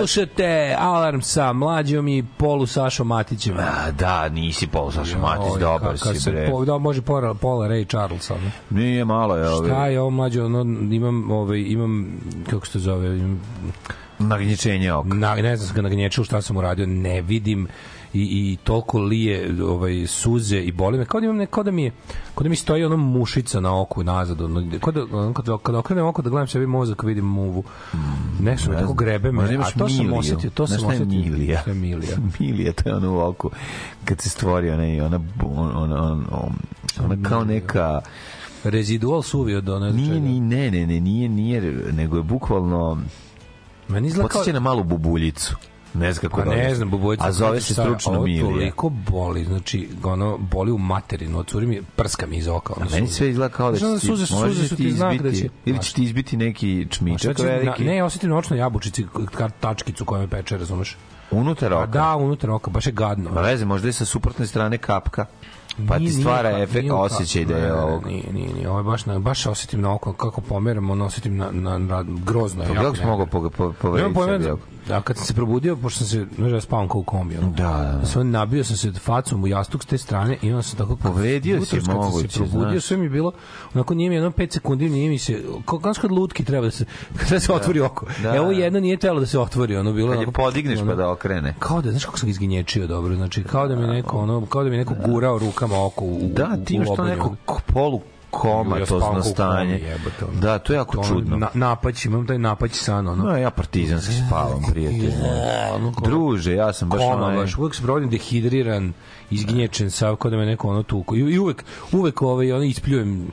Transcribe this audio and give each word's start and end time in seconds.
Slušate 0.00 0.76
Alarm 0.78 1.20
sa 1.20 1.52
mlađom 1.52 2.08
i 2.08 2.24
Polu 2.36 2.66
Sašom 2.66 3.06
Matićem. 3.06 3.56
A, 3.58 3.90
da, 3.90 4.28
nisi 4.28 4.66
Pol 4.66 4.90
Saša 4.90 5.18
Matić, 5.18 5.52
Oj, 5.54 5.60
dobar 5.60 5.98
si, 5.98 6.20
se 6.20 6.30
bre. 6.30 6.50
Po, 6.50 6.64
da, 6.64 6.78
može 6.78 7.02
pola, 7.02 7.34
pola 7.34 7.68
Ray 7.68 7.88
Charles. 7.88 8.30
Ono. 8.30 8.50
Nije 8.70 9.04
malo 9.04 9.36
je 9.36 9.44
Šta 9.44 9.54
ove 9.54 9.92
je 9.92 10.00
ovo 10.00 10.10
mlađe? 10.10 10.42
Ono, 10.42 10.60
imam, 10.94 11.30
ovaj, 11.30 11.60
imam, 11.60 12.20
kako 12.50 12.66
se 12.66 12.72
to 12.72 12.78
zove, 12.78 13.18
imam, 13.18 13.40
nagnječenje 14.18 14.92
oka. 14.92 15.14
na, 15.14 15.34
ne 15.34 15.56
znam 15.56 15.66
sam 15.66 15.76
ga 15.76 15.82
nagnječao 15.82 16.24
šta 16.24 16.42
sam 16.42 16.56
uradio, 16.56 16.86
ne 16.86 17.22
vidim 17.22 17.68
i, 18.14 18.52
i 18.52 18.56
toliko 18.64 18.98
lije 18.98 19.62
ovaj, 19.64 20.06
suze 20.06 20.58
i 20.58 20.72
boli 20.72 20.98
me, 20.98 21.04
kao 21.04 21.20
da 21.20 21.24
imam 21.24 21.36
ne, 21.36 21.46
kao 21.46 21.62
da 21.62 21.70
mi 21.70 21.82
je, 21.82 21.92
kao 22.34 22.42
da 22.42 22.48
mi 22.48 22.56
stoji 22.56 22.84
ono 22.84 22.96
mušica 22.96 23.60
na 23.60 23.80
oku 23.80 24.04
nazad, 24.04 24.40
ono, 24.40 24.78
kao 24.80 24.92
da, 24.92 25.04
ono, 25.12 25.32
kad, 25.32 25.46
kad 25.62 25.74
okrenem 25.74 26.06
oko 26.06 26.22
da 26.22 26.30
gledam 26.30 26.46
sebi 26.48 26.66
mozak, 26.66 27.02
vidim 27.02 27.24
muvu. 27.24 27.64
Nešto 28.40 28.70
me 28.70 28.78
tako 28.78 28.92
grebe 28.92 29.32
me, 29.32 29.44
a 29.44 29.70
to 29.78 29.88
sam 29.88 29.98
miliju. 29.98 30.18
osetio, 30.18 30.50
to 30.50 30.66
sam 30.66 30.86
osetio. 30.86 31.06
milija? 31.06 31.62
Milija? 31.66 32.16
Milija, 32.38 32.72
to 32.72 32.88
je 32.88 32.94
ono 32.96 33.14
u 33.14 33.20
oku, 33.20 33.50
kad 34.04 34.20
se 34.20 34.30
stvori 34.30 34.70
ona, 34.70 34.88
i 34.88 35.00
ona, 35.00 35.20
ona, 35.42 35.78
ona, 35.80 36.02
ona, 36.02 36.26
ona 37.04 37.28
kao 37.28 37.44
neka... 37.44 38.00
Rezidual 38.64 39.22
suvi 39.22 39.54
od 39.54 39.68
ono, 39.68 39.90
Nije, 39.90 40.20
ni, 40.20 40.40
ne, 40.40 40.70
ne, 40.70 40.86
ne, 40.86 41.00
nije, 41.00 41.28
nije, 41.28 41.60
nego 41.92 42.16
je 42.16 42.22
bukvalno... 42.22 43.02
Meni 43.88 44.08
izgleda 44.08 44.28
kao... 44.28 44.44
Na 44.52 44.60
malu 44.60 44.84
bubuljicu. 44.84 45.56
Ne 45.94 46.12
znam 46.12 46.20
kako 46.22 46.36
Pa 46.36 46.44
da 46.44 46.50
ne 46.52 46.74
znam, 46.74 46.90
bubojica. 46.90 47.24
A 47.24 47.32
zove 47.32 47.60
se 47.60 47.72
stručno 47.74 48.12
Ovo 48.12 48.22
milija. 48.22 48.44
toliko 48.44 48.88
boli, 48.88 49.44
znači, 49.44 49.88
ono, 50.04 50.38
boli 50.38 50.72
u 50.72 50.78
materinu, 50.78 51.38
od 51.38 51.46
curi 51.46 51.66
mi, 51.66 51.82
prska 51.96 52.26
mi 52.26 52.36
iz 52.36 52.48
oka. 52.48 52.74
Ono, 52.76 52.86
A 52.86 52.90
meni 52.90 53.08
sve 53.08 53.30
izgleda 53.30 53.54
kao 53.54 53.70
da 53.70 53.78
će 53.78 53.84
ti, 53.84 53.98
suze 53.98 54.26
suze 54.26 54.46
da 54.52 54.68
su 54.68 54.76
ti 54.76 54.82
ti 54.82 54.92
znak 54.92 55.14
izbiti, 55.14 55.30
da 55.30 55.38
će... 55.38 55.48
ili 55.64 55.78
će 55.78 55.94
ti 55.94 56.04
izbiti 56.04 56.36
neki 56.36 56.82
A 56.82 56.88
čmičak 56.90 57.36
će- 57.36 57.42
na, 57.42 57.48
veliki. 57.50 57.84
ne, 57.84 58.04
osetim 58.04 58.30
na 58.30 58.36
očnoj 58.36 58.58
jabučici, 58.58 59.06
tačkicu 59.60 60.04
koja 60.04 60.20
me 60.20 60.28
peče, 60.28 60.58
razumeš? 60.58 60.96
Unutar 61.32 61.72
A 61.72 61.78
oka. 61.78 61.86
da, 61.86 62.16
unutar 62.16 62.50
oka, 62.50 62.70
baš 62.70 62.86
je 62.86 62.92
gadno. 62.92 63.30
Ma 63.30 63.40
veze, 63.40 63.64
možda 63.64 63.88
je 63.88 63.92
sa 63.92 64.04
suprotne 64.04 64.46
strane 64.46 64.78
kapka. 64.78 65.26
Pa 65.78 65.94
ti 65.94 66.00
Nije- 66.00 66.10
nije 66.10 66.12
stvara 66.14 66.50
ka- 66.50 66.62
efekt, 66.62 66.80
nije 66.80 66.92
osjećaj 66.94 67.44
da 67.44 67.56
je 67.56 67.62
ne, 67.62 67.72
ovog. 67.74 68.06
Nije, 68.06 68.32
nije, 68.32 68.52
nije. 68.54 68.68
Ovo 68.68 68.78
je 68.78 68.84
baš, 68.84 69.06
na, 69.06 69.18
baš 69.18 69.46
osetim 69.46 69.80
na 69.80 69.94
oko, 69.94 70.12
kako 70.12 70.40
pomeram, 70.40 70.90
ono 70.90 71.04
osetim 71.04 71.36
na, 71.36 71.50
na, 71.52 71.78
na 71.78 72.02
grozno. 72.24 72.62
je, 72.62 72.68
Pa 72.68 72.74
kako 72.74 72.94
si 72.96 73.00
ne- 73.00 73.06
mogao 73.06 73.26
po, 73.26 73.50
po, 73.50 73.64
Nemam 73.88 74.14
povrediti 74.14 74.50
pojma, 74.50 74.62
da, 74.90 74.94
da, 74.94 75.02
kad 75.02 75.16
sam 75.16 75.26
se 75.26 75.34
probudio, 75.34 75.76
pošto 75.76 75.98
sam 75.98 76.06
se, 76.08 76.26
znaš, 76.36 76.52
ja 76.52 76.60
spavam 76.60 76.88
kao 76.88 76.98
u 76.98 77.04
kombi, 77.04 77.36
ono. 77.36 77.50
Da, 77.50 77.62
da, 77.62 77.98
da. 78.00 78.06
Sam 78.06 78.30
nabio 78.30 78.64
sam 78.64 78.76
se 78.76 78.92
facom 78.92 79.42
u 79.42 79.48
jastuk 79.48 79.82
s 79.82 79.86
te 79.86 79.98
strane 79.98 80.36
i 80.42 80.50
onda 80.50 80.62
sam 80.62 80.78
tako 80.78 80.96
Povredio 80.96 81.40
si, 81.56 81.76
jutros 81.76 81.86
kad 81.88 82.02
sam 82.12 82.20
se 82.20 82.38
probudio, 82.38 82.70
znaš. 82.70 82.82
sve 82.82 82.96
mi 82.96 83.04
je 83.04 83.10
bilo 83.10 83.32
onako 83.74 83.94
nije 83.94 84.08
mi 84.10 84.16
jedno 84.16 84.30
5 84.30 84.52
sekundi, 84.52 84.88
nije 84.88 85.10
mi 85.10 85.18
se 85.18 85.42
kao 85.64 85.78
kao 85.78 85.92
kad 85.94 86.10
lutki 86.10 86.44
treba 86.44 86.64
da 86.64 86.70
se 86.70 86.84
kada 87.18 87.30
da 87.30 87.40
se 87.40 87.52
otvori 87.52 87.80
oko. 87.80 88.06
Da, 88.22 88.36
Evo 88.36 88.46
da. 88.46 88.52
jedno 88.52 88.80
nije 88.80 88.96
trebalo 88.96 89.20
da 89.20 89.26
se 89.26 89.38
otvori, 89.38 89.76
ono 89.76 89.92
bilo 89.92 90.12
Kad 90.12 90.20
je 90.20 90.26
podigneš 90.28 90.78
pa 90.78 90.82
ono- 90.82 90.94
da 90.94 91.10
okrene. 91.10 91.54
kao 91.58 91.82
da 91.82 91.90
znaš 91.90 92.04
kako 92.04 92.18
sam 92.18 92.28
izginječio 92.28 92.86
dobro 92.86 93.14
znači 93.16 93.44
kao 93.44 93.68
da 93.68 93.76
mi 93.76 93.86
neko 93.86 94.18
ono 94.18 94.46
kao 94.46 94.64
da 94.64 94.70
mi 94.70 94.76
neko 94.76 94.94
gurao 95.06 95.38
rukama 95.38 95.86
oko 95.86 96.04
u, 96.04 96.20
Da, 96.26 96.56
ti 96.56 96.74
imaš 96.74 96.86
u 96.86 96.96
to 96.96 97.02
lobanju. 97.02 97.16
neko 97.16 97.36
k- 97.48 97.62
polu 97.66 98.00
komatozno 98.00 98.00
spavam 98.00 98.08
kao 98.08 98.10
u 98.10 98.19
stanje. 99.22 99.78
komi, 99.78 99.90
jebote, 99.90 100.24
ono. 100.24 100.40
Da, 100.40 100.58
to 100.58 100.72
je 100.72 100.76
jako 100.76 100.92
To 100.92 101.00
ono, 101.00 101.08
čudno. 101.08 101.36
Na, 101.36 101.48
napać, 101.54 102.04
imam 102.04 102.26
taj 102.26 102.38
napać 102.38 102.72
san, 102.72 103.08
ono. 103.08 103.24
No, 103.24 103.36
ja 103.36 103.50
partizanski 103.50 104.14
spavam, 104.26 104.62
prijatelj. 104.70 105.12
ono 105.74 105.92
Druže, 106.02 106.54
ja 106.54 106.72
sam 106.72 106.88
baš 106.88 107.00
koma, 107.00 107.36
baš 107.36 107.56
uvek 107.56 107.74
se 107.74 107.82
provodim 107.82 108.10
dehidriran, 108.10 108.92
izgnječen, 109.30 109.90
sav 109.90 110.16
kao 110.16 110.30
da 110.30 110.36
me 110.36 110.46
neko 110.46 110.68
ono 110.68 110.82
tuko. 110.82 111.16
I, 111.16 111.18
i 111.18 111.38
uvek, 111.38 111.64
uvek 111.92 112.22
ovaj, 112.22 112.52
ono, 112.52 112.64
ispljujem 112.64 113.26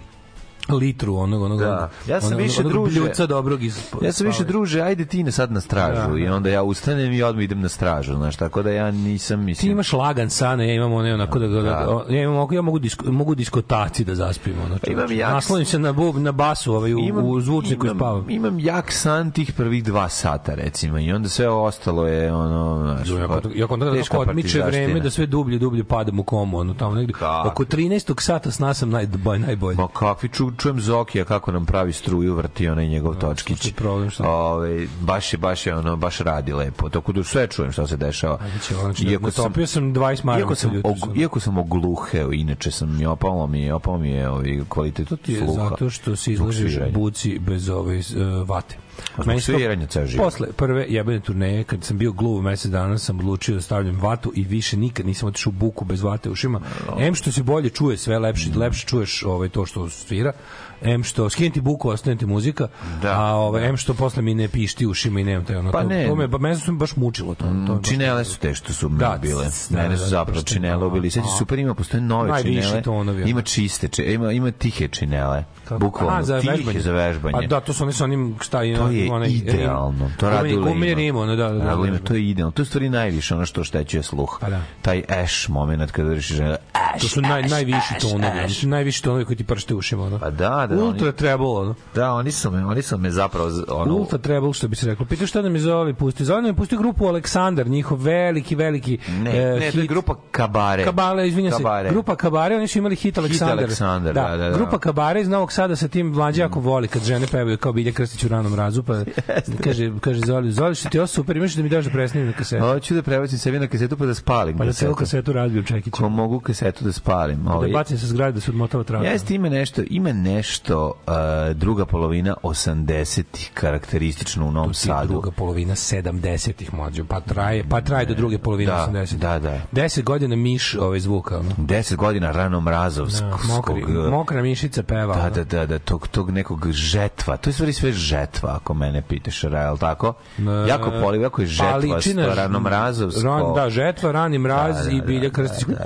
litru 0.70 1.16
onog 1.16 1.42
onog 1.42 1.60
Da. 1.60 1.90
Ja 2.08 2.22
sam 2.22 2.28
onog- 2.28 2.40
više 2.40 2.60
onog 2.62 2.72
druže- 2.72 3.00
bljuca 3.00 3.26
dobrog 3.26 3.64
iz 3.64 3.80
Ja 4.02 4.12
sam 4.12 4.28
više 4.28 4.44
druže, 4.44 4.82
ajde 4.82 5.06
ti 5.06 5.24
na 5.24 5.32
sad 5.32 5.52
na 5.52 5.62
stražu 5.62 6.12
Da, 6.12 6.18
i 6.18 6.26
da. 6.26 6.36
onda 6.36 6.50
ja 6.50 6.64
ustanem 6.64 7.14
i 7.14 7.24
odmah 7.24 7.44
idem 7.44 7.62
na 7.62 7.70
stražu, 7.70 8.16
znaš, 8.16 8.36
tako 8.36 8.64
da 8.64 8.72
ja 8.72 8.92
nisam, 8.92 9.40
Ti 9.40 9.46
mislim... 9.46 9.72
imaš 9.72 9.94
lagan 9.94 10.30
san, 10.30 10.62
ja 10.62 10.74
imam 10.74 10.94
one 10.94 11.14
onako 11.14 11.40
da, 11.40 11.48
da, 11.48 11.62
Da. 11.62 11.62
da 12.08 12.16
ja, 12.16 12.24
imam, 12.24 12.48
ja 12.52 12.62
mogu, 12.62 12.80
disko, 12.80 13.12
mogu 13.12 13.36
diskotaci 13.36 14.04
da 14.04 14.16
zaspim. 14.16 14.54
Ono, 14.56 14.68
čoveče. 14.70 14.92
Imam 14.92 15.08
jak- 15.10 15.32
Naslonim 15.32 15.66
se 15.66 15.80
na, 15.80 15.94
bub, 15.94 16.16
na 16.18 16.32
basu 16.32 16.74
ovaj, 16.74 16.94
u, 16.94 17.00
u 17.24 17.42
zvučniku 17.42 17.86
i 17.86 17.88
imam, 17.88 17.98
spavam. 17.98 18.26
imam 18.30 18.60
jak 18.60 18.92
san 18.92 19.32
tih 19.32 19.54
prvih 19.54 19.84
dva 19.84 20.10
sata, 20.10 20.56
recimo, 20.56 21.00
i 21.00 21.12
onda 21.12 21.30
sve 21.30 21.50
ostalo 21.50 22.08
je, 22.08 22.34
ono, 22.34 22.96
znaš, 22.96 23.10
Ja 23.56 23.68
kontra 23.68 23.92
teška 23.94 24.12
kako 24.12 24.22
odmiče 24.24 24.62
vreme 24.62 25.00
da 25.00 25.10
sve 25.10 25.26
dublje 25.26 25.60
dublje 25.60 25.84
padam 25.84 26.20
u 26.20 26.24
komu, 26.24 26.58
ono 26.58 26.74
tamo 26.74 26.96
negde. 26.96 27.14
Kako? 27.14 27.48
Oko 27.48 27.66
13. 27.66 28.22
sata 28.22 28.52
sna 28.52 28.74
sam 28.74 28.90
naj, 28.90 29.08
najbolje. 29.40 29.76
Ma 29.76 29.88
kakvi 29.90 30.30
čujem 30.58 30.82
Zokija 30.82 31.26
kako 31.26 31.52
nam 31.52 31.66
pravi 31.66 31.94
struju, 31.94 32.34
vrti 32.36 32.68
onaj 32.68 32.88
njegov 32.88 33.16
točkić. 33.16 33.60
što 33.60 33.76
problem, 33.76 34.10
što- 34.10 34.24
Ove, 34.24 34.88
baš 35.02 35.34
je, 35.34 35.38
baš 35.38 35.66
je 35.66 35.76
ono, 35.76 35.96
baš 35.96 36.18
radi 36.18 36.54
lepo. 36.54 36.90
Tako 36.90 37.12
da 37.12 37.24
sve 37.24 37.48
čujem 37.48 37.72
šta 37.72 37.88
se 37.88 37.98
dešava. 37.98 38.38
Znači, 38.50 38.74
znači, 38.74 39.04
iako 39.04 39.32
sam, 39.32 39.54
sam 39.66 39.94
20 39.94 40.24
marama. 40.24 40.40
Iako 40.40 40.56
sam, 40.56 40.82
og, 40.84 41.18
iako 41.18 41.40
sam 41.40 41.58
ogluheo, 41.58 42.32
inače 42.32 42.72
sam 42.72 43.02
i 43.02 43.06
opalo 43.06 43.48
mi 43.48 43.72
opalo 43.72 43.98
mi 43.98 44.10
je 44.10 44.30
ovaj 44.30 44.60
kvalitet 44.70 45.08
sluha. 45.38 45.70
zato 45.70 45.90
što 45.90 46.16
se 46.16 46.32
sviranja. 46.70 46.92
buci 46.92 47.40
bez 47.40 47.70
ove 47.70 47.98
uh, 47.98 48.50
vate. 48.50 48.78
Meni 49.26 49.42
sviranja 49.42 49.88
ceo 49.88 50.06
život. 50.06 50.26
Posle 50.26 50.48
prve 50.52 50.86
jebene 50.90 51.20
turneje, 51.20 51.64
kad 51.64 51.84
sam 51.84 51.98
bio 51.98 52.12
gluv 52.12 52.42
mesec 52.42 52.72
dana, 52.72 52.98
sam 52.98 53.20
odlučio 53.20 53.56
da 53.56 53.62
stavljam 53.62 54.00
vatu 54.00 54.32
i 54.36 54.44
više 54.44 54.78
nikad 54.78 55.06
nisam 55.06 55.30
otišao 55.30 55.50
u 55.50 55.60
buku 55.60 55.86
bez 55.86 56.02
vate 56.02 56.30
u 56.30 56.32
ušima. 56.32 56.62
Em 57.00 57.16
što 57.16 57.32
se 57.32 57.44
bolje 57.44 57.70
čuje 57.70 57.98
sve, 57.98 58.20
lepše, 58.20 58.50
lepše 58.56 58.86
čuješ 58.88 59.24
ovaj, 59.24 59.50
to 59.50 59.66
što 59.66 59.90
svira, 59.90 60.34
em 60.82 61.04
što 61.04 61.30
skinuti 61.30 61.62
buku, 61.62 61.90
ostane 61.90 62.16
ti 62.16 62.26
muzika, 62.26 62.68
Da, 63.02 63.20
a 63.20 63.26
ovaj, 63.26 63.70
em 63.70 63.78
što 63.78 63.94
posle 63.94 64.22
mi 64.22 64.34
ne 64.34 64.48
pišti 64.48 64.86
ušima 64.88 65.20
i 65.20 65.24
nemam 65.24 65.46
taj 65.46 65.56
ono. 65.56 65.72
Pa 65.72 65.82
to, 65.82 65.88
ne. 65.88 66.06
to 66.08 66.16
me, 66.16 66.28
mene 66.30 66.56
su 66.56 66.72
me 66.72 66.78
baš 66.78 66.96
mučilo 66.96 67.36
to. 67.36 67.46
to 67.68 67.80
Činele 67.84 68.26
su 68.26 68.40
te 68.40 68.54
što 68.54 68.74
su 68.74 68.90
Da, 68.90 68.96
da, 69.08 69.18
bile. 69.18 69.46
da, 69.70 69.78
Mene 69.78 69.90
da, 69.90 69.98
su 69.98 70.04
da, 70.04 70.10
zapravo 70.10 70.42
činele 70.42 70.86
ubili. 70.86 71.12
Sad 71.12 71.24
super 71.38 71.60
ima, 71.60 71.74
postoje 71.74 72.02
nove 72.02 72.44
činele. 72.44 72.84
Ima 73.26 73.42
čiste, 73.42 73.88
či- 73.88 74.04
ima, 74.04 74.32
ima 74.32 74.52
tihe 74.52 74.88
činele. 74.88 75.44
Bukvalno, 75.72 76.24
za 76.24 76.40
tihe 76.42 76.52
vežbanje. 76.52 76.80
za 76.80 76.92
vežbanje. 76.92 77.38
A 77.38 77.48
da, 77.48 77.60
to 77.60 77.74
su 77.74 77.84
oni 77.84 77.94
sa 77.94 78.04
onim 78.04 78.36
šta 78.42 78.62
je 78.62 78.78
To 78.78 78.88
je 78.88 79.12
onaj 79.12 79.30
idealno. 79.30 80.12
To 80.18 80.30
radi. 80.30 80.58
Rim, 80.96 81.16
ono, 81.16 81.36
da, 81.36 81.44
da, 81.44 81.54
da, 81.54 81.76
da, 81.76 81.92
da. 81.92 81.98
to 82.00 82.14
je 82.14 82.30
idealno. 82.30 82.52
To 82.52 82.62
je 82.62 82.66
stvari 82.66 82.90
najviše 82.90 83.36
ono 83.36 83.46
što 83.46 83.62
oštećuje 83.62 84.04
sluh. 84.04 84.38
Pa 84.42 84.50
da. 84.50 84.62
Taj 84.82 85.04
ash 85.24 85.50
moment 85.50 85.92
kada 85.92 86.14
rešiš. 86.14 86.40
Ash, 86.40 87.02
To 87.02 87.08
su 87.08 87.22
naj, 87.22 87.44
najviši 87.44 87.94
tonovi, 88.02 88.34
najviši 88.64 89.04
tonovi 89.04 89.26
koji 89.26 89.36
ti 89.38 89.44
pršte 89.44 89.76
ušima, 89.76 90.04
ono. 90.04 90.20
Pa 90.20 90.30
da, 90.30 90.67
da. 90.68 90.84
Ultra 90.84 91.08
oni, 91.08 91.16
treble, 91.16 91.48
ono. 91.48 91.76
da, 91.96 92.14
oni 92.14 92.32
su 92.32 92.52
me, 92.52 92.66
oni 92.66 92.82
su 92.82 92.98
me 92.98 93.12
zapravo 93.12 93.50
ono, 93.68 93.96
Ultra 93.96 94.18
treble, 94.18 94.54
što 94.54 94.68
bi 94.68 94.76
se 94.76 94.86
reklo. 94.86 95.06
Pitaš 95.06 95.30
šta 95.30 95.42
da 95.42 95.50
mi 95.50 95.60
zove 95.60 95.94
pusti? 95.94 96.26
Zove 96.26 96.42
nam 96.42 96.50
je 96.50 96.54
pustio 96.54 96.78
grupu 96.78 97.06
Aleksandar, 97.06 97.68
njihov 97.68 98.02
veliki, 98.02 98.56
veliki 98.56 98.98
Ne, 99.10 99.38
e, 99.38 99.60
ne, 99.60 99.66
je 99.66 99.72
hit. 99.72 99.90
grupa 99.90 100.16
Kabare. 100.32 100.84
Kabale, 100.84 101.28
izvinjam 101.28 101.52
se. 101.52 101.58
Kabare. 101.58 101.90
Grupa 101.90 102.16
Kabare, 102.16 102.56
oni 102.56 102.68
su 102.68 102.78
imali 102.80 102.96
hit 102.96 103.18
Aleksandar. 103.18 103.58
Aleksandar, 103.58 104.14
da, 104.14 104.38
da, 104.38 104.50
da. 104.50 104.58
Grupa 104.58 104.80
Kabare 104.80 105.22
iz 105.22 105.28
Novog 105.28 105.52
Sada 105.52 105.76
sa 105.76 105.88
tim 105.88 106.08
mlađe 106.08 106.42
jako 106.42 106.60
voli 106.60 106.88
kad 106.88 107.04
žene 107.04 107.28
pevaju 107.28 107.58
kao 107.58 107.74
Bilja 107.74 107.92
Krstić 107.92 108.24
u 108.24 108.28
ranom 108.28 108.56
razu, 108.56 108.84
pa 108.84 108.94
kaže, 109.64 109.92
kaže 110.02 110.20
Zoli, 110.26 110.52
Zoli, 110.52 110.76
što 110.76 110.90
ti 110.90 110.98
je 110.98 111.02
ovo 111.02 111.08
super, 111.08 111.38
imaš 111.38 111.54
da 111.54 111.64
mi 111.64 111.70
daš 111.70 111.86
da 111.86 111.92
presnijem 111.92 112.28
na 112.28 112.34
kasetu. 112.34 112.64
Hoću 112.66 112.94
da 112.94 113.02
prebacim 113.02 113.38
sebi 113.38 113.60
na 113.60 113.68
kasetu 113.68 113.98
pa 113.98 114.06
da 114.06 114.14
spalim 114.14 114.58
Pa 114.58 114.66
da 114.66 114.74
celu 114.74 114.96
kasetu 114.96 115.34
razbijem 115.34 115.66
čekićem. 115.66 115.92
Ko 115.92 116.10
mogu 116.10 116.40
kasetu 116.40 116.84
da 116.84 116.92
spalim. 116.92 117.44
Da 117.44 117.54
Ovaj, 117.54 117.70
bacim 117.70 117.98
sa 117.98 118.08
zgrade 118.08 118.32
da 118.32 118.40
se 118.40 118.52
odmotava 118.52 118.84
traka. 118.84 119.06
Jeste, 119.06 119.36
ima 119.36 119.50
nešto, 119.50 119.82
ima 119.90 120.14
nešto 120.14 120.57
uh, 120.66 121.14
druga 121.54 121.86
polovina 121.86 122.36
80-ih 122.44 123.52
karakteristično 123.54 124.46
u 124.46 124.52
Novom 124.52 124.74
Sadu. 124.74 125.08
druga 125.08 125.32
polovina 125.32 125.76
70-ih 125.76 126.74
mlađo, 126.74 127.06
pa 127.06 127.20
traje, 127.20 127.64
pa 127.70 127.82
traje 127.82 128.06
do 128.06 128.14
druge 128.14 128.38
polovine 128.38 128.72
Da, 128.72 128.88
80-ih. 128.92 129.20
da, 129.20 129.40
da. 129.40 129.62
10 129.74 130.04
godina 130.04 130.36
miš 130.36 130.76
ovaj 130.76 131.00
zvuka, 131.00 131.40
ono. 131.40 131.50
10 131.58 131.96
godina 131.96 132.32
rano 132.32 132.62
mrazovskog. 132.62 133.30
Da, 133.48 133.54
mokri, 133.54 133.84
mokra 134.12 134.42
mišica 134.42 134.84
peva. 134.84 135.16
Da, 135.16 135.30
da, 135.30 135.44
da, 135.44 135.66
da, 135.66 135.80
tog, 135.80 136.08
tog 136.08 136.32
nekog 136.32 136.72
žetva. 136.72 137.38
To 137.38 137.50
je 137.50 137.54
stvari 137.54 137.74
sve 137.74 137.92
žetva, 137.92 138.56
ako 138.56 138.74
mene 138.74 139.02
pitaš, 139.02 139.44
je 139.44 139.50
tako? 139.80 140.14
E, 140.40 140.70
jako 140.70 140.92
poliv, 141.02 141.22
jako 141.22 141.42
je 141.42 141.48
žetva, 141.48 141.76
liči 141.76 142.14
na- 142.14 142.34
rano 142.34 142.60
mrazovsko. 142.60 143.22
Ran, 143.24 143.54
da, 143.56 143.70
žetva, 143.70 144.12
rani 144.12 144.38
mraz 144.38 144.78
Da, 144.78 144.84
da, 144.84 144.90
i 144.92 145.00
da, 145.00 145.06
Bilja 145.06 145.30
da, 145.30 145.34
Krstić. 145.34 145.68
Da, 145.68 145.86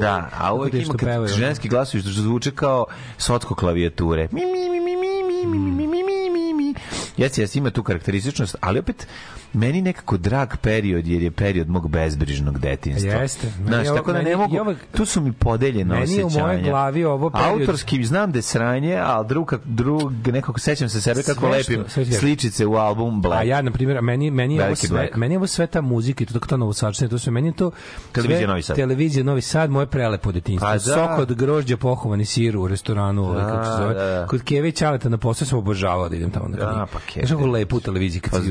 da, 0.00 0.28
a 0.38 0.54
uvek 0.54 0.74
ima 0.74 1.26
ženski 1.26 1.68
glasovi 1.68 2.02
što 2.02 2.10
zvuče 2.12 2.50
kao 2.50 2.86
sotko 3.18 3.54
klavijature. 3.54 4.07
Mi, 4.16 4.46
mi, 4.46 4.70
mi, 4.70 4.80
mi, 4.80 4.96
mi, 4.96 5.22
mi, 5.22 5.46
mi, 5.46 5.58
mi, 5.58 5.86
mi, 5.86 6.02
mi, 6.02 6.30
mi, 6.30 6.54
mi. 6.54 6.74
Jesi, 7.16 7.40
jesi, 7.40 7.58
ima 7.58 7.70
tu 7.70 7.82
karakterističnost, 7.82 8.56
ali 8.60 8.78
opet 8.78 9.06
meni 9.52 9.82
nekako 9.82 10.16
drag 10.16 10.48
period, 10.56 11.06
jer 11.06 11.22
je 11.22 11.30
period 11.30 11.68
mog 11.68 11.88
bezbrižnog 11.88 12.58
detinjstva. 12.58 13.12
Jeste. 13.12 13.46
Meni 13.48 13.66
Znaš, 13.66 13.86
ovo- 13.88 13.96
tako 13.96 14.12
da 14.12 14.18
meni- 14.18 14.30
ne 14.30 14.36
mogu, 14.36 14.56
ovo- 14.56 14.74
tu 14.92 15.04
su 15.04 15.20
mi 15.20 15.32
podeljene 15.32 15.94
Meni 15.94 16.14
je 16.14 16.24
osjećanja. 16.24 16.44
u 16.44 16.48
mojoj 16.48 16.62
glavi 16.62 17.04
ovo 17.04 17.30
period- 17.30 17.60
Autorski 17.60 18.04
znam 18.04 18.32
da 18.32 18.38
je 18.38 18.42
sranje, 18.42 18.96
ali 18.96 19.26
drug, 19.28 19.54
drug 19.64 20.12
nekako 20.26 20.60
sećam 20.60 20.88
se 20.88 21.00
sebe 21.00 21.22
kako 21.22 21.40
Sve 21.40 21.62
što- 21.62 21.72
lepim 21.72 21.84
sve 21.88 22.04
sličice 22.06 22.66
u 22.66 22.74
album 22.74 23.22
Black. 23.22 23.40
A 23.40 23.44
ja, 23.44 23.62
na 23.62 23.70
primjer, 23.70 24.02
meni, 24.02 24.30
meni 24.30 24.54
je 24.56 24.66
ovo 24.66 24.74
sve, 24.76 24.88
Black. 24.90 25.16
meni 25.16 25.34
je 25.34 25.38
ovo 25.38 25.46
sve 25.46 25.66
ta 25.66 25.80
muzika 25.80 26.24
i 26.24 26.26
to, 26.26 26.38
to 26.38 26.56
novosačne, 26.56 27.08
to 27.08 27.18
sve, 27.18 27.32
meni 27.32 27.48
je 27.48 27.52
to 27.52 27.70
Televizija 28.12 28.38
sve- 28.38 28.46
Novi 28.46 28.62
Sad. 28.62 28.76
Televizija 28.76 29.24
Novi 29.24 29.40
Sad, 29.42 29.70
moje 29.70 29.86
prelepo 29.86 30.32
detinjstvo. 30.32 30.68
Da. 30.68 30.78
Sok 30.78 31.18
od 31.18 31.34
grožđa 31.34 31.76
pohovani 31.76 32.24
sir 32.24 32.56
u 32.56 32.68
restoranu, 32.68 33.24
ovaj, 33.24 33.44
kako 33.44 33.64
se 33.64 33.70
zove. 33.72 33.94
da, 33.94 34.04
da. 34.06 34.26
Kod 34.26 34.42
Keve 34.42 34.68
i 34.68 34.72
Ćaleta 34.72 35.08
na 35.08 35.18
posao 35.18 35.46
sam 35.46 35.58
obožavao 35.58 36.08
da 36.08 36.16
idem 36.16 36.30
tamo 36.30 36.48
Da, 36.48 36.86
pa 36.92 36.98
Keve. 37.00 37.26
Znaš 37.26 37.30
kako 37.30 37.46
lepo 37.46 37.76
u 37.76 37.80
televiziji 37.80 38.20
kad 38.20 38.30
Pa 38.30 38.36
si, 38.36 38.48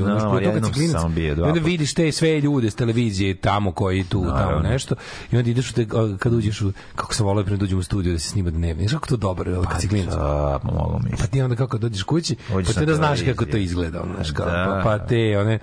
kad 0.52 0.64
si 0.66 0.87
klinac, 0.90 1.02
sam 1.02 1.14
bio 1.14 1.34
dva 1.34 1.46
i 1.46 1.50
onda 1.50 1.60
vidiš 1.60 1.94
te 1.94 2.12
sve 2.12 2.40
ljude 2.40 2.70
s 2.70 2.74
televizije 2.74 3.34
tamo 3.36 3.72
koji 3.72 4.04
tu, 4.04 4.22
tamo 4.22 4.34
Naravno. 4.34 4.68
nešto, 4.68 4.94
i 5.32 5.36
onda 5.36 5.50
ideš 5.50 5.70
u 5.70 5.74
te, 5.74 5.86
kad 6.18 6.32
uđeš 6.34 6.60
u, 6.62 6.72
kako 6.94 7.14
sam 7.14 7.26
volao 7.26 7.44
pre 7.44 7.56
da 7.56 7.64
uđem 7.64 7.78
u 7.78 7.82
studiju 7.82 8.12
da 8.12 8.18
se 8.18 8.28
snima 8.28 8.50
dnevni. 8.50 8.82
Znaš 8.82 8.92
kako 8.92 9.06
to 9.08 9.16
dobro, 9.16 9.50
je, 9.52 9.58
kad 9.70 9.80
si 9.80 9.88
klinac. 9.88 10.14
Da, 10.14 10.60
pa 10.62 10.70
mogu 10.72 11.00
mi. 11.04 11.10
Pa 11.18 11.26
ti 11.26 11.42
onda 11.42 11.56
kako 11.56 11.78
dođeš 11.78 12.02
kući, 12.02 12.36
Uđeš 12.54 12.74
pa 12.74 12.80
ti 12.80 12.86
da 12.86 12.94
znaš 12.94 13.20
kako 13.22 13.44
to 13.44 13.56
izgleda, 13.56 14.04
znaš, 14.14 14.30
kao, 14.30 14.46
Da. 14.46 14.80
pa, 14.84 14.98
pa 14.98 15.06
te, 15.06 15.38
one, 15.38 15.58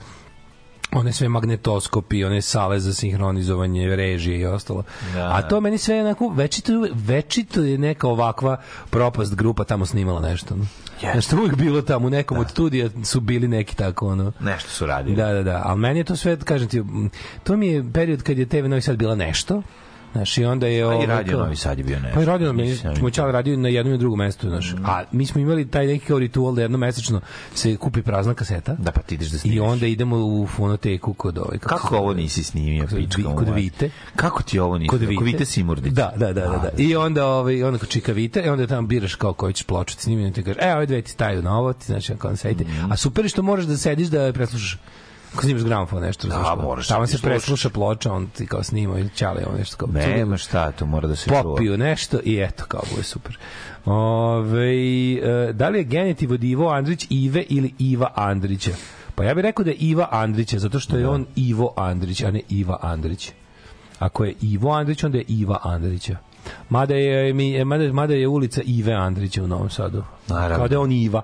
one 0.92 1.14
sve 1.14 1.30
magnetoskopi, 1.30 2.26
one 2.26 2.42
sale 2.42 2.80
za 2.80 2.94
sinhronizovanje 2.94 3.96
režije 3.96 4.40
i 4.40 4.46
ostalo. 4.46 4.84
Da. 5.14 5.30
A 5.34 5.42
to 5.42 5.62
meni 5.62 5.78
sve 5.78 6.02
onako, 6.02 6.30
večito, 6.30 6.72
večito 6.94 7.62
je 7.62 7.78
neka 7.78 8.08
ovakva 8.08 8.58
propast 8.90 9.36
grupa 9.36 9.64
tamo 9.64 9.86
snimala 9.86 10.22
nešto. 10.22 10.56
No. 10.56 10.66
To 11.02 11.38
uvijek 11.38 11.56
bilo 11.56 11.82
tamo, 11.82 12.08
u 12.08 12.10
nekom 12.10 12.38
od 12.38 12.50
studija 12.50 12.90
su 13.04 13.20
bili 13.20 13.48
neki 13.48 13.76
tako, 13.76 14.08
ono, 14.08 14.32
Nešto 14.40 14.70
su 14.70 14.86
radili. 14.86 15.16
Da, 15.16 15.34
da, 15.34 15.44
da. 15.44 15.62
Ali 15.66 15.80
meni 15.80 16.00
je 16.00 16.04
to 16.04 16.16
sve, 16.16 16.38
kažem 16.40 16.68
ti, 16.68 16.84
to 17.44 17.58
mi 17.58 17.68
je 17.68 17.92
period 17.94 18.24
kad 18.24 18.38
je 18.38 18.46
TV 18.46 18.66
Novi 18.68 18.82
Sad 18.82 18.98
bila 18.98 19.16
nešto, 19.16 19.62
Znaš, 20.16 20.38
i 20.38 20.46
onda 20.46 20.68
je... 20.68 20.84
A 20.84 21.04
i 21.04 21.06
radio 21.06 21.38
Novi 21.38 21.56
Sad 21.56 21.78
je 21.78 21.84
bio 21.84 22.00
nešto. 22.00 22.16
Pa 22.16 22.22
i 22.22 22.26
radio, 22.26 22.54
mi 22.54 22.64
Nisam 22.64 22.96
smo 22.96 23.10
čali 23.10 23.32
radio 23.32 23.58
na 23.58 23.70
jednom 23.70 23.96
i 23.96 23.98
drugom 23.98 24.20
mestu, 24.20 24.50
znaš. 24.50 24.76
A 24.86 25.04
mi 25.12 25.26
smo 25.26 25.42
imali 25.42 25.68
taj 25.68 25.88
neki 25.88 26.06
kao 26.06 26.20
ritual 26.20 26.56
da 26.56 26.62
jednom 26.62 26.82
mesečno 26.82 27.22
se 27.54 27.76
kupi 27.76 28.02
prazna 28.02 28.34
kaseta. 28.34 28.76
Da, 28.80 28.92
pa 28.92 29.02
ti 29.02 29.16
ideš 29.16 29.30
da 29.30 29.36
I 29.36 29.40
snimiš. 29.40 29.60
onda 29.62 29.88
idemo 29.88 30.18
u 30.18 30.48
fonoteku 30.48 31.14
kod 31.14 31.38
ovaj 31.38 31.58
kako, 31.58 31.76
Kako 31.76 31.98
ovo 31.98 32.14
nisi 32.14 32.44
snimio, 32.44 32.88
pička 32.96 33.36
kod? 33.36 33.50
Vite. 33.56 33.90
Kako 34.16 34.44
ti 34.44 34.60
ovo 34.60 34.78
nisi? 34.78 34.90
Kod 34.90 35.00
Kod 35.00 35.10
Vite. 35.10 35.24
Vite 35.24 35.46
Simurdić. 35.46 35.94
Da, 35.94 36.14
da, 36.16 36.34
da, 36.34 36.42
da, 36.42 36.58
da. 36.58 36.70
I 36.78 36.96
onda 36.96 37.26
ovaj 37.26 37.64
onda 37.64 37.80
kod 37.80 37.90
Čika 37.90 38.12
Vite, 38.12 38.42
i 38.46 38.50
onda 38.50 38.68
tamo 38.68 38.88
biraš 38.88 39.16
kao 39.16 39.34
koji 39.34 39.54
ćeš 39.54 39.66
ploču 39.66 39.96
snimiti, 40.00 40.36
ti 40.36 40.44
kažeš, 40.44 40.62
e, 40.62 40.76
ove 40.76 40.86
dve 40.86 41.02
ti 41.02 41.12
staju 41.12 41.42
na 41.42 41.58
ovo, 41.58 41.74
ti 41.74 41.86
znači 41.86 42.14
kao 42.18 42.36
sedite. 42.36 42.72
Mhm. 42.72 42.92
A 42.92 42.98
super 42.98 43.30
što 43.30 43.42
možeš 43.42 43.66
da 43.66 43.78
sediš 43.78 44.08
da 44.08 44.34
preslušaš 44.34 44.78
snimaš 45.42 45.64
gramofon 45.64 46.02
nešto, 46.02 46.28
Da, 46.28 46.56
moraš 46.58 46.88
tamo 46.88 47.02
da 47.02 47.08
se 47.08 47.12
slušaš. 47.12 47.22
presluša 47.24 47.70
ploča, 47.70 48.14
on 48.14 48.28
ti 48.28 48.48
kao 48.48 48.64
snima 48.64 49.00
ili 49.00 49.10
ćale 49.10 49.44
on 49.46 49.58
nešto 49.58 49.78
kao 49.78 49.88
Nema 49.90 50.38
šta, 50.38 50.72
to 50.72 50.86
mora 50.86 51.08
da 51.08 51.16
se 51.16 51.30
čuva. 51.30 51.44
popiju 51.44 51.78
nešto 51.78 52.20
i 52.24 52.40
eto, 52.40 52.64
kao 52.66 52.82
bude 52.92 53.04
super. 53.04 53.38
Ove, 53.86 54.74
e, 55.16 55.54
da 55.54 55.70
li 55.70 55.78
je 55.78 55.84
genitiv 55.84 56.32
od 56.32 56.44
Ivo 56.44 56.70
Andrić 56.70 57.08
Ive 57.10 57.42
ili 57.42 57.74
Iva 57.80 58.12
Andrića? 58.16 58.72
Pa 59.16 59.24
ja 59.24 59.34
bih 59.34 59.42
rekao 59.42 59.66
da 59.66 59.72
je 59.72 59.78
Iva 59.78 60.08
Andrića, 60.12 60.60
zato 60.60 60.80
što 60.80 60.98
je 60.98 61.08
on 61.08 61.26
Ivo 61.36 61.74
Andrić, 61.78 62.22
a 62.22 62.32
ne 62.32 62.42
Iva 62.50 62.78
Andrić. 62.82 63.32
Ako 64.00 64.26
je 64.26 64.34
Ivo 64.42 64.72
Andrić, 64.72 65.04
onda 65.04 65.18
je 65.18 65.24
Iva 65.28 65.60
Andrića. 65.64 66.18
Mada 66.70 66.96
je, 66.96 67.34
mi, 67.34 67.66
mada, 67.66 67.94
mada 67.94 68.14
je 68.14 68.28
ulica 68.28 68.62
Ive 68.66 68.94
Andrića 68.94 69.44
u 69.44 69.48
Novom 69.48 69.70
Sadu. 69.70 70.04
Naravno. 70.28 70.56
Kao 70.56 70.68
da 70.68 70.76
je 70.76 70.80
on 70.80 70.92
Iva. 70.92 71.22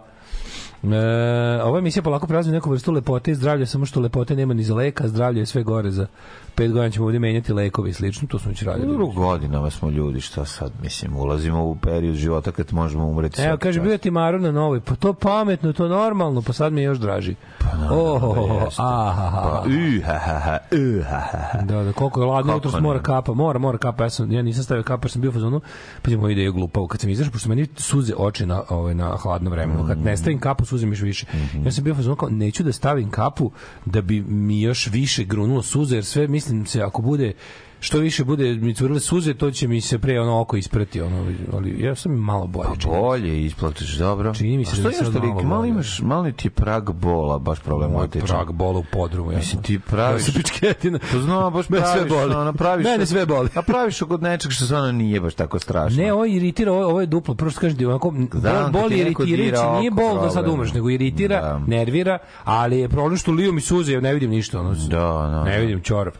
E, 0.83 1.61
ova 1.63 1.79
emisija 1.79 2.03
polako 2.03 2.27
prazni 2.27 2.53
neku 2.53 2.69
vrstu 2.69 2.91
lepote 2.91 3.31
i 3.31 3.35
zdravlja, 3.35 3.65
samo 3.65 3.85
što 3.85 3.99
lepote 3.99 4.35
nema 4.35 4.53
ni 4.53 4.63
za 4.63 4.75
leka, 4.75 5.07
zdravlje 5.07 5.39
je 5.39 5.45
sve 5.45 5.63
gore 5.63 5.91
za 5.91 6.07
pet 6.55 6.71
godina 6.71 6.89
ćemo 6.89 7.05
ovdje 7.05 7.19
menjati 7.19 7.53
lekovi 7.53 7.89
i 7.89 7.93
slično, 7.93 8.27
to 8.27 8.39
smo 8.39 8.49
već 8.49 8.63
radili. 8.63 9.03
U 9.03 9.11
godinama 9.11 9.69
smo 9.69 9.89
ljudi, 9.89 10.21
šta 10.21 10.45
sad, 10.45 10.71
mislim, 10.81 11.17
ulazimo 11.17 11.63
u 11.63 11.75
period 11.75 12.15
života 12.15 12.51
kad 12.51 12.73
možemo 12.73 13.07
umreti. 13.07 13.41
Evo, 13.41 13.57
kaže, 13.57 13.81
bio 13.81 13.97
ti 13.97 14.11
Maro 14.11 14.39
na 14.39 14.51
novoj, 14.51 14.79
pa 14.81 14.95
to 14.95 15.13
pametno, 15.13 15.73
to 15.73 15.87
normalno, 15.87 16.41
pa 16.41 16.53
sad 16.53 16.73
mi 16.73 16.81
je 16.81 16.85
još 16.85 16.97
draži. 16.97 17.35
Pa, 17.59 17.95
oh, 17.95 18.63
jeste. 18.65 18.81
aha, 18.81 19.63
u, 19.65 20.05
ha, 20.05 20.13
ha, 20.13 20.39
ha, 20.39 20.57
u, 20.71 21.03
ha, 21.09 21.19
ha, 21.31 21.37
ha. 21.51 21.61
Da, 21.61 21.83
da, 21.83 21.93
koliko 21.93 22.21
je 22.21 22.25
ladno, 22.27 22.53
jutro 22.53 22.81
mora 22.81 22.99
kapa, 22.99 23.33
mora, 23.33 23.59
mora 23.59 23.77
kapa, 23.77 24.03
ja, 24.03 24.09
sam, 24.09 24.31
ja 24.31 24.41
nisam 24.41 24.63
stavio 24.63 24.83
kapa, 24.83 25.05
jer 25.05 25.11
sam 25.11 25.21
bio 25.21 25.29
u 25.29 25.33
fazonu, 25.33 25.61
pa 26.01 26.11
je 26.11 26.17
moja 26.17 26.31
ideja 26.31 26.51
glupavo, 26.51 26.87
kad 26.87 27.01
sam 27.01 27.09
izašao, 27.09 27.31
pošto 27.31 27.49
meni 27.49 27.67
suze 27.75 28.13
oči 28.17 28.45
na, 28.45 28.63
ovaj, 28.69 28.95
na 28.95 29.17
hladno 29.17 29.49
vremenu, 29.49 29.87
kad 29.87 29.97
ne 29.97 30.17
stavim 30.17 30.39
kapu, 30.39 30.65
suze 30.71 30.85
mi 30.85 30.91
još 30.91 31.01
više. 31.01 31.25
Ja 31.65 31.71
sam 31.71 31.83
bio 31.83 31.93
u 31.93 31.95
fazonu, 31.95 32.15
kao, 32.15 32.29
neću 32.29 32.63
da 32.63 32.71
stavim 32.71 33.09
kapu, 33.09 33.51
da 33.85 34.01
bi 34.01 34.21
mi 34.21 34.61
još 34.61 34.87
više 34.87 35.23
grunulo 35.23 35.63
suze, 35.63 35.95
jer 35.95 36.05
sve, 36.05 36.27
mislim 36.27 36.65
se, 36.65 36.81
ako 36.81 37.01
bude, 37.01 37.33
što 37.81 37.99
više 37.99 38.23
bude 38.23 38.53
mi 38.53 38.73
curile 38.73 38.99
suze, 38.99 39.33
to 39.33 39.51
će 39.51 39.67
mi 39.67 39.81
se 39.81 39.99
pre 39.99 40.19
ono 40.19 40.39
oko 40.41 40.57
isprati, 40.57 41.01
ono, 41.01 41.17
ali 41.53 41.75
ja 41.79 41.95
sam 41.95 42.11
malo 42.13 42.47
bolje. 42.47 42.67
Pa 42.69 42.81
se. 42.81 42.87
bolje 42.89 43.45
isplatiš, 43.45 43.89
dobro. 43.89 44.33
Čini 44.33 44.57
mi 44.57 44.65
se 44.65 44.71
A 44.71 44.75
što 44.75 44.83
da 44.83 44.91
što 44.91 45.19
malo 45.19 45.25
malo, 45.25 45.43
malo 45.43 45.61
bolje. 45.61 45.69
imaš, 45.69 45.99
malo 46.01 46.31
ti 46.31 46.49
prag 46.51 46.91
bola, 46.91 47.39
baš 47.39 47.57
Moj 47.57 47.63
problematičan. 47.63 48.27
prag 48.27 48.51
bola 48.51 48.79
u 48.79 48.83
podrumu. 48.83 49.31
Ja 49.31 49.37
Mislim, 49.37 49.63
ti 49.63 49.79
praviš- 49.81 50.13
Ja 50.17 50.23
sam 50.23 50.33
pičketina. 50.33 50.99
To 51.01 51.19
znam, 51.19 51.53
baš 51.53 51.69
Me 51.69 51.77
sve 51.77 51.85
praviš, 51.87 52.09
boli. 52.11 52.33
ono, 52.35 52.53
praviš... 52.53 52.85
Mene 52.85 53.05
sve 53.05 53.25
boli. 53.25 53.49
A 53.55 53.61
praviš 53.61 53.99
kod 53.99 54.21
nečeg 54.23 54.51
što 54.51 54.65
stvarno 54.65 54.91
nije 54.91 55.19
baš 55.21 55.33
tako 55.33 55.59
strašno. 55.59 56.03
Ne, 56.03 56.13
ovo 56.13 56.25
iritira, 56.27 56.71
ovo, 56.71 56.85
ovo 56.85 57.01
je 57.01 57.07
duplo. 57.07 57.35
Prvo 57.35 57.51
što 57.51 57.59
kažeš 57.59 57.77
da 57.77 57.83
je 57.83 57.87
onako, 57.87 58.13
Znam, 58.31 58.31
bol, 58.63 58.71
bol 58.71 58.81
kad 58.81 58.89
ti 58.89 58.97
je 58.97 59.05
neko 59.05 59.23
iritirajući, 59.23 59.51
dira 59.61 59.79
nije 59.79 59.91
oko 59.91 60.01
bol 60.03 60.21
da 60.21 60.29
sad 60.29 60.47
umreš, 60.47 60.73
nego 60.73 60.89
iritira, 60.89 61.41
Da. 61.41 61.59
nervira, 61.59 62.17
ali 62.43 62.79
je 62.79 62.89
problem 62.89 63.17
što 63.17 63.31
liju 63.31 63.53
mi 63.53 63.61
suze, 63.61 63.93
ja 63.93 64.01
ne 64.01 64.13
vidim 64.13 64.29
ništa. 64.29 64.59
Ono, 64.59 64.73
Da, 64.73 64.97
da, 64.97 65.43
Ne 65.43 65.51
da. 65.51 65.57
vidim 65.57 65.81
čorap. 65.81 66.13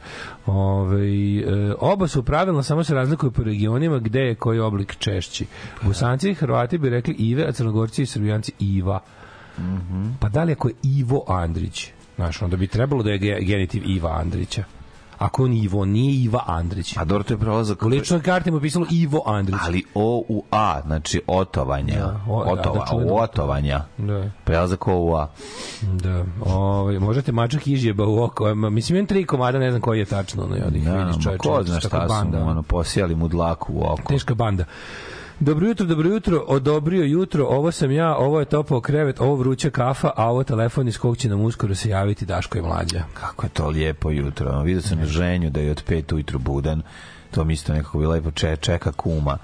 Ove, 0.46 1.02
e, 1.02 1.51
oba 1.80 2.08
su 2.08 2.24
pravilno, 2.24 2.64
samo 2.64 2.84
se 2.84 2.94
razlikuju 2.94 3.32
po 3.32 3.44
regionima 3.44 4.00
gde 4.00 4.20
je 4.20 4.36
koji 4.36 4.60
oblik 4.60 4.96
češći. 5.00 5.46
Bosanci 5.82 6.30
i 6.30 6.34
Hrvati 6.34 6.78
bi 6.78 6.90
rekli 6.90 7.14
Ive, 7.14 7.46
a 7.48 7.52
Crnogorci 7.52 8.02
i 8.02 8.06
Srbijanci 8.06 8.52
Iva. 8.60 9.00
Mhm. 9.60 10.10
Pa 10.20 10.30
da 10.30 10.44
li 10.44 10.52
ako 10.54 10.68
je 10.68 10.74
Ivo 10.84 11.26
Andrić? 11.28 11.88
Znaš, 12.16 12.42
onda 12.42 12.58
bi 12.58 12.68
trebalo 12.68 13.04
da 13.04 13.12
je 13.12 13.18
ge- 13.20 13.40
genitiv 13.42 13.84
Iva 13.86 14.18
Andrića. 14.22 14.64
Ako 15.22 15.44
on 15.44 15.54
Ivo, 15.54 15.86
nije 15.86 16.24
Iva 16.24 16.44
Andrić. 16.48 16.98
A 16.98 17.06
dobro, 17.06 17.24
to 17.24 17.34
je 17.34 17.38
prolazak... 17.38 17.84
U 17.84 17.88
ličnoj 17.88 18.22
karti 18.22 18.52
mu 18.52 18.58
je 18.58 18.62
pisalo 18.62 18.86
Ivo 18.92 19.24
Andrić. 19.26 19.60
Ali 19.62 19.84
O 19.94 20.24
u 20.30 20.44
A, 20.52 20.82
znači 20.86 21.22
otovanja. 21.28 21.96
Da, 21.96 22.22
o- 22.30 22.46
da, 22.46 22.52
Otova, 22.52 22.80
da, 22.80 22.86
čuveno 22.90 23.14
otovanja. 23.14 23.86
Da. 23.98 24.30
Prelazak 24.44 24.88
O 24.88 24.96
u 24.96 25.16
A. 25.16 25.28
Da, 25.82 26.26
ovaj, 26.46 27.00
možete 27.00 27.32
mačak 27.32 27.68
izjeba 27.68 28.08
u 28.08 28.24
oko. 28.24 28.56
Mislim, 28.56 28.96
imam 28.98 29.08
tri 29.08 29.26
komada, 29.26 29.60
ne 29.60 29.70
znam 29.72 29.82
koji 29.82 30.00
je 30.00 30.06
tačno. 30.06 30.44
Ono, 30.44 30.56
ih 30.56 30.84
Da, 30.84 30.94
vidiš 30.94 31.26
ko 31.38 31.64
zna 31.64 31.80
šta 31.80 32.08
su 32.10 32.38
ono, 32.38 32.64
posijali 32.64 33.16
mu 33.16 33.28
dlaku 33.28 33.74
u 33.74 33.84
oko. 33.84 34.02
Teška 34.08 34.36
banda. 34.36 34.66
Dobro 35.42 35.68
jutro, 35.68 35.86
dobro 35.86 36.10
jutro, 36.10 36.44
odobrio 36.48 37.04
jutro, 37.04 37.46
ovo 37.46 37.72
sam 37.72 37.92
ja, 37.92 38.16
ovo 38.16 38.40
je 38.40 38.46
topao 38.46 38.82
krevet, 38.82 39.20
ovo 39.20 39.36
vruća 39.36 39.70
kafa, 39.70 40.12
a 40.16 40.30
ovo 40.30 40.44
telefon 40.44 40.88
iz 40.88 40.98
kog 40.98 41.18
će 41.18 41.30
nam 41.30 41.42
uskoro 41.42 41.76
se 41.76 41.90
javiti 41.90 42.26
Daško 42.26 42.58
i 42.58 42.62
Mlađa. 42.62 43.04
Kako 43.14 43.46
je 43.46 43.50
to 43.50 43.68
lijepo 43.68 44.10
jutro. 44.12 44.62
Vidio 44.62 44.82
sam 44.82 45.00
na 45.00 45.06
ženju 45.06 45.50
da 45.50 45.60
je 45.60 45.72
od 45.72 45.84
pet 45.88 46.12
ujutru 46.12 46.40
budan. 46.40 46.82
To 47.32 47.44
mi 47.44 47.54
isto 47.54 47.74
nekako 47.74 47.98
bi 47.98 48.06
lepo 48.06 48.32
če, 48.32 48.56
čeka 48.58 48.92
kuma. 48.92 49.38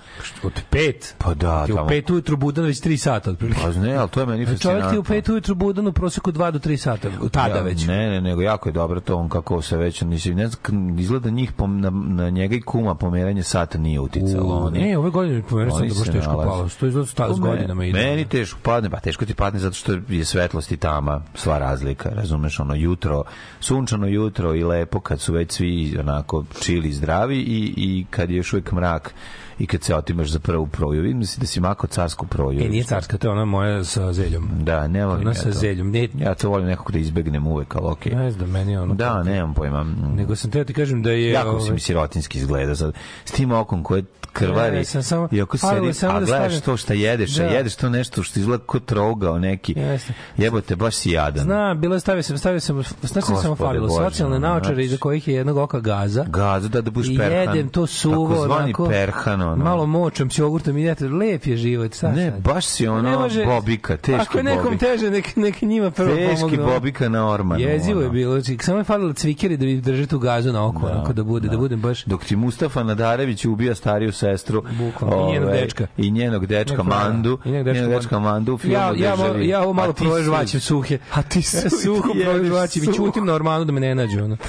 Od 0.44 0.62
pet? 0.70 1.16
Pa 1.18 1.34
da, 1.34 1.66
Ti 1.66 1.72
u 1.72 1.76
tamo. 1.76 1.88
pet 1.88 2.10
ujutru 2.10 2.38
budan 2.38 2.66
već 2.66 2.80
tri 2.80 2.98
sata, 2.98 3.32
otprilike. 3.32 3.62
Pa 3.64 3.70
ne, 3.72 3.96
ali 3.96 4.10
to 4.10 4.20
je 4.20 4.26
meni 4.26 4.46
Čovjek 4.46 4.60
ti 4.60 4.64
fascinantno. 4.66 5.00
u 5.00 5.04
pet 5.04 5.30
ujutru 5.30 5.56
budan 5.56 5.88
u 5.88 5.94
proseku 5.94 6.32
2 6.32 6.52
do 6.52 6.60
3 6.60 6.78
sata, 6.78 7.10
tada 7.32 7.56
Ja, 7.56 7.62
već. 7.62 7.86
Ne, 7.88 8.10
ne, 8.10 8.22
nego 8.22 8.42
jako 8.42 8.70
je 8.70 8.74
dobro 8.74 9.00
to 9.00 9.16
on 9.16 9.30
kako 9.30 9.62
se 9.62 9.78
već 9.78 10.02
ne 10.02 10.18
znam 10.18 11.00
izgleda 11.00 11.30
njih 11.30 11.52
pom, 11.52 11.82
na, 11.82 11.90
na 11.92 12.30
njega 12.30 12.56
i 12.56 12.62
kuma 12.62 12.96
pomeranje 12.96 13.44
sata 13.44 13.78
nije 13.78 14.00
uticalo. 14.00 14.56
U, 14.56 14.66
Oni- 14.66 14.80
ne, 14.82 14.98
ove 14.98 15.10
godine 15.10 15.44
oni 15.52 15.66
da 15.90 15.96
baš 15.96 16.08
teško 16.08 16.32
nalaze. 16.32 16.48
palo. 16.48 16.70
To 16.70 16.88
izgleda 16.88 17.08
sta- 17.08 17.34
s 17.34 17.40
godinama 17.40 17.86
ide. 17.86 18.00
Meni 18.00 18.26
teško 18.26 18.60
padne, 18.64 18.90
pa 18.90 19.00
teško 19.00 19.26
ti 19.26 19.34
padne 19.34 19.60
zato 19.60 19.76
što 19.76 19.98
je 20.10 20.26
svetlost 20.26 20.72
i 20.72 20.78
tama 20.78 21.22
sva 21.36 21.58
razlika, 21.58 22.10
razumeš, 22.10 22.60
ono 22.60 22.76
jutro, 22.76 23.24
sunčano 23.60 24.08
jutro 24.08 24.56
i 24.56 24.64
lepo 24.64 25.00
kad 25.00 25.20
su 25.20 25.34
već 25.34 25.52
svi 25.52 25.68
onako 26.00 26.44
čili 26.62 26.94
zdravi 26.94 27.38
i, 27.38 27.74
i 27.78 28.06
kad 28.10 28.30
je 28.30 28.38
još 28.38 28.54
uvijek 28.54 28.72
mrak 28.72 29.14
i 29.60 29.68
kad 29.68 29.84
se 29.84 29.96
otimaš 29.96 30.28
za 30.30 30.40
prvu 30.40 30.68
proju. 30.68 31.02
Vidim 31.02 31.20
da 31.20 31.26
si, 31.26 31.40
da 31.40 31.46
si 31.46 31.60
mako 31.60 31.88
carsku 31.88 32.28
proju. 32.28 32.60
E, 32.66 32.70
nije 32.70 32.84
carska, 32.84 33.18
to 33.18 33.28
je 33.28 33.32
ona 33.32 33.46
moja 33.46 33.84
sa 33.84 34.14
zeljom. 34.14 34.50
Da, 34.60 34.88
ne 34.88 35.06
volim 35.06 35.22
Ona 35.22 35.30
ja 35.30 35.34
sa 35.34 35.44
to. 35.44 35.52
zeljom. 35.52 35.92
Ne, 35.92 36.08
Ja 36.20 36.36
to 36.36 36.50
volim 36.50 36.68
nekako 36.68 36.92
da 36.92 37.00
izbegnem 37.00 37.48
uvek, 37.48 37.76
ali 37.76 37.86
okej. 37.86 38.16
ne 38.16 38.32
znam, 38.32 38.50
meni 38.50 38.72
je 38.72 38.82
ono... 38.82 38.94
Da, 38.96 39.24
nemam 39.24 39.54
pojma. 39.54 39.84
Nego 40.16 40.36
sam 40.36 40.52
teo 40.52 40.64
ti 40.64 40.74
kažem 40.74 41.04
da 41.04 41.12
je... 41.12 41.32
Jako 41.32 41.50
si 41.52 41.64
ovaj, 41.64 41.72
mi 41.74 41.80
sirotinski 41.80 42.38
izgleda 42.38 42.76
sad. 42.76 42.94
S 43.26 43.32
tim 43.32 43.52
okom 43.52 43.84
koje 43.84 44.04
krvari 44.38 44.76
Ne, 44.76 44.86
sam 44.86 45.04
samo- 45.04 45.28
i 45.32 45.42
ako 45.42 45.58
sedi, 45.60 45.94
samo 45.94 46.14
a 46.14 46.20
da 46.20 46.26
gledaš 46.26 46.46
stavim- 46.48 46.62
to 46.62 46.78
šta 46.78 46.94
jedeš, 46.94 47.40
a 47.40 47.44
Da. 47.44 47.50
jedeš 47.50 47.76
to 47.76 47.90
nešto 47.90 48.24
što 48.24 48.40
izgleda 48.40 48.64
kao 48.66 48.80
trougao 48.80 49.40
neki. 49.40 49.74
Jeste. 49.74 50.14
Jebote, 50.38 50.76
baš 50.76 50.96
si 50.96 51.12
jadan. 51.12 51.44
Znam, 51.44 51.80
bilo 51.80 51.96
je 51.96 52.00
stavio 52.00 52.24
sam, 52.24 52.38
stavio 52.38 52.60
sam, 52.60 52.76
znaš 53.02 53.12
što 53.14 53.22
sam 53.24 53.38
samo 53.38 53.56
falilo, 53.58 53.90
socijalne 53.90 54.40
naočare 54.40 54.76
znači- 54.76 54.82
iza 54.84 54.98
kojih 54.98 55.28
je 55.28 55.34
jednog 55.34 55.58
oka 55.58 55.80
gaza. 55.80 56.24
Gazu 56.24 56.70
da 56.70 56.82
da 56.82 56.92
budeš 56.92 57.10
I 57.10 57.18
perhan. 57.18 57.32
jedem 57.50 57.70
to 57.70 57.88
suvo, 57.88 58.30
Takozvani 58.30 58.64
onako, 58.64 58.88
perhan, 58.88 59.42
ono. 59.44 59.56
malo 59.58 59.86
močam 59.88 60.30
s 60.32 60.38
jogurtom 60.38 60.78
i 60.78 60.84
jedete, 60.84 61.08
lep 61.08 61.46
je 61.46 61.58
život, 61.58 61.94
sad. 61.94 62.16
Ne, 62.16 62.32
baš 62.34 62.66
si 62.66 62.84
Ne 62.84 62.90
ono 62.90 63.20
može- 63.20 63.46
bobika, 63.46 63.98
teški 63.98 64.22
Ako 64.22 64.38
je 64.38 64.44
nekom 64.44 64.64
bobika. 64.64 64.86
teže, 64.86 65.12
nek, 65.12 65.36
nek 65.36 65.62
njima 65.62 65.92
prvo 65.92 66.16
Teški 66.16 66.36
pomognu. 66.36 66.66
bobika 66.66 67.10
na 67.10 67.30
ormanu. 67.30 67.62
Jezivo 67.62 68.02
je 68.02 68.10
bilo, 68.10 68.40
znači, 68.42 68.58
samo 68.62 68.78
je 68.78 68.84
falilo 68.84 69.14
cvikeri 69.14 69.58
da 69.58 69.66
mi 69.66 69.82
drže 69.82 70.08
tu 70.08 70.20
gazu 70.20 70.54
na 70.54 70.66
oko, 70.68 70.86
onako 70.86 71.14
da 71.14 71.24
bude, 71.24 71.48
da 71.50 71.58
budem 71.58 71.82
baš... 71.82 72.04
Dok 72.06 72.26
ti 72.26 72.36
Mustafa 72.38 72.84
Nadarević 72.84 73.46
ubija 73.46 73.76
stariju 73.76 74.12
sestru 74.30 74.64
Bukvalno, 74.72 75.18
i 75.20 75.32
njenog 75.32 75.50
ovaj, 75.50 75.62
dečka. 75.62 75.88
i 75.98 76.12
njenog 76.12 76.46
dečka. 76.46 76.84
Mandu 76.84 77.40
I 77.46 77.50
njenog 77.50 77.66
dečka 77.66 77.82
njenog 77.82 77.94
dečka 77.94 78.20
Mandu 78.20 78.54
u 78.54 78.58
filmu 78.58 78.76
Ja, 78.76 78.94
ja, 78.98 79.16
živi. 79.18 79.48
ja 79.48 79.62
ovo 79.62 79.74
malo 79.74 79.94
prožvaćem 79.94 80.60
su- 80.60 80.68
suhe. 80.68 80.98
A 81.14 81.22
ti 81.22 81.40
Ja 81.40 81.44
su- 81.62 81.70
suho 81.78 82.10
ti 82.14 82.20
ješ 82.20 82.28
prožvaćem 82.30 82.84
i 82.84 82.88
na 83.26 83.34
ormanu 83.34 83.66
da 83.66 83.72
me 83.72 83.80
ne 83.80 83.96
nađu. 83.96 84.20
Ono. 84.20 84.38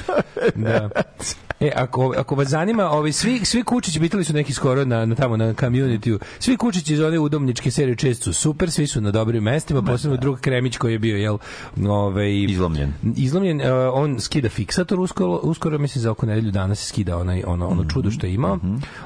Da. 0.55 0.91
E, 1.61 1.73
ako, 1.77 2.15
ako 2.17 2.35
vas 2.35 2.49
zanima, 2.49 2.91
ovi, 2.91 3.13
svi, 3.13 3.45
svi 3.45 3.63
kučići, 3.63 4.01
bitali 4.01 4.25
su 4.25 4.33
neki 4.33 4.53
skoro 4.53 4.85
na, 4.85 5.07
na 5.07 5.15
tamo 5.15 5.37
na 5.37 5.55
community 5.55 6.19
svi 6.39 6.57
kučići 6.57 6.95
iz 6.95 7.01
one 7.01 7.19
udomničke 7.19 7.71
serije 7.71 7.97
čest 7.97 8.23
su 8.23 8.33
super, 8.33 8.71
svi 8.71 8.87
su 8.87 9.01
na 9.01 9.11
dobrim 9.11 9.43
mestima, 9.43 9.83
posebno 9.83 10.17
drug 10.17 10.41
Kremić 10.41 10.77
koji 10.77 10.93
je 10.93 10.99
bio, 10.99 11.17
jel, 11.17 11.39
ovaj, 11.89 12.45
Izlomljen. 12.49 12.93
izlomljen, 13.17 13.61
uh, 13.61 13.67
on 13.93 14.21
skida 14.21 14.49
fiksator 14.49 15.01
uskoro, 15.01 15.31
uskoro 15.33 15.79
mislim 15.79 16.03
za 16.03 16.11
oko 16.11 16.27
nedelju 16.27 16.51
dana 16.51 16.75
se 16.75 16.87
skida 16.87 17.17
onaj, 17.17 17.43
ono, 17.47 17.69
ono 17.69 17.85
čudo 17.85 18.11
što 18.11 18.27
je 18.27 18.35
imao. 18.35 18.59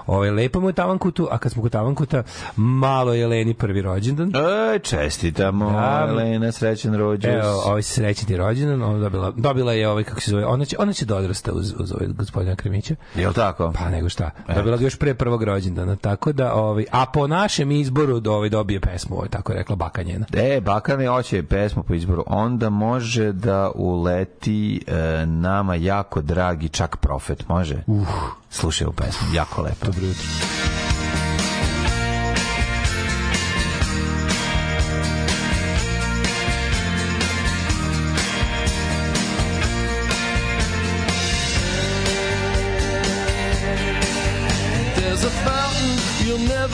Ovaj, 0.07 0.31
lepo 0.31 0.61
mu 0.61 0.69
je 0.69 0.73
tavankutu, 0.73 1.29
a 1.31 1.39
kad 1.39 1.53
smo 1.53 1.63
kod 1.63 1.73
tavankuta, 1.73 2.23
malo 2.57 3.15
je 3.15 3.27
Leni 3.27 3.55
prvi 3.55 3.83
rođendan. 3.83 4.33
E, 4.75 4.79
čestitamo, 4.79 5.71
Da. 5.71 6.07
Elena, 6.09 6.53
srećan 6.53 6.95
rođus. 6.95 7.31
Evo, 7.31 7.63
ovaj 7.67 7.83
se 7.83 7.95
srećni 7.95 8.27
ti 8.27 8.37
rođendan, 8.37 8.83
ona 8.83 8.99
dobila, 8.99 9.33
dobila 9.37 9.73
je 9.73 9.89
ovaj 9.89 10.05
kako 10.05 10.21
se 10.21 10.31
zove, 10.31 10.47
ona 10.47 10.65
će 10.65 10.77
ona 10.79 10.93
će 10.93 11.05
da 11.05 11.17
odrasta 11.17 11.53
uz 11.53 11.75
uz 11.79 11.93
ovaj 11.93 12.09
gospodina 12.43 12.57
Kremića. 12.57 12.95
Jel 13.15 13.33
tako? 13.33 13.73
Pa 13.79 13.91
nego 13.91 14.09
šta. 14.09 14.31
Dobila 14.55 14.77
ga 14.77 14.85
još 14.85 14.99
pre 14.99 15.15
prvog 15.15 15.43
rođendana, 15.43 15.97
tako 15.97 16.33
da 16.33 16.55
ovaj 16.55 16.85
a 16.93 17.07
po 17.07 17.27
našem 17.27 17.71
izboru 17.71 18.21
do 18.21 18.33
ovaj 18.33 18.49
dobije 18.49 18.81
pesmu, 18.81 19.17
ovaj 19.17 19.29
tako 19.29 19.53
je 19.53 19.59
rekla 19.59 19.77
baka 19.77 20.03
njena. 20.03 20.27
E, 20.33 20.61
baka 20.61 20.97
ne 20.97 21.09
hoće 21.09 21.43
pesmu 21.43 21.83
po 21.83 21.95
izboru, 21.95 22.25
onda 22.27 22.71
može 22.71 23.33
da 23.33 23.71
uleti 23.75 24.85
e, 24.87 25.27
nama 25.27 25.75
jako 25.75 26.21
dragi 26.21 26.69
čak 26.69 26.97
profet, 26.97 27.49
može? 27.49 27.83
Uh. 27.87 28.09
Slušaj 28.51 28.87
u 28.87 28.93
pesmu, 28.93 29.29
jako 29.35 29.63
lepo. 29.63 29.87
Dobro 29.87 30.07
jutro. 30.07 30.82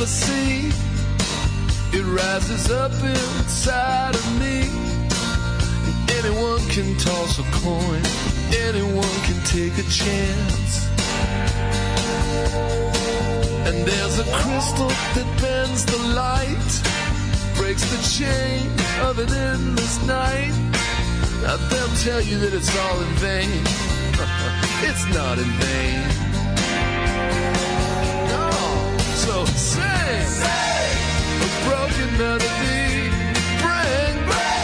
See. 0.08 0.72
It 1.92 2.04
rises 2.04 2.70
up 2.70 2.92
inside 2.92 4.14
of 4.14 4.26
me. 4.40 4.58
Anyone 6.18 6.64
can 6.68 6.96
toss 6.96 7.38
a 7.38 7.46
coin, 7.64 8.02
anyone 8.68 9.16
can 9.26 9.38
take 9.44 9.76
a 9.78 9.86
chance. 9.88 10.88
And 13.68 13.76
there's 13.86 14.18
a 14.18 14.26
crystal 14.40 14.88
that 15.16 15.28
bends 15.42 15.84
the 15.84 16.00
light, 16.22 16.70
breaks 17.56 17.84
the 17.94 18.00
chain 18.18 18.66
of 19.08 19.18
an 19.18 19.32
endless 19.32 19.96
night. 20.06 20.54
Now 21.42 21.56
they'll 21.68 21.96
tell 22.06 22.22
you 22.22 22.38
that 22.38 22.52
it's 22.54 22.72
all 22.76 23.00
in 23.00 23.12
vain. 23.26 23.62
it's 24.88 25.04
not 25.14 25.38
in 25.38 25.50
vain. 25.64 26.00
No. 28.32 28.50
So 29.24 29.44
sing, 29.44 29.87
a 30.08 31.50
broken 31.68 32.10
melody, 32.18 33.10
bring, 33.60 34.14
bring 34.26 34.58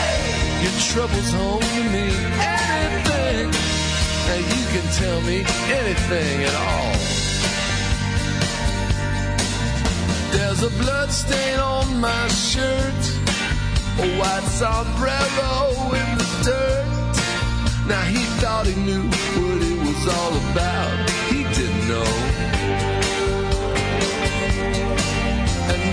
trouble's 0.92 1.32
home 1.32 1.60
to 1.60 1.82
me. 1.94 2.06
Anything, 2.38 3.50
now 4.26 4.40
you 4.52 4.62
can 4.72 4.86
tell 5.00 5.20
me 5.22 5.44
anything 5.80 6.44
at 6.44 6.54
all. 6.54 7.14
There's 10.32 10.62
a 10.62 10.70
blood 10.82 11.10
stain 11.10 11.58
on 11.58 12.00
my 12.00 12.28
shirt, 12.28 13.02
a 14.00 14.06
white 14.18 14.48
sombrero 14.60 15.94
in 16.00 16.18
the 16.18 16.28
dirt. 16.44 17.16
Now 17.86 18.02
he 18.02 18.22
thought 18.40 18.66
he 18.66 18.74
knew 18.80 19.02
what 19.02 19.62
it 19.62 19.78
was 19.78 20.02
all 20.16 20.34
about. 20.50 21.10
He 21.30 21.42
didn't 21.44 21.88
know. 21.88 22.43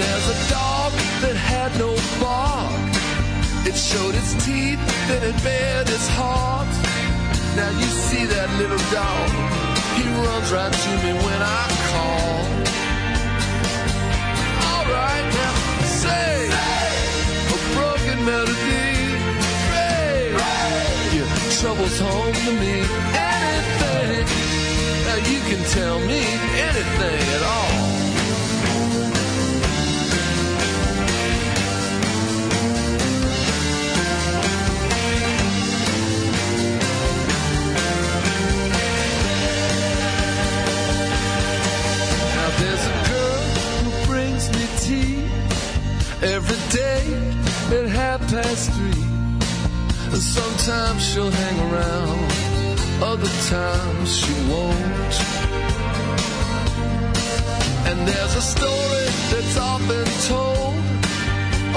There's 0.02 0.28
a 0.36 0.40
dog 0.50 0.92
that 1.24 1.36
had 1.36 1.72
no 1.78 1.92
bark. 2.20 2.92
It 3.70 3.76
showed 3.76 4.16
its 4.16 4.34
teeth, 4.44 4.82
then 5.08 5.22
it 5.30 5.38
bared 5.44 5.88
its 5.90 6.08
heart. 6.18 6.72
Now 7.56 7.70
you 7.82 7.90
see 8.08 8.26
that 8.26 8.50
little 8.62 8.84
dog. 8.90 9.30
He 9.98 10.06
runs 10.26 10.50
right 10.58 10.76
to 10.86 10.92
me 11.04 11.12
when 11.26 11.42
I 11.62 11.66
call. 11.92 12.40
Alright, 14.72 15.28
now 15.40 15.56
say 16.04 16.34
a 17.56 17.58
broken 17.78 18.20
melody. 18.32 18.90
Pray, 19.70 20.18
your 21.18 21.30
trouble's 21.60 22.00
home 22.08 22.34
to 22.46 22.52
me. 22.64 22.76
Anything, 23.38 24.26
now 25.08 25.20
you 25.32 25.40
can 25.50 25.62
tell 25.78 25.98
me 26.10 26.22
anything 26.70 27.22
at 27.38 27.44
all. 27.56 27.81
Past 48.52 48.72
three. 48.72 49.04
And 50.12 50.22
sometimes 50.22 51.00
she'll 51.08 51.32
hang 51.32 51.58
around, 51.72 52.32
other 53.02 53.34
times 53.48 54.08
she 54.20 54.34
won't. 54.52 55.16
And 57.88 57.98
there's 58.08 58.36
a 58.36 58.46
story 58.56 59.08
that's 59.32 59.58
often 59.58 60.06
told 60.32 60.76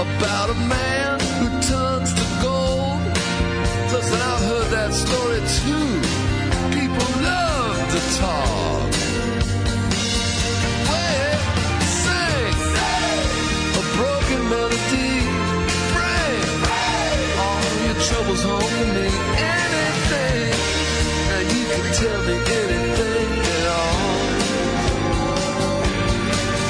about 0.05 0.51
a 0.51 0.59
man 0.77 1.21
who 1.39 1.49
turns 1.73 2.13
to 2.19 2.27
gold. 2.43 3.03
Listen, 3.93 4.21
I've 4.31 4.45
heard 4.51 4.69
that 4.79 4.93
story 5.05 5.41
too. 5.61 5.91
People 6.79 7.09
love 7.23 7.77
to 7.95 8.01
talk. 8.19 8.94
Troubles 18.25 18.43
home 18.43 18.61
to 18.61 18.87
me. 18.95 19.07
Anything, 19.37 20.51
now 21.29 21.43
you 21.53 21.63
can 21.73 21.85
tell 21.93 22.21
me 22.29 22.37
anything 22.63 23.29
at 23.53 23.67
all. 23.79 23.99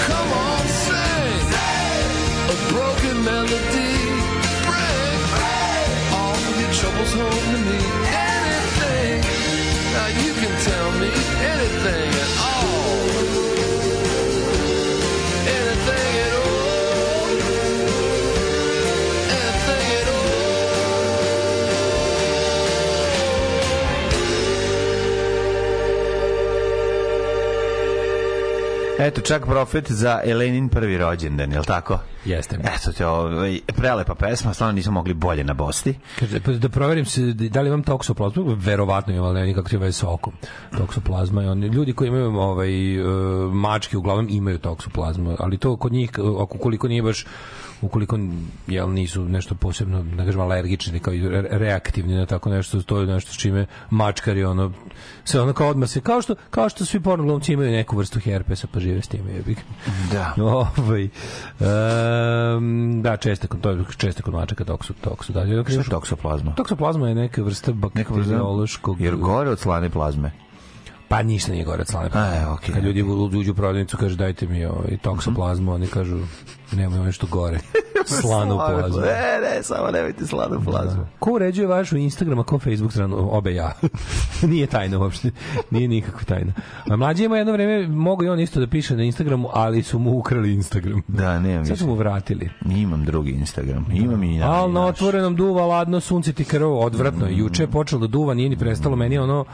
Come 0.07 0.31
on, 0.33 0.67
sing 0.83 1.47
a 2.51 2.57
broken 2.73 3.17
melody. 3.25 3.95
Bring 4.67 5.21
all 6.19 6.39
your 6.61 6.73
troubles 6.81 7.13
home 7.21 7.47
to 7.55 7.59
me. 7.69 7.81
Anything, 8.35 9.21
now 9.95 10.09
you 10.23 10.33
can 10.35 10.55
tell 10.69 10.91
me 10.99 11.11
anything 11.53 12.11
at 12.25 12.31
all. 12.51 13.44
Eto, 29.05 29.21
čak 29.21 29.47
profet 29.47 29.93
za 29.93 30.21
Elenin 30.25 30.69
prvi 30.69 30.99
rođendan, 30.99 31.53
je 31.53 31.59
li 31.59 31.65
tako? 31.65 31.99
Jeste. 32.25 32.57
Eto, 32.57 32.93
te, 32.93 33.07
ovaj, 33.07 33.61
prelepa 33.67 34.15
pesma, 34.15 34.55
stvarno 34.55 34.73
nismo 34.73 34.93
mogli 34.93 35.15
bolje 35.15 35.45
nabosti. 35.45 35.95
Kaže, 36.19 36.41
pa 36.41 36.53
da 36.53 36.69
proverim 36.69 37.05
se 37.05 37.21
da 37.33 37.61
li 37.61 37.69
imam 37.69 37.83
toksoplazmu, 37.83 38.57
verovatno 38.59 39.15
imam, 39.15 39.27
ali 39.27 39.47
nikakve 39.47 39.79
veze 39.79 39.99
sa 39.99 40.11
okom. 40.11 40.33
Toksoplazma 40.79 41.43
je 41.43 41.51
on. 41.51 41.65
Ljudi 41.65 41.93
koji 41.93 42.09
imaju 42.09 42.37
ovaj 42.37 42.95
e, 42.95 43.03
mačke 43.53 43.97
uglavnom 43.97 44.27
imaju 44.31 44.59
toksoplazmu, 44.59 45.37
ali 45.39 45.59
to 45.59 45.77
kod 45.77 45.93
njih 45.93 46.11
ako 46.41 46.59
koliko 46.59 46.89
nije 46.89 47.03
baš 47.03 47.27
ukoliko 47.83 48.19
jel 48.67 48.93
nisu 48.93 49.25
nešto 49.25 49.55
posebno 49.55 50.03
da 50.03 50.25
kažem 50.25 50.41
alergični 50.41 51.01
kao 51.01 51.15
reaktivni 51.51 52.15
na 52.15 52.27
tako 52.27 52.51
nešto 52.51 52.83
to 52.83 53.01
je 53.01 53.07
nešto 53.07 53.33
s 53.33 53.37
čime 53.37 53.67
mačkari 53.91 54.45
ono 54.45 54.73
se 55.25 55.41
ono 55.41 55.53
kao 55.53 55.69
odmah 55.69 55.89
se 55.89 56.01
kao 56.01 56.23
što 56.23 56.35
kao 56.51 56.69
što 56.69 56.85
svi 56.85 57.01
pornoglumci 57.01 57.53
imaju 57.53 57.73
neku 57.73 57.97
vrstu 57.97 58.21
herpesa 58.21 58.67
pa 58.73 58.81
žive 58.81 59.03
s 59.03 59.09
time 59.09 59.33
jebi. 59.33 59.57
Da. 60.13 60.35
Ovaj, 60.45 61.03
em, 61.05 63.03
da, 63.03 63.17
često 63.17 63.49
kod, 63.49 63.61
to 63.61 63.71
je 63.71 63.85
često 63.97 64.23
kod 64.23 64.35
mačaka 64.35 64.65
toksu, 64.65 64.93
toksu. 64.93 65.33
Da, 65.33 65.41
je 65.41 65.65
toksoplazma? 65.91 66.55
Toksoplazma 66.55 67.09
je 67.09 67.15
neka 67.15 67.43
vrsta 67.43 67.73
bakteriološkog... 67.73 69.01
Jer 69.01 69.17
gore 69.17 69.51
od 69.51 69.59
slane 69.59 69.91
plazme. 69.91 70.44
Pa 71.09 71.23
ništa 71.23 71.53
nije 71.53 71.65
gore 71.65 71.81
od 71.81 71.89
slane 71.89 72.11
plazme. 72.11 72.39
A, 72.39 72.53
okej, 72.53 72.75
Kad 72.75 72.85
ljudi 72.85 73.03
uđu 73.39 73.53
u 73.53 73.55
prodavnicu, 73.55 73.97
kažu 73.97 74.17
dajte 74.17 74.47
mi 74.47 74.65
ovaj, 74.65 74.97
toksoplazmu, 75.03 75.73
oni 75.73 75.87
kažu 75.87 76.19
nemoj 76.73 76.99
nešto 76.99 77.27
gore. 77.27 77.59
Slanu 78.21 78.57
plazmu. 78.57 79.01
Ne, 79.01 79.41
ne, 79.41 79.63
samo 79.63 79.91
nemojte 79.91 80.27
slanu 80.27 80.61
plazmu. 80.65 81.07
Ko 81.19 81.33
uređuje 81.33 81.67
vašu 81.67 81.97
Instagram, 81.97 82.39
a 82.39 82.43
ko 82.43 82.59
Facebook 82.59 82.93
stranu? 82.93 83.29
Obe 83.37 83.55
ja. 83.55 83.73
Nije 84.51 84.67
tajna 84.67 84.99
uopšte. 84.99 85.31
Nije 85.71 85.89
nikakva 85.89 86.21
tajna. 86.25 86.53
A 86.91 86.97
mlađi 86.97 87.25
ima 87.25 87.39
jedno 87.39 87.53
vreme, 87.53 87.89
mogu 87.89 88.25
i 88.25 88.29
on 88.29 88.41
isto 88.41 88.61
da 88.61 88.67
piše 88.67 88.97
na 88.97 89.03
Instagramu, 89.03 89.49
ali 89.53 89.83
su 89.83 89.99
mu 89.99 90.19
ukrali 90.19 90.55
Instagram. 90.55 91.03
Da, 91.09 91.39
nemam 91.39 91.67
Sad 91.67 91.79
su 91.79 91.87
mu 91.87 91.95
vratili. 91.95 92.51
Imam 92.67 93.05
drugi 93.05 93.31
Instagram. 93.31 93.87
Imam 93.93 94.23
i 94.23 94.39
na. 94.39 94.53
Al 94.53 94.73
na 94.73 94.81
naš. 94.81 94.91
otvorenom 94.91 95.37
duva 95.37 95.67
ladno 95.67 96.01
sunce 96.01 96.33
ti 96.33 96.45
krv, 96.45 96.73
odvratno. 96.73 97.27
je. 97.27 97.37
Juče 97.37 97.63
je 97.63 97.71
počelo 97.71 98.01
da 98.01 98.07
duva, 98.07 98.35
nije 98.35 98.49
ni 98.49 98.57
prestalo, 98.57 98.97
meni 98.97 99.19
ono 99.19 99.45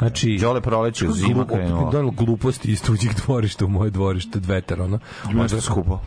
Znači, 0.00 0.38
Đole 0.40 0.60
proleće 0.60 1.06
zima 1.08 1.46
krenulo. 1.46 1.90
Donalo 1.90 2.10
gluposti 2.10 2.72
iz 2.72 2.82
tuđih 2.82 3.10
dvorišta 3.26 3.64
u 3.64 3.68
moje 3.68 3.90
dvorište, 3.90 4.38
od 4.38 4.46
vetar, 4.46 4.80
ono. 4.80 4.98
Možda 5.32 5.60
skupo. 5.60 6.00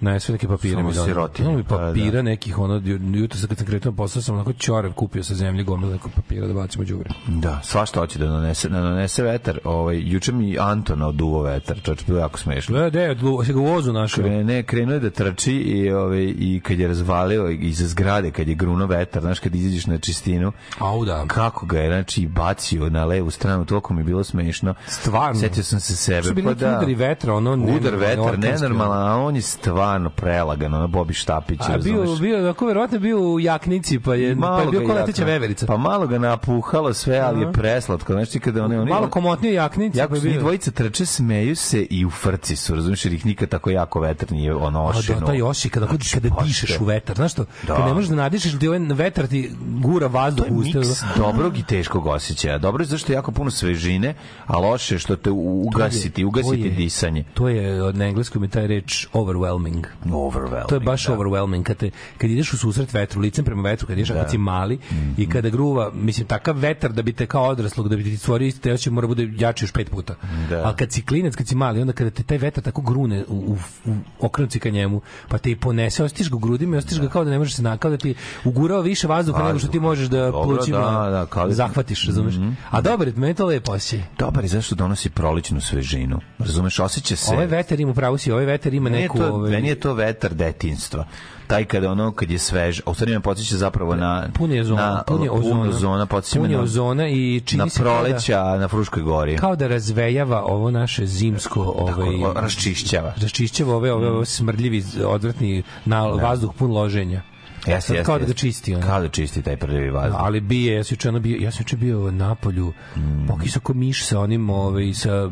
Ne, 0.00 0.20
sve 0.20 0.32
neke 0.32 0.48
papire 0.48 0.74
Samo 0.74 0.88
mi 0.88 0.94
donalo. 0.94 1.06
sirotinje, 1.08 1.44
Donalo 1.44 1.58
mi 1.58 1.64
pa 1.64 1.76
papira 1.78 2.10
da. 2.12 2.22
nekih, 2.22 2.58
ono, 2.58 2.74
ju- 2.76 3.00
jutro 3.14 3.38
sam 3.38 3.48
kad 3.48 3.58
sam 3.58 3.66
kretao 3.66 3.92
na 3.92 3.96
posao, 3.96 4.22
sam 4.22 4.34
onako 4.34 4.52
čorev 4.52 4.92
kupio 4.92 5.24
sa 5.24 5.34
zemlje 5.34 5.62
gomile 5.64 5.92
nekog 5.92 6.10
papira 6.12 6.46
da 6.46 6.54
bacimo 6.54 6.84
đubre. 6.84 7.10
Da, 7.26 7.60
svašta 7.62 8.00
hoće 8.00 8.18
da 8.18 8.26
nanese, 8.26 8.68
da 8.68 8.80
nanese 8.80 9.22
vetar. 9.22 9.58
Ovaj, 9.64 10.00
juče 10.02 10.32
mi 10.32 10.58
Anton 10.58 11.02
oduvo 11.02 11.42
vetar, 11.42 11.80
čoč, 11.82 12.04
bilo 12.06 12.18
jako 12.18 12.38
smešno. 12.38 12.78
Da, 12.78 12.90
de, 12.90 13.16
se 13.46 13.52
ga 13.52 13.60
u 13.60 13.64
vozu 13.64 13.92
našao. 13.92 14.24
Krene, 14.24 14.62
krenuo 14.62 14.94
je 14.94 15.00
da 15.00 15.10
trči 15.10 15.52
i, 15.52 15.90
ovaj, 15.90 16.34
i 16.38 16.60
kad 16.64 16.78
je 16.78 16.88
razvalio 16.88 17.48
iza 17.50 17.86
zgrade, 17.86 18.30
kad 18.30 18.48
je 18.48 18.54
gruno 18.54 18.86
vetar, 18.86 19.22
znaš, 19.22 19.38
kad 19.40 19.54
izađeš 19.54 19.86
na 19.86 19.98
čistinu, 19.98 20.52
Au 20.78 21.04
da. 21.04 21.24
kako 21.26 21.66
ga 21.66 21.78
je, 21.78 21.88
znači, 21.88 22.26
bacio 22.26 22.90
na 22.90 23.04
levu 23.04 23.30
stranu, 23.30 23.64
toliko 23.64 23.94
mi 23.94 24.00
je 24.00 24.04
bilo 24.04 24.24
smešno. 24.24 24.74
Stvarno. 24.86 25.40
Setio 25.40 25.62
sam 25.62 25.80
se 25.80 25.96
sebe. 25.96 26.22
Su 26.22 26.34
bili 26.34 26.46
pa 26.46 26.54
da. 26.54 26.68
udari 26.68 26.94
vetra, 26.94 27.34
ono, 27.34 27.52
Udar 27.52 27.96
vetar, 27.96 28.38
nenormalan, 28.38 29.08
a 29.08 29.16
on 29.16 29.36
je 29.36 29.42
stvarno 29.64 30.10
prelagan, 30.10 30.74
ono, 30.74 30.88
Bobi 30.88 31.14
Štapić, 31.14 31.60
A 31.60 31.78
bio, 31.78 31.96
razumeš? 31.96 32.20
bio, 32.20 32.50
ako 32.50 32.66
verovatno 32.66 32.98
bio 32.98 33.18
u 33.22 33.40
jaknici, 33.40 33.98
pa 34.00 34.14
je, 34.14 34.36
pa 34.40 34.60
je 34.60 34.66
bio 34.68 34.80
ko 34.80 34.92
leteća 34.94 35.24
veverica. 35.24 35.66
Pa 35.66 35.76
malo 35.76 36.06
ga 36.06 36.18
napuhalo 36.18 36.94
sve, 36.94 37.18
ali 37.18 37.40
je 37.40 37.52
preslatko. 37.52 38.12
Znači, 38.12 38.40
kada 38.40 38.64
one, 38.64 38.80
one 38.80 38.90
Malo 38.90 39.08
komotnije 39.08 39.54
jaknici. 39.54 39.98
Jako 39.98 40.14
pa 40.14 40.28
je 40.28 40.38
dvojica 40.38 40.70
trče, 40.70 41.06
smeju 41.06 41.56
se 41.56 41.82
i 41.82 42.04
u 42.04 42.10
frci 42.10 42.56
su, 42.56 42.74
razumiješ, 42.74 43.04
jer 43.04 43.14
ih 43.14 43.26
nikad 43.26 43.48
tako 43.48 43.70
jako 43.70 44.00
vetar 44.00 44.32
nije 44.32 44.54
ono 44.54 44.80
A 44.80 44.88
ošeno. 44.88 45.20
da, 45.20 45.26
taj 45.26 45.42
oši 45.42 45.68
kada, 45.68 45.86
Znači, 45.86 46.10
kada 46.12 46.28
dišeš 46.44 46.80
u 46.80 46.84
vetar, 46.84 47.16
znaš 47.16 47.32
što? 47.32 47.44
Da. 47.66 47.76
Kad 47.76 47.84
ne 47.84 47.94
možeš 47.94 48.08
da 48.08 48.16
nadišeš, 48.16 48.58
ti 48.58 48.68
ovaj 48.68 48.80
vetar 48.80 49.26
ti 49.26 49.50
gura 49.76 50.06
vazduh 50.06 50.46
u 50.50 50.54
usta. 50.54 50.78
miks 50.78 50.88
dobrog 51.16 51.58
i 51.58 51.62
teškog 51.62 52.06
osjećaja. 52.06 52.58
Dobro 52.58 52.82
je 52.82 52.86
zašto 52.86 53.12
je 53.12 53.14
jako 53.14 53.32
puno 53.32 53.50
svežine, 53.50 54.14
a 54.46 54.58
loše 54.58 54.98
što 54.98 55.16
te 55.16 55.30
ugasiti, 55.30 56.24
ugasiti 56.24 56.60
je- 56.60 56.70
disanje. 56.70 57.24
To 57.34 57.48
je 57.48 57.82
od 57.82 57.96
na 57.96 58.04
engleskom 58.04 58.42
je 58.42 58.48
taj 58.48 58.66
reč 58.66 59.06
overwhelming. 59.12 59.53
Overwhelming. 59.54 59.86
Overwhelming. 60.06 60.68
To 60.68 60.74
je 60.74 60.80
baš 60.80 61.06
da. 61.06 61.12
overwhelming 61.12 61.62
kad, 61.62 61.76
te, 61.76 61.90
kad 62.18 62.30
ideš 62.30 62.52
u 62.52 62.58
susret 62.58 62.92
vetru, 62.92 63.20
licem 63.20 63.44
prema 63.44 63.62
vetru, 63.62 63.86
kad 63.86 63.98
ideš 63.98 64.08
Da. 64.08 64.14
kad 64.14 64.30
si 64.30 64.38
mali 64.38 64.78
Mhm. 64.90 65.10
i 65.16 65.28
kada 65.28 65.48
gruva, 65.48 65.90
mislim 65.94 66.26
takav 66.26 66.56
vetar 66.56 66.92
da 66.92 67.02
bi 67.02 67.12
te 67.12 67.26
kao 67.26 67.44
odraslog, 67.44 67.88
da 67.88 67.96
bi 67.96 68.04
ti 68.04 68.16
stvorio 68.16 68.46
isti 68.46 68.70
osjećaj 68.70 68.92
mora 68.92 69.06
bude 69.06 69.32
jači 69.34 69.64
još 69.64 69.72
pet 69.72 69.90
puta. 69.90 70.14
Da. 70.50 70.62
Ali 70.64 70.76
kad 70.76 70.92
si 70.92 71.02
klinac, 71.02 71.34
kad 71.34 71.48
si 71.48 71.54
mali, 71.54 71.80
onda 71.80 71.92
kada 71.92 72.10
te 72.10 72.22
taj 72.22 72.38
vetar 72.38 72.64
tako 72.64 72.82
grune 72.82 73.24
u, 73.28 73.34
u, 73.36 73.56
u 73.86 73.94
okrenuci 74.20 74.60
ka 74.60 74.70
njemu, 74.70 75.00
pa 75.28 75.38
te 75.38 75.50
i 75.50 75.56
ponese, 75.56 76.04
ostiš 76.04 76.30
ga 76.30 76.36
u 76.36 76.40
grudima 76.40 76.76
i 76.76 76.78
ostiš 76.78 77.00
ga 77.00 77.08
kao 77.08 77.24
da 77.24 77.30
ne 77.30 77.38
možeš 77.38 77.54
se 77.54 77.62
na, 77.62 77.76
kao 77.76 77.90
da 77.90 77.96
ti 77.96 78.14
ugurao 78.44 78.80
više 78.80 79.06
vazduha 79.06 79.42
nego 79.42 79.58
što 79.58 79.68
ti 79.68 79.80
možeš 79.80 80.08
da 80.08 80.24
Dobro, 80.24 80.42
plućima 80.44 80.78
da, 80.78 81.10
da, 81.10 81.26
kao 81.26 81.44
da 81.44 81.48
ti- 81.48 81.54
zahvatiš, 81.54 82.06
razumeš? 82.06 82.34
A 82.70 82.80
dobar 82.80 83.08
je, 83.08 83.14
meni 83.16 83.34
to 83.34 83.46
lepo 83.46 83.72
osjećaj. 83.72 84.06
Dobar 84.18 84.44
je 84.44 84.48
zašto 84.48 84.74
donosi 84.74 85.10
proličnu 85.10 85.60
svežinu. 85.60 86.20
Razumeš, 86.38 86.78
osjeća 86.80 87.16
se... 87.16 87.34
Ovaj 87.34 87.46
vetar 87.46 87.80
ima 87.80 87.94
pravo 87.94 88.18
si, 88.18 88.32
ovaj 88.32 88.44
vetar 88.46 88.74
ima 88.74 88.90
neku... 88.90 89.18
to, 89.18 89.43
ovaj, 89.46 89.52
meni 89.52 89.68
je 89.68 89.74
to 89.76 89.94
vetar 89.94 90.34
detinjstva. 90.34 91.06
Taj 91.46 91.64
kada 91.64 91.90
ono 91.90 92.12
kad 92.12 92.30
je 92.30 92.38
svež, 92.38 92.80
a 92.80 92.90
u 92.90 92.94
stvari 92.94 93.12
me 93.12 93.20
podsjeća 93.20 93.56
zapravo 93.56 93.96
na 93.96 94.28
pun 94.34 94.52
je 94.52 94.60
ozona, 94.60 94.82
na 94.82 95.02
pun 95.02 95.22
je 95.22 95.30
ozona, 95.30 95.54
pun 95.54 95.68
ozona, 95.68 96.06
podsjeća 96.06 96.38
me 96.38 96.42
pun 96.42 96.50
je 96.50 96.56
na, 96.56 96.62
ozona 96.62 97.08
i 97.08 97.40
čini 97.40 97.58
na 97.58 97.68
se 97.68 97.78
da- 97.78 97.84
proleća 97.84 98.42
na 98.42 98.68
Fruškoj 98.68 99.02
gori. 99.02 99.36
kao 99.36 99.56
da 99.56 99.66
razvejava 99.66 100.42
ovo 100.42 100.70
naše 100.70 101.06
zimsko 101.06 101.62
ovaj 101.62 102.18
Tako, 102.18 102.40
raščišćava. 102.40 103.14
raščišćava 103.16 103.76
ove 103.76 103.92
ove, 103.92 104.08
ove 104.08 104.26
smrdljivi 104.26 104.84
odvratni 105.06 105.62
na 105.84 106.02
vazduh 106.02 106.50
pun 106.54 106.70
loženja 106.70 107.22
Sad 107.60 107.70
jeste, 107.70 108.02
kao 108.02 108.18
da 108.18 108.24
ga 108.26 108.32
čisti 108.32 108.74
ono. 108.74 108.86
Kao 108.86 109.00
da 109.00 109.08
čisti 109.08 109.42
taj 109.42 109.56
prljavi 109.56 109.90
vazduh. 109.90 110.20
ali 110.20 110.40
bije 110.40 110.74
ja 110.74 110.84
sam 110.84 110.94
juče 110.94 111.12
bio 111.12 111.36
ja 111.40 111.50
sam 111.50 111.60
juče 111.60 111.76
bio 111.76 112.10
na 112.10 112.34
polju 112.34 112.72
Mm. 112.96 113.26
pokisao 113.28 113.62
miš 113.68 114.06
sa 114.06 114.20
onim 114.20 114.50
ovaj 114.50 114.92
sa 114.94 115.30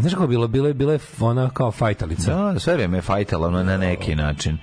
Znaš 0.00 0.14
kako 0.14 0.26
bilo? 0.26 0.48
Bilo 0.48 0.68
je, 0.68 0.74
bilo 0.74 0.92
je 0.92 0.98
ona 1.20 1.50
kao 1.50 1.72
fajtalica. 1.72 2.34
Da, 2.34 2.60
sve 2.60 2.74
vreme 2.74 2.98
je 2.98 3.02
fajtalo 3.02 3.46
ono 3.46 3.62
na 3.62 3.76
neki 3.76 4.14
način. 4.16 4.58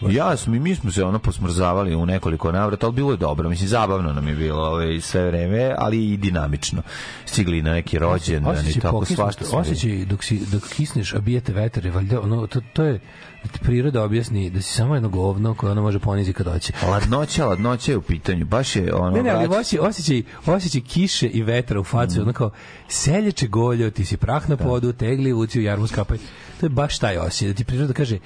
Ja 0.00 0.36
smo 0.36 0.54
i 0.54 0.60
mi 0.60 0.74
smo 0.74 0.90
se 0.92 1.04
ono 1.04 1.18
posmrzavali 1.18 1.94
u 1.94 2.06
nekoliko 2.06 2.52
navrata, 2.52 2.86
ali 2.86 2.94
bilo 2.94 3.10
je 3.10 3.16
dobro. 3.16 3.48
Mislim, 3.48 3.68
zabavno 3.68 4.12
nam 4.12 4.28
je 4.28 4.34
bilo 4.34 4.62
ovaj, 4.62 5.00
sve 5.00 5.26
vreme, 5.26 5.74
ali 5.78 6.12
i 6.12 6.16
dinamično. 6.16 6.82
Stigli 7.24 7.62
na 7.62 7.72
neki 7.72 7.98
rođendan 7.98 8.68
i 8.68 8.80
tako 8.80 9.04
svašta. 9.04 9.44
se- 9.44 9.56
Osjećaj 9.56 10.04
dok, 10.04 10.24
si, 10.24 10.40
dok 10.52 10.62
kisneš, 10.68 11.14
a 11.14 11.18
bijete 11.18 11.52
vetar 11.52 11.88
valjda, 11.88 12.20
ono, 12.20 12.46
to, 12.46 12.60
to 12.72 12.84
je 12.84 13.00
da 13.44 13.50
ti 13.50 13.58
priroda 13.62 14.02
objasni 14.02 14.50
da 14.50 14.62
si 14.62 14.72
samo 14.72 14.94
jedno 14.94 15.08
govno 15.08 15.54
koje 15.54 15.72
ona 15.72 15.80
može 15.82 15.98
ponizi 15.98 16.32
kad 16.32 16.46
hoće. 16.52 16.72
Ladnoća, 16.82 17.46
ladnoća 17.46 17.92
je 17.92 17.96
u 17.96 18.02
pitanju. 18.02 18.44
Baš 18.44 18.76
je 18.76 18.94
ono... 18.94 19.10
Ne, 19.16 19.22
ne, 19.22 19.30
ali 19.30 19.46
osjećaj, 19.46 19.78
osjećaj, 19.88 20.22
osjećaj 20.46 20.80
kiše 20.80 21.26
i 21.28 21.42
vetra 21.42 21.80
u 21.80 21.84
facu, 21.84 22.18
mm. 22.18 22.22
ono 22.22 22.32
kao, 22.32 22.50
selječe 22.88 23.46
goljo, 23.46 23.90
ti 23.90 24.04
si 24.04 24.16
prah 24.16 24.48
na 24.50 24.56
podu, 24.56 24.92
tegli 24.92 25.32
uci 25.32 25.58
u 25.60 25.62
jarmu 25.62 25.86
skapaj. 25.86 26.18
To 26.60 26.66
je 26.66 26.70
baš 26.70 26.98
taj 26.98 27.16
osjećaj, 27.18 27.48
da 27.48 27.54
ti 27.54 27.64
priroda 27.64 27.92
kaže, 27.92 28.18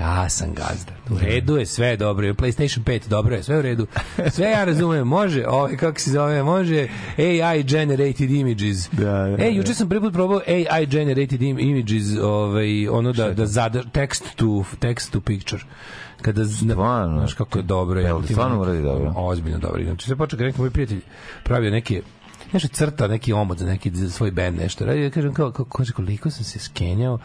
ja 0.00 0.28
sam 0.28 0.48
gazda. 0.48 0.92
U 1.10 1.18
redu 1.20 1.56
je, 1.56 1.66
sve 1.66 1.86
je 1.86 1.96
dobro. 1.96 2.26
je, 2.26 2.34
PlayStation 2.34 2.80
5 2.80 3.08
dobro 3.08 3.34
je, 3.34 3.42
sve 3.42 3.58
u 3.58 3.62
redu. 3.62 3.86
Sve 4.30 4.46
ja 4.46 4.64
razumem, 4.64 5.08
može, 5.08 5.44
ovaj, 5.46 5.76
kako 5.76 6.00
se 6.00 6.10
zove, 6.10 6.42
može 6.42 6.88
AI 7.18 7.62
generated 7.62 8.30
images. 8.30 8.88
Da, 8.92 9.04
da, 9.04 9.44
Ej, 9.44 9.54
juče 9.56 9.74
sam 9.74 9.88
prvi 9.88 10.00
put 10.00 10.12
probao 10.12 10.40
AI 10.46 10.86
generated 10.86 11.42
im- 11.42 11.58
images, 11.58 12.04
ovaj, 12.22 12.88
ono 12.88 13.12
da, 13.12 13.30
da 13.30 13.46
zada, 13.46 13.82
text 13.84 14.22
to, 14.36 14.46
text 14.80 15.10
to 15.10 15.20
picture. 15.20 15.62
Kada, 16.22 16.44
Stvarno? 16.44 17.18
znaš 17.18 17.34
kako 17.34 17.58
je 17.58 17.62
dobro. 17.62 18.00
Jebote, 18.00 18.26
stvarno 18.26 18.60
uradi 18.60 18.82
dobro? 18.82 19.12
Ozbiljno 19.16 19.58
dobro. 19.58 19.82
Znači, 19.84 20.06
se 20.06 20.16
počeo 20.16 20.38
neki 20.38 20.60
moj 20.60 20.70
prijatelj 20.70 21.00
pravio 21.44 21.70
neke 21.70 22.02
nešto 22.52 22.68
crta, 22.68 23.08
neki 23.08 23.32
omot 23.32 23.58
za 23.58 23.66
neki 23.66 23.90
za 23.94 24.10
svoj 24.10 24.30
bend 24.30 24.58
nešto. 24.58 24.84
radi. 24.84 25.02
Ja 25.02 25.10
kažem 25.10 25.34
kao, 25.34 25.50
kao 25.52 25.64
kaže, 25.64 25.92
koliko 25.92 26.30
sam 26.30 26.44
se 26.44 26.58
skenjao 26.58 27.18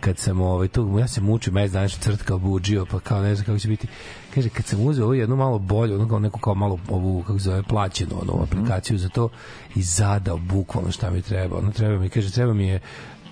kad 0.00 0.18
sam 0.18 0.40
ovaj 0.40 0.68
tu 0.68 0.96
ja 1.00 1.08
se 1.08 1.20
mučim 1.20 1.54
mesec 1.54 1.72
dana 1.72 1.88
što 1.88 2.00
crt 2.00 2.22
kao 2.22 2.38
buđio, 2.38 2.86
pa 2.90 3.00
kao 3.00 3.22
ne 3.22 3.34
znam 3.34 3.46
kako 3.46 3.58
će 3.58 3.68
biti. 3.68 3.86
Kaže 4.34 4.48
kad 4.48 4.66
sam 4.66 4.80
uzeo 4.80 5.04
ovu 5.04 5.14
jednu 5.14 5.36
malo 5.36 5.58
bolju, 5.58 5.94
ono 5.94 6.08
kao 6.08 6.18
neku 6.18 6.40
kao 6.40 6.54
malo 6.54 6.78
ovu 6.88 7.22
kako 7.22 7.38
se 7.38 7.44
zove 7.44 7.62
plaćenu 7.62 8.10
onu 8.22 8.32
Mhm. 8.34 8.42
aplikaciju 8.42 8.98
za 8.98 9.08
to 9.08 9.28
i 9.74 9.82
zadao 9.82 10.36
bukvalno 10.38 10.90
šta 10.92 11.10
mi 11.10 11.22
treba. 11.22 11.58
Ono 11.58 11.72
treba 11.72 11.98
mi 11.98 12.08
kaže 12.08 12.30
treba 12.30 12.52
mi 12.54 12.66
je 12.68 12.80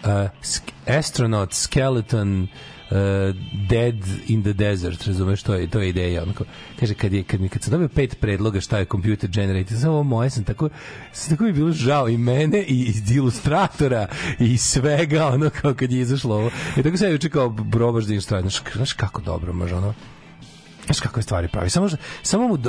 uh, 0.05 0.09
astronaut 0.99 1.53
skeleton 1.53 2.43
uh, 2.43 2.49
dead 3.69 3.97
in 4.29 4.43
the 4.43 4.53
desert, 4.53 5.07
razumeš, 5.07 5.43
to 5.43 5.55
je, 5.55 5.67
to 5.67 5.81
je 5.81 5.89
ideja. 5.89 6.23
Onako, 6.23 6.45
kaže, 6.81 6.95
kad, 6.95 7.13
je, 7.13 7.23
kad, 7.23 7.41
mi, 7.41 7.49
kad 7.49 7.63
sam 7.63 7.71
dobio 7.71 7.89
pet 7.89 8.21
predloga 8.21 8.61
šta 8.61 8.79
je 8.79 8.85
computer 8.85 9.31
generated, 9.31 9.81
samo 9.81 9.93
ovo 9.93 10.03
moje 10.03 10.31
sam 10.31 10.45
tako, 10.45 10.69
sam 11.13 11.31
tako 11.31 11.43
mi 11.43 11.49
je 11.49 11.53
bilo 11.53 11.73
žao 11.73 12.09
i 12.09 12.19
mene 12.19 12.63
i, 12.63 12.93
i 13.09 13.15
ilustratora 13.15 14.09
i 14.39 14.57
svega, 14.59 15.27
ono 15.27 15.51
kao 15.51 15.75
kad 15.75 15.93
je 15.93 16.01
izašlo 16.01 16.37
ovo. 16.37 16.51
I 16.77 16.83
tako 16.83 16.97
sam 16.97 17.07
ja 17.07 17.13
juče 17.13 17.29
kao 17.29 17.57
probaš 17.73 18.05
da 18.05 18.13
ilustrator, 18.13 18.51
znaš, 18.51 18.63
znaš 18.75 18.93
kako 18.93 19.23
dobro 19.23 19.53
može 19.53 19.75
ono, 19.75 19.95
Znaš 20.87 21.01
kakve 21.01 21.23
stvari 21.23 21.49
pravi. 21.49 21.71
Samo 21.71 21.89
samo 22.23 22.49
mu 22.49 22.55
uh, 22.55 22.61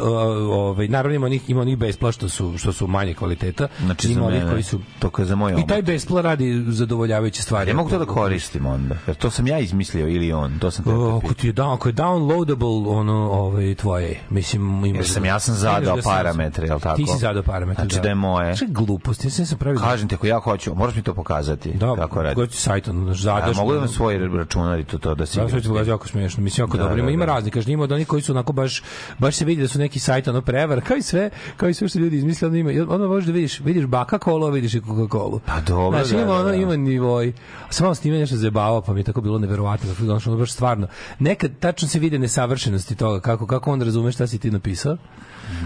ovaj 0.51 0.87
naravno 0.87 1.15
ima 1.15 1.25
onih 1.25 1.49
ima 1.49 1.61
onih 1.61 1.77
bespla 1.77 2.11
što 2.11 2.29
su 2.29 2.53
što 2.57 2.73
su 2.73 2.87
manje 2.87 3.13
kvaliteta. 3.13 3.67
Znači, 3.79 4.11
ima 4.11 4.25
onih 4.25 4.43
koji 4.49 4.63
su 4.63 4.79
to 4.99 5.09
kao 5.09 5.25
za 5.25 5.35
moj 5.35 5.53
I 5.57 5.67
taj 5.67 5.81
bespla 5.81 6.21
radi 6.21 6.63
zadovoljavajuće 6.67 7.41
stvari. 7.41 7.69
Ja 7.71 7.75
mogu 7.75 7.89
to 7.89 7.99
da 7.99 8.05
koristim 8.05 8.65
onda. 8.65 8.95
Jer 9.07 9.15
to 9.15 9.29
sam 9.29 9.47
ja 9.47 9.59
izmislio 9.59 10.07
ili 10.07 10.33
on. 10.33 10.59
To 10.59 10.71
sam 10.71 10.85
te 10.85 10.91
O, 10.91 10.93
pitao. 10.93 11.17
Ako 11.17 11.33
ti 11.33 11.47
je 11.47 11.53
down, 11.53 11.73
ako 11.73 11.89
je 11.89 11.93
downloadable 11.93 12.97
ono 12.97 13.31
ovaj 13.31 13.75
tvoje, 13.75 14.19
mislim 14.29 14.85
ima. 14.85 14.97
Jer 14.97 15.07
sam 15.07 15.25
ja 15.25 15.39
sam 15.39 15.55
zadao 15.55 15.95
da 15.95 16.01
parametre, 16.01 16.67
jel 16.67 16.79
tako? 16.79 16.97
Ti 16.97 17.05
si 17.05 17.17
zadao 17.19 17.43
parametre. 17.43 17.85
Znači 17.85 17.99
da 17.99 18.09
je 18.09 18.15
moje. 18.15 18.49
Je 18.49 18.55
glupost, 18.67 19.23
ja 19.25 19.29
sam 19.29 19.45
se 19.45 19.57
pravio. 19.57 19.79
Kažem 19.79 20.07
ti, 20.07 20.15
ako 20.15 20.27
ja 20.27 20.39
hoću, 20.39 20.75
moraš 20.75 20.95
mi 20.95 21.01
to 21.01 21.13
pokazati. 21.13 21.71
da, 21.71 21.95
kako 21.95 22.21
radi. 22.23 22.47
Ti 22.47 22.57
sajt 22.57 22.87
ono 22.87 23.07
Ja, 23.07 23.13
zadaš. 23.13 23.57
mogu 23.57 23.71
da 23.71 23.77
imam 23.77 23.89
svoj 23.89 24.17
računar 24.37 24.79
i 24.79 24.83
to, 24.83 24.97
to 24.97 25.15
da 25.15 25.25
si... 25.25 25.39
Da, 25.39 25.49
sve 25.49 25.61
ti 25.61 25.89
jako 25.89 26.07
smiješno. 26.07 26.43
Mislim, 26.43 26.63
jako 26.63 26.77
Da, 26.77 26.83
dobro. 26.83 26.97
Ima, 26.97 27.05
da, 27.05 27.11
ima 27.11 27.25
da. 27.25 27.33
raznih. 27.33 27.53
Kaže, 27.53 27.71
ima 27.71 27.83
onih 27.83 28.06
koji 28.07 28.21
su 28.21 28.31
onako 28.31 28.53
baš, 28.53 28.83
baš 29.19 29.35
se 29.35 29.45
vidi 29.45 29.61
da 29.61 29.67
su 29.67 29.79
neki 29.79 29.99
sajt 29.99 30.27
ono 30.27 30.41
prevar, 30.41 30.81
kao 30.81 30.97
i 30.97 31.01
sve, 31.01 31.29
kao 31.57 31.69
i 31.69 31.73
sve 31.73 31.87
što 31.87 31.99
ljudi 31.99 32.17
izmisle, 32.17 32.47
ono 32.47 32.57
ima, 32.57 32.71
ono 32.93 33.07
možeš 33.07 33.25
da 33.25 33.31
vidiš, 33.31 33.59
vidiš 33.59 33.85
baka 33.85 34.17
kolo, 34.17 34.49
vidiš 34.49 34.73
i 34.73 34.81
Coca-Cola. 34.81 35.39
Pa 35.45 35.61
dobro, 35.61 35.99
Znači, 35.99 36.15
da, 36.15 36.21
ima 36.21 36.33
da, 36.33 36.39
ono, 36.39 36.49
da. 36.49 36.55
ima 36.55 36.75
nivoj. 36.75 37.33
A 37.69 37.71
sam 37.71 37.83
malo 37.83 37.95
s 37.95 37.99
time 37.99 38.19
nešto 38.19 38.35
zajebavao, 38.35 38.81
pa 38.81 38.93
mi 38.93 38.99
je 38.99 39.03
tako 39.03 39.21
bilo 39.21 39.39
neverovatno. 39.39 39.89
Kako, 39.93 40.29
ono, 40.29 40.37
baš 40.37 40.51
stvarno. 40.51 40.87
Nekad 41.19 41.51
tačno 41.59 41.87
se 41.87 41.99
vide 41.99 42.19
nesavršenosti 42.19 42.95
toga, 42.95 43.19
kako, 43.19 43.47
kako 43.47 43.71
on 43.71 43.81
razume 43.81 44.11
šta 44.11 44.27
si 44.27 44.39
ti 44.39 44.51
napisao. 44.51 44.97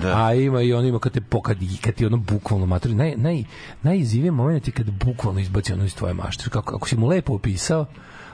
Da. 0.01 0.25
A 0.25 0.33
ima 0.33 0.61
i 0.61 0.73
on 0.73 0.85
ima 0.85 0.99
kad 0.99 1.11
te 1.11 1.21
pokad 1.21 1.57
kad 1.81 1.93
ti 1.93 2.05
ono 2.05 2.17
bukvalno 2.17 2.65
matori 2.65 2.95
naj 2.95 3.13
naj 3.17 3.43
najizivije 3.81 4.31
moment 4.31 4.67
je 4.67 4.71
kad 4.71 4.91
bukvalno 4.91 5.39
izbaci 5.39 5.73
ono 5.73 5.85
iz 5.85 5.95
tvoje 5.95 6.13
mašte. 6.13 6.49
Kako 6.49 6.75
ako 6.75 6.87
si 6.87 6.97
mu 6.97 7.07
lepo 7.07 7.33
opisao, 7.33 7.85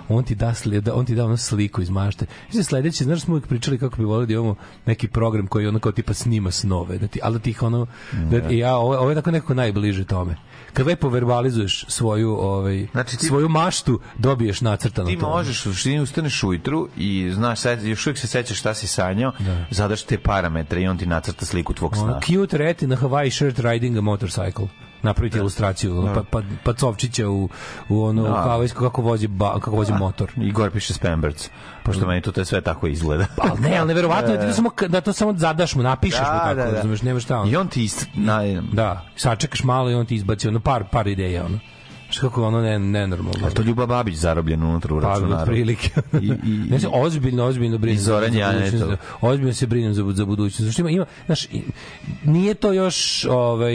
on 0.09 0.23
ti 0.23 0.35
da 0.35 0.53
slijed, 0.53 0.87
on 0.89 1.05
ti 1.05 1.15
da 1.15 1.25
ono 1.25 1.37
sliku 1.37 1.81
iz 1.81 1.89
mašte. 1.89 2.25
Znači 2.51 2.63
sledeće, 2.63 3.03
znaš 3.03 3.21
smo 3.21 3.33
uvijek 3.33 3.47
pričali 3.47 3.77
kako 3.77 3.97
bi 3.97 4.03
voleli 4.03 4.27
da 4.27 4.33
imamo 4.33 4.55
neki 4.85 5.07
program 5.07 5.47
koji 5.47 5.67
ono 5.67 5.79
kao 5.79 5.91
tipa 5.91 6.13
snima 6.13 6.51
snove, 6.51 6.97
da 6.97 7.07
ti, 7.07 7.19
ali 7.23 7.33
da 7.33 7.39
ti 7.39 7.49
ih 7.49 7.63
ono, 7.63 7.87
da, 8.31 8.49
i 8.49 8.57
ja, 8.57 8.75
ovo, 8.75 8.97
ovo 8.97 9.09
je 9.09 9.15
tako 9.15 9.31
nekako 9.31 9.53
najbliže 9.53 10.05
tome. 10.05 10.35
Kad 10.73 10.87
lepo 10.87 11.09
verbalizuješ 11.09 11.85
svoju, 11.87 12.31
ovaj, 12.31 12.87
Znači 12.91 13.17
ti- 13.17 13.25
svoju 13.25 13.49
maštu, 13.49 13.99
dobiješ 14.17 14.61
nacrtano 14.61 15.07
Ti 15.07 15.17
to. 15.17 15.29
možeš 15.29 15.59
u 15.59 15.73
suštini 15.73 15.99
ustaneš 15.99 16.43
ujutru 16.43 16.89
i 16.97 17.31
znaš, 17.33 17.59
sad, 17.59 17.83
još 17.83 18.07
uvijek 18.07 18.17
se 18.17 18.27
sećaš 18.27 18.59
šta 18.59 18.73
si 18.73 18.87
sanjao, 18.87 19.31
zadaš 19.71 20.03
te 20.03 20.17
parametre 20.17 20.81
i 20.81 20.87
on 20.87 20.97
ti 20.97 21.05
nacrta 21.05 21.45
sliku 21.45 21.73
tvog 21.73 21.95
sna. 21.95 22.03
Ono, 22.03 22.19
cute 22.21 22.57
reti 22.57 22.87
na 22.87 22.95
Hawaii 22.97 23.29
shirt 23.31 23.59
riding 23.59 23.97
a 23.97 24.01
motorcycle 24.01 24.67
napraviti 25.01 25.37
ilustraciju 25.37 25.99
ono, 25.99 26.13
pa, 26.13 26.23
pa, 26.31 26.41
pa 26.63 26.73
Covčića 26.73 27.29
u, 27.29 27.49
u 27.89 28.03
ono 28.03 28.23
Da. 28.23 28.43
kao 28.43 28.63
isko 28.63 28.83
kako 28.83 29.01
vozi 29.01 29.27
ba, 29.27 29.53
kako 29.53 29.75
vozi 29.75 29.93
motor 29.93 30.31
I 30.35 30.51
gore 30.51 30.71
piše 30.71 30.93
Spamberts, 30.93 31.49
pošto 31.83 32.07
meni 32.07 32.21
to, 32.21 32.31
to 32.31 32.45
sve 32.45 32.61
tako 32.61 32.87
izgleda. 32.87 33.25
Pa 33.35 33.49
ne, 33.59 33.77
ali 33.77 33.87
neverovatno 33.87 34.31
je 34.31 34.37
da, 34.37 34.43
ti 34.43 34.47
to 34.47 34.53
samo, 34.53 34.71
da 34.87 35.01
to 35.01 35.13
samo 35.13 35.33
zadaš 35.37 35.75
mu, 35.75 35.83
napišeš 35.83 36.19
mu 36.19 36.25
tako, 36.25 36.55
da, 36.55 36.65
da. 36.65 36.71
razumeš, 36.71 37.01
nemaš 37.01 37.23
šta 37.23 37.39
ono. 37.39 37.51
I 37.51 37.55
on 37.55 37.67
ti 37.67 37.83
ist, 37.83 38.07
na, 38.13 38.41
Da, 38.71 39.05
sačekaš 39.15 39.63
malo 39.63 39.91
i 39.91 39.93
on 39.93 40.05
ti 40.05 40.15
izbaci 40.15 40.47
ono 40.47 40.59
par, 40.59 40.83
par 40.91 41.07
ideja, 41.07 41.45
ono. 41.45 41.59
Što 42.09 42.21
kako 42.21 42.43
ono 42.43 42.61
ne, 42.61 42.79
nenormalno. 42.79 43.47
a 43.47 43.49
to 43.49 43.61
Ljuba 43.61 43.85
Babić 43.85 44.15
zarobljen 44.15 44.63
unutra 44.63 44.95
u 44.95 45.01
Pa, 45.01 45.07
računaru. 45.07 45.41
otprilike. 45.41 45.89
I, 46.13 46.25
i, 46.25 46.33
ne 46.69 46.79
se 46.79 46.87
ozbiljno, 46.89 47.45
ozbiljno 47.45 47.77
brinem. 47.77 47.95
I 47.95 47.99
Zoran 47.99 48.33
Janetov. 48.35 48.89
Ozbiljno 49.21 49.53
se 49.53 49.67
brinem 49.67 49.93
za, 49.93 50.03
za 50.07 50.25
budućnost. 50.25 50.61
Zašto 50.61 50.81
ima, 50.81 50.89
ima, 50.89 51.05
znaš, 51.25 51.45
i- 51.45 51.63
nije 52.25 52.53
to 52.53 52.73
još, 52.73 53.25
ovaj, 53.25 53.73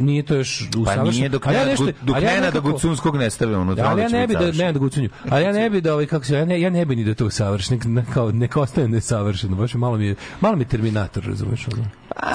nije 0.00 0.22
to 0.22 0.34
još 0.34 0.68
pa 0.72 0.78
usavršeno. 0.80 1.10
nije 1.10 1.28
dok, 1.28 1.46
ja 1.46 1.52
ne, 1.54 1.64
nešto- 1.66 1.92
dok 2.02 2.16
ja 2.16 2.20
Nena 2.20 2.40
da 2.40 2.46
nekako- 2.46 2.70
Gucunskog 2.72 3.16
ne 3.16 3.30
stave 3.30 3.56
unutra. 3.56 3.86
Ali 3.86 4.02
ja 4.02 4.08
ne 4.08 4.26
bi 4.26 4.34
da 4.34 4.52
ne 4.54 4.72
da 4.72 4.78
gucunju. 4.78 5.08
Ali 5.28 5.44
ja 5.44 5.52
ne 5.52 5.70
bi 5.70 5.80
da 5.80 5.92
ovaj 5.92 6.06
kako 6.06 6.24
se 6.24 6.34
ja 6.34 6.44
ne 6.44 6.60
ja 6.60 6.70
ne 6.70 6.84
bi 6.84 6.96
ni 6.96 7.04
da 7.04 7.14
to 7.14 7.30
savršen, 7.30 7.80
nek, 7.84 8.06
kao 8.14 8.32
neka 8.32 8.60
ostane 8.60 8.88
nesavršeno. 8.88 9.56
Baš 9.56 9.74
malo 9.74 9.96
mi 9.96 10.06
je 10.06 10.14
malo 10.40 10.56
mi 10.56 10.62
je 10.62 10.68
Terminator, 10.68 11.24
razumeš 11.24 11.66
ono. 11.68 11.84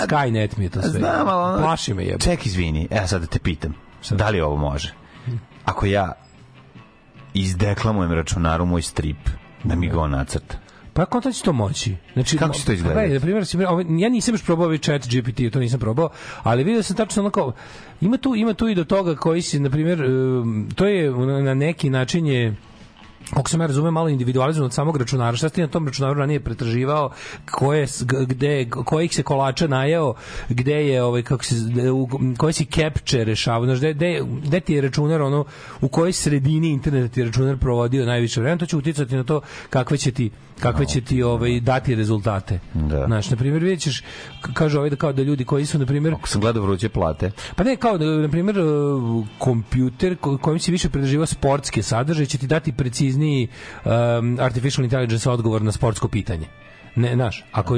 Skynet 0.01 0.57
mi 0.57 0.63
je 0.63 0.69
to 0.69 0.81
sve. 0.81 0.91
Znam, 0.91 1.27
ali 1.27 1.53
ono... 1.53 1.63
plaši 1.63 1.93
me 1.93 2.03
jebe. 2.05 2.19
Ček, 2.19 2.45
izvini, 2.45 2.87
evo 2.91 3.07
sad 3.07 3.21
da 3.21 3.27
te 3.27 3.39
pitam. 3.39 3.73
Da 4.11 4.29
li 4.29 4.41
ovo 4.41 4.57
može? 4.57 4.93
Ako 5.65 5.85
ja 5.85 6.11
izdeklamujem 7.33 8.11
računaru 8.11 8.65
moj 8.65 8.81
strip, 8.81 9.29
da 9.63 9.75
mi 9.75 9.89
ga 9.89 9.99
on 9.99 10.11
nacrta. 10.11 10.57
Pa 10.93 11.05
kako 11.05 11.31
će 11.31 11.43
to 11.43 11.53
moći? 11.53 11.95
Znači 12.13 12.37
Kako 12.37 12.53
će 12.53 12.65
to 12.65 12.71
izgledati? 12.71 13.07
Pa, 13.07 13.13
na 13.13 13.19
primjer, 13.19 13.45
ovaj, 13.67 13.85
ja 13.89 14.09
nisam 14.09 14.33
još 14.33 14.43
probao 14.43 14.65
ovaj 14.65 14.77
chat 14.77 15.07
GPT, 15.07 15.53
to 15.53 15.59
nisam 15.59 15.79
probao, 15.79 16.09
ali 16.43 16.63
vidio 16.63 16.83
sam 16.83 16.95
tačno 16.95 17.21
onako 17.21 17.51
ima 18.01 18.17
tu 18.17 18.35
ima 18.35 18.53
tu 18.53 18.67
i 18.67 18.75
do 18.75 18.83
toga 18.83 19.15
koji 19.15 19.41
si 19.41 19.59
na 19.59 19.69
primjer 19.69 19.99
to 20.75 20.85
je 20.85 21.11
na 21.43 21.53
neki 21.53 21.89
način 21.89 22.27
je 22.27 22.55
Kako 23.29 23.49
sam 23.49 23.61
ja 23.61 23.67
razumeo, 23.67 23.91
malo 23.91 24.09
individualizovan 24.09 24.65
od 24.65 24.73
samog 24.73 24.97
računara. 24.97 25.37
Šta 25.37 25.49
si 25.49 25.55
ti 25.55 25.61
na 25.61 25.67
tom 25.67 25.87
računaru 25.87 26.19
ranije 26.19 26.39
pretraživao? 26.39 27.09
Koje, 27.51 27.87
gde, 28.27 28.69
kojih 28.69 29.15
se 29.15 29.23
kolača 29.23 29.67
najeo? 29.67 30.13
Gde 30.49 30.87
je, 30.87 31.03
ovaj, 31.03 31.23
kako 31.23 31.43
se, 31.43 31.55
u 31.91 32.07
koje 32.37 32.53
si 32.53 32.65
capture 32.65 33.23
rešavao? 33.23 33.65
Znaš, 33.65 33.77
gde, 33.77 33.93
gde, 33.93 34.21
gde 34.43 34.59
ti 34.59 34.73
je 34.73 34.81
računar, 34.81 35.21
ono, 35.21 35.45
u 35.81 35.87
kojoj 35.87 36.13
sredini 36.13 36.69
interneta 36.69 37.13
ti 37.13 37.19
je 37.19 37.25
računar 37.25 37.57
provodio 37.57 38.05
najviše 38.05 38.39
vremena? 38.41 38.59
To 38.59 38.65
će 38.65 38.77
uticati 38.77 39.15
na 39.15 39.23
to 39.23 39.41
kakve 39.69 39.97
će 39.97 40.11
ti 40.11 40.31
kakve 40.63 40.85
će 40.85 41.01
ti 41.01 41.23
ovaj 41.23 41.59
dati 41.59 41.95
rezultate. 41.95 42.59
Da. 42.73 43.05
Znaš, 43.05 43.29
na 43.29 43.37
primjer, 43.37 43.63
vidjet 43.63 43.79
ćeš, 43.81 43.99
k- 44.41 44.53
kaže 44.53 44.77
ovaj 44.77 44.89
da 44.89 44.95
kao 44.95 45.13
da 45.13 45.21
ljudi 45.21 45.45
koji 45.45 45.65
su, 45.65 45.79
na 45.79 45.85
primjer, 45.85 46.13
Ako 46.13 46.27
sam 46.27 46.41
gledao 46.41 46.63
vruće 46.63 46.89
plate. 46.89 47.31
Pa 47.55 47.63
ne, 47.63 47.75
kao, 47.75 47.97
da, 47.97 48.05
na 48.05 48.29
primjer, 48.29 48.59
uh, 48.59 49.25
kompjuter 49.37 50.15
ko- 50.15 50.37
kojim 50.37 50.59
si 50.59 50.71
više 50.71 50.89
pridrživao 50.89 51.25
sportske 51.25 51.83
sadržaje 51.83 52.25
će 52.25 52.37
ti 52.37 52.47
dati 52.47 52.71
precizniji 52.73 53.47
um, 53.85 53.91
artificial 54.39 54.83
intelligence 54.83 55.29
odgovor 55.29 55.61
na 55.61 55.71
sportsko 55.71 56.07
pitanje. 56.07 56.47
Ne, 56.95 57.15
znaš, 57.15 57.43
ako 57.51 57.77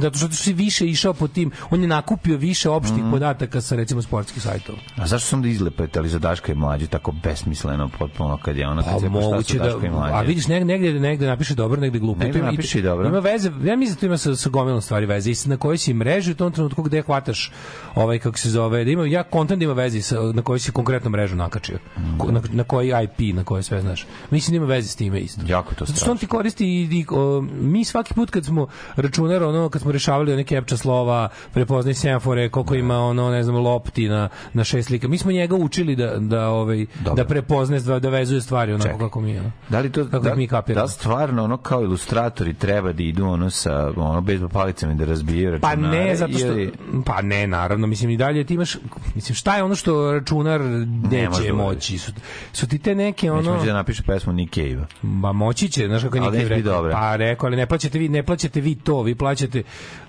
zato 0.00 0.18
što 0.18 0.28
si 0.28 0.52
više 0.52 0.86
išao 0.86 1.14
po 1.14 1.28
tim, 1.28 1.50
on 1.70 1.80
je 1.82 1.88
nakupio 1.88 2.36
više 2.36 2.70
opštih 2.70 2.98
Mhm. 2.98 3.10
podataka 3.10 3.60
sa 3.60 3.76
recimo 3.76 4.02
sportskih 4.02 4.42
sajtova. 4.42 4.78
A 4.96 5.06
zašto 5.06 5.28
sam 5.28 5.42
da 5.42 5.48
izlepetali 5.48 6.08
za 6.08 6.18
Daška 6.18 6.52
i 6.52 6.56
mlađu 6.56 6.86
tako 6.86 7.12
besmisleno 7.14 7.90
potpuno 7.90 8.38
kad 8.38 8.56
je 8.56 8.68
ono 8.68 8.82
kad 8.82 8.92
Pa 8.92 9.00
se 9.00 9.08
moguće 9.08 9.52
su 9.52 9.58
da, 9.80 10.10
a 10.12 10.22
vidiš 10.22 10.46
negde, 10.46 10.64
negde, 10.66 11.00
negde 11.00 11.26
napiše 11.26 11.54
dobro, 11.54 11.80
negde 11.80 11.98
glupo. 11.98 12.20
Negde 12.20 12.42
napiše 12.42 12.78
i- 12.78 12.82
dobro. 12.82 13.08
Ima 13.08 13.18
veze, 13.18 13.50
ja 13.60 13.76
mislim 13.76 13.94
da 13.94 14.00
to 14.00 14.06
ima 14.06 14.16
sa, 14.16 14.36
sa 14.36 14.48
gomilom 14.50 14.80
stvari 14.80 15.06
veze 15.06 15.30
i 15.30 15.46
na 15.46 15.56
kojoj 15.56 15.78
si 15.78 15.94
mreži 15.94 16.32
u 16.32 16.36
tom 16.36 16.52
trenutku 16.52 16.82
gde 16.82 17.02
hvataš 17.02 17.52
ovaj 17.94 18.18
kako 18.18 18.38
se 18.38 18.50
zove, 18.50 18.84
da 18.84 18.90
ima 18.90 19.06
ja 19.06 19.22
kontent 19.24 19.58
da 19.58 19.64
ima 19.64 19.74
veze 19.74 20.02
sa 20.02 20.16
na 20.24 20.42
kojoj 20.42 20.58
si 20.58 20.72
konkretno 20.72 21.10
mrežu 21.10 21.36
nakačio. 21.36 21.78
Ko- 22.18 22.30
Na, 22.30 22.42
na 22.50 22.64
koji 22.64 22.92
IP, 23.04 23.34
na 23.34 23.44
koji 23.44 23.62
sve 23.62 23.80
znaš. 23.80 24.06
Mislim 24.30 24.52
da 24.52 24.56
ima 24.56 24.66
veze 24.66 24.88
s 24.88 24.96
time 24.96 25.20
isto. 25.20 25.40
Jako 25.46 25.74
to 25.74 25.84
Zato 25.84 25.96
što 25.96 26.10
on 26.10 26.16
ti 26.16 26.20
strašno. 26.20 26.38
koristi 26.38 26.64
i, 26.66 26.88
i 26.92 27.06
o, 27.10 27.40
mi 27.52 27.84
svaki 27.84 28.14
put 28.20 28.30
kad 28.30 28.44
smo 28.44 28.66
računar 28.96 29.42
ono 29.42 29.68
kad 29.68 29.82
smo 29.82 29.92
rešavali 29.92 30.32
one 30.32 30.44
captcha 30.44 30.76
slova, 30.76 31.28
prepoznaj 31.52 31.94
semafore, 31.94 32.48
koliko 32.48 32.74
ima 32.74 32.98
ono 32.98 33.30
ne 33.30 33.42
znam 33.42 33.56
lopti 33.56 34.08
na 34.08 34.20
na 34.52 34.64
šest 34.64 34.88
slika. 34.88 35.08
Mi 35.08 35.18
smo 35.18 35.32
njega 35.32 35.56
učili 35.56 35.96
da 35.96 36.16
da 36.18 36.48
ovaj 36.48 36.86
Dobro. 36.96 37.14
da 37.14 37.24
prepozne 37.26 37.80
da 37.80 38.08
vezuje 38.10 38.40
stvari 38.40 38.72
onako 38.72 38.84
Čekaj. 38.84 38.98
kako 39.00 39.20
mi 39.20 39.38
ono. 39.38 39.50
Da 39.68 39.80
li 39.80 39.92
to 39.92 40.04
Kako 40.04 40.18
da, 40.20 40.34
mi 40.34 40.46
kapiramo? 40.48 40.84
da 40.84 40.88
stvarno 40.90 41.44
ono 41.44 41.56
kao 41.56 41.82
ilustratori 41.82 42.54
treba 42.54 42.92
da 42.92 43.02
idu 43.02 43.26
ono 43.26 43.50
sa 43.50 43.92
ono 43.96 44.20
bez 44.20 44.40
palicama 44.48 44.94
da 44.94 45.04
razbijaju 45.04 45.58
Pa 45.60 45.68
računare? 45.68 45.98
ne, 45.98 46.16
zato 46.16 46.32
što 46.34 46.46
ili- 46.46 46.72
pa 47.06 47.22
ne, 47.22 47.46
naravno, 47.46 47.86
mislim 47.86 48.10
i 48.10 48.16
dalje 48.16 48.44
ti 48.44 48.54
imaš 48.54 48.76
mislim 49.14 49.34
šta 49.34 49.56
je 49.56 49.62
ono 49.62 49.74
što 49.74 50.12
računar 50.12 50.60
neće 50.60 51.46
da 51.46 51.54
moći. 51.54 51.98
Su, 51.98 52.12
su 52.52 52.68
ti 52.68 52.78
te 52.78 52.94
neke 52.94 53.26
Neće 53.26 53.32
ono 53.32 53.52
moći 53.52 53.66
da 53.66 53.72
napiše 53.72 54.02
pesmu 54.02 54.32
Nick 54.32 54.54
Cave-a. 54.54 54.86
Ma 55.02 55.32
moći 55.32 55.68
će, 55.68 55.86
znaš 55.86 56.02
kako 56.02 56.16
je 56.16 56.48
rekao. 56.48 56.72
dobra. 56.74 56.92
Pa 56.92 57.16
rekao, 57.16 57.46
ali 57.46 57.56
ne 57.56 57.66
plaćate 57.66 57.98
vi, 57.98 58.08
ne 58.10 58.22
plaćate 58.22 58.60
vi 58.60 58.74
to, 58.74 59.02
vi 59.02 59.14
plaćate 59.14 59.62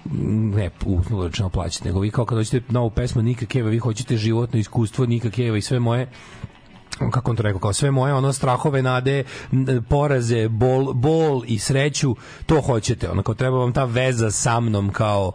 mm, 0.05 0.55
ne, 0.55 0.69
uslovno 0.85 1.27
rečeno 1.27 1.49
plaćate, 1.49 1.85
nego 1.85 1.99
vi 1.99 2.11
kao 2.11 2.25
kad 2.25 2.37
hoćete 2.37 2.73
novu 2.73 2.89
pesmu 2.89 3.21
Nika 3.21 3.45
Keva, 3.45 3.69
vi 3.69 3.77
hoćete 3.77 4.17
životno 4.17 4.59
iskustvo 4.59 5.05
Nika 5.05 5.29
Keva 5.29 5.57
i 5.57 5.61
sve 5.61 5.79
moje 5.79 6.07
kako 7.11 7.31
on 7.31 7.37
to 7.37 7.43
rekao, 7.43 7.59
kao 7.59 7.73
sve 7.73 7.91
moje 7.91 8.13
ono 8.13 8.33
strahove, 8.33 8.81
nade, 8.81 9.23
poraze, 9.89 10.47
bol, 10.47 10.93
bol 10.93 11.43
i 11.47 11.59
sreću, 11.59 12.15
to 12.45 12.61
hoćete. 12.61 13.09
Ono 13.09 13.23
kao 13.23 13.35
treba 13.35 13.57
vam 13.57 13.73
ta 13.73 13.83
veza 13.83 14.31
sa 14.31 14.59
mnom 14.59 14.89
kao 14.89 15.31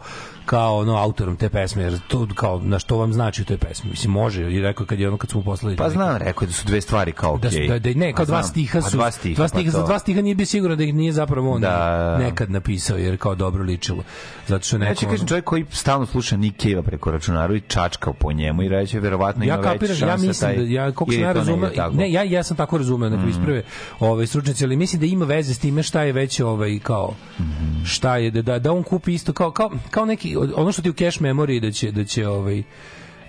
kao 0.46 0.78
ono 0.78 0.96
autorom 0.96 1.36
te 1.36 1.48
pesme 1.48 1.82
jer 1.82 1.98
to 2.08 2.26
kao 2.34 2.60
na 2.60 2.78
što 2.78 2.96
vam 2.96 3.12
znači 3.12 3.42
u 3.42 3.44
toj 3.44 3.56
pesmi 3.56 3.90
mislim 3.90 4.12
može 4.12 4.52
i 4.52 4.60
rekao 4.60 4.86
kad 4.86 5.00
je 5.00 5.08
ono 5.08 5.16
kad 5.16 5.30
smo 5.30 5.42
poslali 5.42 5.76
Pa 5.76 5.90
znam, 5.90 6.16
rekao 6.16 6.46
da 6.46 6.52
su 6.52 6.66
dve 6.66 6.80
stvari 6.80 7.12
kao 7.12 7.38
da, 7.38 7.50
su- 7.50 7.56
okej. 7.56 7.68
da, 7.68 7.78
da, 7.78 7.90
ne, 7.90 8.12
kao 8.12 8.16
Pa 8.16 8.24
dva 8.24 8.42
znam. 8.42 8.50
stiha 8.50 8.80
Pa 8.80 8.90
su, 8.90 8.96
dva 8.96 9.10
stiha, 9.10 9.36
dva 9.36 9.48
stiha, 9.48 9.64
pa 9.64 9.70
za 9.70 9.82
dva 9.82 9.98
stiha 9.98 10.20
nije 10.20 10.34
bio 10.34 10.46
sigurno 10.46 10.76
da 10.76 10.84
ih 10.84 10.94
nije 10.94 11.12
zapravo 11.12 11.52
on 11.52 11.60
Da. 11.60 12.18
nekad 12.18 12.50
napisao, 12.50 12.96
jer 12.98 13.16
kao 13.18 13.34
dobro 13.34 13.62
ličilo. 13.64 14.02
Zato 14.46 14.64
što 14.64 14.78
neko... 14.78 15.06
Kažem 15.06 15.26
čovjek 15.26 15.44
koji 15.44 15.64
stalno 15.70 16.06
sluša 16.06 16.36
Nick 16.36 16.56
preko 16.84 17.10
računaru 17.10 17.54
i 17.56 17.60
čačkao 17.60 18.12
po 18.12 18.32
njemu 18.32 18.62
i 18.62 18.68
reći 18.68 19.00
verovatno 19.00 19.44
ima 19.44 19.54
ja 19.54 19.60
veće 19.60 19.72
kapiram, 19.72 19.96
šanse 19.96 20.06
ja 20.24 20.28
mislim 20.28 20.50
taj, 20.50 20.56
da 20.56 20.62
ja 20.62 20.92
koliko 20.92 21.12
sam 21.12 21.22
ja 21.22 21.32
razumeo. 21.46 21.90
Mm. 21.90 21.96
ne, 21.96 22.12
ja 22.12 22.22
ja 22.22 22.42
sam 22.42 22.56
tako 22.56 22.78
razumeo, 22.78 23.08
neko 23.08 23.28
isprave, 23.28 23.62
ovaj 24.00 24.26
stručnjaci, 24.26 24.64
ali 24.64 24.76
mislim 24.76 25.00
da 25.00 25.06
ima 25.06 25.24
veze 25.24 25.54
s 25.54 25.58
time 25.58 25.82
šta 25.82 26.02
je 26.02 26.12
već 26.12 26.40
ovaj 26.40 26.78
kao 26.78 27.14
Mm-hmm. 27.38 27.84
šta 27.84 28.16
je 28.16 28.30
da 28.30 28.42
da, 28.42 28.58
da 28.58 28.72
on 28.72 28.82
kupi 28.82 29.14
isto 29.14 29.32
kao 29.32 29.50
kao 29.50 29.70
kao 29.90 30.04
neki 30.04 30.36
ono 30.54 30.72
što 30.72 30.82
ti 30.82 30.90
u 30.90 30.92
cache 30.92 31.22
memoriji 31.22 31.60
da 31.60 31.70
će 31.70 31.90
da 31.92 32.04
će 32.04 32.28
ovaj 32.28 32.62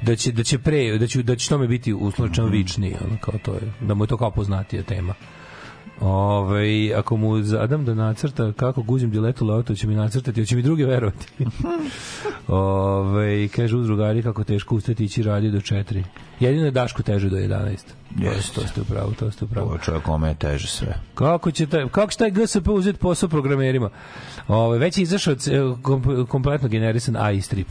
da 0.02 0.16
će 0.16 0.32
da 0.32 0.44
će 0.44 0.60
pre 0.60 0.98
da 0.98 1.08
će 1.08 1.24
da 1.24 1.36
će 1.36 1.50
tome 1.50 1.68
biti 1.68 1.94
uslovno 1.94 2.34
Mm-hmm. 2.34 2.52
vični 2.52 2.96
ono 3.08 3.18
kao 3.22 3.40
to 3.44 3.54
je 3.54 3.74
da 3.82 3.94
mu 3.94 4.04
je 4.04 4.08
to 4.08 4.18
kao 4.18 4.32
poznatija 4.32 4.84
tema. 4.84 5.14
Ove, 6.02 6.94
ako 6.96 7.18
mu 7.18 7.42
zadam 7.42 7.86
da 7.86 7.94
nacrta 7.94 8.52
kako 8.52 8.82
guzim 8.82 9.12
diletu 9.12 9.46
leoto 9.46 9.76
će 9.76 9.88
mi 9.88 9.96
nacrtati, 9.96 10.42
hoće 10.42 10.56
mi 10.56 10.62
drugi 10.62 10.84
verovati. 10.84 11.28
Ove, 12.48 13.48
kaže 13.48 13.78
uz 13.78 13.88
drugari 13.88 14.24
kako 14.24 14.44
teško 14.44 14.76
ustati 14.76 15.06
ići 15.06 15.24
radi 15.24 15.52
do 15.52 15.58
4. 15.58 16.04
Jedino 16.40 16.66
je 16.66 16.72
Daško 16.72 17.04
teže 17.04 17.30
do 17.30 17.38
11. 17.38 17.78
Jeste. 18.20 18.62
To 18.62 18.68
ste 18.68 18.82
upravo, 18.82 19.12
to 19.20 19.32
ste 19.32 19.46
upravo. 19.46 19.68
Ovo 19.68 19.78
čovjek 19.78 20.04
kome 20.04 20.28
je 20.28 20.36
teže 20.36 20.68
sve. 20.68 21.00
Kako 21.16 21.52
će 21.52 21.68
taj, 21.68 21.88
kako 21.88 22.12
će 22.12 22.18
taj 22.18 22.32
GSP 22.32 22.68
uzeti 22.68 23.00
posao 23.00 23.30
programerima? 23.30 23.90
Ove, 24.48 24.78
već 24.78 24.98
je 24.98 25.02
izašao 25.02 25.36
kompletno 26.28 26.68
generisan 26.68 27.16
AI 27.16 27.42
strip. 27.42 27.68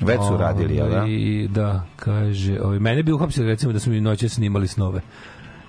Već 0.00 0.20
su 0.28 0.36
radili, 0.36 0.76
jel 0.76 0.90
da? 0.90 1.06
Da, 1.48 1.86
kaže, 1.96 2.60
ovaj 2.60 2.78
mene 2.78 3.02
bi 3.02 3.12
uhapsili 3.12 3.46
recimo 3.46 3.72
da 3.72 3.78
smo 3.78 3.92
mi 3.92 4.00
noće 4.00 4.28
snimali 4.28 4.68
snove. 4.68 5.00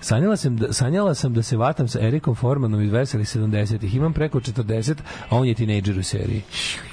Sanjala 0.01 0.37
sam, 0.37 0.57
da, 0.57 0.73
sanjala 0.73 1.15
sam 1.15 1.33
da 1.33 1.43
se 1.43 1.57
vatam 1.57 1.87
sa 1.87 1.99
Erikom 2.01 2.35
Formanom 2.35 2.81
iz 2.81 2.91
veselih 2.91 3.27
70-ih. 3.27 3.95
Imam 3.95 4.13
preko 4.13 4.39
40, 4.39 4.95
a 5.29 5.37
on 5.37 5.47
je 5.47 5.53
tinejdžer 5.53 5.99
u 5.99 6.03
seriji. 6.03 6.41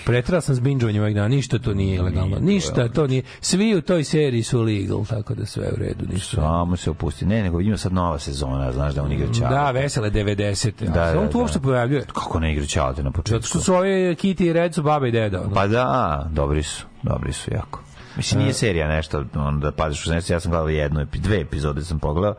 Pretrala 0.04 0.40
sam 0.40 0.54
s 0.54 0.60
binđovanjem 0.60 1.02
ovih 1.02 1.14
dana. 1.14 1.28
Ništa 1.28 1.58
to 1.58 1.74
nije 1.74 1.96
ilegalno. 1.96 2.38
Ništa 2.40 2.88
to 2.88 3.06
nije. 3.06 3.22
Svi 3.40 3.74
u 3.74 3.82
toj 3.82 4.04
seriji 4.04 4.42
su 4.42 4.62
legal, 4.62 5.04
tako 5.06 5.34
da 5.34 5.46
sve 5.46 5.64
je 5.64 5.72
u 5.72 5.76
redu. 5.76 6.04
Ništa. 6.12 6.36
Samo 6.36 6.76
se 6.76 6.90
opusti. 6.90 7.26
Ne, 7.26 7.42
nego 7.42 7.60
ima 7.60 7.76
sad 7.76 7.92
nova 7.92 8.18
sezona, 8.18 8.72
znaš 8.72 8.94
da 8.94 9.02
on 9.02 9.12
igra 9.12 9.26
čao. 9.38 9.50
Da, 9.50 9.70
vesele 9.70 10.10
90. 10.10 10.72
Da, 10.80 10.90
Da, 10.92 11.12
da, 11.12 11.20
on 11.20 11.26
tu 11.26 11.32
da. 11.32 11.38
uopšte 11.38 11.60
pojavljuje. 11.60 12.04
Kako 12.14 12.40
ne 12.40 12.52
igra 12.52 12.66
čao 12.66 12.94
na 12.98 13.10
početku? 13.10 13.36
Zato 13.36 13.46
što 13.46 13.60
su 13.60 13.74
ove 13.74 13.88
Kitty 14.14 14.44
i 14.44 14.52
Red 14.52 14.74
su 14.74 14.82
baba 14.82 15.06
i 15.06 15.10
deda. 15.10 15.40
ono. 15.40 15.54
Pa 15.54 15.66
da, 15.66 16.26
dobri 16.32 16.62
su, 16.62 16.86
dobri 17.02 17.32
su 17.32 17.50
jako. 17.50 17.80
Mislim, 18.16 18.40
nije 18.40 18.52
serija 18.52 18.88
nešto, 18.88 19.24
on 19.34 19.60
da 19.60 19.72
paziš 19.72 20.06
u 20.06 20.10
nešto, 20.10 20.32
ja 20.32 20.40
sam 20.40 20.50
gledao 20.50 20.68
jednu, 20.68 21.06
dve 21.14 21.40
epizode 21.40 21.84
sam 21.84 21.98
pogledao 21.98 22.34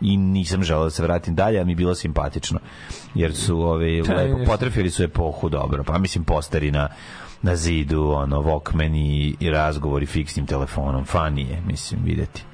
i 0.00 0.16
nisam 0.16 0.62
želeo 0.62 0.84
da 0.84 0.90
se 0.90 1.02
vratim 1.02 1.34
dalje, 1.34 1.60
a 1.60 1.64
mi 1.64 1.72
je 1.72 1.76
bilo 1.76 1.94
simpatično. 1.94 2.58
Jer 3.14 3.34
su 3.34 3.60
ove, 3.60 4.02
Da, 4.02 4.14
lepo, 4.14 4.38
potrefili 4.46 4.90
su 4.90 5.02
epohu 5.02 5.48
dobro. 5.48 5.84
Pa 5.84 5.98
mislim, 5.98 6.24
posteri 6.24 6.70
na, 6.70 6.88
na 7.42 7.56
zidu, 7.56 8.02
ono, 8.02 8.42
Walkman 8.42 8.96
i, 8.96 9.36
i 9.40 9.50
razgovori 9.50 10.06
fiksnim 10.06 10.46
telefonom. 10.46 11.04
Fanije, 11.04 11.62
mislim, 11.66 12.00
videti. 12.04 12.44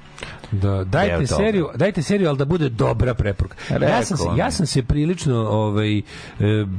Da, 0.51 0.83
dajte 0.83 1.27
seriju, 1.27 1.69
dajte 1.75 2.01
seriju, 2.01 2.29
ali 2.29 2.37
da 2.37 2.45
bude 2.45 2.69
dobra 2.69 3.13
preporuka. 3.13 3.55
ja 3.81 4.05
sam 4.05 4.17
se, 4.17 4.23
ja 4.37 4.51
sam 4.51 4.65
se 4.65 4.83
prilično 4.83 5.35
ovaj 5.35 5.97
e, 5.97 6.03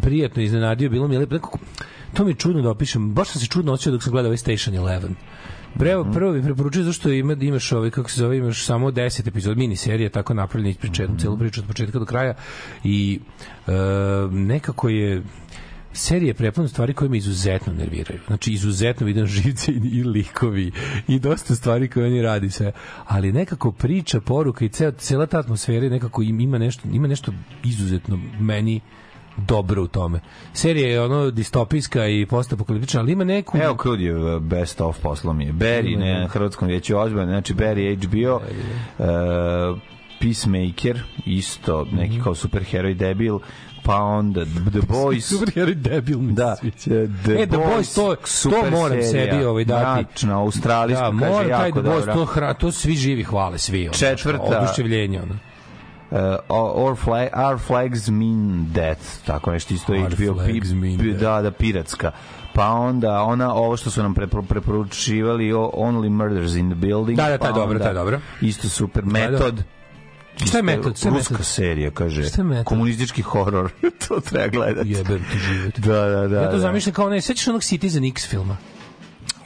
prijatno 0.03 0.43
iznenadio, 0.43 0.91
bilo 0.91 1.09
mi 1.09 1.15
je 1.15 1.19
lepo 1.19 1.35
nekako 1.35 1.59
to 2.15 2.25
mi 2.25 2.31
je 2.31 2.35
čudno 2.35 2.63
da 2.63 2.71
opišem. 2.71 3.15
Baš 3.15 3.29
sam 3.29 3.41
se 3.41 3.47
čudno 3.47 3.73
osjećao 3.73 3.93
dok 3.93 4.03
sam 4.03 4.13
gledao 4.13 4.29
ovaj 4.29 4.37
Station 4.37 4.77
11. 4.77 5.09
Prvo, 5.79 6.03
Mhm. 6.03 6.13
prvo 6.13 6.33
bih 6.33 6.43
preporučio 6.45 6.83
zašto 6.83 7.11
ima, 7.11 7.33
imaš 7.35 7.73
ovaj, 7.73 7.91
kako 7.91 8.11
se 8.11 8.17
zove, 8.17 8.39
imaš 8.39 8.65
samo 8.65 8.91
10 8.91 9.29
epizod 9.29 9.59
mini 9.59 9.77
serije, 9.77 10.09
tako 10.09 10.35
napravljena 10.35 10.71
ispriča 10.71 11.03
jednu 11.03 11.15
Mhm. 11.15 11.23
celu 11.23 11.39
priču 11.39 11.61
od 11.61 11.67
početka 11.67 11.99
do 11.99 12.05
kraja 12.05 12.35
i 12.85 13.21
e, 13.67 13.71
nekako 14.31 14.89
je 14.89 15.23
serije 15.93 16.35
prepuna 16.35 16.69
stvari 16.69 16.95
koje 16.95 17.09
me 17.09 17.17
izuzetno 17.17 17.73
nerviraju. 17.73 18.21
Znači, 18.27 18.53
izuzetno 18.53 19.07
vidim 19.07 19.27
živce 19.27 19.73
i, 19.73 19.89
i 19.93 20.05
likovi 20.05 20.73
i 21.09 21.19
dosta 21.19 21.55
stvari 21.55 21.89
koje 21.89 22.07
oni 22.07 22.23
radi 22.23 22.51
sve. 22.51 22.73
Ali 23.07 23.33
nekako 23.33 23.73
priča, 23.73 24.21
poruka 24.21 24.65
i 24.65 24.69
cela, 24.69 24.93
cela 24.93 25.27
ta 25.27 25.39
atmosfera 25.39 25.89
nekako 25.89 26.23
im, 26.23 26.41
ima 26.41 26.59
nešto, 26.59 26.89
ima 26.93 27.09
nešto 27.09 27.33
izuzetno 27.65 28.19
meni 28.41 28.81
dobro 29.39 29.83
u 29.83 29.89
tome. 29.89 30.21
Serija 30.53 30.89
je 30.89 31.03
ono 31.03 31.31
distopijska 31.31 32.07
i 32.07 32.27
postapokaliptična, 32.27 33.01
ali 33.01 33.13
ima 33.13 33.25
neku... 33.25 33.59
Evo 33.59 33.75
Krudjev 33.77 34.39
best 34.41 34.81
of 34.81 34.99
poslo 35.01 35.33
mi 35.33 35.45
je. 35.45 35.53
Barry, 35.53 35.93
Ima, 35.93 36.05
ne, 36.05 36.21
na 36.21 36.27
hrvatskom 36.29 36.69
vjeću 36.69 36.99
ozbiljno, 36.99 37.27
znači 37.27 37.55
Barry 37.55 37.97
HBO, 37.99 38.35
uh, 38.35 39.79
Peacemaker, 40.21 41.03
isto, 41.27 41.87
neki 41.93 42.21
kao 42.21 42.35
superheroj 42.35 42.95
debil, 42.95 43.39
pa 43.83 43.97
onda 43.97 44.45
The 44.45 44.81
Boys, 44.91 45.21
Superheroj 45.29 45.75
debil 45.75 46.19
mi 46.19 46.33
Da, 46.33 46.57
sviđa. 46.57 46.77
The, 47.17 47.33
E, 47.33 47.47
The 47.47 47.57
Boys, 47.59 47.95
to- 47.95 48.17
to 48.43 48.71
moram 48.71 49.03
serija, 49.03 49.33
sebi, 49.33 49.45
ovaj, 49.45 49.65
dati. 49.65 50.03
Mračna, 50.03 50.39
australijska, 50.39 51.05
Da, 51.05 51.19
kaže, 51.19 51.33
mora 51.33 51.49
jako 51.49 51.83
The 51.83 51.91
Boys, 51.91 52.05
to, 52.07 52.25
hra, 52.25 52.55
to 52.55 52.73
svi 52.73 52.95
živi 52.95 53.23
hvale, 53.23 53.59
svi. 53.59 53.81
Ono, 53.83 53.93
Četvrta- 53.93 54.59
Oduševljenje, 54.59 55.23
ono. 55.23 55.35
Uh, 56.11 56.19
our, 56.49 56.97
flag, 56.97 57.29
our 57.35 57.59
flags 57.59 58.09
mean 58.09 58.67
death, 58.73 59.01
tako 59.27 59.51
nešto 59.53 59.75
isto 59.75 59.93
Our 59.93 60.11
HBO, 60.11 60.35
flags 60.35 60.73
mean 60.73 60.99
pi, 60.99 61.13
da, 61.13 61.43
da, 61.43 61.51
piratska. 61.51 62.11
Pa 62.55 62.67
onda 62.67 63.23
ona, 63.23 63.55
ovo 63.55 63.77
što 63.77 63.91
su 63.91 64.03
nam 64.03 64.15
prepro- 64.15 64.47
preporučivali, 64.47 65.53
o- 65.53 65.71
Only 65.75 66.09
Murders 66.09 66.55
in 66.55 66.71
the 66.71 66.75
Building. 66.77 67.17
Da, 67.17 67.29
da, 67.29 67.39
pa 67.39 67.45
taj 67.45 67.53
dobro, 67.53 67.71
onda 67.71 67.85
taj 67.85 67.95
dobro. 67.95 68.21
Isto 68.41 68.69
super, 68.69 69.05
da. 69.05 69.11
metod, 69.11 69.63
Šta 70.47 70.57
je 70.57 70.63
metod? 70.63 70.97
Šta 70.97 71.09
je 71.09 71.15
Ruska 71.15 71.35
metod? 71.35 71.47
serija, 71.47 71.91
kaže. 71.91 72.23
Šta 72.25 72.41
je 72.43 72.45
metod? 72.45 72.65
Komunistički 72.65 73.23
horor. 73.23 73.71
to 74.09 74.21
treba 74.21 74.47
gledati. 74.49 74.91
Jebem 74.91 75.25
ti 75.33 75.39
život. 75.39 75.79
Da, 75.79 76.01
da, 76.05 76.29
da. 76.29 76.41
Ja 76.41 76.47
to 76.47 76.53
da. 76.53 76.59
zamišljam 76.59 76.95
kao 76.95 77.09
ne, 77.11 77.21
sećaš 77.21 77.49
onog 77.49 77.63
Citizen 77.63 78.05
X 78.05 78.29
filma? 78.29 78.57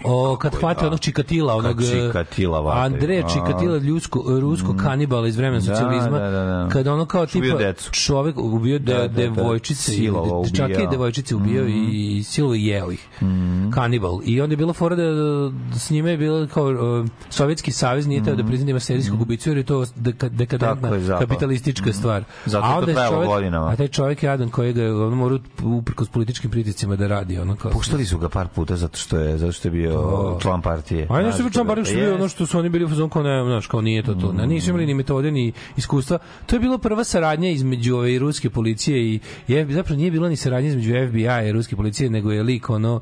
O, 0.04 0.36
kad 0.36 0.54
hvate 0.54 0.80
da. 0.80 0.86
onog 0.86 1.00
Čikatila, 1.00 1.54
onog 1.54 1.82
Čikatila 1.84 2.60
vate. 2.60 2.80
Andreja 2.80 3.26
A. 3.26 3.28
Čikatila, 3.28 3.76
ljusko, 3.78 4.24
rusko 4.40 4.76
kanibala 4.76 5.28
iz 5.28 5.36
vremena 5.36 5.60
Da, 5.60 5.66
socijalizma, 5.66 6.18
da, 6.18 6.30
da, 6.30 6.44
da. 6.44 6.68
kada 6.68 6.92
ono 6.92 7.06
kao 7.06 7.26
tipa 7.26 7.58
decu. 7.58 7.90
čovek 7.92 8.38
ubio 8.38 8.78
de, 8.78 8.84
Da, 8.84 8.98
da, 8.98 9.08
da. 9.08 9.14
devojčice, 9.14 9.92
Silovao, 9.92 10.42
dečake 10.44 10.72
i 10.74 10.88
devojčice 10.88 11.34
ubio 11.36 11.66
i, 11.66 11.88
i 12.10 12.22
silovo 12.22 12.54
i 12.54 12.64
jeo 12.64 12.92
ih. 12.92 13.08
Mhm. 13.22 13.70
Kanibal. 13.70 14.20
I 14.24 14.40
onda 14.40 14.52
je 14.52 14.56
bila 14.56 14.72
fora 14.72 14.96
da, 14.96 15.02
da 15.02 15.78
s 15.78 15.90
njime 15.90 16.10
je 16.10 16.16
bilo 16.18 16.46
kao 16.46 16.64
uh, 16.64 17.06
Sovjetski 17.30 17.72
savez 17.72 18.06
nije 18.06 18.24
teo 18.24 18.34
da 18.34 18.44
prizna 18.44 18.64
da 18.64 18.70
ima 18.70 18.80
serijskog 18.80 19.20
ubicu 19.20 19.50
jer 19.50 19.56
je 19.56 19.62
to 19.64 19.84
deka, 19.96 20.28
dekadentna 20.28 20.88
je, 20.88 21.08
kapitalistička 21.18 21.92
stvar. 21.92 22.24
Zato 22.46 22.66
to 22.66 22.72
onda 22.72 22.90
je 22.90 22.94
trajalo 22.94 23.16
čovek- 23.16 23.28
godinama. 23.28 23.68
A 23.68 23.76
taj 23.76 23.88
čovjek 23.88 24.22
je 24.22 24.26
jadan 24.26 24.48
kojega 24.50 24.82
je 24.82 24.94
ono 24.96 25.16
morao 25.16 25.38
uprkos 25.64 26.08
političkim 26.08 26.50
pritiscima 26.50 26.96
da 26.96 27.06
radi. 27.06 27.38
Ono 27.38 27.56
kao, 27.56 27.70
Puštali 27.70 28.04
su 28.04 28.18
ga 28.18 28.28
par 28.28 28.48
puta 28.48 28.76
zato 28.76 28.98
što 28.98 29.18
je 29.18 29.38
zato 29.38 29.52
što 29.52 29.68
je 29.68 29.72
bio 29.72 29.91
To. 29.94 30.38
član 30.40 30.62
partije. 30.62 31.06
A 31.10 31.16
ne 31.16 31.22
Znaš, 31.22 31.34
su 31.34 31.38
bili 31.38 31.52
član 31.52 31.66
da- 31.66 31.68
partije, 31.68 31.84
što 31.86 31.94
je 31.94 32.02
bilo 32.02 32.14
ono 32.14 32.28
što 32.28 32.46
su 32.46 32.58
oni 32.58 32.68
bili 32.68 32.84
u 32.84 32.88
fazonu 32.88 33.08
kao 33.08 33.22
ne, 33.22 33.44
znaš, 33.44 33.66
kao 33.66 33.80
nije 33.80 34.02
to 34.02 34.14
to. 34.14 34.32
Ne, 34.32 34.46
nisu 34.46 34.70
imali 34.70 34.86
ni 34.86 34.94
metode 34.94 35.30
ni 35.30 35.52
iskustva. 35.76 36.18
To 36.46 36.56
je 36.56 36.60
bila 36.60 36.78
prva 36.78 37.04
saradnja 37.04 37.50
između 37.50 37.96
ove 37.96 38.18
ruske 38.18 38.50
policije 38.50 38.98
i 39.04 39.18
je 39.48 39.66
zapravo 39.68 39.96
nije 39.96 40.10
bila 40.10 40.28
ni 40.28 40.36
saradnja 40.36 40.68
između 40.68 40.92
FBI 41.08 41.48
i 41.48 41.52
ruske 41.52 41.76
policije, 41.76 42.10
nego 42.10 42.32
je 42.32 42.42
lik 42.42 42.70
ono 42.70 43.00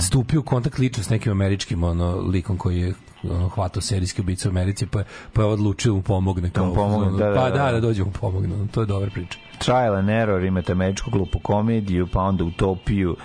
stupio 0.00 0.40
u 0.40 0.44
kontakt 0.44 0.78
lično 0.78 1.02
s 1.02 1.10
nekim 1.10 1.32
američkim 1.32 1.82
ono 1.84 2.16
likom 2.16 2.56
koji 2.56 2.78
je 2.78 2.94
ono, 3.24 3.48
hvatao 3.48 3.82
serijske 3.82 4.22
ubice 4.22 4.48
u 4.48 4.52
Americi, 4.52 4.86
pa, 4.86 4.98
je- 4.98 5.04
pa 5.32 5.42
je 5.42 5.48
odlučio 5.48 5.92
da 5.92 5.96
mu 5.96 6.02
pomogne. 6.02 6.50
Kao, 6.50 6.66
mu 6.66 6.74
pomogne, 6.74 7.06
ono, 7.08 7.16
da, 7.18 7.26
da, 7.26 7.34
pa 7.34 7.50
da. 7.50 7.56
da, 7.58 7.72
da 7.72 7.80
dođe 7.80 8.04
mu 8.04 8.10
pomogne. 8.10 8.48
To 8.68 8.80
je 8.80 8.86
dobra 8.86 9.10
priča. 9.10 9.38
Trial 9.58 9.94
and 9.94 10.10
Error, 10.10 10.44
imate 10.44 10.72
američku 10.72 11.10
glupu 11.10 11.38
komediju, 11.38 12.06
pa 12.06 12.20
onda 12.20 12.44
Utopiju, 12.44 13.16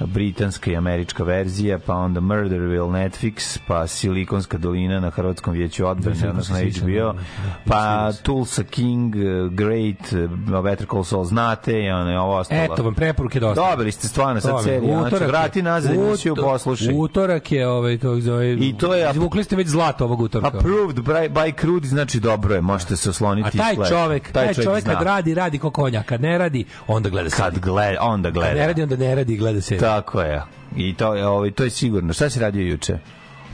britanska 0.00 0.70
i 0.70 0.76
američka 0.76 1.24
verzija, 1.24 1.78
pa 1.78 1.94
onda 1.94 2.20
Murderville 2.20 2.88
Netflix, 2.88 3.58
pa 3.66 3.86
Silikonska 3.86 4.58
dolina 4.58 5.00
na 5.00 5.10
Hrvatskom 5.10 5.54
vijeću 5.54 5.86
odbrane, 5.86 6.16
Silikonska 6.16 6.54
odnosno 6.54 6.82
HBO, 6.82 7.12
da, 7.12 7.12
da, 7.12 7.18
pa 7.66 7.74
da, 7.76 8.12
Tulsa 8.14 8.62
King, 8.64 9.16
eh, 9.16 9.20
Great, 9.50 10.12
eh, 10.12 10.62
Better 10.62 10.86
Call 10.86 11.04
Saul, 11.04 11.24
znate, 11.24 11.72
i 11.74 11.90
ono 11.90 12.10
je 12.10 12.20
ovo 12.20 12.36
ostalo. 12.36 12.62
Eto 12.62 12.82
vam 12.82 12.94
preporuke 12.94 13.40
dosta. 13.40 13.70
Dobili 13.70 13.92
ste 13.92 14.08
stvarno 14.08 14.40
sad 14.40 14.62
seriju, 14.64 14.98
znači 15.00 15.24
vrati 15.24 15.62
nazad 15.62 15.94
emisiju, 15.94 16.32
uto- 16.32 16.42
poslušaj. 16.42 16.94
Utorak 16.94 17.52
je, 17.52 17.68
ovaj, 17.68 17.98
kako 17.98 18.14
se 18.14 18.20
zove, 18.20 18.52
I 18.52 18.74
to 18.78 18.94
je- 18.94 19.10
izvukli 19.10 19.44
ste 19.44 19.56
već 19.56 19.68
zlato 19.68 20.04
ovog 20.04 20.20
utorka. 20.20 20.48
Approved 20.48 20.96
by, 20.96 21.28
by 21.30 21.60
Crude, 21.60 21.88
znači 21.88 22.20
dobro 22.20 22.54
je, 22.54 22.60
možete 22.60 22.96
se 22.96 23.10
osloniti. 23.10 23.48
A 23.48 23.62
taj 23.62 23.72
i 23.74 23.88
čovek, 23.88 24.32
taj 24.32 24.54
čovek 24.54 24.84
zna. 24.84 24.92
kad 24.92 25.02
radi, 25.02 25.34
radi 25.34 25.58
ko 25.58 25.70
konja. 25.70 26.02
Kad 26.02 26.20
ne 26.20 26.38
radi, 26.38 26.64
onda 26.86 27.08
gleda 27.08 27.30
kad 27.30 27.36
seriju. 27.44 27.60
gleda, 27.62 27.98
onda 28.02 28.30
gleda. 28.30 28.48
Kad 28.48 28.56
ne 28.56 28.66
radi, 28.66 28.82
onda 28.82 28.96
ne 28.96 29.14
radi 29.14 29.34
i 29.34 29.36
gleda 29.36 29.60
seriju. 29.60 29.85
Tako 29.86 30.20
je. 30.20 30.42
I 30.76 30.94
to 30.94 31.14
je, 31.14 31.26
ovaj, 31.26 31.50
to 31.50 31.64
je 31.64 31.70
sigurno. 31.70 32.12
Šta 32.12 32.30
si 32.30 32.40
radio 32.40 32.62
juče? 32.62 32.98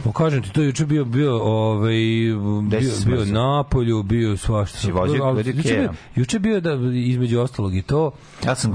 Pa 0.05 0.13
kažem 0.13 0.43
ti, 0.43 0.53
to 0.53 0.63
juče 0.63 0.87
bio, 0.87 1.05
bio, 1.05 1.37
ovaj, 1.37 1.93
bio, 2.63 2.81
bio 3.07 3.25
na 3.25 3.63
polju, 3.63 4.03
bio 4.03 4.37
svašta. 4.37 4.79
Si 4.79 4.93
vozio- 4.93 5.25
juče, 5.39 5.53
bio, 5.75 5.93
juče 6.15 6.39
bio 6.39 6.61
da, 6.61 6.73
između 6.95 7.41
ostalog 7.41 7.77
i 7.77 7.83
to, 7.83 8.11
Ja 8.47 8.55
sam 8.55 8.75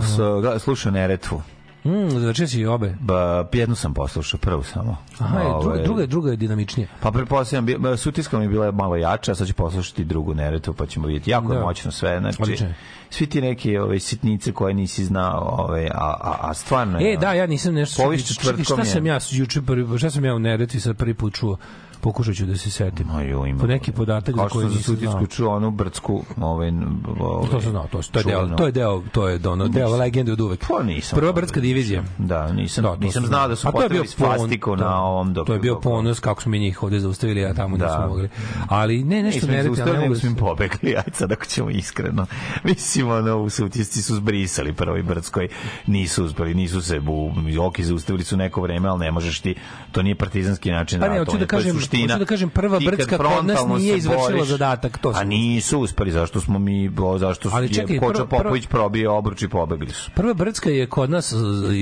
slušao 0.59 0.91
Neretvu. 0.91 1.41
Mm, 1.85 2.09
znači 2.09 2.47
si 2.47 2.65
obe. 2.65 2.95
Ba, 2.99 3.47
jednu 3.53 3.75
sam 3.75 3.93
poslušao, 3.93 4.39
prvu 4.39 4.63
samo. 4.63 4.97
Aha, 5.19 5.39
je, 5.39 5.43
druga, 5.45 5.65
Ovaj, 5.67 5.83
druga, 5.83 6.05
druga 6.05 6.31
je 6.31 6.37
dinamičnija. 6.37 6.87
Pa 7.01 7.11
pretpostavljam, 7.11 7.81
ba, 7.81 7.97
sutiska 7.97 8.37
mi 8.37 8.43
je 8.45 8.49
bila 8.49 8.71
malo 8.71 8.95
jača, 8.95 9.31
a 9.31 9.35
sad 9.35 9.47
ću 9.47 9.53
poslušati 9.53 10.03
drugu 10.03 10.33
Neretvu, 10.33 10.73
pa 10.73 10.85
ćemo 10.85 11.07
vidjeti. 11.07 11.31
Jako 11.31 11.53
je 11.53 11.59
Da. 11.59 11.65
moćno 11.65 11.91
sve, 11.91 12.19
znači, 12.19 12.41
Odlično 12.41 12.67
je. 12.67 12.75
svi 13.09 13.25
ti 13.25 13.41
neke 13.41 13.81
ove, 13.81 13.99
sitnice 13.99 14.51
koje 14.51 14.73
nisi 14.73 15.05
znao, 15.05 15.55
ove, 15.67 15.89
a, 15.93 16.13
a, 16.21 16.37
a 16.41 16.53
stvarno 16.53 16.99
je... 16.99 17.13
E, 17.13 17.17
da, 17.17 17.33
ja 17.33 17.47
nisam 17.47 17.73
nešto... 17.73 18.03
Poviš 18.03 18.27
čekaj, 18.27 18.35
četvrtkom 18.43 18.63
Šta 18.77 18.81
je. 18.81 18.85
sam 18.85 19.05
ja 19.05 19.19
juče 19.31 19.61
prvi, 19.61 19.97
šta 19.97 20.09
sam 20.09 20.25
ja 20.25 20.35
u 20.35 20.39
Neretvi 20.39 20.79
sad 20.79 20.97
prvi 20.97 21.13
put 21.13 21.33
čuo? 21.33 21.57
Pokušat 22.01 22.35
ću 22.35 22.45
da 22.45 22.57
se 22.57 22.71
setim. 22.71 23.07
Ma 23.07 23.21
jo, 23.21 23.45
ima. 23.45 23.59
Po 23.59 23.67
neki 23.67 23.91
podatak 23.91 24.35
za 24.35 24.39
Kao 24.39 24.49
koji 24.49 24.67
nisam 24.67 24.95
znao. 24.95 25.25
čuo 25.27 25.55
onu 25.55 25.71
brdsku, 25.71 26.23
ovaj, 26.37 26.71
ovaj, 27.19 27.49
To 27.51 27.61
sam 27.61 27.71
znao, 27.71 27.87
to, 27.87 28.01
to 28.03 28.19
je 28.19 28.23
deo, 28.25 28.47
to 28.47 28.65
je 28.65 28.71
deo, 28.71 29.03
to 29.11 29.27
je 29.27 29.39
ono, 29.45 29.67
deo 29.67 29.89
legende 29.89 30.31
od 30.31 30.41
uvek. 30.41 30.65
Pa 30.69 30.83
nisam. 30.83 31.19
Prva 31.19 31.31
brdska 31.31 31.59
divizija. 31.59 32.03
Da, 32.17 32.51
nisam, 32.51 32.83
Da, 32.83 32.95
nisam 32.95 33.25
znao 33.25 33.47
da 33.47 33.55
su 33.55 33.67
postavili 33.67 34.07
svastiku 34.07 34.69
pon- 34.69 34.77
na 34.77 34.83
da. 34.83 34.95
ovom 34.95 35.33
dok 35.33 35.47
To 35.47 35.53
je 35.53 35.59
bio 35.59 35.75
ponos 35.77 36.19
kako 36.19 36.41
smo 36.41 36.49
mi 36.49 36.59
njih 36.59 36.83
ovde 36.83 36.99
zaustavili, 36.99 37.45
a 37.45 37.53
tamo 37.53 37.77
Da. 37.77 37.85
nismo 37.87 38.07
mogli. 38.07 38.29
Ali 38.67 39.03
ne, 39.03 39.23
nešto 39.23 39.47
ne 39.47 39.63
reti, 39.63 39.81
ne 39.83 39.99
mogu 39.99 40.15
smo 40.15 40.29
im 40.29 40.35
da- 40.35 40.39
pobegli, 40.39 40.67
ajde 40.97 41.11
sad 41.13 41.31
ako 41.31 41.45
ćemo 41.45 41.69
iskreno. 41.69 42.25
Mislim, 42.63 43.09
ono, 43.09 43.37
u 43.37 43.49
sutisci 43.49 44.01
su 44.01 44.15
zbrisali 44.15 44.73
prvoj 44.73 45.03
Brdskoj, 45.03 45.47
nisu 45.87 46.25
uspeli, 46.25 46.53
nisu 46.53 46.81
se, 46.81 47.01
u, 47.01 47.31
oki 47.59 47.83
zaustavili 47.83 48.23
su 48.23 48.37
neko 48.37 48.61
vreme, 48.61 48.89
ali 48.89 48.99
ne 48.99 49.11
možeš 49.11 49.39
ti, 49.39 49.55
to 49.91 50.01
nije 50.01 50.15
partizanski 50.15 50.71
način 50.71 50.99
Pa 50.99 51.07
ne, 51.07 51.19
hoću 51.19 51.37
da 51.37 51.45
kažem- 51.47 51.75
suština. 51.89 52.07
hoću 52.07 52.19
da 52.19 52.25
kažem, 52.25 52.49
prva 52.49 52.79
Brdska 52.81 53.17
kod 53.17 53.45
nas 53.45 53.59
nije 53.77 53.97
izvršila 53.97 54.29
boriš- 54.29 54.43
zadatak, 54.45 54.97
to 54.97 55.11
A 55.15 55.23
nisu 55.23 55.79
uspeli, 55.79 56.11
zašto 56.11 56.41
smo 56.41 56.59
mi, 56.59 56.89
zašto 57.17 57.49
Ali 57.53 57.65
je 57.65 57.69
čekaj, 57.71 57.99
Koča 57.99 58.13
prvo- 58.13 58.27
prvo- 58.27 58.41
Popović 58.41 58.67
probio 58.67 59.13
obruč 59.13 59.41
i 59.41 59.47
pobegli 59.47 59.89
su. 59.89 60.11
Prva 60.11 60.33
brdska 60.33 60.69
je 60.69 60.87
kod 60.87 61.09
nas 61.09 61.33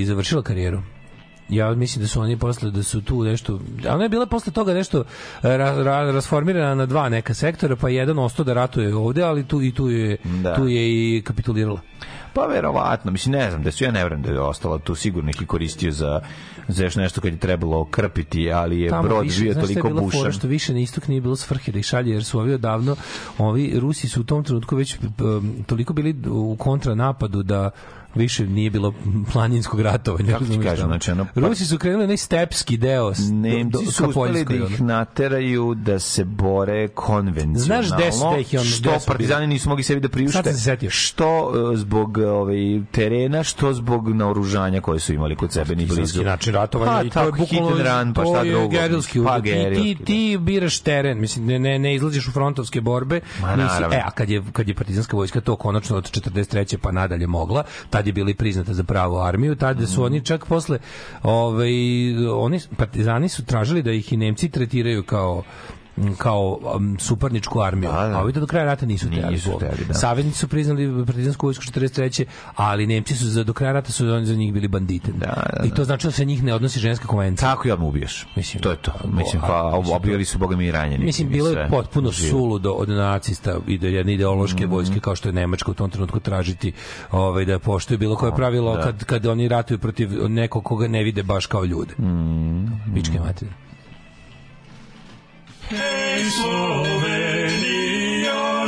završila 0.04 0.42
karijeru. 0.42 0.82
Ja 1.48 1.74
mislim 1.74 2.02
da 2.02 2.08
su 2.08 2.20
oni 2.20 2.36
posle 2.36 2.70
da 2.70 2.82
su 2.82 3.02
tu 3.02 3.24
nešto, 3.24 3.60
a 3.88 3.94
ona 3.94 4.02
je 4.02 4.08
bila 4.08 4.26
posle 4.26 4.52
toga 4.52 4.74
nešto 4.74 5.04
ra, 5.42 5.82
ra, 5.82 6.12
rasformirana 6.12 6.74
na 6.74 6.86
dva 6.86 7.08
neka 7.08 7.34
sektora, 7.34 7.76
pa 7.76 7.88
jedan 7.88 8.18
ostao 8.18 8.44
da 8.44 8.54
ratuje 8.54 8.96
ovde, 8.96 9.22
ali 9.22 9.44
tu 9.44 9.62
i 9.62 9.74
tu 9.74 9.90
je 9.90 10.16
Da. 10.24 10.54
tu 10.54 10.68
je 10.68 10.88
i 10.88 11.22
kapitulirala. 11.22 11.80
Pa 12.32 12.46
verovatno, 12.46 13.10
mislim 13.10 13.32
ne 13.32 13.50
znam 13.50 13.62
da 13.62 13.70
su 13.70 13.84
ja 13.84 13.90
ne 13.90 14.02
verujem 14.02 14.22
da 14.22 14.30
je 14.30 14.40
ostala 14.40 14.78
tu 14.78 14.94
sigurno 14.94 15.30
ih 15.30 15.46
koristio 15.46 15.92
za 15.92 16.20
za 16.68 16.84
još 16.84 16.96
nešto 16.96 17.20
kad 17.20 17.32
je 17.32 17.38
trebalo 17.38 17.84
krpiti, 17.84 18.52
ali 18.52 18.80
je 18.80 18.90
brod 19.02 19.24
više, 19.24 19.42
bio 19.42 19.52
šta 19.52 19.60
je 19.60 19.66
toliko 19.66 19.88
bila 19.88 20.00
fora? 20.00 20.18
bušan. 20.18 20.32
što 20.32 20.48
više 20.48 20.72
na 20.72 20.78
istok 20.78 21.08
nije 21.08 21.20
bilo 21.20 21.36
svrhe 21.36 21.72
da 21.72 21.78
ih 21.78 21.84
šalje 21.84 22.12
jer 22.12 22.24
su 22.24 22.38
ovi 22.38 22.54
odavno 22.54 22.96
ovi 23.38 23.80
Rusi 23.80 24.08
su 24.08 24.20
u 24.20 24.24
tom 24.24 24.44
trenutku 24.44 24.76
već 24.76 24.96
um, 25.00 25.64
toliko 25.66 25.92
bili 25.92 26.16
u 26.30 26.56
kontranapadu 26.58 27.42
da 27.42 27.70
više 28.16 28.46
nije 28.46 28.70
bilo 28.70 28.92
planinskog 29.32 29.80
ratovanja. 29.80 30.32
Kako 30.32 30.44
ti 30.44 30.60
kažem, 30.60 30.86
znači, 30.86 31.10
ono, 31.10 31.26
pa- 31.34 31.40
Rusi 31.40 31.66
su 31.66 31.78
krenuli 31.78 32.04
onaj 32.04 32.16
stepski 32.16 32.76
deo 32.76 33.12
Nemci 33.32 33.84
do- 33.84 33.92
su 33.92 34.04
uspeli 34.06 34.44
da 34.44 34.54
ih 34.54 34.80
nateraju 34.82 35.74
da 35.76 35.98
se 35.98 36.24
bore 36.24 36.88
konvencionalno. 36.88 37.58
Znaš 37.82 37.86
gde 37.92 38.12
su- 38.12 38.36
ih 38.40 38.60
on- 38.60 38.64
što 38.66 38.96
partizani 39.06 39.46
nisu 39.46 39.68
mogli 39.68 39.82
sebi 39.82 40.00
da 40.00 40.08
priušte. 40.08 40.32
Sad 40.34 40.54
se 40.54 40.60
setio. 40.60 40.90
Što 40.90 41.26
e, 41.72 41.76
zbog 41.76 42.18
e, 42.18 42.26
ovaj, 42.26 42.56
terena, 42.90 43.42
što 43.42 43.72
zbog 43.74 44.08
naoružanja 44.08 44.80
koje 44.80 45.00
su 45.00 45.12
imali 45.14 45.36
kod 45.36 45.52
sebe 45.52 45.74
ni 45.76 45.86
blizu. 45.86 46.22
Način 46.24 46.54
ratovanja 46.54 46.92
Pa, 46.92 46.98
i 46.98 47.10
to 47.10 47.20
je 47.20 47.24
tako, 47.24 47.36
hit 47.36 47.48
bukvalno 47.50 47.76
and 47.90 48.06
run, 48.06 48.14
pa 48.14 48.24
šta 48.24 48.42
je 48.42 48.50
drugo. 48.50 48.68
gerilski 48.68 49.18
Pa, 49.18 49.22
udar. 49.22 49.36
Ti, 49.36 49.44
ti, 49.44 49.54
gerilski, 49.54 49.94
da. 49.94 50.04
ti 50.04 50.38
biraš 50.40 50.78
teren, 50.80 51.20
mislim 51.20 51.46
ne 51.46 51.58
ne 51.58 51.78
ne 51.78 51.94
izlaziš 51.94 52.28
u 52.28 52.32
frontovske 52.32 52.80
borbe. 52.80 53.20
Ma, 53.40 53.56
nisi, 53.56 53.82
e, 53.92 54.02
a 54.04 54.10
kad 54.10 54.30
je 54.30 54.42
kad 54.52 54.68
je 54.68 54.74
partizanska 54.74 55.16
vojska 55.16 55.40
to 55.40 55.56
konačno 55.56 55.96
od 55.96 56.10
43. 56.12 56.76
pa 56.76 56.92
nadalje 56.92 57.26
mogla, 57.26 57.62
tad 57.90 58.05
je 58.06 58.12
bila 58.12 58.30
i 58.30 58.34
priznata 58.34 58.74
za 58.74 58.84
pravu 58.84 59.18
armiju, 59.18 59.56
tad 59.56 59.88
su 59.88 60.04
oni 60.04 60.24
čak 60.24 60.46
posle 60.46 60.78
ovaj 61.22 61.72
oni 62.32 62.60
partizani 62.76 63.28
su 63.28 63.44
tražili 63.44 63.82
da 63.82 63.92
ih 63.92 64.12
i 64.12 64.16
Nemci 64.16 64.48
tretiraju 64.48 65.02
kao 65.02 65.42
kao 66.18 66.58
um, 66.76 66.96
suparničku 66.98 67.60
armiju. 67.60 67.90
Da, 67.92 68.08
da. 68.08 68.18
A 68.18 68.22
ovi 68.22 68.32
to 68.32 68.40
do 68.40 68.46
kraja 68.46 68.64
rata 68.64 68.86
nisu 68.86 69.06
htjeli. 69.08 69.32
Nisu 69.32 69.50
Bog. 69.50 69.58
hteli, 69.58 69.84
da. 69.88 69.94
Saveznici 69.94 70.38
su 70.38 70.48
priznali 70.48 71.06
partizansku 71.06 71.46
vojsku 71.46 71.64
43. 71.64 72.24
ali 72.56 72.86
Nemci 72.86 73.14
su 73.16 73.26
za 73.26 73.44
do 73.44 73.52
kraja 73.52 73.72
rata 73.72 73.92
su 73.92 74.06
oni 74.06 74.26
za 74.26 74.34
njih 74.34 74.52
bili 74.52 74.68
bandite. 74.68 75.12
Da, 75.12 75.26
da, 75.52 75.64
I 75.64 75.70
to 75.70 75.84
znači 75.84 76.06
da 76.06 76.10
se 76.10 76.24
njih 76.24 76.42
ne 76.42 76.54
odnosi 76.54 76.80
ženska 76.80 77.06
konvencija. 77.06 77.48
Tako 77.48 77.68
i 77.68 77.70
odmah 77.70 77.88
ubiješ. 77.88 78.26
Mislim, 78.36 78.62
to 78.62 78.70
je 78.70 78.76
to. 78.76 78.92
Mislim, 79.06 79.42
pa 79.42 79.62
obijali 79.92 80.24
su 80.24 80.38
boga 80.38 80.56
mi 80.56 80.66
i 80.66 80.72
ranjeni. 80.72 81.04
Mislim, 81.04 81.28
bilo 81.28 81.48
je 81.48 81.68
potpuno 81.70 82.12
suludo 82.12 82.70
od 82.70 82.88
nacista 82.88 83.56
i 83.66 83.78
da 83.78 83.86
jedne 83.88 84.14
ideološke 84.14 84.64
Mhm. 84.64 84.72
vojske 84.72 85.00
kao 85.00 85.16
što 85.16 85.28
je 85.28 85.32
Nemačka 85.32 85.70
u 85.70 85.74
tom 85.74 85.90
trenutku 85.90 86.20
tražiti 86.20 86.72
ovaj, 87.10 87.44
da 87.44 87.58
poštuju 87.58 87.98
bilo 87.98 88.16
koje 88.16 88.34
pravilo 88.34 88.76
da. 88.76 88.82
kad, 88.82 89.04
kad 89.04 89.26
oni 89.26 89.48
ratuju 89.48 89.78
protiv 89.78 90.28
nekog 90.28 90.64
koga 90.64 90.88
ne 90.88 91.02
vide 91.02 91.22
baš 91.22 91.46
kao 91.46 91.64
ljude. 91.64 91.94
Mm. 91.98 92.94
Pičke 92.94 93.20
materije. 93.20 93.65
Slovenija 96.30 97.48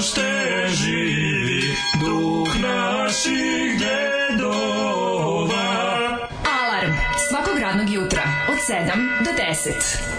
ste 0.01 0.67
živi, 0.69 1.77
duh 2.01 2.61
naših 2.61 3.79
dedova. 3.79 4.49
Alarm 6.61 6.93
svakog 7.29 7.59
radnog 7.59 7.91
jutra 7.91 8.23
od 8.49 8.59
7 8.69 9.25
do 9.25 9.31
10. 9.31 10.19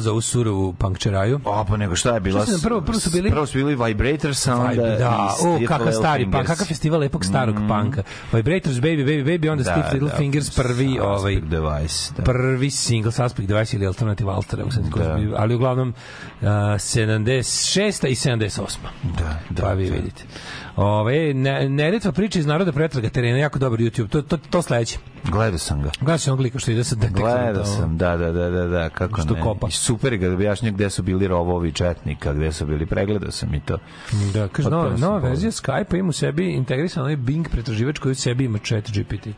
Hvala 0.00 0.02
za 0.02 0.10
ovu 0.10 0.20
surovu 0.22 0.72
punkčeraju. 0.72 1.40
O, 1.44 1.64
pa 1.64 1.76
nego 1.76 1.96
šta 1.96 2.14
je 2.14 2.20
bila? 2.20 2.42
Šta 2.42 2.58
prvo- 2.58 2.80
prvo 2.80 2.98
su 3.00 3.10
bili- 3.10 3.30
Prvo 3.30 3.46
su 3.46 3.58
bili 3.58 3.76
Vibrators, 3.76 4.46
a 4.46 4.56
onda... 4.56 4.70
Vibe, 4.72 4.96
da, 4.98 5.10
o, 5.40 5.58
kakav 5.58 5.78
Little 5.78 5.92
stari 5.94 6.24
punk, 6.24 6.32
Fingers. 6.32 6.48
kakav 6.48 6.66
festival 6.66 7.00
lepog 7.00 7.24
starog 7.24 7.56
punka. 7.58 8.02
Vibrators, 8.32 8.76
Baby, 8.76 9.04
Baby, 9.04 9.24
Baby, 9.24 9.50
onda 9.50 9.62
Da, 9.64 9.90
Little 9.92 10.08
da, 10.08 10.16
Fingers, 10.16 10.50
prvi, 10.52 10.98
ovaj, 11.00 11.34
Device, 11.36 12.12
da. 12.16 12.22
prvi 12.22 12.70
single 12.70 13.12
Suspect 13.12 13.48
Device 13.48 13.76
ili 13.76 13.86
Alternative 13.86 14.30
Alter, 14.30 14.58
Da. 14.96 15.18
ali 15.36 15.54
uglavnom 15.54 15.88
uh, 15.88 16.46
76. 16.46 18.06
i 18.06 18.14
78. 18.14 18.76
Da, 19.18 19.40
da, 19.50 19.62
pa 19.62 19.72
vi 19.72 19.86
da. 19.86 19.94
vidite. 19.94 20.24
Ove, 20.76 21.34
ne, 21.34 21.68
Neretva 21.68 22.12
priča 22.12 22.38
iz 22.38 22.46
naroda 22.46 22.72
pretraga 22.72 23.08
terena, 23.08 23.38
jako 23.38 23.58
dobar 23.58 23.78
YouTube, 23.80 24.08
to, 24.08 24.22
to, 24.22 24.36
to 24.38 24.62
sledeće. 24.62 24.98
Gledao 25.24 25.58
sam 25.58 25.82
ga. 25.82 25.90
Gledao 26.00 26.18
sam 26.18 26.32
onog 26.32 26.40
lika 26.40 26.58
što 26.58 26.70
ide 26.70 26.84
sa 26.84 26.94
detektorom. 26.94 27.32
Gledao 27.32 27.64
sam, 27.64 27.98
da, 27.98 28.16
da, 28.16 28.32
da, 28.32 28.50
da, 28.50 28.66
da, 28.66 28.88
kako 28.88 29.20
Što 29.20 29.34
ne. 29.34 29.40
kopa. 29.40 29.68
I 29.68 29.70
super 29.70 30.16
ga 30.16 30.32
objašnja 30.32 30.70
gde 30.70 30.90
su 30.90 31.02
bili 31.02 31.28
rovovi 31.28 31.72
četnika, 31.72 32.32
gde 32.32 32.52
su 32.52 32.66
bili, 32.66 32.86
pregledao 32.86 33.30
sam 33.30 33.54
i 33.54 33.60
to. 33.60 33.78
Da, 34.34 34.48
kaže, 34.48 34.70
nova, 34.70 34.96
nova 34.96 35.18
verzija 35.18 35.50
Skype-a 35.50 35.96
ima 35.96 36.08
u 36.08 36.12
sebi 36.12 36.52
integrisan 36.52 37.02
onaj 37.02 37.16
Bing 37.16 37.48
pretraživač 37.48 37.98
koji 37.98 38.12
u 38.12 38.14
sebi 38.14 38.44
ima 38.44 38.58
chat 38.58 38.90
GPT. 38.90 39.28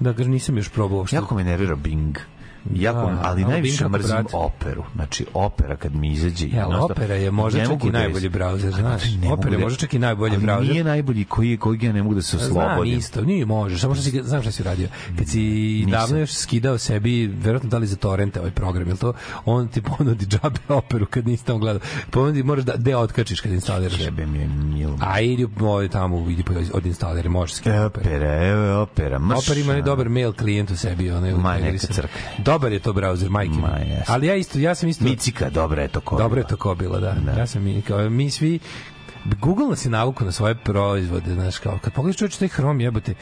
Da, 0.00 0.12
kaže, 0.14 0.28
nisam 0.28 0.56
još 0.56 0.68
probao. 0.68 1.06
Što... 1.06 1.16
Jako 1.16 1.34
me 1.34 1.44
nervira 1.44 1.76
Bing. 1.76 2.18
Jako, 2.66 2.98
Da, 3.00 3.06
ali 3.06 3.18
ali 3.22 3.44
najviše 3.44 3.88
mrzim 3.88 4.10
brate. 4.10 4.36
operu. 4.36 4.84
Znači, 4.94 5.26
opera 5.34 5.76
kad 5.76 5.94
mi 5.94 6.12
izađe... 6.12 6.48
Ja, 6.48 6.64
ali 6.66 6.76
opera 6.82 7.14
je 7.14 7.30
možda 7.30 7.58
ne 7.58 7.66
čak 7.66 7.84
i 7.84 7.90
da 7.90 7.98
najbolji 7.98 8.30
Ali, 8.34 8.72
znaš. 8.72 9.02
Opera 9.30 9.50
je 9.50 9.58
da- 9.58 9.64
možda 9.64 9.78
čak 9.78 9.94
i 9.94 9.98
najbolji 9.98 10.34
ali 10.34 10.42
brauzer. 10.42 10.70
nije 10.70 10.84
najbolji 10.84 11.24
koji, 11.24 11.56
koji 11.56 11.78
ja 11.82 11.92
ne 11.92 12.02
mogu 12.02 12.14
da 12.14 12.22
se 12.22 12.38
Znam 12.38 12.50
oslobodim. 12.58 12.98
isto, 12.98 13.20
nije 13.22 13.46
možeš, 13.46 13.80
samo 13.80 13.94
što 13.94 14.02
si, 14.02 14.22
znam 14.22 14.42
šta 14.42 14.50
si 14.50 14.62
uradio. 14.62 14.88
Kad 15.18 15.28
si 15.28 15.40
davno 15.90 16.18
još 16.18 16.32
skidao 16.32 16.78
sebi, 16.78 17.26
verovatno 17.26 17.68
da 17.68 17.78
li 17.78 17.86
za 17.86 17.96
torrente 17.96 18.40
ovaj 18.40 18.50
program, 18.52 18.88
jel 18.88 18.96
to? 18.96 19.12
On 19.44 19.68
ti 19.68 19.82
ponudi 19.82 20.26
džabe 20.26 20.58
operu 20.70 21.06
kad 21.06 21.26
nisi 21.26 21.44
tamo 21.44 21.58
gledao. 21.58 21.80
Ponudi, 22.10 22.42
moraš 22.42 22.64
da 22.64 22.76
deo 22.76 22.98
otkačiš 22.98 23.40
kad 23.40 23.52
instaliraš. 23.52 24.00
Jebe 24.00 24.26
mi 24.26 24.38
je 24.38 24.48
mil. 24.48 24.90
A 25.00 25.20
idi 25.20 25.48
ovaj 25.60 25.88
tamo, 25.88 26.30
idi 26.30 26.42
pa 26.42 26.52
od 26.72 26.86
instalira, 26.86 27.30
možeš 27.30 27.54
skidati 27.54 27.80
operu. 27.80 28.06
Opera, 28.06 28.46
evo 28.46 28.82
opera. 28.82 29.18
Mrš, 29.18 29.38
Opera 29.40 29.60
ima 29.60 29.80
dobar 29.80 30.08
mail 30.08 30.32
klijent 30.32 30.70
u 30.70 30.76
sebi, 30.76 31.10
onaj 31.10 31.32
Ma, 31.32 31.54
neka 31.54 31.78
crkne. 31.78 32.20
Dobar 32.50 32.72
je 32.72 32.78
to 32.78 32.92
brauzer, 32.92 33.30
majke. 33.30 33.54
Ma, 33.60 33.78
jes. 33.78 34.08
Ali 34.08 34.26
ja 34.26 34.34
isto, 34.34 34.58
ja 34.58 34.74
sam 34.74 34.88
isto 34.88 35.04
Micika, 35.04 35.50
dobra 35.50 35.82
je 35.82 35.88
to 35.88 36.00
ko. 36.00 36.18
Dobro 36.18 36.40
je 36.40 36.46
to 36.46 36.56
ko 36.56 36.74
bilo, 36.74 37.00
da. 37.00 37.14
Ja 37.38 37.46
sam 37.46 37.82
kao 37.88 38.10
mi 38.10 38.30
svi 38.30 38.58
Google 39.40 39.66
nas 39.68 39.84
je 39.84 39.90
navuku 39.90 40.24
na 40.24 40.32
svoje 40.32 40.54
proizvode, 40.54 41.34
znaš, 41.34 41.58
kao, 41.58 41.78
kad 41.82 41.92
pogledaš 41.92 42.16
čovječe 42.18 42.38
taj 42.38 42.48
Chrome 42.48 42.84
jebote, 42.84 43.14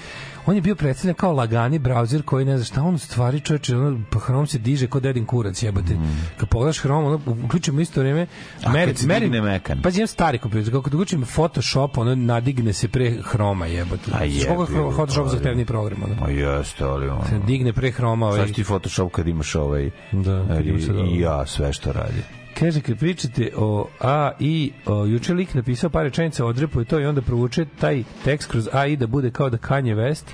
on 0.46 0.54
je 0.54 0.60
bio 0.60 0.74
predstavljen 0.74 1.14
kao 1.14 1.32
lagani 1.32 1.78
brauzer 1.78 2.22
koji 2.22 2.44
ne 2.44 2.56
zna 2.56 2.64
šta, 2.64 2.82
on 2.82 2.94
u 2.94 2.98
stvari 2.98 3.40
čovječe, 3.40 3.76
ono, 3.76 4.00
pa 4.10 4.20
Chrome 4.20 4.46
se 4.46 4.58
diže 4.58 4.86
kod 4.86 5.02
dedin 5.02 5.26
kurac 5.26 5.62
jebote. 5.62 5.96
Kad 6.36 6.48
pogledaš 6.48 6.78
Chrome, 6.78 7.06
ono, 7.06 7.20
uključimo 7.44 7.80
isto 7.80 8.00
vrijeme, 8.00 8.26
Mm. 8.58 8.76
A 8.76 8.86
kad 8.86 8.98
se 8.98 9.06
digne 9.20 9.40
mekan? 9.40 9.82
Pa 9.82 9.88
imam 9.90 10.06
stari 10.06 10.38
kompjuter, 10.38 10.72
kako 10.72 10.88
uključim 10.88 11.24
Photoshop, 11.34 11.98
ono, 11.98 12.14
nadigne 12.14 12.72
se 12.72 12.88
pre 12.88 13.22
Chroma 13.22 13.66
jebote. 13.66 14.10
A 14.12 14.28
Znaš 14.28 14.56
koliko 14.56 14.72
je 14.72 14.94
Photoshop 14.94 15.28
zahtevni 15.28 15.64
program, 15.64 16.02
ono. 16.02 16.14
Ma 16.20 16.28
jeste, 16.28 16.84
ali 16.84 17.08
ono... 17.08 17.24
Se 17.28 17.38
digne 17.46 17.72
pre 17.72 17.92
Chroma, 17.92 18.26
ovaj. 18.26 18.38
Znaš 18.38 18.52
ti 18.52 18.64
Photoshop 18.64 19.12
kad 19.12 19.28
imaš 19.28 19.54
ovaj... 19.54 19.90
Da, 20.12 20.44
kad 20.48 20.66
imaš. 20.66 20.82
I 21.12 21.20
ja, 21.20 21.46
sve 21.46 21.72
što 21.72 21.92
radi. 21.92 22.37
Kaže, 22.58 22.80
kad 22.80 22.98
pričate 22.98 23.50
o 23.56 23.88
AI, 24.00 24.72
o, 24.86 25.04
juče 25.04 25.34
lik 25.34 25.54
napisao 25.54 25.90
par 25.90 26.02
rečenica, 26.04 26.44
odrepuje 26.44 26.84
to 26.84 27.00
i 27.00 27.06
onda 27.06 27.22
provuče 27.22 27.66
taj 27.80 28.02
tekst 28.24 28.50
kroz 28.50 28.68
AI 28.72 28.96
da 28.96 29.06
bude 29.06 29.30
kao 29.30 29.50
da 29.50 29.58
Kanye 29.58 29.94
West 29.94 30.24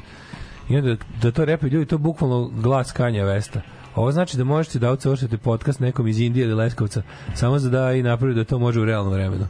i 0.69 0.77
onda 0.77 0.97
da 1.23 1.31
to 1.31 1.45
repaju 1.45 1.73
ljudi, 1.73 1.87
to 1.87 1.99
bukvalno 1.99 2.51
glas 2.63 2.93
Kanye 2.93 3.25
Westa. 3.25 3.61
Ovo 3.95 4.13
znači 4.13 4.37
da 4.37 4.45
možete 4.45 4.79
da 4.79 4.91
outsourcete 4.91 5.37
podcast 5.37 5.81
nekom 5.81 6.07
iz 6.07 6.21
Indije 6.21 6.45
ili 6.45 6.55
Leskovca, 6.55 7.03
samo 7.35 7.59
za 7.59 7.71
da 7.71 7.93
i 7.93 8.03
napravi 8.03 8.35
da 8.35 8.45
to 8.45 8.59
može 8.59 8.81
u 8.81 8.85
realnom 8.85 9.13
vremenu. 9.13 9.47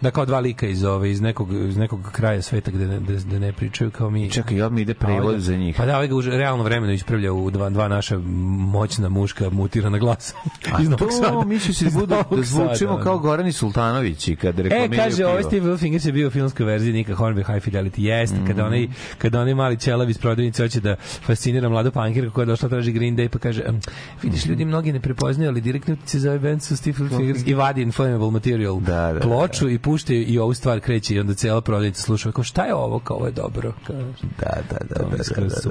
Da 0.00 0.10
kao 0.10 0.24
dva 0.26 0.40
lika 0.40 0.66
iz 0.66 0.84
ove 0.84 1.10
iz 1.10 1.20
nekog 1.20 1.52
iz 1.52 1.76
nekog 1.76 2.10
kraja 2.12 2.42
sveta 2.42 2.70
gde 2.70 2.86
ne, 2.86 2.98
gde, 3.00 3.40
ne 3.40 3.52
pričaju 3.52 3.90
kao 3.90 4.10
mi. 4.10 4.30
Čekaj, 4.30 4.56
ja 4.56 4.68
mi 4.68 4.80
ide 4.80 4.94
ovaj 5.02 5.16
prevod 5.16 5.40
za 5.40 5.56
njih. 5.56 5.76
Pa 5.76 5.86
da, 5.86 5.94
ovaj 5.94 6.08
ga 6.08 6.14
u 6.14 6.20
realnom 6.20 6.64
vremenu 6.64 6.92
ispravlja 6.92 7.32
u 7.32 7.50
dva, 7.50 7.70
dva 7.70 7.88
naša 7.88 8.18
moćna 8.58 9.08
muška 9.08 9.50
mutirana 9.50 9.98
glasa. 9.98 10.34
A 10.72 10.82
iz 10.82 10.88
Novog 10.88 11.12
Sada. 11.12 11.28
to 11.28 11.44
misli 11.44 11.74
se 11.74 11.84
da, 11.84 11.90
budu, 11.90 12.06
da 12.06 12.42
zvučimo 12.42 12.92
Sada, 12.92 13.02
kao. 13.02 13.18
Gorani 13.18 13.52
Sultanovići 13.52 14.36
kad 14.36 14.58
E, 14.58 14.62
reklamiraju 14.62 15.02
kaže, 15.04 15.16
pivo. 15.16 15.30
ovaj 15.30 15.42
Steve 15.42 15.66
Wilfingers 15.66 16.06
je 16.06 16.12
bio 16.12 16.28
u 16.28 16.30
filmskoj 16.30 16.66
verziji 16.66 16.92
Nika 16.92 17.14
Hornby 17.14 17.52
High 17.52 17.66
Fidelity. 17.68 18.00
Jeste, 18.00 18.36
kada 18.46 18.66
onaj, 18.66 18.88
kada 19.18 19.40
onaj 19.40 19.54
mali 19.54 19.76
ćelav 19.76 20.10
iz 20.10 20.18
prodavnice 20.18 20.62
hoće 20.62 20.80
da 20.80 20.96
fascinira 21.26 21.68
mladu 21.68 21.90
pankirku 21.90 22.34
koja 22.34 22.42
je 22.42 22.46
došla 22.46 22.68
traži 22.68 22.92
Green 22.92 23.16
Day, 23.16 23.28
pa 23.28 23.38
kaže, 23.38 23.62
"Em, 23.86 24.18
vidiš, 24.22 24.46
ljudi 24.46 24.64
mnogi 24.64 24.92
ne 24.92 25.00
prepoznaju, 25.00 25.50
ali 25.50 25.60
direktni 25.60 25.92
utice 25.92 26.18
za 26.18 26.28
ovaj 26.28 26.38
band 26.38 26.62
su 26.62 26.76
Steve 26.76 26.98
Wilfingers 26.98 27.42
i 27.46 27.54
vadi 27.54 27.82
inflammable 27.82 28.30
material. 28.30 28.80
Da, 28.80 29.12
da, 29.12 29.20
ploču 29.20 29.68
i 29.68 29.78
puštaju 29.78 30.22
i 30.22 30.38
ovu 30.38 30.54
stvar 30.54 30.80
kreće 30.80 31.14
i 31.14 31.20
onda 31.20 31.34
cela 31.34 31.60
prodavnica 31.60 32.02
sluša, 32.02 32.32
kao 32.32 32.44
šta 32.44 32.64
je 32.64 32.74
ovo, 32.74 32.98
kao 32.98 33.16
ovo 33.16 33.26
je 33.26 33.32
dobro. 33.32 33.72
Kao, 33.86 33.96
Da, 34.38 34.56
da, 34.70 34.78
da, 34.88 35.04
da, 35.04 35.16
je 35.16 35.22
da, 35.36 35.46
da, 35.46 35.70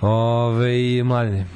da. 0.00 0.08
Ove, 0.08 1.02
mladine, 1.04 1.46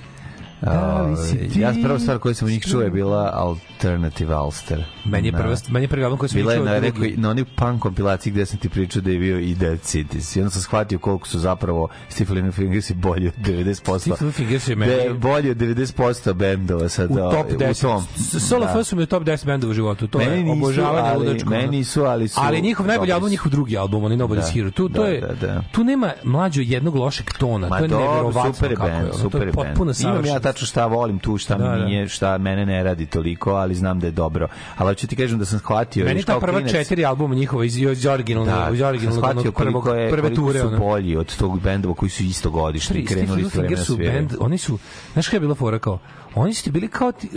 Da 0.62 0.96
Ovaj, 0.96 1.16
ti- 1.48 1.60
Ja 1.60 1.72
prva 1.82 1.98
stvar 1.98 2.18
koju 2.18 2.34
sam 2.34 2.48
u 2.48 2.50
njih 2.50 2.62
čuo 2.62 2.82
je 2.82 2.90
bila 2.90 3.30
Alternative 3.34 4.36
Ulster. 4.36 4.84
meni 5.04 5.28
je 5.28 5.32
Na- 5.32 5.38
prva, 5.38 5.54
meni 5.68 5.84
je 5.84 5.88
prvi 5.88 6.04
album 6.04 6.18
koji 6.18 6.28
sam 6.28 6.36
Bila 6.36 6.52
je 6.52 6.60
na, 6.60 6.78
rekoj, 6.78 7.14
na 7.16 7.30
onoj 7.30 7.44
punk 7.46 7.82
kompilaciji 7.82 8.32
gde 8.32 8.46
sam 8.46 8.58
ti 8.58 8.68
pričao 8.68 9.02
da 9.02 9.10
je 9.10 9.18
bio 9.18 9.38
i 9.38 9.54
Dead 9.54 9.80
Cities. 9.80 10.36
I 10.36 10.40
onda 10.40 10.50
sam 10.50 10.62
shvatio 10.62 10.98
koliko 10.98 11.28
su 11.28 11.38
zapravo 11.38 11.88
Steve 12.08 12.32
Little 12.32 12.52
Fingers 12.52 12.90
i 12.90 12.94
bolji 12.94 13.28
od 13.28 13.34
90%. 13.36 13.98
Steve 13.98 14.12
Little 14.12 14.32
Fingers 14.32 14.68
je 14.68 14.74
Da 14.74 14.78
meni- 14.78 14.92
je 14.92 15.14
bolji 15.14 15.50
od 15.50 15.56
90% 15.56 16.32
bendova 16.32 16.88
sad. 16.88 17.10
u 17.10 17.14
da, 17.14 17.30
top 17.30 17.46
10. 17.50 17.70
U 17.78 17.82
tom. 17.82 18.04
Solo 18.40 18.66
Da. 18.66 18.84
Su 18.84 18.96
mi 18.96 19.02
u 19.02 19.06
top 19.06 19.22
10 19.22 19.46
bendova 19.46 19.70
u 19.70 19.74
životu. 19.74 20.06
To 20.06 20.18
Meni 20.18 20.30
je 20.32 20.42
nisu, 20.44 20.52
obožavanje 20.54 21.08
ali- 21.08 21.18
ludačko. 21.18 21.50
meni 21.50 21.68
nisu, 21.68 22.02
ali 22.02 22.28
su 22.28 22.40
Ali 22.42 22.60
njihov 22.60 22.86
najbolji 22.86 23.12
album, 23.12 23.28
su. 23.28 23.30
njihov 23.30 23.50
drugi 23.50 23.76
album, 23.76 24.04
oni 24.04 24.16
Nobody's 24.16 24.34
Da. 24.36 24.50
Hero. 24.50 24.70
Tu, 24.70 24.88
to 24.88 25.02
Da, 25.02 25.08
je, 25.08 25.20
da, 25.20 25.46
da. 25.46 25.62
tu 25.72 25.84
nema 25.84 26.12
mlađo 26.24 26.60
jednog 26.60 26.94
lošeg 26.96 27.26
tona. 27.32 27.68
Ma 27.68 27.78
to 27.78 27.84
je 27.84 27.88
dobro, 27.88 28.06
neverovatno 28.06 28.52
super 28.54 28.70
je 28.70 28.76
kako 28.76 28.88
je. 28.88 28.92
band, 28.92 29.14
super 29.14 29.30
to 29.32 29.38
je 29.38 29.46
je 29.46 29.52
potpuno 29.52 29.92
band. 29.92 30.00
Imam 30.00 30.24
ja. 30.26 30.40
Tačno 30.52 30.66
šta 30.66 30.86
volim 30.86 31.18
tu, 31.18 31.38
šta 31.38 31.54
Da, 31.54 31.64
mi 31.64 31.78
da. 31.78 31.84
nije, 31.84 32.08
šta 32.08 32.38
mene 32.38 32.66
ne 32.66 32.82
radi 32.82 33.06
toliko, 33.06 33.50
ali 33.52 33.74
znam 33.74 34.00
da 34.00 34.06
je 34.06 34.10
dobro. 34.12 34.48
Ali 34.76 34.88
hoću 34.88 35.06
ti 35.06 35.16
kažem 35.16 35.38
da 35.38 35.44
sam 35.44 35.58
shvatio 35.58 36.04
Meni 36.04 36.22
ta 36.22 36.40
prva 36.40 36.58
klinac- 36.58 36.70
četiri 36.72 37.04
albuma 37.04 37.34
njihova 37.34 37.64
iz, 37.64 37.76
iz 37.76 38.06
originalne, 38.06 38.52
Da, 38.52 38.70
iz 38.72 38.80
originalnog 38.82 39.24
shvatio 39.24 39.52
prvog, 39.52 39.86
je, 39.88 40.10
prve 40.10 40.34
ture. 40.34 40.60
su 40.60 40.70
bolji 40.70 41.16
od 41.16 41.36
tog 41.36 41.60
bendova 41.60 41.94
koji 41.94 42.10
su 42.10 42.22
isto 42.22 42.50
godišnji 42.50 43.04
krenuli 43.04 43.42
Little 43.42 43.50
s 43.50 43.54
vremena 43.54 43.76
su 43.78 43.96
band, 43.98 44.32
oni 44.40 44.58
su, 44.58 44.78
znaš 45.12 45.26
kada 45.26 45.36
je 45.36 45.40
bila 45.40 45.54
fora 45.54 45.78
kao, 45.78 45.98
oni 46.34 46.54
su 46.54 46.64
ti 46.64 46.70
bili 46.70 46.88
kao 46.88 47.12
ti, 47.12 47.30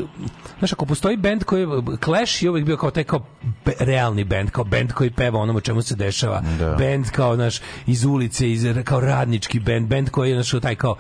znaš, 0.59 0.73
ako 0.73 0.85
postoji 0.85 1.17
band 1.17 1.43
koji, 1.43 1.61
je- 1.61 1.67
Clash 1.99 2.43
je 2.43 2.49
uvijek 2.49 2.65
bio 2.65 2.77
kao 2.77 2.91
taj 2.91 3.03
kao 3.03 3.19
be, 3.65 3.71
realni 3.79 4.23
band, 4.23 4.49
kao 4.49 4.63
band 4.63 4.91
koji 4.91 5.09
peva 5.11 5.39
onom 5.39 5.55
o 5.55 5.61
čemu 5.61 5.81
se 5.81 5.95
dešava, 5.95 6.41
Da. 6.59 6.69
band 6.71 7.09
kao, 7.09 7.35
znaš, 7.35 7.59
iz 7.87 8.05
ulice, 8.05 8.51
iz, 8.51 8.65
kao 8.83 8.99
radnički 8.99 9.59
band, 9.59 9.87
band 9.87 10.09
koji 10.09 10.29
je, 10.29 10.43
znaš, 10.43 10.61
taj 10.61 10.75
kao, 10.75 10.95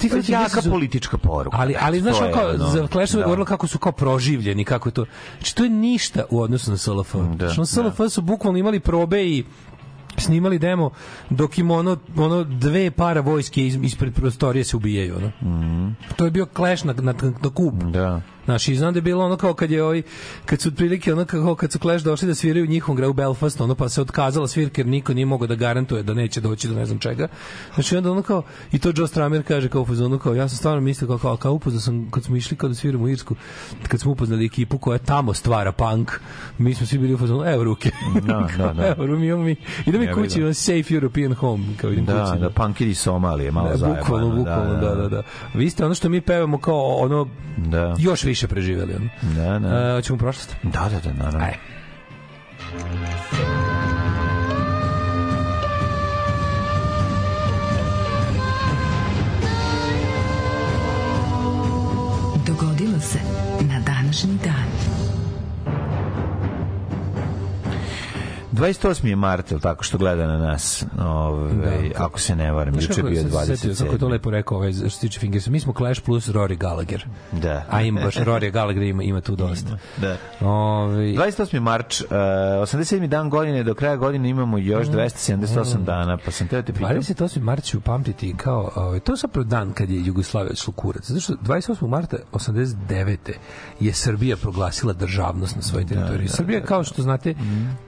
To 0.00 0.16
je 0.16 0.22
jaka 0.28 0.62
su- 0.62 0.70
politička 0.70 1.18
poruka. 1.18 1.56
Ali, 1.56 1.74
ali 1.80 2.00
znaš, 2.00 2.16
je, 2.16 2.32
kao, 2.32 2.48
ono, 2.48 2.66
za 2.66 2.86
Clash 2.86 3.14
da. 3.14 3.22
govorilo 3.22 3.44
kako 3.44 3.66
su 3.66 3.78
kao 3.78 3.92
proživljeni, 3.92 4.64
kako 4.64 4.88
je 4.88 4.92
to. 4.92 5.04
Znači, 5.38 5.56
to 5.56 5.64
je 5.64 5.70
ništa 5.70 6.24
u 6.30 6.40
odnosu 6.40 6.70
na 6.70 6.76
SLF. 6.76 7.14
Da, 7.14 7.48
Znači, 7.48 7.60
na 7.60 7.66
SLF 7.66 8.12
su 8.12 8.22
bukvalno 8.22 8.58
imali 8.58 8.80
probe 8.80 9.24
i 9.24 9.44
snimali 10.18 10.58
demo 10.58 10.90
dok 11.30 11.58
im 11.58 11.70
ono, 11.70 11.96
ono 12.16 12.44
dve 12.44 12.90
para 12.90 13.20
vojske 13.20 13.66
iz, 13.66 13.78
ispred 13.82 14.14
prostorije 14.14 14.64
se 14.64 14.76
ubijaju 14.76 15.16
ono. 15.16 15.30
to 16.16 16.24
je 16.24 16.30
bio 16.30 16.46
clash 16.46 16.84
na, 16.84 16.92
na, 16.92 17.14
na 17.42 17.50
kub 17.50 17.82
Da. 17.82 18.20
Znaš, 18.46 18.68
i 18.68 18.76
znam 18.76 18.94
da 18.94 18.98
je 18.98 19.02
bilo 19.02 19.24
ono 19.24 19.36
kao 19.36 19.54
kad 19.54 19.70
je 19.70 19.82
ovaj, 19.82 20.02
kad 20.44 20.60
su 20.60 20.68
otprilike 20.68 21.12
ono 21.12 21.24
kao 21.24 21.54
kad 21.54 21.72
su 21.72 21.78
Clash 21.78 22.04
došli 22.04 22.28
da 22.28 22.34
sviraju 22.34 22.64
u 22.64 22.68
njihovom 22.68 22.96
gradu 22.96 23.12
Belfast, 23.12 23.60
ono 23.60 23.74
pa 23.74 23.88
se 23.88 24.00
otkazala 24.00 24.48
svirka 24.48 24.80
jer 24.80 24.86
niko 24.86 25.14
nije 25.14 25.26
mogao 25.26 25.46
da 25.46 25.54
garantuje 25.54 26.02
da 26.02 26.14
neće 26.14 26.40
doći 26.40 26.68
do 26.68 26.74
ne 26.74 26.86
znam 26.86 26.98
čega. 26.98 27.28
Znači 27.74 27.96
onda 27.96 28.10
ono 28.10 28.22
kao, 28.22 28.42
i 28.72 28.78
to 28.78 28.92
Joe 28.96 29.08
Stramer 29.08 29.42
kaže 29.42 29.68
kao 29.68 29.82
u 29.82 29.86
fazonu 29.86 30.18
kao, 30.18 30.34
ja 30.34 30.48
sam 30.48 30.58
stvarno 30.58 30.80
mislio 30.80 31.08
kao, 31.08 31.18
kao, 31.18 31.36
kao 31.36 31.52
upoznao 31.52 31.80
sam 31.80 32.10
kad 32.10 32.24
smo 32.24 32.36
išli 32.36 32.56
kao 32.56 32.68
da 32.68 32.74
sviramo 32.74 33.04
u 33.04 33.08
Irsku, 33.08 33.34
kad 33.88 34.00
smo 34.00 34.12
upoznali 34.12 34.46
ekipu 34.46 34.78
koja 34.78 34.98
tamo 34.98 35.34
stvara 35.34 35.72
punk, 35.72 36.12
mi 36.58 36.74
smo 36.74 36.86
svi 36.86 36.98
bili 36.98 37.14
u 37.14 37.18
fazonu, 37.18 37.44
evo 37.44 37.64
ruke. 37.64 37.90
Da, 38.22 38.48
da, 38.58 38.72
da. 38.76 38.86
evo, 38.86 39.16
mi 39.16 39.36
mi, 39.36 39.56
idemo 39.86 40.04
mi 40.04 40.12
kući, 40.12 40.42
on 40.42 40.54
safe 40.54 40.94
European 40.94 41.34
home, 41.34 41.64
kao 41.76 41.90
idem 41.90 42.04
Da, 42.04 42.30
kući. 42.30 42.40
da, 42.40 42.50
punkiri 42.50 42.90
iz 42.90 42.98
Somalije, 42.98 43.50
malo 43.50 43.76
Da, 43.76 43.86
bukvalno, 43.86 44.36
bukvalno, 44.36 44.74
da, 44.74 44.94
da, 44.94 45.08
da. 45.08 45.22
Vi 45.54 45.70
ste 45.70 45.84
ono 45.84 45.94
što 45.94 46.08
mi 46.08 46.20
pevamo 46.20 46.58
kao 46.58 46.96
ono, 46.96 47.28
Da. 47.56 47.94
još 47.98 48.24
više 48.24 48.35
preživeli. 48.48 48.94
Ono. 48.94 49.08
Da, 49.22 49.58
da. 49.58 49.90
E, 49.90 49.94
hoćemo 49.94 50.14
u 50.14 50.18
prošlost? 50.18 50.56
Da, 50.62 50.88
da, 50.92 51.00
da, 51.00 51.12
naravno. 51.12 51.44
Ajde. 51.44 51.58
Dogodilo 62.46 63.00
se 63.00 63.18
na 63.60 63.80
današnji 63.80 64.38
dan. 64.44 64.55
28. 68.52 69.06
je 69.06 69.16
mart, 69.16 69.50
jel 69.50 69.60
tako 69.60 69.84
što 69.84 69.98
gleda 69.98 70.26
na 70.26 70.38
nas, 70.38 70.84
Ove, 70.98 71.90
ako 71.96 72.20
se 72.20 72.36
ne 72.36 72.52
varam, 72.52 72.74
juče 72.74 73.00
je 73.00 73.02
bio 73.02 73.22
sam 73.22 73.30
se 73.30 73.56
setio, 73.56 73.72
27. 73.72 73.78
Kako 73.78 73.92
je 73.92 73.98
to 73.98 74.08
lepo 74.08 74.30
rekao 74.30 74.56
ovaj, 74.56 74.72
što 74.72 74.90
se 74.90 75.00
tiče 75.00 75.20
Fingersa. 75.20 75.50
Mi 75.50 75.60
smo 75.60 75.72
Clash 75.72 76.02
plus 76.02 76.28
Rory 76.28 76.56
Gallagher. 76.56 77.06
Da. 77.32 77.64
A 77.70 77.82
ima 77.82 78.00
baš 78.00 78.14
Rory 78.16 78.50
Gallagher 78.50 78.82
ima, 78.82 79.02
ima 79.02 79.20
tu 79.20 79.36
dosta. 79.36 79.78
Da. 79.96 80.16
Ovaj 80.40 81.06
28. 81.06 81.60
marč, 81.60 82.00
uh, 82.00 82.08
87. 82.10 83.06
dan 83.06 83.30
godine, 83.30 83.62
do 83.62 83.74
kraja 83.74 83.96
godine 83.96 84.28
imamo 84.28 84.58
još 84.58 84.86
278 84.86 85.84
dana, 85.84 86.18
pa 86.24 86.30
sam 86.30 86.48
teo 86.48 86.62
te 86.62 86.72
pitam. 86.72 86.90
28. 86.90 87.40
marta 87.40 87.62
ću 87.62 87.80
pamtiti 87.80 88.34
kao, 88.36 88.70
ovaj, 88.74 89.00
to 89.00 89.12
je 89.12 89.16
zapravo 89.16 89.44
dan 89.44 89.72
kad 89.72 89.90
je 89.90 90.04
Jugoslavija 90.04 90.50
odšla 90.50 90.70
u 90.70 90.80
kurac. 90.80 91.04
Zato 91.04 91.20
što 91.20 91.32
28. 91.34 91.88
marta 91.88 92.16
89. 92.32 93.16
je 93.80 93.92
Srbija 93.92 94.36
proglasila 94.36 94.92
državnost 94.92 95.56
na 95.56 95.62
svojoj 95.62 95.86
teritoriji. 95.86 96.28
Srbija, 96.28 96.60
kao 96.64 96.84
što 96.84 97.02
znate, 97.02 97.34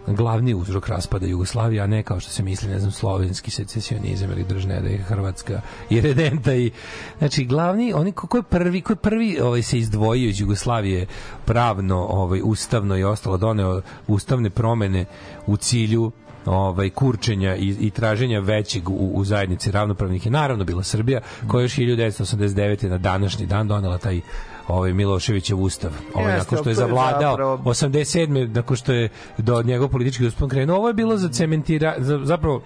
glavni 0.06 0.47
uzrok 0.54 0.88
raspada 0.88 1.26
Jugoslavije, 1.26 1.82
a 1.82 1.86
ne 1.86 2.02
kao 2.02 2.20
što 2.20 2.30
se 2.30 2.42
misli, 2.42 2.68
ne 2.68 2.78
znam, 2.78 2.92
slovenski 2.92 3.50
secesionizam 3.50 4.30
ili 4.30 4.44
držne 4.44 4.80
da 4.80 4.88
je 4.88 4.98
Hrvatska 4.98 5.60
i 5.90 6.00
redenta 6.00 6.54
i 6.54 6.70
znači 7.18 7.44
glavni 7.44 7.92
oni 7.92 8.12
ko, 8.12 8.26
ko 8.26 8.36
je 8.36 8.42
prvi 8.42 8.80
ko 8.80 8.92
je 8.92 8.96
prvi 8.96 9.40
ovaj 9.40 9.62
se 9.62 9.78
izdvojio 9.78 10.28
iz 10.28 10.40
Jugoslavije 10.40 11.06
pravno 11.44 11.96
ovaj 11.96 12.40
ustavno 12.44 12.96
i 12.96 13.04
ostalo 13.04 13.36
doneo 13.36 13.82
ustavne 14.06 14.50
promene 14.50 15.04
u 15.46 15.56
cilju 15.56 16.12
ovaj 16.46 16.90
kurčenja 16.90 17.56
i, 17.56 17.76
i 17.80 17.90
traženja 17.90 18.40
većeg 18.40 18.90
u, 18.90 19.10
u 19.14 19.24
zajednici 19.24 19.70
ravnopravnih 19.70 20.26
je 20.26 20.32
naravno 20.32 20.64
bila 20.64 20.82
Srbija 20.82 21.20
koja 21.48 21.60
je 21.60 21.64
još 21.64 21.76
1989. 21.76 22.88
na 22.88 22.98
današnji 22.98 23.46
dan 23.46 23.68
donela 23.68 23.98
taj 23.98 24.20
ovaj 24.68 24.92
Miloševićev 24.92 25.60
ustav. 25.60 25.90
Ovaj 26.14 26.34
Jeste, 26.34 26.44
nakon 26.44 26.58
što 26.58 26.70
je 26.70 26.74
zavladao 26.74 27.30
zapravo- 27.32 27.56
87. 27.64 28.54
nakon 28.54 28.76
što 28.76 28.92
je 28.92 29.08
do 29.38 29.62
njegov 29.62 29.88
politički 29.88 30.26
uspon 30.26 30.48
krenuo, 30.48 30.76
ovo 30.76 30.88
je 30.88 30.94
bilo 30.94 31.16
za 31.16 31.28
cementira 31.28 31.94
za, 31.98 32.20
zapravo 32.24 32.62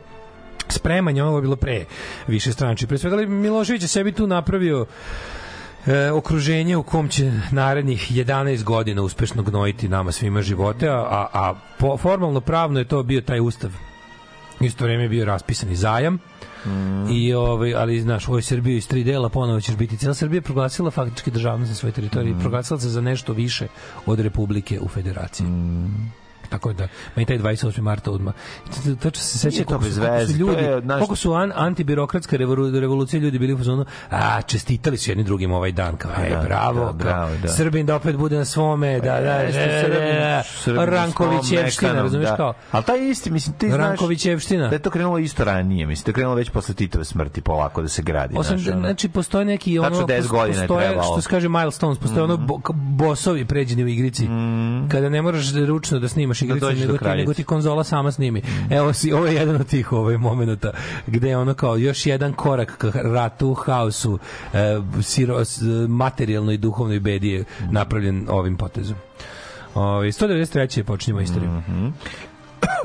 spremanje, 0.68 1.22
ovo 1.22 1.38
je 1.38 1.42
bilo 1.42 1.56
pre 1.56 1.84
više 2.26 2.52
stranači. 2.52 2.86
Pre 2.86 2.98
svega 2.98 3.16
ali 3.16 3.26
Milošević 3.26 3.82
je 3.82 3.88
sebi 3.88 4.12
tu 4.12 4.26
napravio 4.26 4.86
e, 5.86 6.10
okruženje 6.10 6.76
u 6.76 6.82
kom 6.82 7.08
će 7.08 7.32
narednih 7.50 8.12
11 8.12 8.62
godina 8.64 9.02
uspešno 9.02 9.42
gnojiti 9.42 9.88
nama 9.88 10.12
svima 10.12 10.42
živote, 10.42 10.88
a, 10.88 11.26
a, 11.32 11.54
po, 11.78 11.96
formalno 11.96 12.40
pravno 12.40 12.78
je 12.78 12.88
to 12.88 13.02
bio 13.02 13.20
taj 13.20 13.40
ustav. 13.40 13.70
Isto 14.60 14.84
vreme 14.84 15.02
je 15.02 15.08
bio 15.08 15.24
raspisani 15.24 15.76
zajam, 15.76 16.18
I 17.10 17.34
ovaj 17.34 17.74
ali 17.74 18.00
znaš, 18.00 18.28
u 18.28 18.30
ovoj 18.30 18.42
Srbiji 18.42 18.76
iz 18.76 18.88
tri 18.88 19.04
dela 19.04 19.28
ponovo 19.28 19.60
ćeš 19.60 19.76
biti 19.76 19.96
cela 19.96 20.14
Srbija 20.14 20.38
je 20.38 20.42
proglasila 20.42 20.90
faktički 20.90 21.30
državnost 21.30 21.70
na 21.70 21.74
svojoj 21.74 21.92
teritoriji, 21.92 22.34
proglasila 22.40 22.80
se 22.80 22.88
za 22.88 23.00
nešto 23.00 23.32
više 23.32 23.66
od 24.06 24.20
republike 24.20 24.80
u 24.80 24.88
federaciji. 24.88 25.46
Tako 26.52 26.72
da, 26.72 26.88
meni 27.16 27.26
taj 27.26 27.38
28. 27.38 27.80
marta 27.80 28.10
odmah. 28.10 28.34
Tačno 28.94 29.22
se 29.22 29.38
seća 29.40 29.64
koliko 29.64 29.84
bez 29.84 29.94
su, 29.94 30.00
koliko 30.00 30.16
su 30.16 30.20
veze, 30.20 30.34
ljudi, 30.34 30.62
je, 30.62 30.80
koliko 30.88 31.16
su 31.16 31.32
an, 31.32 31.52
antibirokratska 31.56 32.36
revolu- 32.36 32.80
revolucija 32.80 33.20
ljudi 33.20 33.38
bili 33.38 33.52
u 33.52 33.58
fazonu, 33.58 33.84
a 34.10 34.42
čestitali 34.42 34.96
su 34.96 35.10
jedni 35.10 35.24
drugim 35.24 35.52
ovaj 35.52 35.72
dan 35.72 35.96
kao, 35.96 36.10
e, 36.18 36.30
Da, 36.30 36.40
bravo, 36.40 36.84
da, 36.86 36.92
bravo, 36.94 37.30
da. 37.36 37.48
Srbin 37.48 37.86
da 37.86 37.96
opet 37.96 38.16
bude 38.16 38.36
na 38.36 38.44
svome, 38.44 39.00
da, 39.00 39.20
da, 39.20 39.34
Jeste, 39.34 39.88
da, 40.66 40.74
da, 40.74 40.84
Rankovićevština, 40.86 41.92
razumiješ 41.92 42.30
kao, 42.36 42.54
Ali 42.72 42.84
taj 42.84 43.10
isti, 43.10 43.30
mislim, 43.30 43.56
ti 43.56 43.68
znaš... 43.68 43.78
Rankovićevština. 43.78 44.68
Da 44.68 44.74
je 44.74 44.78
to 44.78 44.90
krenulo 44.90 45.18
isto 45.18 45.44
ranije, 45.44 45.86
mislim, 45.86 46.04
da 46.04 46.10
je 46.10 46.14
krenulo 46.14 46.34
već 46.34 46.50
posle 46.50 46.74
Titove 46.74 47.04
smrti 47.04 47.40
polako 47.40 47.82
da 47.82 47.88
se 47.88 48.02
gradi. 48.02 48.34
Ono. 48.34 48.58
znači 48.58 49.08
postoje 49.08 49.44
neki 49.44 49.78
ono 49.78 49.96
10 49.98 50.28
godina 50.28 50.62
je 50.62 50.68
postoje, 50.68 50.92
što 50.94 51.20
se 51.20 51.28
kaže 51.28 51.48
milestones, 51.48 51.98
postoje 51.98 52.22
ono 52.22 52.36
k- 52.58 52.72
bosovi 52.72 53.44
pređeni 53.44 53.84
u 53.84 53.88
igrici. 53.88 54.26
Kada 54.88 55.08
ne 55.08 55.22
moraš 55.22 55.44
ručno 55.56 55.98
da 55.98 56.08
snimaš 56.08 56.41
igricu, 56.44 56.66
dođeš 56.66 56.80
do 56.80 56.92
nego 56.92 56.98
ti, 56.98 57.10
nego 57.16 57.34
ti 57.34 57.44
konzola 57.44 57.84
sama 57.84 58.12
snimi. 58.12 58.42
Evo 58.70 58.92
si, 58.92 59.12
ovo 59.12 59.26
je 59.26 59.34
jedan 59.34 59.56
od 59.56 59.66
tih 59.66 59.92
ovaj 59.92 60.16
momenata 60.16 60.70
gde 61.06 61.28
je 61.28 61.38
ono 61.38 61.54
kao 61.54 61.76
još 61.76 62.06
jedan 62.06 62.32
korak 62.32 62.76
ka 62.78 62.90
ratu, 62.94 63.54
haosu, 63.54 64.18
e, 64.54 64.80
siro, 65.02 65.42
materijalnoj 65.88 66.54
i 66.54 66.58
duhovnoj 66.58 67.00
bedi 67.00 67.28
je 67.28 67.44
napravljen 67.70 68.26
ovim 68.30 68.56
potezom. 68.56 68.96
Ovaj 69.74 70.08
193. 70.08 70.82
počinjemo 70.82 71.20
istoriju. 71.20 71.62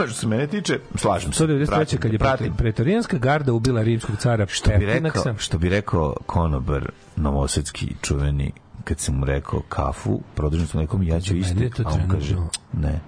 Što 0.08 0.14
se 0.14 0.28
mene 0.28 0.47
tiče, 0.47 0.80
slažem 0.95 1.34
se. 1.34 1.43
193. 1.43 1.66
pratim, 1.68 1.99
kad 1.99 2.14
je 2.14 2.20
pratim. 2.20 2.53
pretorijanska 2.58 3.18
garda 3.18 3.53
ubila 3.53 3.82
rimskog 3.82 4.18
cara 4.18 4.47
Što 4.47 4.70
bi 4.80 4.86
rekao, 4.86 5.38
što 5.38 5.58
bi 5.58 5.70
rekao 5.70 6.16
konobar 6.26 6.89
novosadski 7.16 7.95
čuveni 8.01 8.51
kad 8.84 8.99
sam 8.99 9.16
mu 9.16 9.26
rekao 9.26 9.62
kafu, 9.70 10.22
produžen 10.36 10.68
sam 10.68 10.82
nekom, 10.82 11.03
ja 11.03 11.22
ću 11.22 11.34
to 11.76 11.84
A 11.86 11.93
on 11.93 12.10
kaže, 12.10 12.36
ne, 12.74 12.99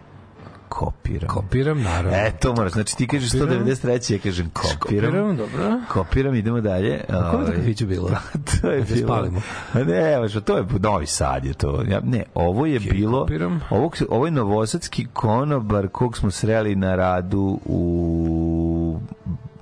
kopiram. 0.69 1.27
Kopiram, 1.29 1.81
naravno. 1.81 2.11
E, 2.13 2.31
to 2.31 2.53
moraš. 2.53 2.71
Znači 2.71 2.97
ti 2.97 3.07
kažeš 3.07 3.31
Kopiram. 3.31 3.65
193. 3.65 4.13
ja 4.13 4.19
kažem 4.19 4.49
kopiram. 4.49 4.79
Kopiram, 5.11 5.37
dobro. 5.37 5.81
Kopiram, 5.89 6.35
idemo 6.35 6.61
dalje. 6.61 7.01
A 7.09 7.31
kome 7.31 7.31
to 7.35 7.37
Ovaj, 7.41 7.55
kafiću 7.55 7.87
bilo? 7.87 8.09
to 8.51 8.69
je 8.69 8.79
Da 8.79 8.85
bilo. 8.85 9.07
spalimo. 9.07 9.41
A 9.73 9.79
Ne, 9.79 10.29
što 10.29 10.41
to 10.41 10.57
je 10.57 10.65
Novi 10.79 11.05
Sad 11.07 11.45
je 11.45 11.53
to. 11.53 11.83
Ja, 11.87 11.99
ne, 11.99 12.23
ovo 12.35 12.65
je 12.65 12.79
bilo 12.81 13.19
kopiram. 13.19 13.61
ovo, 13.69 13.91
ovo 14.09 14.25
je 14.25 14.31
novosadski 14.31 15.07
konobar 15.13 15.87
kog 15.87 16.17
smo 16.17 16.31
sreli 16.31 16.75
na 16.75 16.95
radu 16.95 17.59
u 17.65 18.99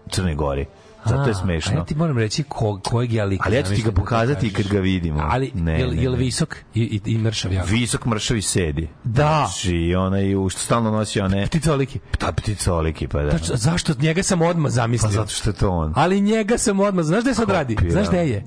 Crnoj 0.10 0.36
Gori. 0.36 0.66
Zato 1.08 1.30
je 1.30 1.36
smešno. 1.36 1.72
A 1.72 1.76
ja 1.76 1.86
ti 1.86 1.96
moram 1.96 2.18
reći 2.18 2.44
ko, 2.44 2.80
kojeg 2.84 3.14
ja 3.14 3.26
lika 3.26 3.44
Ali 3.48 3.56
ja 3.56 3.64
ću 3.64 3.74
ti 3.76 3.82
ga 3.82 3.92
da 3.92 3.96
pokazati 3.96 4.54
kad 4.54 4.68
ga 4.68 4.80
vidimo. 4.80 5.20
Ali, 5.24 5.52
Ne, 5.54 5.80
jel, 5.80 5.90
ne, 5.90 6.04
jel 6.04 6.12
ne. 6.12 6.18
visok 6.18 6.56
i, 6.74 6.82
i, 7.06 7.12
i 7.12 7.18
mršav 7.18 7.54
jako? 7.54 7.68
Visok 7.68 8.06
mršavi 8.06 8.42
sedi. 8.42 8.88
Da. 9.04 9.48
Znači, 9.50 9.96
onaj 9.98 10.36
u- 10.36 10.50
što 10.50 10.60
stalno 10.60 10.92
nosi 10.92 11.20
one... 11.20 11.46
Pticoliki. 11.48 12.00
Ta 12.18 12.32
pticoliki, 12.32 13.08
pa 13.08 13.22
da. 13.22 13.32
Tačno, 13.32 13.56
zašto? 13.56 13.94
Njega 14.00 14.24
sam 14.24 14.42
odmah 14.42 14.66
Pa 14.66 14.72
zamislio. 14.72 15.12
zato 15.12 15.32
što 15.32 15.50
je 15.50 15.54
to 15.54 15.70
on. 15.70 15.94
Ali 15.96 16.22
njega 16.22 16.58
sam 16.58 16.80
odmah, 16.80 17.06
znaš 17.06 17.22
gde 17.24 17.34
sad 17.34 17.50
radi? 17.50 17.78
Znaš 17.90 18.08
gde 18.08 18.28
je? 18.28 18.46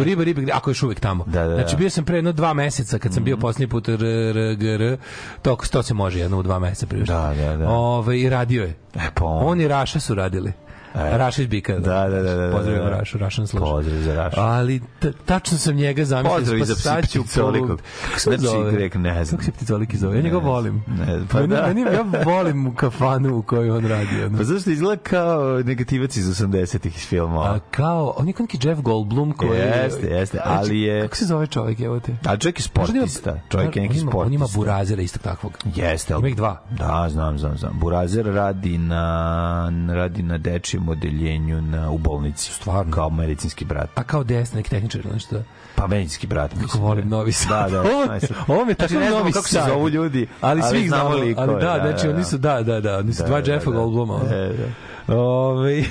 U 0.00 0.04
Riba 0.04 0.24
Riba, 0.24 0.42
ako 0.52 0.70
je 0.70 0.72
još 0.72 0.82
uvek 0.82 1.00
tamo. 1.00 1.24
Da, 1.24 1.42
da, 1.42 1.48
da. 1.48 1.54
Znači 1.54 1.76
bio 1.76 1.90
sam 1.90 2.04
pre 2.04 2.16
jedno 2.16 2.32
dva 2.32 2.54
meseca 2.54 2.98
kad 2.98 3.14
sam 3.14 3.24
bio 3.24 3.36
posljednji 3.36 3.66
put 3.68 3.88
r, 3.88 3.92
r, 3.94 4.54
g, 4.54 4.74
r, 4.74 4.96
to, 5.42 5.56
to 5.70 5.82
se 5.82 5.94
može 5.94 6.18
jedno 6.18 6.38
u 6.38 6.42
dva 6.42 6.58
meseca 6.58 6.86
priuštiti. 6.86 7.12
Da, 7.12 7.34
da, 7.36 7.56
da. 7.56 7.68
Ove, 7.70 8.20
I 8.20 8.28
radio 8.30 8.62
je. 8.62 8.76
E, 8.94 9.10
pa 9.14 9.24
on. 9.24 9.48
On 9.48 9.60
i 9.60 9.68
Raša 9.68 10.00
su 10.00 10.14
radili. 10.14 10.52
Rašić 10.94 11.48
Bika. 11.48 11.72
Da, 11.74 11.80
da, 12.00 12.22
da, 12.22 12.34
da, 12.34 12.46
da. 12.46 12.56
Pozdravim 12.56 12.88
Rašu, 12.88 13.18
Rašan 13.18 13.46
sluša. 13.46 13.64
Pozdrav 13.64 13.98
za 13.98 14.14
Rašu. 14.14 14.40
Ali 14.40 14.80
tačno 15.24 15.58
sam 15.58 15.74
njega 15.74 16.04
zamislio. 16.04 16.38
Pozdrav 16.38 16.58
i 16.58 16.64
za 16.64 16.74
po- 16.74 17.76
Kako 18.04 18.20
se 18.20 18.36
zove? 18.38 18.72
Grek, 18.72 18.94
ne 18.94 19.24
znam. 19.24 19.30
Kako 19.30 19.44
se 19.44 19.52
pticoliki 19.52 19.96
zove? 19.96 20.16
Ja 20.16 20.22
njega 20.22 20.38
Ne 20.38 20.42
volim. 20.42 20.84
Ne, 20.88 21.20
pa 21.30 21.40
meni, 21.40 21.48
da. 21.48 21.66
meni, 21.66 21.80
ja 21.82 22.04
volim 22.24 22.66
u 22.66 22.74
kafanu 22.74 23.36
u 23.36 23.42
kojoj 23.42 23.70
on 23.70 23.86
radi. 23.86 24.24
Ono. 24.24 24.38
Pa 24.38 24.44
zašto 24.44 24.70
izgleda 24.70 25.02
kao 25.02 25.62
negativac 25.64 26.16
iz 26.16 26.26
80-ih 26.28 26.96
iz 26.96 27.02
filmova? 27.02 27.46
A, 27.46 27.58
kao, 27.70 28.14
on 28.16 28.26
je 28.28 28.32
kao 28.32 28.44
neki 28.44 28.68
Jeff 28.68 28.80
Goldblum 28.80 29.32
koji... 29.32 29.58
Jeste, 29.58 30.06
jeste, 30.06 30.38
ali 30.44 30.80
je- 30.80 31.02
Kako 31.02 31.16
se 31.16 31.24
zove 31.24 31.46
čovjek, 31.46 31.80
evo 31.80 32.00
te? 32.00 32.16
A 32.24 32.36
čovjek 32.36 32.58
je 32.58 32.62
sportista. 32.62 33.40
Čovjek 33.50 33.76
je 33.76 33.82
neki 33.82 33.98
ima, 33.98 34.10
On 34.14 34.32
ima 34.32 34.46
sportista. 34.46 34.58
burazera 34.58 35.02
istog 35.02 35.22
takvog. 35.22 35.52
Jeste, 35.66 36.14
Ima 36.14 36.28
ih 36.28 36.36
dva. 36.36 36.62
Da, 36.70 37.06
znam, 37.10 37.38
znam, 37.38 37.58
znam. 37.58 37.72
Burazer 37.74 38.26
radi 38.26 38.78
na 38.78 39.72
radi 39.88 40.22
na 40.22 40.38
dečijem 40.38 40.81
odeljenju 40.88 41.62
na 41.62 41.90
u 41.90 41.98
bolnici. 41.98 42.52
Stvarno? 42.52 42.92
Kao 42.92 43.10
medicinski 43.10 43.64
brat. 43.64 43.90
A 43.94 44.02
kao 44.02 44.24
desna, 44.24 44.56
neki 44.56 44.70
tehničar 44.70 45.00
ili 45.04 45.14
nešto. 45.14 45.42
Pavenjski, 45.82 46.26
brat. 46.26 46.50
Kako 46.60 46.78
volim 46.78 47.08
Novi 47.08 47.32
Sad. 47.32 47.70
Da, 47.70 47.82
da. 47.82 47.90
Ovo, 47.90 48.06
ovo 48.48 48.64
mi 48.64 48.74
tako 48.74 48.92
znači, 48.92 49.10
Novi 49.10 49.32
kako 49.32 49.48
Sad. 49.48 49.64
se 49.64 49.70
zovu 49.70 49.88
ljudi, 49.88 50.26
ali, 50.40 50.60
ali 50.62 50.70
svih 50.70 50.88
znamo, 50.88 51.14
likove. 51.14 51.46
Ali 51.48 51.60
da, 51.60 51.78
da, 51.78 51.88
znači, 51.88 52.06
da, 52.06 52.14
oni 52.14 52.24
su, 52.24 52.38
da. 52.38 52.54
da, 52.54 52.62
da, 52.62 52.80
da, 52.80 52.98
oni 52.98 53.12
su 53.12 53.22
da, 53.22 53.28
dva 53.28 53.40
da, 53.40 53.52
Jeffa 53.52 53.70
da, 53.70 53.76
Goldbluma. 53.76 54.20
E, 54.30 54.36
da, 54.36 54.46
da. 54.46 54.64
Ovi... 55.08 55.18
Ovaj, 55.18 55.84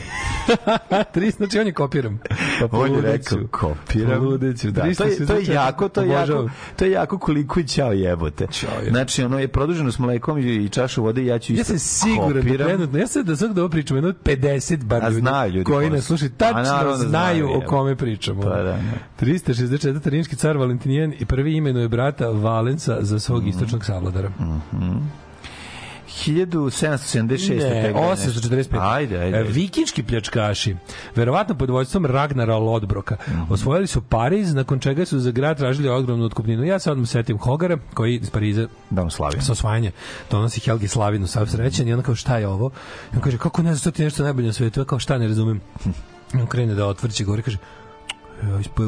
tri, 1.14 1.32
znači 1.32 1.60
on 1.60 1.68
je 1.68 1.74
kopiram. 1.74 2.20
Pa 2.72 2.78
on 2.78 2.94
je 2.94 3.02
rekao 3.02 3.40
kopiram. 3.52 4.40
Da. 4.64 4.82
To 4.82 5.04
je, 5.04 5.26
to 5.26 5.34
je 5.34 5.46
jako, 5.46 5.90
to 5.90 6.02
je 6.02 6.10
jako, 6.10 6.50
to 6.76 6.86
je 6.86 6.92
jako 6.92 7.18
koliko 7.20 7.60
i 7.60 7.68
čao 7.68 7.92
jebote. 7.92 8.48
Čao 8.52 8.70
jebote. 8.72 8.90
Znači, 8.90 9.24
ono 9.24 9.40
je 9.40 9.48
produženo 9.48 9.92
s 9.92 10.00
mlekom 10.00 10.38
i 10.38 10.70
čašu 10.70 11.04
vode 11.04 11.22
i 11.22 11.26
ja 11.26 11.40
ću 11.40 11.54
isto 11.54 11.74
Ja 11.74 11.80
sam 11.80 11.80
siguran 11.80 12.34
da 12.34 12.40
kopiram. 12.40 12.58
da 12.58 12.66
trenutno, 12.66 13.00
ja 13.00 13.08
sam 13.08 13.24
da 13.24 13.36
svak 13.36 13.54
da 13.54 13.62
ovo 13.62 13.70
pričam, 13.70 13.98
jedno 13.98 14.14
50 14.24 14.84
bar 14.84 15.12
ljudi, 15.12 15.54
ljudi 15.54 15.64
koji 15.64 15.90
nas 15.90 16.06
slušaju, 16.06 16.32
tačno 16.38 16.96
znaju 16.96 17.50
o 17.54 17.62
kome 17.68 17.96
pričamo. 17.96 18.42
Pa 18.42 18.50
da. 18.64 18.80
360 19.22 19.81
204. 19.82 20.10
rimski 20.10 20.36
car 20.36 20.58
Valentinijan 20.58 21.14
i 21.20 21.26
prvi 21.26 21.56
imenuje 21.56 21.88
brata 21.88 22.30
Valenca 22.30 22.98
za 23.02 23.20
svog 23.20 23.44
mm. 23.44 23.46
-hmm. 23.46 23.50
istočnog 23.50 23.86
savladara. 23.86 24.30
Mm 24.30 24.62
-hmm. 24.72 25.02
1776. 26.12 27.58
Ne, 27.58 27.94
845. 27.94 28.94
Ajde, 28.94 29.18
ajde. 29.18 29.38
E, 29.38 29.44
vikinški 29.44 30.04
pljačkaši, 30.04 30.76
verovatno 31.16 31.56
pod 31.56 31.70
vođstvom 31.70 32.06
Ragnara 32.06 32.58
Lodbroka, 32.58 33.16
mm 33.16 33.32
-hmm. 33.32 33.54
osvojili 33.54 33.88
su 33.88 34.02
Pariz, 34.02 34.54
nakon 34.54 34.80
čega 34.80 35.06
su 35.06 35.20
za 35.20 35.32
grad 35.32 35.58
tražili 35.58 35.90
ogromnu 35.90 36.26
otkupninu. 36.26 36.64
Ja 36.64 36.80
se 36.80 36.92
odmah 36.92 37.10
setim 37.10 37.38
Hogara, 37.38 37.78
koji 37.94 38.16
iz 38.16 38.30
Pariza 38.30 38.68
da 38.90 39.02
on 39.02 39.12
slavi. 39.12 39.42
Sa 39.42 39.52
osvajanje 39.52 39.92
donosi 40.32 40.60
Helgi 40.60 40.88
Slavinu, 40.88 41.28
sav 41.28 41.48
srećan, 41.48 41.86
mm 41.86 41.88
-hmm. 41.88 41.90
i 41.90 41.94
ona 41.94 42.04
kao 42.04 42.16
šta 42.16 42.38
je 42.38 42.48
ovo? 42.48 42.72
I 43.14 43.16
on 43.16 43.22
kaže, 43.22 43.38
kako 43.38 43.62
ne 43.62 43.76
znam, 43.76 43.84
to 43.84 43.98
ti 43.98 44.04
nešto 44.04 44.24
najbolje 44.24 44.48
na 44.48 44.54
svetu? 44.54 44.86
Kao 44.86 45.00
šta 45.00 45.18
ne 45.18 45.28
razumem? 45.28 45.62
on 46.42 46.48
krene 46.48 46.76
da 46.76 46.88
otvrće, 46.88 47.24
govori, 47.24 47.44
kaže, 47.44 47.58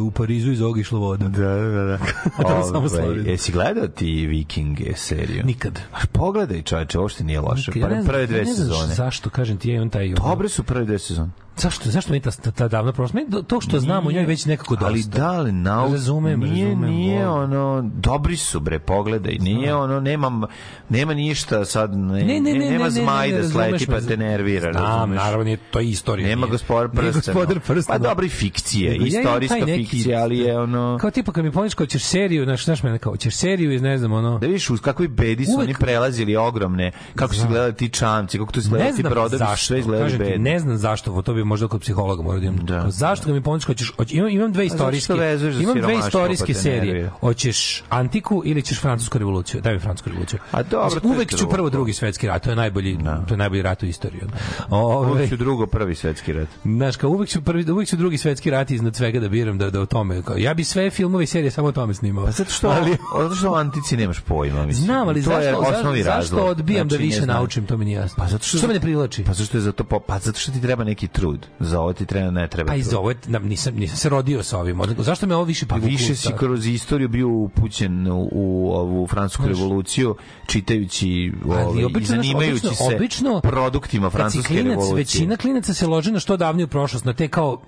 u 0.02 0.12
Parizu 0.12 0.52
iz 0.52 0.62
ovog 0.62 0.80
išla 0.80 1.00
voda. 1.00 1.28
Da, 1.28 1.48
da, 1.56 1.84
da. 1.84 1.98
To 2.44 2.64
samo 2.68 2.78
Ove, 2.80 2.90
Slovenija. 2.90 3.32
jesi 3.32 3.52
gledao 3.52 3.88
ti 3.88 4.28
Vikinge 4.28 4.94
seriju? 4.96 5.44
Nikad. 5.46 5.80
A 5.94 5.98
Pogledaj, 6.12 6.62
čoveče, 6.62 7.00
uopšte 7.00 7.24
nije 7.24 7.42
loše. 7.42 7.72
Ja 7.76 7.88
ne 7.88 8.04
Prve, 8.06 8.28
dve 8.28 8.38
ne 8.44 8.56
sezone. 8.56 8.94
Zašto, 8.94 9.30
kažem 9.30 9.58
ti, 9.58 9.70
ja 9.70 9.76
imam 9.76 9.90
taj... 9.90 10.14
Dobre 10.14 10.50
su 10.50 10.64
prve 10.64 10.86
dve 10.86 11.00
sezone. 11.00 11.30
Zašto, 11.58 11.90
zašto 11.90 12.14
mi 12.14 12.20
ta, 12.20 12.32
ta, 12.34 12.52
ta 12.52 12.68
davna 12.68 12.92
prošlost? 12.92 13.14
Meni 13.14 13.44
to 13.48 13.62
što 13.62 13.80
znam 13.80 14.08
o 14.08 14.12
njoj 14.12 14.26
već 14.26 14.46
nekako 14.46 14.76
dosta. 14.76 14.86
Ali 14.86 15.04
da 15.06 15.32
li 15.34 15.52
nau... 15.52 15.92
Razumem, 15.92 16.40
nije, 16.40 16.66
razumem, 16.66 16.90
Nije 16.90 17.28
volim. 17.28 17.44
ono, 17.44 17.90
dobri 17.96 18.38
su 18.38 18.60
bre, 18.60 18.80
pogledaj. 18.80 19.34
Nije 19.34 19.76
ono, 19.76 20.00
nema, 20.00 20.48
nema 20.90 21.14
ništa 21.14 21.66
sad, 21.66 21.96
ne, 21.96 22.14
Ne, 22.16 22.42
ne, 22.42 22.54
ne, 22.54 22.70
nema 22.70 22.84
ne, 22.84 22.90
zmaj 22.92 23.28
ne, 23.28 23.36
ne, 23.36 23.42
da 23.42 23.50
sleti 23.50 23.88
pa 23.88 24.02
te 24.02 24.18
nervira. 24.18 24.72
Znam, 24.74 25.12
naravno, 25.12 25.44
nije, 25.44 25.58
to 25.58 25.80
je 25.80 25.90
istorija. 25.90 26.28
Nema 26.28 26.48
gospodar 26.48 26.90
prstena. 26.90 27.12
gospodar 27.14 27.60
prstena. 27.60 27.84
Pa 27.90 27.98
dobra 28.00 28.26
i 28.26 28.30
fikcije, 28.30 28.92
Nego 28.92 29.04
ja 29.04 29.10
imam 29.12 29.22
istorijska 29.22 29.58
neki- 29.58 29.86
fikcija, 29.86 30.22
ali 30.22 30.38
je 30.40 30.60
ono... 30.60 30.98
Kao 31.02 31.12
tipa 31.12 31.32
kad 31.32 31.46
mi 31.46 31.52
pomeniš 31.52 31.74
kao 31.74 31.86
ćeš 31.86 32.04
seriju, 32.04 32.44
znaš, 32.46 32.66
znaš 32.66 32.84
mene 32.84 33.00
kao, 33.00 33.18
ćeš 33.18 33.36
seriju 33.36 33.74
iz 33.74 33.82
ne 33.82 33.98
znam 33.98 34.12
ono... 34.14 34.40
Da 34.40 34.48
vidiš 34.48 34.70
uz 34.70 34.80
kakvi 34.82 35.08
bedi 35.08 35.46
su 35.46 35.52
Uvek- 35.52 35.60
oni 35.60 35.74
prelazili 35.76 36.36
ogromne, 36.36 36.92
kako 37.16 37.34
su 37.34 37.48
gledali 37.48 37.76
ti 37.76 37.90
čamci, 37.90 38.38
kako 38.38 38.52
tu 38.52 38.62
su 38.62 38.66
Ne 38.66 38.72
gledali 38.72 38.96
ti 38.96 39.04
brodovi, 39.04 39.44
sve 39.58 39.80
izgledali 39.80 40.18
bedno. 40.18 40.44
ne 40.44 40.60
znam 40.60 40.78
zašto, 40.78 41.22
to 41.22 41.34
bi 41.34 41.43
možda 41.44 41.68
kod 41.68 41.82
psihologa 41.82 42.24
morao 42.24 42.40
da 42.40 42.46
imam. 42.46 42.66
Da. 42.66 42.86
Zašto 42.90 43.28
ga 43.28 43.34
mi 43.34 43.44
pomeniš 43.44 43.66
kao 43.66 43.76
ćeš, 43.76 43.94
hoć- 43.98 44.16
imam, 44.16 44.30
imam 44.30 44.52
dve 44.52 44.66
istorijske, 44.66 45.38
za 45.38 45.50
imam 45.50 45.82
dve 45.82 45.98
istorijske 45.98 46.54
pa 46.54 46.60
serije. 46.60 47.10
Hoćeš 47.20 47.84
antiku 47.90 48.42
ili 48.46 48.62
ćeš 48.62 48.80
francusku 48.80 49.18
revoluciju? 49.18 49.62
Daj 49.62 49.74
mi 49.74 49.80
francusku 49.80 50.10
revoluciju. 50.10 50.40
A 50.52 50.64
dobro, 50.64 51.00
to 51.00 51.08
je 51.08 51.14
uvek 51.14 51.36
ću 51.36 51.50
prvo 51.50 51.70
drugi 51.70 51.94
svetski 51.94 52.28
rat, 52.28 52.44
to 52.44 52.50
je 52.50 52.56
najbolji, 52.56 52.98
to 53.28 53.34
je 53.34 53.38
najbolji 53.38 53.62
rat 53.62 53.84
u 53.84 53.86
istoriji. 53.86 54.22
Ove, 54.70 55.30
ću 55.30 55.38
drugo 55.38 55.68
prvi 55.68 55.96
svetski 55.96 56.34
rat. 56.34 56.48
Znaš, 56.64 56.98
kao 56.98 57.10
uvek 57.10 57.30
ću, 57.30 57.42
prvi, 57.42 57.72
uvek 57.72 57.88
ću 57.90 57.96
drugi 57.96 58.18
svetski 58.18 58.50
rat 58.50 58.72
iznad 58.72 58.96
svega 58.96 59.20
da 59.20 59.30
biram 59.30 59.58
da, 59.58 59.70
da 59.70 59.82
o 59.82 59.86
tome. 59.86 60.22
Kao, 60.22 60.38
ja 60.38 60.54
bi 60.54 60.64
sve 60.64 60.90
filmove 60.90 61.24
i 61.24 61.28
serije 61.28 61.52
samo 61.52 61.68
o 61.68 61.72
tome 61.72 61.94
snimao. 61.94 62.26
Pa 62.26 62.32
zato 62.32 62.52
što, 62.52 62.70
Ali, 62.70 62.98
zato 63.22 63.36
što 63.36 63.52
o 63.52 63.56
antici 63.56 63.98
nemaš 63.98 64.20
pojma, 64.20 64.66
mislim. 64.66 64.86
znam, 64.86 65.08
ali 65.08 65.24
to 65.24 65.32
je 65.40 65.44
zašto, 65.54 65.60
osnovni 65.60 66.04
zašto, 66.04 66.22
zašto 66.22 66.46
odbijam 66.46 66.90
Znači, 66.90 67.02
da 67.04 67.08
više 67.08 67.26
naučim, 67.26 67.66
to 67.66 67.78
mi 67.78 67.86
nije 67.86 67.96
jasno. 67.96 68.24
Pa 68.24 68.30
zato 68.30 68.44
što, 68.44 68.58
što 68.58 68.68
me 68.68 68.74
ne 68.74 68.80
privlači? 68.80 69.24
Pa 69.24 69.34
zato 69.34 69.46
što 69.46 69.58
je 69.58 69.62
zato 69.62 69.84
po, 69.84 70.00
pa 70.00 70.20
zato 70.20 70.40
što 70.40 70.52
ti 70.52 70.62
treba 70.62 70.84
neki 70.84 71.08
trud. 71.08 71.33
Za 71.60 71.80
ovo 71.80 71.94
ti 71.94 72.06
treba 72.06 72.32
ne 72.32 72.48
treba. 72.48 72.68
Pa 72.68 72.76
i 72.76 72.82
trud. 72.82 72.92
za 72.92 73.00
ovo 73.00 73.10
je- 73.10 73.18
na- 73.28 73.40
nisam, 73.40 73.76
nisam 73.76 73.98
se 73.98 74.10
rodio 74.10 74.44
sa 74.44 74.60
ovim. 74.60 74.82
Zašto 74.98 75.28
me 75.28 75.36
ovo 75.36 75.44
više 75.44 75.66
Pa 75.66 75.76
privuklo? 75.76 75.92
više 75.92 76.16
si 76.16 76.30
kroz 76.40 76.68
istoriju 76.68 77.08
bio 77.10 77.30
upućen 77.30 78.08
u, 78.08 78.30
u 78.32 78.72
ovu 78.72 79.08
francusku 79.08 79.44
Znaš. 79.44 79.58
revoluciju 79.58 80.16
čitajući 80.48 81.32
Ali 81.50 81.82
i 81.82 81.86
obično, 81.86 82.06
znaš, 82.06 82.18
zanimajući 82.18 82.68
obično, 82.68 82.88
se 82.88 82.96
obično, 82.96 83.42
produktima 83.42 84.10
francuske 84.10 84.48
klinac, 84.48 84.66
revolucije. 84.68 84.96
Većina 84.96 85.38
klinaca 85.38 85.74
se 85.74 85.88
loži 85.88 86.12
na 86.12 86.20
što 86.20 86.38
davniju 86.38 86.68
prošlost, 86.68 87.06
na 87.06 87.14
te 87.14 87.28
kao, 87.28 87.62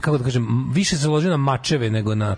kako 0.00 0.18
da 0.18 0.24
kažem, 0.24 0.46
više 0.72 0.96
se 0.96 1.08
loži 1.08 1.28
na 1.28 1.36
mačeve 1.36 1.90
nego 1.90 2.14
na 2.14 2.36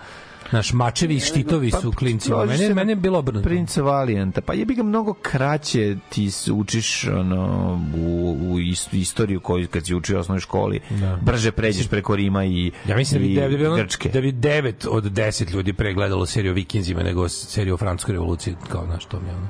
naš 0.52 0.72
mačevi 0.72 1.14
i 1.14 1.20
štitovi 1.20 1.70
Pa, 1.70 1.80
su 1.80 1.92
klincima. 1.92 2.44
Mene, 2.44 2.74
mene 2.74 2.92
je 2.92 2.96
bilo 2.96 3.18
obrnuto. 3.18 3.44
Princa 3.44 3.82
Valijanta. 3.82 4.40
Pa 4.40 4.54
jebi 4.54 4.74
ga 4.74 4.82
mnogo 4.82 5.14
kraće 5.14 5.96
ti 6.08 6.30
učiš 6.52 7.04
ono, 7.06 7.44
u, 7.96 8.08
u 8.42 8.58
ist- 8.58 8.88
istoriju 8.92 9.40
koju 9.40 9.68
kad 9.68 9.86
si 9.86 9.94
učio 9.94 10.16
u 10.16 10.20
osnovnoj 10.20 10.40
školi. 10.40 10.80
Da. 10.90 11.18
Brže 11.22 11.52
pređeš 11.52 11.88
preko 11.88 12.16
Rima 12.16 12.44
i, 12.44 12.72
Ja 12.86 12.96
mislim 12.96 13.20
da 13.20 13.26
bi, 13.26 13.32
i 13.32 13.36
da, 13.36 13.48
bi, 13.48 13.66
ono- 13.66 13.76
Grčke. 13.76 14.08
da 14.08 14.20
bi 14.20 14.32
9 14.32 14.86
od 14.88 15.04
10 15.04 15.52
ljudi 15.52 15.72
pregledalo 15.72 16.26
seriju 16.26 16.52
Vikinzima 16.54 17.02
nego 17.02 17.28
seriju 17.28 17.74
o 17.74 17.78
Francuskoj 17.78 18.12
revoluciji, 18.12 18.54
kao 18.68 18.84
znaš, 18.86 19.04
to 19.04 19.20
mi 19.20 19.28
je 19.28 19.34
ono. 19.34 19.48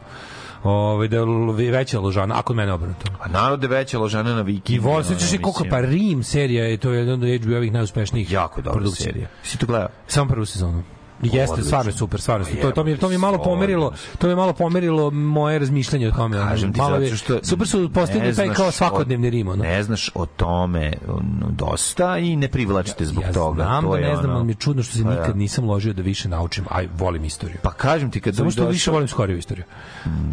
Ove, 0.65 1.09
da 1.09 1.17
je 1.63 1.71
veća 1.71 2.01
ložana, 2.01 2.35
ako 2.39 2.55
mene 2.55 2.73
obrnuto. 2.73 3.07
A 3.21 3.29
narod 3.29 3.63
je 3.63 3.69
veća 3.69 3.99
ložana 3.99 4.35
na 4.35 4.43
Vikinga. 4.43 4.77
I 4.77 4.79
vol, 4.79 5.03
sećaš 5.03 5.29
se 5.31 5.39
koliko, 5.39 5.65
pa 5.71 5.81
Rim 5.81 6.23
serija 6.23 6.65
je, 6.65 6.77
to 6.77 6.91
je 6.93 6.99
jedan 6.99 7.15
od 7.15 7.29
HBO-ovih 7.29 7.73
najuspešnijih 7.73 8.33
Jako 8.33 8.61
dobra 8.63 8.73
produkcija. 8.73 9.05
serija. 9.05 9.29
Si 9.43 9.59
to 9.59 9.67
gledao? 9.67 9.89
Samo 10.07 10.29
prvu 10.29 10.47
sezonu. 10.47 10.83
Jeste, 11.25 11.39
Odlično. 11.43 11.65
stvarno 11.65 11.89
je 11.89 11.95
super, 11.95 12.21
stvarno. 12.21 12.47
je. 12.49 12.61
To, 12.61 12.71
to 12.71 12.85
mi 12.85 12.91
je 12.91 12.97
to 12.97 13.09
mi 13.09 13.15
je 13.15 13.19
malo 13.19 13.39
pomerilo, 13.39 13.93
to 14.19 14.27
mi 14.27 14.33
je 14.33 14.37
malo 14.37 14.53
pomerilo 14.53 15.11
moje 15.11 15.59
razmišljanje 15.59 16.09
o 16.09 16.13
tome. 16.13 16.41
ono, 16.41 16.49
Kažem 16.49 16.73
ti 16.73 16.79
malo 16.79 17.01
zato 17.01 17.17
što 17.17 17.39
super 17.43 17.69
su 17.69 17.91
postigli 17.91 18.23
ne 18.23 18.35
taj 18.35 18.49
kao 18.49 18.71
svakodnevni 18.71 19.31
Rim, 19.31 19.49
ono. 19.49 19.63
Ne 19.63 19.83
znaš 19.83 20.11
o 20.15 20.27
tome 20.27 20.93
dosta 21.51 22.19
i 22.19 22.37
ne 22.37 22.49
privlačite 22.49 23.05
zbog 23.05 23.25
ja 23.25 23.33
toga. 23.33 23.55
znam 23.55 23.85
to 23.85 23.91
da 23.91 23.99
je 23.99 24.05
ne 24.05 24.17
znam, 24.17 24.25
ono- 24.25 24.35
ali 24.35 24.45
mi 24.45 24.53
je 24.53 24.57
čudno 24.57 24.83
što 24.83 24.97
se 24.97 25.05
Pa 25.05 25.11
nikad 25.11 25.27
da. 25.27 25.33
nisam 25.35 25.65
ložio 25.65 25.93
da 25.93 26.03
više 26.03 26.29
naučim, 26.29 26.65
aj 26.71 26.89
volim 26.95 27.25
istoriju. 27.25 27.59
Pa 27.63 27.71
kažem 27.73 28.11
ti 28.11 28.21
kad 28.21 28.37
Samo 28.37 28.51
što 28.51 28.63
više 28.63 28.73
došao- 28.75 28.93
volim 28.93 29.09
skoriju 29.09 29.39
istoriju. 29.39 29.65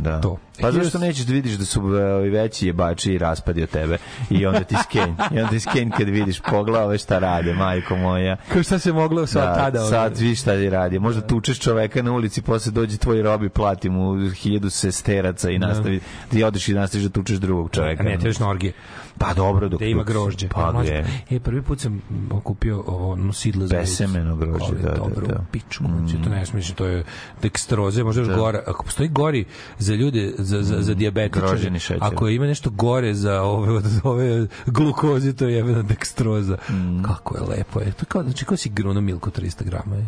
Da. 0.01 0.21
To. 0.21 0.37
Pa 0.61 0.71
zašto 0.71 0.97
nećeš 0.99 1.25
da 1.25 1.33
vidiš 1.33 1.53
da 1.53 1.65
su 1.65 1.81
ovi 1.81 2.29
veći 2.29 2.67
jebači 2.67 3.13
i 3.13 3.17
raspadi 3.17 3.63
od 3.63 3.69
tebe 3.69 3.97
i 4.29 4.45
onda 4.45 4.59
ti 4.59 4.75
skenj. 4.79 5.13
I 5.31 5.39
onda 5.39 5.49
ti 5.49 5.59
skenj 5.61 5.89
kad 5.89 6.07
vidiš 6.09 6.39
poglave 6.41 6.97
šta 6.97 7.19
rade, 7.19 7.53
majko 7.53 7.95
moja. 7.95 8.35
Kao 8.49 8.63
šta 8.63 8.79
se 8.79 8.93
moglo 8.93 9.27
sad 9.27 9.41
Da, 9.43 9.55
tada? 9.55 9.79
sad 9.79 10.17
vi 10.17 10.35
šta 10.35 10.53
radi. 10.79 10.99
Možda 10.99 11.21
tučeš 11.27 11.59
čoveka 11.59 12.03
na 12.03 12.11
ulici, 12.11 12.41
posle 12.41 12.71
dođe 12.71 12.97
tvoj 12.97 13.21
robi, 13.21 13.49
plati 13.49 13.89
mu 13.89 14.29
hiljadu 14.29 14.69
sesteraca 14.69 15.49
i 15.49 15.59
nastavi, 15.59 15.99
ti 16.31 16.43
odeš 16.43 16.67
i 16.67 16.73
nastaviš 16.73 17.07
da 17.07 17.09
tučeš 17.09 17.37
drugog 17.37 17.71
čoveka. 17.71 18.03
A 18.03 18.05
ne, 18.05 18.17
još 18.23 18.39
na 18.39 18.49
orgije. 18.49 18.73
Pa 19.19 19.33
dobro, 19.33 19.69
dok 19.69 19.79
Da 19.79 19.85
ima 19.85 20.03
grožđe. 20.03 20.47
Pa 20.47 20.71
Mlađe, 20.71 21.03
gde? 21.27 21.35
E, 21.35 21.39
prvi 21.39 21.61
put 21.61 21.79
sam 21.79 21.93
mm, 21.93 22.29
kupio 22.43 22.83
ovo 22.87 23.15
no, 23.15 23.33
sidle 23.33 23.67
za 23.67 23.75
Besemeno 23.77 24.35
grožđe, 24.35 24.65
Ali 24.65 24.81
da, 24.81 24.89
da, 24.89 24.97
dobro, 24.97 25.27
da. 25.27 25.33
Mm. 25.33 25.47
pičku. 25.51 25.83
Znači, 25.97 26.23
to 26.23 26.29
ne 26.29 26.39
mislim, 26.53 26.75
to 26.75 26.85
je 26.85 27.03
dekstroze, 27.41 28.03
možda 28.03 28.21
još 28.21 28.35
gore. 28.35 28.63
Ako 28.67 28.83
postoji 28.83 29.09
gori 29.09 29.45
za 29.77 29.95
ljude, 29.95 30.33
za, 30.37 30.63
za, 30.63 30.81
za 30.81 30.93
dijabetičare, 30.93 31.69
Mm. 31.69 31.79
Šećer. 31.79 31.97
ako 32.01 32.27
ima 32.27 32.45
nešto 32.45 32.69
gore 32.69 33.13
za 33.13 33.41
ove, 33.41 33.71
od 33.71 33.85
ove 34.03 34.47
glukoze, 34.65 35.33
to 35.33 35.45
je 35.47 35.55
jebena 35.55 35.81
dekstroza. 35.81 36.57
Mm. 36.69 37.03
Kako 37.03 37.37
je 37.37 37.43
lepo. 37.43 37.79
Je. 37.79 37.91
To 37.91 38.05
kao, 38.05 38.23
znači, 38.23 38.45
kao 38.45 38.57
si 38.57 38.69
gruno 38.69 39.01
milko 39.01 39.29
300 39.29 39.63
grama. 39.63 39.95
Je. 39.95 40.07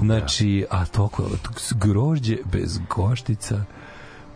Znači, 0.00 0.66
a 0.70 0.86
to 0.86 1.10
grožđe 1.74 2.36
bez 2.52 2.78
goštica. 2.88 3.64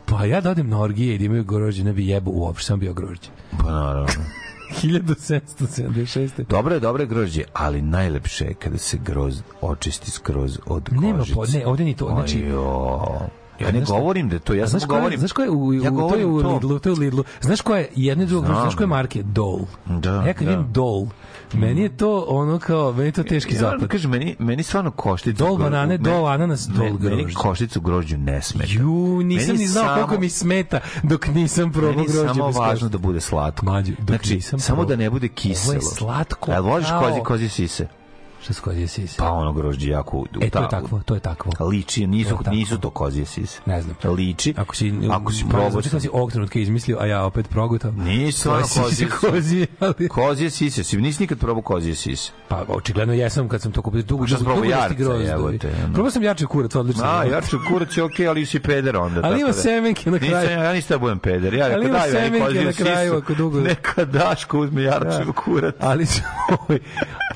Pa 0.07 0.25
ja 0.25 0.41
da 0.41 0.51
odem 0.51 0.69
na 0.69 0.81
orgije 0.81 1.15
i 1.15 1.19
da 1.19 1.25
imaju 1.25 1.45
grožđe, 1.45 1.85
ne 1.85 1.93
bi 1.93 2.09
jebo 2.09 2.31
uopšte, 2.31 2.67
sam 2.67 2.81
bio 2.81 2.95
grožđe. 2.95 3.29
Pa 3.59 3.65
naravno. 3.65 4.07
1776. 4.83 6.45
Dobro 6.45 6.75
je, 6.75 6.81
dobro 6.81 7.03
je 7.03 7.07
grožđe, 7.07 7.43
ali 7.53 7.83
najlepše 7.83 8.45
je 8.45 8.55
kada 8.55 8.79
se 8.79 8.99
groz 8.99 9.43
očisti 9.61 10.11
skroz 10.11 10.59
od 10.67 10.89
Nema 10.93 11.19
kožice. 11.19 11.35
po- 11.35 11.47
ne, 11.49 11.67
ovdje 11.67 11.85
ni 11.85 11.97
to, 11.97 12.09
znači- 12.09 12.45
Ajo. 12.45 13.01
Ja 13.61 13.73
ne 13.73 13.81
govorim 13.81 14.29
da 14.29 14.39
to, 14.39 14.55
ja 14.55 14.67
znaš 14.67 14.87
govorim. 14.87 15.19
Znaš 15.19 15.33
ko 15.33 15.43
je 15.43 15.51
u, 15.51 15.73
ja 15.75 15.91
u, 15.93 16.09
to 16.11 16.17
je 16.17 16.27
u. 16.27 16.37
Lidlu, 16.37 16.79
to 16.79 16.89
je 16.89 16.93
u 16.93 16.97
Lidlu. 16.97 17.25
Znaš 17.41 17.61
ko 17.61 17.77
je 17.77 17.89
jedno 17.97 18.25
i 18.25 18.27
drugo, 18.27 18.47
znaš 18.47 18.75
koje 18.75 18.87
marke? 18.87 19.23
Dol. 19.23 19.61
Da, 19.87 20.15
ja 20.17 20.35
kad 20.35 20.45
da. 20.45 20.51
vidim 20.51 20.73
Dol, 20.73 21.07
meni 21.53 21.83
je 21.83 21.89
to 21.91 22.21
ono 22.21 22.59
kao, 22.59 22.93
meni 22.93 23.05
je 23.05 23.13
to 23.13 23.23
teški 23.25 23.55
Ja 23.55 23.61
da 23.61 23.67
zapad. 23.69 23.89
kažem, 23.89 24.11
meni, 24.11 24.37
meni 24.39 24.63
stvarno 24.63 24.91
koštica... 24.91 25.39
Dol 25.39 25.57
banane, 25.59 25.99
dol 25.99 26.27
ananas, 26.27 26.61
dol 26.63 26.85
me- 26.85 26.91
Meni 26.91 26.99
grožđe. 27.17 27.35
košticu 27.35 27.81
grožđu 27.81 28.17
ne 28.19 28.43
smeta. 28.43 28.73
Ju, 28.73 28.91
nisam 29.23 29.47
Meni 29.47 29.59
ni 29.59 29.67
znao 29.67 29.85
samo- 29.85 29.95
koliko 29.97 30.21
mi 30.21 30.29
smeta 30.31 30.81
dok 31.03 31.27
nisam 31.29 31.73
probao 31.73 31.91
Meni 31.91 32.03
je 32.03 32.09
grožđe. 32.09 32.29
samo 32.29 32.51
važno 32.51 32.89
da 32.89 32.99
bude 32.99 33.21
slatko. 33.21 33.67
Mađo, 33.67 33.93
dok 33.93 34.07
znači, 34.09 34.35
nisam 34.35 34.61
samo 34.61 34.77
probao. 34.77 34.89
da 34.89 34.97
ne 34.97 35.11
bude 35.11 35.27
Ovo 35.27 35.35
kiselo. 35.35 35.75
je 35.75 35.81
slatko 35.83 36.53
Jel 36.53 36.63
voliš 36.63 36.87
kozi, 37.01 37.21
kozi 37.21 37.49
sise? 37.49 37.87
Šta 38.47 38.53
s 38.53 38.61
kozije 38.61 38.89
sise? 38.89 39.17
Pa 39.19 39.31
ono 39.31 39.53
grožđe 39.53 39.91
jako... 39.91 40.17
u- 40.17 40.27
E, 40.27 40.39
to 40.41 40.45
je 40.45 40.51
ta- 40.51 40.69
takvo, 40.71 41.01
to 41.01 41.15
je 41.15 41.21
takvo. 41.21 41.53
Liči, 41.63 42.07
nisu, 42.07 42.31
To 42.31 42.37
takvo. 42.37 42.53
nisu 42.53 42.79
to 42.79 42.91
kozije 42.91 43.27
sise. 43.27 43.61
Ne 43.67 43.83
znam. 43.83 43.97
Liči. 44.07 44.55
Ako 44.57 44.75
si, 44.75 44.93
ako 45.11 45.33
si 45.33 45.45
probao... 45.51 45.71
Znači 45.71 45.91
kao 45.91 46.01
si 46.01 46.09
ovog 46.13 46.31
trenutka 46.33 46.59
izmislio, 46.59 46.99
a 47.01 47.07
ja 47.07 47.25
opet 47.25 47.49
progutao. 47.49 47.93
Koje 47.93 48.33
sise, 48.33 48.49
kozije 48.81 49.09
kozije, 49.11 49.67
ali... 49.81 50.09
Kozije 50.09 50.51
sise, 50.51 50.85
si 50.85 50.97
nisi 50.97 51.23
nikad 51.23 51.39
probao 51.39 51.63
kozije 51.63 51.95
sise. 51.95 52.33
Pa 52.49 52.65
očigledno 52.69 53.15
jesam 53.15 53.49
kad 53.49 53.63
sam 53.63 53.73
to 53.73 53.83
kupio 53.83 54.03
dugo 54.03 54.27
si 54.27 54.35
dugo 54.35 54.55
dugo 54.55 54.65
jarca, 54.67 54.95
grozdovi. 54.95 55.25
jebote, 55.25 55.71
ono. 55.77 55.95
Probao 55.95 56.11
sam 56.11 56.23
jači 56.23 56.47
kurac, 56.47 56.75
odlično. 56.75 57.05
A, 57.05 57.25
jače 57.25 57.57
kurac 57.69 57.97
je 57.97 58.03
okej, 58.05 58.29
ali 58.29 58.47
si 58.47 58.61
peder 58.61 58.97
onda. 58.97 59.21
Ali 59.25 59.41
ima 59.41 59.47
da- 59.47 59.53
semenke 59.55 60.11
na 60.11 60.19
Nisam, 60.19 60.29
kraju. 60.33 60.51
ja 60.59 60.73
nisam 60.73 60.89
da 60.91 60.99
budem 60.99 61.19
peder. 61.19 61.55
Ja 61.55 61.65
Ali 61.67 61.87
ima 61.87 62.01
semenke 62.03 62.61
na 62.61 62.73
kraju, 62.75 63.15
ako 63.15 63.35
dugo- 63.35 63.61
Neka 63.61 64.05
Daško 64.05 64.59
uzme 64.61 64.83
jarčev 64.83 65.33
kurac. 65.35 65.75
Ali 65.81 66.07
su 66.13 66.21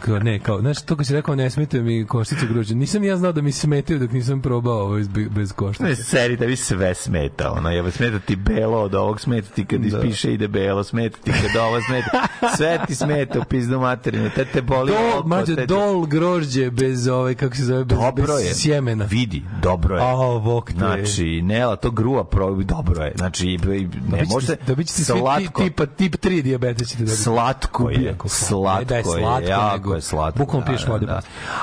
kao 0.00 0.18
ne, 0.18 0.38
kao, 0.38 0.60
znaš, 0.60 0.82
to 0.82 0.96
kad 0.96 1.06
si 1.06 1.14
rekao 1.14 1.34
ne 1.34 1.50
smetaju 1.50 1.82
mi 1.84 2.06
koštice 2.06 2.46
grožđe. 2.46 2.74
Nisam 2.74 3.04
ja 3.04 3.16
znao 3.16 3.32
da 3.32 3.42
mi 3.42 3.52
smetaju 3.52 3.98
dok 3.98 4.12
nisam 4.12 4.40
probao 4.40 4.78
ovo 4.78 4.94
bez, 4.94 5.08
bez 5.08 5.50
Ne, 5.50 5.54
koštice. 5.56 5.94
seri, 5.96 6.36
da 6.36 6.46
vi 6.46 6.56
sve 6.56 6.94
smeta. 6.94 7.52
Ono, 7.52 7.70
jel, 7.70 7.90
smeta 7.90 8.18
ti 8.18 8.36
belo 8.36 8.78
od 8.78 8.94
ovog, 8.94 9.20
smeta 9.20 9.48
ti 9.48 9.64
kad 9.64 9.84
ispiše 9.84 10.32
ide 10.32 10.48
belo, 10.48 10.84
smeta 10.84 11.18
ti 11.18 11.32
kad 11.32 11.56
ovo 11.58 11.80
smeta. 11.80 12.26
Sve 12.56 12.80
ti 12.86 12.94
smeta 12.94 13.40
u 13.40 13.44
pizdu 13.44 13.80
materinu. 13.80 14.30
Te 14.30 14.44
te 14.44 14.62
boli 14.62 14.92
Dol, 14.92 15.18
oko, 15.18 15.28
mađo, 15.28 15.54
te- 15.56 15.66
dol 15.66 16.06
grožđe 16.06 16.70
bez, 16.70 17.08
ovaj, 17.08 17.34
kako 17.34 17.56
se 17.56 17.64
zove, 17.64 17.84
bez, 17.84 17.98
Dobro 17.98 18.26
bez 18.26 18.46
je. 18.46 18.54
sjemena. 18.54 19.04
Vidi, 19.04 19.42
dobro 19.62 19.96
je. 19.96 20.02
A, 20.02 20.14
bok 20.40 20.66
te. 20.68 20.78
Znači, 20.78 21.42
Nela, 21.42 21.76
to 21.76 21.90
gruva 21.90 22.24
probi, 22.24 22.64
dobro 22.64 23.04
je. 23.04 23.12
Znači, 23.16 23.58
ne 24.08 24.24
može 24.24 24.46
ćete 24.46 24.64
svi 24.66 24.84
ti, 24.86 25.04
slatko. 25.04 25.62
tipa, 25.62 25.86
tip 25.86 26.16
3 26.16 26.42
diabetes 26.42 26.88
ćete 26.88 26.98
dobiti. 26.98 27.22
Slatko 27.22 27.90
je, 27.90 28.16
slatko. 28.26 28.84
da 28.84 28.96
je 28.96 29.02
je, 29.02 29.89
slatko, 29.92 29.96
je 29.96 30.02
slatko. 30.02 30.38
bukvalno 30.38 30.66
piješ 30.66 30.86
vode. 30.86 31.06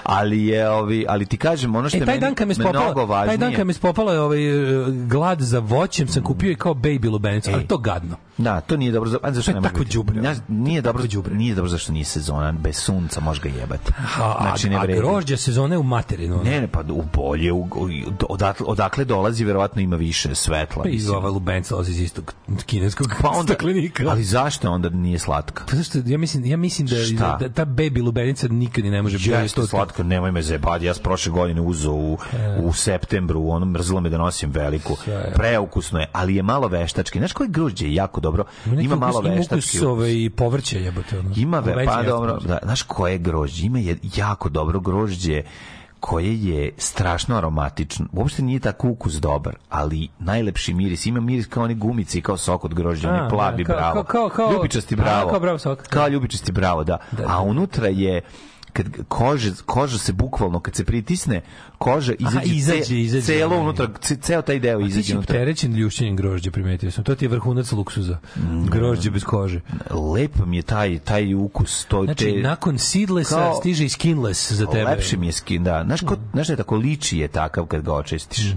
Ali 0.04 0.46
je 0.46 0.70
ovi, 0.70 1.06
ali 1.10 1.26
ti 1.26 1.38
kažem 1.38 1.76
ono 1.76 1.90
što 1.90 1.98
E, 1.98 2.00
je 2.00 2.06
taj 2.06 2.16
meni 2.16 2.22
dan 2.22 2.36
kad 2.36 2.48
me 2.48 2.54
mnogo 2.58 2.74
spopala, 2.74 3.06
važnije. 3.06 3.28
taj 3.28 3.38
dan 3.40 3.56
kad 3.56 3.68
me 3.68 3.74
spopala 3.74 4.14
ovaj, 4.14 4.50
e, 4.50 4.86
glad 5.08 5.42
za 5.42 5.60
voćem, 5.60 6.08
sam 6.08 6.24
kupio 6.24 6.52
i 6.52 6.56
kao 6.56 6.74
baby 6.74 7.12
lubenicu, 7.12 7.52
ali 7.54 7.68
to 7.68 7.78
gadno. 7.78 8.16
Da, 8.38 8.62
to 8.62 8.78
nije 8.78 8.92
dobro, 8.92 9.10
za- 9.10 9.18
a 9.24 9.34
zašto 9.34 9.52
To 9.52 9.58
je 9.58 9.62
ne 9.62 9.68
tako 9.70 9.84
đubre. 9.84 10.20
Znaš, 10.22 10.38
Nije 10.48 10.82
dobro, 10.82 11.04
đubre. 11.06 11.36
nije 11.36 11.56
dobro 11.56 11.70
zašto 11.70 11.92
nije 11.92 12.06
sezona, 12.06 12.52
bez 12.52 12.76
sunca 12.76 13.20
može 13.22 13.42
ga 13.42 13.50
jebati. 13.52 13.92
A, 14.18 14.38
Znači, 14.42 14.68
a, 14.68 14.70
ne 14.70 14.76
a 14.76 14.82
vredi. 14.82 15.00
grožđe 15.00 15.38
sezone 15.38 15.78
u 15.78 15.84
materinu. 15.84 16.42
Ne, 16.44 16.62
ne, 16.62 16.68
pa 16.68 16.82
u 16.82 17.04
bolje, 17.14 17.52
u, 17.52 17.60
u- 17.60 17.90
odatle, 18.30 18.66
odakle 18.66 19.06
dolazi, 19.06 19.44
verovatno 19.44 19.82
ima 19.82 19.96
više 19.96 20.36
svetla. 20.36 20.84
Pa 20.84 20.90
i 20.90 20.92
mislim. 20.92 21.16
ova 21.16 21.30
lubenca 21.30 21.70
dolazi 21.70 21.92
iz 21.92 22.00
istog 22.00 22.34
kineskog 22.66 23.08
Pa 23.22 23.30
onda, 23.30 23.44
staklenika. 23.44 24.04
ali 24.08 24.24
zašto 24.24 24.72
onda 24.72 24.90
nije 24.90 25.20
slatka? 25.20 25.64
Pa 25.70 25.76
zašto, 25.76 26.00
ja 26.06 26.18
mislim, 26.18 26.46
ja 26.46 26.58
mislim 26.58 26.88
da, 26.88 26.96
Šta? 26.98 27.38
da, 27.38 27.50
ta 27.50 27.66
baby 27.66 28.04
lubenica 28.04 28.48
nikad 28.48 28.84
ni 28.84 28.90
ne 28.90 29.02
može 29.02 29.18
biti 29.18 29.30
Jeste 29.30 29.68
slatko, 29.68 30.04
nemoj 30.04 30.32
me 30.32 30.42
zebati. 30.42 30.86
Ja 30.86 30.94
sam 30.94 31.04
prošle 31.04 31.32
godine 31.32 31.62
uzeo 31.62 31.92
u, 31.92 32.18
u 32.60 32.74
septembru, 32.74 33.50
ono 33.50 33.66
mrzilo 33.66 34.02
me 34.02 34.10
da 34.10 34.18
nosim 34.18 34.52
veliku. 34.52 34.98
Preukusno 35.34 36.00
je, 36.00 36.08
ali 36.12 36.36
je 36.36 36.44
malo 36.44 36.68
veštački. 36.68 37.20
Znaš 37.20 37.32
koje 37.34 37.50
grožđe 37.50 37.86
je 37.86 37.94
jako 37.94 38.22
dobro? 38.28 38.46
Ima 38.82 38.96
malo 38.96 39.20
veštački. 39.22 39.78
ukus 39.78 39.88
ove 39.88 40.24
i 40.24 40.30
povrće 40.30 40.82
jebote. 40.82 41.20
Ono. 41.20 41.30
Ima 41.36 41.60
ve, 41.60 41.86
pa 41.86 42.04
dobro, 42.04 42.38
da, 42.38 42.58
znaš 42.64 42.82
koje 42.82 43.18
grožđe? 43.18 43.66
Ima 43.66 43.80
je 43.80 43.98
jako 44.16 44.50
dobro 44.50 44.80
grožđe 44.80 45.42
koje 46.00 46.44
je 46.44 46.72
strašno 46.78 47.38
aromatično. 47.38 48.06
Uopšte 48.12 48.42
nije 48.42 48.60
tako 48.60 48.88
ukus 48.90 49.14
dobar, 49.14 49.56
ali 49.70 50.08
najlepši 50.20 50.74
miris. 50.74 51.06
Ima 51.06 51.20
miris 51.20 51.48
kao 51.48 51.64
oni 51.64 51.76
gumice 51.76 52.18
i 52.18 52.22
kao 52.22 52.38
sok 52.38 52.66
od 52.66 52.74
grožđa, 52.74 53.10
A, 53.10 53.14
oni 53.14 53.30
plavi 53.30 53.64
da, 53.64 53.68
kao- 53.68 53.78
bravo. 53.78 53.94
kao- 53.94 54.04
kao- 54.04 54.30
kao- 54.30 54.54
ljubičasti 54.54 54.96
a, 54.96 54.98
bravo. 54.98 55.30
kao 55.30 55.40
bravo 55.40 55.58
sok. 55.58 55.88
Kao 55.90 56.08
ljubičasti 56.08 56.52
bravo, 56.52 56.84
da. 56.84 56.98
A 57.28 57.42
unutra 57.42 57.88
je 57.88 58.22
kad 58.78 59.06
kože, 59.08 59.52
koža 59.66 59.98
se 59.98 60.14
bukvalno 60.14 60.60
kad 60.60 60.76
se 60.76 60.86
pritisne 60.86 61.42
koža 61.78 62.14
izađe, 62.20 62.46
izađe, 62.48 62.82
ce- 62.82 62.96
izađe, 62.96 63.26
celo 63.28 63.46
onaj. 63.48 63.60
unutra 63.60 63.88
ce- 64.00 64.16
ceo 64.18 64.42
taj 64.42 64.60
deo 64.60 64.78
A 64.78 64.82
ti 64.82 64.88
izađe 64.88 65.04
si 65.04 65.18
opterećen 65.18 65.74
ljušćenjem 65.74 66.16
grožđa, 66.16 66.52
primetio 66.52 66.92
sam. 66.92 67.04
To 67.04 67.16
ti 67.16 67.26
je 67.26 67.30
vrhunac 67.30 67.72
luksuza. 67.72 68.18
Grožđe 68.66 69.12
bez 69.12 69.24
kože. 69.24 69.62
lep 70.14 70.36
mi 70.46 70.58
je 70.58 70.64
taj 70.64 71.00
taj 71.00 71.34
ukus 71.36 71.86
to 71.86 72.04
Znači, 72.04 72.26
te 72.26 72.32
nakon 72.34 72.78
seedlessa 72.80 73.36
kao- 73.36 73.54
stiže 73.56 73.86
i 73.86 73.90
skinless 73.90 74.52
za 74.52 74.66
tebe. 74.68 74.84
Lepši 74.86 75.18
mi 75.18 75.26
je 75.26 75.32
skin, 75.32 75.64
da. 75.64 75.84
Znaš, 75.86 76.02
ko, 76.02 76.16
znaš 76.34 76.48
da 76.48 76.54
je 76.54 76.58
tako 76.58 76.76
liči 76.78 77.18
je 77.18 77.28
takav 77.28 77.66
kad 77.66 77.82
ga 77.82 77.94
očistiš. 77.94 78.54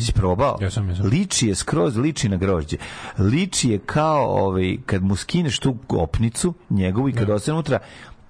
Si 0.00 0.12
probao? 0.12 0.54
Mhm, 0.54 0.64
Ja 0.64 0.70
sam, 0.70 0.88
ja 0.88 0.96
sam. 0.96 1.06
Liči 1.06 1.48
je 1.48 1.54
skroz, 1.54 1.96
liči 1.96 2.28
na 2.28 2.36
grožđe. 2.36 2.76
Liči 3.18 3.70
je 3.70 3.78
kao 3.78 4.26
ovaj, 4.38 4.76
kad 4.86 5.02
mu 5.02 5.16
skineš 5.16 5.58
tu 5.58 5.76
opnicu 5.90 6.54
njegovu 6.70 7.08
i 7.08 7.12
kad 7.12 7.30
ostane 7.30 7.52
unutra, 7.54 7.78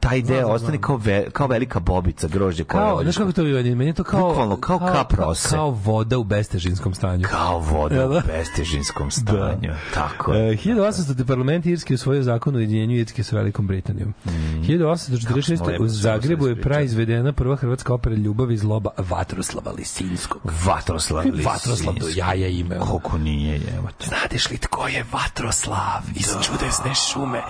taj 0.03 0.23
deo 0.23 0.49
ostane 0.49 0.81
kao, 0.81 0.97
ve, 0.97 1.31
kao 1.31 1.47
velika 1.47 1.81
bobica 1.81 2.29
grožđe. 2.29 2.65
Kao, 2.65 3.03
znaš 3.03 3.17
kako 3.17 3.33
to 3.33 3.43
bi 3.45 3.75
meni? 3.75 3.87
Je 3.87 3.93
to 3.93 4.05
kao... 4.05 4.29
Bukvalno, 4.29 4.57
kao 4.57 4.79
kap 4.79 5.13
rose. 5.13 5.49
Kao 5.49 5.71
voda 5.71 6.19
u 6.19 6.25
bestežinskom 6.25 6.95
stanju. 6.95 7.27
Kao 7.31 7.59
voda 7.59 7.95
Jel 7.95 8.11
u 8.11 8.15
da? 8.15 8.23
bestežinskom 8.27 9.11
stanju. 9.11 9.73
Tako 9.95 10.33
je. 10.33 10.53
E, 10.53 10.57
1800. 10.57 11.27
parlament 11.27 11.67
Irski 11.67 11.95
usvojio 11.95 12.23
zakon 12.23 12.55
o 12.55 12.59
ujedinjenju 12.59 12.97
Irske 12.97 13.25
sa 13.25 13.37
Velikom 13.37 13.67
Britanijom. 13.67 14.15
1846. 14.25 15.57
Smo 15.57 15.67
lepo 15.67 15.85
u 15.85 15.89
sve 15.89 15.97
Zagrebu 15.97 16.47
je 16.47 16.61
praizvedena 16.61 17.33
prva 17.33 17.57
hrvatska 17.57 17.95
opera 17.95 18.17
Ljubav 18.17 18.51
i 18.53 18.57
zloba 18.57 18.91
Vatroslava 18.99 19.73
Lisinskog. 19.73 20.43
Vatroslav 20.65 21.25
Lisinski. 21.25 21.47
Vatroslav 21.47 21.95
do 21.95 22.07
jaja 22.15 22.49
ime. 22.49 22.79
Koliko 22.79 23.19
nije, 23.19 23.61
evo 23.79 23.89
te. 23.99 24.07
Znadeš 24.07 24.51
li 24.51 24.59
tko 24.59 24.89
je 24.89 25.05
Vatroslav 25.13 26.03
iz 26.15 26.27
čudesne 26.43 26.95
šume? 26.95 27.43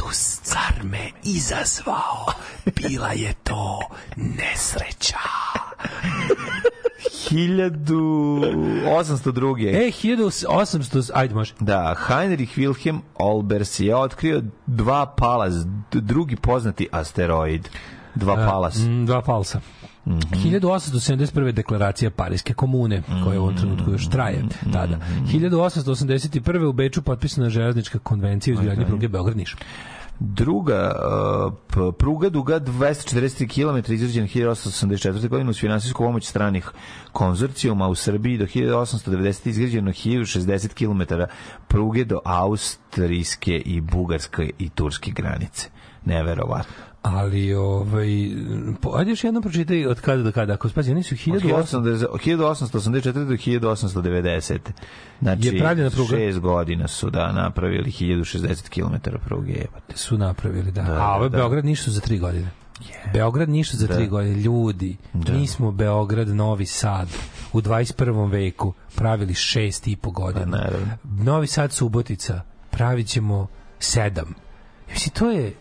Kaktus 0.00 0.40
car 0.42 0.84
me 0.84 1.10
izazvao. 1.24 2.26
Bila 2.76 3.08
je 3.08 3.34
to 3.44 3.80
nesreća. 4.16 5.18
1802. 7.30 9.68
E, 9.68 9.90
1800... 9.90 11.10
Ajde, 11.14 11.34
može. 11.34 11.54
Da, 11.60 11.94
Heinrich 12.06 12.58
Wilhelm 12.58 12.98
Olbers 13.14 13.80
je 13.80 13.96
otkrio 13.96 14.42
dva 14.66 15.06
palas, 15.06 15.54
drugi 15.92 16.36
poznati 16.36 16.88
asteroid. 16.92 17.68
Dva 18.14 18.36
palas. 18.36 18.76
Mm, 18.76 19.06
dva 19.06 19.22
palsa. 19.22 19.60
1871. 20.10 21.52
deklaracija 21.52 22.10
Parijske 22.10 22.54
komune, 22.54 23.02
koja 23.24 23.40
u 23.40 23.42
ovom 23.42 23.56
trenutku 23.56 23.90
još 23.90 24.08
traje 24.08 24.44
tada. 24.72 24.98
1881. 25.32 26.64
u 26.64 26.72
Beču 26.72 27.02
potpisana 27.02 27.50
železnička 27.50 27.98
konvencija 27.98 28.54
o 28.54 28.60
izgradnji 28.60 28.86
pruge 28.86 29.08
Beograd-Niš. 29.08 29.56
Druga 30.20 30.92
uh, 31.76 31.94
pruga 31.98 32.28
duga 32.28 32.60
243 32.60 33.84
km 33.84 33.92
izrađena 33.92 34.26
1884. 34.26 35.28
godine 35.28 35.50
uz 35.50 35.58
finansijsku 35.58 36.04
pomoć 36.04 36.28
stranih 36.28 36.70
konzorcijuma 37.12 37.88
u 37.88 37.94
Srbiji 37.94 38.38
do 38.38 38.44
1890. 38.44 39.48
izgrađeno 39.48 39.90
1060 39.90 40.74
km 40.74 41.14
pruge 41.68 42.04
do 42.04 42.20
austrijske 42.24 43.58
i 43.58 43.80
bugarske 43.80 44.50
i 44.58 44.68
turske 44.68 45.10
granice. 45.10 45.68
Neverovatno. 46.04 46.74
Ali, 47.02 47.54
ovaj, 47.54 48.08
po, 48.80 48.92
ajde 48.96 49.10
još 49.10 49.24
jednom 49.24 49.42
pročitaj 49.42 49.86
od 49.86 50.00
kada 50.00 50.22
do 50.22 50.32
kada. 50.32 50.52
Ako 50.52 50.68
spazi, 50.68 50.90
oni 50.90 51.02
su 51.02 51.14
Od 51.14 51.42
1800... 51.42 52.06
1884. 52.24 53.12
do 53.58 53.68
1890. 53.68 54.58
Znači, 55.20 55.46
Je 55.46 55.58
pravljena 55.58 55.90
pruga? 55.90 56.16
šest 56.16 56.38
godina 56.38 56.88
su 56.88 57.10
da 57.10 57.32
napravili 57.32 57.90
1060 57.90 58.68
km 58.68 59.10
pruge. 59.26 59.52
jebote. 59.52 59.96
su 59.96 60.18
napravili, 60.18 60.72
da. 60.72 60.82
Da, 60.82 61.02
A 61.02 61.14
ovo 61.14 61.24
je 61.24 61.28
da, 61.28 61.36
da. 61.36 61.42
Beograd 61.42 61.64
niš 61.64 61.82
su 61.82 61.90
za 61.90 62.00
tri 62.00 62.18
godine. 62.18 62.50
Beograd 63.12 63.48
niš 63.48 63.70
su 63.70 63.76
za 63.76 63.86
tri 63.86 64.06
godine. 64.06 64.34
Ljudi, 64.36 64.96
mi 65.14 65.46
smo 65.46 65.72
Beograd, 65.72 66.28
Novi 66.28 66.66
Sad 66.66 67.08
u 67.52 67.60
21. 67.60 68.30
veku 68.32 68.72
pravili 68.94 69.34
šest 69.34 69.88
i 69.88 69.96
po 69.96 70.10
godina. 70.10 70.46
Naravno. 70.46 70.86
Novi 71.04 71.46
Sad, 71.46 71.72
Subotica, 71.72 72.40
pravit 72.70 73.06
ćemo 73.06 73.46
sedam. 73.78 74.34
Mislim, 74.92 75.14
to 75.14 75.30
je 75.30 75.54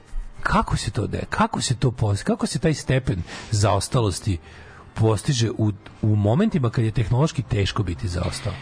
kako 0.44 0.78
se 0.78 0.92
to 0.92 1.08
de, 1.08 1.22
kako 1.30 1.62
se 1.62 1.76
to 1.76 1.92
posti, 1.92 2.26
kako 2.26 2.48
se 2.48 2.60
taj 2.60 2.74
stepen 2.74 3.22
zaostalosti 3.52 4.38
postiže 4.94 5.52
u, 5.52 5.72
u 6.02 6.16
momentima 6.16 6.70
kad 6.70 6.86
je 6.86 6.92
tehnološki 6.92 7.44
teško 7.44 7.84
biti 7.84 8.08
zaostao. 8.08 8.54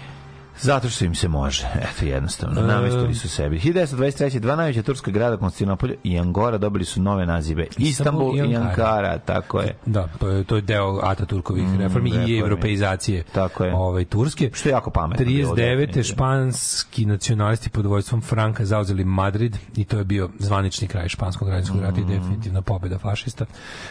Zato 0.59 0.89
što 0.89 1.05
im 1.05 1.15
se 1.15 1.27
može. 1.27 1.67
Eto, 1.87 2.05
jednostavno. 2.05 2.61
Namestili 2.63 3.15
su 3.15 3.29
sebi. 3.29 3.59
1923. 3.59 4.07
Dva 4.39 4.55
najveća 4.55 4.81
turska 4.81 5.11
grada, 5.11 5.37
Konstantinopolje 5.37 5.95
i 6.03 6.19
Angora, 6.19 6.57
dobili 6.57 6.85
su 6.85 7.01
nove 7.01 7.25
nazive. 7.25 7.67
Istanbul 7.77 8.35
i 8.37 8.55
Ankara, 8.55 9.17
tako 9.17 9.59
je. 9.59 9.75
Da, 9.85 10.07
to 10.09 10.27
je, 10.29 10.43
to 10.43 10.55
je 10.55 10.61
deo 10.61 10.99
Ataturkovih 11.03 11.63
reformi 11.71 12.09
i 12.09 12.13
reformi. 12.13 12.37
europeizacije 12.37 13.23
Tako 13.23 13.63
je. 13.63 13.75
ovaj, 13.75 14.05
Turske. 14.05 14.49
Što 14.53 14.69
je 14.69 14.73
jako 14.73 14.89
pametno 14.91 15.25
bilo, 15.25 15.49
39. 15.49 15.55
definitivno. 15.57 16.03
španski 16.03 17.05
nacionalisti 17.05 17.69
pod 17.69 17.85
vojstvom 17.85 18.21
Franka 18.21 18.65
zauzeli 18.65 19.03
Madrid 19.05 19.57
i 19.75 19.83
to 19.85 19.97
je 19.97 20.03
bio 20.03 20.29
zvanični 20.39 20.87
kraj 20.87 21.07
španskog 21.09 21.47
građanskog 21.47 21.81
rata 21.81 21.99
i 21.99 22.03
Mm. 22.03 22.07
definitivna 22.09 22.61
pobjeda 22.61 22.97
fašista. 22.97 23.45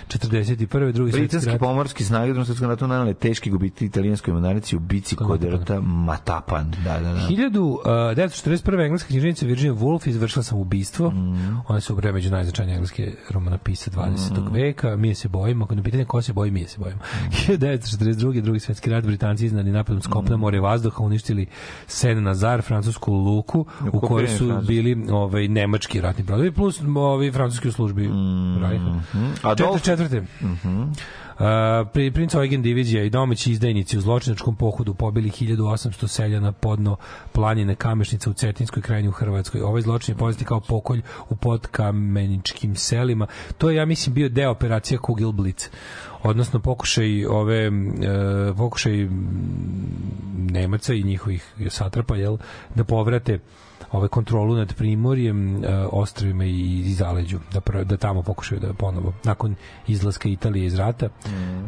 41. 0.08 0.56
drugi 0.92 1.12
svetski 1.12 1.20
Britanski 1.20 1.50
rat. 1.50 1.60
pomorski 1.60 2.04
snage 2.04 2.24
u 2.24 2.34
drugom 2.34 2.44
svetskom 2.44 2.68
ratu 2.68 2.86
nanele 2.86 3.14
teški 3.14 3.50
gubiti 3.50 3.84
italijanskoj 3.86 4.32
mornarici 4.32 4.76
u 4.76 4.80
bici 4.80 5.16
kod 5.16 5.44
rta 5.44 5.80
Matapan. 6.64 6.84
Da, 6.84 7.00
da, 7.00 7.12
da. 7.14 7.20
1941. 7.20 8.84
engleska 8.84 9.08
književnica 9.08 9.46
Virginia 9.46 9.72
Woolf 9.74 10.08
izvršila 10.08 10.42
sam 10.42 10.58
ubistvo. 10.58 11.10
Mm. 11.10 11.60
Ona 11.68 11.80
se 11.80 11.92
ubre 11.92 12.12
među 12.12 12.30
najznačajnije 12.30 12.74
engleske 12.74 13.12
romanopise 13.30 13.90
20. 13.90 14.52
veka. 14.52 14.96
Mi 14.96 15.14
se 15.14 15.28
bojimo. 15.28 15.64
Ako 15.64 15.74
na 15.74 15.82
pitanje 15.82 16.04
ko 16.04 16.22
se 16.22 16.32
boji, 16.32 16.50
mi 16.50 16.66
se 16.66 16.78
bojimo. 16.78 17.00
Mm. 17.00 17.30
1942. 17.30 18.40
drugi 18.40 18.60
svetski 18.60 18.90
rat 18.90 19.04
Britanci 19.04 19.46
iznani 19.46 19.72
napadom 19.72 20.02
s 20.02 20.06
kopna, 20.06 20.36
more, 20.36 20.60
vazduha 20.60 21.04
uništili 21.04 21.46
Sen 21.86 22.22
Nazar, 22.22 22.62
francusku 22.62 23.12
luku, 23.14 23.60
u 23.60 23.64
kojoj 23.64 23.90
okupirani 23.92 24.38
su 24.38 24.46
Francuzi. 24.46 24.66
bili 24.66 25.06
ovaj, 25.10 25.48
nemački 25.48 26.00
ratni 26.00 26.24
brodovi 26.24 26.52
plus 26.52 26.80
ovi 26.96 27.32
francuski 27.32 27.68
u 27.68 27.72
službi 27.72 28.10
Rajha. 28.60 28.84
Mm. 28.84 29.34
Adolf- 29.42 29.96
44. 29.96 30.24
Uh, 30.40 30.96
pri, 31.92 32.10
princ 32.10 32.34
Eugen 32.34 32.62
divizija 32.62 33.04
i 33.04 33.10
domaći 33.10 33.52
izdajnici 33.52 33.98
u 33.98 34.00
zločinačkom 34.00 34.56
pohodu 34.56 34.94
pobili 34.94 35.30
1800 35.30 36.06
seljana 36.06 36.52
podno 36.52 36.96
planine 37.32 37.74
Kamešnica 37.74 38.30
u 38.30 38.32
Cetinskoj 38.32 38.82
krajini 38.82 39.08
u 39.08 39.12
Hrvatskoj. 39.12 39.60
Ovaj 39.60 39.82
zločin 39.82 40.14
je 40.14 40.18
poznati 40.18 40.44
kao 40.44 40.60
pokolj 40.60 41.02
u 41.28 41.36
podkameničkim 41.36 42.76
selima. 42.76 43.26
To 43.58 43.70
je, 43.70 43.76
ja 43.76 43.84
mislim, 43.84 44.14
bio 44.14 44.28
deo 44.28 44.50
operacija 44.50 44.98
Kugelblitz 44.98 45.68
odnosno 46.22 46.60
pokušaj 46.60 47.26
ove 47.26 47.66
e, 47.66 47.70
pokušaj 48.56 49.08
Nemaca 50.36 50.94
i 50.94 51.02
njihovih 51.02 51.52
satrapa 51.68 52.16
jel, 52.16 52.36
da 52.74 52.84
povrate 52.84 53.38
ove 53.92 54.08
kontrolu 54.08 54.54
nad 54.54 54.74
Primorjem, 54.74 55.64
e, 55.64 55.68
ostrovima 55.92 56.44
i, 56.44 56.80
i 56.80 56.94
zaleđu, 56.94 57.38
da, 57.52 57.60
pr- 57.60 57.84
da 57.84 57.96
tamo 57.96 58.22
pokušaju 58.22 58.60
da 58.60 58.72
ponovo, 58.72 59.12
nakon 59.24 59.54
izlaska 59.86 60.28
Italije 60.28 60.66
iz 60.66 60.74
rata, 60.74 61.08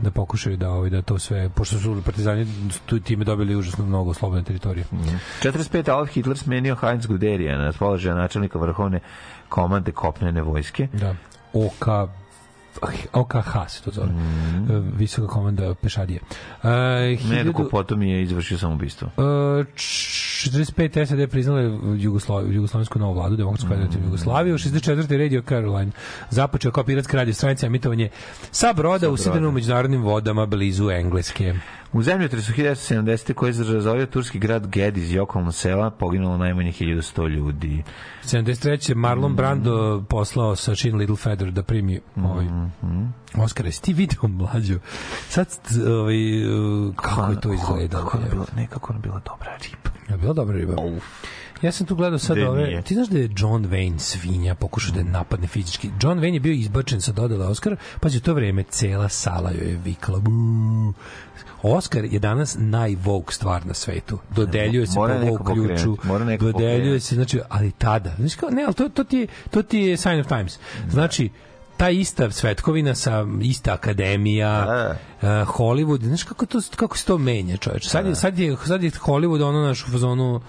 da 0.02 0.10
pokušaju 0.10 0.56
da, 0.56 0.70
ovaj, 0.70 0.90
da 0.90 1.02
to 1.02 1.18
sve, 1.18 1.48
pošto 1.48 1.78
su 1.78 2.02
partizani 2.04 2.46
tu, 2.86 3.00
time 3.00 3.24
dobili 3.24 3.56
užasno 3.56 3.86
mnogo 3.86 4.14
slobodne 4.14 4.44
teritorije. 4.44 4.84
45. 5.42 5.78
Adolf 5.78 6.10
Hitler 6.10 6.38
smenio 6.38 6.74
Heinz 6.74 7.06
Guderija 7.06 7.58
na 7.58 7.72
položaja 7.78 8.14
načelnika 8.14 8.58
vrhovne 8.58 9.00
komande 9.48 9.92
kopnene 9.92 10.42
vojske. 10.42 10.88
Da. 10.92 11.14
OK 11.52 11.86
OKH 13.12 13.68
se 13.68 13.82
to 13.82 13.90
zove. 13.90 14.08
E, 14.08 14.82
Visoka 14.96 15.28
komanda 15.28 15.74
pešadije. 15.74 16.20
Uh, 16.62 17.30
Nedugo 17.30 17.68
potom 17.70 18.02
je 18.02 18.22
izvršio 18.22 18.58
samoubistvo. 18.58 19.08
Uh, 19.16 19.66
č- 19.74 20.28
65 20.38 21.06
SAD 21.06 21.30
priznala 21.30 21.60
je 21.60 21.78
Jugoslav, 21.96 22.52
Jugoslavensku 22.52 22.98
novu 22.98 23.14
vladu, 23.14 23.36
Demokratsku 23.36 23.68
federativnu 23.68 24.06
Jugoslaviju, 24.06 24.54
64. 24.58 25.18
Radio 25.18 25.42
Caroline 25.48 25.90
započeo 26.30 26.70
kao 26.72 26.84
piratska 26.84 27.16
radio 27.16 27.34
stranica 27.34 27.66
emitovanje 27.66 28.08
sa 28.50 28.72
broda 28.72 29.10
usidreno 29.10 29.48
u 29.48 29.52
međunarodnim 29.52 30.02
vodama 30.02 30.46
blizu 30.46 30.90
Engleske. 30.90 31.54
U 31.92 32.02
zemljotresu 32.02 32.52
1970. 32.52 33.32
koji 33.32 33.54
je 33.54 33.74
razorio 33.74 34.06
turski 34.06 34.38
grad 34.38 34.66
Gediz 34.66 35.12
i 35.12 35.18
okolno 35.18 35.52
sela 35.52 35.90
poginulo 35.90 36.36
najmanje 36.36 36.72
1100 36.72 37.28
ljudi. 37.28 37.82
73. 38.24 38.94
Marlon 38.94 39.34
Brando 39.34 40.04
poslao 40.08 40.56
sa 40.56 40.74
Chin 40.74 40.96
Little 40.96 41.16
Feather 41.16 41.50
da 41.50 41.62
primi 41.62 42.00
ovaj 42.16 42.46
Oscar. 43.34 43.66
Jesi 43.66 43.82
ti 43.82 43.92
video 43.92 44.28
mlađu? 44.28 44.78
Sad, 45.28 45.48
ovaj, 45.88 46.16
kako 46.96 47.30
je 47.30 47.40
to 47.40 47.52
izgledalo? 47.52 48.04
Kako 48.04 48.24
je 48.24 48.30
bilo, 48.30 48.46
nekako 48.56 48.92
je 48.92 48.98
bila 48.98 49.20
dobra 49.24 49.56
riba. 49.62 49.90
Je 50.08 50.16
bila 50.16 50.32
dobra 50.32 50.56
riba? 50.56 50.74
Ja 51.62 51.72
sam 51.72 51.86
tu 51.86 51.94
gledao 51.94 52.18
sad 52.18 52.38
ove... 52.38 52.66
nije? 52.66 52.82
Ti 52.82 52.94
znaš 52.94 53.08
da 53.08 53.18
je 53.18 53.30
John 53.36 53.66
Wayne 53.66 53.98
svinja 53.98 54.54
pokušao 54.54 54.92
da 54.92 55.00
je 55.00 55.04
napadne 55.04 55.46
fizički. 55.46 55.90
John 56.02 56.18
Wayne 56.18 56.34
je 56.34 56.40
bio 56.40 56.52
izbačen 56.52 57.00
sa 57.00 57.12
dodala 57.12 57.48
Oscar, 57.48 57.76
pa 58.00 58.08
u 58.08 58.20
to 58.20 58.34
vreme 58.34 58.62
cela 58.62 59.08
sala 59.08 59.50
joj 59.50 59.70
je 59.70 59.80
vikala. 59.84 60.18
"Buu." 60.18 60.92
Oscar 61.62 62.04
je 62.04 62.18
danas 62.18 62.56
najvogue 62.58 63.32
stvar 63.32 63.66
na 63.66 63.74
svetu. 63.74 64.18
Dodeljuje 64.36 64.86
se 64.86 64.98
Mora 64.98 65.20
po 65.20 65.26
Vogue 65.26 65.54
ključu. 65.54 65.96
Dodeljuje 66.40 67.00
se, 67.00 67.14
znači, 67.14 67.40
ali 67.48 67.70
tada. 67.70 68.14
Znaš 68.18 68.34
kao, 68.34 68.50
ne, 68.50 68.64
ali 68.64 68.74
to, 68.74 68.88
to, 68.88 69.04
ti 69.04 69.16
je, 69.16 69.26
to 69.50 69.62
ti 69.62 69.78
je 69.78 69.96
sign 69.96 70.20
of 70.20 70.26
times. 70.26 70.58
Znači, 70.90 71.30
ta 71.76 71.90
ista 71.90 72.30
svetkovina 72.30 72.94
sa 72.94 73.26
ista 73.42 73.72
akademija, 73.72 74.66
uh, 75.22 75.28
Hollywood, 75.28 76.04
znaš 76.04 76.22
kako 76.22 76.46
to 76.46 76.58
kako 76.76 76.96
se 76.96 77.04
to 77.04 77.18
menja, 77.18 77.56
čoveče. 77.56 77.88
Sad 77.88 78.06
je 78.06 78.14
sad 78.14 78.38
je 78.38 78.56
sad 78.66 78.82
je 78.82 78.90
Hollywood 78.90 79.42
ono 79.44 79.62
naš 79.62 79.84
u 79.84 79.90
fazonu 79.90 80.40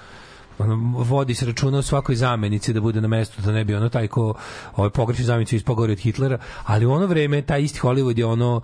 ono, 0.59 0.75
vodi 1.03 1.35
se 1.35 1.45
računa 1.45 1.77
o 1.77 1.81
svakoj 1.81 2.15
zamenici 2.15 2.73
da 2.73 2.81
bude 2.81 3.01
na 3.01 3.07
mestu, 3.07 3.41
da 3.41 3.51
ne 3.51 3.65
bi 3.65 3.75
ono 3.75 3.89
taj 3.89 4.07
ko 4.07 4.33
ovaj 4.75 4.89
pogreši 4.89 5.23
zamenicu 5.23 5.55
ispao 5.55 5.75
gore 5.75 5.93
od 5.93 5.99
Hitlera, 5.99 6.37
ali 6.65 6.85
u 6.85 6.91
ono 6.91 7.05
vreme 7.05 7.41
taj 7.41 7.61
isti 7.61 7.79
Hollywood 7.79 8.17
je 8.17 8.25
ono 8.25 8.61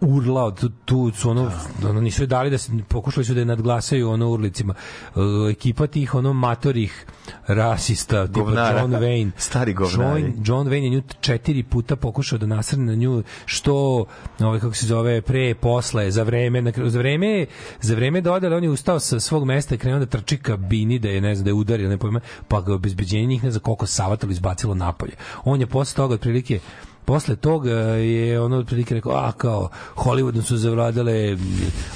urlao, 0.00 0.50
tu, 0.50 0.68
tu 0.84 1.10
su 1.10 1.30
ono, 1.30 1.50
ono 1.88 2.00
nisu 2.00 2.22
joj 2.22 2.26
dali 2.26 2.50
da 2.50 2.58
se, 2.58 2.72
pokušali 2.88 3.24
su 3.24 3.34
da 3.34 3.40
je 3.40 3.46
nadglasaju 3.46 4.10
ono 4.10 4.30
urlicima. 4.30 4.74
Uh, 5.14 5.22
ekipa 5.50 5.86
tih 5.86 6.14
ono 6.14 6.32
matorih 6.32 7.06
rasista, 7.46 8.26
tipa 8.26 8.40
Govnara. 8.40 8.80
John 8.80 8.92
Wayne. 8.92 9.30
Stari 9.36 9.72
govnari. 9.72 10.22
John, 10.22 10.32
John 10.44 10.68
Wayne 10.68 10.84
je 10.84 10.90
nju 10.90 11.02
četiri 11.20 11.62
puta 11.62 11.96
pokušao 11.96 12.38
da 12.38 12.46
nasrne 12.46 12.84
na 12.84 12.94
nju 12.94 13.22
što 13.46 14.04
ovaj 14.40 14.60
kako 14.60 14.74
se 14.74 14.86
zove 14.86 15.22
pre 15.22 15.54
posle 15.54 16.10
za 16.10 16.22
vreme 16.22 16.62
na 16.62 16.72
za 16.84 16.98
vreme 16.98 17.46
za 17.80 17.94
vreme 17.94 18.20
dodale 18.20 18.56
on 18.56 18.64
je 18.64 18.70
ustao 18.70 19.00
sa 19.00 19.20
svog 19.20 19.44
mesta 19.44 19.74
i 19.74 19.78
krenuo 19.78 19.98
da 19.98 20.06
trči 20.06 20.36
kabini 20.36 20.98
da 20.98 21.08
je 21.08 21.20
ne 21.20 21.34
znam 21.34 21.44
da 21.44 21.50
je 21.50 21.54
udario 21.54 21.88
ne 21.88 21.98
pojma 21.98 22.20
pa 22.48 22.60
ga 22.60 22.74
obezbeđenje 22.74 23.26
njih 23.26 23.44
ne 23.44 23.50
znam 23.50 23.62
koliko 23.62 23.86
savatalo 23.86 24.32
izbacilo 24.32 24.74
napolje 24.74 25.12
on 25.44 25.60
je 25.60 25.66
posle 25.66 25.96
toga 25.96 26.14
otprilike 26.14 26.60
Posle 27.04 27.36
toga 27.36 27.70
je 27.70 28.40
ono 28.40 28.56
otprilike 28.56 28.94
rekao, 28.94 29.12
a 29.12 29.32
kao, 29.32 29.68
Hollywoodom 29.96 30.42
su 30.42 30.56
zavladale 30.56 31.36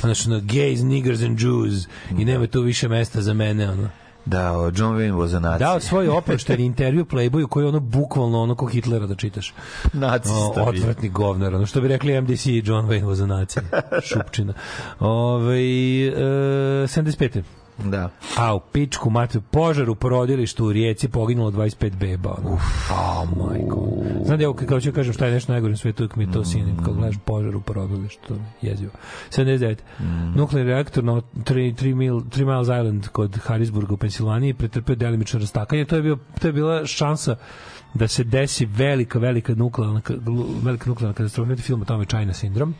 ono 0.02 0.14
što 0.14 0.30
ono, 0.30 0.40
gays, 0.40 0.84
niggers 0.84 1.22
and 1.22 1.40
Jews 1.40 1.86
i 2.18 2.24
nema 2.24 2.46
tu 2.46 2.60
više 2.60 2.88
mesta 2.88 3.22
za 3.22 3.34
mene, 3.34 3.70
ono. 3.70 3.88
Da, 4.24 4.52
o, 4.52 4.64
John 4.76 4.96
Wayne 4.96 5.14
was 5.14 5.36
a 5.36 5.40
nazi. 5.40 5.58
Dao 5.58 5.80
svoj 5.80 6.08
oprošteni 6.08 6.64
intervju 6.64 7.04
Playboyu 7.04 7.46
koji 7.46 7.64
je 7.64 7.68
ono 7.68 7.80
bukvalno 7.80 8.42
ono 8.42 8.54
ko 8.54 8.66
Hitlera 8.66 9.06
da 9.06 9.14
čitaš. 9.14 9.54
Nacista 9.92 10.36
O, 10.38 10.52
bio. 10.54 10.62
odvratni 10.68 11.08
govnar, 11.08 11.54
ono 11.54 11.66
što 11.66 11.80
bi 11.80 11.88
rekli 11.88 12.20
MDC 12.20 12.46
John 12.46 12.86
Wayne 12.86 13.04
was 13.04 13.22
a 13.22 13.26
nacija. 13.26 13.62
Šupčina. 14.08 14.52
Ove, 15.00 15.56
e, 15.56 16.10
75. 16.86 17.42
Da. 17.84 18.10
A 18.36 18.54
u 18.54 18.60
pičku 18.60 19.10
matu, 19.10 19.40
požar 19.40 19.90
u 19.90 19.94
porodilištu 19.94 20.66
u 20.66 20.72
Rijeci 20.72 21.08
poginulo 21.08 21.50
25 21.50 21.96
beba. 21.96 22.36
Ono. 22.38 22.54
Uf. 22.54 22.90
A, 22.90 23.24
majko. 23.36 23.88
Znam 24.24 24.38
da 24.38 24.44
ja 24.44 24.52
kao 24.52 24.80
ću 24.80 24.92
kažem 24.92 25.12
šta 25.12 25.26
je 25.26 25.32
nešto 25.32 25.52
najgore 25.52 25.70
na 25.70 25.76
svetu, 25.76 26.08
mi 26.16 26.32
to 26.32 26.44
sinim, 26.44 26.76
kao 26.84 26.94
gledaš 26.94 27.16
požar 27.24 27.56
u 27.56 27.60
porodilištu, 27.60 28.36
jezivo. 28.62 28.92
79. 29.30 29.76
Nuklearni 30.34 30.72
reaktor 30.72 31.04
na 31.04 31.12
3, 31.12 31.94
mil, 31.94 32.14
3 32.14 32.44
Miles 32.44 32.66
Island 32.66 33.08
kod 33.08 33.38
Harrisburga 33.38 33.94
u 33.94 33.96
Pensilvaniji 33.96 34.54
pretrpeo 34.54 34.96
delimično 34.96 35.40
rastakanje. 35.40 35.84
To 35.84 35.96
je, 35.96 36.02
bio, 36.02 36.18
to 36.40 36.46
je 36.46 36.52
bila 36.52 36.86
šansa 36.86 37.36
da 37.98 38.08
se 38.08 38.24
desi 38.24 38.66
velika, 38.66 39.18
velika 39.18 39.54
nuklearna, 39.54 40.00
velika 40.62 40.90
nuklearna 40.90 41.14
katastrofa. 41.14 41.46
Imate 41.46 41.62
film 41.62 41.82
o 41.82 41.84
tome 41.84 42.04
China 42.04 42.32
Syndrome. 42.32 42.72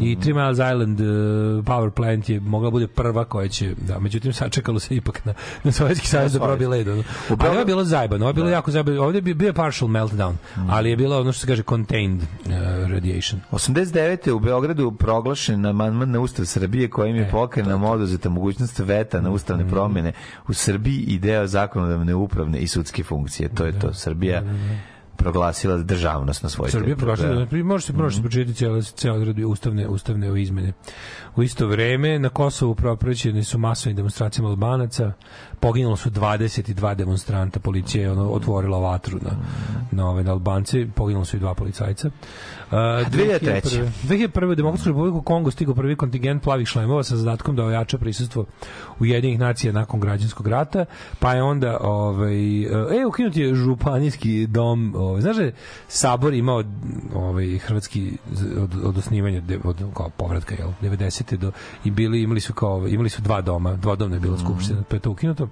I 0.00 0.16
Three 0.20 0.34
Miles 0.34 0.58
Island 0.58 1.00
uh, 1.00 1.06
power 1.64 1.90
plant 1.90 2.28
je 2.28 2.40
mogla 2.40 2.70
bude 2.70 2.86
prva 2.86 3.24
koja 3.24 3.48
će, 3.48 3.74
da, 3.86 3.98
međutim 3.98 4.32
sačekalo 4.32 4.78
se 4.78 4.96
ipak 4.96 5.24
na, 5.24 5.34
na 5.64 5.72
Sovjetski 5.72 6.06
savez 6.06 6.32
da 6.32 6.40
probi 6.40 6.66
led. 6.66 6.88
Ono. 6.88 7.02
Ali 7.28 7.48
ovo 7.50 7.58
je 7.58 7.64
bilo 7.64 7.84
zajebano, 7.84 8.24
ovo 8.24 8.30
je 8.30 8.34
bilo 8.34 8.48
jako 8.48 8.70
zajebano. 8.70 9.02
Ovdje 9.02 9.20
bi 9.20 9.34
bio 9.34 9.52
partial 9.52 9.88
meltdown, 9.88 10.34
ali 10.68 10.90
je 10.90 10.96
bilo 10.96 11.20
ono 11.20 11.32
što 11.32 11.40
se 11.40 11.46
kaže 11.46 11.62
contained 11.62 12.22
uh, 12.22 12.52
radiation. 12.90 13.40
89. 13.52 14.30
u 14.30 14.38
Beogradu 14.38 14.92
proglašen 14.92 15.66
amandman 15.66 16.10
na 16.10 16.20
Ustav 16.20 16.44
Srbije 16.44 16.90
kojim 16.90 17.16
je 17.16 17.30
pokrenam 17.30 17.84
oduzeta 17.84 18.28
mogućnost 18.28 18.78
veta 18.78 19.20
na 19.20 19.30
ustavne 19.30 19.68
promjene 19.68 20.12
u 20.48 20.52
Srbiji 20.54 20.98
i 20.98 21.18
deo 21.18 21.46
zakonodavne 21.46 22.14
upravne 22.14 22.58
i 22.58 22.66
sudske 22.66 23.04
funkcije. 23.04 23.48
To 23.48 23.64
je 23.64 23.78
to. 23.78 23.94
Srbija 23.94 24.42
da 24.52 24.97
proglasila 25.18 25.76
državnost 25.76 26.42
na 26.42 26.48
svoj 26.48 26.70
Srbija 26.70 26.96
proglasila, 26.96 27.44
da. 27.44 27.64
može 27.64 27.86
se 27.86 27.92
može 27.92 28.16
se 28.16 28.22
pročitati 28.22 28.54
cijela 28.54 28.82
cijela 28.82 29.16
odredbe 29.16 29.46
ustavne 29.46 29.88
ustavne 29.88 30.30
ove 30.30 30.42
izmene. 30.42 30.72
U 31.36 31.42
isto 31.42 31.66
vreme 31.66 32.18
na 32.18 32.28
Kosovu 32.28 32.74
propraćene 32.74 33.44
su 33.44 33.58
masovne 33.58 33.96
demonstracije 33.96 34.44
Albanaca, 34.46 35.12
poginulo 35.60 35.96
su 35.96 36.10
22 36.10 36.94
demonstranta, 36.94 37.60
policija 37.60 38.02
je 38.02 38.12
ono 38.12 38.30
otvorila 38.30 38.78
vatru 38.78 39.18
na 39.22 39.30
na 39.90 40.10
ove 40.10 40.24
na 40.24 40.32
Albance, 40.32 40.86
poginulo 40.94 41.24
su 41.24 41.36
i 41.36 41.40
dva 41.40 41.54
policajca. 41.54 42.08
Uh, 42.08 42.72
2003. 42.72 43.88
2001. 44.08 44.52
u 44.52 44.54
Demokratsku 44.54 44.88
republiku 44.88 45.22
Kongo 45.22 45.50
stigao 45.50 45.74
prvi 45.74 45.96
kontingent 45.96 46.42
plavih 46.42 46.68
šlemova 46.68 47.02
sa 47.02 47.16
zadatkom 47.16 47.56
da 47.56 47.64
ojača 47.64 47.98
prisustvo 47.98 48.44
Ujedinjenih 48.98 49.40
nacija 49.40 49.72
nakon 49.72 50.00
građanskog 50.00 50.48
rata, 50.48 50.84
pa 51.18 51.32
je 51.32 51.42
onda 51.42 51.78
ovaj 51.80 52.62
e 53.00 53.06
ukinut 53.06 53.36
je 53.36 53.54
županijski 53.54 54.46
dom, 54.46 54.94
ovaj 55.08 55.20
znaš 55.20 55.36
da 55.36 55.50
sabor 55.88 56.34
imao 56.34 56.64
ovaj 57.14 57.58
hrvatski 57.58 58.12
od, 58.58 58.84
od 58.84 58.98
osnivanja 58.98 59.40
de- 59.40 59.58
od 59.64 59.76
kao 59.96 60.08
povratka 60.08 60.54
jel 60.54 60.70
90 60.82 61.36
do 61.36 61.52
i 61.84 61.90
bili 61.90 62.22
imali 62.22 62.40
su 62.40 62.52
kao 62.52 62.88
imali 62.88 63.08
su 63.08 63.22
dva 63.22 63.40
doma, 63.40 63.74
dvodomna 63.74 64.16
je 64.16 64.20
bila 64.20 64.38
skupština, 64.38 64.82
pa 64.88 64.96
je 64.96 65.00
to 65.00 65.10
ukinuto. 65.10 65.48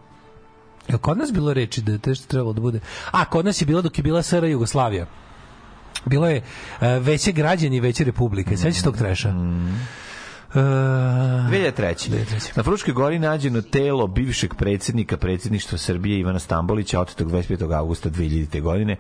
Jel 0.89 0.99
kod 0.99 1.19
nas 1.19 1.33
bilo 1.33 1.53
reči 1.53 1.83
da 1.83 1.93
je 1.93 1.99
to 1.99 2.15
što 2.15 2.27
trebalo 2.27 2.53
da 2.53 2.61
bude? 2.61 2.81
A, 3.11 3.25
kod 3.25 3.45
nas 3.45 3.63
je 3.63 3.67
bilo 3.67 3.83
dok 3.83 3.99
je 3.99 4.03
bila 4.03 4.23
SR 4.23 4.45
Jugoslavija. 4.45 5.07
Bilo 6.05 6.29
je 6.29 6.37
uh, 6.37 6.87
veće 7.01 7.33
građani, 7.33 7.81
veće 7.81 8.05
republike. 8.05 8.57
Sećaš 8.57 8.83
tog 8.83 8.97
treša? 8.97 9.29
Uh, 9.29 9.35
2003. 10.55 12.11
2003. 12.11 12.57
Na 12.57 12.63
Fruškoj 12.63 12.95
gori 12.95 13.19
nađeno 13.19 13.63
telo 13.63 14.07
bivšeg 14.07 14.55
predsjednika 14.55 15.17
predsjedništva 15.17 15.79
Srbije 15.79 16.19
Ivana 16.19 16.39
Stambolića 16.39 17.01
otetog 17.01 17.31
25. 17.33 17.77
augusta 17.77 18.11
2000. 18.11 18.61
godine. 18.61 18.97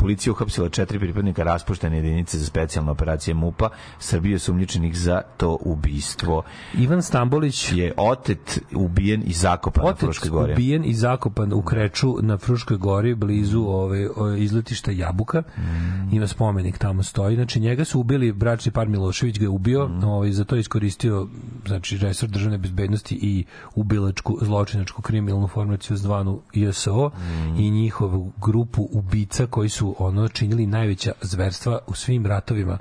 Policija 0.00 0.32
uhapsila 0.32 0.68
četiri 0.68 0.98
pripadnika 0.98 1.42
raspuštene 1.42 1.96
jedinice 1.96 2.38
za 2.38 2.46
specijalne 2.46 2.90
operacije 2.90 3.34
MUPA 3.34 3.68
Srbije 3.98 4.38
sumnjičenih 4.38 4.96
za 4.96 5.22
to 5.36 5.58
ubistvo. 5.62 6.42
Ivan 6.74 7.02
Stambolić 7.02 7.72
Je 7.72 7.92
otet, 7.96 8.60
ubijen 8.74 9.22
i 9.26 9.32
zakopan 9.32 9.84
na 9.84 9.90
Otec 9.90 10.00
Fruškoj 10.00 10.30
gori. 10.30 10.52
ubijen 10.52 10.84
i 10.84 10.94
zakopan 10.94 11.52
u 11.52 11.62
Kreču 11.62 12.16
na 12.22 12.38
Fruškoj 12.38 12.76
gori 12.76 13.14
blizu 13.14 13.60
ove, 13.60 14.08
ove 14.10 14.40
izletišta 14.40 14.90
Jabuka. 14.90 15.42
Mm. 15.58 16.14
Ima 16.14 16.26
spomenik 16.26 16.78
tamo 16.78 17.02
stoji. 17.02 17.36
Znači 17.36 17.60
njega 17.60 17.84
su 17.84 18.00
ubili 18.00 18.32
bračni 18.32 18.72
par 18.72 18.88
Milošević 18.88 19.38
ga 19.38 19.44
je 19.44 19.48
ubio, 19.48 19.88
Mm. 19.88 20.04
ovaj 20.04 20.32
za 20.32 20.44
to 20.44 20.56
je 20.56 20.60
iskoristio 20.60 21.28
znači 21.66 21.98
resor 21.98 22.28
državne 22.28 22.58
bezbednosti 22.58 23.14
i 23.14 23.44
ubilačku 23.74 24.38
zločinačku 24.42 25.02
kriminalnu 25.02 25.48
formaciju 25.48 25.96
zvanu 25.96 26.40
ISO 26.52 27.08
Mm. 27.08 27.56
i 27.56 27.70
njihovu 27.70 28.32
grupu 28.38 28.88
ubica 28.92 29.46
koji 29.46 29.68
su 29.68 29.89
ono 29.98 30.28
činili 30.28 30.66
najveća 30.66 31.12
zverstva 31.20 31.78
u 31.86 31.94
svim 31.94 32.26
ratovima 32.26 32.78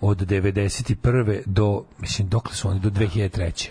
od 0.00 0.18
91. 0.18 1.40
do 1.46 1.84
mislim 1.98 2.28
dokle 2.28 2.54
su 2.54 2.68
oni 2.68 2.80
do 2.80 2.90
2003 2.90 3.70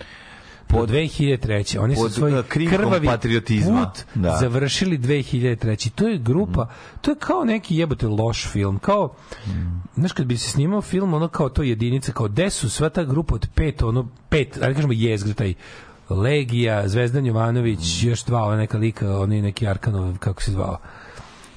pod 0.68 0.90
2003. 0.90 1.78
Oni 1.78 1.96
su 1.96 2.10
svoj 2.10 2.42
krinkom 2.48 2.78
krvavi 2.78 3.06
patriotizma. 3.06 3.92
put 3.94 4.04
Da. 4.14 4.36
završili 4.40 4.98
2003. 4.98 5.90
To 5.90 6.08
je 6.08 6.18
grupa, 6.18 6.68
to 7.00 7.10
je 7.10 7.16
kao 7.18 7.44
neki 7.44 7.76
jebote 7.76 8.06
loš 8.06 8.46
film, 8.46 8.78
kao 8.78 9.14
znaš 9.96 10.12
kad 10.12 10.26
bi 10.26 10.36
se 10.36 10.50
snimao 10.50 10.82
film 10.82 11.14
ono 11.14 11.28
kao 11.28 11.48
to 11.48 11.62
jedinica, 11.62 12.12
kao 12.12 12.28
gde 12.28 12.50
su 12.50 12.70
sva 12.70 12.88
ta 12.88 13.04
grupa 13.04 13.34
od 13.34 13.48
pet, 13.54 13.82
ono 13.82 14.08
pet, 14.28 14.58
ajde 14.62 14.74
kažemo 14.74 14.92
jezgre 14.92 15.34
taj 15.34 15.54
Legija, 16.08 16.88
Zvezdan 16.88 17.26
Jovanović, 17.26 18.02
još 18.02 18.24
dva, 18.24 18.42
ova 18.42 18.56
neka 18.56 18.78
lika, 18.78 19.18
oni 19.18 19.42
neki 19.42 19.66
Arkanov, 19.66 20.18
kako 20.18 20.42
se 20.42 20.50
zvao 20.50 20.78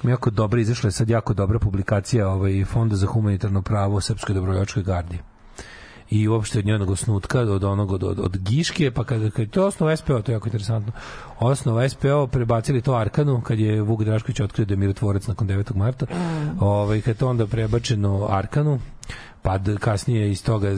jako 0.04 0.30
dobro 0.30 0.60
izašla 0.60 0.88
je 0.88 0.92
sad 0.92 1.10
jako 1.10 1.34
dobra 1.34 1.58
publikacija 1.58 2.28
ovaj 2.28 2.64
Fonda 2.64 2.96
za 2.96 3.06
humanitarno 3.06 3.62
pravo 3.62 4.00
Srpskoj 4.00 4.34
dobrovoljačkoj 4.34 4.82
gardi. 4.82 5.18
i 6.10 6.28
uopšte 6.28 6.58
od 6.58 6.66
njenog 6.66 6.90
osnutka, 6.90 7.40
od 7.40 7.64
onog 7.64 7.92
od, 7.92 8.02
od, 8.02 8.20
od 8.20 8.38
Giške, 8.38 8.90
pa 8.90 9.04
kada, 9.04 9.30
kad 9.30 9.50
to 9.50 9.66
osnova 9.66 9.96
SPO, 9.96 10.22
to 10.22 10.32
je 10.32 10.34
jako 10.34 10.48
interesantno, 10.48 10.92
osnova 11.38 11.88
SPO 11.88 12.26
prebacili 12.26 12.82
to 12.82 12.94
Arkanu, 12.94 13.40
kad 13.40 13.58
je 13.58 13.82
Vuk 13.82 14.02
Drašković 14.04 14.40
otkrio 14.40 14.66
da 14.66 14.72
je 14.72 14.76
mirotvorac 14.76 15.26
nakon 15.26 15.48
9. 15.48 15.76
marta, 15.76 16.06
ovaj, 16.60 17.00
kad 17.00 17.14
je 17.14 17.18
to 17.18 17.28
onda 17.28 17.46
prebačeno 17.46 18.26
Arkanu, 18.30 18.80
pa 19.42 19.58
kasnije 19.80 20.30
iz 20.30 20.44
toga 20.44 20.68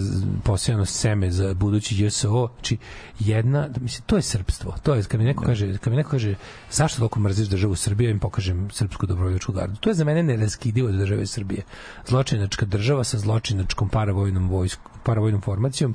posejano 0.44 0.84
seme 0.84 1.30
za 1.30 1.54
budući 1.54 2.04
JSO, 2.04 2.48
znači 2.54 2.76
jedna, 3.18 3.68
mislim, 3.80 4.04
to 4.06 4.16
je 4.16 4.22
srpstvo, 4.22 4.74
to 4.82 4.94
je, 4.94 5.02
kad 5.02 5.20
mi 5.20 5.26
neko 5.26 5.44
kaže, 5.44 5.78
kad 5.78 5.90
mi 5.90 5.96
neko 5.96 6.10
kaže 6.10 6.34
zašto 6.70 6.98
toliko 6.98 7.20
mrziš 7.20 7.48
državu 7.48 7.74
Srbije, 7.76 8.08
ja 8.08 8.10
im 8.10 8.18
pokažem 8.18 8.70
srpsku 8.70 9.06
dobrovoljačku 9.06 9.52
gardu. 9.52 9.76
To 9.76 9.90
je 9.90 9.94
za 9.94 10.04
mene 10.04 10.22
neraskidivo 10.22 10.88
od 10.88 10.94
države 10.94 11.26
Srbije. 11.26 11.62
Zločinačka 12.06 12.66
država 12.66 13.04
sa 13.04 13.18
zločinačkom 13.18 13.88
paravojnom 13.88 14.48
vojskom, 14.48 14.92
paravojnom 15.02 15.40
formacijom 15.40 15.94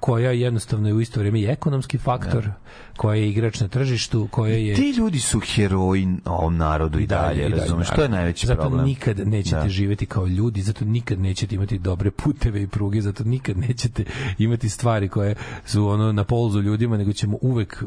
koja 0.00 0.30
jednostavno 0.30 0.88
je 0.88 0.94
u 0.94 1.00
isto 1.00 1.20
vrijeme 1.20 1.40
i 1.40 1.46
ekonomski 1.46 1.98
faktor, 1.98 2.50
koja 2.96 3.16
je 3.16 3.28
igrač 3.28 3.60
na 3.60 3.68
tržištu, 3.68 4.28
koja 4.30 4.54
je 4.54 4.74
Ti 4.74 4.90
ljudi 4.90 5.20
su 5.20 5.40
heroji 5.40 6.08
ovom 6.24 6.56
narodu 6.56 6.98
i 6.98 7.06
dalje, 7.06 7.40
i 7.40 7.42
dalje, 7.42 7.56
razumeš? 7.56 7.88
To 7.90 8.02
je 8.02 8.08
najveći 8.08 8.46
zato 8.46 8.60
problem. 8.60 8.84
nikad 8.84 9.28
nećete 9.28 9.56
Da. 9.62 9.68
živeti 9.68 10.06
kao 10.06 10.26
ljudi, 10.26 10.62
zato 10.62 10.84
nikad 10.84 11.18
nećete 11.20 11.54
imati 11.54 11.78
dobre 11.78 12.10
puteve 12.10 12.62
i 12.62 12.66
pruge, 12.66 13.00
zato 13.00 13.24
nikad 13.24 13.58
nećete 13.58 14.04
imati 14.38 14.68
stvari 14.68 15.08
koje 15.08 15.34
su 15.64 15.88
ono 15.88 16.12
na 16.12 16.24
polzu 16.24 16.60
ljudima, 16.60 16.96
nego 16.96 17.12
ćemo 17.12 17.38
uvek 17.40 17.84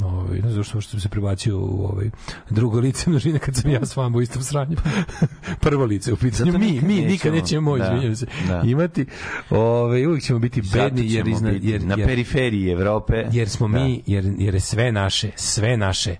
ovaj 0.00 0.40
ne 0.40 0.50
znam 0.50 0.64
što 0.64 0.80
sam 0.80 1.00
se 1.00 1.08
prebacio 1.08 1.58
u 1.58 1.86
ovaj 1.92 2.10
drugo 2.50 2.78
lice 2.80 3.10
množine 3.10 3.38
kad 3.38 3.56
sam 3.56 3.70
ja 3.70 3.86
s 3.86 3.96
vama 3.96 4.18
u 4.18 4.22
istom 4.22 4.42
sranju. 4.42 4.76
Prvo 5.60 5.84
lice 5.84 6.12
u 6.12 6.16
pitanju. 6.16 6.52
Zato 6.52 6.58
Mi, 6.58 6.66
nikad 6.70 6.88
mi 6.88 6.94
nikad 6.94 7.32
nećemo, 7.32 7.76
nećemo, 7.76 7.78
da, 7.78 7.84
izvinjavam 7.84 8.16
se, 8.16 8.26
da. 8.48 8.62
imati. 8.64 9.06
Ovaj 9.50 10.06
uvek 10.06 10.22
ćemo 10.22 10.38
biti 10.38 10.62
Zato 10.62 10.84
bedni 10.84 11.12
jer, 11.12 11.24
ćemo 11.24 11.36
izna, 11.36 11.50
biti 11.50 11.68
jer, 11.68 11.82
na 11.84 11.96
periferiji 11.96 12.70
Evrope. 12.70 13.24
jer 13.32 13.48
smo 13.48 13.68
Da. 13.68 13.84
mi 13.84 14.02
jer 14.06 14.34
jer 14.38 14.49
je 14.54 14.60
sve 14.60 14.92
naše 14.92 15.30
sve 15.36 15.76
naše 15.76 16.16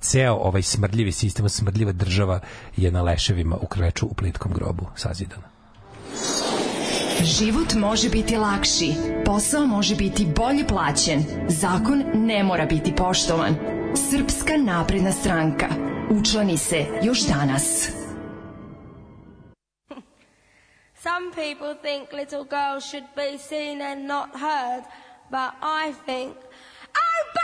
ceo 0.00 0.34
ovaj 0.34 0.62
smrdljivi 0.62 1.12
sistem 1.12 1.48
smrdljiva 1.48 1.92
država 1.92 2.40
je 2.76 2.90
na 2.90 3.02
leševima 3.02 3.56
u 3.56 3.66
kreču 3.66 4.06
u 4.06 4.14
plitkom 4.14 4.52
grobu 4.52 4.86
sazidana 4.96 5.48
Život 7.24 7.74
može 7.74 8.08
biti 8.10 8.36
lakši, 8.36 8.94
posao 9.24 9.66
može 9.66 9.94
biti 9.94 10.26
bolje 10.36 10.66
plaćen, 10.66 11.24
zakon 11.48 12.04
ne 12.14 12.42
mora 12.42 12.66
biti 12.66 12.94
poštovan. 12.96 13.54
Srpska 14.10 14.56
napredna 14.56 15.12
stranka. 15.12 15.66
Učlani 16.10 16.56
se 16.56 16.86
još 17.02 17.20
danas. 17.20 17.90
Some 21.02 21.26
people 21.34 21.74
think 21.82 22.12
little 22.12 22.44
girls 22.44 22.84
should 22.90 23.06
be 23.16 23.38
seen 23.38 23.82
and 23.82 24.06
not 24.06 24.28
heard, 24.34 24.84
but 25.30 25.50
I 25.62 25.94
think, 26.06 26.36
oh, 27.02 27.39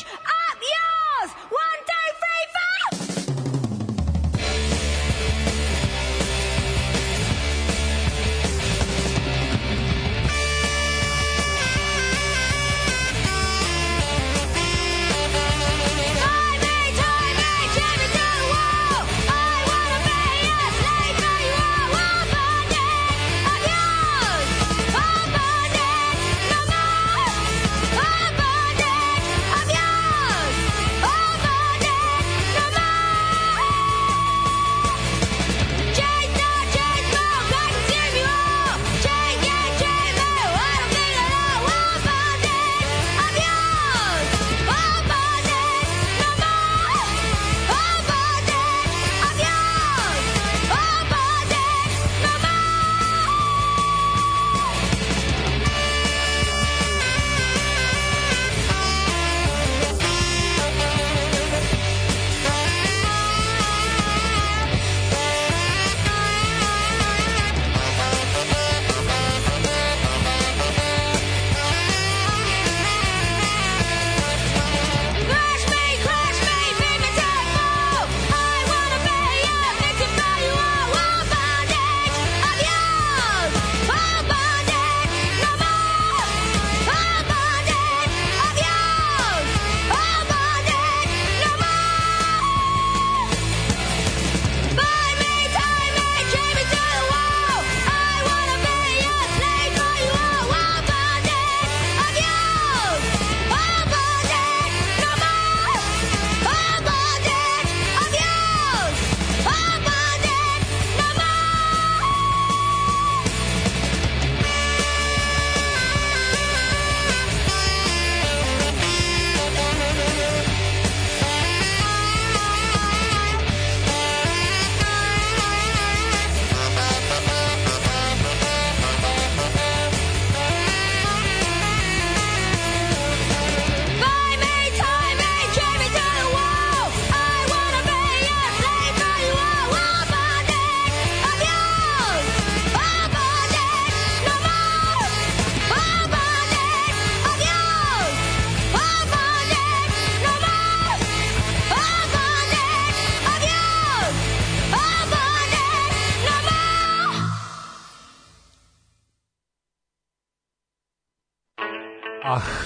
Up 0.00 0.56
yours! 0.56 1.30
One, 1.50 1.81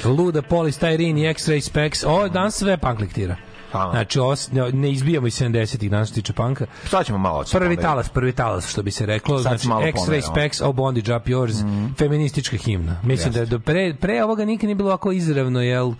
luda 0.09 0.43
polistirin 0.43 1.19
i 1.19 1.23
X-ray 1.25 1.61
specs. 1.61 2.05
Ovo 2.05 2.29
danas 2.29 2.55
sve 2.55 2.77
punk 2.77 3.01
lektira. 3.01 3.37
Hvala. 3.73 3.91
Znači, 3.91 4.19
ovo, 4.19 4.37
s- 4.37 4.49
ne, 4.73 4.91
izbijamo 4.91 5.27
iz 5.27 5.35
70-ih 5.35 5.91
danas 5.91 6.13
tiče 6.13 6.33
panka. 6.33 6.67
Sad 6.85 7.07
ćemo 7.07 7.19
malo 7.19 7.35
Prvi 7.35 7.41
odsupovati. 7.43 7.77
talas, 7.79 8.09
prvi 8.09 8.33
talas, 8.33 8.69
što 8.69 8.83
bi 8.83 8.91
se 8.91 9.07
reklo. 9.07 9.39
Sad 9.39 9.61
Znači, 9.61 9.69
X-ray 9.69 10.31
specs, 10.33 10.61
oh 10.61 10.75
bondage 10.75 11.17
up 11.17 11.23
yours, 11.25 11.55
feministička 11.99 12.57
himna. 12.57 13.01
Mislim 13.03 13.33
da 13.33 13.41
je 13.41 13.47
do 13.47 13.59
pre, 13.59 13.95
pre 13.95 14.25
ovoga 14.25 14.45
nikad 14.45 14.65
nije 14.65 14.75
bilo 14.75 14.89
ovako 14.89 15.13
izravno, 15.13 15.63
jel, 15.63 15.93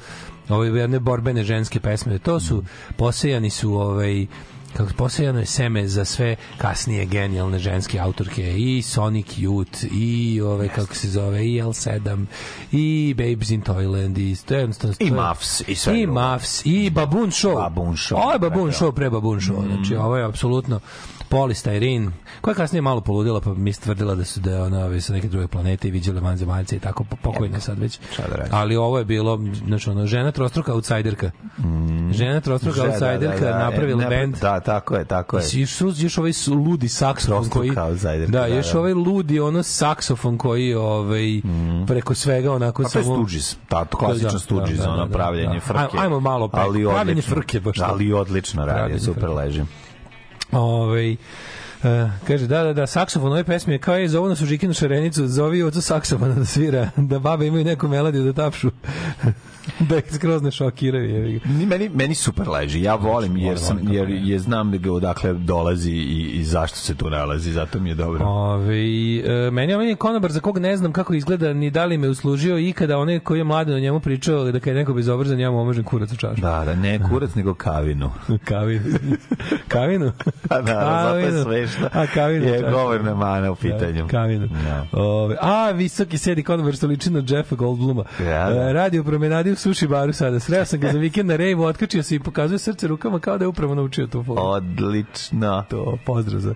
ove 0.49 0.81
jedne 0.81 0.99
borbene 1.01 1.45
ženske 1.45 1.81
pesme. 1.81 2.19
To 2.19 2.41
su, 2.41 2.63
posejani 2.97 3.51
su, 3.51 3.73
ovaj, 3.73 4.27
kako 4.77 4.93
posejano 4.97 5.39
je 5.39 5.47
seme 5.47 5.89
za 5.89 6.05
sve 6.05 6.37
kasnije 6.59 7.07
genijalne 7.07 7.59
ženske 7.59 7.99
autorke. 7.99 8.55
I 8.59 8.83
Sonic 8.83 9.27
Youth 9.27 9.87
i 9.93 10.41
ove 10.41 10.69
kako 10.69 10.95
se 10.95 11.09
zove 11.09 11.47
i 11.47 11.63
L7 11.63 12.27
i 12.73 13.15
Babes 13.19 13.51
in 13.51 13.63
Toyland 13.63 14.19
i 14.19 14.37
to 14.47 14.55
jednostavno 14.55 14.97
I 14.99 15.11
Muffs, 15.11 15.61
i 15.69 15.75
sve 15.75 16.03
i 16.03 16.07
i 16.65 16.91
Baboon 16.91 17.31
Show. 17.31 17.55
Baboon 17.55 17.97
Show, 17.97 18.15
ovo 18.15 18.33
je 18.33 18.39
Baboon 18.39 18.71
pre- 18.71 18.79
Show 18.79 18.93
pre 18.93 19.11
Baboon 19.11 19.41
Show 19.41 19.67
znači 19.67 19.97
ovo 19.97 20.17
je 20.17 20.25
apsolutno 20.25 20.81
Polistirin, 21.29 22.13
koja 22.41 22.53
je 22.53 22.57
kasnije 22.57 22.83
malo 22.83 23.01
poludila, 23.01 23.41
pa 23.41 23.55
mi 23.55 23.71
je 23.71 23.75
tvrdila 23.75 24.15
da 24.15 24.25
su 24.25 24.41
da 24.41 24.51
je 24.51 24.63
ona 24.63 24.85
ove, 24.85 25.01
sa 25.01 25.13
neke 25.13 25.29
druge 25.29 25.47
planete 25.47 25.89
i 25.89 25.91
viđala 25.91 26.21
vanzemaljce 26.21 26.77
i 26.77 26.79
tako, 26.79 27.05
po- 27.05 27.17
pokojna 27.17 27.61
sad 27.61 27.79
već. 27.79 27.99
Da? 28.17 28.47
Ali 28.51 28.77
ovo 28.77 28.99
je 28.99 29.05
bilo, 29.05 29.41
znači 29.67 29.91
ono, 29.91 30.07
žena 30.07 30.33
trostruka 30.33 30.73
outsiderka. 30.75 31.31
Žena 32.13 32.41
trostruka 32.41 32.81
Da, 32.81 32.87
da, 32.87 32.93
outsiderka 32.93 33.45
da, 33.45 33.53
da, 33.53 33.59
napravila 33.59 34.03
ne, 34.03 34.09
bend. 34.09 34.37
Da, 34.41 34.61
tako 34.61 34.97
je, 34.97 35.05
tako 35.05 35.37
je. 35.37 35.45
I 35.53 35.61
još, 35.61 35.81
još, 35.99 36.19
ovaj 36.19 36.33
ludi 36.67 36.89
saksofon 36.89 37.49
koji 37.49 37.71
da, 37.71 37.87
da, 38.29 38.47
još 38.47 38.73
da. 38.73 38.79
ovaj 38.79 38.93
ludi 38.93 39.41
ono 39.41 39.63
saksofon 39.63 40.39
koji 40.39 40.75
ovaj 40.75 41.41
preko 41.87 42.15
svega 42.15 42.53
onako 42.53 42.83
Pa 42.83 42.89
to 42.89 42.99
je 42.99 43.05
samo 43.05 43.17
Stooges, 43.17 43.57
ta 43.69 43.85
to 43.85 43.97
klasično 43.97 44.31
Da, 44.31 44.39
Stooges, 44.39 44.79
da, 44.79 44.85
da, 44.85 44.91
ono 44.91 45.07
da, 45.07 45.13
pravljenje 45.13 45.55
da. 45.55 45.61
frke. 45.61 45.79
Aj- 45.97 46.03
ajmo 46.03 46.21
malo 46.21 46.49
preko. 46.49 46.67
ali 46.67 46.87
odlično. 46.87 47.35
frke, 47.35 47.61
baš. 47.61 47.79
Ali 47.81 48.13
odlično 48.13 48.67
radi, 48.67 49.01
super 49.01 49.23
frke. 49.25 49.67
Ovaj 50.53 51.17
Uh, 51.87 52.11
kaže, 52.27 52.47
da, 52.47 52.63
da, 52.65 52.73
da, 52.73 52.87
saksofon 52.87 53.33
ove 53.33 53.45
pesme 53.45 53.75
je 53.75 53.79
kao 53.79 53.95
je 53.95 54.09
zovu 54.09 54.29
nas 54.29 54.41
u 54.41 54.47
Žikinu 54.47 54.75
šarenicu, 54.75 55.27
zovi 55.27 55.63
ocu 55.63 55.83
saksofona 55.83 56.35
da 56.35 56.45
svira, 56.45 56.91
da 56.97 57.19
babe 57.19 57.47
imaju 57.47 57.65
neku 57.65 57.89
melodiju 57.89 58.25
da 58.25 58.33
tapšu, 58.33 58.71
da 59.89 59.99
ih 59.99 60.05
skroz 60.15 60.43
ne 60.43 60.51
šokiraju. 60.51 61.41
Ni 61.45 61.67
meni 61.67 61.89
meni 61.89 62.15
super 62.15 62.49
leži. 62.49 62.83
Ja 62.83 62.95
volim 62.95 63.37
jer 63.37 63.59
sam 63.59 63.79
jer 63.93 64.05
kako 64.05 64.13
ne. 64.13 64.29
je 64.29 64.39
znam 64.39 64.71
da 64.71 64.77
ga 64.77 64.93
odakle 64.93 65.33
dolazi 65.33 65.91
i, 65.91 66.31
i 66.35 66.45
zašto 66.45 66.77
se 66.77 66.95
tu 66.95 67.11
nalazi, 67.11 67.53
zato 67.53 67.81
mi 67.81 67.89
je 67.89 67.95
dobro. 67.95 68.25
Ove, 68.25 68.77
e, 68.77 69.51
meni 69.51 69.73
je 69.73 69.79
meni 69.79 69.97
konobar 69.97 70.33
za 70.33 70.41
kog 70.41 70.59
ne 70.59 70.77
znam 70.77 70.93
kako 70.93 71.15
izgleda, 71.15 71.53
ni 71.53 71.71
da 71.71 71.85
li 71.85 71.99
me 71.99 72.09
uslužio 72.09 72.59
ikada 72.59 72.99
onaj 72.99 73.21
koji 73.21 73.39
je 73.39 73.45
mladen 73.45 73.75
o 73.75 73.81
njemu 73.81 74.01
pričao 74.01 74.45
da 74.45 74.61
kad 74.61 74.67
je 74.67 74.75
neko 74.75 74.95
bezobrazan, 74.95 75.41
ja 75.41 75.51
mu 75.51 75.61
omažem 75.61 75.85
kurac 75.85 76.13
u 76.13 76.17
čašu. 76.17 76.41
Da, 76.41 76.63
da, 76.65 76.75
ne 76.75 77.01
kurac 77.11 77.35
nego 77.35 77.55
kavinu. 77.55 78.11
Kavinu. 78.49 78.99
Kavinu? 79.69 80.13
Pa 80.49 80.63
da, 80.63 80.75
zato 81.05 81.17
je 81.17 81.33
Kavinu. 81.33 81.67
A, 81.93 82.07
kavinu. 82.15 82.47
Je 82.47 82.71
govorna 82.71 83.15
mana 83.15 83.51
u 83.51 83.55
pitanju. 83.55 84.03
Da, 84.03 84.09
kavinu. 84.09 84.47
Da. 84.47 84.87
Ove, 84.93 85.37
a, 85.41 85.71
visoki 85.71 86.19
sedi 86.19 86.43
konobar 86.43 86.75
što 86.75 86.87
liči 86.87 87.11
na 87.11 87.23
Jeffa 87.29 87.55
Goldbluma. 87.57 88.05
Da, 88.19 88.25
da. 88.25 88.69
E, 88.71 88.73
radi 88.73 88.99
u 88.99 89.05
promenadi 89.05 89.51
u 89.51 89.57
suši 89.57 89.87
baru 89.87 90.13
sada. 90.13 90.41
Sreo 90.41 90.65
sam 90.65 90.81
ga 90.81 90.93
za 90.93 90.99
vikend 90.99 91.29
na 91.29 91.37
rejvu, 91.37 91.65
otkačio 91.65 92.03
se 92.03 92.15
i 92.15 92.21
pokazuje 92.21 92.59
srce 92.59 92.87
rukama 92.87 93.19
kao 93.19 93.39
da 93.39 93.45
je 93.45 93.49
upravo 93.49 93.75
naučio 93.75 94.07
tu 94.07 94.25
foru. 94.25 94.41
Odlično. 94.43 95.65
To, 95.69 95.99
pozdrav 96.07 96.41
za 96.41 96.55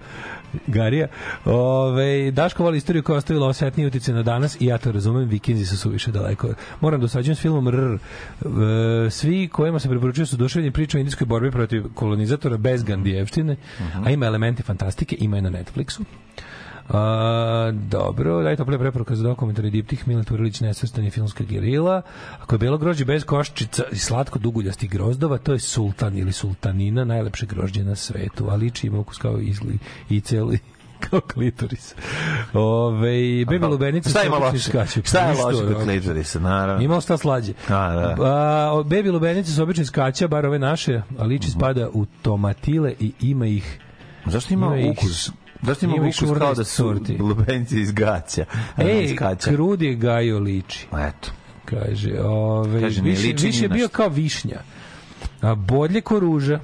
Garija. 0.66 1.06
Ove, 1.44 2.30
Daško 2.30 2.62
voli 2.62 2.76
istoriju 2.76 3.02
koja 3.02 3.14
je 3.14 3.18
ostavila 3.18 3.48
osetniji 3.48 3.86
utice 3.86 4.12
na 4.12 4.22
danas 4.22 4.60
i 4.60 4.66
ja 4.66 4.78
to 4.78 4.92
razumem, 4.92 5.28
vikinzi 5.28 5.66
su 5.66 5.76
suviše 5.76 6.10
daleko. 6.10 6.54
Moram 6.80 7.00
da 7.00 7.04
usađujem 7.04 7.36
s 7.36 7.40
filmom 7.40 7.68
RR. 7.68 7.94
E, 7.94 9.10
Svi 9.10 9.48
kojima 9.48 9.78
se 9.78 9.88
preporučuju 9.88 10.26
su 10.26 10.36
duševni 10.36 10.70
priča 10.70 10.98
o 10.98 11.00
indijskoj 11.00 11.26
borbi 11.26 11.50
protiv 11.50 11.84
kolonizatora 11.94 12.56
bez 12.56 12.82
Gandijevštine, 12.82 13.56
a 14.04 14.10
ima 14.10 14.26
elemente 14.26 14.62
fantastike, 14.62 15.16
ima 15.20 15.36
je 15.36 15.42
na 15.42 15.50
Netflixu. 15.50 16.00
A, 16.92 17.70
dobro, 17.72 18.42
daj 18.42 18.56
tople 18.56 18.78
preporuka 18.78 19.16
za 19.16 19.22
dokumentari 19.22 19.70
Diptih, 19.70 20.08
Milan 20.08 20.24
Turilić, 20.24 20.60
nesvrstani 20.60 21.10
filmska 21.10 21.44
gerila. 21.44 22.02
Ako 22.42 22.54
je 22.54 22.58
belo 22.58 22.78
grožđe 22.78 23.04
bez 23.04 23.24
koščica 23.24 23.82
i 23.92 23.96
slatko 23.98 24.38
duguljastih 24.38 24.90
grozdova, 24.90 25.38
to 25.38 25.52
je 25.52 25.58
sultan 25.58 26.18
ili 26.18 26.32
sultanina, 26.32 27.04
najlepše 27.04 27.46
grožđe 27.46 27.84
na 27.84 27.94
svetu, 27.96 28.50
a 28.50 28.54
liči 28.54 28.86
ima 28.86 28.98
ukus 28.98 29.18
kao 29.18 29.38
izgli 29.38 29.78
i 30.08 30.20
celi 30.20 30.58
kao 31.10 31.20
klitoris. 31.20 31.94
Ove, 32.52 33.44
bebe 33.44 33.66
lubenice 33.66 34.10
Šta 34.10 34.22
ima 34.22 34.36
loše? 34.36 34.58
Šta 35.04 35.20
je 35.20 35.44
loše 35.44 35.74
kod 35.74 35.82
klitorisa, 35.84 36.40
naravno? 36.40 36.84
Ima 36.84 36.96
li 36.96 37.02
šta 37.02 37.16
slađe? 37.16 37.52
A, 37.68 37.92
da. 37.92 38.16
A, 38.20 38.70
o, 38.72 38.84
bebi 38.84 39.10
lubenice 39.10 39.52
su 39.52 39.62
obični 39.62 39.84
skaća, 39.84 40.28
bar 40.28 40.46
ove 40.46 40.58
naše, 40.58 41.02
a 41.18 41.24
liči 41.24 41.48
Mhm. 41.48 41.58
spada 41.58 41.88
u 41.92 42.06
tomatile 42.22 42.94
i 43.00 43.12
ima 43.20 43.46
ih 43.46 43.78
Zašto 44.26 44.54
ima, 44.54 44.76
Ima 44.76 44.90
ukus? 44.90 45.30
Zašto 45.62 45.86
ima, 45.86 45.94
ukus 45.94 46.18
kao 46.18 46.54
da 46.54 46.64
14 46.64 46.64
su 46.64 47.00
lubenci 47.18 47.80
iz 47.80 47.92
gaća? 47.92 48.44
Ej, 48.78 49.16
kaća? 49.16 49.50
krudi 49.50 49.94
gajo 49.94 50.38
liči. 50.38 50.86
Eto. 50.92 51.30
Kaže, 51.64 52.20
ove, 52.22 52.80
Kaže, 52.80 53.02
više, 53.02 53.26
liči 53.26 53.46
više 53.46 53.64
je 53.64 53.68
bio 53.68 53.88
kao 53.88 54.08
višnja. 54.08 54.60
A 55.40 55.54
bodlje 55.54 56.00
ko 56.00 56.20
ruža, 56.20 56.60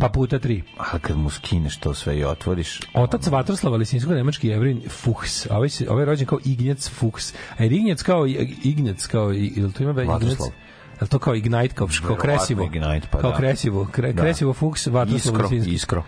pa 0.00 0.08
puta 0.08 0.38
tri. 0.38 0.62
A 0.78 0.98
kad 0.98 1.16
mu 1.16 1.30
skineš 1.30 1.76
to 1.76 1.94
sve 1.94 2.18
i 2.18 2.24
otvoriš, 2.24 2.80
Otac 2.94 3.26
Vatroslava 3.26 3.76
Lisinskog 3.76 4.12
nemački 4.14 4.48
jevrin 4.48 4.82
Fuchs, 4.88 5.46
a 5.50 5.56
ovaj, 5.56 5.68
se, 5.68 5.90
ovaj 5.90 6.02
je 6.02 6.06
rođen 6.06 6.26
kao 6.26 6.38
Ignjac 6.44 6.90
Fuchs. 6.90 7.34
A 7.58 7.62
je 7.64 7.70
Ignjac 7.70 8.02
kao, 8.02 8.26
Ignjac 8.64 9.06
kao, 9.06 9.30
jel 9.30 9.72
to 9.72 9.82
ima 9.82 9.92
be 9.92 10.02
Ignjac? 10.02 10.38
Jel 11.00 11.08
to 11.08 11.18
kao 11.18 11.34
Ignite, 11.34 11.74
kao, 11.74 11.88
kao 12.06 12.16
kresivo? 12.16 12.64
Ignite, 12.64 13.08
pa 13.10 13.18
kao 13.18 13.30
da. 13.30 13.36
kresivo, 13.36 13.88
kre, 13.92 14.12
Da. 14.12 14.22
kresivo 14.22 14.52
Fuchs, 14.52 14.86
Vatroslav 14.86 15.34
iskro, 15.34 15.42
Lisinski. 15.42 15.74
iskro. 15.74 16.02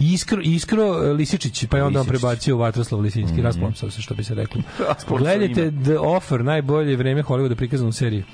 Iskro, 0.00 0.40
Iskro 0.42 1.04
e, 1.04 1.12
Lisičić, 1.12 1.66
pa 1.66 1.76
je 1.76 1.84
onda 1.84 2.00
on 2.00 2.06
prebacio 2.06 2.56
u 2.56 2.58
Vatroslav 2.58 3.00
Lisinski, 3.00 3.34
mm 3.34 3.40
-hmm. 3.40 3.44
rasplamsao 3.44 3.90
se, 3.90 4.02
što 4.02 4.14
bi 4.14 4.24
se 4.24 4.34
reklo. 4.34 4.62
Gledajte. 5.18 5.72
The 5.84 5.98
Offer, 5.98 6.44
najbolje 6.44 6.96
vreme 6.96 7.22
Hollywooda 7.22 7.54
prikazano 7.54 7.88
u 7.88 7.92
seriji. 7.92 8.24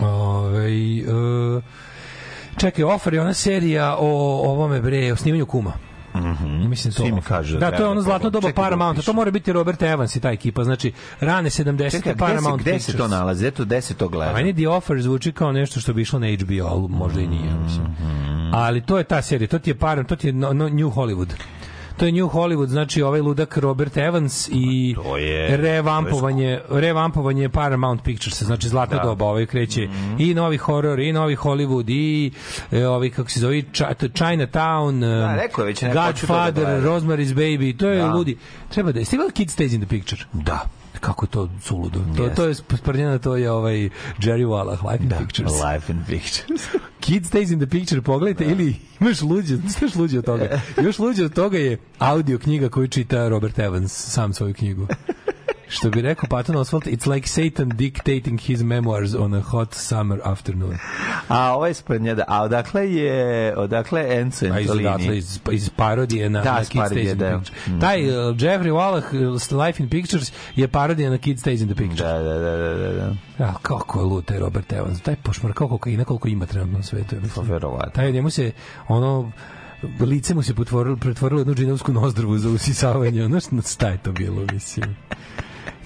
Ove, 0.00 0.72
e, 0.72 1.60
čekaj, 2.56 2.84
Offer 2.84 3.14
je 3.14 3.20
ona 3.20 3.34
serija 3.34 3.96
o 3.98 4.40
ovome 4.50 4.80
bre, 4.80 5.12
o 5.12 5.16
snimanju 5.16 5.46
kuma. 5.46 5.72
Mm 6.16 6.68
Mislim 6.68 6.94
to. 6.94 7.02
Svi 7.02 7.12
mi 7.12 7.22
kažu 7.22 7.58
da 7.58 7.70
da, 7.70 7.76
to 7.76 7.82
je 7.82 7.88
ono 7.88 8.00
da 8.00 8.02
zlatno 8.02 8.30
doba 8.30 8.52
da 8.52 8.90
upišem. 8.90 9.04
To 9.04 9.12
mora 9.12 9.30
biti 9.30 9.52
Robert 9.52 9.82
Evans 9.82 10.16
i 10.16 10.20
ta 10.20 10.30
ekipa. 10.30 10.64
Znači, 10.64 10.92
rane 11.20 11.50
70. 11.50 11.90
Čekaj, 11.90 12.00
gde 12.00 12.12
se, 12.12 12.16
Paramount 12.16 12.62
gde 12.62 12.80
se 12.80 12.96
to 12.96 13.08
nalazi? 13.08 13.46
Eto, 13.46 13.64
gde 13.64 13.80
se 13.80 13.94
to 13.94 14.08
gleda? 14.08 14.30
A 14.30 14.34
meni 14.34 14.54
The 14.54 14.68
Offer 14.68 15.02
zvuči 15.02 15.32
kao 15.32 15.52
nešto 15.52 15.80
što 15.80 15.92
bi 15.92 16.02
išlo 16.02 16.18
na 16.18 16.26
HBO, 16.26 16.88
možda 16.88 17.20
i 17.20 17.26
nije, 17.26 17.50
mislim. 17.64 17.86
Mhm. 17.86 18.54
Ali 18.54 18.80
to 18.80 18.98
je 18.98 19.04
ta 19.04 19.22
serija, 19.22 19.48
to 19.48 19.58
ti 19.58 19.70
je 19.70 19.78
par, 19.78 20.04
to 20.04 20.16
ti 20.16 20.26
je 20.26 20.32
no, 20.32 20.52
no, 20.52 20.68
New 20.68 20.90
Hollywood. 20.90 21.28
To 21.96 22.06
je 22.06 22.12
New 22.12 22.26
Hollywood, 22.26 22.66
znači 22.66 23.02
ovaj 23.02 23.20
ludak 23.20 23.56
Robert 23.56 23.96
Evans 23.96 24.48
i 24.48 24.94
To 24.96 25.16
je- 25.16 25.56
revampovanje, 25.56 26.60
revampovanje 26.70 27.48
Paramount 27.48 28.02
Pictures, 28.02 28.42
znači 28.42 28.68
zlatna 28.68 28.96
Da. 28.96 29.02
doba, 29.02 29.24
ovaj 29.24 29.46
kreće 29.46 29.88
i 30.18 30.34
novi 30.34 30.56
horor, 30.56 30.98
i 31.00 31.12
novi 31.12 31.36
Hollywood, 31.36 31.84
i 31.88 32.32
e, 32.72 32.86
ovi, 32.86 33.10
kako 33.10 33.30
se 33.30 33.40
zove, 33.40 33.54
Ch- 33.54 33.94
Chinatown, 34.10 35.00
Da, 35.00 35.26
um, 35.26 35.36
rekao 35.36 35.62
je 35.62 35.66
već, 35.66 35.80
to 35.80 35.86
da 35.86 36.06
Godfather, 36.06 36.64
gledam. 36.64 36.84
Rosemary's 36.84 37.34
Baby, 37.34 37.76
to 37.76 37.88
je 37.88 37.98
Da. 37.98 38.06
ludi. 38.06 38.36
Treba 38.68 38.92
da 38.92 38.98
je, 38.98 39.04
ste 39.04 39.16
imali 39.16 39.32
Kid 39.32 39.48
Stays 39.48 39.74
in 39.74 39.80
the 39.80 39.88
Picture? 39.88 40.22
Da. 40.32 40.60
Kako 41.00 41.24
je 41.24 41.30
to 41.30 41.48
suludo. 41.62 42.00
To, 42.16 42.22
Jeste. 42.22 42.34
to 42.36 42.44
je 42.44 42.54
sprnjena, 42.54 43.18
to 43.18 43.36
je 43.36 43.50
ovaj 43.50 43.74
Jerry 44.18 44.46
Wallach, 44.46 44.90
Life 44.92 45.04
in 45.04 45.10
Pictures. 45.18 45.52
Life 45.64 45.92
in 45.92 46.04
Pictures. 46.08 46.62
Kid 47.06 47.24
Stays 47.24 47.52
in 47.52 47.58
the 47.58 47.66
Picture, 47.66 48.02
pogledajte, 48.02 48.44
ili 48.44 48.74
imaš 49.00 49.22
luđe, 49.22 49.56
šta 49.70 49.84
još 49.84 49.94
luđe 49.94 50.18
od 50.18 50.24
toga? 50.24 50.60
Još 50.86 50.98
luđe 50.98 51.24
od 51.24 51.34
toga 51.34 51.58
je 51.58 51.78
audio 51.98 52.38
knjiga 52.38 52.68
koju 52.68 52.88
čita 52.88 53.28
Robert 53.28 53.58
Evans, 53.58 53.92
sam 53.92 54.32
svoju 54.32 54.54
knjigu. 54.54 54.86
Što 55.68 55.90
bi 55.90 56.02
rekao 56.02 56.28
Patton 56.28 56.56
Oswalt, 56.56 56.86
it's 56.86 57.14
like 57.14 57.28
Satan 57.28 57.68
dictating 57.68 58.40
his 58.40 58.62
memoirs 58.62 59.14
on 59.14 59.34
a 59.34 59.40
hot 59.40 59.74
summer 59.74 60.20
afternoon. 60.24 60.78
A 61.28 61.54
ovo 61.54 61.66
je 61.66 61.74
sprnjada. 61.74 62.24
A 62.28 62.42
odakle 62.42 62.92
je, 62.94 63.56
odakle 63.56 64.06
Enzo 64.20 64.46
A 64.52 64.60
iz, 64.60 64.70
odatle, 64.70 64.90
Antolini? 64.90 65.16
iz, 65.18 65.40
iz 65.52 65.70
parodije 65.70 66.30
na, 66.30 66.42
Da, 66.42 66.52
na 66.54 66.60
iz 66.60 66.68
Kid 66.68 66.80
parodije, 66.80 67.04
Stays 67.04 67.12
in 67.12 67.18
the 67.18 67.30
da. 67.30 67.38
Picture. 67.38 67.80
Taj 67.80 68.08
uh, 68.08 68.36
Jeffrey 68.36 68.72
Wallach, 68.72 69.52
uh, 69.52 69.66
Life 69.66 69.82
in 69.82 69.88
Pictures, 69.88 70.32
je 70.56 70.68
parodija 70.68 71.10
na 71.10 71.18
Kid 71.18 71.38
Stays 71.38 71.60
in 71.62 71.68
the 71.68 71.76
Picture. 71.76 72.08
Da, 72.08 72.18
da, 72.18 72.38
da, 72.38 72.56
da, 72.56 72.74
da, 72.74 72.92
da. 72.92 73.14
Ja, 73.44 73.54
kako 73.62 74.00
je 74.00 74.04
lud 74.04 74.24
taj 74.24 74.38
Robert 74.38 74.72
Evans. 74.72 75.00
Taj 75.00 75.16
pošmar 75.16 75.52
kao 75.52 75.68
kokaina 75.68 76.04
koliko 76.04 76.28
ima 76.28 76.46
trenutno 76.46 76.78
na 76.78 76.82
svetu. 76.84 77.16
Pa 77.34 77.40
verovatno. 77.40 77.92
Taj 77.94 78.12
njemu 78.12 78.30
se 78.30 78.52
ono 78.88 79.32
lice 80.00 80.34
mu 80.34 80.42
se 80.42 80.54
pretvorilo, 80.54 80.96
pretvorilo 80.96 81.38
u 81.38 81.40
jednu 81.40 81.54
džinovsku 81.54 81.92
nozdrvu 81.92 82.38
za 82.38 82.48
usisavanje. 82.50 83.24
Ono 83.24 83.40
što 83.40 83.62
šta 83.62 83.88
je 83.88 83.98
to 83.98 84.12
bilo, 84.12 84.42
mislim. 84.52 84.96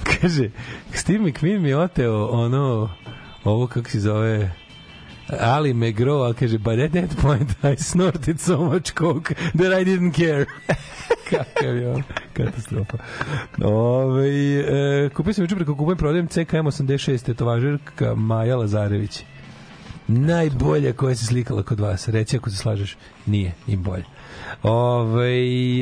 Kaže, 0.20 0.51
Steve 0.94 1.18
McQueen 1.18 1.62
mi 1.62 1.74
oteo 1.74 2.27
ono, 2.27 2.90
ovo 3.44 3.66
kako 3.66 3.90
se 3.90 4.01
zove, 4.01 4.51
Ali 5.39 5.74
McGraw, 5.74 6.31
a 6.31 6.35
kaže, 6.35 6.59
but 6.59 6.78
at 6.78 6.93
that 6.93 7.16
point 7.16 7.51
I 7.62 7.77
snorted 7.77 8.40
so 8.40 8.64
much 8.64 8.94
coke 8.94 9.35
that 9.55 9.72
I 9.72 9.85
didn't 9.85 10.12
care. 10.12 10.47
Kakav 11.31 11.77
je 11.77 11.90
on, 11.90 12.02
katastrofa. 12.32 12.98
Ove, 13.62 14.28
e, 14.28 15.09
kupio 15.14 15.32
sam 15.32 15.44
juče 15.44 15.56
preko 15.56 15.74
kupujem 15.74 15.98
prodajem 15.98 16.28
CKM 16.28 16.66
86 16.66 17.24
tetovažerka 17.24 18.14
Maja 18.14 18.56
Lazarević. 18.56 19.24
Najbolja 20.09 20.93
koja 20.93 21.14
se 21.14 21.27
slikala 21.27 21.62
kod 21.62 21.81
vas. 21.81 22.09
Reci 22.09 22.36
ako 22.36 22.51
se 22.51 22.56
slažeš. 22.56 22.97
Nije, 23.27 23.52
im 23.66 23.82
bolje. 23.82 24.05
Ove, 24.62 25.31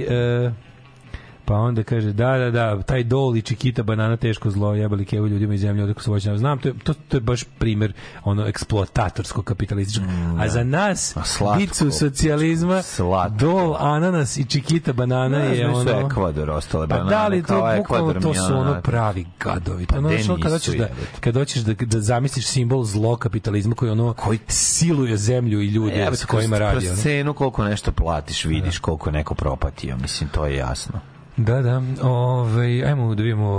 e, 0.01 0.51
Pa 1.49 1.55
onda 1.55 1.83
kaže, 1.83 2.13
da, 2.13 2.39
da, 2.39 2.51
da, 2.51 2.83
taj 2.83 3.05
dol 3.05 3.37
i 3.37 3.43
čikita 3.43 3.83
banana 3.83 4.17
teško 4.17 4.51
zlo, 4.51 4.75
jebali 4.75 5.05
kevu 5.05 5.27
ljudima 5.29 5.55
iz 5.55 5.61
zemlje, 5.61 5.85
odakle 5.85 6.03
su 6.03 6.13
voćna. 6.13 6.39
Znam, 6.39 6.59
to 6.59 6.69
je, 6.69 6.75
to, 6.85 6.95
to 7.09 7.17
je 7.17 7.21
baš 7.21 7.45
primer 7.59 7.93
ono 8.25 8.47
eksploatatorskog 8.47 9.45
kapitalističkog. 9.45 10.09
A 10.39 10.49
za 10.49 10.65
nas, 10.65 11.17
A 11.17 11.25
slatko. 11.25 11.59
dicu 11.59 11.91
socijalizma, 11.91 12.83
Slatko. 12.83 13.37
dol, 13.39 13.77
ananas 13.79 14.37
i 14.37 14.45
čikita 14.45 14.93
banana 14.93 15.39
je 15.39 15.57
Znaš, 15.57 15.77
ono... 15.77 16.07
Ekvador 16.07 16.51
ostale 16.51 16.89
Pa 16.89 16.95
banane, 16.97 17.11
da 17.11 17.29
li 17.29 17.43
to 17.43 17.73
bukvalno 17.77 18.21
to 18.21 18.35
su 18.35 18.55
ono 18.57 18.81
pravi 18.83 19.27
gadovi. 19.41 19.87
Pa 19.87 19.99
ono, 19.99 20.09
znaš, 20.09 20.29
ono, 20.29 20.43
kad 20.43 20.53
nisu, 20.53 20.71
hoćeš 20.71 20.79
da 20.79 20.89
kad 21.21 21.35
hoćeš 21.35 21.63
da 21.63 21.75
da 21.75 22.01
zamisliš 22.01 22.47
simbol 22.47 22.85
zlo 22.85 23.17
kapitalizma 23.17 23.75
koji 23.75 23.91
ono 23.91 24.13
Koji- 24.13 24.39
siluje 24.49 25.17
zemlju 25.17 25.61
i 25.61 25.67
ljude 25.67 26.03
Evo, 26.03 26.17
sa 26.17 26.27
kojima 26.27 26.59
radi. 26.59 26.87
Kroz 26.87 27.03
cenu 27.03 27.35
koliko 27.35 27.65
nešto 27.65 27.93
platiš, 27.93 28.45
vidiš 28.45 28.79
koliko 28.79 29.09
je 29.09 29.13
neko 29.13 29.35
propatio. 29.35 29.97
Mislim, 29.97 30.31
to 30.31 30.47
je 30.47 30.57
jasno. 30.57 31.01
Da, 31.39 31.63
da. 31.63 31.83
Ovaj 32.03 32.85
ajmo 32.85 33.15
da 33.15 33.23
vidimo 33.23 33.51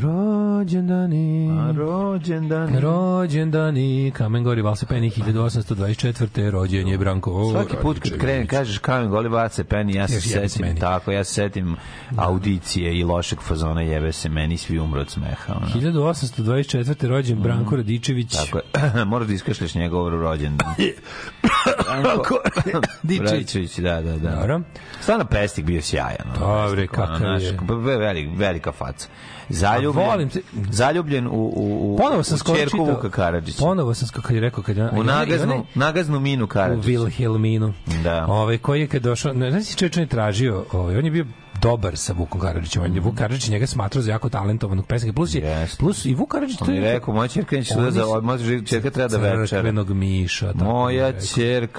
rođendani. 0.00 1.48
rođendan. 1.74 2.78
Rođendani, 2.78 4.10
Kamen 4.10 4.44
Gori, 4.44 4.62
Valsepeni, 4.62 5.10
1824. 5.10 6.50
Rođen 6.50 6.88
je 6.88 6.98
Branko. 6.98 7.50
Svaki 7.52 7.76
put 7.76 7.96
kad 7.96 8.02
Radičević. 8.02 8.20
krene, 8.20 8.46
kažeš 8.46 8.78
kamen 8.78 9.10
goli 9.10 9.28
bace 9.28 9.64
peni, 9.64 9.94
ja 9.94 10.08
se 10.08 10.14
Još 10.14 10.24
setim 10.24 10.66
meni. 10.66 10.80
tako, 10.80 11.12
ja 11.12 11.24
se 11.24 11.34
setim 11.34 11.76
audicije 12.16 12.98
i 12.98 13.04
lošeg 13.04 13.38
fazona 13.40 13.80
jebe 13.82 14.12
se 14.12 14.28
meni, 14.28 14.56
svi 14.56 14.78
umro 14.78 15.00
od 15.00 15.10
smeha. 15.10 15.54
Ono. 15.54 15.66
1824. 15.66 17.06
rođen 17.06 17.38
Branko 17.38 17.76
Radičević. 17.76 18.34
Mm. 18.34 18.36
Tako 18.36 18.58
je, 18.58 19.04
moraš 19.12 19.28
da 19.28 19.34
iskašljaš 19.34 19.74
njegov 19.74 20.08
rođendan. 20.10 20.74
Branko 22.02 22.38
Radičević. 22.66 23.30
Radičević, 23.30 23.78
da, 23.78 24.02
da, 24.02 24.16
da. 24.16 24.30
Dobro. 24.30 24.60
Stvarno 25.00 25.24
pesnik 25.24 25.66
bio 25.66 25.82
sjajan. 25.82 26.26
pesnik, 26.38 26.98
ono, 26.98 27.15
kakav 27.18 27.42
je. 27.42 27.96
velik, 27.98 28.28
velika 28.36 28.72
faca. 28.72 29.08
Zaljubljen, 29.48 30.06
volim 30.06 30.28
te- 30.28 30.42
zaljubljen 30.70 31.26
u, 31.26 31.30
u, 31.30 31.94
u, 31.94 31.96
Ponovo 31.96 32.22
sam 32.22 32.38
u 32.52 32.56
čerku. 32.56 32.84
Vuka 32.84 33.10
Karadžića. 33.10 33.58
Ponovo 33.58 33.94
sam 33.94 34.08
kad 34.22 34.34
je 34.34 34.40
rekao, 34.40 34.64
kad 34.64 34.76
je... 34.76 34.90
U 34.92 35.02
nagaznu, 35.04 35.66
nagaznu 35.74 36.20
minu 36.20 36.44
u 36.44 36.48
Karadžića. 36.48 36.88
Wilhelminu. 36.88 37.72
Da. 38.02 38.26
Ovaj 38.26 38.58
koji 38.58 38.80
je 38.80 38.86
kad 38.86 39.02
došao, 39.02 39.32
ne 39.32 39.50
znam 39.50 39.62
si 39.62 39.84
on 39.84 40.00
je 40.00 40.06
tražio, 40.06 40.64
ovaj 40.72 40.96
on 40.96 41.04
je 41.04 41.10
bio 41.10 41.26
dobar 41.60 41.96
sa 41.96 42.12
Vukom 42.12 42.40
Karadžićem. 42.40 42.82
On 42.82 42.94
je 42.94 43.00
Vuk 43.00 43.14
Karadžić 43.14 43.48
njega 43.48 43.66
smatrao 43.66 44.02
za 44.02 44.10
jako 44.10 44.28
talentovanog 44.28 44.86
pesnika. 44.86 45.12
Plus 45.12 45.34
je, 45.34 45.40
Jeste. 45.40 45.76
plus 45.78 46.04
i 46.04 46.14
Vuk 46.14 46.30
Karadžić 46.30 46.60
mi 46.60 46.74
je 46.74 46.80
rekao, 46.80 47.14
moja 47.14 47.28
čerka 47.28 47.56
neće 47.56 47.74
da 47.74 47.90
za, 47.90 48.20
moja 48.22 48.38
čerka 48.66 48.90
treba 48.90 49.08
da 49.08 49.16
večera. 49.18 49.44
crkvenog 49.46 49.90
miša. 49.90 50.52
tako 50.52 50.64
Moja 50.64 51.12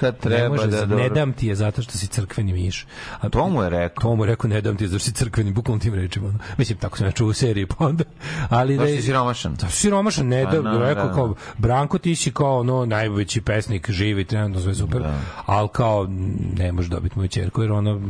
Ne, 0.04 0.20
treba 0.20 0.48
može, 0.48 0.66
da... 0.66 0.86
ne 0.86 1.08
dam 1.08 1.32
ti 1.32 1.46
je 1.46 1.54
zato 1.54 1.82
što 1.82 1.92
si 1.98 2.06
crkveni 2.06 2.52
miš. 2.52 2.86
A 3.20 3.28
To 3.28 3.48
mu 3.48 3.62
je 3.62 3.70
rekao. 3.70 4.02
To 4.02 4.16
mu 4.16 4.24
je 4.24 4.28
rekao, 4.28 4.48
ne 4.50 4.60
dam 4.60 4.76
ti 4.76 4.84
je 4.84 4.88
zato 4.88 4.98
što 4.98 5.10
si 5.10 5.14
crkveni, 5.14 5.52
bukvalno 5.52 5.80
tim 5.80 5.94
rečima. 5.94 6.34
Mislim, 6.58 6.78
tako 6.78 6.98
sam 6.98 7.06
ja 7.06 7.10
čuo 7.12 7.28
u 7.28 7.32
seriji, 7.32 7.66
pa 7.66 7.86
onda... 7.86 8.04
Ali 8.48 8.76
da 8.76 8.84
je, 8.84 8.96
si 8.96 9.02
siromašan? 9.02 9.54
da 9.54 9.68
siromašan 9.68 10.26
ne 10.26 10.44
Pa, 10.44 10.50
da, 10.50 10.78
rekao 10.88 11.08
da. 11.08 11.14
kao 11.14 11.34
Branko 11.58 11.98
ti 11.98 12.14
si 12.16 12.32
kao 12.32 12.58
ono 12.60 12.84
najveći 12.86 13.40
pesnik 13.40 13.90
živi 13.90 14.24
trenutno 14.24 14.60
sve 14.60 14.74
super 14.74 15.02
ali 15.46 15.68
kao 15.72 16.04
m, 16.04 16.36
ne 16.58 16.72
može 16.72 16.88
dobiti 16.88 17.18
moju 17.18 17.28
ćerku 17.28 17.62
jer 17.62 17.72
ona 17.72 18.00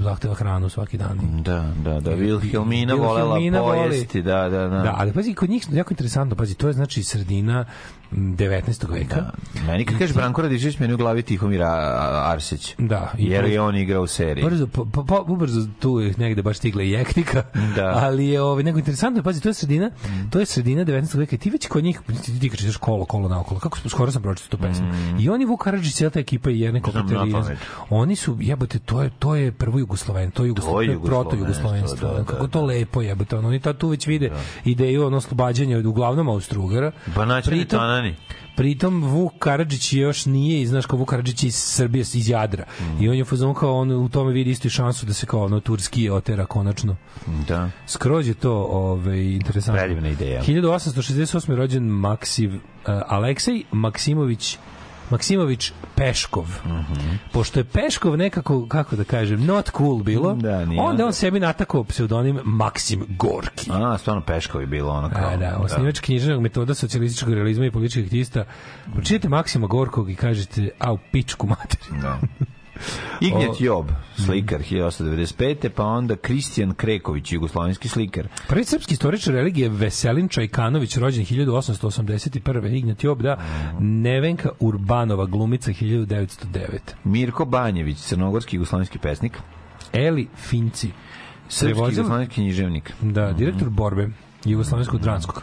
zahteva 0.00 0.34
hranu 0.34 0.68
svaki 0.68 0.98
dan 0.98 1.03
Da, 1.42 1.72
da, 1.84 2.00
da. 2.00 2.10
Wilhelmina 2.10 2.94
volela 2.94 3.60
voli. 3.60 3.88
pojesti, 3.88 4.22
da, 4.22 4.48
da, 4.48 4.68
da. 4.68 4.78
da 4.78 4.94
ali 4.96 5.12
pazi 5.12 5.34
kod 5.34 5.50
njih 5.50 5.66
jako 5.72 5.92
interesantno 5.92 6.36
pazi 6.36 6.54
to 6.54 6.66
je 6.66 6.72
znači 6.72 7.02
sredina 7.02 7.64
19. 8.10 8.90
veka 8.92 9.30
Meni 9.66 9.84
kad 9.84 9.98
kažeš 9.98 10.16
Branko 10.16 10.42
Radišić, 10.42 10.78
meni 10.78 10.94
u 10.94 10.96
glavi 10.96 11.22
Tihomir 11.22 11.62
Arsić. 12.24 12.74
Da, 12.78 13.12
i 13.18 13.26
Jer 13.26 13.44
je 13.44 13.60
on 13.60 13.76
igrao 13.76 14.02
u 14.02 14.06
seriji. 14.06 14.44
Brzo, 14.44 14.66
po, 14.66 14.84
po, 14.84 15.04
po, 15.04 15.24
ubrzo 15.28 15.66
tu 15.80 16.00
je 16.00 16.14
negde 16.18 16.42
baš 16.42 16.56
stigla 16.56 16.82
i 16.82 16.90
jektika, 16.90 17.42
Da. 17.76 17.92
ali 18.04 18.28
je 18.28 18.42
ovaj, 18.42 18.62
nego 18.62 18.78
interesantno, 18.78 19.22
pazi, 19.22 19.40
to 19.40 19.48
je 19.48 19.54
sredina, 19.54 19.90
to 20.30 20.40
je 20.40 20.46
sredina 20.46 20.84
19. 20.84 21.18
veka 21.18 21.36
ti 21.36 21.50
već 21.50 21.66
kod 21.66 21.84
njih, 21.84 22.00
ti, 22.24 22.40
ti 22.40 22.56
čitaš 22.56 22.76
kolo, 22.76 23.04
kolo 23.04 23.28
naokolo, 23.28 23.60
kako 23.60 23.88
skoro 23.88 24.12
sam 24.12 24.22
pročitao 24.22 24.58
tu 24.58 24.62
pesmu. 24.62 24.86
I 25.18 25.28
oni 25.28 25.44
Vuk 25.44 25.64
Karadžić, 25.64 25.94
cijela 25.94 26.10
ta 26.10 26.20
ekipa 26.20 26.50
i 26.50 26.60
jedne 26.60 26.82
pamet. 27.32 27.58
oni 27.90 28.16
su, 28.16 28.36
jebote, 28.40 28.78
to 28.78 29.02
je, 29.02 29.10
to 29.18 29.34
je 29.34 29.52
prvo 29.52 29.78
Jugosloven, 29.78 30.30
to 30.30 30.44
je 30.44 30.48
Jugosloven, 30.48 31.00
proto 31.04 31.36
jugoslovenstvo, 31.36 32.08
da, 32.08 32.14
da, 32.14 32.24
kako 32.24 32.46
da. 32.46 32.52
to 32.52 32.64
lepo 32.64 33.02
jebote, 33.02 33.36
ono, 33.36 33.48
oni 33.48 33.60
ta 33.60 33.72
tu 33.72 33.88
već 33.88 34.06
vide 34.06 34.30
ideju 34.64 35.06
ono 35.06 35.16
oslobađanja 35.16 35.78
od 35.78 35.86
uglavnom 35.86 36.28
Austro-Ugara. 36.28 36.90
Banaćani 37.16 37.64
Tanani. 37.94 38.14
Pritom 38.56 39.02
Vuk 39.02 39.32
Karadžić 39.38 39.92
još 39.92 40.26
nije, 40.26 40.66
znaš 40.66 40.86
kao 40.86 40.98
Vuk 40.98 41.10
Karadžić 41.10 41.42
iz 41.42 41.54
Srbije, 41.54 42.00
iz 42.00 42.28
Jadra. 42.28 42.64
Mm. 42.80 43.02
I 43.02 43.08
on 43.08 43.14
je 43.14 43.22
u 43.22 43.24
fazonu 43.24 43.54
kao 43.54 43.76
on 43.76 43.92
u 43.92 44.08
tome 44.08 44.32
vidi 44.32 44.50
istu 44.50 44.68
šansu 44.68 45.06
da 45.06 45.12
se 45.12 45.26
kao 45.26 45.44
ono 45.44 45.60
turski 45.60 46.10
otera 46.10 46.46
konačno. 46.46 46.96
Da. 47.48 47.70
Skroz 47.86 48.28
je 48.28 48.34
to 48.34 48.52
ovaj, 48.52 49.20
interesantno. 49.20 49.80
Predivna 49.80 50.08
ideja. 50.08 50.42
1868. 50.42 51.54
rođen 51.54 51.84
Maksiv, 51.84 52.54
uh, 52.54 52.60
Aleksej 53.06 53.62
Maksimović 53.72 54.58
Maksimović 55.10 55.72
Peškov. 55.96 56.46
Mhm. 56.66 57.00
Pošto 57.32 57.60
je 57.60 57.64
Peškov 57.64 58.16
nekako, 58.16 58.66
kako 58.68 58.96
da 58.96 59.04
kažem, 59.04 59.44
not 59.44 59.70
cool 59.76 60.02
bilo, 60.02 60.34
Da, 60.34 60.64
nije. 60.64 60.80
onda 60.82 61.06
on 61.06 61.12
sebi 61.12 61.40
natakao 61.40 61.84
pseudonim 61.84 62.40
Maksim 62.44 63.06
Gorki. 63.08 63.70
A, 63.72 63.98
stvarno 63.98 64.22
Peško 64.22 64.60
je 64.60 64.66
bilo 64.66 64.92
ono 64.92 65.10
kao. 65.10 65.28
A, 65.28 65.36
da, 65.36 65.56
osnivač 65.58 66.00
književnog 66.00 66.42
metoda 66.42 66.74
socijalističkog 66.74 67.34
realizma 67.34 67.66
i 67.66 67.70
političkih 67.70 68.04
aktivista. 68.04 68.44
Pročitajte 68.92 69.28
Maksima 69.28 69.66
Gorkog 69.66 70.10
i 70.10 70.14
kažete, 70.14 70.68
a 70.78 70.92
u 70.92 70.98
pičku 71.12 71.46
materiju. 71.46 72.00
Da. 72.02 72.18
Ignjet 73.20 73.60
Job, 73.60 73.86
slikar 74.16 74.60
1895. 74.60 75.68
Pa 75.68 75.84
onda 75.84 76.16
Kristijan 76.16 76.74
Kreković, 76.74 77.32
jugoslovenski 77.32 77.88
slikar. 77.88 78.28
Prvi 78.48 78.64
srpski 78.64 78.92
istoričar 78.94 79.34
religije 79.34 79.68
Veselin 79.68 80.28
Čajkanović, 80.28 80.96
rođen 80.96 81.24
1881. 81.24 82.76
Ignat 82.76 83.04
Job, 83.04 83.22
da. 83.22 83.38
Nevenka 83.80 84.48
Urbanova, 84.60 85.26
glumica 85.26 85.70
1909. 85.70 86.78
Mirko 87.04 87.44
Banjević, 87.44 87.98
crnogorski 87.98 88.56
jugoslovenski 88.56 88.98
pesnik. 88.98 89.38
Eli 89.92 90.28
Finci, 90.36 90.90
Srpski 91.48 91.80
jugoslovenski 91.80 92.34
književnik. 92.34 92.92
da, 93.00 93.32
direktor 93.32 93.68
borbe 93.68 94.08
Jugoslovenskog 94.44 95.00
dranskog. 95.00 95.42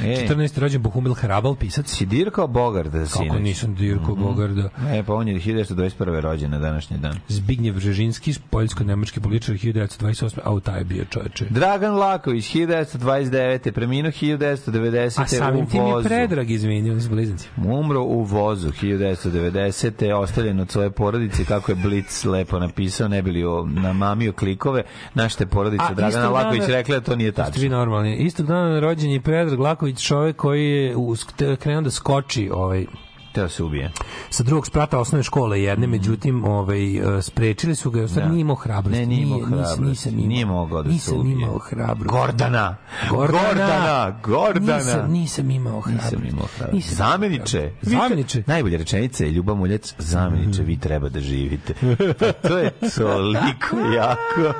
E, 0.00 0.26
14. 0.28 0.58
rođen 0.58 0.82
Bohumil 0.82 1.14
Hrabal, 1.14 1.54
pisac. 1.54 1.88
si 1.88 2.06
dirkao 2.06 2.46
Bogarda 2.46 2.98
Kako 2.98 3.06
sinoć? 3.08 3.40
nisam 3.40 3.74
Dirko 3.74 4.14
Bogarda. 4.14 4.68
E, 4.90 5.02
pa 5.02 5.14
on 5.14 5.28
je 5.28 5.34
1921. 5.34 5.84
rođen 6.20 6.50
na 6.50 6.58
današnji 6.58 6.98
dan. 6.98 7.16
Zbignjev 7.28 7.74
Bžežinski, 7.74 8.34
poljsko-nemački 8.50 9.20
političar 9.20 9.54
1928. 9.54 10.38
A 10.44 10.52
u 10.52 10.60
taj 10.60 10.78
je 10.80 10.84
bio 10.84 11.04
čoveče. 11.04 11.46
Dragan 11.50 11.94
Laković, 11.94 12.44
1929. 12.46 13.70
Preminuo 13.70 14.10
1990. 14.12 15.20
A 15.20 15.26
samim 15.26 15.66
tim 15.66 15.86
je 15.86 16.02
predrag 16.04 16.50
izvinio, 16.50 16.92
oni 16.92 17.02
su 17.02 17.08
blizanci. 17.08 17.48
Umro 17.58 18.02
u 18.02 18.22
vozu 18.22 18.70
1990. 18.72 20.12
ostavljen 20.12 20.60
od 20.60 20.70
svoje 20.70 20.90
porodice 20.90 21.44
kako 21.44 21.72
je 21.72 21.76
Blic 21.76 22.24
lepo 22.24 22.58
napisao, 22.58 23.08
ne 23.08 23.22
bili 23.22 23.44
o, 23.44 23.64
namamio 23.66 24.32
klikove. 24.32 24.82
Našte 25.14 25.46
porodice 25.46 25.84
A, 25.84 25.94
Dragana 25.94 26.28
Laković 26.30 26.62
rekla 26.68 26.94
da 26.94 27.00
to 27.00 27.16
nije 27.16 27.26
Jeste 27.26 27.42
vi 27.42 27.52
tačno. 27.52 27.68
normalni. 27.68 28.16
Istog 28.16 28.46
dana 28.46 28.80
rođen 28.80 29.10
je 29.10 29.20
Predrag 29.20 29.60
Laković, 29.60 29.83
čovjek 29.94 30.36
koji 30.36 30.94
je 31.40 31.56
krenuo 31.56 31.82
da 31.82 31.90
skoči 31.90 32.50
ovaj, 32.52 32.86
Teo 33.32 33.48
se 33.48 33.62
ubije. 33.64 33.90
sa 34.30 34.42
drugog 34.42 34.66
sprata 34.66 34.98
osnovne 34.98 35.22
škole 35.22 35.62
jedne, 35.62 35.86
međutim 35.86 36.44
ovaj, 36.44 36.96
e, 37.18 37.22
sprečili 37.22 37.74
su 37.74 37.90
ga, 37.90 38.00
jer 38.00 38.08
Da. 38.10 38.28
nije 38.28 38.40
imao 38.40 38.56
hrabrosti. 38.56 39.00
Ne, 39.00 39.06
nije 39.06 39.22
imao 39.22 39.38
nisam- 39.38 39.48
hrabrosti. 39.50 39.82
Nisam, 39.82 40.12
imao, 40.12 40.28
Nije 40.28 40.46
mogao 40.46 40.82
da 40.82 40.88
se 40.88 40.92
nisam 40.92 41.18
ubije. 41.20 41.32
imao 41.34 41.58
hrabrosti. 41.58 42.08
Gordana! 42.10 42.76
Gordana! 43.10 43.42
Gordana! 43.42 44.20
Gordana! 44.22 44.76
Nisam, 44.76 45.10
nisam 45.10 45.50
imao 45.50 45.80
hrabrosti. 45.80 46.16
Nisam 46.16 46.28
imao 46.28 46.46
hrabrosti. 46.48 46.76
Nisam 46.76 46.96
Zameniče. 46.96 47.72
Zameniče. 47.82 48.42
Najbolja 48.46 48.78
rečenica 48.78 49.24
je 49.24 49.30
Ljubav 49.30 49.56
Muljac, 49.56 49.94
zameniče, 49.98 50.62
vi 50.62 50.76
treba 50.78 51.08
da 51.08 51.20
živite. 51.20 51.74
Pa 52.18 52.48
to 52.48 52.58
je 52.58 52.70
toliko 52.96 53.76
jako. 53.94 54.58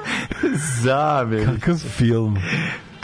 Zameniče. 0.82 1.52
Kakav 1.52 1.76
film. 1.76 2.36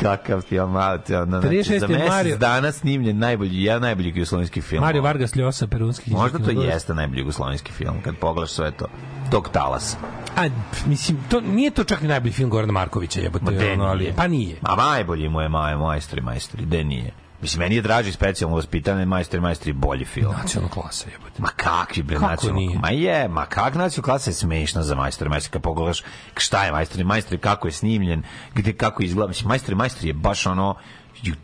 Kakav 0.01 0.41
film, 0.41 0.75
te 1.07 1.19
ono, 1.19 1.41
znači, 1.41 1.57
36. 1.57 1.79
za 1.79 1.89
mesec 1.89 2.09
Mario- 2.11 2.37
dana 2.37 2.73
snimljen 2.73 3.19
najbolji, 3.19 3.63
jedan 3.63 3.83
najbolji 3.83 4.09
jugoslovenski 4.09 4.61
film. 4.61 4.81
Mario 4.83 5.03
Vargas 5.03 5.37
Ljosa, 5.37 5.67
perunski 5.67 6.11
Možda 6.11 6.39
to 6.39 6.45
književnik. 6.45 6.73
jeste 6.75 6.95
najbolji 6.95 7.21
jugoslovenski 7.21 7.73
film, 7.73 7.95
kad 8.05 8.17
pogledaš 8.17 8.51
sve 8.51 8.71
to. 8.71 8.87
Tog 9.31 9.49
talasa. 9.49 9.97
A, 10.37 10.49
mislim, 10.87 11.19
to, 11.31 11.41
nije 11.41 11.71
to 11.71 11.85
čak 11.85 12.01
ni 12.03 12.09
najbolji 12.09 12.33
film 12.33 12.51
Gorana 12.51 12.73
Markovića, 12.73 13.21
jebote. 13.21 13.73
Ono, 13.73 13.85
ali, 13.85 14.13
pa 14.17 14.27
nije. 14.27 14.57
A 14.63 14.77
najbolji 14.77 15.29
mu 15.29 15.41
je 15.41 15.49
maj, 15.49 15.77
majstori, 15.77 16.23
majstori, 16.23 16.65
de 16.67 16.85
nije. 16.85 17.11
Mislim, 17.43 17.59
meni 17.59 17.77
je 17.77 17.83
draži 17.83 18.13
specijalno 18.13 18.57
vaspitane 18.57 19.07
majstori, 19.07 19.41
majstori 19.41 19.73
bolji 19.73 20.05
film. 20.05 20.35
Nacionalna 20.43 20.75
klasa, 20.75 21.11
jebote. 21.11 21.43
Ma 21.43 21.49
kakvi 21.57 22.03
bre 22.03 22.19
nije? 22.53 22.79
Ma 22.79 22.91
je, 22.91 23.29
ma 23.29 23.47
kak 23.47 23.75
nacionalna 23.75 24.05
klasa 24.05 24.31
je 24.31 24.35
smešna 24.35 24.83
za 24.83 24.95
majstori, 24.95 25.31
majstori 25.31 25.53
kad 25.53 25.63
pogledaš 25.63 26.03
šta 26.37 26.65
je 26.65 26.73
majstori, 26.73 27.05
majstori 27.05 27.39
kako 27.39 27.69
je 27.69 27.73
snimljen, 27.73 28.23
gde 28.55 28.73
kako 28.73 29.03
izgleda, 29.03 29.29
mislim 29.29 29.49
majstori, 29.49 29.75
majstori 29.75 30.09
je 30.09 30.15
baš 30.15 30.47
ono 30.47 30.75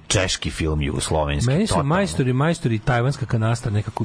češki 0.08 0.50
film 0.50 0.82
jugoslovenski. 0.82 1.50
Meni 1.50 1.66
su 1.66 1.74
totalno. 1.74 1.88
majstori, 1.88 2.32
majstori 2.32 2.78
tajvanska 2.78 3.26
kanasta 3.26 3.70
nekako 3.70 4.04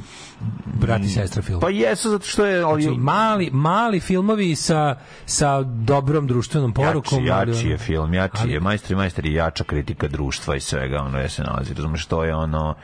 brat 0.65 1.01
i 1.01 1.07
sestra 1.07 1.41
film. 1.41 1.59
Pa 1.59 1.69
jesu, 1.69 2.09
zato 2.09 2.25
što 2.25 2.45
je... 2.45 2.63
Ali, 2.63 2.81
Znači, 2.81 2.97
mali, 2.97 3.49
mali 3.51 3.99
filmovi 3.99 4.55
sa, 4.55 4.95
sa 5.25 5.61
dobrom 5.63 6.27
društvenom 6.27 6.73
porukom. 6.73 7.25
Jači, 7.25 7.49
jači 7.51 7.67
je 7.67 7.77
film, 7.77 8.13
jači 8.13 8.37
ali- 8.39 8.51
je. 8.51 8.59
Majstor 8.59 8.91
i 8.91 8.95
majstor 8.95 9.25
je 9.25 9.33
jača 9.33 9.63
kritika 9.63 10.07
društva 10.07 10.55
i 10.55 10.59
svega, 10.59 11.01
ono 11.01 11.19
je 11.19 11.29
se 11.29 11.43
nalazi. 11.43 11.73
Razumeš, 11.73 12.05
to 12.05 12.23
je 12.23 12.35
ono 12.35 12.75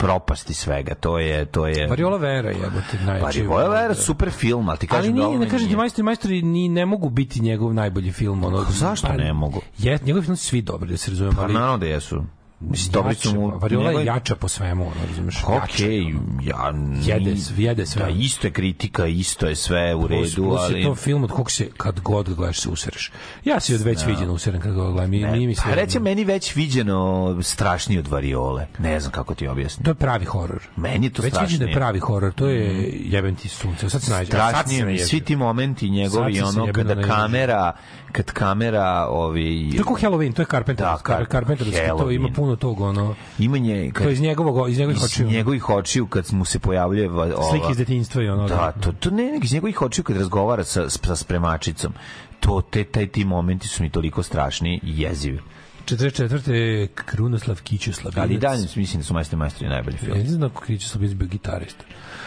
propasti 0.00 0.54
svega. 0.54 0.94
To 0.94 1.18
je, 1.18 1.44
to 1.44 1.66
je... 1.66 1.86
Variola 1.86 2.16
Vera 2.16 2.50
jebote 2.50 2.98
najjači. 3.04 3.42
Variola 3.42 3.68
Vera 3.68 3.94
super 3.94 4.30
film, 4.30 4.68
ali 4.68 4.78
ti 4.78 4.86
kažem 4.86 5.12
ali 5.12 5.20
da 5.20 5.26
ovo 5.26 5.30
nije, 5.30 5.38
ne 5.38 5.44
mi 5.44 5.50
kažem 5.50 5.68
ti 5.68 5.76
majstori 5.76 6.02
majstori 6.02 6.42
ni 6.42 6.68
ne 6.68 6.86
mogu 6.86 7.10
biti 7.10 7.40
njegov 7.40 7.74
najbolji 7.74 8.12
film 8.12 8.44
ono. 8.44 8.64
zašto 8.68 9.06
pa, 9.06 9.16
ne 9.16 9.32
mogu? 9.32 9.60
Je, 9.78 9.98
njegovi 10.04 10.24
filmi 10.24 10.36
su 10.36 10.46
svi 10.46 10.62
dobri 10.62 10.90
da 10.90 10.96
se 10.96 11.10
razumemo, 11.10 11.36
Pa 11.36 11.42
ali 11.42 11.54
naravno 11.54 11.78
da 11.78 11.86
jesu. 11.86 12.24
Mislim, 12.60 12.92
dobri 12.92 13.14
su 13.14 13.34
mu... 13.34 13.58
Variola 13.58 13.90
je 13.90 14.06
jača 14.06 14.34
po 14.36 14.48
svemu, 14.48 14.82
ono, 14.82 15.06
razumeš? 15.08 15.42
Okej, 15.46 16.04
ja... 16.42 16.72
Jede, 17.02 17.34
jede 17.56 17.86
sve. 17.86 18.02
Da, 18.02 18.08
isto 18.08 18.46
je 18.46 18.50
kritika, 18.50 19.06
isto 19.06 19.46
je 19.46 19.56
sve 19.56 19.94
u 19.94 20.06
Plus, 20.06 20.10
redu, 20.10 20.48
plus 20.48 20.60
ali... 20.60 20.78
je 20.78 20.84
to 20.84 20.94
film 20.94 21.24
od 21.24 21.30
kog 21.30 21.50
se 21.50 21.68
kad 21.76 22.00
god 22.00 22.28
ga 22.28 22.34
gledaš 22.34 22.60
se 22.60 22.68
usereš. 22.68 23.12
Ja 23.44 23.60
se 23.60 23.74
od 23.74 23.80
već 23.80 24.06
viđen 24.06 24.30
useren 24.30 24.60
kad 24.60 24.74
ga 24.74 24.82
gledam. 24.82 25.14
I, 25.14 25.24
nije 25.24 25.46
mi. 25.46 25.54
Pa 25.64 25.74
reći 25.74 26.00
meni 26.00 26.24
već 26.24 26.56
viđeno 26.56 27.36
strašnije 27.42 28.00
od 28.00 28.08
variole. 28.08 28.66
Ne 28.78 29.00
znam 29.00 29.12
kako 29.12 29.34
ti 29.34 29.48
objasnim. 29.48 29.84
To 29.84 29.90
je 29.90 29.94
pravi 29.94 30.24
horor. 30.24 30.62
Meni 30.76 31.06
je 31.06 31.10
to 31.10 31.22
Već 31.22 31.32
da 31.32 31.40
je 31.40 31.46
strašnije. 31.46 31.74
pravi 31.74 31.98
horor, 31.98 32.32
to 32.32 32.46
je 32.46 32.90
jebem 33.04 33.36
ti 33.36 33.48
sunce. 33.48 33.90
Sad 33.90 34.02
se 34.02 34.10
nađe. 34.10 34.26
strašnije 34.26 34.84
mi 34.84 34.98
svi 34.98 35.20
ti 35.20 35.36
momenti 35.36 35.90
njegovi 35.90 36.34
Sad 36.34 36.58
ono 36.58 36.72
kada 36.72 37.02
kamera 37.02 37.72
kad 38.12 38.24
kamera 38.26 39.06
ovi 39.08 39.74
To 39.76 39.84
kao 39.84 39.96
Halloween, 39.96 40.32
to 40.32 40.42
je 40.42 40.46
Carpenter. 40.46 40.76
Da, 40.78 40.98
Kar- 41.04 41.30
Carpenterovski, 41.30 41.80
to 41.98 42.10
ima 42.10 42.28
puno 42.30 42.56
tog, 42.56 42.80
ono, 42.80 43.14
ima 43.38 43.58
nje 43.58 43.92
to 43.94 44.02
je 44.02 44.12
iz 44.12 44.20
njegovog, 44.20 44.70
iz 44.70 44.78
njegovih 44.78 44.98
iz 44.98 45.04
očiju. 45.04 45.26
njegovih 45.28 45.68
očiju 45.70 46.06
kad 46.06 46.28
mu 46.32 46.44
se 46.44 46.58
pojavljuje 46.58 47.08
va- 47.08 47.24
ova, 47.26 47.50
Slike 47.50 47.66
iz 47.70 47.76
detinjstva 47.76 48.22
i 48.22 48.28
ono. 48.28 48.48
da, 48.48 48.72
to, 48.72 48.92
to 48.92 49.10
ne, 49.10 49.40
iz 49.42 49.52
njegovih 49.52 49.82
očiju 49.82 50.04
kad 50.04 50.16
razgovara 50.16 50.64
sa, 50.64 50.90
sa 50.90 51.16
spremačicom 51.16 51.92
to, 52.40 52.62
te, 52.62 52.84
taj, 52.84 53.06
ti 53.06 53.24
momenti 53.24 53.68
su 53.68 53.82
mi 53.82 53.90
toliko 53.90 54.22
strašni 54.22 54.80
i 54.82 55.00
jezivi. 55.00 55.38
44. 55.86 56.50
je 56.50 56.86
Krunoslav 56.86 57.60
Kićoslav. 57.62 58.12
Ali 58.16 58.34
i 58.34 58.38
dalje 58.38 58.66
mislim 58.76 59.00
da 59.00 59.04
su 59.04 59.14
majstori 59.14 59.38
majstori 59.38 59.68
najbolji 59.68 59.96
film. 59.96 60.16
Ja 60.16 60.22
ne 60.22 60.30
znam 60.30 60.48
kako 60.50 60.64
Kićoslav 60.64 61.04
je 61.04 61.14
bio 61.14 61.28
gitarista. 61.28 61.84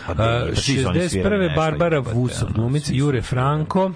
Pa 0.08 0.14
da, 0.14 0.24
A, 0.24 0.46
pa 0.50 0.62
svi 0.62 0.78
su 0.78 0.90
oni 0.90 1.10
svirali 1.10 1.36
61. 1.36 1.48
nešto, 1.48 1.62
Barbara 1.62 2.00
Vusov, 2.00 2.48
ono, 2.48 2.56
glumica, 2.56 2.86
svi 2.86 2.94
su- 2.94 3.00
Jure 3.00 3.22
Franko, 3.22 3.92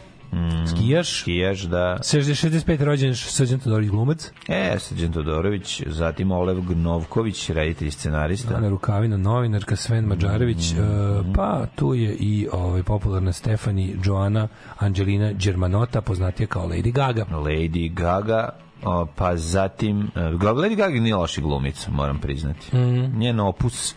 skijaš, 0.67 1.23
Kijaš, 1.23 1.61
da. 1.61 1.97
65. 2.01 2.83
rođen 2.83 3.15
Srđan 3.15 3.59
Todorić 3.59 3.89
glumac, 3.89 4.31
E, 4.47 4.75
Srđan 4.79 5.11
Todorović, 5.11 5.81
zatim 5.85 6.31
Olev 6.31 6.61
Gnovković, 6.61 7.49
reditelj 7.49 7.87
i 7.87 7.91
scenarista. 7.91 8.55
Ana 8.55 8.69
Rukavina, 8.69 9.17
novinarka, 9.17 9.75
Sven 9.75 10.05
Mađarević, 10.05 10.73
Mm. 10.73 10.79
e, 10.79 11.33
pa 11.35 11.65
tu 11.75 11.93
je 11.93 12.13
i 12.13 12.47
ovaj, 12.51 12.83
popularna 12.83 13.31
Stefani 13.31 13.95
Joana 14.03 14.47
Angelina 14.77 15.31
Germanota, 15.31 16.01
poznatija 16.01 16.47
kao 16.47 16.67
Lady 16.67 16.91
Gaga. 16.91 17.25
Lady 17.25 17.93
Gaga, 17.93 18.49
o, 18.83 19.05
pa 19.15 19.35
zatim 19.37 20.01
e, 20.15 20.19
Lady 20.21 20.75
Gaga 20.75 20.99
nije 20.99 21.15
loši 21.15 21.41
glumica, 21.41 21.91
moram 21.91 22.19
priznati. 22.19 22.77
Njen 23.13 23.39
opus 23.39 23.95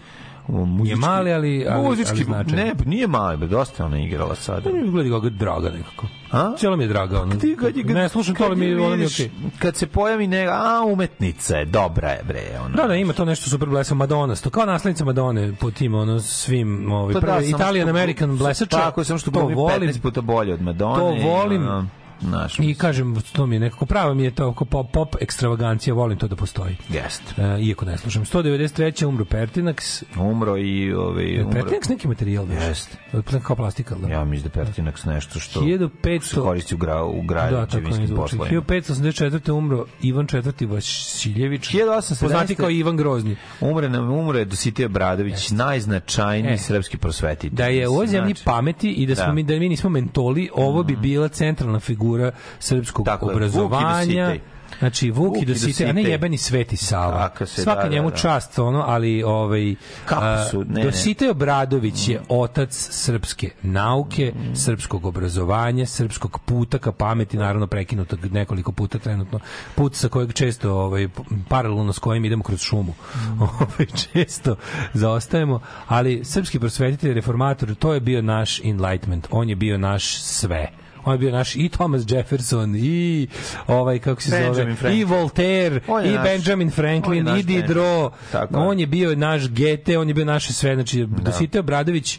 muzički, 0.51 0.97
Mm. 0.97 1.01
mali, 1.01 1.33
ali- 1.33 1.67
ali- 1.69 1.83
muzički, 1.83 2.25
ali 2.29 2.45
ne, 2.47 2.75
nije 2.87 3.07
mali, 3.07 3.37
be, 3.37 3.47
dosta 3.47 3.83
je 3.83 3.87
ona 3.87 3.99
igrala 3.99 4.35
sada. 4.35 4.71
Ne 4.73 4.83
gledi 4.83 5.11
Gaga 5.11 5.29
draga 5.31 5.71
nekako. 5.71 6.07
A? 6.31 6.53
Cijelo 6.57 6.77
mi 6.77 6.85
je 6.85 6.89
draga. 6.89 7.23
Ono. 7.23 7.35
Ti 7.35 7.57
kad 7.57 7.77
je- 7.77 7.85
ne, 7.85 8.09
slušam 8.09 8.35
to, 8.35 8.39
kad 8.39 8.47
ali 8.47 8.61
mi, 8.61 8.67
je 8.67 8.71
je 8.73 9.07
okej. 9.07 9.31
Kad 9.59 9.77
se 9.77 9.87
pojavi 9.87 10.27
ne, 10.27 10.47
a 10.47 10.83
umetnica 10.85 11.57
je, 11.57 11.65
dobra 11.65 12.09
je 12.09 12.23
bre, 12.25 12.41
ona. 12.61 12.77
Da, 12.77 12.89
da, 12.89 12.95
ima 12.95 13.13
to 13.13 13.25
nešto 13.25 13.51
super 13.51 13.69
blesa 13.69 13.95
Madonna, 13.95 14.37
sto 14.37 14.51
kao 14.51 14.65
naslednica 14.65 15.05
Madone 15.05 15.53
po 15.55 15.71
tim 15.71 15.95
ono 15.95 16.21
svim 16.21 16.93
ovaj 16.93 17.15
Pa 17.15 17.21
da, 17.21 17.27
samo 17.27 17.41
Italian 17.41 17.89
American 17.89 18.39
blesača. 18.39 18.77
Tako, 18.77 19.05
samo 19.05 19.19
što 19.19 19.31
to 19.31 19.41
volim. 19.41 19.89
15 19.89 20.01
puta 20.01 20.21
bolje 20.21 20.55
od 20.55 20.63
Madone. 20.63 20.97
To 20.97 21.29
volim. 21.29 21.91
Znaš, 22.21 22.59
I 22.59 22.75
kažem, 22.75 23.17
to 23.33 23.47
mi 23.47 23.57
je 23.57 23.61
nekako 23.61 23.87
pravo 23.87 24.15
mi 24.15 24.25
je 24.25 24.31
to 24.31 24.49
oko 24.49 24.65
pop, 24.65 24.93
pop 24.93 25.17
ekstravagancija, 25.21 25.95
volim 25.95 26.19
to 26.19 26.29
da 26.29 26.37
postoji. 26.37 26.77
Jeste. 26.89 27.35
E, 27.39 27.61
iako 27.61 27.85
ne 27.85 27.99
slušam. 27.99 28.25
193. 28.25 29.05
umro 29.05 29.25
Pertinax. 29.25 30.03
Umro 30.19 30.57
i... 30.57 30.93
Ovaj, 30.93 31.43
umro. 31.43 31.61
Pertinax 31.61 31.89
neki 31.91 32.09
materijal 32.09 32.45
više. 32.45 32.67
Jeste. 32.67 32.97
Kao 33.43 33.57
plastika, 33.57 33.95
da? 33.95 34.09
Ja 34.09 34.25
mislim 34.25 34.51
da 34.55 34.61
Pertinax 34.61 35.07
nešto 35.07 35.41
što 35.41 35.61
1500 35.61 36.23
se 36.23 36.37
koristi 36.37 36.75
u, 36.75 36.79
gra, 36.79 37.05
u 37.05 37.23
Da, 37.23 37.27
građevinskim 37.51 38.07
zvuči. 38.07 38.21
poslovima. 38.21 38.61
1584. 38.63 39.51
umro 39.53 39.85
Ivan 40.03 40.27
IV. 40.61 40.69
Vasiljević. 40.69 41.69
1817. 41.69 42.21
Poznati 42.21 42.55
kao 42.55 42.71
Ivan 42.71 42.97
Grozni. 42.97 43.37
Umre 43.61 43.89
nam 43.89 44.11
umre 44.11 44.45
Dositej 44.45 44.87
Obradović, 44.87 45.51
najznačajniji 45.51 46.55
E. 46.55 46.59
srpski 46.59 46.97
prosvetitelj. 46.97 47.51
Da 47.51 47.65
je 47.65 47.89
u 47.89 47.93
ovoj 47.93 48.07
zemlji 48.07 48.35
Znači, 48.35 48.45
pameti 48.45 48.91
i 48.91 49.07
da 49.07 49.15
smo 49.15 49.27
Da. 49.27 49.33
mi 49.33 49.43
da 49.43 49.55
mi 49.55 49.69
nismo 49.69 49.91
mentoli, 49.91 50.51
ovo 50.55 50.83
bi 50.83 50.97
bila 50.97 51.29
centralna 51.29 51.81
figura 51.81 52.10
srpskog 52.59 53.07
Tako 53.07 53.31
je, 53.31 53.35
obrazovanja. 53.35 54.27
Dositej. 54.27 54.41
Znači 54.79 55.11
Vuk, 55.11 55.29
Vuk 55.29 55.43
i 55.43 55.47
Dositej, 55.47 55.91
a 55.91 55.93
ne 55.93 56.03
jebeni 56.03 56.39
Sveti 56.39 56.77
Sava. 56.77 57.29
Tako 57.29 57.47
se, 57.47 57.63
Svaka 57.63 57.83
da, 57.83 57.89
da, 57.89 57.95
njemu 57.95 58.11
da. 58.11 58.17
čast, 58.17 58.59
ono, 58.59 58.85
ali 58.87 59.23
ovaj 59.23 59.75
Kako 60.05 60.51
su, 60.51 60.65
ne, 60.69 61.31
Obradović 61.31 62.09
je 62.09 62.21
otac 62.29 62.89
srpske 62.91 63.51
nauke, 63.63 64.33
srpskog 64.55 65.07
obrazovanja, 65.07 65.87
srpskog 65.87 66.39
puta 66.45 66.79
ka 66.79 66.93
pameti, 66.93 67.37
naravno 67.37 67.67
prekinutog 67.67 68.33
nekoliko 68.33 68.73
puta 68.73 68.99
trenutno, 68.99 69.41
put 69.75 69.95
sa 69.95 70.09
kojeg 70.09 70.33
često 70.33 70.75
ovaj 70.75 71.09
paralelno 71.49 71.93
s 71.93 71.99
kojim 71.99 72.25
idemo 72.25 72.43
kroz 72.43 72.61
šumu. 72.61 72.95
Ovaj 73.41 73.87
često 73.87 74.57
zaostajemo, 74.95 75.61
ali 75.87 76.25
srpski 76.25 76.59
prosvetitelj 76.59 77.15
reformator, 77.15 77.75
to 77.75 77.95
je 77.95 78.01
bio 78.01 78.23
naš 78.23 78.61
enlightenment, 78.65 79.29
on 79.31 79.49
je 79.49 79.57
bio 79.57 79.79
naš 79.79 80.23
sve. 80.23 80.69
On 81.05 81.13
je 81.13 81.19
bio 81.19 81.31
naš 81.31 81.57
i 81.57 81.69
Thomas 81.69 82.03
Jefferson 82.09 82.75
i 82.77 83.29
ovaj 83.67 83.99
kako 83.99 84.23
se 84.23 84.31
Benjamin 84.31 84.55
zove 84.55 84.75
Franklin. 84.75 85.01
i 85.01 85.05
Voltaire 85.05 85.81
i 86.05 86.11
naš- 86.11 86.23
Benjamin 86.25 86.71
Franklin 86.71 87.29
i 87.29 87.43
Diderot. 87.43 88.13
On 88.53 88.79
je 88.79 88.87
bio 88.87 89.17
naš 89.17 89.49
Gete, 89.49 89.99
on 89.99 90.09
je 90.09 90.15
bio 90.15 90.25
naše 90.25 90.53
sve. 90.53 90.75
Znači 90.75 91.07
Dositej 91.07 91.59
Obradović 91.59 92.19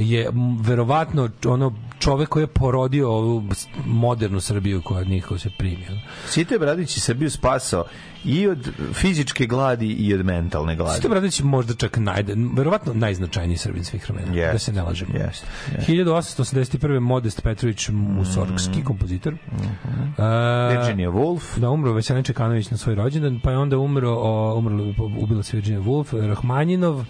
je 0.00 0.30
verovatno 0.60 1.28
ono 1.46 1.72
čovek 1.98 2.28
koji 2.28 2.42
je 2.42 2.46
porodio 2.46 3.10
ovu 3.10 3.44
modernu 3.86 4.40
Srbiju 4.40 4.82
koja 4.82 5.04
niko 5.04 5.38
se 5.38 5.50
primi. 5.58 5.86
ono. 5.90 6.00
Sito 6.26 6.54
je 6.54 6.86
Srbiju 6.86 7.30
spasao 7.30 7.84
i 8.24 8.48
od 8.48 8.70
fizičke 8.92 9.46
gladi 9.46 9.86
i 9.86 10.14
od 10.14 10.24
mentalne 10.24 10.76
gladi. 10.76 10.90
Dositej 10.90 11.08
Obradović 11.08 11.40
je 11.40 11.44
možda 11.44 11.74
čak 11.74 11.96
naj, 11.96 12.24
verovatno 12.54 12.94
najznačajniji 12.94 13.56
Srbin 13.56 13.84
svih 13.84 14.10
vremena. 14.10 14.34
Jeste, 14.34 14.52
da 14.52 14.58
se 14.58 14.72
ne 14.72 14.82
lažemo. 14.82 15.14
jeste, 15.14 15.46
jeste. 15.76 15.92
1881. 15.92 17.00
Modest 17.00 17.42
Petrović 17.42 17.88
Musorgski 17.88 18.84
kompozitor. 18.84 19.34
A, 20.18 20.68
Virginia 20.72 21.10
Woolf. 21.10 21.58
Da, 21.58 21.70
umro 21.70 21.92
Veselin 21.92 22.24
Čekanović 22.24 22.70
na 22.70 22.76
svoj 22.76 22.94
rođendan, 22.94 23.40
pa 23.44 23.50
je 23.50 23.58
onda 23.58 23.78
umro, 23.78 24.10
o, 24.10 24.58
umrlo, 24.58 24.94
ubila 25.18 25.42
se 25.42 25.56
Virginia 25.56 25.80
Woolf, 25.80 26.28
Rahmanjinov, 26.28 27.04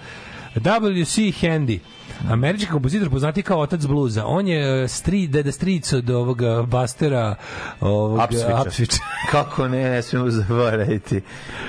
W.C. 0.54 1.32
Handy, 1.40 1.78
američki 2.28 2.70
kompozitor 2.70 3.10
poznati 3.10 3.42
kao 3.42 3.60
otac 3.60 3.86
bluza. 3.86 4.26
On 4.26 4.48
je 4.48 4.84
e, 4.84 4.88
stri, 4.88 5.26
deda 5.26 5.52
stric 5.52 5.92
od 5.92 6.10
ovoga 6.10 6.62
Bastera 6.62 7.34
ovoga, 7.80 8.22
Apsvića. 8.22 8.60
Apsvića. 8.66 8.96
Kako 9.32 9.68
ne, 9.68 9.90
ne 9.90 10.02
smemo 10.02 10.30
zaboraviti. 10.30 11.20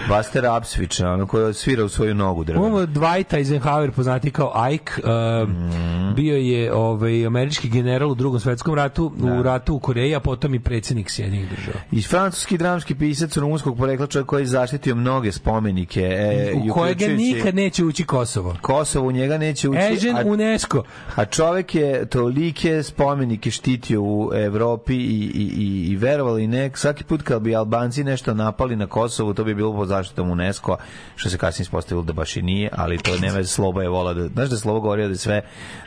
Buster 0.07 0.45
Apsvića, 0.45 1.09
ono 1.09 1.27
koji 1.27 1.53
svira 1.53 1.85
u 1.85 1.89
svoju 1.89 2.15
nogu 2.15 2.43
drvenu. 2.43 2.65
Umro 2.65 2.85
Dwight 2.85 3.35
Eisenhower, 3.35 3.91
poznati 3.91 4.31
kao 4.31 4.53
Ike, 4.73 4.93
um, 5.03 6.13
bio 6.15 6.35
je 6.35 6.73
ovaj, 6.73 7.25
američki 7.25 7.69
general 7.69 8.11
u 8.11 8.15
drugom 8.15 8.39
svetskom 8.39 8.75
ratu, 8.75 9.13
u 9.39 9.43
ratu 9.43 9.75
u 9.75 9.79
Koreji, 9.79 10.15
a 10.15 10.19
potom 10.19 10.55
i 10.55 10.59
predsjednik 10.59 11.09
Sjedinjenih 11.09 11.49
država. 11.49 11.79
I 11.91 12.01
francuski 12.01 12.57
dramski 12.57 12.95
pisac 12.95 13.37
rumunskog 13.37 13.77
porekla 13.77 14.07
čovjek 14.07 14.27
koji 14.27 14.41
je 14.41 14.45
zaštitio 14.45 14.95
mnoge 14.95 15.31
spomenike. 15.31 16.01
E, 16.01 16.53
u 16.69 16.73
kojega 16.73 17.07
nikad 17.07 17.55
neće 17.55 17.85
ući 17.85 18.03
Kosovo. 18.03 18.55
Kosovo 18.61 19.07
u 19.07 19.11
njega 19.11 19.37
neće 19.37 19.69
ući. 19.69 19.79
Ežen 19.79 20.17
a, 20.17 20.23
UNESCO. 20.43 20.83
a 21.15 21.25
čovjek 21.25 21.75
je 21.75 22.05
tolike 22.05 22.83
spomenike 22.83 23.51
štitio 23.51 24.01
u 24.01 24.31
Evropi 24.35 24.93
i, 24.93 24.99
i, 25.25 25.51
i, 25.57 25.87
i 25.87 25.95
verovali 25.95 26.47
ne, 26.47 26.71
svaki 26.73 27.03
put 27.03 27.21
kad 27.21 27.41
bi 27.41 27.55
Albanci 27.55 28.03
nešto 28.03 28.33
napali 28.33 28.75
na 28.75 28.87
Kosovu, 28.87 29.33
to 29.33 29.43
bi 29.43 29.55
bilo 29.55 29.73
pod 29.73 29.87
zaštitom 29.87 30.29
UNESCO, 30.31 30.77
što 31.15 31.29
se 31.29 31.37
kasnije 31.37 31.63
ispostavilo 31.63 32.03
da 32.03 32.13
baš 32.13 32.37
i 32.37 32.41
nije, 32.41 32.69
ali 32.73 32.97
to 32.97 33.17
nema 33.17 33.37
veze, 33.37 33.49
Sloba 33.49 33.83
je 33.83 33.89
vola 33.89 34.13
da, 34.13 34.27
znaš 34.27 34.49
da 34.49 34.55
je 34.55 34.59
Sloba 34.59 34.79
govorio 34.79 35.05
da 35.05 35.11
je 35.11 35.17
sve, 35.17 35.41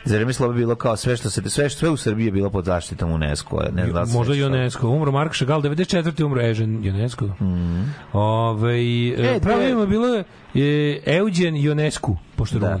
za 0.05 0.15
vreme 0.15 0.33
Sloba 0.33 0.53
bilo 0.53 0.75
kao 0.75 0.95
sve 0.97 1.17
što 1.17 1.29
se, 1.29 1.41
sve, 1.45 1.69
sve 1.69 1.89
u 1.89 1.97
Srbiji 1.97 2.25
je 2.25 2.31
bilo 2.31 2.49
pod 2.49 2.65
zaštitom 2.65 3.11
UNESCO. 3.11 3.61
Ne 3.73 3.87
znam 3.87 4.05
da 4.05 4.13
Možda 4.13 4.35
i 4.35 4.43
UNESCO. 4.43 4.89
Umro 4.89 5.11
Mark 5.11 5.33
Chagall, 5.33 5.61
94. 5.61 6.23
umro 6.23 6.41
Ežen 6.41 6.89
UNESCO. 6.89 7.25
Mm. 7.25 7.93
Ove, 8.13 8.75
E, 8.75 9.09
e, 9.09 9.15
dve- 9.17 9.39
pravilno 9.39 9.85
bilo 9.85 10.07
je 10.07 10.23
e, 10.55 10.99
Eugen 11.07 11.55
Ionescu. 11.57 12.17
Pošto 12.35 12.59
Da. 12.59 12.79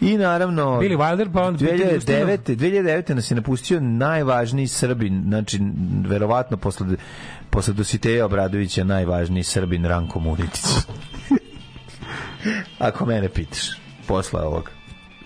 I 0.00 0.16
naravno 0.16 0.80
Billy 0.80 0.96
Wilder, 0.96 1.32
pa 1.32 1.52
Peter 1.58 2.00
2009. 2.00 2.56
2009. 2.56 3.14
nas 3.14 3.30
je 3.30 3.34
napustio 3.34 3.80
najvažniji 3.80 4.66
Srbin, 4.66 5.22
znači 5.28 5.60
verovatno 6.08 6.56
posle 6.56 6.86
posle 7.50 7.74
Dositeja 7.74 8.24
Obradovića 8.24 8.84
najvažniji 8.84 9.42
Srbin 9.42 9.84
Ranko 9.84 10.20
Munitić. 10.20 10.64
Ako 12.78 13.06
mene 13.06 13.28
pitaš, 13.28 13.70
posle 14.06 14.40
ovog. 14.40 14.75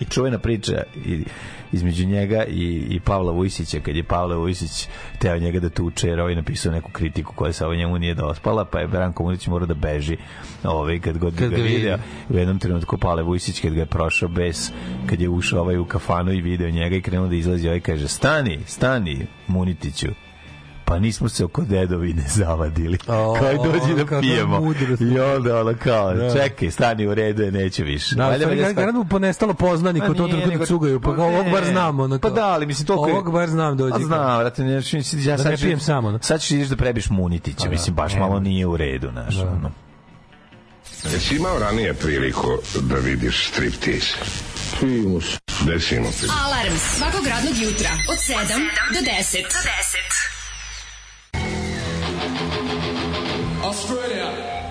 I 0.03 0.05
čuvena 0.05 0.39
priča 0.39 0.83
i, 1.07 1.25
između 1.73 2.07
njega 2.07 2.45
i, 2.45 2.87
i 2.91 3.01
Pavla 3.01 3.33
Vujsića, 3.33 3.81
kad 3.81 3.97
je 3.97 4.05
Pavle 4.05 4.37
Vujsić 4.37 4.89
teo 5.19 5.39
njega 5.39 5.61
da 5.61 5.69
tuče, 5.69 6.09
jer 6.09 6.21
ovaj 6.21 6.35
napisao 6.35 6.73
neku 6.73 6.91
kritiku 6.93 7.35
koja 7.35 7.53
se 7.53 7.65
ovo 7.65 7.75
njemu 7.75 7.99
nije 7.99 8.15
dospala, 8.15 8.65
pa 8.65 8.81
je 8.81 8.89
Branko 8.89 9.23
Munić 9.23 9.47
morao 9.47 9.67
da 9.67 9.75
beži 9.75 10.17
ovaj, 10.65 11.01
kad 11.01 11.19
god 11.19 11.39
Kad 11.39 11.51
ga 11.51 11.57
ga 11.57 11.63
video. 11.63 11.99
U 12.29 12.37
jednom 12.37 12.59
trenutku 12.59 12.99
Pavle 12.99 13.23
Vujsić 13.23 13.61
kad 13.61 13.75
ga 13.75 13.81
je 13.81 13.87
prošao 13.87 14.29
bez, 14.29 14.71
kad 15.07 15.21
je 15.21 15.29
ušao 15.29 15.61
ovaj 15.61 15.79
u 15.79 15.85
kafanu 15.85 16.33
i 16.33 16.41
video 16.41 16.71
njega 16.71 16.97
i 16.97 17.03
krenuo 17.03 17.29
da 17.29 17.35
izlazi, 17.35 17.69
ovaj 17.69 17.81
kaže, 17.81 18.09
stani, 18.09 18.59
stani, 18.67 19.27
Munitiću, 19.47 20.09
pa 20.91 20.99
nismo 20.99 21.29
se 21.29 21.45
oko 21.45 21.62
dedovine 21.62 22.23
zavadili. 22.37 22.99
O, 23.09 23.37
dođi 23.65 24.05
da 24.05 24.21
pijemo. 24.21 24.75
I 25.01 25.19
onda 25.21 25.61
ono 25.61 25.75
kao, 25.75 26.15
Da. 26.15 26.33
čekaj, 26.35 26.71
stani 26.71 27.07
u 27.07 27.15
redu, 27.15 27.51
neće 27.51 27.85
više. 27.85 28.15
Da, 28.15 28.27
valjda 28.27 28.47
gar- 28.47 28.57
shvat- 28.57 28.75
garant 28.75 28.97
mu 28.97 29.05
ponestalo 29.05 29.55
poznanika 29.55 30.07
Ma 30.07 30.12
u 30.12 30.15
to 30.15 30.23
nije, 30.23 30.31
trenutku 30.31 30.51
nego- 30.51 30.61
da 30.61 30.67
cugaju, 30.67 31.01
pa 31.01 31.17
kao 31.17 31.27
ovog 31.27 31.47
bar 31.47 31.62
Ne. 31.62 31.71
znam. 31.71 32.01
Ono, 32.01 32.19
Pa 32.19 32.31
da, 32.31 32.47
ali 32.47 32.67
mislim 32.67 32.87
toliko 32.87 33.07
je- 33.09 33.12
Ovog 33.12 33.33
bar 33.33 33.49
znam 33.49 33.77
dođi. 33.77 33.93
Pa 33.93 33.99
znam, 33.99 34.39
vrate, 34.39 34.62
ne, 34.65 34.73
ja 34.73 34.79
Da 34.79 34.83
sad 35.39 35.47
ne 35.47 35.57
ću- 35.57 35.62
pijem 35.65 35.81
sam, 35.81 36.05
ono. 36.05 36.19
Sad 36.23 36.41
ćeš 36.41 36.51
ideš 36.51 36.69
da 36.69 36.77
prebiš 36.77 37.11
Munitića, 37.11 37.65
da, 37.65 37.71
mislim, 37.71 37.95
baš 37.95 38.15
malo 38.15 38.41
nije 38.41 38.67
u 38.67 38.77
redu, 38.77 39.11
znaš. 39.11 39.37
ono. 39.37 39.71
Jesi 41.05 41.37
imao 41.37 41.59
ranije 41.59 41.95
priliku 41.95 42.49
da 42.81 42.95
vidiš 42.97 43.49
striptease? 43.49 44.17
Primus. 44.81 45.39
Desimo. 45.62 46.07
Alarm 46.45 46.73
svakog 46.89 47.27
radnog 47.27 47.55
jutra 47.57 47.91
od 48.09 48.19
7 48.19 48.59
do 48.89 49.01
10. 49.01 49.43
Do 49.43 49.61
10. 49.61 50.40
Australia. 53.71 54.70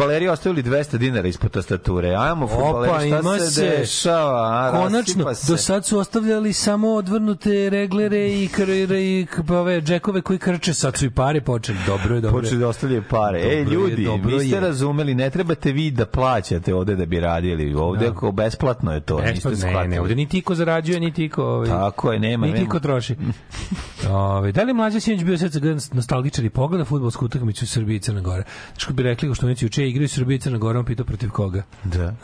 Futbaleri 0.00 0.28
ostavili 0.28 0.62
200 0.62 0.96
dinara 0.96 1.28
ispod 1.28 1.50
tastature. 1.50 2.08
Ajmo, 2.10 2.46
futbaleri, 2.48 2.90
Opa, 2.90 2.98
šta 2.98 3.06
ima 3.18 3.38
se, 3.38 3.50
se. 3.50 3.68
dešava? 3.70 4.40
A, 4.42 4.70
Konačno, 4.72 5.34
se. 5.34 5.52
do 5.52 5.56
sad 5.58 5.86
su 5.86 5.98
ostavljali 5.98 6.52
samo 6.52 6.88
odvrnute 6.90 7.70
reglere 7.70 8.28
i, 8.28 8.48
kr, 8.48 8.68
i 8.92 9.26
ove 9.50 9.80
džekove 9.80 10.22
koji 10.22 10.38
krče, 10.38 10.74
sad 10.74 10.96
su 10.96 11.06
i 11.06 11.10
pare 11.10 11.40
počeli. 11.40 11.78
Dobro 11.86 12.14
je, 12.14 12.20
dobro. 12.20 12.40
Počeli 12.40 12.60
da 12.60 12.68
ostavljaju 12.68 13.02
pare. 13.10 13.40
Ej, 13.40 13.64
Dobro 13.64 13.78
je, 13.78 13.80
ljudi, 13.80 14.04
dobro 14.04 14.30
niste 14.30 14.54
je. 14.56 14.60
razumeli, 14.60 15.14
ne 15.14 15.30
trebate 15.30 15.72
vi 15.72 15.90
da 15.90 16.06
plaćate 16.06 16.74
ovde 16.74 16.96
da 16.96 17.06
bi 17.06 17.20
radili. 17.20 17.74
Ovde 17.74 18.04
Da. 18.04 18.10
ako 18.10 18.32
besplatno 18.32 18.94
je 18.94 19.00
to, 19.00 19.16
Besplatno, 19.18 19.70
ne, 19.72 19.88
ne, 19.88 20.00
ovde 20.00 20.14
niti 20.14 20.38
iko 20.38 20.54
zarađuje, 20.54 21.00
niti 21.00 21.24
iko... 21.24 21.44
Ovaj, 21.44 21.68
Tako 21.68 22.12
je, 22.12 22.18
nema, 22.20 22.46
Niti 22.46 22.54
nema. 22.54 22.66
iko 22.66 22.80
troši. 22.80 23.16
Ove, 24.10 24.52
da 24.52 24.62
li 24.62 24.74
mlađa 24.74 25.00
sinoć 25.00 25.24
bio 25.24 25.38
sad 25.38 25.52
nostalgičar 25.92 26.44
i 26.44 26.50
pogleda 26.50 26.84
futbolsku 26.84 27.24
utakmicu 27.24 27.64
u 27.64 27.68
Srbiji 27.68 27.96
i 27.96 28.00
Crna 28.00 28.20
Gora? 28.20 28.42
Znaš 28.72 28.84
ko 28.84 28.92
bi 28.92 29.02
rekli, 29.02 29.34
što 29.34 29.46
neće 29.46 29.66
juče 29.66 29.88
igraju 29.88 30.08
Srbije 30.08 30.36
i 30.36 30.40
Crna 30.40 30.58
Gora, 30.58 30.78
on 30.78 30.84
pitao 30.84 31.06
protiv 31.06 31.30
koga? 31.30 31.62
Da. 31.84 32.14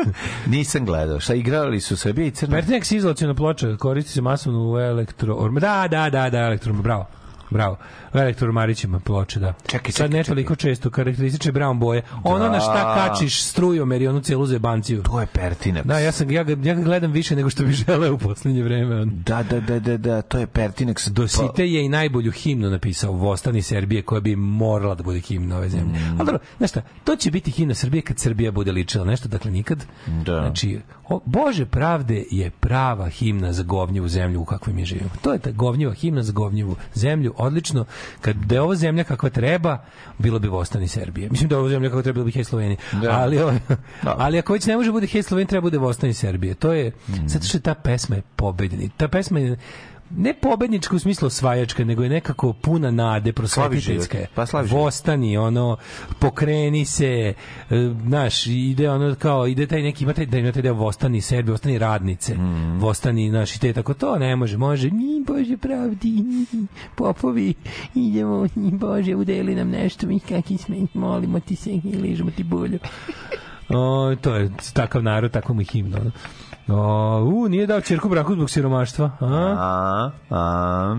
Nisam 0.46 0.84
gledao. 0.84 1.20
Šta 1.20 1.34
igrali 1.34 1.80
su 1.80 1.96
Srbije 1.96 2.28
i 2.28 2.30
Crna? 2.30 2.56
Pertinex 2.56 2.96
izolacijona 2.96 3.34
ploča 3.34 3.76
koristi 3.76 4.12
se 4.12 4.22
masovno 4.22 4.72
u 4.72 4.78
elektro... 4.78 5.48
Da, 5.48 5.88
da, 5.90 6.10
da, 6.10 6.30
da, 6.30 6.38
elektro... 6.38 6.72
Bravo. 6.72 7.06
Bravo. 7.50 7.76
U 8.16 8.18
elektromarićima 8.18 9.00
ploče, 9.00 9.40
da. 9.40 9.54
Čekaj, 9.66 9.92
Sad 9.92 10.06
čekaj, 10.06 10.18
ne 10.18 10.24
toliko 10.24 10.54
često, 10.54 10.90
karakteristične 10.90 11.52
brown 11.52 11.78
boje. 11.78 12.02
Ono 12.24 12.48
na 12.48 12.60
šta 12.60 12.94
kačiš 12.94 13.42
strujomer 13.42 14.02
i 14.02 14.08
onu 14.08 14.20
cijelu 14.20 14.46
zebanciju. 14.46 15.02
To 15.02 15.20
je 15.20 15.26
Pertinax. 15.26 15.82
Da, 15.84 15.98
ja, 15.98 16.12
sam, 16.12 16.30
ja, 16.30 16.42
ga, 16.42 16.68
ja 16.68 16.74
ga 16.74 16.82
gledam 16.82 17.12
više 17.12 17.36
nego 17.36 17.50
što 17.50 17.64
bi 17.64 17.72
želeo 17.72 18.14
u 18.14 18.18
poslednje 18.18 18.62
vreme. 18.62 19.00
On. 19.00 19.10
Da, 19.26 19.42
da, 19.42 19.60
da, 19.60 19.80
da, 19.80 19.96
da, 19.96 20.22
to 20.22 20.38
je 20.38 20.46
Pertinax. 20.46 21.08
Dosite 21.08 21.66
je 21.66 21.84
i 21.84 21.88
najbolju 21.88 22.32
himnu 22.32 22.70
napisao 22.70 23.12
Vostani 23.12 23.62
Serbije 23.62 24.02
koja 24.02 24.20
bi 24.20 24.36
morala 24.36 24.94
da 24.94 25.02
bude 25.02 25.20
himna 25.20 25.56
ove 25.56 25.68
zemlje. 25.68 26.00
Mm. 26.00 26.16
Ali 26.18 26.26
dobro, 26.26 26.38
znaš 26.58 26.70
šta, 26.70 26.82
to 27.04 27.16
će 27.16 27.30
biti 27.30 27.50
himna 27.50 27.74
Srbije 27.74 28.02
kad 28.02 28.18
Srbija 28.18 28.52
bude 28.52 28.72
ličila 28.72 29.04
nešto, 29.04 29.28
dakle 29.28 29.50
nikad. 29.50 29.84
Da. 30.06 30.40
Znači, 30.40 30.80
o, 31.08 31.20
Bože 31.24 31.66
pravde 31.66 32.24
je 32.30 32.50
prava 32.50 33.08
himna 33.08 33.52
za 33.52 33.62
govnjivu 33.62 34.08
zemlju 34.08 34.40
u 34.40 34.44
kakvoj 34.44 34.74
mi 34.74 34.84
živimo. 34.84 35.10
To 35.22 35.32
je 35.32 35.38
ta 35.38 35.50
govnjiva 35.50 35.94
himna 35.94 36.22
za 36.22 36.32
govnjivu 36.32 36.76
zemlju, 36.94 37.34
odlično. 37.36 37.84
Kad 38.20 38.36
da 38.36 38.54
je 38.54 38.60
ovo 38.60 38.74
zemlja 38.74 39.04
kakva 39.04 39.30
treba, 39.30 39.84
bilo 40.18 40.38
bi 40.38 40.48
Vostani 40.48 40.88
Serbije. 40.88 41.28
Mislim 41.30 41.48
da 41.48 41.54
je 41.54 41.58
ovo 41.58 41.68
zemlja 41.68 41.88
kakva 41.88 42.02
treba, 42.02 42.14
bilo 42.14 42.24
bi 42.24 42.32
Hej 42.32 42.44
Slovenija. 42.44 42.76
Da. 42.92 43.10
Ali, 43.10 43.38
ovo- 43.38 43.52
Da. 44.02 44.14
ali 44.18 44.38
ako 44.38 44.52
već 44.52 44.66
ne 44.66 44.76
može 44.76 44.92
bude 44.92 45.06
Hej 45.06 45.22
Slovenija, 45.22 45.48
treba 45.48 45.62
bude 45.62 45.78
Vostani 45.78 46.14
Serbije. 46.14 46.54
To 46.54 46.72
je, 46.72 46.92
Mm. 47.08 47.28
zato 47.28 47.44
što 47.44 47.56
je 47.58 47.62
ta 47.62 47.74
pesma 47.74 48.16
je 48.16 48.22
pobedni. 48.36 48.90
Ta 48.96 49.08
pesma 49.08 49.38
je 49.38 49.56
ne 50.10 50.34
pobednička 50.34 50.96
u 50.96 50.98
smislu 50.98 51.26
osvajačka, 51.26 51.84
nego 51.84 52.02
je 52.02 52.08
nekako 52.08 52.52
puna 52.52 52.90
nade, 52.90 53.32
prosvetiteljska. 53.32 54.18
je. 54.18 54.26
Pa 54.34 54.46
slavi. 54.46 54.68
Vostani, 54.68 55.36
ono, 55.36 55.76
pokreni 56.18 56.84
se, 56.84 57.34
e, 57.70 57.92
znaš, 58.06 58.46
ide 58.46 58.90
ono 58.90 59.14
kao, 59.14 59.46
ide 59.46 59.66
taj 59.66 59.82
neki, 59.82 60.04
ima 60.04 60.12
taj, 60.12 60.26
da 60.26 60.38
ima 60.38 60.52
taj 60.52 60.62
deo 60.62 60.74
Vostani 60.74 61.20
Srbi, 61.20 61.50
Vostani 61.50 61.78
radnice, 61.78 62.34
Mm. 62.36 62.78
Vostani, 62.78 63.30
znaš, 63.30 63.56
i 63.56 63.60
te 63.60 63.72
tako, 63.72 63.94
to 63.94 64.18
ne 64.18 64.36
može, 64.36 64.56
može, 64.56 64.90
ni 64.90 65.24
Bože 65.26 65.56
pravdi, 65.56 66.10
ni, 66.10 66.66
popovi, 66.94 67.54
idemo, 67.94 68.46
ni 68.54 68.70
Bože, 68.70 69.14
udeli 69.14 69.54
nam 69.54 69.70
nešto, 69.70 70.06
mi 70.06 70.20
kakvi 70.20 70.58
smo, 70.58 70.76
molimo 70.94 71.40
ti 71.40 71.56
se, 71.56 71.70
ližemo 72.02 72.30
ti 72.30 72.42
bulju. 72.42 72.78
O, 73.68 74.14
to 74.20 74.34
je 74.34 74.50
takav 74.72 75.02
narod, 75.02 75.32
tako 75.32 75.54
mu 75.54 75.62
himno. 75.62 75.98
O, 76.68 77.20
u, 77.34 77.48
nije 77.48 77.66
dao 77.66 77.80
čerku 77.80 78.08
braku 78.08 78.34
zbog 78.34 78.50
siromaštva. 78.50 79.10
A? 79.20 79.54
A, 79.58 80.10
a. 80.30 80.96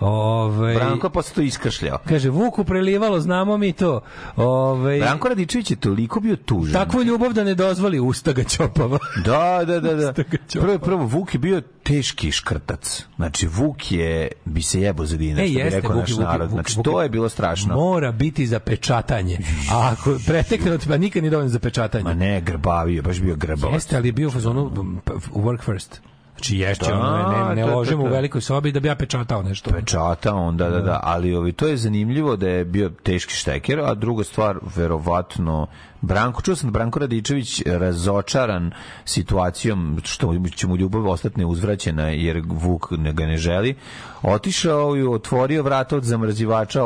Ove, 0.00 0.74
Branko 0.74 1.06
je 1.06 1.10
posle 1.10 1.34
to 1.34 1.40
iskršljao. 1.40 1.98
Kaže, 2.00 2.30
Vuku 2.30 2.64
prelivalo, 2.64 3.20
znamo 3.20 3.56
mi 3.56 3.72
to. 3.72 4.00
Ove, 4.36 4.98
Branko 4.98 5.28
Radičević 5.28 5.70
je 5.70 5.76
toliko 5.76 6.20
bio 6.20 6.36
tužan. 6.36 6.72
Takvu 6.74 7.02
ljubav 7.02 7.32
da 7.32 7.44
ne 7.44 7.54
dozvoli 7.54 8.00
usta 8.00 8.32
ga 8.32 8.44
čopava. 8.44 8.98
Da, 9.24 9.64
da, 9.64 9.80
da, 9.80 9.94
da. 9.94 10.12
Prvo, 10.52 10.78
prvo, 10.78 11.04
Vuk 11.04 11.34
je 11.34 11.38
bio 11.38 11.60
teški 11.82 12.32
škrtac. 12.32 13.04
Znači, 13.16 13.46
Vuk 13.48 13.92
je, 13.92 14.28
bi 14.44 14.62
se 14.62 14.80
jebo 14.80 15.06
za 15.06 15.16
dinar, 15.16 15.40
E, 15.40 15.46
što 15.46 15.54
bi 15.54 15.60
jeste, 15.60 15.76
rekao 15.76 15.90
Vuk 15.90 16.00
naš 16.00 16.10
Vuk 16.10 16.20
narod. 16.20 16.50
Znači, 16.50 16.74
Vuk 16.76 16.84
to 16.84 17.02
je- 17.02 17.08
bilo 17.08 17.28
strašno. 17.28 17.74
Mora 17.76 18.12
biti 18.12 18.46
za 18.46 18.58
pečatanje. 18.60 19.38
A 19.72 19.90
ako 19.92 20.18
pretekne 20.26 20.72
od 20.72 20.86
pa 20.88 20.96
nikad 20.96 21.22
nije 21.22 21.30
dovoljno 21.30 21.50
za 21.50 21.58
pečatanje. 21.58 22.04
Ma 22.04 22.14
ne, 22.14 22.40
grbavio, 22.40 23.02
baš 23.02 23.20
bio 23.20 23.36
grbavac. 23.36 23.74
Jeste, 23.74 23.96
ali 23.96 24.08
je 24.08 24.12
bio 24.12 24.28
u 24.28 24.32
fazonu 24.32 24.70
m, 24.76 25.00
p- 25.04 25.12
work 25.34 25.62
first. 25.62 26.00
Znači 26.38 26.58
ješće, 26.58 26.90
Da, 26.90 26.98
ono, 26.98 27.16
ne, 27.16 27.54
ne 27.54 27.62
da, 27.62 27.68
da, 27.68 27.76
ložimo 27.76 28.04
u 28.04 28.06
velikoj 28.06 28.40
sobi 28.40 28.72
da 28.72 28.80
bi 28.80 28.88
ja 28.88 28.94
pečatao 28.94 29.42
nešto. 29.42 29.70
Pečata 29.70 30.34
onda, 30.34 30.70
da, 30.70 30.80
da, 30.80 31.00
ali 31.02 31.34
ovi, 31.34 31.52
to 31.52 31.66
je 31.66 31.76
zanimljivo 31.76 32.36
da 32.36 32.48
je 32.48 32.64
bio 32.64 32.90
teški 33.02 33.34
šteker, 33.34 33.80
a 33.80 33.94
druga 33.94 34.24
stvar, 34.24 34.58
verovatno, 34.76 35.66
Branko, 36.00 36.42
čuo 36.42 36.56
sam 36.56 36.70
da 36.70 36.72
Branko 36.72 36.98
Radičević 36.98 37.62
razočaran 37.66 38.70
situacijom 39.04 40.00
što 40.04 40.34
će 40.56 40.66
mu 40.66 40.76
ljubav 40.76 41.08
ostati 41.08 41.38
neuzvraćena 41.38 42.08
jer 42.08 42.42
Vuk 42.46 42.90
ne 42.90 43.12
ga 43.12 43.26
ne 43.26 43.36
želi, 43.36 43.74
otišao 44.22 44.96
i 44.96 45.06
otvorio 45.06 45.62
vrata 45.62 45.96
od 45.96 46.04
zamrzivača, 46.04 46.80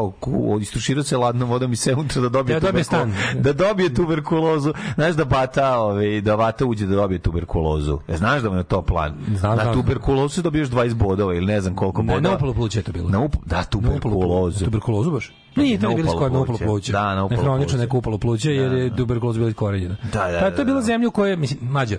istuširao 0.60 1.02
se 1.05 1.16
ladnom 1.16 1.48
vodom 1.48 1.72
i 1.72 1.76
se 1.76 1.94
unutra 1.94 2.22
da 2.22 2.28
dobije, 2.28 2.60
Da 2.60 2.66
dobije 2.66 2.84
stan. 2.84 3.14
da 3.44 3.52
dobije 3.52 3.94
tuberkulozu. 3.94 4.72
Znaš 4.94 5.14
da 5.14 5.24
bata, 5.24 5.78
ovaj, 5.78 6.20
da 6.20 6.34
vata 6.34 6.66
uđe 6.66 6.86
da 6.86 6.94
dobije 6.94 7.18
tuberkulozu. 7.18 7.98
E, 8.09 8.16
znaš 8.16 8.43
da 8.43 8.51
mu 8.51 8.56
je 8.56 8.64
to 8.64 8.82
plan? 8.82 9.14
Znam, 9.36 9.56
Na 9.56 9.62
znam. 9.62 9.74
tuberkulozu 9.74 10.43
dobiješ 10.43 10.68
20 10.68 10.94
bodova 10.94 11.34
ili 11.34 11.47
ne 11.47 11.60
znam 11.60 11.74
koliko 11.74 12.02
bodova. 12.02 12.20
na 12.20 12.34
upalu 12.36 12.55
pluća 12.55 12.78
je 12.78 12.82
to 12.82 12.93
bilo. 12.93 13.09
Na 13.09 13.20
up, 13.20 13.36
da, 13.47 13.62
tuberkulozu. 13.62 14.64
Tuberkulozu 14.64 15.10
baš? 15.10 15.32
Nije 15.57 15.79
to 15.79 15.91
je 15.91 15.97
bilo 15.97 16.09
upalu 16.09 16.19
skoro 16.19 16.33
na 16.33 16.41
upalo 16.41 16.59
pluća. 16.59 16.93
Da, 16.93 17.15
na 17.15 17.24
upalo 17.24 17.43
Hronično 17.43 17.66
pluća. 17.66 17.77
neko 17.77 17.99
upalo 17.99 18.19
pluća 18.19 18.51
jer 18.51 18.73
je 18.73 18.97
tuberkuloza 18.97 19.39
bila 19.39 19.51
iskorenjena. 19.51 19.97
Da, 20.03 20.31
da, 20.31 20.39
Pa, 20.41 20.51
da, 20.51 20.57
to 20.57 20.61
je 20.61 20.65
bila 20.65 20.81
da. 20.81 20.87
zemlja 20.87 21.09
u 21.09 21.12
kojoj, 21.12 21.37
mislim, 21.37 21.61
mlađo, 21.62 21.97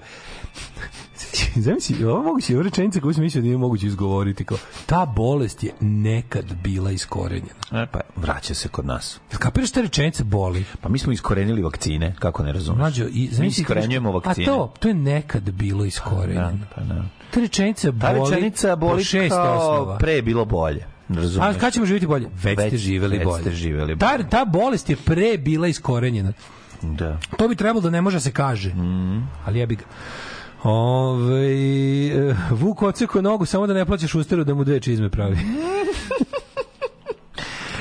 Zamisli, 1.55 2.05
ovo 2.05 2.23
moguće, 2.23 2.53
ovo 2.53 2.63
rečenica 2.63 2.99
koju 2.99 3.13
sam 3.13 3.23
mislio 3.23 3.41
da 3.41 3.45
nije 3.45 3.57
moguće 3.57 3.87
izgovoriti, 3.87 4.45
kao, 4.45 4.57
ta 4.85 5.05
bolest 5.05 5.63
je 5.63 5.71
nekad 5.79 6.45
bila 6.63 6.91
iskorenjena. 6.91 7.53
E, 7.71 7.85
pa 7.91 7.99
vraća 8.15 8.53
se 8.53 8.67
kod 8.67 8.85
nas. 8.85 9.19
Jel 9.31 9.39
kapiraš 9.39 9.71
ta 9.71 9.81
rečenica 9.81 10.23
boli? 10.23 10.65
Pa 10.81 10.89
mi 10.89 10.97
smo 10.97 11.13
iskorenili 11.13 11.61
vakcine, 11.61 12.15
kako 12.19 12.43
ne 12.43 12.53
razumeš? 12.53 12.79
Mlađo, 12.79 13.05
i, 13.05 13.29
mi 13.39 13.47
iskorenjujemo 13.47 14.11
vakcine. 14.11 14.45
A 14.45 14.49
to, 14.49 14.73
to 14.79 14.87
je 14.87 14.93
nekad 14.93 15.51
bilo 15.51 15.85
iskorenjeno. 15.85 16.51
Da, 16.51 16.65
pa 16.75 16.81
da. 16.81 17.03
Ta 17.31 17.39
rečenica 17.39 17.91
Ta 17.91 18.13
boli, 18.13 18.31
rečenica 18.31 18.69
po 18.69 18.87
boli 18.87 19.03
šest 19.03 19.29
kao 19.29 19.57
osnova. 19.57 19.97
pre 19.97 20.21
bilo 20.21 20.45
bolje. 20.45 20.85
Razumeš? 21.13 21.47
A 21.47 21.59
kad 21.59 21.73
ćemo 21.73 21.85
živjeti 21.85 22.07
bolje? 22.07 22.27
Već, 22.43 22.57
Već- 22.57 22.67
ste 22.67 22.77
živeli 22.77 23.17
već 23.17 23.25
bolje. 23.25 23.41
ste 23.41 23.51
živeli 23.51 23.97
ta, 23.97 24.07
bolje. 24.07 24.29
ta 24.29 24.45
bolest 24.45 24.89
je 24.89 24.95
pre 24.95 25.37
bila 25.37 25.67
iskorenjena. 25.67 26.33
Da. 26.81 27.17
To 27.37 27.47
bi 27.47 27.55
trebalo 27.55 27.81
da 27.81 27.89
ne 27.89 28.01
može 28.01 28.15
da 28.15 28.21
se 28.21 28.31
kaže. 28.31 28.69
Mhm. 28.69 29.19
Ali 29.45 29.59
ja 29.59 29.65
bi 29.65 29.75
ga... 29.75 29.83
Ove, 30.63 31.47
e, 32.09 32.35
Vuk 32.51 32.81
oceko 32.81 33.21
nogu 33.21 33.45
samo 33.45 33.67
da 33.67 33.73
ne 33.73 33.85
plaćaš 33.85 34.15
usteru 34.15 34.43
da 34.43 34.53
mu 34.53 34.63
dve 34.63 34.79
čizme 34.79 35.09
pravi. 35.09 35.37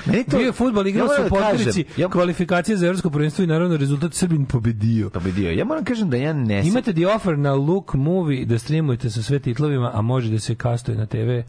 Meni 0.06 0.24
Bio 0.28 0.38
je 0.38 0.52
fudbal, 0.52 0.86
igrao 0.86 1.04
ja 1.04 1.08
se 1.08 1.20
u 1.20 1.24
da 1.24 1.28
Podgorici, 1.30 1.84
ja- 1.96 2.08
kvalifikacije 2.08 2.76
za 2.76 2.86
evropsko 2.86 3.10
prvenstvo 3.10 3.44
i 3.44 3.48
naravno 3.48 3.76
rezultat 3.76 4.14
Srbin 4.14 4.46
pobedio. 4.46 5.10
Pobedio. 5.10 5.50
Ja 5.50 5.64
moram 5.64 5.84
kažem 5.84 6.10
da 6.10 6.16
ja 6.16 6.32
ne... 6.32 6.62
Imate 6.64 6.92
the 6.92 7.06
offer 7.06 7.38
na 7.38 7.54
Look 7.54 7.94
Movie 7.94 8.44
da 8.44 8.58
streamujete 8.58 9.10
sa 9.10 9.22
sve 9.22 9.38
titlovima, 9.38 9.90
a 9.94 10.00
može 10.00 10.30
da 10.30 10.38
se 10.38 10.54
kastuje 10.54 10.98
na 10.98 11.06
TV. 11.06 11.40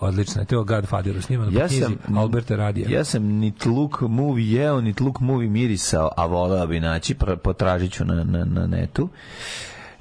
Odlično, 0.00 0.42
je 0.42 0.46
to 0.46 0.64
Godfather 0.64 1.22
snimano 1.22 1.60
Ja 1.60 1.68
sam 1.68 1.98
Alberta 2.16 2.56
Radija. 2.56 2.90
Ja 2.90 3.04
sam 3.04 3.24
nit 3.24 3.66
look 3.66 4.00
movie 4.00 4.52
jeo, 4.52 4.80
nit 4.80 5.00
look 5.00 5.20
movie 5.20 5.48
mirisao, 5.48 6.10
a 6.16 6.26
voleo 6.26 6.66
bi 6.66 6.80
naći, 6.80 7.14
potražit 7.42 7.92
ću 7.92 8.04
na, 8.04 8.24
na, 8.24 8.44
na 8.44 8.66
netu. 8.66 9.08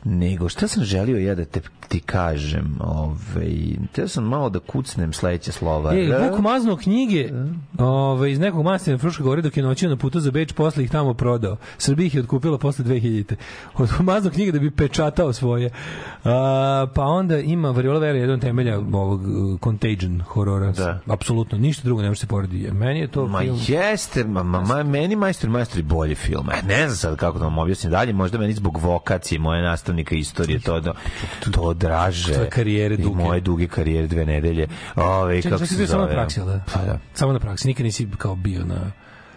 Nego, 0.04 0.50
šta 0.50 0.68
sam 0.68 0.84
želio 0.84 1.18
ja 1.18 1.36
da 1.36 1.46
te, 1.46 1.62
ti 1.90 1.99
kažem? 1.99 2.78
Ovaj, 2.80 3.52
teo 3.91 4.07
sam 4.07 4.24
malo 4.24 4.49
da 4.49 4.60
kucnem 4.60 5.14
sledeće 5.14 5.52
slova. 5.52 5.94
E, 5.94 5.98
R- 5.99 6.30
Vuk 6.32 6.40
maznuo 6.40 6.76
knjige 6.78 7.30
ove, 7.78 8.32
iz 8.32 8.40
nekog 8.40 8.64
manastira 8.64 8.94
na 8.95 8.99
Fruškoj 8.99 9.24
gori 9.24 9.41
dok 9.41 9.57
je 9.57 9.64
noćio 9.64 9.90
na 9.90 9.95
putu 9.95 10.20
za 10.20 10.32
Beč, 10.32 10.53
posle 10.53 10.84
ih 10.84 10.91
tamo 10.91 11.14
prodao. 11.14 11.57
Srbija 11.78 12.06
ih 12.06 12.16
je 12.16 12.22
otkupila 12.22 12.57
posle 12.57 12.86
2000. 12.86 13.36
Od 13.78 13.90
maznuo 13.99 14.32
knjige 14.32 14.52
da 14.52 14.60
bi 14.60 14.72
pečatao 14.72 15.34
svoje. 15.34 15.70
A, 16.24 16.88
pa 16.95 17.03
onda 17.03 17.40
ima 17.40 17.72
Variola 17.72 17.99
Vera 17.99 18.18
jedan 18.18 18.40
temelja 18.40 18.78
ovog 18.80 19.22
uh, 19.22 19.60
Contagion 19.64 20.22
horora. 20.22 20.72
Da. 20.72 20.99
Apsolutno, 21.07 21.57
ništa 21.57 21.84
drugo 21.84 22.02
ne 22.02 22.07
može 22.07 22.20
se 22.20 22.28
porediti. 22.28 22.72
Meni 22.72 22.99
je 22.99 23.07
to 23.07 23.28
Ma 23.28 23.40
film... 23.40 23.57
jeste, 23.68 24.24
ma, 24.24 24.44
ma, 24.44 24.61
ma, 24.61 24.84
meni 24.84 25.16
majstor 25.16 25.49
majstor 25.49 25.80
i 25.80 25.84
bolji 25.84 26.16
film. 26.16 26.49
E, 26.49 26.68
ne 26.68 26.88
znam 26.88 26.98
sad 26.98 27.16
kako 27.18 27.40
da 27.40 27.45
vam 27.45 27.57
objasnim 27.57 27.91
dalje, 27.91 28.14
možda 28.14 28.38
meni 28.38 28.53
zbog 28.53 28.78
vokacije 28.78 29.40
moje 29.40 29.61
nastavnika 29.64 30.16
istorije 30.16 30.60
to 30.60 30.82
to, 30.82 30.94
to 31.52 31.74
draže. 31.80 32.34
Tvoje 32.34 32.50
karijere 32.50 32.96
I 32.96 32.98
duge. 32.98 33.16
moje 33.16 33.40
duge 33.42 33.68
karijere 33.68 34.08
dve 34.08 34.26
nedelje. 34.26 34.68
Ove, 34.96 35.36
Čekaj, 35.36 35.52
kako 35.52 35.66
se 35.66 35.78
bio 35.78 35.88
samo 35.88 36.00
na 36.00 36.06
zove? 36.06 36.16
praksi, 36.16 36.40
da? 36.40 36.60
Pa 36.74 36.80
da. 36.82 37.00
Samo 37.14 37.34
na 37.34 37.40
praksi, 37.40 37.68
nikad 37.68 37.86
nisi 37.86 38.08
kao 38.18 38.36
bio 38.36 38.66
na... 38.66 38.92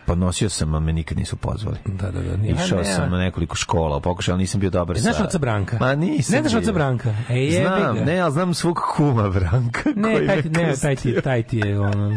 Podnosio 0.06 0.48
sam, 0.48 0.74
a 0.74 0.80
me 0.80 0.92
nikad 0.92 1.18
nisu 1.18 1.36
pozvali. 1.36 1.76
Da, 1.86 2.10
da, 2.10 2.20
da. 2.22 2.36
nije- 2.36 2.54
Išao 2.54 2.78
ne, 2.78 2.84
sam 2.84 3.10
na 3.10 3.18
nekoliko 3.18 3.56
škola, 3.56 4.00
pokušao, 4.00 4.32
ali 4.32 4.40
nisam 4.40 4.60
bio 4.60 4.70
dobar 4.70 4.98
Znaš 4.98 5.16
sa... 5.16 5.24
oca 5.24 5.38
Branka? 5.38 5.76
Ma 5.80 5.94
nisam 5.94 6.34
Ne 6.34 6.42
znaš 6.42 6.62
oca. 6.62 6.72
Branka? 6.72 7.14
E, 7.28 7.34
jebi 7.36 7.66
Znam, 7.66 7.96
ne, 7.96 8.18
ali 8.18 8.32
znam 8.32 8.54
svog 8.54 8.80
kuma 8.96 9.28
Branka 9.30 9.90
Ne, 9.96 10.26
taj, 10.26 10.42
ne, 10.44 10.74
taj 10.76 10.96
ti, 10.96 11.16
taj 11.20 11.42
ti 11.42 11.58
je 11.58 11.80
ono... 11.80 12.16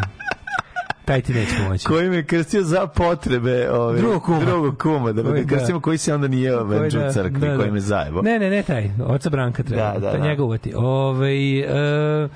Taj 1.05 1.21
ti 1.21 1.33
neće 1.33 1.51
pomoći. 1.63 1.85
koji 1.85 2.09
me 2.09 2.25
krstio 2.25 2.63
za 2.63 2.87
potrebe 2.87 3.69
ove, 3.71 3.99
Drugog 3.99 4.23
kuma. 4.23 4.39
drugog 4.39 4.77
kuma 4.81 5.11
da 5.11 5.23
me 5.23 5.41
da. 5.41 5.55
krstimo 5.55 5.79
koji 5.79 5.97
se 5.97 6.13
onda 6.13 6.27
nije 6.27 6.63
venču 6.63 6.97
da, 6.99 7.07
u 7.07 7.13
crkvi, 7.13 7.39
da, 7.39 7.47
da. 7.47 7.57
koji 7.57 7.71
me 7.71 7.79
zajebo. 7.79 8.21
Ne, 8.21 8.39
ne, 8.39 8.49
ne 8.49 8.63
taj. 8.63 8.89
Oca 9.05 9.29
Branka 9.29 9.63
treba. 9.63 9.93
Da, 9.93 9.99
da, 9.99 10.11
da. 10.11 10.17
njega 10.17 10.43
uvati. 10.43 10.73
Ove, 10.75 11.33
uh, 12.23 12.31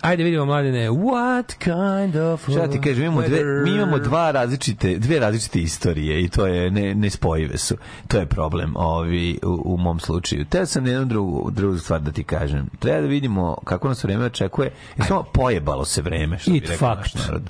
ajde 0.00 0.24
vidimo 0.24 0.44
mladine. 0.44 0.90
What 0.90 1.54
kind 1.58 2.16
of 2.16 2.42
Šta 2.50 2.70
ti 2.70 2.80
kažem, 2.80 3.04
imamo 3.04 3.22
dve, 3.22 3.44
mi 3.44 3.70
imamo 3.70 3.98
dva 3.98 4.30
različite, 4.30 4.98
dve 4.98 5.18
različite 5.18 5.60
istorije 5.60 6.22
i 6.24 6.28
to 6.28 6.46
je 6.46 6.70
ne, 6.70 6.94
nespojive 6.94 7.58
su. 7.58 7.76
To 8.08 8.18
je 8.18 8.26
problem 8.26 8.76
ovi, 8.76 9.38
u, 9.42 9.74
u 9.74 9.76
mom 9.76 10.00
slučaju. 10.00 10.44
Te 10.44 10.66
sam 10.66 10.86
jednu 10.86 11.04
drugu, 11.04 11.50
drugu 11.50 11.78
stvar 11.78 12.00
da 12.00 12.12
ti 12.12 12.24
kažem. 12.24 12.66
Treba 12.78 13.00
da 13.00 13.06
vidimo 13.06 13.56
kako 13.64 13.88
nas 13.88 14.04
vreme 14.04 14.24
očekuje. 14.24 14.70
I 14.98 15.02
samo 15.02 15.22
pojebalo 15.22 15.84
se 15.84 16.02
vreme, 16.02 16.38
što 16.38 16.50
bi 16.50 16.56
It 16.56 16.68
rekao 16.68 16.94
naš 16.94 17.14
narod. 17.14 17.42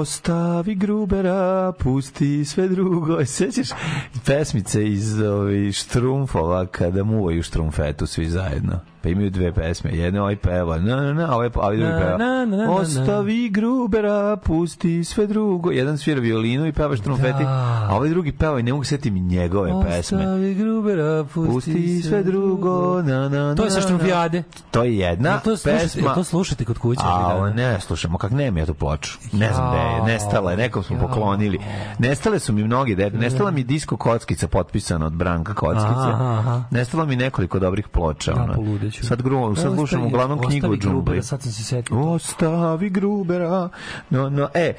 Ostavi 0.00 0.74
Grubera, 0.74 1.72
pusti 1.78 2.44
sve 2.44 2.68
drugo. 2.68 3.24
Sećaš 3.24 3.68
pesmice 4.26 4.88
iz 4.88 5.20
ovih 5.20 5.74
štrumfova 5.74 6.66
kada 6.66 7.04
muvaju 7.04 7.42
štrumfetu 7.42 8.06
svi 8.06 8.28
zajedno? 8.28 8.80
Pa 9.02 9.08
imaju 9.08 9.30
dve 9.30 9.52
pesme. 9.52 9.90
Jedna 9.92 10.20
ovaj 10.20 10.36
peva, 10.36 10.78
na, 10.78 10.96
na, 10.96 11.12
na, 11.12 11.34
ovaj, 11.34 11.50
ovaj 11.54 11.76
drugi 11.76 11.92
Na, 11.92 11.98
peva. 11.98 12.18
na, 12.18 12.26
na, 12.26 12.56
na, 12.56 12.64
na. 12.64 12.70
Ostavi 12.72 13.48
Grubera, 13.50 14.36
pusti 14.36 15.04
sve 15.04 15.26
drugo. 15.26 15.70
Jedan 15.70 15.98
svira 15.98 16.20
violinu 16.20 16.66
i 16.66 16.72
peva 16.72 16.96
štrumfeti, 16.96 17.44
Da. 17.44 17.86
a 17.88 17.96
ovaj 17.96 18.08
drugi 18.08 18.32
peva 18.32 18.60
i 18.60 18.62
ne 18.62 18.72
mogu 18.72 18.84
setiti 18.84 19.10
mi 19.10 19.20
njegove 19.20 19.72
pesme. 19.82 20.18
Ostavi 20.18 20.54
Grubera, 20.54 21.24
pusti, 21.24 21.52
Pusti 21.52 22.02
sve 22.02 22.22
drugo, 22.22 23.02
na, 23.02 23.28
na, 23.28 23.54
To 23.54 23.64
je 23.64 23.70
sa 23.70 23.74
na, 23.74 23.80
na. 23.80 23.86
štrumfijade. 23.86 24.42
To 24.70 24.84
je 24.84 24.98
jedna 24.98 25.38
to 25.38 25.56
slušate, 25.56 25.82
pesma. 25.82 26.14
to 26.14 26.24
slušate 26.24 26.64
kod 26.64 26.78
kuće? 26.78 27.00
A, 27.04 27.34
ovo 27.36 27.48
ne 27.48 27.80
slušamo, 27.80 28.18
kak 28.18 28.30
nema 28.30 28.60
ja 28.60 28.66
tu 28.66 28.74
ploču. 28.74 29.18
Ne 29.32 29.52
znam 29.52 29.70
da 29.70 29.78
je, 29.78 30.02
nestala 30.04 30.50
je, 30.50 30.56
nekom 30.56 30.82
smo 30.82 30.98
poklonili. 30.98 31.58
Nestale 31.98 32.38
su 32.38 32.52
mi 32.52 32.64
mnogi, 32.64 32.94
de, 32.94 33.10
nestala 33.10 33.50
mi 33.50 33.64
disko 33.64 33.96
kockica 33.96 34.48
potpisana 34.48 35.06
od 35.06 35.12
Branka 35.12 35.54
Kockice. 35.54 35.86
Aha, 35.86 36.36
aha. 36.38 36.62
Nestalo 36.70 37.06
mi 37.06 37.16
nekoliko 37.16 37.58
dobrih 37.58 37.88
ploča. 37.88 38.32
Da, 38.32 38.42
ono. 38.42 38.54
Poludeću. 38.90 39.06
Sad, 39.06 39.22
gru, 39.22 39.56
sad 39.56 39.64
Ostavi- 39.64 39.76
slušam 39.76 40.06
uglavnom 40.06 40.38
knjigu 40.38 40.66
o 40.66 40.70
ostavi 40.70 40.78
džungli. 40.78 41.02
Grubera, 41.04 41.22
Sad 41.22 41.42
sam 41.42 41.52
se 41.52 41.64
setio. 41.64 41.98
Ostavi 42.00 42.90
Grubera. 42.90 43.68
No, 44.10 44.30
no, 44.30 44.48
e, 44.54 44.74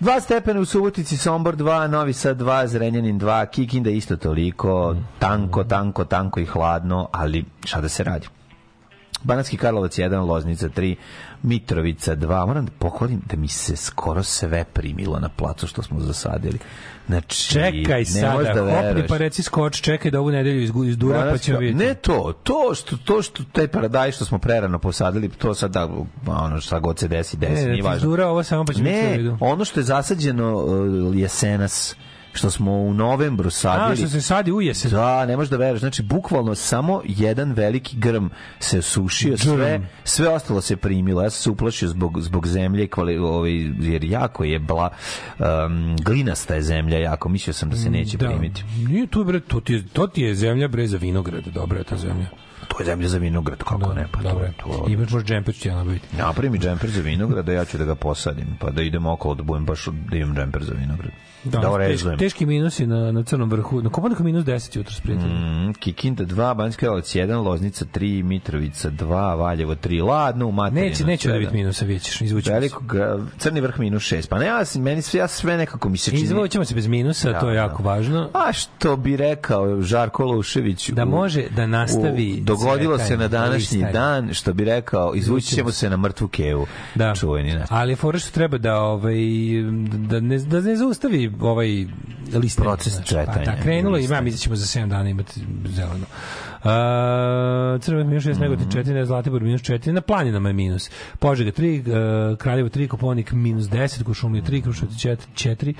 dva 0.00 0.20
stepena 0.20 0.60
u 0.60 0.64
Subotici, 0.64 1.16
Sombor 1.16 1.56
2, 1.56 1.86
Novi 1.88 2.12
Sad 2.12 2.36
2, 2.38 2.66
Zrenjanin 2.66 3.18
2, 3.18 3.46
Kikinda 3.46 3.90
isto 3.90 4.16
toliko, 4.16 4.96
tanko, 5.18 5.64
tanko, 5.64 6.04
tanko 6.04 6.40
i 6.40 6.46
hladno, 6.46 7.08
ali 7.12 7.44
šta 7.64 7.80
da 7.80 7.88
se 7.88 8.04
radi? 8.04 8.26
Banatski 9.22 9.56
Karlovac 9.56 9.98
1, 9.98 10.26
Loznica 10.26 10.68
3, 10.68 10.96
Mitrovica 11.42 12.16
2. 12.16 12.46
Moram 12.46 12.64
da 12.64 12.72
pohvalim 12.78 13.22
da 13.26 13.36
mi 13.36 13.48
se 13.48 13.76
skoro 13.76 14.22
sve 14.22 14.64
primilo 14.64 15.18
na 15.18 15.28
placu 15.28 15.66
što 15.66 15.82
smo 15.82 16.00
zasadili. 16.00 16.58
Znači, 17.06 17.48
Čekaj 17.50 17.98
ne 17.98 18.04
sada, 18.04 18.52
da 18.54 18.82
hopni 18.82 19.06
pa 19.08 19.16
reci 19.16 19.42
skoč, 19.42 19.80
čekaj 19.80 20.10
da 20.10 20.20
ovu 20.20 20.30
nedelju 20.30 20.62
iz, 20.62 20.96
dura 20.96 21.28
pa 21.30 21.38
ćemo 21.38 21.58
vidjeti. 21.58 21.84
Ne 21.84 21.94
to, 21.94 22.32
to 22.42 22.74
što 22.74 22.96
to 22.96 23.22
što 23.22 23.42
taj 23.52 23.68
paradajz 23.68 24.14
što 24.14 24.24
smo 24.24 24.38
prerano 24.38 24.78
posadili, 24.78 25.28
to 25.28 25.54
sad 25.54 25.70
da 25.70 25.88
ono 26.26 26.60
šta 26.60 26.78
god 26.78 26.98
se 26.98 27.08
desi, 27.08 27.36
desi, 27.36 27.52
Ne, 27.54 27.64
nije 27.64 27.76
ti 27.76 27.82
važno. 27.82 27.96
izdura 27.96 28.28
ovo 28.28 28.42
samo 28.42 28.64
pa 28.64 28.72
ćemo 28.72 28.84
Ne, 28.84 29.36
ono 29.40 29.64
što 29.64 29.80
je 29.80 29.84
zasađeno 29.84 30.54
uh, 30.54 31.16
jesenas 31.16 31.96
što 32.38 32.50
smo 32.50 32.72
u 32.72 32.94
novembru 32.94 33.50
sadili. 33.50 33.92
A, 33.92 33.96
što 33.96 34.08
se 34.08 34.20
sadi 34.20 34.52
u 34.52 34.60
jesen. 34.60 34.90
Da, 34.90 35.26
ne 35.26 35.36
možeš 35.36 35.50
da 35.50 35.56
veruješ. 35.56 35.80
Znači, 35.80 36.02
bukvalno 36.02 36.54
samo 36.54 37.02
jedan 37.04 37.52
veliki 37.52 37.96
grm 37.96 38.26
se 38.60 38.78
osušio, 38.78 39.38
sve, 39.38 39.80
sve 40.04 40.28
ostalo 40.28 40.60
se 40.60 40.76
primilo. 40.76 41.22
Ja 41.22 41.30
sam 41.30 41.42
se 41.42 41.50
uplašio 41.50 41.88
zbog, 41.88 42.20
zbog 42.20 42.46
zemlje, 42.46 42.86
kvali, 42.88 43.18
ovaj, 43.18 43.52
jer 43.80 44.04
jako 44.04 44.44
je 44.44 44.58
bla, 44.58 44.90
um, 45.38 45.96
glinasta 46.04 46.54
je 46.54 46.62
zemlja, 46.62 46.98
jako. 46.98 47.28
Mislio 47.28 47.54
sam 47.54 47.70
da 47.70 47.76
se 47.76 47.90
neće 47.90 48.16
Da. 48.16 48.28
primiti. 48.28 48.64
Nije 48.88 49.06
tu, 49.06 49.24
bre, 49.24 49.40
to 49.40 49.60
ti, 49.60 49.72
je, 49.72 49.86
to 49.92 50.06
ti 50.06 50.22
je 50.22 50.34
zemlja, 50.34 50.68
bre, 50.68 50.86
za 50.86 50.96
vinograd. 50.96 51.44
Dobra 51.44 51.78
je 51.78 51.84
ta 51.84 51.96
zemlja. 51.96 52.26
To 52.68 52.80
je 52.80 52.84
zemlja 52.84 53.08
za 53.08 53.18
vinograd, 53.18 53.58
kako 53.58 53.94
ne? 53.94 54.06
Pa 54.12 54.22
to, 54.22 54.28
Dobro. 54.28 54.44
je 54.44 54.52
to. 54.52 54.86
Imaš 54.88 55.10
možda 55.10 55.26
džemper 55.28 55.54
ću 55.54 55.60
ti 55.60 55.68
ja 55.68 55.76
nabaviti. 55.76 56.16
Napravi 56.16 56.50
mi 56.50 56.58
džemper 56.58 56.90
za 56.90 57.00
vinograd, 57.00 57.44
da 57.44 57.52
ja 57.52 57.64
ću 57.64 57.78
da 57.78 57.84
ga 57.84 57.94
posadim, 57.94 58.56
pa 58.60 58.70
da 58.70 58.82
idem 58.82 59.06
okolo 59.06 59.34
da 59.34 59.42
budem 59.42 59.64
baš 59.66 59.86
da 60.10 60.16
imam 60.16 60.36
džemper 60.36 60.64
za 60.64 60.72
vinograd. 60.74 61.12
Da, 61.44 61.50
da 61.50 61.60
teški, 61.60 61.74
orezujem. 61.74 62.18
teški 62.18 62.46
minusi 62.46 62.86
na, 62.86 63.12
na 63.12 63.22
crnom 63.22 63.50
vrhu. 63.50 63.82
Na 63.82 63.90
Kopanika 63.90 64.22
minus 64.22 64.44
10 64.44 64.76
jutro 64.76 64.94
s 64.94 65.00
prijateljima. 65.00 65.68
Mm, 65.68 65.72
Kikinda 65.74 66.24
2, 66.24 66.54
Banjska 66.54 66.80
Karlovac 66.80 67.06
1, 67.06 67.36
Loznica 67.38 67.84
3, 67.86 68.22
Mitrovica 68.22 68.90
2, 68.90 69.06
Valjevo 69.34 69.74
3, 69.76 70.04
Ladno, 70.04 70.46
u 70.46 70.52
materinu. 70.52 70.82
Neće, 70.82 71.04
neće 71.04 71.28
da 71.28 71.38
biti 71.38 71.54
minusa, 71.54 71.84
vidjet 71.84 72.02
ćeš, 72.02 72.20
izvući 72.20 72.44
ćemo 72.44 72.54
se. 72.54 72.60
Veliko, 72.60 72.84
gra- 72.84 73.26
crni 73.38 73.60
vrh 73.60 73.78
minus 73.78 74.02
6. 74.02 74.28
Pa 74.28 74.38
ne, 74.38 74.46
ja, 74.46 74.62
meni 74.76 75.02
sve, 75.02 75.20
ja 75.20 75.28
sve 75.28 75.56
nekako 75.56 75.88
mi 75.88 75.98
se 75.98 76.10
čini... 76.10 76.22
Izvući 76.22 76.52
ćemo 76.52 76.64
se 76.64 76.74
bez 76.74 76.86
minusa, 76.86 77.32
Da, 77.32 77.40
to 77.40 77.48
je 77.48 77.54
da. 77.54 77.60
jako 77.60 77.82
važno. 77.82 78.30
A 78.34 78.52
što 78.52 78.96
bi 78.96 79.16
rekao 79.16 79.82
Žarko 79.82 80.24
Lušević 80.24 80.90
Da 80.90 81.04
u- 81.04 81.08
može 81.08 81.44
da 81.48 81.66
nastavi 81.66 82.32
u- 82.32 82.44
dogodilo 82.44 82.98
se 82.98 83.16
na 83.16 83.28
današnji 83.28 83.56
listanje. 83.76 83.92
dan 83.92 84.34
što 84.34 84.52
bi 84.52 84.64
rekao 84.64 85.14
izvući 85.14 85.46
ćemo 85.48 85.72
se 85.72 85.90
na 85.90 85.96
mrtvu 85.96 86.28
kevu 86.28 86.66
Da. 86.94 87.14
čuveni 87.14 87.50
ne. 87.50 87.64
Ali 87.68 87.92
je 87.92 87.96
fora 87.96 88.18
što 88.18 88.30
treba 88.30 88.58
da 88.58 88.76
ovaj 88.76 89.14
da 90.00 90.20
ne 90.20 90.38
da 90.38 90.60
ne 90.60 90.76
zaustavi 90.76 91.27
ovaj 91.40 91.86
listanje. 92.34 92.64
Proces 92.64 92.92
znaš. 92.92 93.08
cvetanja, 93.08 93.44
Pa, 93.44 93.50
da, 93.50 93.62
krenulo 93.62 93.96
i 93.96 94.00
ja 94.00 94.02
listanje. 94.02 94.20
mislim 94.22 94.34
da 94.34 94.42
ćemo 94.42 94.56
za 94.56 94.80
7 94.80 94.88
dana 94.88 95.08
imati 95.08 95.40
zeleno. 95.66 96.06
Uh, 96.58 96.70
Crven 97.80 98.08
minus 98.08 98.24
6, 98.24 98.40
Negotin 98.40 98.66
Mhm. 98.66 98.78
4, 98.80 99.04
Zlatibor 99.04 99.42
minus 99.42 99.62
4, 99.62 99.92
na 99.92 100.00
planinama 100.00 100.48
je 100.48 100.52
minus. 100.52 100.90
Požega 101.18 101.50
3, 101.52 101.80
uh, 102.30 102.38
Kraljevo 102.38 102.68
3, 102.68 102.88
Koponik 102.88 103.32
minus 103.32 103.64
10, 103.64 104.02
Kušumlje 104.02 104.42
3, 104.42 104.62
Kruševac 104.62 104.94
4, 104.94 105.16
4 105.34 105.74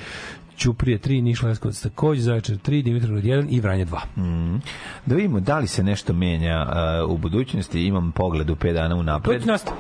Ćuprije 0.56 0.98
3, 0.98 1.22
Niš 1.22 1.42
Leskovac 1.42 1.80
takođe, 1.80 2.22
Zaječar 2.22 2.56
3, 2.56 2.82
Dimitrovgrad 2.82 3.24
1 3.24 3.46
i 3.50 3.60
Vranje 3.60 3.86
2. 3.86 3.98
Mm. 4.16 4.60
Da 5.06 5.14
vidimo 5.14 5.40
da 5.40 5.58
li 5.58 5.66
se 5.66 5.82
nešto 5.82 6.12
menja 6.12 6.66
uh, 7.04 7.10
u 7.10 7.18
budućnosti. 7.18 7.82
Imam 7.82 8.12
pogled 8.12 8.50
u 8.50 8.56
5 8.56 8.72
dana 8.72 8.94
unapred. 8.96 9.34
Budućnost. 9.34 9.70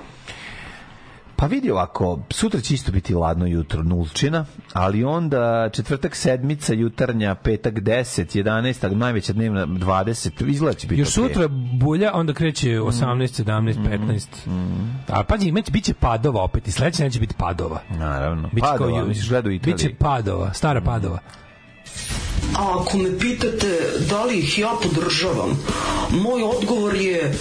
Pa 1.38 1.46
vidi 1.46 1.70
ovako, 1.70 2.18
sutra 2.30 2.60
će 2.60 2.74
isto 2.74 2.92
biti 2.92 3.14
ladno 3.14 3.46
jutro, 3.46 3.82
nulčina, 3.82 4.44
ali 4.72 5.04
onda 5.04 5.68
četvrtak 5.72 6.16
sedmica, 6.16 6.74
jutarnja, 6.74 7.34
petak 7.34 7.74
10, 7.74 8.42
11, 8.44 8.94
najveća 8.94 9.32
dnevna 9.32 9.66
20, 9.66 10.48
izgleda 10.48 10.74
će 10.74 10.86
biti 10.86 11.00
Još 11.00 11.18
okej. 11.18 11.28
sutra 11.28 11.48
bulja, 11.80 12.10
onda 12.14 12.32
kreće 12.32 12.68
18, 12.68 13.44
17, 13.44 13.74
15. 13.80 14.26
A 15.08 15.22
pazi, 15.22 15.48
imać, 15.48 15.70
bit 15.70 15.84
će 15.84 15.94
padova 15.94 16.42
opet 16.42 16.68
i 16.68 16.72
sledeće 16.72 17.02
neće 17.04 17.20
biti 17.20 17.34
padova. 17.34 17.80
Naravno. 17.90 18.48
Biće 18.52 18.66
kao 18.66 18.76
Padova, 18.78 19.00
ju- 19.00 19.06
misliš 19.06 19.28
gledao 19.28 19.50
u 19.50 19.52
Italiji. 19.52 19.74
Biće 19.74 19.94
padova, 19.94 20.52
stara 20.52 20.80
padova. 20.80 21.18
A 22.56 22.78
ako 22.80 22.98
me 22.98 23.18
pitate 23.18 23.78
da 24.10 24.24
li 24.24 24.38
ih 24.38 24.58
ja 24.58 24.70
podržavam, 24.82 25.50
moj 26.12 26.42
odgovor 26.56 26.94
je 26.94 27.32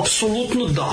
apsolutno 0.00 0.66
da. 0.66 0.72
Da, 0.72 0.92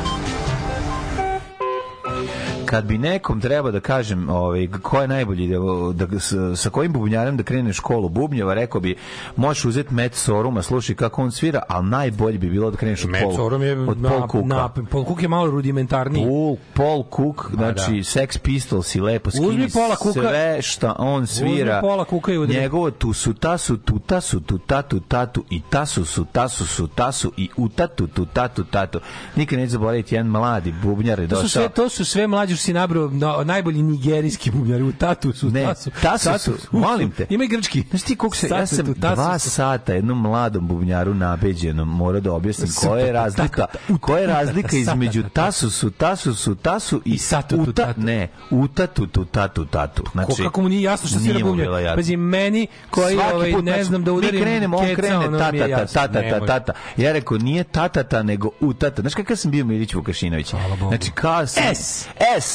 Kad 2.71 2.85
bi 2.85 2.97
nekom 2.97 3.41
treba 3.41 3.71
da 3.71 3.79
kažem 3.79 4.29
ovaj 4.29 4.67
ko 4.73 5.01
je 5.01 5.07
najbolji 5.07 5.47
da, 5.93 6.05
da 6.05 6.19
s- 6.19 6.33
sa 6.55 6.69
kojim 6.69 6.93
bubnjarem 6.93 7.37
da 7.37 7.43
krene 7.43 7.73
školu 7.73 8.09
bubnjeva 8.09 8.53
rekao 8.53 8.81
bi 8.81 8.95
možeš 9.35 9.65
uzeti 9.65 9.93
Met 9.93 10.15
Soruma 10.15 10.61
slušaj 10.61 10.95
kako 10.95 11.21
on 11.21 11.31
svira 11.31 11.61
ali 11.67 11.87
najbolje 11.87 12.37
bi 12.37 12.49
bilo 12.49 12.71
da 12.71 12.77
kreneš 12.77 13.03
od 13.03 13.09
Met 13.09 13.21
Paul 13.23 13.35
Sorum 13.35 13.61
je 13.61 13.79
od 13.79 13.97
na, 13.97 14.09
Paul 14.09 14.21
Cooka 14.21 14.47
na, 14.47 14.69
Paul 14.91 15.05
Cook 15.05 15.21
je 15.21 15.27
malo 15.27 15.51
rudimentarniji. 15.51 16.23
Paul, 16.23 16.55
Paul 16.75 17.03
Cook, 17.05 17.51
znači 17.51 17.91
da. 17.91 18.03
Sex 18.03 18.37
Pistols 18.37 18.95
i 18.95 19.01
lepo 19.01 19.31
skini 19.31 19.47
Uzmi 19.47 19.69
Paula 19.69 19.95
Cooka. 19.95 20.19
sve 20.21 20.61
šta 20.61 20.95
on 20.99 21.27
svira. 21.27 21.51
Uzmi 21.71 21.81
Paula 21.81 22.05
Cooka 22.05 22.33
i 22.33 22.37
udri. 22.37 22.57
Njegovo 22.57 22.91
tu 22.91 23.13
su 23.13 23.33
tasu, 23.33 23.77
tu 23.77 23.99
tasu, 23.99 24.39
tu 24.39 24.57
tatu, 24.57 24.99
tatu 25.01 25.43
i 25.49 25.61
tasu 25.61 26.05
su, 26.05 26.25
tasu 26.25 26.65
su, 26.67 26.87
tasu 26.87 27.31
i 27.37 27.49
u 27.57 27.69
tatu, 27.69 28.07
tu 28.07 28.25
tatu, 28.25 28.63
tatu. 28.63 28.99
Nikad 29.35 29.59
neću 29.59 29.71
zaboraviti 29.71 30.15
jedan 30.15 30.27
mladi 30.27 30.73
bubnjar 30.73 31.19
je 31.19 31.27
To 31.27 31.35
su 31.35 31.41
došao. 31.41 31.61
sve 31.61 31.69
to 31.69 31.89
su 31.89 32.05
sve 32.05 32.27
mlađi 32.27 32.57
što 32.61 32.65
si 32.65 32.73
nabrao 32.73 33.09
no, 33.09 33.43
najbolji 33.43 33.81
nigerijski 33.83 34.51
bubnjari 34.51 34.83
u 34.83 34.93
tatu 34.93 35.33
su 35.33 35.49
Ne, 35.49 35.65
tasu. 35.65 35.91
tasu 36.01 36.29
su, 36.39 36.51
molim 36.71 37.11
te. 37.11 37.25
Ima 37.29 37.43
i 37.43 37.47
grčki. 37.47 37.83
Znaš 37.89 38.01
ti 38.01 38.15
koliko 38.15 38.35
se, 38.35 38.47
ja 38.47 38.65
sam 38.67 38.85
tu, 38.85 38.93
tasu 38.93 39.15
dva 39.15 39.39
sata 39.39 39.93
jednom 39.93 40.21
mladom 40.21 40.67
bubnjaru 40.67 41.13
nabeđenom 41.13 41.87
morao 41.87 42.21
da 42.21 42.33
objasnim 42.33 42.69
koja 42.81 43.05
je 43.05 43.11
razlika, 43.11 43.65
koja 44.01 44.21
je 44.21 44.27
razlika 44.27 44.77
između 44.77 45.23
tasu 45.33 45.71
su, 45.71 45.91
tasu 45.91 46.35
su, 46.35 46.55
tasu 46.55 47.01
i 47.05 47.17
satu 47.17 47.55
tu, 47.55 47.61
uta, 47.61 47.85
tatu. 47.85 48.01
ne, 48.01 48.27
uta 48.49 48.87
tu 48.87 49.07
tu 49.07 49.25
tatu 49.25 49.65
tatu. 49.65 50.03
Znači, 50.11 50.43
kako 50.43 50.61
mu 50.61 50.69
nije 50.69 50.81
jasno 50.81 51.09
što 51.09 51.19
svira 51.19 51.39
bubnjar. 51.39 51.95
Pazi, 51.95 52.17
meni 52.17 52.67
koji 52.89 53.17
ovaj, 53.33 53.51
ne 53.51 53.61
znači, 53.61 53.83
znam 53.83 54.03
da 54.03 54.11
udarim 54.13 54.39
Mi 54.39 54.45
krenemo, 54.45 54.77
on 54.77 54.95
krene 54.95 55.25
tata, 55.39 55.85
tata, 55.85 56.45
tata. 56.45 56.73
Ja 56.97 57.11
rekao, 57.11 57.37
nije 57.37 57.63
tatata, 57.63 58.23
nego 58.23 58.49
utata. 58.59 59.01
Znaš 59.01 59.13
kakav 59.13 59.37
sam 59.37 59.51
bio 59.51 59.65
Milić 59.65 59.93
Vukašinović? 59.93 60.53
Znači, 60.87 61.11
kao 61.11 61.47
sam... 61.47 61.63
S. 61.75 62.07
S. 62.41 62.50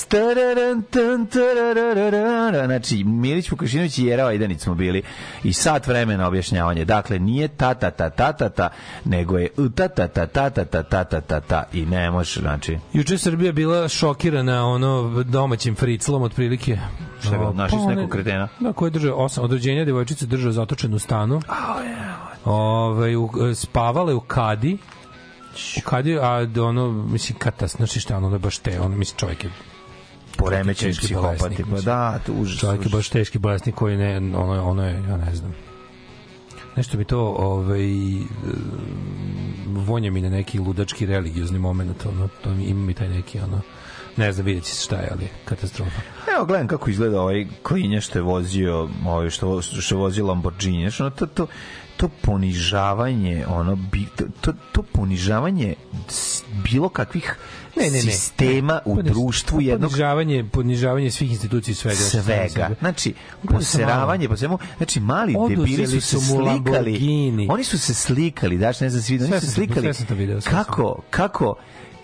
Znači, 2.66 3.04
Milić 3.04 3.50
Vukašinović 3.50 3.98
i 3.98 4.04
Jera 4.04 4.26
Ajdanić 4.26 4.60
smo 4.60 4.74
bili 4.74 5.02
i 5.44 5.52
sat 5.52 5.86
vremena 5.86 6.28
objašnjavanje. 6.28 6.84
Dakle, 6.84 7.18
nije 7.18 7.48
tata, 7.48 7.90
tata, 7.90 8.26
tata, 8.26 8.48
ta, 8.48 8.68
nego 9.04 9.38
je 9.38 9.48
utata, 9.56 10.08
tata, 10.08 10.50
tata, 10.50 10.82
tata, 10.82 11.20
tata, 11.20 11.40
ta 11.40 11.64
i 11.72 11.86
ne 11.86 12.10
može, 12.10 12.40
znači... 12.40 12.78
Juče 12.92 13.18
Srbija 13.18 13.52
bila 13.52 13.88
šokirana 13.88 14.66
ono 14.66 15.22
domaćim 15.22 15.74
friclom 15.74 16.22
otprilike. 16.22 16.78
Šta 17.20 17.32
je 17.32 17.38
bilo, 17.38 17.52
našli 17.52 17.78
su 17.78 17.84
Pa 17.84 17.94
nekog 17.94 18.10
kretena? 18.10 18.48
Da, 18.60 18.72
koji 18.72 18.86
je 18.86 18.90
držao 18.90 19.16
osam 19.16 19.44
od 19.44 19.52
rođenja 19.52 19.84
devojčice 19.84 20.26
držao 20.26 20.52
zatočenu 20.52 20.96
u 20.96 20.98
stanu. 20.98 21.40
Ovaj 22.44 23.16
u, 23.16 23.30
je 24.08 24.14
u 24.14 24.20
kadi. 24.20 24.78
U 25.78 25.80
kadi, 25.84 26.18
a 26.18 26.46
ono, 26.60 26.92
mislim, 26.92 27.38
katas, 27.38 27.76
znači 27.76 28.00
šta, 28.00 28.16
ono, 28.16 28.32
je 28.32 28.38
baš 28.38 28.58
te, 28.58 28.80
ono, 28.80 28.96
mislim, 28.96 29.18
čovjek 29.18 29.44
je 29.44 29.50
Poremećeni 30.36 30.92
psihopati. 30.92 31.64
Pa 31.70 31.80
da, 31.80 32.20
užas. 32.28 32.60
Čovjek 32.60 32.84
je 32.84 32.88
baš 32.88 33.08
teški 33.08 33.38
bolesnik 33.38 33.74
koji 33.74 33.96
ne, 33.96 34.16
ono, 34.16 34.68
ono 34.68 34.86
je, 34.86 34.94
ja 35.08 35.16
ne 35.16 35.34
znam. 35.34 35.54
Nešto 36.76 36.98
mi 36.98 37.04
to, 37.04 37.20
ovaj, 37.20 37.84
vonja 39.66 40.10
mi 40.10 40.20
na 40.20 40.28
neki 40.28 40.58
ludački 40.58 41.06
religiozni 41.06 41.58
moment, 41.58 42.06
ono, 42.06 42.28
to 42.44 42.50
mi, 42.50 42.64
ima 42.64 42.86
mi 42.86 42.94
taj 42.94 43.08
neki, 43.08 43.40
ono, 43.40 43.60
ne 44.16 44.32
znam, 44.32 44.46
vidjet 44.46 44.64
će 44.64 44.74
se 44.74 44.84
šta 44.84 44.96
je, 44.96 45.08
ali 45.12 45.28
katastrofa. 45.44 46.00
Evo, 46.36 46.44
gledam 46.44 46.68
kako 46.68 46.90
izgleda 46.90 47.20
ovaj 47.20 47.46
klinja 47.62 48.00
što 48.00 48.18
je 48.18 48.22
vozio, 48.22 48.88
ovaj 49.06 49.30
što, 49.30 49.62
što 49.62 49.94
je 49.94 49.98
vozio 49.98 50.26
Lamborghini. 50.26 50.80
Znači, 50.80 51.02
ono, 51.02 51.10
to, 51.10 51.26
to, 51.26 51.46
to 51.96 52.08
ponižavanje, 52.22 53.46
ono, 53.48 53.76
bi, 53.76 54.06
to, 54.40 54.52
to, 54.72 54.82
ponižavanje 54.82 55.74
bilo 56.64 56.88
kakvih 56.88 57.36
Ne, 57.76 57.90
ne, 57.90 57.90
ne. 57.90 58.00
sistema 58.00 58.80
u 58.84 59.02
društvu 59.02 59.60
jednog 59.60 59.90
ponižavanje, 59.90 60.44
ponižavanje 60.52 61.10
svih 61.10 61.30
institucija 61.30 61.74
svega. 61.74 61.96
svega. 61.96 62.70
Znači, 62.78 63.14
poseravanje, 63.48 64.28
po 64.28 64.36
svemu, 64.36 64.58
znači 64.76 65.00
mali 65.00 65.34
debili 65.48 65.86
su 65.86 66.00
se 66.00 66.26
slikali. 66.26 67.46
Oni 67.50 67.64
su 67.64 67.78
se 67.78 67.94
slikali, 67.94 68.58
daš, 68.58 68.80
ne 68.80 68.90
znam 68.90 69.02
svi, 69.02 69.14
oni 69.14 69.40
su 69.40 69.46
se 69.46 69.52
slikali. 69.52 69.92
kako, 70.44 71.02
kako, 71.10 71.54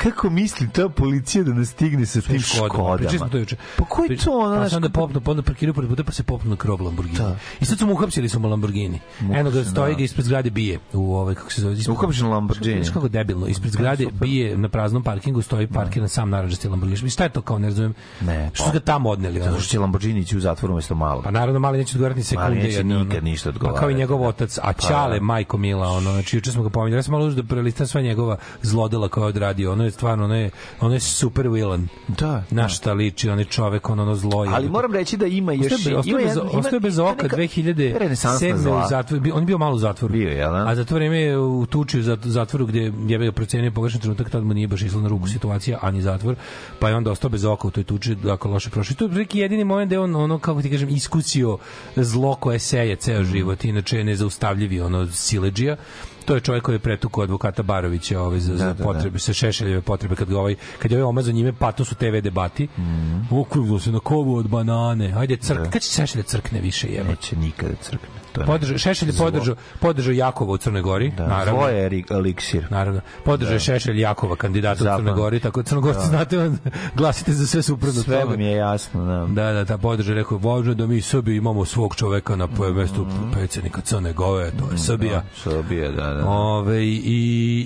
kako 0.03 0.31
misli 0.31 0.69
ta 0.71 0.89
policija 0.89 1.45
da 1.45 1.53
nas 1.53 1.69
stigne 1.69 2.07
sa 2.07 2.21
tim 2.21 2.41
škodama? 2.41 3.11
Smo 3.11 3.29
to 3.29 3.39
juče. 3.39 3.57
Pa 3.77 3.85
koji 3.85 4.17
to 4.17 4.39
ono, 4.39 4.57
Pa 4.57 4.69
sam 4.69 4.83
da 4.83 4.89
popnu, 4.89 5.21
pa 5.21 5.31
onda 5.31 5.43
parkiraju 5.43 5.75
pored 5.75 5.91
puta, 5.91 6.05
pa 6.05 6.13
se 6.13 6.23
popnu 6.23 6.51
na 6.51 6.57
krov 6.57 6.83
Lamborghini. 6.83 7.19
Da. 7.19 7.37
I 7.61 7.65
sad 7.65 7.79
su 7.79 7.87
mu 7.87 7.93
uhapsili 7.93 8.29
su 8.29 8.41
mu 8.41 8.49
Lamborghini. 8.49 9.01
Eno 9.33 9.51
ga 9.51 9.65
stoji 9.65 9.95
ga 9.95 10.03
ispred 10.03 10.25
zgrade 10.27 10.51
bije 10.51 10.79
u 10.93 11.15
ovaj 11.15 11.35
kako 11.35 11.53
se 11.53 11.61
zove 11.61 11.75
ispred. 11.75 11.97
Uhapšen 11.97 12.27
Lamborghini. 12.29 12.83
Znaš 12.83 12.95
kako 12.95 13.09
debilno, 13.09 13.47
ispred 13.47 13.73
zgrade 13.73 14.07
bije 14.13 14.57
na 14.57 14.69
praznom 14.69 15.03
parkingu 15.03 15.43
stoji 15.43 15.67
parkiran 15.67 16.09
sam 16.09 16.31
narandžasti 16.31 16.69
Lamborghini. 16.69 16.93
Mislim, 16.93 17.11
Šta 17.11 17.25
je 17.25 17.31
to 17.31 17.43
kao 17.43 17.59
ne 17.59 17.69
razumem? 17.69 17.95
Ne, 18.21 18.51
Što 18.53 18.65
pa- 18.65 18.69
su 18.69 18.73
ga 18.73 18.81
tamo 18.81 19.11
odneli? 19.11 19.41
Zato 19.41 19.61
što 19.61 19.71
će 19.71 19.79
Lamborghini 19.79 20.21
ići 20.21 20.37
u 20.37 20.41
zatvor 20.41 20.71
umesto 20.71 20.95
malo. 20.95 21.23
Pa 21.23 21.31
naravno 21.31 21.61
mali 21.61 21.79
neće 21.79 21.93
odgovarati 21.93 22.19
ni 22.19 22.25
sekunde. 22.25 22.55
neće 22.55 22.77
jedno, 22.77 22.95
ono. 22.95 23.05
nikad 23.05 23.25
ništa 23.25 23.53
Pa 23.53 23.59
kao 23.59 23.67
i 23.67 23.69
odgovarati, 23.69 23.99
njegov 23.99 24.21
da. 24.21 24.27
otac, 24.27 24.59
a 24.59 24.73
Pa 24.73 24.73
Ćale, 24.73 25.19
da. 25.19 25.25
majko 25.25 25.59
Mila, 25.59 25.89
ono, 25.89 26.13
znači 26.13 26.37
juče 26.37 26.53
smo 26.53 26.63
ga 26.63 26.69
pominjali. 26.69 26.99
Ja 26.99 27.03
sam 27.03 27.13
malo 27.13 27.31
da 27.31 27.43
prelistam 27.43 27.87
sva 27.87 28.01
njegova 28.01 28.37
zlodela 28.63 29.09
koje 29.09 29.23
je 29.23 29.29
odradio. 29.29 29.73
Ono 29.73 29.85
je 29.85 29.92
stvarno, 29.93 30.25
ono 30.25 30.35
je, 30.35 30.51
ono 30.81 30.95
je 30.95 31.01
super 31.01 31.49
villain. 31.49 31.89
Da. 32.09 32.45
Na 32.51 32.69
šta 32.69 32.93
liči, 32.93 33.29
on 33.29 33.39
je 33.39 33.45
čovek, 33.45 33.91
ono, 33.91 34.03
ono 34.03 34.15
zlo. 34.15 34.47
Ali 34.49 34.69
moram 34.69 34.93
reći 34.93 35.17
da 35.17 35.27
ima 35.27 35.53
još... 35.53 35.73
Ostaje, 35.73 35.97
ostaje, 35.97 36.13
ima 36.13 36.29
bez, 36.29 36.37
ima- 36.37 36.59
ostaje 36.59 36.81
bez 36.81 36.99
oka 36.99 37.23
neka 37.23 37.37
2007. 37.37 37.99
renesansna 37.99 38.47
u 38.77 38.89
zatvoru. 38.91 39.23
On 39.35 39.43
je 39.43 39.47
bio 39.47 39.59
malo 39.59 39.75
u 39.75 39.79
zatvoru. 39.79 40.13
Bio 40.13 40.29
je, 40.29 40.37
jel 40.37 40.53
da? 40.53 40.69
A 40.69 40.75
za 40.75 40.85
to 40.85 40.95
vreme 40.95 41.21
je 41.21 41.39
u 41.39 41.67
tuči 41.67 41.99
u 41.99 42.03
zat- 42.03 42.27
zatvoru 42.27 42.67
gde 42.67 42.81
je 43.07 43.19
ga 43.19 43.33
procenio 43.33 43.71
pogrešan 43.71 44.01
trenutak, 44.01 44.31
tad 44.31 44.45
mu 44.45 44.55
nije 44.55 44.69
baš 44.69 44.83
išlo 44.83 45.01
na 45.01 45.09
ruku 45.09 45.29
situacija, 45.29 45.79
ani 45.83 46.03
zatvor, 46.03 46.35
pa 46.79 46.89
je 46.89 46.97
onda 46.97 47.11
ostao 47.11 47.31
bez 47.31 47.45
oka 47.45 47.69
u 47.69 47.71
toj 47.71 47.85
tuči, 47.85 48.17
jako 48.25 48.49
loše 48.49 48.71
prošlo. 48.71 48.93
I 48.93 48.97
to 48.97 49.05
je 49.05 49.11
neki 49.11 49.39
jedini 49.39 49.65
moment 49.65 49.89
gde 49.89 49.99
on, 49.99 50.17
ono, 50.17 50.39
kako 50.39 50.63
ti 50.63 50.71
kažem, 50.71 50.89
iskusio 50.89 51.59
zlo 51.97 52.35
koje 52.35 52.59
seje 52.59 52.97
ceo 52.97 53.25
život, 53.25 53.65
inače 53.65 53.99
je 53.99 54.05
nezaustavljivi, 54.05 54.81
ono, 54.81 55.07
sileđija. 55.07 55.77
To 56.23 56.35
je 56.35 56.41
čovjek 56.41 56.65
koji 56.65 56.75
je 56.75 56.79
pretukao 56.79 57.23
advokata 57.23 57.63
Barovića 57.63 58.21
ovaj, 58.21 58.41
za, 58.41 58.57
za 58.57 58.65
Da, 58.65 58.73
da, 58.73 58.85
potrebe, 58.85 59.19
sa 59.19 59.33
Šešeljeve 59.33 59.81
potrebe, 59.83 60.15
kad 60.15 60.29
ga 60.29 60.39
ovaj, 60.39 60.55
kad 60.79 60.91
je 60.91 60.97
ovaj 60.97 61.09
omazao 61.09 61.33
njime 61.33 61.53
patos 61.53 61.93
u 61.93 61.97
TV 61.97 62.17
debati, 62.19 62.69
Mhm. 62.79 63.21
okruglo 63.33 63.81
se 63.81 63.93
na 63.93 63.99
kovu 64.01 64.35
od 64.35 64.49
banane, 64.49 65.13
ajde 65.13 65.37
crk, 65.37 65.61
kad 65.71 65.83
će 65.83 65.91
Šešelj 65.93 66.23
da 66.23 66.29
crkne 66.29 66.61
više, 66.61 66.89
jebe? 66.89 67.09
Neće 67.11 67.37
nikada 67.37 67.75
crkne. 67.77 68.09
To 68.33 68.41
je 68.41 68.47
Podržao, 68.47 68.79
Šešelj 68.79 69.09
je 69.09 69.15
podržao, 69.15 69.55
podržao 69.81 70.13
Jakova 70.13 70.53
u 70.53 70.59
Crnoj 70.59 70.83
Gori, 70.83 71.11
Da, 71.11 71.27
naravno. 71.27 71.53
zlo 71.53 71.69
je 71.69 72.03
eliksir. 72.11 72.67
Naravno. 72.71 73.01
Podržao 73.25 73.53
je 73.53 73.61
Šešelj 73.61 74.01
Jakova 74.01 74.37
kandidata 74.37 74.85
u. 74.85 74.99
Crnoj 74.99 75.15
Gori, 75.15 75.41
tako 75.41 75.63
da 75.63 75.69
Crnogorci 75.69 76.07
znate, 76.07 76.39
on, 76.39 76.59
glasite 76.95 77.33
za 77.33 77.47
sve 77.47 77.63
suprotno 77.63 78.03
Sve 78.03 78.17
toga. 78.17 78.31
vam 78.31 78.41
je 78.41 78.53
jasno, 78.53 79.05
da. 79.05 79.27
Da, 79.35 79.53
da, 79.53 79.65
da, 79.65 79.79
podržao 79.79 80.13
je 80.13 80.17
rekao, 80.17 80.39
važno 80.39 80.71
je 80.71 80.75
da 80.75 80.87
mi 80.87 81.01
Srbi 81.01 81.37
imamo 81.37 81.65
svog 81.65 81.95
čoveka 81.97 82.37
na 82.37 82.47
mm 82.47 82.75
mestu 82.75 83.07
predsjednika 83.33 83.81
Crne 83.81 84.13
Gore, 84.13 84.51
to 84.53 84.71
je 84.73 84.79
Srbija. 84.79 85.15
Da, 85.15 85.25
Srbija, 85.35 85.91
da, 85.91 86.12
da. 86.15 86.29
Ove, 86.29 86.85
i, 86.87 86.97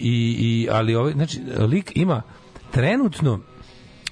i, 0.03 0.37
i, 0.39 0.69
ali 0.71 0.95
ovaj, 0.95 1.13
znači, 1.13 1.41
lik 1.59 1.93
ima 1.95 2.23
trenutno 2.71 3.41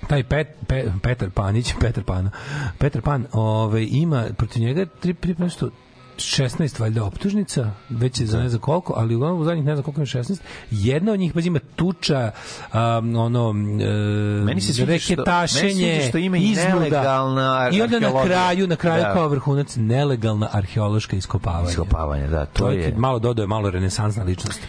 taj 0.09 0.23
Pet, 0.25 0.49
Pe, 0.67 0.85
Petar 1.03 1.31
Panić, 1.31 1.75
Petar 1.81 2.05
Pana, 2.05 2.31
Petar 2.79 3.03
Pan, 3.03 3.27
ovaj 3.33 3.87
ima 3.91 4.27
protiv 4.37 4.63
njega 4.63 4.87
tri, 5.01 5.15
nešto 5.39 5.71
16 6.17 6.81
valjda 6.81 7.05
optužnica, 7.05 7.71
već 7.91 8.21
je 8.21 8.27
za 8.27 8.39
ne 8.39 8.49
znam 8.49 8.61
koliko, 8.61 8.95
ali 8.97 9.15
uglavnom 9.15 9.41
u 9.41 9.45
zadnjih 9.45 9.65
ne 9.65 9.75
znam 9.77 9.83
koliko 9.85 10.01
ima 10.01 10.07
16. 10.07 10.39
Jedna 10.71 11.13
od 11.13 11.19
njih 11.19 11.33
pa 11.33 11.41
ima 11.41 11.59
tuča, 11.77 12.31
um, 12.73 13.17
ono, 13.17 13.51
e, 13.51 14.45
Meni 14.45 14.61
se 14.61 14.75
sviđa 14.75 14.99
što- 14.99 15.25
sviđa 15.49 16.09
što 16.09 16.19
ima 16.19 16.37
i 16.37 16.55
nelegalna 16.55 17.71
I 17.73 17.83
onda 17.83 18.01
na 18.01 18.23
kraju, 18.25 18.67
na 18.67 18.77
kraju 18.77 19.03
Da. 19.03 19.13
kao 19.13 19.29
vrhunac, 19.29 19.77
nelegalna 19.77 20.49
arheološka 20.53 21.17
iskopavanja. 21.17 21.69
Iskopavanje, 21.71 22.27
da, 22.29 22.47
to 22.47 22.59
Čovjek 22.59 22.85
je. 22.85 22.95
malo 22.97 23.19
dodaje, 23.19 23.47
malo 23.47 23.71
renesansna 23.71 24.25
ličnost. 24.25 24.61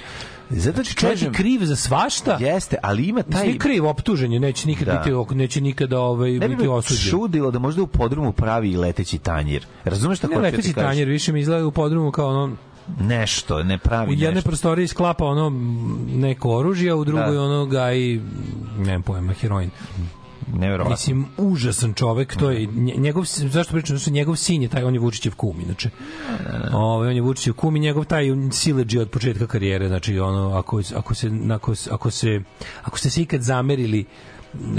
Zato 0.49 0.83
ti 0.83 0.95
Čovjek 0.95 1.21
je 1.21 1.31
kriv 1.31 1.59
za 1.61 1.75
svašta. 1.75 2.37
jeste, 2.41 2.77
ali 2.81 3.03
ima 3.03 3.23
taj... 3.23 3.45
Nije 3.45 3.57
kriv, 3.57 3.85
optužen 3.85 4.31
je, 4.33 4.39
neće 4.39 4.67
nikad 4.67 4.87
Da. 4.87 4.93
biti, 4.95 5.35
neće 5.35 5.61
nikada 5.61 5.99
ovaj, 5.99 6.31
Ne 6.31 6.47
bi 6.47 6.55
biti 6.55 6.67
osuđen. 6.67 7.09
čudilo 7.11 7.51
da 7.51 7.59
možda 7.59 7.81
u 7.81 7.87
podrumu 7.87 8.31
pravi 8.31 8.71
i 8.71 8.77
leteći 8.77 9.17
tanjir. 9.17 9.65
Razumeš 9.83 10.17
šta 10.17 10.27
Ne 10.27 10.35
hoću 10.35 10.41
da 10.41 10.49
ti 10.49 10.57
leteći 10.57 10.73
tanjer, 10.75 11.07
više 11.07 11.31
mi 11.31 11.39
izgleda 11.39 11.67
u 11.67 11.71
podrumu 11.71 12.11
kao 12.11 12.29
ono, 12.29 12.55
Nešto, 12.99 13.63
ne 13.63 13.77
pravi 13.77 14.09
u 14.09 14.13
jednoj 14.13 14.33
nešto. 14.33 14.49
prostoriji 14.49 14.87
sklapa 14.87 15.25
ono 15.25 15.49
neko 16.09 16.49
oružje, 16.49 16.91
a 16.91 16.95
u 16.95 17.05
drugoj 17.05 17.33
Da. 17.33 17.41
ono 17.41 17.65
ga 17.65 17.93
i 17.93 18.21
nemam 18.77 19.01
pojma, 19.01 19.33
heroin. 19.33 19.69
Neverovatno. 20.53 20.93
Mislim, 20.93 21.25
užasan 21.37 21.93
čovek, 21.93 22.35
to 22.35 22.51
je 22.51 22.67
nje- 22.67 22.97
njegov, 22.97 23.23
zašto 23.25 23.71
pričam, 23.73 23.97
zato 23.97 24.01
što 24.01 24.11
njegov 24.11 24.35
sin 24.35 24.61
je 24.61 24.67
taj, 24.69 24.83
on 24.83 24.93
je 24.93 24.99
Vučićev 24.99 25.35
kum, 25.35 25.61
inače. 25.61 25.89
Ovaj 26.73 27.09
on 27.09 27.15
je 27.15 27.21
Vučićev 27.21 27.53
kum 27.53 27.75
i 27.75 27.79
njegov 27.79 28.05
taj 28.05 28.25
sileđi 28.51 28.99
od 28.99 29.09
početka 29.09 29.47
karijere, 29.47 29.87
znači 29.87 30.19
ono, 30.19 30.57
ako, 30.57 30.81
ako 30.95 31.15
se, 31.15 31.31
ako, 31.51 31.73
ako 31.91 32.11
se, 32.11 32.41
ako 32.83 32.97
ste 32.97 33.09
se 33.09 33.21
ikad 33.21 33.41
zamerili 33.41 34.05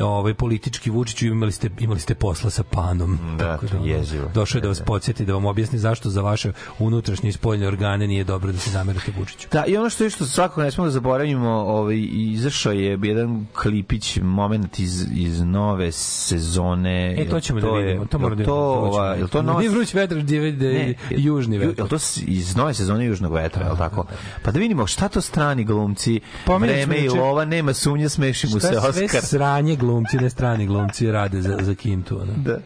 ovaj 0.02 0.34
politički 0.34 0.90
Vučić 0.90 1.22
imali 1.22 1.52
ste 1.52 1.70
imali 1.78 2.00
ste 2.00 2.14
posla 2.14 2.50
sa 2.50 2.62
panom. 2.62 3.18
Da, 3.38 3.58
tako 3.58 3.66
da, 3.66 3.88
jezivo. 3.88 4.30
Došao 4.34 4.58
je 4.58 4.60
da, 4.60 4.64
da 4.64 4.68
vas 4.68 4.78
da. 4.78 4.84
podsjeti 4.84 5.24
da 5.24 5.32
vam 5.32 5.44
objasni 5.44 5.78
zašto 5.78 6.10
za 6.10 6.22
vaše 6.22 6.52
unutrašnje 6.78 7.28
i 7.28 7.32
spoljne 7.32 7.66
organe 7.66 8.06
nije 8.06 8.24
dobro 8.24 8.52
da 8.52 8.58
se 8.58 8.70
zamerate 8.70 9.12
Vučiću. 9.18 9.48
Da, 9.52 9.64
i 9.64 9.76
ono 9.76 9.90
što 9.90 10.04
je 10.04 10.10
što 10.10 10.26
svakako 10.26 10.62
ne 10.62 10.70
smemo 10.70 10.86
da 10.86 10.90
zaboravimo, 10.92 11.50
ovaj 11.50 12.06
izašao 12.12 12.72
je 12.72 12.98
jedan 13.02 13.46
klipić 13.54 14.18
moment 14.22 14.78
iz 14.78 15.06
iz 15.14 15.40
nove 15.40 15.92
sezone. 15.92 17.14
E 17.18 17.28
to 17.28 17.40
ćemo 17.40 17.60
da 17.60 17.66
to 17.66 17.72
da 17.72 17.78
vidimo. 17.78 18.04
To 18.04 18.18
mora 18.18 18.34
da 18.34 18.44
to, 18.44 18.54
ova, 18.54 19.14
jel 19.14 19.28
to 19.28 19.42
novi 19.42 19.68
vruć 19.68 19.94
vetar 19.94 20.18
gdje 20.18 20.52
da 20.52 20.66
južni 21.10 21.58
vetar. 21.58 21.74
Jel 21.78 21.88
to 21.88 21.96
iz 22.26 22.56
nove 22.56 22.74
sezone 22.74 23.06
južnog 23.06 23.32
vetra, 23.32 23.66
jel 23.66 23.76
tako? 23.76 24.06
Pa 24.42 24.50
da 24.50 24.58
vidimo 24.58 24.86
šta 24.86 25.08
to 25.08 25.20
strani 25.20 25.64
glumci, 25.64 26.20
vreme 26.60 26.98
i 26.98 27.08
lova, 27.08 27.44
nema 27.44 27.72
sumnje, 27.72 28.08
smešimo 28.08 28.60
se 28.60 28.76
Oskar. 28.76 29.08
Sve 29.08 29.20
sranje 29.22 29.65
manje 29.66 29.76
glumci, 29.76 30.16
ne 30.16 30.30
strani 30.30 30.66
glumci 30.66 31.10
rade 31.10 31.42
za, 31.42 31.56
za 31.60 31.74
kintu. 31.74 32.18
Ne? 32.24 32.34
Da. 32.36 32.58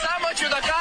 Samo 0.00 0.28
ću 0.36 0.44
da 0.44 0.60
kažem 0.60 0.79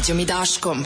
Mlađom 0.00 0.20
i 0.20 0.24
Daškom. 0.24 0.84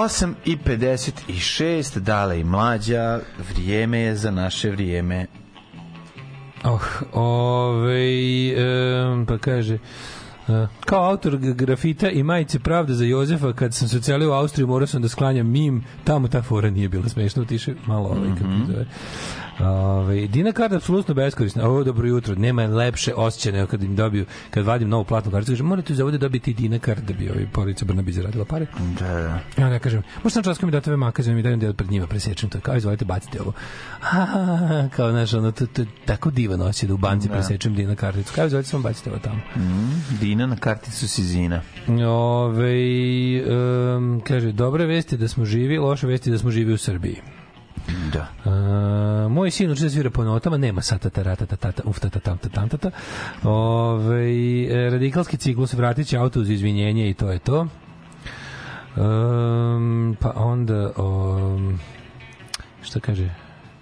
8 0.00 0.34
i 0.44 0.56
56, 0.56 1.98
dale 1.98 2.40
i 2.40 2.44
mlađa, 2.44 3.20
vrijeme 3.50 3.98
je 3.98 4.16
za 4.16 4.30
naše 4.30 4.70
vrijeme. 4.70 5.26
Oh, 6.64 7.02
ovaj, 7.12 8.50
em, 9.12 9.26
pa 9.26 9.38
kaže, 9.38 9.74
e, 10.48 10.66
kao 10.80 11.04
autor 11.04 11.36
grafita 11.36 12.10
i 12.10 12.22
majice 12.22 12.58
Pravda 12.58 12.94
za 12.94 13.04
Jozefa, 13.04 13.52
kad 13.52 13.74
sam 13.74 13.88
se 13.88 13.96
ocelio 13.96 14.30
u 14.30 14.32
Austriju, 14.32 14.66
morao 14.66 14.86
sam 14.86 15.02
da 15.02 15.08
sklanjam 15.08 15.50
mim, 15.50 15.84
tamo 16.04 16.28
ta 16.28 16.42
fora 16.42 16.70
nije 16.70 16.88
bila 16.88 17.08
smešna, 17.08 17.42
utiše 17.42 17.74
malo 17.86 18.08
ovaj, 18.08 18.28
kako 18.28 18.50
se 18.66 18.72
zove. 18.72 18.86
Ove, 19.64 20.26
Dina 20.26 20.52
karta 20.52 20.76
apsolutno 20.76 21.14
beskorisna. 21.14 21.68
Ovo 21.68 21.84
dobro 21.84 22.08
jutro. 22.08 22.34
Nema 22.34 22.66
lepše 22.66 23.14
osjećaja 23.14 23.52
nego 23.52 23.66
kad 23.66 23.82
im 23.82 23.96
dobiju, 23.96 24.24
kad 24.50 24.64
vadim 24.64 24.88
novu 24.88 25.04
platnu 25.04 25.30
kartu, 25.30 25.52
kaže, 25.52 25.62
morate 25.62 25.94
za 25.94 26.04
ovde 26.04 26.18
dobiti 26.18 26.54
Dina 26.54 26.78
kart 26.78 27.02
da 27.04 27.12
bi 27.14 27.30
ovaj 27.30 27.46
porodica 27.52 27.84
Brnabić 27.84 28.14
zaradila 28.14 28.44
pare. 28.44 28.66
Da, 28.98 29.08
da. 29.08 29.40
Ja 29.62 29.70
ne 29.70 29.78
kažem, 29.78 30.02
možda 30.16 30.30
sam 30.30 30.42
časko 30.42 30.66
mi 30.66 30.72
date 30.72 30.90
ove 30.90 30.96
makaze, 30.96 31.34
mi 31.34 31.42
dajem 31.42 31.60
deo 31.60 31.72
pred 31.72 31.90
njima, 31.90 32.06
presečem 32.06 32.50
to, 32.50 32.60
kao 32.60 32.76
izvolite 32.76 33.04
bacite 33.04 33.40
ovo. 33.40 33.52
Ha, 34.00 34.26
kao, 34.96 35.10
znaš, 35.10 35.34
ono, 35.34 35.52
to, 35.52 35.66
to, 35.66 35.82
tako 36.04 36.30
divan 36.30 36.60
osjećaj 36.62 36.88
da 36.88 36.94
u 36.94 36.98
banci 36.98 37.28
Da. 37.28 37.34
presečem 37.34 37.74
Dina 37.74 37.94
karticu. 37.94 38.32
Kao 38.34 38.46
izvolite 38.46 38.68
samo 38.70 38.82
bacite 38.82 39.10
ovo 39.10 39.18
tamo. 39.18 39.36
Mm, 39.56 40.16
Dina 40.20 40.46
na 40.46 40.56
karticu 40.56 41.08
si 41.08 41.24
zina. 41.24 41.62
Ove, 41.88 42.74
um, 43.96 44.20
kaže, 44.26 44.52
dobre 44.52 44.86
vesti 44.86 45.16
da 45.16 45.28
smo 45.28 45.44
živi, 45.44 45.78
loše 45.78 46.06
vesti 46.06 46.30
da 46.30 46.38
smo 46.38 46.50
živi 46.50 46.72
u 46.72 46.78
Srbiji. 46.78 47.16
Da. 48.12 48.26
Uh, 48.44 49.32
moj 49.32 49.50
sin 49.50 49.70
uči 49.70 49.82
da 49.82 49.90
svira 49.90 50.10
po 50.10 50.24
notama, 50.24 50.56
nema 50.56 50.82
sata 50.82 51.10
tarata 51.10 51.46
tata 51.46 51.82
uf 51.84 51.98
tata 51.98 52.20
tam 52.20 52.38
tam 52.38 52.68
tata. 52.68 52.90
Ovaj 53.42 54.64
e, 54.86 54.90
radikalski 54.90 55.36
ciklus 55.36 55.72
vratit 55.72 56.06
će 56.06 56.18
auto 56.18 56.40
uz 56.40 56.50
izvinjenje 56.50 57.10
i 57.10 57.14
to 57.14 57.30
je 57.30 57.38
to. 57.38 57.66
Um, 58.96 60.16
pa 60.20 60.32
onda 60.36 60.90
um, 60.96 61.80
šta 62.82 63.00
kaže 63.00 63.30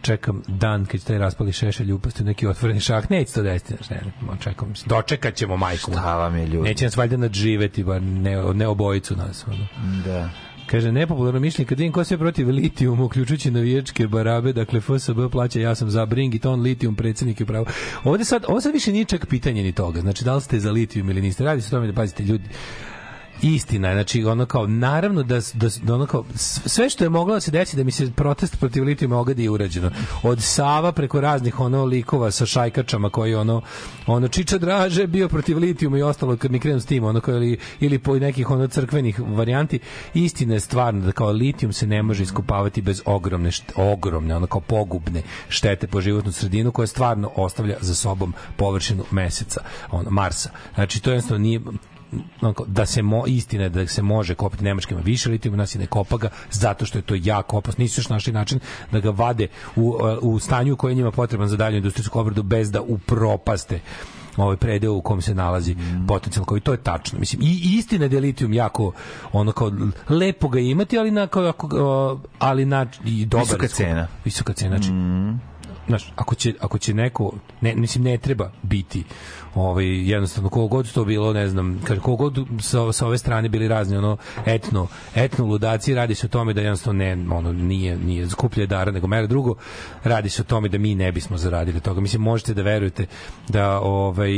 čekam 0.02 0.42
dan 0.48 0.86
kad 0.86 1.00
će 1.00 1.06
taj 1.06 1.18
raspali 1.18 1.52
šešelj 1.52 1.92
upasti 1.92 2.22
u 2.22 2.26
neki 2.26 2.46
otvoreni 2.46 2.80
šah. 2.80 3.10
Neće 3.10 3.32
to 3.32 3.42
desiti, 3.42 3.74
ne, 3.90 4.00
ne, 4.20 4.38
čekam. 4.40 4.72
Dočekat 4.86 5.34
ćemo 5.34 5.56
majku. 5.56 5.92
Šta 5.92 6.16
vam 6.16 6.36
je 6.36 6.46
ljudi? 6.46 6.68
Neće 6.68 6.84
nas 6.84 6.96
valjda 6.96 7.16
nadživeti, 7.16 7.84
bar 7.84 8.02
ne, 8.02 8.54
ne 8.54 8.66
obojicu 8.66 9.16
nas. 9.16 9.46
Ono. 9.46 9.66
Da. 10.04 10.28
Kaže, 10.70 10.92
nepopularno 10.92 11.40
mišljenje, 11.40 11.66
kad 11.66 11.78
vidim 11.78 11.92
ko 11.92 12.04
sve 12.04 12.18
protiv 12.18 12.48
litijuma, 12.48 13.04
uključujući 13.04 13.50
navijačke 13.50 14.06
barabe, 14.06 14.52
dakle 14.52 14.80
FSB 14.80 15.18
plaća, 15.32 15.60
ja 15.60 15.74
sam 15.74 15.90
za 15.90 16.06
bring 16.06 16.34
it 16.34 16.46
on 16.46 16.60
litijum, 16.60 16.96
predsjednik 16.96 17.40
je 17.40 17.46
pravo. 17.46 17.66
Ovde 18.04 18.24
sad, 18.24 18.44
ovo 18.48 18.60
sad 18.60 18.72
više 18.72 18.92
nije 18.92 19.04
čak 19.04 19.26
pitanje 19.26 19.62
ni 19.62 19.72
toga, 19.72 20.00
znači 20.00 20.24
da 20.24 20.34
li 20.34 20.40
ste 20.40 20.60
za 20.60 20.70
litijum 20.70 21.10
ili 21.10 21.22
niste, 21.22 21.44
radi 21.44 21.62
se 21.62 21.68
o 21.68 21.78
tome 21.78 21.86
da 21.86 21.92
pazite 21.92 22.22
ljudi, 22.22 22.44
istina 23.42 23.92
znači 23.92 24.24
ono 24.24 24.46
kao 24.46 24.66
naravno 24.66 25.22
da, 25.22 25.40
da, 25.54 25.68
da 25.82 25.94
ono 25.94 26.06
kao 26.06 26.24
sve 26.66 26.90
što 26.90 27.04
je 27.04 27.10
moglo 27.10 27.34
da 27.34 27.40
se 27.40 27.50
desi 27.50 27.76
da 27.76 27.84
mi 27.84 27.90
se 27.90 28.12
protest 28.16 28.58
protiv 28.58 28.84
litijuma 28.84 29.18
ogadi 29.18 29.42
je 29.42 29.50
urađeno. 29.50 29.90
Od 30.22 30.42
Sava 30.42 30.92
preko 30.92 31.20
raznih 31.20 31.60
ono 31.60 31.84
likova 31.84 32.30
sa 32.30 32.46
šajkačama 32.46 33.10
koji 33.10 33.34
ono 33.34 33.62
ono 34.06 34.28
Čiča 34.28 34.58
Draže 34.58 35.06
bio 35.06 35.28
protiv 35.28 35.58
litijuma 35.58 35.98
i 35.98 36.02
ostalo 36.02 36.36
kad 36.36 36.50
mi 36.50 36.58
krenu 36.58 36.80
s 36.80 36.86
tim 36.86 37.04
ono 37.04 37.20
kao 37.20 37.34
ili, 37.34 37.58
ili 37.80 37.98
po 37.98 38.18
nekih 38.18 38.50
ono 38.50 38.66
crkvenih 38.66 39.20
varijanti. 39.20 39.78
Istina 40.14 40.54
je 40.54 40.60
stvarno 40.60 41.00
da 41.00 41.12
kao 41.12 41.30
litijum 41.30 41.72
se 41.72 41.86
ne 41.86 42.02
može 42.02 42.22
iskopavati 42.22 42.82
bez 42.82 43.02
ogromne 43.04 43.50
št- 43.50 43.72
ogromne 43.76 44.36
ono 44.36 44.46
kao 44.46 44.60
pogubne 44.60 45.22
štete 45.48 45.86
po 45.86 46.00
životnu 46.00 46.32
sredinu 46.32 46.72
koja 46.72 46.86
stvarno 46.86 47.30
ostavlja 47.36 47.76
za 47.80 47.94
sobom 47.94 48.34
površinu 48.56 49.04
meseca 49.10 49.60
ono 49.90 50.10
Marsa. 50.10 50.50
Znači 50.74 51.02
to 51.02 51.10
jednostavno 51.10 51.42
nije 51.42 51.60
da 52.66 52.86
se 52.86 53.02
mo, 53.02 53.24
istina 53.26 53.62
je 53.62 53.68
da 53.68 53.86
se 53.86 54.02
može 54.02 54.34
kopati 54.34 54.64
nemačkima 54.64 55.00
više 55.00 55.30
litijuma, 55.30 55.56
nas 55.56 55.74
i 55.74 55.78
ne 55.78 55.86
kopa 55.86 56.16
ga 56.16 56.28
zato 56.50 56.86
što 56.86 56.98
je 56.98 57.02
to 57.02 57.14
jako 57.22 57.58
opasno. 57.58 57.82
Nisu 57.82 58.00
još 58.00 58.08
našli 58.08 58.32
način 58.32 58.60
da 58.92 59.00
ga 59.00 59.10
vade 59.10 59.48
u, 59.76 59.98
u 60.20 60.38
stanju 60.38 60.76
koji 60.76 60.92
je 60.92 60.96
njima 60.96 61.10
potreban 61.10 61.48
za 61.48 61.56
dalju 61.56 61.76
industrijsku 61.76 62.20
obradu 62.20 62.42
bez 62.42 62.70
da 62.70 62.80
upropaste 62.80 63.80
ovaj 64.36 64.56
predeo 64.56 64.92
u 64.92 65.02
kom 65.02 65.22
se 65.22 65.34
nalazi 65.34 65.76
potencijal 66.08 66.44
koji 66.44 66.60
to 66.60 66.72
je 66.72 66.82
tačno 66.82 67.18
mislim 67.18 67.42
i 67.42 67.76
istina 67.78 68.08
da 68.08 68.16
je 68.16 68.20
litijum 68.20 68.52
jako 68.52 68.92
ono 69.32 69.52
kao 69.52 69.72
lepo 70.08 70.48
ga 70.48 70.60
imati 70.60 70.98
ali 70.98 71.10
na 71.10 71.26
kao, 71.26 71.44
ako, 71.44 72.18
ali 72.38 72.64
na 72.64 72.86
i 73.04 73.26
dobar 73.26 73.46
Visoka 73.46 73.68
cena. 73.68 74.08
visoka 74.24 74.52
cena 74.52 74.76
znači 74.78 74.90
znaš, 75.88 76.12
ako 76.16 76.34
će, 76.34 76.54
ako 76.60 76.78
će 76.78 76.94
neko, 76.94 77.32
ne, 77.60 77.74
mislim, 77.74 78.04
ne 78.04 78.18
treba 78.18 78.52
biti 78.62 79.04
ovaj, 79.58 80.10
jednostavno, 80.10 80.48
koliko 80.48 80.76
god 80.76 80.92
to 80.92 81.04
bilo, 81.04 81.32
ne 81.32 81.48
znam, 81.48 81.80
koliko 81.86 82.16
god 82.16 82.38
sa, 82.60 82.92
sa 82.92 83.06
ove 83.06 83.18
strane 83.18 83.48
bili 83.48 83.68
razni, 83.68 83.96
ono, 83.96 84.16
etno, 84.46 84.86
etno 85.14 85.44
ludaci, 85.44 85.94
radi 85.94 86.14
se 86.14 86.26
o 86.26 86.28
tome 86.28 86.52
da 86.52 86.60
jednostavno 86.60 86.98
ne, 86.98 87.12
ono, 87.12 87.52
nije, 87.52 87.96
nije 87.96 88.30
skuplje 88.30 88.66
dara 88.66 88.92
nego 88.92 89.06
mera 89.06 89.26
drugo, 89.26 89.54
radi 90.04 90.28
se 90.28 90.42
o 90.42 90.44
tome 90.44 90.68
da 90.68 90.78
mi 90.78 90.94
ne 90.94 91.12
bismo 91.12 91.36
zaradili 91.36 91.80
toga. 91.80 92.00
Mislim, 92.00 92.22
možete 92.22 92.54
da 92.54 92.62
verujete 92.62 93.06
da, 93.48 93.80
ovaj, 93.80 94.32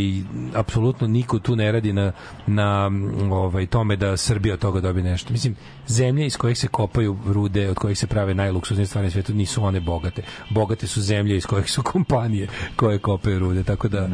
apsolutno 0.55 1.07
niko 1.07 1.39
tu 1.39 1.57
ne 1.57 1.73
radi 1.73 1.93
na, 1.93 2.13
na 2.47 2.91
ovaj, 3.31 3.67
tome 3.67 3.97
da 3.97 4.17
Srbija 4.17 4.55
od 4.55 4.61
toga 4.61 4.81
dobije 4.81 5.05
nešto. 5.05 5.33
Mislim, 5.33 5.57
zemlje 5.87 6.27
iz 6.27 6.37
kojih 6.37 6.59
se 6.59 6.69
kopaju 6.69 7.19
rude, 7.27 7.71
od 7.71 7.77
kojih 7.77 7.99
se 7.99 8.07
prave 8.07 8.35
najluksuznije 8.35 8.87
stvari 8.87 9.07
na 9.07 9.11
svetu, 9.11 9.35
nisu 9.35 9.65
one 9.65 9.81
bogate. 9.81 10.23
Bogate 10.51 10.87
su 10.87 11.03
zemlje 11.03 11.37
iz 11.37 11.47
kojih 11.47 11.71
su 11.71 11.83
kompanije 11.83 12.49
koje 12.77 12.99
kopaju 12.99 13.39
rude, 13.39 13.65
tako 13.65 13.89
da 13.89 14.09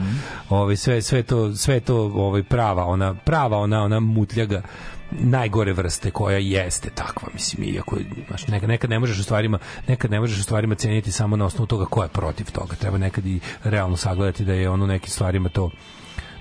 ovaj 0.51 0.77
sve 0.77 0.96
sve 1.03 1.23
to 1.23 1.55
sve 1.55 1.81
to 1.81 1.97
ovaj 1.97 2.43
prava 2.43 2.85
ona 2.85 3.15
prava 3.15 3.59
ona 3.59 3.83
ona 3.83 4.01
mutljaga 4.01 4.63
najgore 5.11 5.73
vrste 5.73 6.11
koja 6.11 6.39
jeste 6.39 6.91
takva 6.91 7.29
mislim 7.35 7.75
iako 7.75 7.97
znaš, 8.29 8.49
nekad, 8.49 8.69
nekad 8.69 8.91
ne 8.91 8.99
možeš 8.99 9.19
u 9.19 9.23
stvarima 9.23 9.59
nekad 9.89 10.11
ne 10.11 10.21
možeš 10.21 10.39
u 10.39 10.43
stvarima 10.43 10.75
ceniti 10.75 11.13
samo 11.13 11.37
na 11.37 11.45
osnovu 11.45 11.67
toga 11.67 11.85
ko 11.85 12.03
je 12.03 12.09
protiv 12.09 12.51
toga. 12.53 12.75
Treba 12.75 12.99
nekad 12.99 13.27
i 13.27 13.41
realno 13.65 13.97
sagledati 13.97 14.45
da 14.45 14.53
je 14.53 14.71
ono 14.71 14.87
nekim 14.87 15.11
stvarima 15.11 15.49
to 15.49 15.71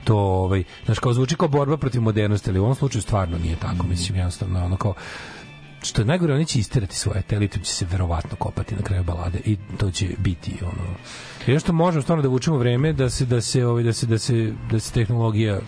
to 0.03 0.17
ovaj 0.17 0.63
znaš 0.85 0.99
kao 0.99 1.13
zvuči 1.13 1.35
kao 1.35 1.47
borba 1.47 1.77
protiv 1.77 2.01
modernosti 2.01 2.49
ali 2.49 2.59
u 2.59 2.63
ovom 2.63 2.75
slučaju 2.75 3.01
stvarno 3.01 3.37
nije 3.37 3.55
tako 3.55 3.87
mislim 3.87 4.17
jednostavno 4.17 4.65
ono 4.65 4.77
kao 4.77 4.93
što 5.85 6.01
je 6.01 6.05
najgore, 6.05 6.33
oni 6.33 6.45
će 6.45 6.59
isterati 6.59 6.95
svoje 6.95 7.21
telitum 7.21 7.61
će 7.61 7.73
se 7.73 7.85
verovatno 7.91 8.35
kopati 8.37 8.75
na 8.75 8.81
kraju 8.81 9.03
balade 9.03 9.39
i 9.45 9.57
to 9.77 9.91
će 9.91 10.07
biti 10.17 10.57
ono. 10.61 10.95
Jedno 11.47 11.59
što 11.59 11.73
možemo 11.73 12.01
stvarno 12.01 12.21
da 12.21 12.29
vučemo 12.29 12.57
vreme 12.57 12.93
da 12.93 13.09
se 13.09 13.25
da 13.25 13.41
se 13.41 13.65
ovaj 13.65 13.83
da 13.83 13.93
se 13.93 14.05
da 14.05 14.17
se 14.17 14.53
da 14.71 14.79
se 14.79 14.93
tehnologija 14.93 15.59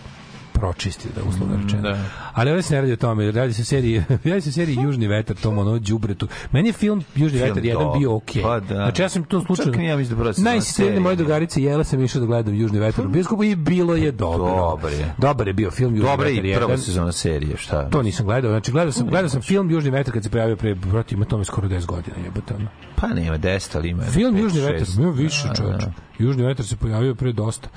pročisti 0.58 1.08
da 1.16 1.22
uslovno 1.28 1.56
rečeno. 1.62 1.82
da. 1.82 1.98
Ali 2.32 2.50
ovdje 2.50 2.62
se 2.62 2.74
ne 2.74 2.80
radi 2.80 2.92
o 2.92 2.96
tome, 2.96 3.30
radi 3.32 3.52
se 3.52 3.62
o 3.62 3.64
seriji, 3.64 4.02
radi 4.24 4.40
se 4.40 4.48
o 4.48 4.52
seriji 4.52 4.78
Južni 4.82 5.06
vetar, 5.06 5.36
tom 5.36 5.58
ono 5.58 5.78
đubretu. 5.78 6.28
Meni 6.52 6.68
je 6.68 6.72
film 6.72 7.04
Južni 7.14 7.38
Film 7.38 7.48
vetar 7.48 7.64
jedan 7.64 7.86
bio 7.98 8.14
okej. 8.16 8.42
Pa 8.42 8.60
da. 8.60 8.74
Znači 8.74 9.02
ja 9.02 9.08
sam 9.08 9.24
to 9.24 9.40
slučajno. 9.40 9.72
Čak 9.72 9.80
ni 9.80 9.86
ja 9.86 9.96
mislim 9.96 10.18
da 10.18 10.22
prva 10.22 10.60
serije. 10.60 11.00
moje 11.00 11.16
drugarice 11.16 11.62
jela 11.62 11.84
sam 11.84 12.04
išao 12.04 12.20
da 12.20 12.26
gledam 12.26 12.54
Južni 12.54 12.78
vetar 12.78 13.06
u 13.06 13.08
bioskopu 13.08 13.44
i 13.44 13.56
bilo 13.56 13.94
je 13.96 14.12
dobro. 14.12 14.56
Dobar 14.56 14.92
je. 14.92 15.14
Dobar 15.18 15.46
je 15.46 15.52
bio 15.52 15.70
film 15.70 15.96
Južni 15.96 16.10
Dobra 16.10 16.26
vetar 16.28 16.44
i 16.44 16.54
prva 16.54 16.70
jedan. 16.70 16.78
sezona 16.78 17.12
serije, 17.12 17.56
šta? 17.56 17.88
To 17.90 18.02
nisam 18.02 18.26
gledao. 18.26 18.50
Znači 18.50 18.72
gledao 18.72 18.92
sam 18.92 19.06
gledao 19.06 19.28
sam 19.28 19.42
film 19.42 19.70
Južni 19.70 19.90
vetar 19.90 20.14
kad 20.14 20.22
se 20.22 20.30
pojavio 20.30 20.56
pre 20.56 20.74
brate 20.74 21.14
ima 21.14 21.24
tome 21.24 21.44
skoro 21.44 21.68
10 21.68 21.86
godina, 21.86 22.16
jebote. 22.24 22.54
Pa 23.00 23.06
nema 23.08 23.38
10, 23.38 23.76
ali 23.76 23.88
ima. 23.88 24.02
Film 24.02 24.34
pet, 24.34 24.42
Južni 24.42 24.60
šest. 24.60 24.70
vetar, 24.70 25.04
ima 25.04 25.10
više 25.12 25.48
Da, 25.48 25.54
čoveče. 25.54 25.86
da. 25.86 25.92
Južni 26.18 26.42
vetar 26.42 26.66
se 26.66 26.76
pojavio 26.76 27.14
pre 27.14 27.32
dosta. 27.32 27.68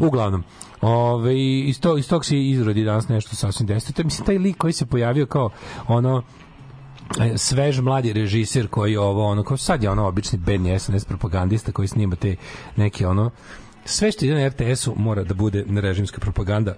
Uglavnom, 0.00 0.44
ove, 0.80 1.34
iz, 1.60 1.80
to, 1.80 1.98
iz 1.98 2.08
tog 2.08 2.24
se 2.24 2.38
izrodi 2.40 2.84
danas 2.84 3.08
nešto 3.08 3.36
sasvim 3.36 3.66
desno. 3.66 3.92
To 3.92 4.02
je, 4.02 4.04
mislim, 4.04 4.26
taj 4.26 4.38
lik 4.38 4.56
koji 4.56 4.72
se 4.72 4.86
pojavio 4.86 5.26
kao 5.26 5.50
ono 5.86 6.22
e, 7.20 7.38
svež 7.38 7.80
mladi 7.80 8.12
režiser 8.12 8.68
koji 8.68 8.92
je 8.92 9.00
ovo 9.00 9.26
ono 9.26 9.42
kao 9.42 9.56
sad 9.56 9.82
je 9.82 9.90
ono 9.90 10.06
obični 10.06 10.38
bedni 10.38 10.78
SNS 10.78 11.04
propagandista 11.04 11.72
koji 11.72 11.88
snima 11.88 12.16
te 12.16 12.36
neke 12.76 13.06
ono 13.06 13.30
sve 13.84 14.12
što 14.12 14.24
ide 14.24 14.34
na 14.34 14.48
RTS-u 14.48 14.94
mora 14.96 15.24
da 15.24 15.34
bude 15.34 15.64
režimska 15.70 16.20
propaganda 16.20 16.74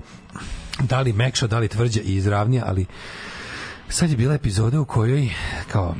da 0.80 1.00
li 1.00 1.12
mekša, 1.12 1.46
da 1.46 1.58
li 1.58 1.68
tvrđa 1.68 2.00
i 2.00 2.14
izravnija, 2.14 2.64
ali 2.66 2.86
sad 3.90 4.10
je 4.10 4.16
bila 4.16 4.34
epizoda 4.34 4.80
u 4.80 4.84
kojoj 4.84 5.28
kao 5.68 5.94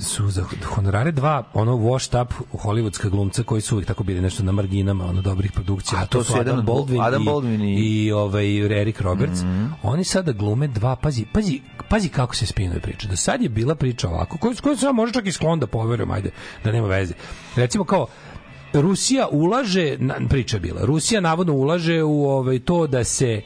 su 0.00 0.28
za 0.28 0.44
honorare 0.64 1.12
dva 1.12 1.42
ono 1.54 1.72
washed 1.74 2.22
up 2.22 2.32
hollywoodska 2.54 3.08
glumca 3.08 3.42
koji 3.42 3.60
su 3.60 3.74
uvijek 3.74 3.88
tako 3.88 4.04
bili 4.04 4.20
nešto 4.20 4.42
na 4.42 4.52
marginama 4.52 5.04
ono 5.06 5.22
dobrih 5.22 5.52
produkcija. 5.52 6.00
A 6.00 6.06
to 6.06 6.24
su 6.24 6.32
jedan 6.32 6.54
Adam 6.54 6.66
Baldwin, 6.66 7.00
Adam 7.00 7.22
i, 7.22 7.26
Baldwin 7.26 7.54
i- 7.54 7.72
Mhm. 7.72 7.82
i 8.06 8.12
ovaj 8.12 8.56
Eric 8.80 9.00
Roberts. 9.00 9.40
Oni 9.82 10.04
sada 10.04 10.32
glume 10.32 10.68
dva 10.68 10.96
pazi 10.96 11.24
pazi 11.26 11.60
pazi 11.88 12.08
kako 12.08 12.36
se 12.36 12.46
spinuje 12.46 12.80
priča. 12.80 13.08
Do 13.08 13.16
sad 13.16 13.42
je 13.42 13.48
bila 13.48 13.74
priča 13.74 14.08
ovako 14.08 14.38
koju 14.38 14.54
koju 14.62 14.76
sam 14.76 14.94
može 14.94 15.12
čak 15.12 15.26
i 15.26 15.32
sklon 15.32 15.60
da 15.60 15.66
poverujem 15.66 16.10
ajde 16.10 16.30
da 16.64 16.72
nema 16.72 16.86
veze. 16.88 17.14
Recimo 17.56 17.84
kao 17.84 18.06
Rusija 18.72 19.28
ulaže 19.28 19.96
na, 19.98 20.14
priča 20.28 20.58
bila 20.58 20.80
Rusija 20.82 21.20
navodno 21.20 21.52
ulaže 21.54 22.02
u 22.02 22.24
ovaj 22.24 22.58
to 22.58 22.86
da 22.86 23.04
se 23.04 23.42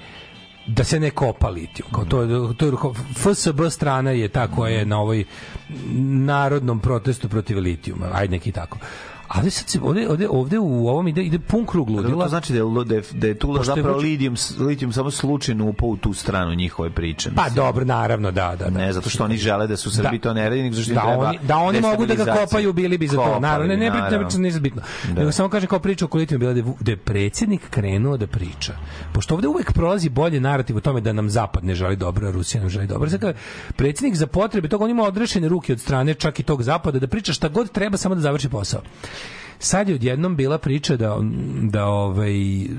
da 0.66 0.84
se 0.84 1.01
ne 1.01 1.10
kopa 1.10 1.48
litijum. 1.48 1.90
Kao 1.93 2.05
to, 2.05 2.52
to 2.56 2.66
je, 2.66 2.72
FSB 3.16 3.60
strana 3.70 4.10
je 4.10 4.28
ta 4.28 4.47
koja 4.48 4.78
je 4.78 4.86
na 4.86 5.01
ovoj 5.01 5.24
narodnom 6.24 6.80
protestu 6.80 7.28
protiv 7.28 7.59
litijuma. 7.59 8.06
Ajde 8.12 8.30
neki 8.30 8.52
tako. 8.52 8.78
Ali 9.34 9.50
sad 9.50 9.68
se 9.68 9.78
ovde, 9.82 10.09
ovde, 10.09 10.28
ovde 10.28 10.59
u 10.59 10.88
ovom 10.88 11.09
ide, 11.09 11.22
ide 11.22 11.38
pun 11.38 11.66
krug 11.66 11.90
ludila. 11.90 12.24
to 12.24 12.28
znači 12.28 12.52
da 12.52 12.59
je, 12.59 12.64
da 12.84 12.94
je, 12.94 13.02
da 13.12 13.26
je 13.26 13.34
tu 13.34 13.46
Pošto 13.46 13.60
je 13.62 13.76
zapravo 13.76 13.98
Vučić- 13.98 14.02
litijum, 14.02 14.34
litijum 14.59 14.92
samo 14.92 15.10
slučajno 15.10 15.64
upao 15.66 15.88
u 15.88 15.96
tu 15.96 16.14
stranu 16.14 16.54
njihove 16.54 16.90
priče. 16.90 17.30
Pa 17.30 17.42
mislim. 17.42 17.56
dobro, 17.56 17.84
naravno, 17.84 18.30
da, 18.30 18.56
da. 18.59 18.64
da. 18.64 18.78
Ne, 18.78 18.92
zato 18.92 19.10
što 19.10 19.24
oni 19.24 19.36
žele 19.36 19.66
da 19.66 19.76
su 19.76 19.90
Srbi 19.90 20.18
Da. 20.18 20.22
to 20.22 20.34
ne 20.34 20.48
radi, 20.48 20.62
nego 20.62 20.74
zašto 20.74 20.94
da 20.94 21.00
treba 21.00 21.28
oni, 21.28 21.38
da 21.42 21.56
oni 21.56 21.80
mogu 21.80 22.06
da 22.06 22.14
ga 22.14 22.24
kopaju, 22.34 22.72
bili 22.72 22.98
bi 22.98 23.06
za 23.09 23.16
to. 23.16 23.22
Kopali 23.22 23.40
Naravno, 23.40 23.66
ne, 23.66 23.76
ne, 23.76 23.84
ne, 23.84 23.90
ne, 23.90 24.00
naravno. 24.00 24.28
ne, 24.28 24.38
nije 24.40 24.60
bitno. 24.60 24.82
Da. 25.09 25.14
Nego 25.14 25.32
samo 25.32 25.48
kažem 25.48 25.68
kao 25.68 25.78
priča 25.78 26.06
o 26.06 26.16
litiju 26.16 26.38
bila 26.38 26.52
da 26.52 26.59
je, 26.59 26.64
da 26.80 26.90
je 26.90 26.96
predsjednik 26.96 27.70
krenuo 27.70 28.16
da 28.16 28.26
priča. 28.26 28.72
Pošto 29.12 29.34
ovde 29.34 29.48
uvek 29.48 29.72
prolazi 29.72 30.09
bolje 30.09 30.40
narativ 30.40 30.76
o 30.76 30.80
tome 30.80 31.00
da 31.00 31.12
nam 31.12 31.30
zapad 31.30 31.64
ne 31.64 31.74
želi 31.74 31.96
dobro, 31.96 32.28
a 32.28 32.30
Rusija 32.30 32.60
nam 32.60 32.70
želi 32.70 32.86
dobro. 32.86 33.10
Kao 33.20 33.32
predsjednik 33.76 34.14
za 34.14 34.26
potrebe 34.26 34.68
toga 34.68 34.84
on 34.84 34.90
ima 34.90 35.02
odrešene 35.02 35.48
ruke 35.48 35.72
od 35.72 35.80
strane 35.80 36.14
čak 36.14 36.40
i 36.40 36.42
tog 36.42 36.62
zapada 36.62 36.98
da 36.98 37.06
priča 37.06 37.32
šta 37.32 37.48
god 37.48 37.70
treba 37.70 37.96
samo 37.96 38.14
da 38.14 38.20
završi 38.20 38.48
posao. 38.48 38.80
Sad 39.62 39.89
je 39.89 39.94
odjednom 39.94 40.36
bila 40.36 40.59
priča 40.59 40.97
da 40.97 41.18
da 41.62 41.84
ovaj 41.86 42.32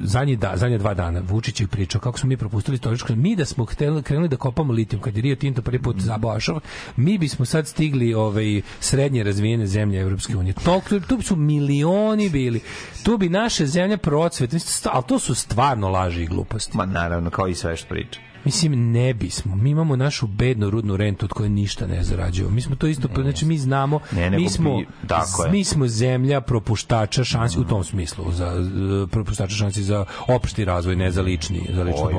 zadnji 0.03 0.35
da 0.35 0.51
zadnje 0.55 0.77
dva 0.77 0.93
dana 0.93 1.21
Vučić 1.21 1.61
je 1.61 1.67
pričao 1.67 2.01
kako 2.01 2.19
smo 2.19 2.27
mi 2.29 2.37
propustili 2.37 2.75
istorijsko 2.75 3.15
mi 3.15 3.35
da 3.35 3.45
smo 3.45 3.65
hteli 3.65 4.03
krenuli 4.03 4.29
da 4.29 4.37
kopamo 4.37 4.73
litijum 4.73 5.01
kad 5.01 5.15
je 5.15 5.21
Rio 5.21 5.35
Tinto 5.35 5.61
prvi 5.61 5.81
put 5.81 5.99
zabao 5.99 6.31
Ašov, 6.31 6.59
mi 6.95 7.17
bismo 7.17 7.45
sad 7.45 7.67
stigli 7.67 8.13
ovaj 8.13 8.61
srednje 8.79 9.23
razvijene 9.23 9.67
zemlje 9.67 9.99
Evropske 9.99 10.37
unije. 10.37 10.53
To 10.53 10.81
tu 11.07 11.21
su 11.21 11.35
milioni 11.35 12.29
bili. 12.29 12.59
Tu 13.03 13.17
bi 13.17 13.29
naše 13.29 13.65
zemlje 13.65 13.97
procvet, 13.97 14.51
mislim, 14.51 14.71
sta- 14.71 14.89
ali 14.93 15.03
to 15.07 15.19
su 15.19 15.35
stvarno 15.35 15.89
laži 15.89 16.23
i 16.23 16.27
gluposti. 16.27 16.77
Ma 16.77 16.85
naravno, 16.85 17.29
kao 17.29 17.47
i 17.47 17.55
sve 17.55 17.75
što 17.77 17.89
priča. 17.89 18.19
Mislim, 18.45 18.91
ne 18.91 19.13
bismo. 19.13 19.55
Mi 19.55 19.69
imamo 19.69 19.95
našu 19.95 20.27
bednu 20.27 20.69
rudnu 20.69 20.97
rentu 20.97 21.25
od 21.25 21.31
koje 21.31 21.49
ništa 21.49 21.87
ne 21.87 22.03
zarađujemo. 22.03 22.55
Mi 22.55 22.61
smo 22.61 22.75
to 22.75 22.87
isto, 22.87 23.07
znači 23.15 23.45
mi 23.45 23.57
znamo, 23.57 23.99
Ne, 24.11 24.29
mi 24.29 24.49
smo, 24.49 24.77
bi- 24.77 24.87
tako 25.07 25.47
mi 25.47 25.63
smo 25.63 25.87
zemlja 25.87 26.41
propuštača 26.41 27.23
šansi 27.23 27.59
u 27.59 27.63
tom 27.63 27.83
smislu, 27.83 28.31
za 28.31 28.45
e, 28.45 29.07
propuštača 29.07 29.55
šansi 29.55 29.83
za 29.83 30.05
opšti 30.27 30.65
razvoj, 30.65 30.95
ne 30.95 31.11
za 31.11 31.21
lični, 31.21 31.61
za 31.69 31.83
lično 31.83 32.11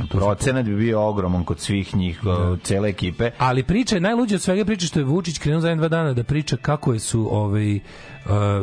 su- 0.00 0.08
procenat 0.10 0.64
bi 0.64 0.76
bio 0.76 1.02
ogroman 1.02 1.44
kod 1.44 1.60
svih 1.60 1.96
njih, 1.96 2.20
o, 2.24 2.56
cele 2.56 2.88
ekipe. 2.88 3.30
Ali 3.38 3.62
priča 3.62 3.94
je 3.94 4.00
najluđe 4.00 4.34
od 4.34 4.42
svega 4.42 4.64
priča 4.64 4.86
što 4.86 4.98
je 4.98 5.04
Vučić 5.04 5.38
krenuo 5.38 5.60
za 5.60 5.68
jedan 5.68 5.78
dva 5.78 5.88
dana 5.88 6.12
da 6.12 6.24
priča 6.24 6.56
kako 6.56 6.92
je 6.92 6.98
su 6.98 7.28
ovaj 7.30 7.78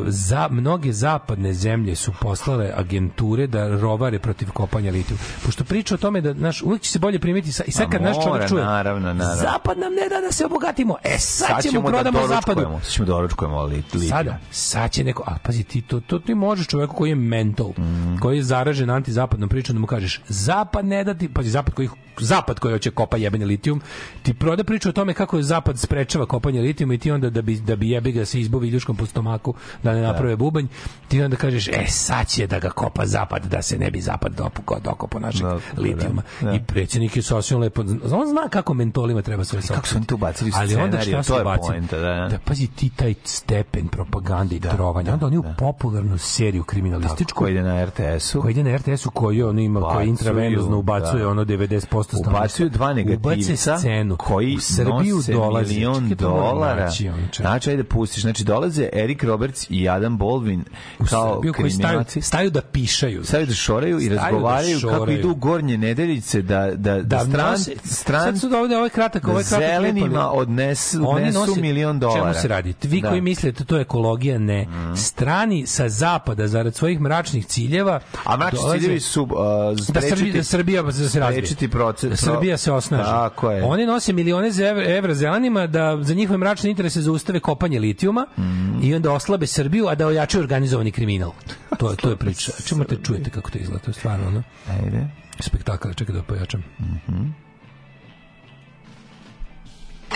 za 0.06 0.48
mnoge 0.50 0.92
zapadne 0.92 1.52
zemlje 1.54 1.94
su 1.94 2.12
poslale 2.14 2.70
agenture 2.76 3.46
da 3.46 3.68
rovare 3.70 4.18
protiv 4.18 4.50
kopanja 4.50 4.92
litijuma. 4.92 5.22
Pošto 5.44 5.64
priča 5.64 5.94
o 5.94 5.98
tome 5.98 6.20
da 6.20 6.32
naš 6.34 6.62
uvijek 6.62 6.82
će 6.82 6.90
se 6.90 6.98
bolje 6.98 7.18
primiti 7.18 7.52
sa, 7.52 7.64
i 7.64 7.70
sad 7.70 7.84
Ma 7.84 7.90
kad 7.90 8.02
naš 8.02 8.16
čovjek 8.24 8.48
čuje 8.48 8.64
naravno, 8.64 9.14
naravno. 9.14 9.34
Zapad 9.36 9.78
nam 9.78 9.92
ne 9.92 10.08
da 10.10 10.20
da 10.20 10.32
se 10.32 10.46
obogatimo. 10.46 10.96
E 11.04 11.18
sad, 11.18 11.62
ćemo, 11.62 11.80
da 11.82 11.88
prodamo 11.88 12.18
zapadu. 12.20 12.44
doručkujemo, 12.54 12.80
Sad 12.80 12.92
ćemo 12.92 13.06
da 13.06 13.12
doručkujemo 13.12 13.62
lit, 13.62 13.84
litijum. 13.84 14.08
Sada, 14.08 14.38
sad 14.50 14.90
će 14.90 15.04
neko, 15.04 15.22
a 15.26 15.38
pazi 15.38 15.64
ti, 15.64 15.82
to, 15.82 16.00
to 16.00 16.18
ti 16.18 16.34
možeš 16.34 16.66
čoveku 16.66 16.94
koji 16.94 17.08
je 17.08 17.14
mental, 17.14 17.70
Mhm. 17.78 18.16
koji 18.16 18.36
je 18.36 18.42
zaražen 18.42 18.90
antizapadnom 18.90 19.48
pričom 19.48 19.76
da 19.76 19.80
mu 19.80 19.86
kažeš, 19.86 20.20
zapad 20.28 20.84
ne 20.84 21.04
da 21.04 21.14
ti, 21.14 21.28
pazi, 21.28 21.50
zapad 21.50 21.74
koji, 21.74 21.88
zapad 22.18 22.58
koji 22.58 22.72
hoće 22.72 22.90
kopa 22.90 23.16
jebeni 23.16 23.44
litijum, 23.44 23.80
ti 24.22 24.34
proda 24.34 24.64
priču 24.64 24.88
o 24.88 24.92
tome 24.92 25.14
kako 25.14 25.36
je 25.36 25.42
zapad 25.42 25.78
sprečava 25.78 26.26
kopanje 26.26 26.60
litijuma 26.60 26.94
i 26.94 26.98
ti 26.98 27.10
onda 27.10 27.30
da 27.30 27.42
bi, 27.42 27.56
da 27.56 27.76
bi 27.76 27.90
jebi 27.90 28.12
ga 28.12 28.24
se 28.24 28.40
izbo 28.40 28.58
viljuškom 28.58 28.96
po 28.96 29.06
stomaku, 29.06 29.53
da 29.82 29.92
ne 29.92 30.00
naprave 30.02 30.36
bubanj, 30.36 30.66
ti 31.08 31.22
onda 31.22 31.36
kažeš, 31.36 31.68
e 31.68 31.84
sad 31.88 32.28
će 32.28 32.46
da 32.46 32.58
ga 32.58 32.70
kopa 32.70 33.06
zapad, 33.06 33.44
da 33.44 33.62
se 33.62 33.78
ne 33.78 33.90
bi 33.90 34.00
zapad 34.00 34.32
dopuko, 34.32 34.80
dokopo 34.80 35.18
našeg 35.18 35.42
Da, 35.42 35.48
da, 35.48 35.58
litijuma. 35.78 36.22
da. 36.40 36.52
I 36.52 36.60
predsjednik 36.60 37.16
je 37.16 37.22
sasvim 37.22 37.60
lepo, 37.60 37.80
on 38.12 38.26
zna 38.26 38.48
kako 38.50 38.74
mentolima 38.74 39.22
treba 39.22 39.44
sve 39.44 39.60
Kako 39.64 39.86
su 39.86 39.96
oni 39.96 40.06
tu 40.06 40.16
bacili 40.16 40.50
u 40.50 40.54
Ali 40.56 40.74
onda 40.74 41.00
šta 41.00 41.22
to 41.22 41.38
je 41.38 41.44
bacili? 41.44 41.80
da. 41.82 42.28
da 42.30 42.38
pazi 42.40 42.66
ti 42.66 42.90
taj 42.90 43.14
stepen 43.24 43.88
propagande 43.88 44.56
i 44.56 44.60
trovanja. 44.60 45.12
onda 45.12 45.26
oni 45.26 45.38
u 45.38 45.44
popularnu 45.58 46.18
seriju 46.18 46.64
kriminalističku 46.64 47.38
Koji 47.38 47.52
ide 47.52 47.62
na 47.62 47.84
RTS-u. 47.84 48.42
koji 48.42 48.50
ide 48.52 48.62
na 48.62 48.76
RTS-u 48.76 49.10
koji 49.10 49.42
on 49.42 49.58
ima 49.58 49.80
koji 49.82 50.08
intravenozno 50.08 50.78
ubacuje 50.78 51.22
da. 51.22 51.28
ono 51.28 51.44
90% 51.44 51.80
stanovništva. 52.04 52.30
ubacuju 52.30 52.68
dva 52.68 52.92
negativca 52.94 53.78
scenu. 53.78 54.16
koji 54.16 54.56
u 54.56 54.60
Srbiju 54.60 55.14
nose 55.16 55.32
dolazi. 55.32 55.74
milion 55.74 56.08
to 56.08 56.14
dolara. 56.14 56.90
Znači, 57.36 57.70
ajde 57.70 57.84
pustiš. 57.84 58.22
Znači, 58.22 58.44
dolaze 58.44 58.88
Eric 58.94 59.24
Roberts 59.44 59.66
i 59.70 59.88
Adam 59.88 60.18
Baldwin 60.18 60.60
U 60.98 61.04
kao 61.04 61.34
Srbiju 61.34 61.52
koji 61.52 61.70
staju, 61.70 61.82
kriminalci. 61.82 62.20
staju 62.22 62.50
da 62.50 62.60
pišaju. 62.62 63.24
Staju 63.24 63.46
da 63.46 63.54
šoraju 63.54 64.00
i 64.00 64.08
da 64.08 64.16
razgovaraju 64.16 64.80
kako 64.80 64.94
šoraju. 64.94 65.18
idu 65.18 65.30
u 65.30 65.34
gornje 65.34 65.78
nedeljice 65.78 66.42
da, 66.42 66.66
da, 66.66 66.94
da, 66.94 67.00
da 67.00 67.18
stran, 67.20 67.50
nose, 67.50 67.74
stran, 67.84 68.22
sad 68.22 68.40
su 68.42 68.56
ovde 68.56 68.76
ovaj 68.76 68.88
kratak, 68.88 69.28
ovaj 69.28 69.42
da 69.42 69.48
kratak 69.48 69.68
zelenima 69.68 70.30
odnesu, 70.30 71.04
odnesu 71.06 71.38
nose- 71.40 71.60
milion 71.60 71.98
dolara. 71.98 72.20
Čemu 72.22 72.34
se 72.34 72.48
radi? 72.48 72.74
Vi 72.82 73.00
Da. 73.00 73.08
koji 73.08 73.20
mislite 73.20 73.58
da 73.58 73.64
to 73.64 73.76
je 73.76 73.82
ekologija, 73.82 74.38
ne. 74.38 74.66
Strani 74.96 75.66
sa 75.66 75.88
zapada, 75.88 76.46
zarad 76.46 76.74
svojih 76.74 77.00
mračnih 77.00 77.46
ciljeva, 77.46 78.00
A 78.24 78.36
mračni 78.36 78.58
dolaze- 78.58 78.78
ciljevi 78.78 79.00
su 79.00 79.22
uh, 79.22 79.28
da 79.88 80.00
Srbija, 80.00 80.34
da 80.34 80.42
Srbija 80.44 80.82
da 80.82 80.92
se 80.92 81.08
sprečiti 81.10 81.68
proces. 81.68 82.10
Da 82.10 82.16
Srbija 82.16 82.56
se 82.56 82.72
osnaži. 82.72 83.04
Tako 83.04 83.50
je. 83.50 83.64
Oni 83.64 83.86
nose 83.86 84.12
milione 84.12 84.50
evra 84.88 85.14
zelenima 85.14 85.66
da 85.66 85.98
za 86.02 86.14
njihove 86.14 86.38
mračne 86.38 86.70
interese 86.70 87.00
zaustave 87.00 87.40
kopanje 87.40 87.80
litijuma 87.80 88.26
Mm. 88.38 88.82
i 88.82 88.94
onda 88.94 89.12
oslabe 89.24 89.46
Srbiju, 89.46 89.88
a 89.88 89.94
da 89.94 90.06
ojačaju 90.06 90.42
organizovani 90.42 90.92
kriminal. 90.92 91.32
To 91.78 91.90
je 91.90 91.96
to 91.96 92.10
je 92.10 92.16
priča. 92.16 92.52
Čemu 92.68 92.84
te 92.84 92.96
čujete 93.06 93.30
kako 93.30 93.50
to 93.50 93.58
izgleda? 93.58 93.84
To 93.84 93.90
je 93.90 93.94
stvarno, 93.94 94.26
ono. 94.26 94.42
Ajde. 94.70 95.00
Spektakl, 95.40 95.92
čekaj 95.92 96.14
da 96.14 96.22
pojačam. 96.22 96.60
Mhm. 96.80 97.22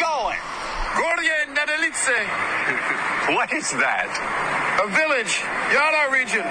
Going. 0.04 0.42
Gorje 1.00 1.36
Nedelice. 1.56 2.16
What 3.36 3.50
is 3.60 3.68
that? 3.84 4.10
A 4.82 4.84
village, 5.00 5.34
Yara 5.76 6.04
region. 6.18 6.44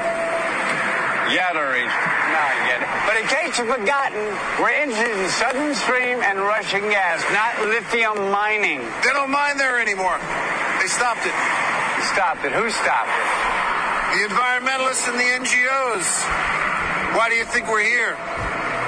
Yara 1.38 1.66
region. 1.78 2.02
Now 2.34 2.46
I 2.54 2.58
get 2.70 2.80
it. 2.84 2.90
But 3.08 3.16
in 3.22 3.26
case 3.36 3.52
you've 3.58 3.74
forgotten, 3.80 4.24
we're 4.60 4.78
interested 4.84 5.18
in 5.24 5.30
Southern 5.42 5.74
Stream 5.84 6.18
and 6.28 6.36
Russian 6.56 6.84
gas, 6.90 7.20
not 7.40 7.52
lithium 7.76 8.18
mining. 8.42 8.80
They 9.04 9.14
don't 9.18 9.32
mine 9.42 9.58
there 9.64 9.78
anymore. 9.86 10.18
They 10.80 10.90
stopped 11.00 11.26
it. 11.32 11.36
Stopped 12.04 12.46
it. 12.46 12.52
Who 12.52 12.70
stopped 12.70 13.10
it? 13.10 13.28
The 14.18 14.22
environmentalists 14.34 15.08
and 15.10 15.18
the 15.20 15.30
NGOs. 15.46 16.08
Why 17.18 17.30
do 17.30 17.36
you 17.36 17.46
think 17.46 17.68
we're 17.70 17.84
here? 17.84 18.16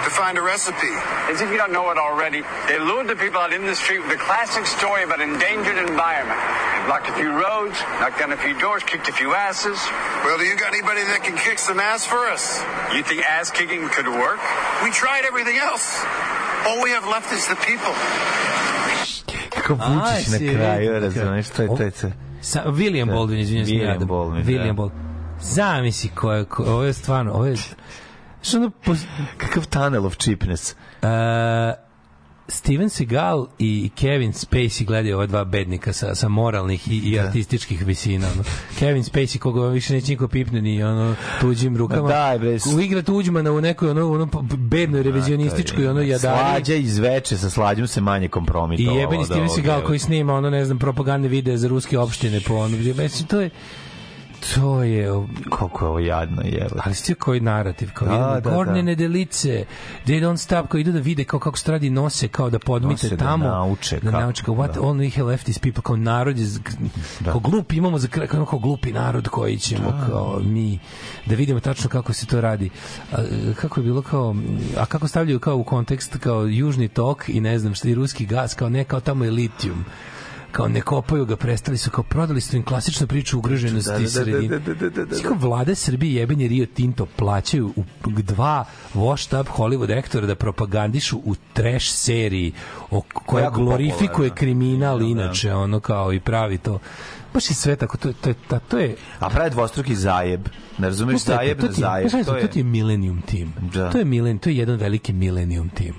To 0.05 0.09
find 0.09 0.37
a 0.37 0.41
recipe. 0.41 0.93
As 1.29 1.41
if 1.41 1.51
you 1.51 1.57
don't 1.57 1.73
know 1.73 1.91
it 1.91 1.97
already, 1.97 2.41
they 2.67 2.79
lured 2.79 3.07
the 3.07 3.15
people 3.15 3.39
out 3.41 3.51
in 3.51 3.65
the 3.65 3.75
street 3.75 3.99
with 3.99 4.11
a 4.11 4.17
classic 4.17 4.65
story 4.65 5.03
about 5.03 5.19
endangered 5.21 5.77
environment. 5.77 6.39
They 6.39 6.85
blocked 6.87 7.09
a 7.09 7.13
few 7.13 7.29
roads, 7.35 7.75
knocked 7.99 8.17
down 8.19 8.31
a 8.31 8.37
few 8.37 8.57
doors, 8.59 8.81
kicked 8.83 9.09
a 9.09 9.11
few 9.11 9.33
asses. 9.35 9.77
Well, 10.23 10.37
do 10.37 10.45
you 10.45 10.55
got 10.57 10.71
anybody 10.73 11.03
that 11.03 11.21
can 11.23 11.35
kick 11.37 11.59
some 11.59 11.79
ass 11.79 12.05
for 12.05 12.25
us? 12.31 12.63
You 12.95 13.03
think 13.03 13.23
ass 13.27 13.51
kicking 13.51 13.89
could 13.89 14.07
work? 14.07 14.39
We 14.83 14.89
tried 14.91 15.25
everything 15.25 15.57
else. 15.57 16.01
All 16.65 16.81
we 16.81 16.91
have 16.91 17.05
left 17.05 17.31
is 17.33 17.45
the 17.47 17.55
people. 17.67 17.93
Kako 19.49 19.73
Vučić 19.75 20.15
Aj, 20.15 20.23
na 20.31 20.37
kraju, 20.55 20.79
vidio. 20.93 20.99
razumeš, 20.99 21.47
to 21.49 21.61
je, 21.61 21.67
to 21.67 21.83
je, 21.83 21.91
to 21.91 22.07
je. 22.07 22.13
Sa, 22.41 22.63
William 22.65 23.09
Baldwin, 23.09 23.39
izvinjam 23.39 23.65
se. 23.65 23.71
William. 23.71 24.07
Baldwin, 24.07 24.43
William 24.45 24.67
da. 24.67 24.73
Baldwin. 24.73 24.99
Zamisli 25.41 26.09
ko 26.09 26.31
je, 26.33 26.45
ko, 26.45 26.63
ovo 26.63 26.83
je 26.83 26.93
stvarno, 26.93 27.31
ovo 27.31 27.45
je... 27.45 27.55
Što 28.41 28.57
ono, 28.57 28.69
pos- 28.85 29.05
Kakav 29.37 29.65
tunnel 29.65 30.05
of 30.05 30.17
cheapness. 30.17 30.75
Uh, 31.01 31.09
Steven 32.49 32.89
Seagal 32.89 33.47
i 33.59 33.89
Kevin 33.95 34.33
Spacey 34.33 34.85
gledaju 34.85 35.15
ova 35.15 35.25
dva 35.25 35.43
bednika 35.43 35.93
sa, 35.93 36.15
sa 36.15 36.27
moralnih 36.27 36.87
i, 36.87 36.97
i 36.97 37.19
artističkih 37.19 37.85
visina. 37.85 38.27
Ono. 38.33 38.43
Kevin 38.79 39.03
Spacey, 39.03 39.37
koga 39.37 39.67
više 39.67 39.93
neće 39.93 40.11
niko 40.11 40.27
pipne 40.27 40.61
ni 40.61 40.83
ono, 40.83 41.15
tuđim 41.41 41.77
rukama. 41.77 42.01
Ma 42.01 42.07
daj, 42.07 42.39
bre, 42.39 42.57
igra 42.83 43.01
tuđmana 43.01 43.51
u 43.51 43.61
nekoj 43.61 43.89
ono, 43.89 44.11
ono 44.11 44.25
bednoj 44.57 45.03
revizionističkoj 45.03 45.87
ono 45.87 46.01
jadari. 46.01 46.39
Slađa 46.39 46.75
iz 46.75 46.97
veče 46.97 47.37
sa 47.37 47.49
slađom 47.49 47.87
se 47.87 48.01
manje 48.01 48.25
I 48.25 48.29
kompromitovalo. 48.29 48.99
jebeni 48.99 49.21
od 49.21 49.25
Steven 49.25 49.49
Seagal 49.49 49.81
koji 49.81 49.99
snima 49.99 50.33
ono, 50.33 50.49
ne 50.49 50.65
znam, 50.65 50.79
propagandne 50.79 51.27
videe 51.27 51.57
za 51.57 51.67
ruske 51.67 51.99
opštine 51.99 52.41
po 52.47 52.55
ono. 52.55 52.77
Mislim, 52.77 53.27
to 53.27 53.41
je 53.41 53.49
to 54.55 54.83
je 54.83 55.07
Koliko 55.49 55.85
je 55.85 55.89
ovo 55.89 55.99
jadno, 55.99 56.41
jevo. 56.45 56.69
ali 56.77 56.95
sve 56.95 57.15
koji 57.15 57.39
narativ 57.39 57.89
kao 57.93 58.07
Da, 58.07 58.39
da, 58.41 58.49
gornje 58.49 58.73
da. 58.73 58.81
nedelice 58.81 59.65
they 60.05 60.21
don't 60.21 60.37
stop 60.37 60.67
kao 60.67 60.79
idu 60.79 60.91
da 60.91 60.99
vide 60.99 61.23
kao 61.23 61.39
kako 61.39 61.57
se 61.57 61.71
radi 61.71 61.89
nose 61.89 62.27
kao 62.27 62.49
da 62.49 62.59
podmite 62.59 62.91
Nose 63.05 63.09
da 63.09 63.17
tamo 63.17 63.45
nauče 63.45 63.95
da 63.95 64.01
kako, 64.01 64.21
nauče 64.21 64.43
kao 64.43 64.55
what 64.55 64.73
da. 64.73 64.81
all 64.81 64.93
we 64.93 65.15
have 65.15 65.23
left 65.25 65.49
is 65.49 65.59
people 65.59 65.81
kao 65.81 65.95
narod 65.97 66.37
je 66.37 66.45
z- 66.45 66.59
kao 67.25 67.39
glupi 67.39 67.75
imamo 67.75 67.97
za 67.99 68.07
kraj 68.07 68.27
kao, 68.27 68.45
kao 68.45 68.59
glupi 68.59 68.91
narod 68.91 69.27
koji 69.27 69.57
ćemo 69.57 70.03
kao 70.07 70.39
mi 70.41 70.79
da 71.25 71.35
vidimo 71.35 71.59
tačno 71.59 71.89
kako 71.89 72.13
se 72.13 72.25
to 72.25 72.41
radi 72.41 72.69
a, 73.11 73.15
kako 73.55 73.79
je 73.79 73.83
bilo 73.83 74.01
kao 74.01 74.35
a 74.77 74.85
kako 74.85 75.07
stavljaju 75.07 75.39
kao 75.39 75.55
u 75.55 75.63
kontekst 75.63 76.17
kao 76.17 76.43
južni 76.43 76.87
tok 76.87 77.29
i 77.29 77.41
ne 77.41 77.59
znam 77.59 77.75
šta 77.75 77.89
i 77.89 77.95
ruski 77.95 78.25
gas 78.25 78.53
kao 78.53 78.69
ne 78.69 78.83
kao 78.83 78.99
tamo 78.99 79.25
je 79.25 79.31
litijum 79.31 79.85
kao 80.51 80.67
ne 80.67 80.81
kopaju 80.81 81.25
ga, 81.25 81.35
prestali 81.35 81.77
su 81.77 81.91
kao 81.91 82.03
prodali 82.03 82.41
su 82.41 82.55
im 82.55 82.63
klasičnu 82.63 83.07
priču 83.07 83.37
ugroženosti 83.37 83.89
Da, 83.89 83.93
da, 83.93 83.99
da, 83.99 84.09
sredine. 84.09 84.47
da, 84.49 84.59
da, 84.59 84.73
da, 84.75 84.89
da, 84.89 85.05
da. 85.05 85.15
Znači, 85.15 85.35
vlade 85.35 85.75
Srbije 85.75 86.13
jebeni 86.15 86.47
Rio 86.47 86.65
Tinto 86.67 87.05
plaćaju 87.07 87.73
u 87.75 87.83
dva 88.03 88.65
washed 88.93 89.41
up 89.41 89.47
Hollywood 89.49 89.97
aktora 89.99 90.27
da 90.27 90.35
propagandišu 90.35 91.17
u 91.19 91.35
trash 91.53 91.85
seriji 91.87 92.53
o 92.91 93.01
koja 93.01 93.43
Jako 93.43 93.55
glorifikuje 93.57 94.09
popularna. 94.09 94.35
kriminal 94.35 94.97
Da, 94.97 95.03
da. 95.05 95.09
inače 95.11 95.53
ono 95.53 95.79
kao 95.79 96.13
i 96.13 96.19
pravi 96.19 96.57
to 96.57 96.79
baš 97.33 97.49
je 97.49 97.55
sve 97.55 97.75
tako 97.75 97.97
to, 97.97 98.13
to, 98.13 98.29
je, 98.29 98.35
ta- 98.47 98.59
to 98.59 98.77
je 98.79 98.95
A 99.19 99.29
pravi 99.29 99.49
dvostruki 99.49 99.95
zajeb. 99.95 100.41
Ne 100.77 100.87
razumeš 100.87 101.23
to, 101.23 101.31
je- 101.31 101.35
zajeb 101.37 101.59
to, 101.59 101.65
na 101.65 101.71
ti 101.71 101.81
je- 101.81 101.81
zajeb. 101.81 102.01
znaš 102.01 102.11
šta 102.13 102.31
To 102.31 102.35
je 102.35 102.41
to, 102.41 102.47
to 102.47 102.53
ti 102.53 102.59
je 102.59 102.63
Millennium 102.63 103.21
Team 103.21 103.53
Da. 103.73 103.89
to 103.89 103.97
je 103.97 104.05
Millennium, 104.05 104.39
to 104.39 104.49
je 104.49 104.57
jedan 104.57 104.75
veliki 104.77 105.13
Millennium 105.13 105.69
Team 105.69 105.95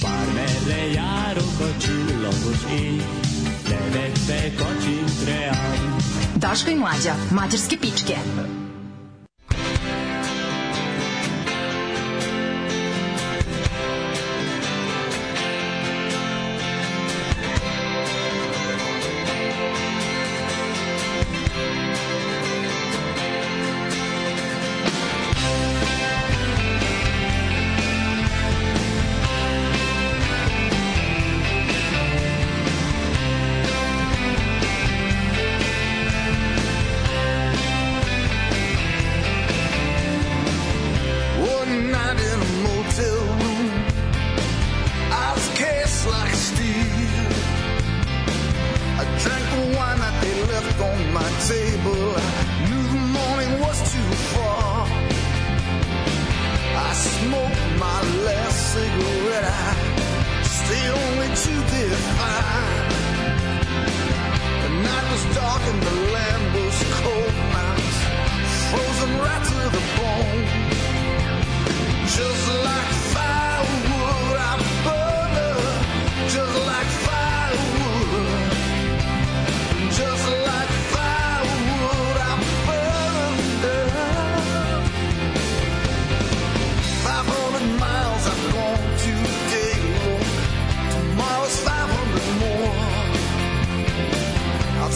Parmele 0.00 0.92
járok 0.92 1.60
a 1.60 1.78
csillagos 1.78 2.62
ég, 2.80 3.02
levegve 3.68 4.52
kacsint 4.56 5.24
reám. 5.24 5.96
Daško 6.38 6.70
i 6.70 6.74
mlađa, 6.74 7.14
mađarske 7.30 7.76
pičke. 7.76 8.16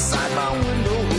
outside 0.01 0.35
my 0.35 0.51
window. 0.53 1.10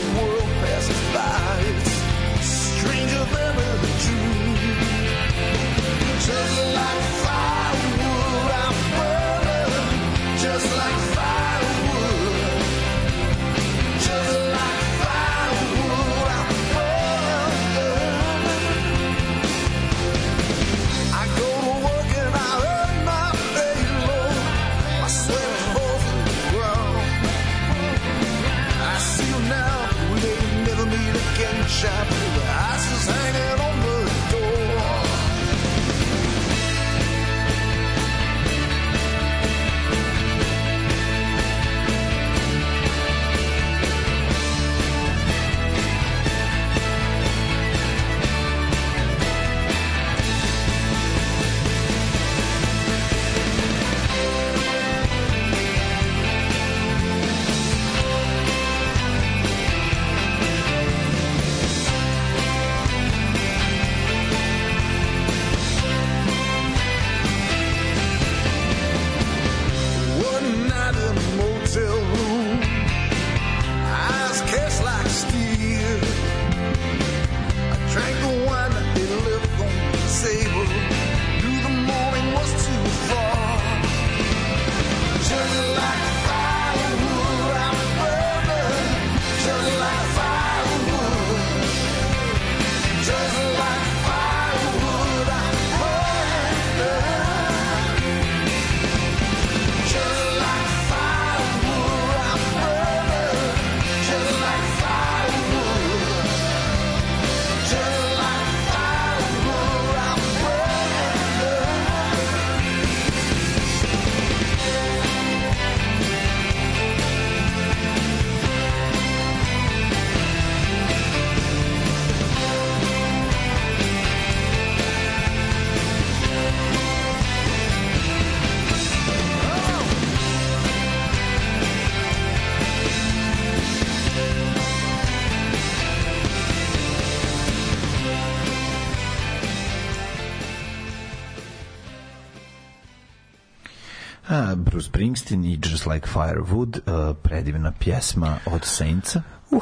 Bruce 144.82 144.90
Springsteen 144.90 145.46
i 145.46 145.60
Just 145.64 145.88
Like 145.88 146.08
Firewood, 146.08 146.80
uh, 146.86 147.16
predivna 147.24 147.72
pjesma 147.72 148.38
od 148.46 148.62
Saintsa. 148.64 149.22
Uh, 149.52 149.62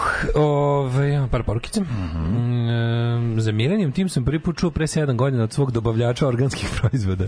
imam 1.13 1.29
par 1.29 1.43
porukice. 1.43 1.81
Mm, 1.81 3.39
za 3.39 3.51
Millennium 3.51 3.91
Team 3.91 4.09
sam 4.09 4.25
prvi 4.25 4.39
put 4.39 4.57
čuo 4.57 4.71
pre 4.71 4.87
7 4.87 5.15
godina 5.15 5.43
od 5.43 5.53
svog 5.53 5.71
dobavljača 5.71 6.27
organskih 6.27 6.69
proizvoda. 6.79 7.25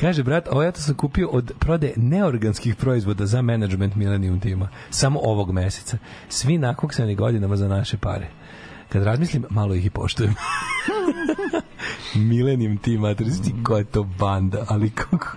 Kaže, 0.00 0.22
brat, 0.22 0.48
ovo 0.50 0.62
ja 0.62 0.72
to 0.72 0.80
sam 0.80 0.94
kupio 0.94 1.28
od 1.28 1.52
prode 1.58 1.92
neorganskih 1.96 2.76
proizvoda 2.76 3.26
za 3.26 3.42
management 3.42 3.94
Millennium 3.94 4.40
Teama. 4.40 4.68
Samo 4.90 5.20
ovog 5.22 5.52
meseca. 5.52 5.98
Svi 6.28 6.58
nakoksani 6.58 7.14
godinama 7.14 7.56
za 7.56 7.68
naše 7.68 7.96
pare. 7.96 8.28
Kad 8.88 9.02
razmislim, 9.02 9.44
malo 9.50 9.74
ih 9.74 9.86
i 9.86 9.90
poštujem. 9.90 10.34
Millennium 12.30 12.78
Team, 12.78 13.04
a 13.04 13.14
ti 13.14 13.54
koja 13.64 13.78
je 13.78 13.84
to 13.84 14.02
banda, 14.02 14.64
ali 14.68 14.90
kako... 14.90 15.36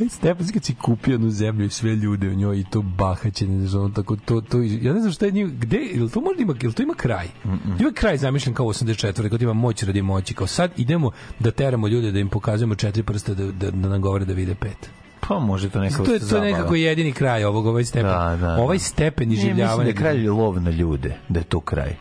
Taj 0.00 0.08
Stepan 0.08 0.46
kad 0.52 0.64
si 0.64 0.74
kupio 0.74 1.12
jednu 1.12 1.30
zemlju 1.30 1.66
i 1.66 1.70
sve 1.70 1.96
ljude 1.96 2.28
u 2.28 2.34
njoj 2.34 2.60
i 2.60 2.64
to 2.70 2.82
bahaćenje, 2.82 3.58
znaš, 3.58 3.74
ono, 3.74 3.88
tako, 3.88 4.16
to, 4.16 4.40
to, 4.40 4.58
ja 4.62 4.92
ne 4.92 5.00
znam 5.00 5.12
šta 5.12 5.26
je 5.26 5.32
njih, 5.32 5.46
gde, 5.46 5.78
jel 5.78 6.08
to 6.08 6.20
možda 6.20 6.42
ima, 6.42 6.54
jel 6.62 6.72
to 6.72 6.82
ima 6.82 6.94
kraj? 6.94 7.28
Ima 7.80 7.92
kraj 7.94 8.16
zamišljen 8.16 8.54
kao 8.54 8.66
84. 8.66 9.30
kad 9.30 9.42
ima 9.42 9.52
moć 9.52 9.82
radi 9.82 10.02
moći, 10.02 10.34
kao 10.34 10.46
sad 10.46 10.70
idemo 10.76 11.10
da 11.38 11.50
teramo 11.50 11.88
ljude, 11.88 12.12
da 12.12 12.18
im 12.18 12.28
pokazujemo 12.28 12.74
četiri 12.74 13.02
prsta, 13.02 13.34
da, 13.34 13.52
da, 13.52 13.70
da 13.70 13.88
nam 13.88 14.00
govore 14.00 14.24
da 14.24 14.32
vide 14.32 14.54
pet. 14.54 14.90
Pa 15.28 15.38
može 15.38 15.70
to 15.70 15.80
neka 15.80 15.96
To 15.96 16.12
je, 16.12 16.18
to 16.18 16.36
je 16.36 16.42
nekako 16.42 16.62
zabava. 16.62 16.76
jedini 16.76 17.12
kraj 17.12 17.44
ovog, 17.44 17.66
ovaj 17.66 17.84
stepen. 17.84 18.10
Da, 18.10 18.36
da, 18.40 18.56
ovaj 18.56 18.76
da. 18.76 18.84
stepen 18.84 19.28
Ne, 19.28 19.34
mislim 19.34 19.46
da 19.46 19.52
iživljavanja. 19.52 19.88
je 19.88 19.94
kraj 19.94 20.28
lov 20.28 20.62
na 20.62 20.70
ljude, 20.70 21.16
da 21.28 21.40
je 21.40 21.44
to 21.44 21.60
kraj. 21.60 21.96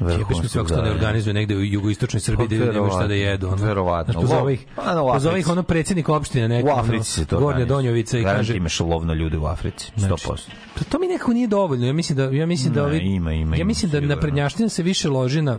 Jebeš 0.00 0.18
mi 0.42 0.48
svako 0.48 0.48
što 0.48 0.58
ne 0.58 0.66
zabavljanja. 0.66 0.92
organizuje 0.94 1.34
negde 1.34 1.56
u 1.56 1.64
jugoistočnoj 1.64 2.20
Srbiji 2.20 2.48
Pa, 2.48 2.48
da 2.48 2.54
ljudi 2.56 2.72
nemaju 2.72 2.92
šta 2.92 3.06
da 3.06 3.14
jedu. 3.14 3.48
Ono. 3.48 3.56
verovatno. 3.56 4.12
Znaš, 4.12 4.22
pozove 4.22 4.54
ih, 4.54 4.66
Pa, 4.76 4.94
da, 4.94 5.00
pozove 5.12 5.40
ih 5.40 5.48
ono 5.48 5.62
predsjednik 5.62 6.08
opštine 6.08 6.48
neka, 6.48 6.74
U 6.74 6.78
Africi 6.78 7.10
se 7.10 7.26
to 7.26 7.38
Gornja. 7.38 7.64
Donjovica 7.64 8.18
i 8.18 8.22
kaže, 8.22 8.56
imaš 8.56 8.80
lov 8.80 9.06
na 9.06 9.14
ljude 9.14 9.38
u 9.38 9.46
Africi, 9.46 9.92
100%. 9.96 10.06
Znači, 10.18 10.42
Pa 10.74 10.84
to 10.84 10.98
mi 10.98 11.06
nekako 11.06 11.32
nije 11.32 11.46
dovoljno. 11.46 11.86
Ja 11.86 11.92
mislim 11.92 12.16
da 12.16 12.24
ja 12.24 12.46
mislim 12.46 12.74
da 12.74 12.80
Ne, 12.80 12.86
ovi 12.86 12.98
ima, 12.98 13.32
ima, 13.32 13.56
Ja 13.56 13.64
mislim 13.64 13.90
da 13.90 14.00
na 14.00 14.20
prednjaština 14.20 14.68
se 14.68 14.82
više 14.82 15.08
loži 15.08 15.42
na 15.42 15.58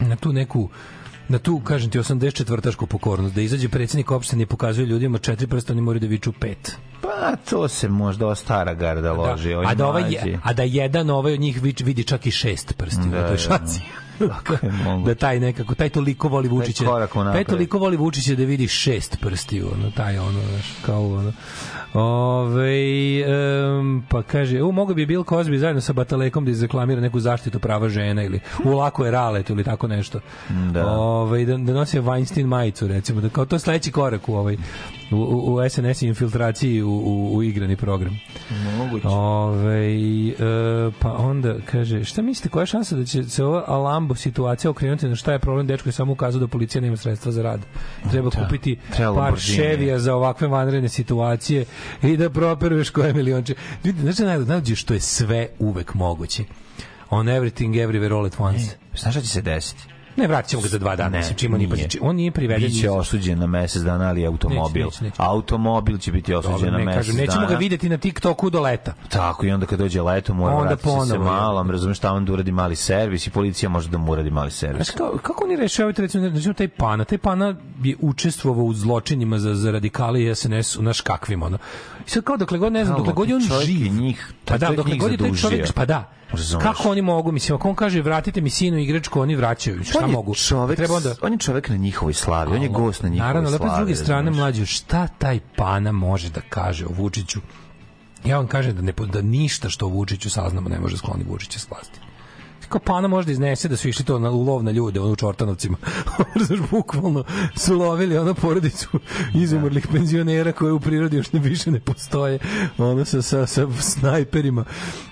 na 0.00 0.16
tu 0.16 0.32
neku 0.32 0.68
na 1.30 1.38
tu, 1.38 1.60
kažem 1.60 1.90
ti, 1.90 1.98
84-tašku 1.98 2.86
pokornost, 2.86 3.34
da 3.34 3.40
izađe 3.40 3.68
predsjednik 3.68 4.10
opštine 4.10 4.42
i 4.42 4.46
pokazuje 4.46 4.86
ljudima 4.86 5.18
četiri 5.18 5.46
prsta, 5.46 5.72
oni 5.72 5.82
moraju 5.82 6.00
da 6.00 6.06
viču 6.06 6.32
pet. 6.32 6.76
Pa 7.02 7.36
to 7.50 7.68
se 7.68 7.88
možda 7.88 8.24
ova 8.24 8.34
stara 8.34 8.74
garda 8.74 9.12
loži. 9.12 9.54
ovi 9.54 9.66
a, 9.66 9.74
da 9.74 9.86
ovaj, 9.86 10.02
a 10.42 10.52
da 10.52 10.62
jedan 10.62 11.10
ovaj 11.10 11.32
od 11.32 11.40
njih 11.40 11.62
vidi 11.62 12.04
čak 12.04 12.26
i 12.26 12.30
šest 12.30 12.72
prsti 12.76 13.08
Da, 13.10 13.20
na 13.20 13.28
toj 13.28 13.36
da, 13.36 13.58
je 14.20 15.02
da 15.04 15.14
taj 15.14 15.40
nekako, 15.40 15.74
taj 15.74 15.88
toliko 15.88 16.28
voli 16.28 16.48
Vučića. 16.48 16.84
Taj, 17.32 17.44
toliko 17.44 17.78
voli 17.78 17.96
Vučića 17.96 18.34
da 18.34 18.44
vidi 18.44 18.68
šest 18.68 19.16
prsti, 19.20 19.62
ono, 19.62 19.90
taj 19.90 20.18
ono, 20.18 20.40
znaš, 20.50 20.72
kao 20.86 21.14
ono. 21.14 21.32
Ove, 21.94 23.20
em, 23.20 24.02
pa 24.08 24.22
kaže, 24.22 24.62
u, 24.62 24.72
mogo 24.72 24.94
bi 24.94 25.06
Bill 25.06 25.24
Cosby 25.24 25.56
zajedno 25.56 25.80
sa 25.80 25.92
Batalekom 25.92 26.44
da 26.44 26.50
izreklamira 26.50 27.00
neku 27.00 27.20
zaštitu 27.20 27.58
prava 27.58 27.88
žena 27.88 28.22
ili 28.22 28.40
u 28.64 28.70
lako 28.70 29.04
je 29.04 29.10
ralet 29.10 29.50
ili 29.50 29.64
tako 29.64 29.88
nešto. 29.88 30.20
Da. 30.72 30.86
Ove, 30.86 31.44
da, 31.44 31.56
da 31.56 31.72
nosi 31.72 32.00
Weinstein 32.00 32.46
majicu, 32.46 32.88
recimo, 32.88 33.20
da 33.20 33.28
kao 33.28 33.46
to 33.46 33.58
sledeći 33.58 33.92
korak 33.92 34.28
u, 34.28 34.34
ovaj, 34.34 34.56
u, 35.10 35.54
u, 35.54 35.68
SNS 35.70 36.02
infiltraciji 36.02 36.82
u, 36.82 36.90
u, 36.90 37.36
u 37.36 37.42
igrani 37.42 37.76
program. 37.76 38.20
Moguće. 38.78 39.08
Ove, 39.08 39.94
e, 40.30 40.34
pa 40.98 41.12
onda 41.12 41.56
kaže, 41.70 42.04
šta 42.04 42.22
mislite, 42.22 42.48
koja 42.48 42.62
je 42.62 42.66
šansa 42.66 42.96
da 42.96 43.04
će 43.04 43.24
se 43.24 43.44
ova 43.44 43.64
Alambo 43.66 44.14
situacija 44.14 44.70
okrenuti 44.70 45.08
na 45.08 45.16
šta 45.16 45.32
je 45.32 45.38
problem, 45.38 45.66
dečko 45.66 45.88
je 45.88 45.92
samo 45.92 46.12
ukazao 46.12 46.40
da 46.40 46.46
policija 46.46 46.82
nema 46.82 46.96
sredstva 46.96 47.32
za 47.32 47.42
rad. 47.42 47.60
Treba 48.10 48.30
Da, 48.30 48.42
kupiti 48.42 48.78
treba 48.96 49.14
par 49.14 49.38
ševija 49.38 49.98
za 49.98 50.14
ovakve 50.14 50.48
vanredne 50.48 50.88
situacije 50.88 51.64
i 52.02 52.16
da 52.16 52.30
properuješ 52.30 52.90
koje 52.90 53.12
milionče. 53.12 53.54
Vidi, 53.84 54.00
znači, 54.00 54.22
najde 54.22 54.76
što 54.76 54.94
je 54.94 55.00
sve 55.00 55.48
uvek 55.58 55.94
moguće. 55.94 56.44
On 57.10 57.26
everything, 57.26 57.74
everywhere, 57.74 58.16
all 58.16 58.26
at 58.26 58.40
once. 58.40 58.76
Znaš 58.96 59.14
šta 59.14 59.20
će 59.20 59.28
se 59.28 59.42
desiti? 59.42 59.89
Ne, 60.16 60.26
vratit 60.26 60.50
ćemo 60.50 60.62
ga 60.62 60.68
za 60.68 60.78
dva 60.78 60.96
dana. 60.96 61.08
Ne, 61.10 61.18
mislim, 61.18 61.36
čim 61.36 61.54
on, 61.54 61.58
nije, 61.60 61.68
nije. 61.74 61.88
on 62.00 62.16
nije 62.16 62.30
priveden. 62.30 62.68
Biće 62.68 62.90
osuđen 62.90 63.38
na 63.38 63.46
mesec 63.46 63.82
dana, 63.82 64.08
ali 64.08 64.26
automobil. 64.26 64.84
Neće, 64.84 64.84
neće, 64.84 65.04
neće. 65.04 65.16
Automobil 65.18 65.98
će 65.98 66.12
biti 66.12 66.34
osuđen 66.34 66.54
Dobro, 66.58 66.70
na 66.70 66.78
ne, 66.78 66.84
mesec 66.84 66.98
kažem, 66.98 67.14
dana. 67.14 67.26
nećemo 67.26 67.46
ga 67.46 67.54
videti 67.54 67.88
na 67.88 67.96
TikToku 67.96 68.50
do 68.50 68.60
leta. 68.60 68.94
Tako, 69.08 69.46
i 69.46 69.50
onda 69.50 69.66
kad 69.66 69.78
dođe 69.78 70.02
leto, 70.02 70.34
mora 70.34 70.54
Onda 70.54 70.66
vratiti 70.68 70.88
se 70.88 70.94
ponovo, 70.96 71.24
malo, 71.24 71.62
razumeš, 71.62 71.98
tamo 71.98 72.20
da 72.20 72.32
uradi 72.32 72.52
mali 72.52 72.76
servis 72.76 73.26
i 73.26 73.30
policija 73.30 73.68
može 73.68 73.88
da 73.88 73.98
mu 73.98 74.12
uradi 74.12 74.30
mali 74.30 74.50
servis. 74.50 74.76
Znaš, 74.86 74.96
kao, 74.96 75.18
kako 75.22 75.44
oni 75.44 75.56
rešavaju, 75.56 75.94
recimo, 75.98 76.28
recimo, 76.28 76.54
taj 76.54 76.68
pana? 76.68 77.04
Taj 77.04 77.18
pana 77.18 77.54
je 77.82 77.96
učestvovao 78.00 78.64
u 78.64 78.74
zločinima 78.74 79.38
za, 79.38 79.54
za 79.54 79.70
radikali 79.70 80.24
i 80.26 80.34
SNS 80.34 80.76
u 80.76 80.82
naš 80.82 81.00
kakvim, 81.00 81.42
ono. 81.42 81.58
I 82.06 82.10
sad 82.10 82.24
kao, 82.24 82.36
dokle 82.36 82.58
god, 82.58 82.72
ne 82.72 82.84
znam, 82.84 82.96
dokle 82.98 83.12
god 83.12 83.28
je 83.28 83.34
on 83.34 83.42
živ. 83.64 83.92
njih- 83.92 84.32
pa 84.44 84.58
da, 84.58 84.70
dokle 84.76 84.96
god 84.96 85.10
je 85.12 85.18
taj 85.18 85.32
čovjek, 85.32 85.72
pa 85.72 85.84
da. 85.84 86.19
Razumeš? 86.32 86.62
Kako 86.64 86.88
oni 86.88 87.02
mogu, 87.02 87.32
mislim, 87.32 87.56
ako 87.56 87.68
on 87.68 87.74
kaže 87.74 88.02
vratite 88.02 88.40
mi 88.40 88.50
sinu 88.50 88.78
igračku, 88.78 89.20
oni 89.20 89.36
vraćaju. 89.36 89.84
Šta 89.84 90.04
on 90.04 90.10
mogu? 90.10 90.34
Čovek, 90.34 90.76
Treba 90.76 90.94
onda 90.94 91.14
on 91.22 91.32
je 91.32 91.38
čovek 91.38 91.68
na 91.68 91.76
njihovoj 91.76 92.14
slavi, 92.14 92.56
on 92.56 92.62
je 92.62 92.68
gost 92.68 93.02
na 93.02 93.08
njihovoj 93.08 93.26
Naravno, 93.28 93.48
slavi. 93.48 93.62
opet 93.64 93.74
s 93.74 93.76
druge 93.76 93.96
strane 93.96 94.30
mlađe, 94.30 94.66
šta 94.66 95.06
taj 95.08 95.40
pana 95.56 95.92
može 95.92 96.30
da 96.30 96.40
kaže 96.40 96.86
o 96.86 96.90
Vučiću? 96.92 97.40
Ja 98.24 98.36
vam 98.36 98.46
kažem 98.46 98.76
da 98.76 98.82
ne 98.82 98.92
da 99.12 99.22
ništa 99.22 99.68
što 99.68 99.86
o 99.86 99.88
Vučiću 99.88 100.30
saznamo 100.30 100.68
ne 100.68 100.80
može 100.80 100.96
skloni 100.96 101.24
Vučića 101.28 101.58
s 101.58 101.70
vlasti. 101.70 102.00
Kao 102.70 102.80
pana 102.80 103.08
može 103.08 103.26
da 103.26 103.32
iznese 103.32 103.68
da 103.68 103.76
su 103.76 103.88
išli 103.88 104.04
to 104.04 104.18
na 104.18 104.30
ulov 104.30 104.62
na 104.62 104.70
ljude, 104.70 105.00
ono 105.00 105.12
u 105.12 105.16
Čortanovcima. 105.16 105.76
Znaš, 106.46 106.60
bukvalno 106.70 107.24
su 107.56 107.74
lovili 107.78 108.18
ono 108.18 108.34
porodicu 108.34 108.88
izumrlih 109.34 109.86
penzionera 109.92 110.52
koje 110.52 110.72
u 110.72 110.80
prirodi 110.80 111.16
još 111.16 111.32
ne 111.32 111.40
više 111.40 111.70
ne 111.70 111.80
postoje. 111.80 112.38
Ono 112.78 113.04
sa, 113.04 113.22
sa, 113.22 113.46
sa 113.46 113.66
snajperima 113.80 114.64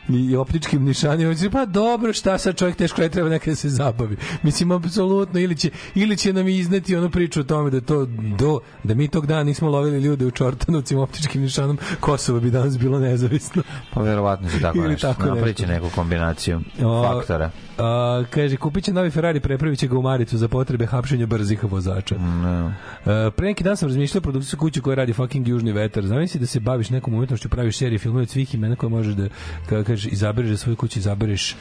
i 0.09 0.37
optičkim 0.37 0.85
nišanima. 0.85 1.31
Mislim, 1.31 1.53
Pa 1.53 1.65
dobro, 1.65 2.13
šta 2.13 2.39
sad 2.39 2.57
čovjek 2.57 2.77
teško 2.77 3.03
je 3.03 3.09
treba 3.09 3.29
nekada 3.29 3.53
da 3.53 3.57
se 3.57 3.69
zabavi. 3.69 4.17
Mislim, 4.43 4.73
apsolutno, 4.73 5.41
ili 5.41 5.57
će, 5.57 5.71
ili 5.95 6.17
će 6.17 6.33
nam 6.33 6.49
izneti 6.49 6.97
onu 6.97 7.11
priču 7.11 7.41
o 7.41 7.45
tome 7.45 7.71
da 7.71 7.81
to 7.81 8.05
do, 8.39 8.61
da 8.85 8.95
mi 8.95 9.09
tog 9.09 9.27
dana 9.27 9.43
nismo 9.43 9.69
lovili 9.71 9.99
ljude 10.01 10.27
u 10.27 10.31
Čortanovcima 10.31 11.03
optičkim 11.03 11.43
nišanom, 11.43 11.79
Kosovo 12.01 12.41
bi 12.41 12.51
danas 12.51 12.79
bilo 12.79 12.99
nezavisno. 12.99 13.63
Pa 13.95 14.03
verovatno 14.03 14.51
će 14.51 14.61
tako 14.61 14.79
Ili 14.79 14.89
nešto. 14.89 15.07
tako 15.07 15.23
Napravit 15.27 15.57
će 15.57 15.67
nešto. 15.67 15.85
neku 15.85 15.95
kombinaciju 15.95 16.61
O, 16.85 17.03
faktora. 17.03 17.48
A, 17.79 18.25
kaže, 18.31 18.57
kupit 18.57 18.85
će 18.85 18.93
novi 18.93 19.11
Ferrari, 19.11 19.41
prepravit 19.41 19.79
će 19.79 19.87
ga 19.87 19.99
u 19.99 20.03
Maricu 20.03 20.39
za 20.39 20.49
potrebe 20.49 20.87
hapšenja 20.87 21.27
brzih 21.27 21.65
vozača. 21.65 22.19
No. 22.19 22.73
E, 23.07 23.31
pre 23.31 23.47
neki 23.47 23.65
dan 23.65 23.77
sam 23.77 23.89
razmišljao 23.89 24.19
o 24.19 24.23
produkciju 24.23 24.59
kuće 24.59 24.81
koja 24.81 24.95
radi 24.95 25.13
fucking 25.13 25.49
Južni 25.49 25.73
vetar. 25.73 26.07
Zamisli 26.07 26.41
da 26.41 26.47
se 26.47 26.61
baviš 26.61 26.91
nekom 26.91 27.15
umetnošću, 27.15 27.49
praviš 27.49 27.79
serije, 27.79 27.99
filmove 27.99 28.23
od 28.23 28.31
svih 28.31 28.55
imena 28.55 28.77
koje 28.77 28.91
možeš 28.91 29.15
da, 29.15 29.29
kako 29.69 29.85
kažeš, 29.85 30.13
izabereš 30.13 30.51
za 30.51 30.57
svoju 30.57 30.77
kuću, 30.77 30.99
izabereš 30.99 31.57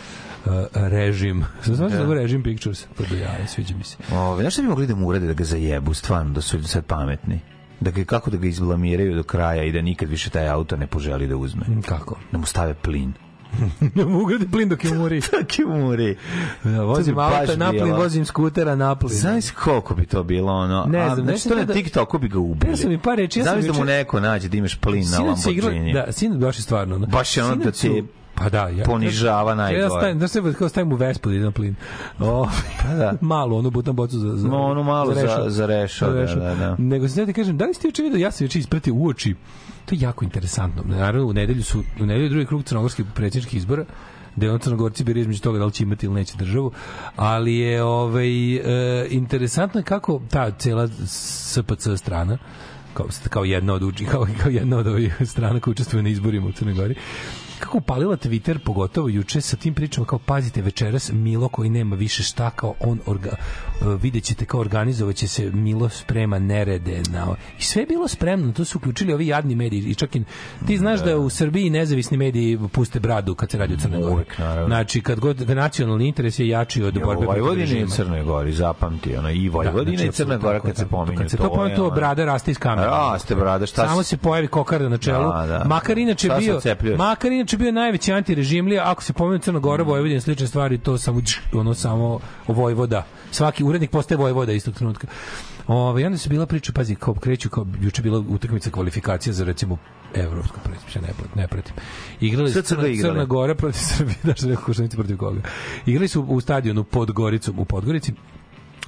uh, 0.46 0.52
režim. 0.74 1.46
Sam 1.64 1.76
znam 1.76 1.90
da. 1.90 1.98
Da. 1.98 2.06
da 2.06 2.14
režim 2.14 2.44
Pictures. 2.44 2.86
Do 2.98 3.16
jaja, 3.16 3.48
sviđa 3.48 3.76
mi 3.78 3.84
se. 3.84 3.98
Ove, 4.12 4.42
znaš 4.44 4.54
šta 4.54 4.62
bi 4.62 4.68
mogli 4.68 4.88
da 4.88 4.96
mu 4.96 5.08
urade 5.08 5.28
da 5.28 5.34
ga 5.34 5.44
zajebu, 5.44 5.94
stvarno, 5.94 6.34
da 6.34 6.42
su 6.42 6.64
sad 6.64 6.86
pametni? 6.86 7.40
Da 7.80 7.92
ga, 7.92 8.04
kako 8.04 8.32
da 8.32 8.38
ga 8.38 8.48
izblamiraju 8.48 9.16
do 9.16 9.24
kraja 9.24 9.64
i 9.64 9.72
da 9.72 9.82
nikad 9.82 10.10
više 10.10 10.30
taj 10.30 10.50
auto 10.50 10.78
ne 10.78 10.88
poželi 10.88 11.28
da 11.28 11.38
uzme. 11.38 11.62
Kako? 11.86 12.20
Da 12.32 12.38
mu 12.38 12.46
stave 12.46 12.74
plin. 12.74 13.14
Ne 13.96 14.06
mogu 14.06 14.32
da 14.34 14.46
plin 14.48 14.70
dok 14.70 14.84
je 14.84 14.92
umori. 14.92 15.22
Dok 15.32 15.60
je 15.60 15.66
umori. 15.68 16.18
Ja, 16.66 16.82
vozim 16.82 17.06
bi 17.06 17.16
baš 17.16 17.34
auto 17.40 17.56
na 17.56 17.70
plin, 17.72 17.94
vozim 17.94 18.26
skutera 18.26 18.76
na 18.76 18.96
plin. 18.96 19.10
Znaš 19.12 19.52
koliko 19.54 19.96
bi 19.96 20.06
to 20.06 20.24
bilo 20.24 20.54
ono? 20.54 20.86
Ne 20.86 21.00
A, 21.00 21.06
znam, 21.06 21.16
znači, 21.16 21.32
nešto 21.32 21.50
to 21.50 21.56
na 21.56 21.64
da- 21.64 21.74
TikToku 21.74 22.18
bi 22.18 22.28
ga 22.28 22.40
ubili. 22.40 22.72
Ja 22.72 22.78
sam 22.78 22.90
mi 22.90 22.98
par 22.98 23.18
reči, 23.18 23.40
ja 23.40 23.44
Znaš 23.44 23.64
da 23.64 23.74
mu 23.74 23.84
neko 23.86 24.20
nađe 24.20 24.50
da 24.50 24.58
imaš 24.58 24.76
plin 24.76 25.06
na 25.12 25.20
Lamborghini. 25.20 25.94
Da, 25.94 26.06
sinoć 26.10 26.38
baš 26.38 26.58
je 26.58 26.64
stvarno. 26.64 26.96
ono. 26.96 27.06
Baš 27.08 27.38
je 27.38 27.44
ono 27.44 27.56
da 27.56 27.74
su- 27.74 28.04
Pa 28.36 28.50
da, 28.50 28.68
ja, 28.68 28.84
ponižava 28.86 29.52
Ja 29.52 29.56
najgore. 29.56 29.90
stavim, 29.90 30.20
da 30.20 30.28
se 30.28 30.54
kao 30.54 30.70
stavim 30.70 30.92
u 30.92 30.96
Vespu 30.96 31.30
da 31.30 31.36
na 31.36 31.52
plin. 31.52 31.76
O, 32.20 32.48
Pa 32.82 32.94
da. 32.96 33.14
malu, 33.22 33.58
onu 33.58 33.70
butan 33.70 33.96
bocu 33.96 34.20
za, 34.20 34.30
za, 34.30 34.48
No, 34.48 34.62
onu 34.62 34.84
malu 34.84 35.14
za- 35.14 35.46
za 35.48 35.66
rešo, 35.66 36.08
da, 36.08 36.26
da, 36.26 36.56
da. 36.56 36.76
Nego 36.80 37.08
se 37.08 37.20
da 37.22 37.26
ti 37.26 37.34
kažem, 37.34 37.58
da 37.58 37.66
li 37.66 37.74
ste 37.74 37.88
juče 37.88 38.04
vidio, 38.04 38.18
ja 38.18 38.32
sam 38.32 38.46
juče 38.46 38.60
ispratio 38.60 38.94
u 38.94 39.08
oči, 39.08 39.36
to 39.88 39.96
je 39.96 40.02
jako 40.02 40.26
interesantno. 40.26 40.84
Naravno, 40.86 41.28
u 41.28 41.34
nedelju 41.34 41.64
su, 41.64 41.84
u 42.00 42.06
nedelju 42.06 42.30
drugi 42.30 42.46
krug 42.46 42.64
crnogorskih 42.64 43.06
predsjedničkih 43.16 43.58
izbora, 43.58 43.86
gde 44.36 44.52
on 44.52 44.60
crnogorci 44.60 45.04
bira 45.04 45.20
između 45.20 45.42
toga 45.42 45.60
da 45.60 45.66
li 45.66 45.72
će 45.72 45.84
imati 45.84 46.06
ili 46.06 46.16
neće 46.16 46.38
državu, 46.38 46.72
ali 47.16 47.56
je 47.56 47.84
ovaj, 47.84 48.56
e, 48.56 49.08
interesantno 49.10 49.84
kako 49.84 50.22
ta 50.30 50.52
cela 50.52 50.88
SPC 51.06 51.88
strana, 51.98 52.38
kao, 52.94 53.08
kao 53.30 53.44
jedna 53.46 53.74
od 53.74 53.84
uči, 53.84 54.06
kao, 54.06 54.28
kao 54.42 54.52
jedna 54.52 54.78
od 54.78 54.88
ovih 54.88 55.16
strana 55.26 55.60
koja 55.60 55.72
učestvuje 55.72 56.04
na 56.04 56.10
izborima 56.10 56.48
u 56.48 56.52
Crnoj 56.52 56.74
Gori, 56.74 56.96
kako 57.60 57.78
upalila 57.78 58.18
Twitter, 58.18 58.58
pogotovo 58.58 59.10
juče, 59.10 59.42
sa 59.42 59.58
tim 59.58 59.74
pričama 59.74 60.08
kao, 60.08 60.20
pazite, 60.20 60.62
večeras 60.62 61.12
Milo 61.12 61.50
koji 61.50 61.70
nema 61.70 61.96
više 61.96 62.24
šta, 62.24 62.50
kao 62.50 62.74
on, 62.80 63.00
orga, 63.06 63.36
vidjet 63.82 64.24
ćete 64.24 64.46
kao 64.46 64.60
organizovaće 64.60 65.28
se 65.28 65.52
Milo 65.52 65.90
sprema 65.90 66.40
nerede 66.40 67.02
na, 67.10 67.28
i 67.60 67.64
sve 67.64 67.82
je 67.82 67.86
bilo 67.86 68.08
spremno, 68.08 68.52
to 68.52 68.66
su 68.66 68.78
uključili 68.78 69.14
ovi 69.14 69.28
jadni 69.28 69.56
mediji 69.56 69.80
i 69.80 69.96
čak 69.96 70.16
i 70.16 70.24
ti 70.68 70.78
znaš 70.78 71.04
da, 71.04 71.18
u 71.18 71.30
Srbiji 71.30 71.70
nezavisni 71.70 72.18
mediji 72.18 72.60
puste 72.72 73.00
bradu 73.00 73.36
kad 73.36 73.52
se 73.52 73.58
radi 73.58 73.74
o 73.74 73.78
Crnoj 73.78 74.02
Gori. 74.02 74.26
Znači, 74.66 75.02
kad 75.02 75.20
god 75.20 75.50
nacionalni 75.50 76.08
interes 76.08 76.40
je 76.40 76.48
jači 76.48 76.84
od 76.84 76.94
borbe 76.94 77.26
u 77.26 77.30
protiv 77.30 77.44
Vojvodini 77.44 77.82
i. 77.82 77.88
Crnoj 77.88 78.24
Gori, 78.24 78.52
zapamti, 78.52 79.16
ono, 79.18 79.30
i 79.30 79.50
Vojvodina 79.50 79.98
znači, 79.98 80.10
i 80.10 80.12
Crna 80.12 80.38
Gora 80.38 80.60
kad 80.60 80.78
se 80.78 80.86
pominju. 80.86 81.18
Kad 81.18 81.32
se 81.32 81.38
to 81.38 81.50
pominje, 81.50 81.76
to 81.76 81.90
brada 81.90 82.26
raste 82.26 82.52
iz 82.52 82.58
kamena. 82.58 82.88
Raste 82.88 83.36
brada, 83.36 83.66
šta 83.66 83.88
Samo 83.88 84.04
se 84.04 84.18
pojavi 84.18 84.48
kokarda 84.48 84.90
na 84.90 84.98
čelu. 84.98 85.34
Da, 85.34 85.48
da. 85.48 85.64
makar 85.66 85.98
inače 85.98 86.30
bio, 86.40 86.60
makar 86.98 87.32
inače 87.32 87.58
bio 87.58 87.72
najveći 87.72 88.14
antirežimlija, 88.14 88.84
ako 88.86 89.04
se 89.04 89.14
pomenu 89.14 89.40
Crna 89.40 89.60
Gora, 89.60 89.84
Mm. 89.84 89.88
Vojvodina, 89.88 90.22
slične 90.22 90.48
stvari, 90.48 90.78
to 90.78 90.98
samo 90.98 91.22
ono 91.54 91.74
samo 91.74 92.20
Vojvoda. 92.48 93.04
Svaki 93.32 93.64
urednik 93.64 93.92
postaje 93.92 94.18
Vojvoda 94.18 94.54
istog 94.54 94.76
trenutka. 94.76 95.08
Ove, 95.68 96.02
i 96.02 96.06
onda 96.06 96.18
se 96.18 96.30
bila 96.30 96.46
priča, 96.46 96.72
pazi, 96.72 96.96
kao 96.96 97.14
kreću, 97.14 97.50
kao 97.50 97.66
juče 97.82 98.02
bila 98.02 98.20
utakmica 98.30 98.70
kvalifikacija 98.70 99.34
za 99.34 99.46
recimo 99.46 99.78
evropsko 100.14 100.60
prvenstvo, 100.64 101.02
ne, 101.02 101.42
ne 101.42 101.48
pratim. 101.48 101.74
Igrali 102.22 102.52
su 102.52 102.62
Crna 102.62 102.84
Crna, 103.02 103.26
Gora 103.26 103.56
protiv 103.56 103.80
Srbije, 103.98 104.18
da 104.24 104.36
što 104.36 104.48
rekao 104.48 104.74
protiv 104.96 105.18
koga. 105.18 105.42
Igrali 105.86 106.08
su 106.08 106.22
u 106.22 106.42
stadionu 106.42 106.84
pod 106.84 107.12
Goricom, 107.12 107.60
u 107.60 107.66
Podgorici. 107.66 108.14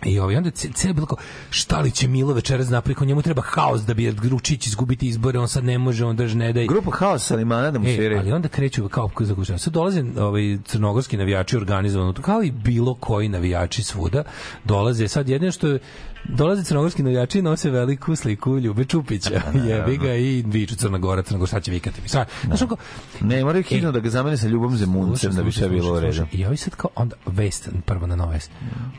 I 0.04 0.20
ovaj, 0.20 0.36
onda 0.36 0.52
ce- 0.52 0.70
celo 0.74 0.94
bilo 0.94 1.06
kao, 1.06 1.18
šta 1.50 1.80
li 1.80 1.92
će 1.92 2.08
Milo 2.08 2.34
večeras 2.34 2.70
napraviti, 2.70 3.06
njemu 3.06 3.22
treba 3.22 3.42
haos 3.42 3.82
da 3.82 3.94
bi 3.94 4.12
Gručić 4.12 4.68
izgubiti 4.68 5.08
izbore, 5.08 5.40
on 5.40 5.48
sad 5.48 5.64
ne 5.64 5.78
može, 5.78 6.06
on 6.06 6.16
drž 6.16 6.34
ne 6.34 6.54
daj. 6.54 6.68
Grupa 6.68 6.92
Haos 6.92 7.26
Salimana 7.26 7.72
da 7.72 7.80
mu 7.80 7.88
E, 7.88 7.96
sviraju. 7.96 8.20
ali 8.20 8.32
onda 8.32 8.48
kreću 8.48 8.90
kao 8.90 9.10
za 9.20 9.36
kućan. 9.36 9.60
Sad 9.60 9.74
dolaze 9.74 10.04
ovaj 10.18 10.58
crnogorski 10.66 11.18
navijači 11.18 11.58
organizovano, 11.58 12.14
kao 12.14 12.44
i 12.44 12.52
bilo 12.52 12.94
koji 12.94 13.30
navijači 13.30 13.84
svuda, 13.84 14.24
dolaze 14.64 15.08
sad 15.08 15.30
jedino 15.30 15.52
što 15.52 15.68
je 15.68 15.80
dolaze 16.24 16.64
crnogorski 16.64 17.04
navijači 17.04 17.40
i 17.40 17.42
nose 17.42 17.70
veliku 17.70 18.16
sliku 18.16 18.58
Ljube 18.60 18.86
Čupića. 18.86 19.42
Jebi 19.68 19.98
ga 19.98 20.16
i 20.16 20.44
viču 20.48 20.76
Crna 20.76 20.98
Gora, 20.98 21.24
Crna 21.24 21.38
Gora, 21.40 21.48
sad 21.50 21.64
će 21.64 21.72
vikati. 21.72 22.10
Sad, 22.10 22.28
znaš, 22.46 22.62
onako, 22.62 22.78
Ne, 23.22 23.44
moraju 23.44 23.64
hitno 23.64 23.92
da 23.92 24.00
ga 24.00 24.10
zamene 24.10 24.38
sa 24.38 24.48
Ljubom 24.48 24.78
Zemuncem 24.78 25.36
da 25.36 25.44
bi 25.44 25.52
sve 25.52 25.70
bilo 25.70 25.94
u 25.98 26.00
redu. 26.00 26.26
I 26.32 26.46
ovi 26.46 26.58
sad 26.58 26.76
kao 26.76 26.90
onda 26.96 27.16
vest 27.26 27.70
prvo 27.86 28.08
na 28.08 28.16
nova 28.16 28.32
vest. 28.32 28.52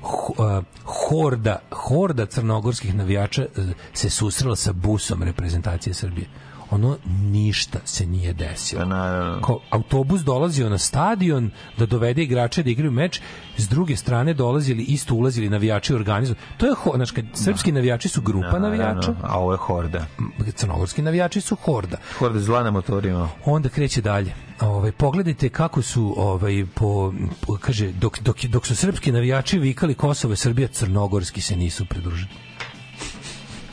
Ho- 0.02 0.62
horda, 0.84 1.58
horda 1.70 2.26
crnogorskih 2.26 2.94
navijača 2.94 3.46
uh, 3.56 3.64
se 3.92 4.10
susrela 4.10 4.56
sa 4.56 4.72
busom 4.72 5.22
reprezentacije 5.22 5.94
Srbije. 5.94 6.26
Ono 6.70 6.96
ništa 7.20 7.78
se 7.84 8.06
nije 8.06 8.32
desilo. 8.32 8.82
Kao 9.44 9.60
autobus 9.70 10.20
dolazio 10.20 10.68
na 10.68 10.78
stadion 10.78 11.50
da 11.78 11.86
dovede 11.86 12.22
igrače 12.22 12.62
da 12.62 12.70
igraju 12.70 12.90
meč, 12.92 13.20
s 13.56 13.68
druge 13.68 13.96
strane 13.96 14.34
dolazili 14.34 14.82
isto 14.82 15.14
ulazili 15.14 15.48
navijači 15.48 15.92
u 15.92 15.96
organizam. 15.96 16.36
To 16.56 16.66
je 16.66 16.74
ho, 16.74 16.92
znači 16.94 17.14
kad 17.14 17.24
srpski 17.34 17.72
navijači 17.72 18.08
su 18.08 18.20
grupa 18.20 18.58
navijača, 18.58 19.14
A 19.22 19.38
ovo 19.38 19.52
je 19.52 19.58
horda. 19.58 20.06
crnogorski 20.54 21.02
navijači 21.02 21.40
su 21.40 21.56
horda 21.56 21.96
Horda 22.18 22.38
zla 22.40 22.62
na 22.62 22.70
motorima. 22.70 23.28
onda 23.44 23.68
kreće 23.68 24.00
dalje. 24.00 24.34
Ovaj 24.60 24.92
pogledajte 24.92 25.48
kako 25.48 25.82
su 25.82 26.14
ovaj 26.16 26.66
po, 26.74 27.12
po- 27.46 27.56
kaže 27.60 27.92
dok, 27.92 28.20
dok 28.20 28.44
dok 28.44 28.66
su 28.66 28.76
srpski 28.76 29.12
navijači 29.12 29.58
vikali 29.58 29.94
Kosovo 29.94 30.32
je 30.32 30.36
Srbija 30.36 30.68
crnogorski 30.68 31.40
se 31.40 31.56
nisu 31.56 31.84
pridružili. 31.86 32.30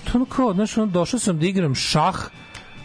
To 0.04 0.12
ono 0.16 0.26
kao, 0.26 0.54
znaš, 0.54 0.78
ono, 0.78 0.88
došao 0.88 1.20
sam 1.20 1.40
da 1.40 1.46
igram 1.46 1.76
šah, 1.76 2.16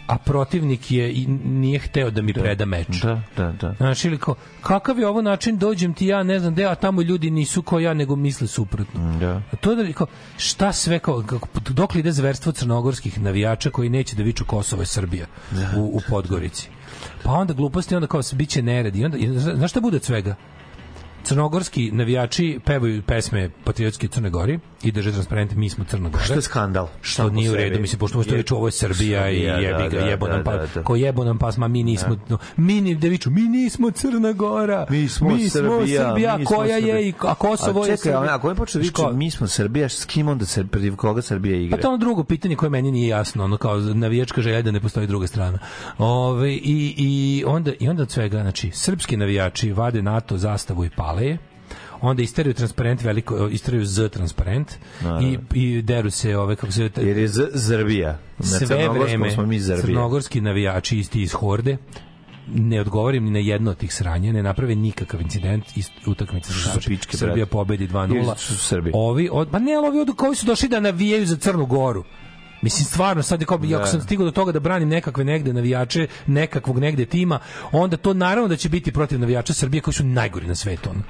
a 0.07 0.17
protivnik 0.17 0.91
je 0.91 1.11
i 1.11 1.27
nije 1.45 1.79
hteo 1.79 2.11
da 2.11 2.21
mi 2.21 2.33
preda 2.33 2.65
meč. 2.65 2.87
Da, 2.87 3.21
da, 3.37 3.51
da. 3.51 3.73
Znaš, 3.77 4.05
ili 4.05 4.17
kao, 4.17 4.35
kakav 4.61 4.99
je 4.99 5.07
ovo 5.07 5.21
način, 5.21 5.57
dođem 5.57 5.93
ti 5.93 6.07
ja, 6.07 6.23
ne 6.23 6.39
znam 6.39 6.53
gde, 6.53 6.65
a 6.65 6.75
tamo 6.75 7.01
ljudi 7.01 7.29
nisu 7.29 7.61
ko 7.61 7.79
ja, 7.79 7.93
nego 7.93 8.15
misle 8.15 8.47
suprotno. 8.47 9.17
Da. 9.19 9.41
A 9.51 9.55
to 9.55 9.75
da 9.75 9.93
kao, 9.93 10.07
šta 10.37 10.71
sve 10.71 10.99
kao, 10.99 11.23
kako, 11.27 11.47
dok 11.69 11.93
li 11.93 11.99
ide 11.99 12.11
zverstvo 12.11 12.51
crnogorskih 12.51 13.21
navijača 13.21 13.69
koji 13.69 13.89
neće 13.89 14.15
da 14.15 14.23
viču 14.23 14.45
Kosovo 14.45 14.81
je 14.81 14.85
Srbija 14.85 15.25
u, 15.77 15.81
u 15.81 15.99
Podgorici. 16.09 16.69
Pa 17.23 17.31
onda 17.31 17.53
gluposti, 17.53 17.95
onda 17.95 18.07
kao 18.07 18.21
biće 18.33 18.61
nered. 18.61 18.95
I 18.95 19.05
onda, 19.05 19.17
znaš 19.39 19.71
šta 19.71 19.81
bude 19.81 19.97
od 19.97 20.03
svega? 20.03 20.35
Crnogorski 21.23 21.91
navijači 21.91 22.59
pevaju 22.65 23.01
pesme 23.01 23.49
patriotske 23.63 24.07
Crne 24.07 24.29
Gori 24.29 24.59
i 24.83 24.91
drže 24.91 25.11
transparente 25.11 25.55
mi 25.55 25.69
smo 25.69 25.83
Crna 25.85 26.09
Gora. 26.09 26.23
Što 26.23 26.33
je 26.33 26.41
skandal? 26.41 26.87
Što 27.01 27.29
nije 27.29 27.51
u 27.51 27.55
redu, 27.55 27.79
mislim, 27.79 27.99
pošto 27.99 28.21
Je- 28.21 28.37
viču 28.37 28.55
ovo 28.55 28.67
je 28.67 28.71
Srbija 28.71 29.29
i 29.29 29.35
Srbija, 29.35 29.55
jebi 29.55 29.83
ga, 29.85 29.99
da, 29.99 30.05
jebo 30.05 30.27
da, 30.27 30.33
nam 30.33 30.43
pa, 30.43 30.51
da, 30.51 30.67
da. 30.75 30.83
ko 30.83 30.95
jebo 30.95 31.23
nam 31.23 31.37
pas, 31.37 31.57
ma 31.57 31.67
mi 31.67 31.83
nismo, 31.83 32.17
no, 32.29 32.37
mi 32.57 32.81
ni, 32.81 32.95
da 32.95 33.07
viču, 33.07 33.29
mi 33.29 33.41
nismo 33.41 33.91
Crna 33.91 34.31
Gora, 34.31 34.85
Mi 34.89 35.07
smo, 35.09 35.29
Srbija, 35.49 36.37
mi 36.37 36.45
smo 36.45 36.55
koja 36.57 36.75
Srbija. 36.77 36.95
je, 36.95 37.07
i, 37.07 37.13
a 37.21 37.35
Kosovo 37.35 37.81
a 37.81 37.85
je 37.85 37.97
čekaj, 37.97 38.11
Srbija. 38.13 38.35
ako 38.35 38.49
je 38.49 38.55
počeo 38.55 38.81
kao, 38.93 39.13
mi 39.13 39.31
smo 39.31 39.47
Srbija, 39.47 39.89
s 39.89 40.05
kim 40.05 40.27
onda 40.27 40.45
se, 40.45 40.63
protiv 40.65 40.95
koga 40.95 41.21
Srbija 41.21 41.57
igra? 41.57 41.77
Pa 41.77 41.81
to 41.81 41.87
je 41.87 41.89
ono 41.89 41.97
drugo 41.97 42.23
pitanje 42.23 42.55
koje 42.55 42.69
meni 42.69 42.91
nije 42.91 43.07
jasno, 43.07 43.43
ono 43.43 43.57
kao 43.57 43.77
navijačka 43.77 44.41
želja 44.41 44.61
da 44.61 44.71
ne 44.71 44.79
postoji 44.79 45.07
druga 45.07 45.27
strana. 45.27 45.59
Ove, 45.97 46.53
i, 46.53 46.93
i, 46.97 47.43
onda, 47.47 47.71
I 47.79 47.89
onda 47.89 48.03
od 48.03 48.11
svega, 48.11 48.41
znači, 48.41 48.71
srpski 48.71 49.17
navijači 49.17 49.71
vade 49.71 50.01
NATO 50.01 50.37
zastavu 50.37 50.85
i 50.85 50.89
pale 51.15 51.37
onda 52.01 52.21
isteraju 52.21 52.53
transparent 52.53 53.03
veliko 53.03 53.47
isteraju 53.47 53.85
z 53.85 54.09
transparent 54.09 54.71
i 55.21 55.37
i 55.53 55.81
deru 55.81 56.09
se 56.09 56.37
ove 56.37 56.55
kako 56.55 56.71
se 56.71 56.89
Jer 56.97 57.17
je 57.17 57.27
Z- 57.27 57.49
Zrbija. 57.53 58.19
Na 58.37 58.45
sve 58.45 58.89
vreme 58.89 59.31
smo 59.31 59.45
mi 59.45 59.59
Zrbija. 59.59 59.81
crnogorski 59.81 60.41
navijači 60.41 60.97
isti 60.97 61.21
iz 61.21 61.33
horde 61.33 61.77
ne 62.47 62.81
odgovorim 62.81 63.23
ni 63.23 63.31
na 63.31 63.39
jedno 63.39 63.71
od 63.71 63.77
tih 63.77 63.93
sranja, 63.93 64.33
ne 64.33 64.43
naprave 64.43 64.75
nikakav 64.75 65.21
incident 65.21 65.77
iz 65.77 65.89
utakmice 66.07 66.53
znači, 66.53 66.87
pičke, 66.89 67.17
Srbija 67.17 67.45
pobedi 67.45 67.83
Ili 67.83 67.93
2:0. 67.93 68.37
su 68.37 68.57
Srbi? 68.57 68.91
Ovi 68.93 69.29
od 69.31 69.47
pa 69.51 69.59
ne, 69.59 69.75
ali 69.75 69.87
ovi 69.87 69.99
od 69.99 70.15
koji 70.15 70.35
su 70.35 70.45
došli 70.45 70.69
da 70.69 70.79
navijaju 70.79 71.25
za 71.25 71.35
Crnu 71.35 71.65
Goru. 71.65 72.03
Mislim 72.63 72.85
stvarno 72.85 73.23
sad 73.23 73.41
je 73.41 73.45
kao 73.45 73.57
Da. 73.57 73.77
ako 73.77 73.87
sam 73.87 74.01
stigao 74.01 74.25
do 74.25 74.31
toga 74.31 74.51
da 74.51 74.59
branim 74.59 74.89
nekakve 74.89 75.23
negde 75.23 75.53
navijače 75.53 76.07
nekakvog 76.27 76.79
negde 76.79 77.05
tima, 77.05 77.39
onda 77.71 77.97
to 77.97 78.13
naravno 78.13 78.47
da 78.47 78.55
će 78.55 78.69
biti 78.69 78.91
protiv 78.91 79.19
navijača 79.19 79.53
Srbije 79.53 79.81
koji 79.81 79.93
su 79.93 80.03
najgori 80.03 80.47
na 80.47 80.55
svetu. 80.55 80.89
Ono. 80.89 81.01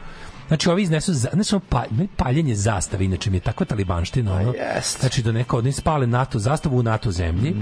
Znači 0.47 0.69
ovi 0.69 0.83
iznesu 0.83 1.13
za, 1.13 1.29
pa, 1.69 1.83
ne, 1.91 2.07
paljenje 2.17 2.55
zastave, 2.55 3.05
inače 3.05 3.29
mi 3.29 3.37
je 3.37 3.41
takva 3.41 3.65
talibanština. 3.65 4.33
Ono. 4.33 4.53
Znači 4.99 5.21
da 5.21 5.31
neko 5.31 5.57
od 5.57 5.65
njih 5.65 5.75
spale 5.75 6.07
NATO 6.07 6.39
zastavu 6.39 6.77
u 6.77 6.83
NATO 6.83 7.11
zemlji. 7.11 7.55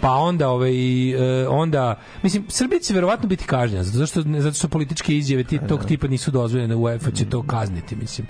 Pa 0.00 0.12
onda 0.12 0.48
ovaj 0.48 1.10
e, 1.10 1.48
onda 1.48 2.00
mislim 2.22 2.44
Srbija 2.48 2.80
će 2.80 2.94
verovatno 2.94 3.28
biti 3.28 3.44
kažnjena 3.44 3.84
zato 3.84 4.06
što 4.06 4.22
zato 4.38 4.56
što 4.56 4.68
političke 4.68 5.16
izjave 5.16 5.44
ti 5.44 5.58
tog 5.68 5.84
tipa 5.84 6.08
nisu 6.08 6.30
dozvoljene 6.30 6.76
UEFA 6.76 7.10
će 7.10 7.24
to 7.24 7.42
kazniti 7.42 7.96
mislim. 7.96 8.26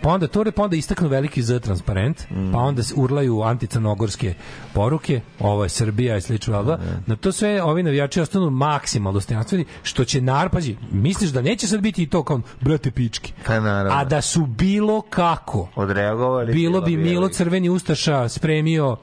Pa 0.00 0.10
onda 0.10 0.26
to 0.26 0.44
pa 0.56 0.62
onda 0.62 0.76
istaknu 0.76 1.08
veliki 1.08 1.42
Z 1.42 1.60
transparent, 1.60 2.22
pa 2.52 2.58
onda 2.58 2.82
urlaju 2.96 3.42
anticrnogorske 3.42 4.34
poruke, 4.72 5.20
ovo 5.40 5.62
je 5.62 5.68
Srbija 5.68 6.16
i 6.16 6.20
slično, 6.20 6.62
bla. 6.62 6.78
Na 7.06 7.16
to 7.16 7.32
sve 7.32 7.62
ovi 7.62 7.82
navijači 7.82 8.20
ostanu 8.20 8.50
maksimalno 8.50 9.16
dostojanstveni, 9.16 9.64
što 9.82 10.04
će 10.04 10.20
nar, 10.20 10.48
pazi, 10.48 10.76
misliš 10.90 11.30
da 11.30 11.42
neće 11.42 11.66
sad 11.66 11.80
biti 11.80 12.02
i 12.02 12.06
to 12.06 12.22
kao, 12.22 12.40
brate 12.60 12.90
pički. 13.18 13.32
Pa 13.46 13.60
naravno. 13.60 13.92
A 13.92 14.04
da 14.04 14.20
su 14.20 14.46
bilo 14.46 15.00
kako 15.00 15.68
Odreagovali. 15.76 16.52
bilo 16.52 16.80
bi. 16.80 16.96
Milo 16.96 17.28
Crveni 17.28 17.68
Ustaša 17.68 18.28
spremio 18.28 18.96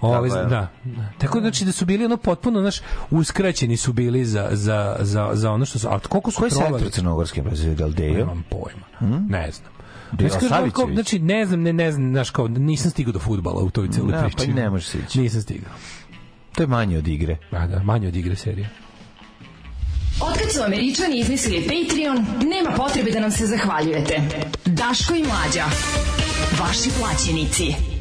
ovaj 0.00 0.28
Tako 0.30 0.38
je. 0.38 0.46
da. 0.46 0.68
Tako 1.18 1.40
znači 1.40 1.64
da 1.64 1.72
su 1.72 1.84
bili 1.84 2.04
ono 2.04 2.16
potpuno 2.16 2.60
naš 2.60 2.80
uskraćeni 3.10 3.76
su 3.76 3.92
bili 3.92 4.24
za, 4.24 4.48
za, 4.50 4.96
za, 5.00 5.30
za 5.32 5.52
ono 5.52 5.64
što 5.64 5.78
su 5.78 5.88
a 5.88 5.98
koliko 6.00 6.30
su 6.30 6.38
Koji 6.38 6.50
trovali? 6.50 6.72
sektor 6.74 6.92
crnogorske 6.92 7.42
prezident 7.42 7.80
Aldejo? 7.80 8.12
Nemam 8.14 8.44
pojma. 8.50 9.18
Ne 9.28 9.50
znam. 9.50 9.70
Dejo 10.12 10.30
Znači, 10.30 10.70
kao- 10.70 10.88
znači, 10.92 11.18
ne 11.18 11.46
znam, 11.46 11.62
ne, 11.62 11.72
ne 11.72 11.92
znam, 11.92 12.12
znaš, 12.12 12.30
kao, 12.30 12.48
nisam 12.48 12.90
stigao 12.90 13.12
do 13.12 13.18
fudbala 13.18 13.62
u 13.62 13.70
toj 13.70 13.88
celoj 13.88 14.12
Da, 14.12 14.20
priči. 14.20 14.36
pa 14.36 14.44
i 14.44 14.54
ne 14.54 14.70
možeš 14.70 14.94
ići. 14.94 15.20
Nisam 15.20 15.42
stigao. 15.42 15.70
To 16.54 16.62
je 16.62 16.66
manje 16.66 16.98
od 16.98 17.08
igre. 17.08 17.36
Da, 17.50 17.66
da, 17.66 17.82
manje 17.82 18.08
od 18.08 18.16
igre 18.16 18.36
serije. 18.36 18.70
Otkad 20.20 20.52
su 20.52 20.62
Američani 20.62 21.18
izmislili 21.18 21.66
Patreon, 21.66 22.26
nema 22.42 22.70
potrebe 22.76 23.10
da 23.10 23.20
nam 23.20 23.30
se 23.30 23.46
zahvaljujete. 23.46 24.20
Daško 24.64 25.14
i 25.14 25.22
Mlađa. 25.22 25.64
Vaši 26.60 26.90
plaćenici. 27.00 27.97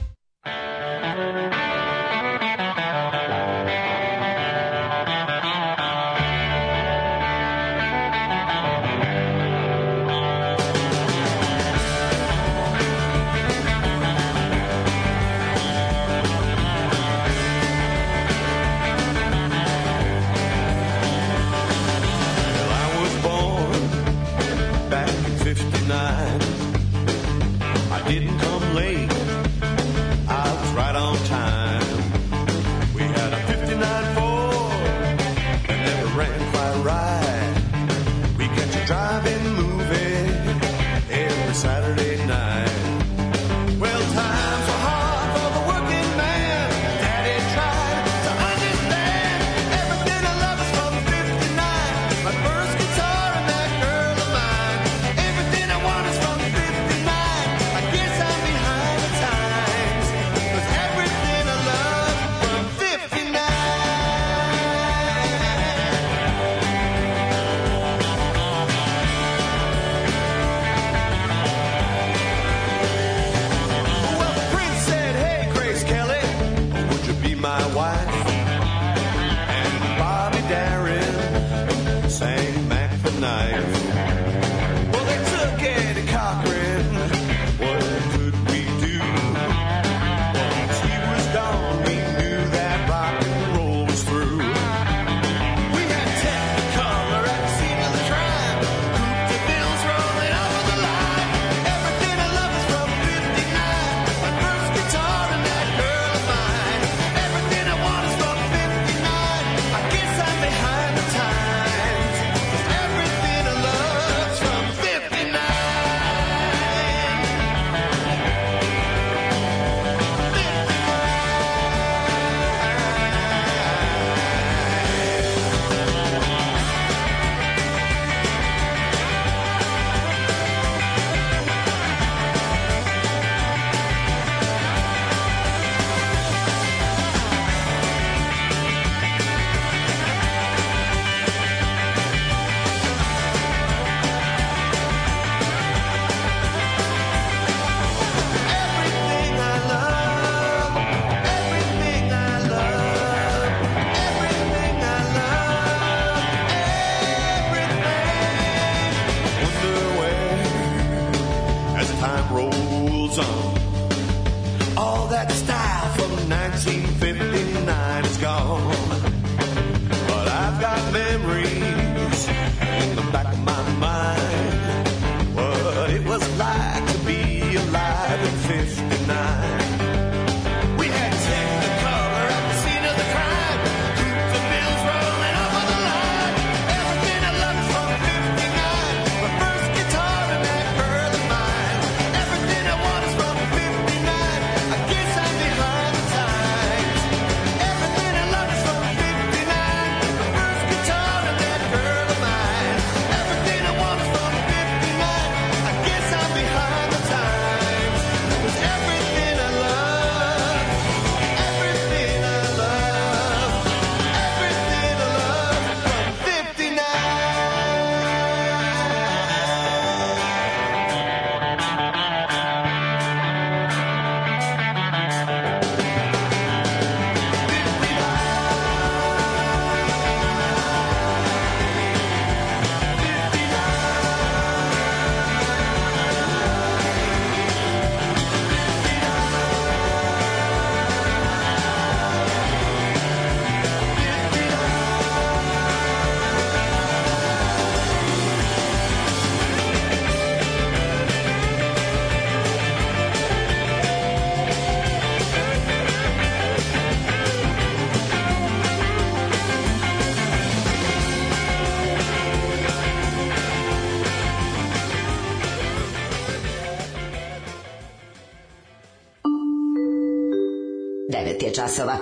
9 271.26 271.44
je 271.44 271.54
časova. 271.54 271.98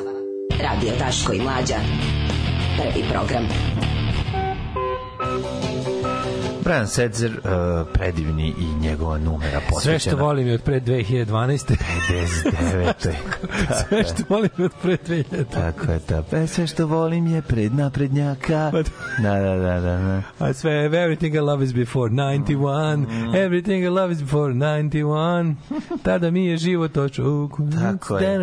Radio 0.61 0.92
Daško 1.00 1.34
i 1.34 1.42
Mlađa. 1.42 1.76
Prvi 2.77 3.06
program. 3.11 3.48
Brian 6.66 6.88
Setzer, 6.88 7.32
uh, 7.32 7.42
predivni 7.94 8.53
i 8.60 8.80
njegova 8.82 9.18
numera 9.18 9.60
posvećena. 9.69 10.00
Sve 10.00 10.11
što 10.11 10.18
volim 10.18 10.48
je 10.48 10.53
od 10.53 10.61
pre 10.61 10.80
2012. 10.80 11.76
59. 12.45 13.14
Sve 13.90 14.03
što 14.03 14.24
volim 14.30 14.50
je 14.58 14.66
od 14.66 14.72
pre 14.82 14.98
2012. 14.98 15.45
Tako 15.45 15.92
je. 15.92 16.00
E, 16.44 16.48
sve 16.48 16.68
što 16.68 16.88
volim 16.88 17.27
je 17.27 17.42
pred 17.42 17.74
naprednjaka. 17.74 18.72
Da, 19.19 19.34
da, 19.34 19.56
da, 19.56 19.80
da. 19.80 19.98
da. 19.98 20.22
A 20.40 20.53
sve, 20.53 20.72
everything 20.90 21.35
I 21.35 21.40
love 21.40 21.66
is 21.66 21.74
before 21.74 22.10
91, 22.11 22.95
Mm. 22.98 23.35
everything 23.35 23.84
I 23.84 23.90
love 23.90 24.11
is 24.11 24.22
before 24.22 24.53
91, 24.53 25.56
tada 26.03 26.32
mi 26.32 26.45
je 26.45 26.58
život 26.58 26.98
očuku. 26.98 27.64
Tako 27.82 28.18
je. 28.18 28.38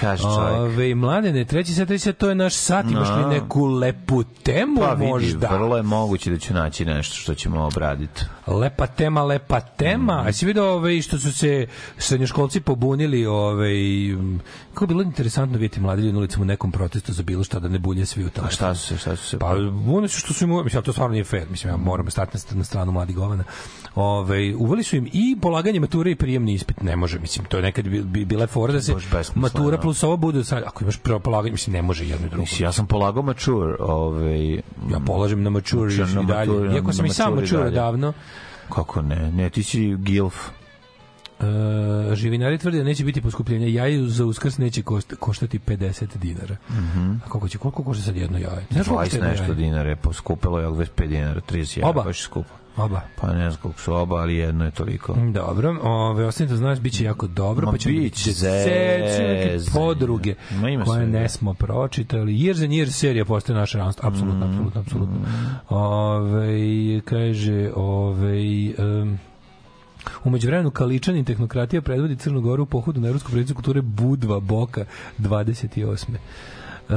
Kaže 0.00 0.22
čovjek. 0.22 0.58
Ove, 0.58 0.94
mladene, 0.94 1.44
treći 1.44 1.74
sat, 1.74 1.88
treći 1.88 2.02
sat, 2.02 2.16
to 2.16 2.28
je 2.28 2.34
naš 2.34 2.54
sat, 2.54 2.84
imaš 2.90 3.08
li 3.08 3.34
neku 3.34 3.64
lepu 3.64 4.24
temu 4.42 4.80
Pa 4.80 4.92
vidi, 4.92 5.10
možda? 5.10 5.48
vrlo 5.48 5.76
je 5.76 5.82
moguće 5.82 6.03
da 6.30 6.38
ću 6.38 6.54
naći 6.54 6.84
nešto 6.84 7.16
što 7.16 7.34
ćemo 7.34 7.64
obraditi. 7.66 8.22
Lepa 8.46 8.86
tema, 8.86 9.22
lepa 9.22 9.60
tema. 9.60 10.22
Mm. 10.22 10.26
A 10.26 10.32
si 10.32 10.46
vidio 10.46 10.74
ove, 10.74 11.02
što 11.02 11.18
su 11.18 11.32
se 11.32 11.66
srednjoškolci 11.98 12.60
pobunili, 12.60 13.26
ove, 13.26 13.70
kako 14.74 14.86
bilo 14.86 15.02
interesantno 15.02 15.58
vidjeti 15.58 15.80
mladi 15.80 16.02
ljudi 16.02 16.12
na 16.12 16.18
ulicama 16.18 16.42
u 16.42 16.46
nekom 16.46 16.72
protestu 16.72 17.12
za 17.12 17.22
bilo 17.22 17.44
šta 17.44 17.58
da 17.58 17.68
ne 17.68 17.78
bulje 17.78 18.06
svi 18.06 18.24
u 18.24 18.30
tamo. 18.30 18.48
A 18.48 18.50
šta 18.50 18.74
su 18.74 18.86
se, 18.86 18.98
šta 18.98 19.16
su 19.16 19.26
se? 19.26 19.38
Pa 19.38 19.54
bune 19.72 20.08
su 20.08 20.18
što 20.18 20.34
su 20.34 20.44
im, 20.44 20.64
mislim, 20.64 20.82
to 20.82 20.92
stvarno 20.92 21.12
nije 21.12 21.24
fair, 21.24 21.46
mislim, 21.50 21.72
ja 21.72 21.76
moram 21.76 22.10
stati 22.10 22.38
na, 22.54 22.64
stranu 22.64 22.92
mladih 22.92 23.16
govana. 23.16 23.44
Ove, 23.94 24.54
uveli 24.56 24.82
su 24.82 24.96
im 24.96 25.08
i 25.12 25.36
polaganje 25.42 25.80
mature 25.80 26.10
i 26.10 26.14
prijemni 26.14 26.54
ispit, 26.54 26.82
ne 26.82 26.96
može, 26.96 27.18
mislim, 27.18 27.46
to 27.46 27.56
je 27.56 27.62
nekad 27.62 27.88
bi, 27.88 28.02
bi, 28.02 28.24
bila 28.24 28.46
fora 28.46 28.72
da 28.72 28.80
se 28.80 28.94
matura 29.34 29.78
plus 29.78 30.02
ovo 30.02 30.16
bude, 30.16 30.44
sad, 30.44 30.62
ako 30.66 30.84
imaš 30.84 30.98
prvo 30.98 31.18
polaganje, 31.18 31.52
mislim, 31.52 31.74
ne 31.74 31.82
može 31.82 32.06
jedno 32.06 32.26
i 32.26 32.30
drugo. 32.30 32.42
Mislim, 32.42 32.64
ja 32.64 32.72
sam 32.72 32.86
polagao 32.86 33.22
mačur, 33.22 33.76
ovaj... 33.80 34.54
Ja 34.90 35.00
polažem 35.06 35.42
na 35.42 35.50
mature 35.50 35.96
Mačur, 35.96 36.08
i 36.08 36.14
na 36.14 36.22
dalje. 36.22 36.74
Iako 36.74 36.92
sam 36.92 37.06
i 37.06 37.10
sam 37.10 37.34
mature 37.34 37.70
davno, 37.70 38.12
Kako 38.68 39.02
ne? 39.02 39.32
Ne, 39.32 39.50
ti 39.50 39.62
si 39.62 39.96
gilf. 39.96 40.34
E, 41.40 41.44
živinari 42.14 42.58
tvrde 42.58 42.78
da 42.78 42.84
neće 42.84 43.04
biti 43.04 43.20
poskupljenja. 43.20 43.66
Jaje 43.68 44.08
za 44.08 44.24
uskrs 44.24 44.58
neće 44.58 44.82
košta- 44.82 45.16
koštati 45.16 45.58
50 45.58 46.16
dinara. 46.16 46.56
Mhm. 46.70 47.12
A 47.16 47.28
koliko 47.28 47.48
će, 47.48 47.58
koliko 47.58 47.84
košta 47.84 48.04
sad 48.04 48.16
jedno 48.16 48.38
jaje? 48.38 48.66
Znaš 48.70 48.86
koliko 48.86 48.94
20 48.94 49.04
košta 49.04 49.16
jedno 49.16 49.30
nešto 49.30 49.44
jaje? 49.44 49.54
dinara 49.54 49.88
je 49.90 49.96
poskupilo, 49.96 50.60
je 50.60 50.66
25 50.68 51.06
dinara, 51.06 51.40
31. 51.42 51.84
Oba? 51.84 52.02
Baš 52.02 52.18
je 52.18 52.22
skupo. 52.22 52.50
Oba. 52.76 53.00
Pa 53.16 53.32
ne 53.32 53.50
znam 53.50 53.62
koliko 53.62 53.80
su 53.80 53.94
oba, 53.94 54.16
ali 54.16 54.34
jedno 54.36 54.64
je 54.64 54.70
toliko. 54.70 55.16
Dobro, 55.32 55.76
ove, 55.82 56.26
ostanite 56.26 56.56
znaš, 56.56 56.78
bit 56.80 56.92
će 56.92 57.04
jako 57.04 57.26
dobro, 57.26 57.66
Ma, 57.66 57.72
pa 57.72 57.78
ćemo 57.78 58.08
će 58.08 58.32
zezanje. 58.32 59.58
podruge 59.74 60.34
Ma, 60.52 60.84
koje 60.84 61.06
ne 61.06 61.28
smo 61.28 61.54
pročitali. 61.54 62.32
Years 62.32 62.62
and 62.64 62.72
Years 62.72 62.90
serija 62.90 63.24
postaje 63.24 63.58
naša 63.58 63.78
ranstvo. 63.78 64.08
Apsolutno, 64.08 64.46
apsolutno, 64.46 64.80
apsolutno. 64.80 65.16
Ove, 65.68 67.00
kaže, 67.00 67.70
ove, 67.74 68.38
um, 69.02 69.18
Umeđu 70.24 70.46
vremenu 70.46 70.70
Kaličanin 70.70 71.24
tehnokratija 71.24 71.82
predvodi 71.82 72.16
Crnu 72.16 72.40
Goru 72.40 72.62
u 72.62 72.66
pohodu 72.66 73.00
na 73.00 73.08
Evropsku 73.08 73.26
predstavnicu 73.30 73.54
kulture 73.54 73.82
Budva 73.82 74.40
Boka 74.40 74.84
28. 75.18 76.06
E, 76.84 76.94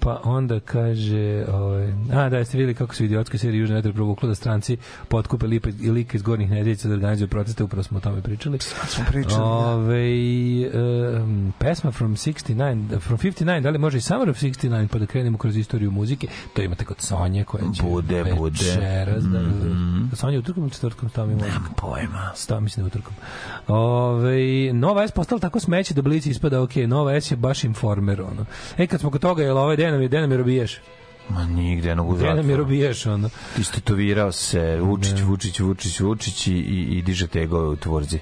pa 0.00 0.20
onda 0.24 0.60
kaže 0.60 1.44
ovaj, 1.52 1.92
a 2.12 2.28
da 2.28 2.36
jeste 2.36 2.56
vidjeli 2.58 2.74
kako 2.74 2.94
su 2.94 3.02
u 3.02 3.06
idiotskoj 3.06 3.38
seriji 3.38 3.60
Južna 3.60 3.76
vetra 3.76 3.92
provuklo 3.92 4.28
da 4.28 4.34
stranci 4.34 4.76
potkupe 5.08 5.46
lipe 5.46 5.70
i 5.80 5.90
like 5.90 6.16
iz 6.16 6.22
gornjih 6.22 6.50
nedeljica 6.50 6.88
da 6.88 6.94
organizuju 6.94 7.28
proteste, 7.28 7.64
upravo 7.64 7.82
smo 7.82 7.98
o 7.98 8.00
tome 8.00 8.22
pričali. 8.22 8.58
smo 8.60 9.04
pričali, 9.08 9.42
Ove, 9.42 10.06
um, 11.16 11.52
pesma 11.58 11.92
from 11.92 12.16
69, 12.16 12.54
from 12.98 13.18
59, 13.18 13.60
da 13.60 13.70
li 13.70 13.78
može 13.78 13.98
i 13.98 14.00
Summer 14.00 14.30
of 14.30 14.36
69 14.36 14.88
pa 14.88 14.98
da 14.98 15.06
krenemo 15.06 15.38
kroz 15.38 15.56
istoriju 15.56 15.90
muzike, 15.90 16.26
to 16.54 16.62
imate 16.62 16.84
kod 16.84 16.96
Sonje 17.00 17.44
koja 17.44 17.64
će 17.72 17.82
Bude, 17.82 18.24
bude. 18.38 18.58
večeras, 18.64 19.24
da, 19.24 19.40
Mhm. 19.40 20.04
Sonja 20.12 20.38
utrkom 20.38 20.62
ili 20.62 20.70
četvrtkom 20.72 21.08
stavi 21.08 21.34
mozak? 21.34 21.48
Nemam 21.48 21.72
pojma. 21.76 22.30
Stav, 22.34 22.60
mislim 22.60 22.84
da 22.84 22.88
utrkom. 22.88 23.14
Ove, 23.68 24.36
Nova 24.72 25.08
S 25.08 25.12
postala 25.12 25.40
tako 25.40 25.60
smeće 25.60 25.94
da 25.94 26.02
Blic 26.02 26.26
ispada, 26.26 26.62
ok, 26.62 26.76
Nova 26.76 27.20
S 27.20 27.30
je 27.30 27.36
baš 27.36 27.64
informer, 27.64 28.20
ono. 28.22 28.44
E, 28.78 28.86
kad 28.86 29.00
smo 29.00 29.10
kod 29.10 29.20
toga, 29.20 29.42
jel 29.42 29.58
ovaj 29.58 29.76
Denan 29.76 30.02
je, 30.02 30.08
Denan 30.08 30.30
je 30.30 30.36
robiješ? 30.38 30.80
Ma 31.28 31.44
nigde, 31.44 31.88
jednog 31.88 32.10
u 32.10 32.16
Denan 32.16 32.36
je 32.36 32.42
zatvoru. 32.42 32.62
robiješ, 32.62 33.06
ono. 33.06 33.30
Istetovirao 33.58 34.32
se 34.32 34.78
Vučić, 34.80 35.20
Vučić, 35.22 35.60
Vučić, 35.60 36.00
Vučić 36.00 36.46
i, 36.46 36.52
i, 36.52 36.98
i 36.98 37.02
diže 37.02 37.26
tegove 37.26 37.68
u 37.68 37.76
tvorzi. 37.76 38.18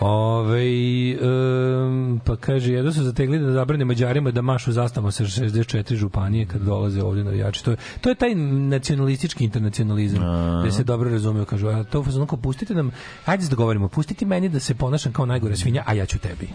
Ove, 0.00 1.16
um, 1.20 2.20
pa 2.24 2.36
kaže, 2.36 2.72
jedno 2.72 2.92
su 2.92 3.02
zategli 3.02 3.38
da 3.38 3.52
zabrane 3.52 3.84
Mađarima 3.84 4.30
da 4.30 4.42
mašu 4.42 4.72
zastavom 4.72 5.12
sa 5.12 5.24
64 5.24 5.94
županije 5.94 6.46
kad 6.46 6.60
dolaze 6.60 7.02
ovdje 7.02 7.24
navijači. 7.24 7.64
To 7.64 7.70
je, 7.70 7.76
to 8.00 8.08
je 8.08 8.14
taj 8.14 8.34
nacionalistički 8.34 9.44
internacionalizam, 9.44 10.22
gde 10.62 10.72
se 10.72 10.84
dobro 10.84 11.10
razumiju, 11.10 11.44
kažu, 11.44 11.68
a 11.68 11.84
to 11.84 12.04
kao 12.28 12.38
pustite 12.38 12.74
nam, 12.74 12.90
ajde 13.24 13.44
se 13.44 13.50
dogovorimo, 13.50 13.88
pustite 13.88 14.26
meni 14.26 14.48
da 14.48 14.60
se 14.60 14.74
ponašam 14.74 15.12
kao 15.12 15.26
najgore 15.26 15.56
svinja, 15.56 15.82
a 15.86 15.92
ja 15.92 16.06
ću 16.06 16.18
tebi. 16.18 16.48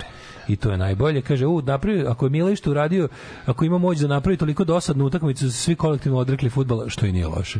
I 0.47 0.55
to 0.55 0.71
je 0.71 0.77
najbolje. 0.77 1.21
Kaže, 1.21 1.45
u, 1.45 1.61
napravi, 1.61 2.05
ako 2.07 2.25
je 2.25 2.29
Milović 2.29 2.61
to 2.61 2.71
uradio, 2.71 3.07
ako 3.45 3.65
ima 3.65 3.77
moć 3.77 3.97
da 3.97 4.07
napravi 4.07 4.37
toliko 4.37 4.63
dosadnu 4.63 5.05
utakmicu, 5.05 5.51
svi 5.51 5.75
kolektivno 5.75 6.17
odrekli 6.17 6.49
futbala, 6.49 6.89
što 6.89 7.05
i 7.05 7.11
nije 7.11 7.27
loše. 7.27 7.59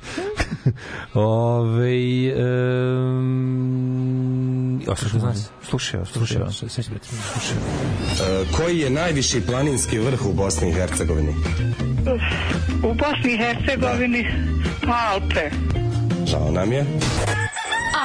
Ove, 1.13 2.33
um, 3.15 4.81
znaš? 5.19 5.37
Slušao, 5.71 6.05
slušao. 6.05 6.51
Slušao. 6.51 7.57
E, 8.21 8.45
koji 8.57 8.79
je 8.79 8.89
najviši 8.89 9.41
planinski 9.41 9.99
vrh 9.99 10.25
u 10.25 10.33
Bosni 10.33 10.69
i 10.69 10.73
Hercegovini? 10.73 11.35
U 12.83 12.93
Bosni 12.93 13.33
i 13.33 13.37
Hercegovini 13.37 14.27
da. 14.85 15.09
Alpe. 15.11 15.49
Žao 16.27 16.51
nam 16.51 16.71
je. 16.71 16.85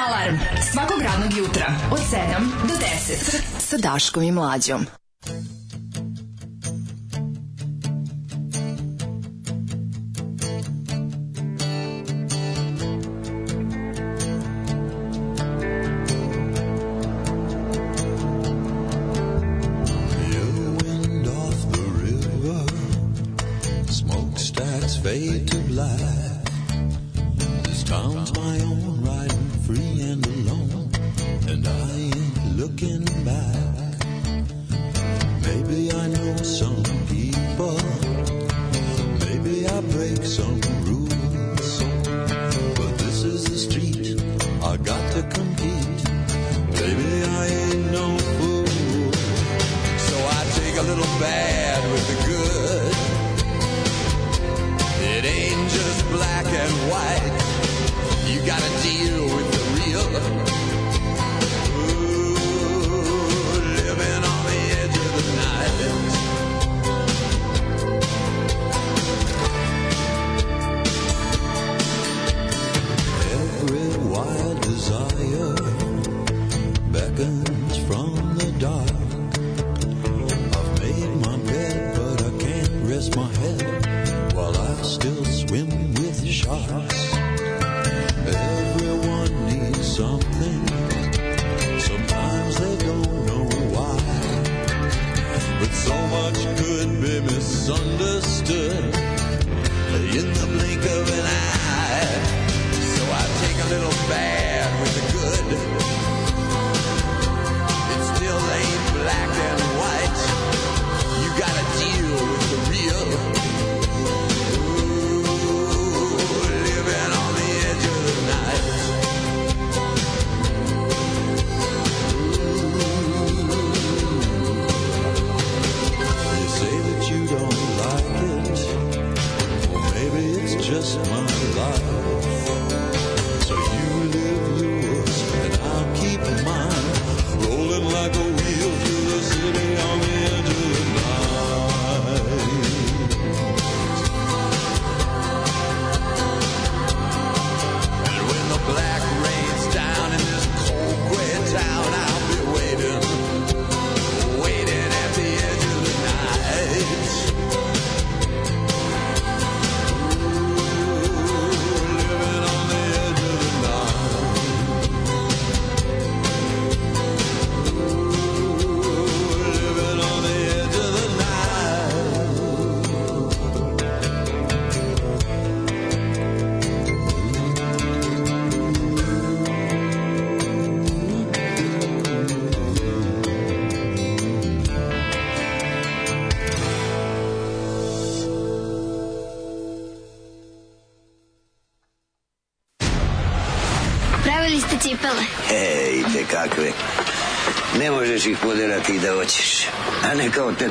Alarm 0.07 0.37
svakog 0.73 1.03
radnog 1.03 1.39
jutra 1.39 1.67
od 1.93 1.99
7 1.99 2.69
do 2.69 2.75
10 2.75 3.41
sa 3.59 3.77
Daškom 3.77 4.23
i 4.23 4.33
Mlađom. 4.33 4.87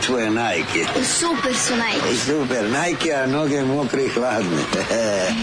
tvoje 0.05 0.31
najke. 0.31 0.85
Super 1.03 1.55
su 1.55 1.75
najke. 1.75 2.15
Super 2.25 2.69
najke, 2.71 3.13
a 3.13 3.27
noge 3.27 3.63
mokre 3.63 4.05
i 4.05 4.07
hladne. 4.07 4.63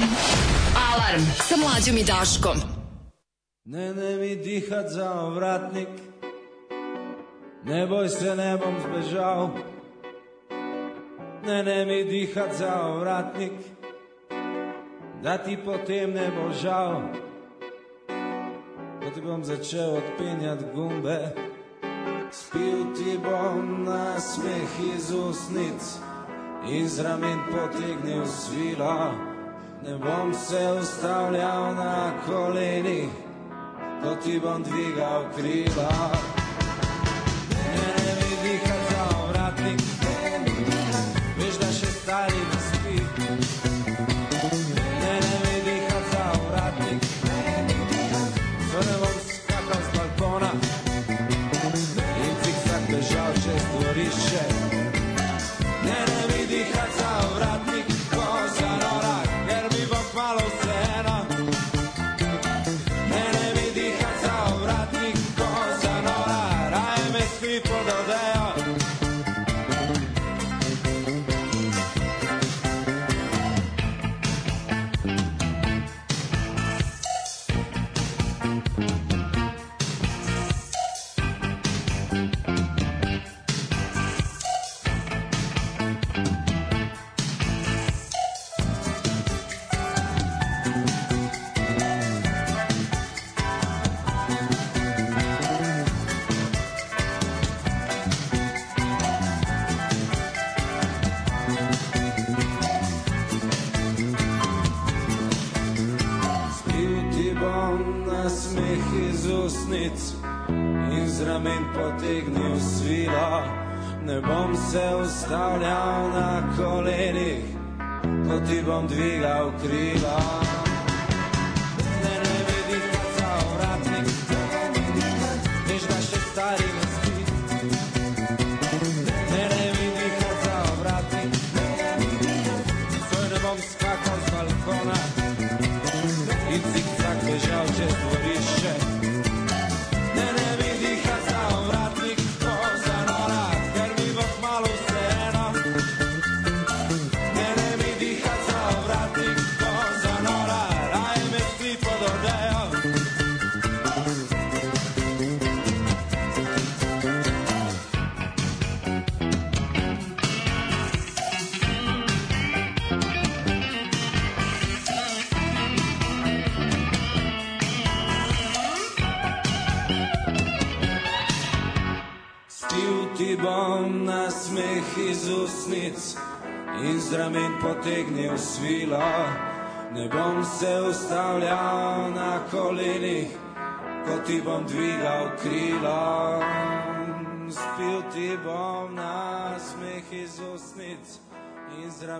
Alarm 0.92 1.23
sa 1.49 1.57
mlađom 1.57 1.97
i 1.97 2.05
Daškom. 2.05 2.57
Ne, 3.65 3.94
ne 3.94 4.16
mi 4.16 4.36
dihat 4.36 4.89
za 4.89 5.28
vratnik. 5.28 5.89
Ne 7.65 7.86
boj 7.86 8.08
se, 8.08 8.36
nebom 8.36 8.74
bom. 8.82 9.50
Ne, 11.47 11.62
ne 11.62 11.86
mi 11.86 12.05
dihat 12.05 12.57
za 12.58 12.97
vratnik. 13.00 13.52
Da 15.23 15.39
ti 15.39 15.58
potem 15.65 16.10
ne 16.10 16.31
bo 16.31 16.52
žal. 16.62 17.02
Da 19.00 19.10
ti 19.15 19.20
bom 19.20 19.44
začel 19.44 19.91
odpenjat 19.97 20.58
gumbe. 20.74 21.52
Spil 22.53 22.93
ti 22.93 23.17
bom 23.17 23.85
na 23.85 24.21
smeh 24.21 24.73
iz 24.95 25.09
usnic, 25.11 25.97
iz 26.69 27.01
ramen 27.01 27.39
potegnil 27.49 28.27
svilo. 28.27 29.13
Ne 29.85 29.97
bom 29.97 30.35
se 30.35 30.61
ustavljal 30.81 31.75
na 31.75 32.13
kolenih, 32.27 33.09
ko 34.03 34.17
ti 34.25 34.41
bom 34.41 34.63
dvigal 34.63 35.25
krila. 35.37 36.42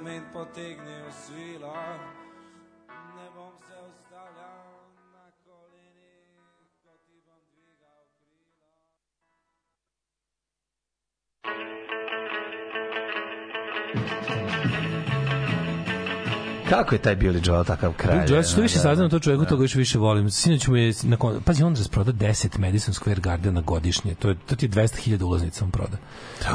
kamen 0.02 0.22
potegnil 0.34 1.06
svila. 1.14 1.94
Kako 16.73 16.94
je 16.94 16.99
taj 16.99 17.17
Billy 17.17 17.49
Joel 17.49 17.65
takav 17.65 17.92
kralj? 17.92 18.18
Billy 18.18 18.31
Joel, 18.31 18.42
što 18.42 18.60
više 18.60 18.75
Da, 18.75 18.83
da. 18.83 18.89
saznam 18.89 19.10
to 19.10 19.18
čoveku, 19.18 19.44
toga 19.44 19.65
još 19.65 19.75
više 19.75 19.99
volim. 19.99 20.31
Sinoć 20.31 20.67
mu 20.67 20.76
je, 20.76 20.92
nakon, 21.02 21.41
pazi, 21.44 21.62
on 21.62 21.75
rasproda 21.75 22.12
10 22.12 22.59
Madison 22.59 22.94
Square 22.94 23.20
Gardena 23.20 23.60
godišnje. 23.60 24.15
To, 24.15 24.28
je, 24.28 24.36
to 24.47 24.57
ti 24.57 24.67
je 24.67 24.70
200.000 24.70 25.25
ulaznica 25.25 25.65
on 25.65 25.70
proda. 25.70 25.97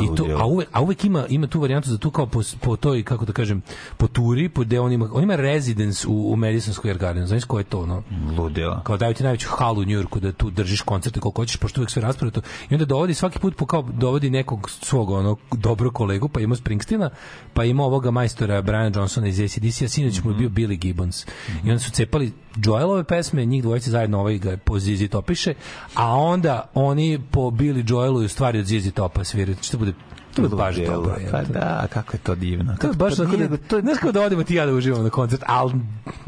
I 0.01 0.15
to, 0.15 0.25
a, 0.39 0.45
uvek, 0.45 0.69
a 0.71 0.81
uvek 0.81 1.05
ima, 1.05 1.25
ima 1.29 1.47
tu 1.47 1.59
varijantu 1.59 1.89
za 1.89 1.97
tu 1.97 2.11
kao 2.11 2.25
po, 2.25 2.41
po 2.61 2.75
toj, 2.75 3.03
kako 3.03 3.25
da 3.25 3.33
kažem, 3.33 3.61
po 3.97 4.07
turi, 4.07 4.49
po 4.49 4.61
gde 4.61 4.79
on 4.79 4.91
ima, 4.91 5.09
on 5.13 5.23
ima 5.23 5.35
residence 5.35 6.07
u, 6.07 6.33
u 6.33 6.35
Madison 6.35 6.73
Square 6.73 6.97
Garden. 6.97 7.27
Znaš 7.27 7.43
ko 7.43 7.57
je 7.57 7.63
to, 7.63 7.85
no? 7.85 8.03
Ludilo. 8.37 8.81
Kao 8.83 8.97
daju 8.97 9.13
ti 9.13 9.23
najveću 9.23 9.49
halu 9.49 9.81
u 9.81 9.85
Njujorku 9.85 10.19
da 10.19 10.31
tu 10.31 10.49
držiš 10.49 10.81
koncerte 10.81 11.19
koliko 11.19 11.41
hoćeš, 11.41 11.57
pošto 11.57 11.81
uvek 11.81 11.91
sve 11.91 12.01
rasprodato. 12.01 12.41
I 12.69 12.73
onda 12.75 12.85
dovodi 12.85 13.13
svaki 13.13 13.39
put 13.39 13.55
po 13.55 13.65
kao 13.65 13.81
dovodi 13.81 14.29
nekog 14.29 14.69
svog 14.69 15.09
ono 15.09 15.35
dobro 15.51 15.91
kolegu, 15.91 16.27
pa 16.29 16.39
ima 16.39 16.55
Springsteena, 16.55 17.09
pa 17.53 17.63
ima 17.63 17.83
ovoga 17.83 18.11
majstora 18.11 18.61
Brian 18.61 18.93
Johnsona 18.95 19.27
iz 19.27 19.39
ACDC-a, 19.39 19.87
sinoć 20.11 20.23
mu 20.23 20.31
je 20.31 20.37
bio 20.37 20.49
Billy 20.49 20.77
Gibbons. 20.77 21.25
I 21.65 21.69
onda 21.69 21.79
su 21.79 21.91
cepali 21.91 22.31
Joelove 22.55 23.03
pesme, 23.03 23.45
njih 23.45 23.63
dvojice 23.63 23.91
zajedno 23.91 24.19
ovaj 24.19 24.37
ga 24.37 24.57
po 24.57 24.79
Zizi 24.79 25.07
Topiše, 25.07 25.53
a 25.93 26.15
onda 26.15 26.71
oni 26.73 27.19
po 27.31 27.41
Billy 27.41 27.91
Joelu 27.91 28.27
stvari 28.27 28.59
od 28.59 28.65
Zizi 28.65 28.91
Topa 28.91 29.23
sviraju. 29.23 29.57
Što 29.61 29.77
bude 29.77 29.93
to 30.35 30.41
bude 30.41 30.55
baš 30.55 30.75
Ludilo. 30.75 30.95
dobro. 30.95 31.15
Pa 31.31 31.41
da, 31.43 31.87
kako 31.87 32.13
je 32.13 32.19
to 32.19 32.35
divno. 32.35 32.75
To 32.75 32.87
je 32.87 32.93
baš 32.93 33.15
Pa 33.15 33.23
tako 33.23 33.37
da, 33.37 33.57
to, 33.59 33.81
znaš 33.81 33.97
kao 33.97 34.11
da 34.11 34.21
odemo 34.21 34.43
ti 34.43 34.55
ja 34.55 34.65
da 34.65 34.73
uživamo 34.73 35.03
na 35.03 35.09
koncert, 35.09 35.43
ali 35.47 35.71
To 35.71 35.79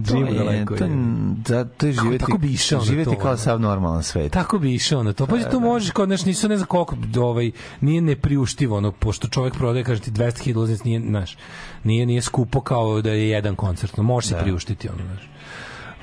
živimo 0.07 0.27
je, 0.27 0.33
daleko. 0.35 0.75
to, 0.75 0.83
je- 0.83 0.89
je. 0.89 0.95
da, 1.39 1.65
to 1.65 1.85
je 1.85 1.93
živjeti, 1.93 2.17
tako 2.19 2.37
bi 2.37 2.47
išao 2.49 2.79
na 2.79 2.85
živjeti 2.85 3.11
to, 3.11 3.17
kao 3.17 3.37
sav 3.37 3.59
normalan 3.59 4.03
svet. 4.03 4.31
Tako 4.31 4.59
bi 4.59 4.73
išao 4.73 5.03
na 5.03 5.13
to. 5.13 5.25
Pa 5.27 5.37
to 5.39 5.59
možeš 5.59 5.91
kao 5.91 6.05
znaš, 6.05 6.25
nisu 6.25 6.49
ne 6.49 6.57
znam 6.57 6.67
koliko 6.67 6.95
ovaj 7.17 7.51
nije 7.81 8.01
nepriuštivo 8.01 8.77
ono 8.77 8.91
pošto 8.91 9.27
čovjek 9.27 9.53
prodaje 9.53 9.83
kaže 9.83 10.01
ti 10.01 10.11
200.000 10.11 10.55
ulaznica 10.55 10.83
nije 10.85 10.99
znaš. 11.01 11.37
Nije 11.83 12.05
nije 12.05 12.21
skupo 12.21 12.61
kao 12.61 13.01
da 13.01 13.11
je 13.11 13.29
jedan 13.29 13.55
koncert. 13.55 13.97
No, 13.97 14.03
može 14.03 14.27
se 14.27 14.35
Da. 14.35 14.41
priuštiti 14.41 14.89
ono, 14.89 14.97
znaš. 15.05 15.29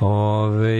Ove, 0.00 0.76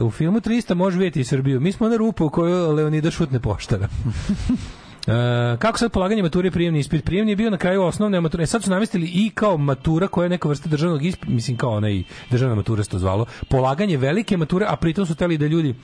u 0.00 0.10
filmu 0.10 0.40
300 0.40 0.74
može 0.74 0.98
vidjeti 0.98 1.20
i 1.20 1.24
Srbiju. 1.24 1.60
Mi 1.60 1.72
smo 1.72 1.88
na 1.88 1.96
rupu 1.96 2.26
u 2.26 2.30
kojoj 2.30 2.72
Leonida 2.72 3.10
šutne 3.10 3.40
poštara. 3.40 3.88
E, 5.06 5.56
kako 5.58 5.78
sad 5.78 5.92
polaganje 5.92 6.22
mature 6.22 6.48
i 6.48 6.50
prijemni 6.50 6.78
ispit? 6.78 7.04
Prijemni 7.04 7.32
je 7.32 7.36
bio 7.36 7.50
na 7.50 7.56
kraju 7.56 7.82
osnovne 7.82 8.20
mature. 8.20 8.42
E, 8.42 8.46
sad 8.46 8.62
su 8.62 8.70
namestili 8.70 9.06
i 9.06 9.30
kao 9.34 9.56
matura 9.56 10.08
koja 10.08 10.24
je 10.24 10.28
neka 10.28 10.48
vrsta 10.48 10.68
državnog 10.68 11.04
ispita, 11.04 11.32
mislim 11.32 11.56
kao 11.56 11.70
onaj 11.70 12.02
državna 12.30 12.54
matura 12.54 12.84
se 12.84 12.90
to 12.90 12.98
zvalo. 12.98 13.26
Polaganje 13.48 13.96
velike 13.96 14.36
mature, 14.36 14.66
a 14.68 14.76
pritom 14.76 15.06
su 15.06 15.14
teli 15.14 15.38
da 15.38 15.46
ljudi 15.46 15.74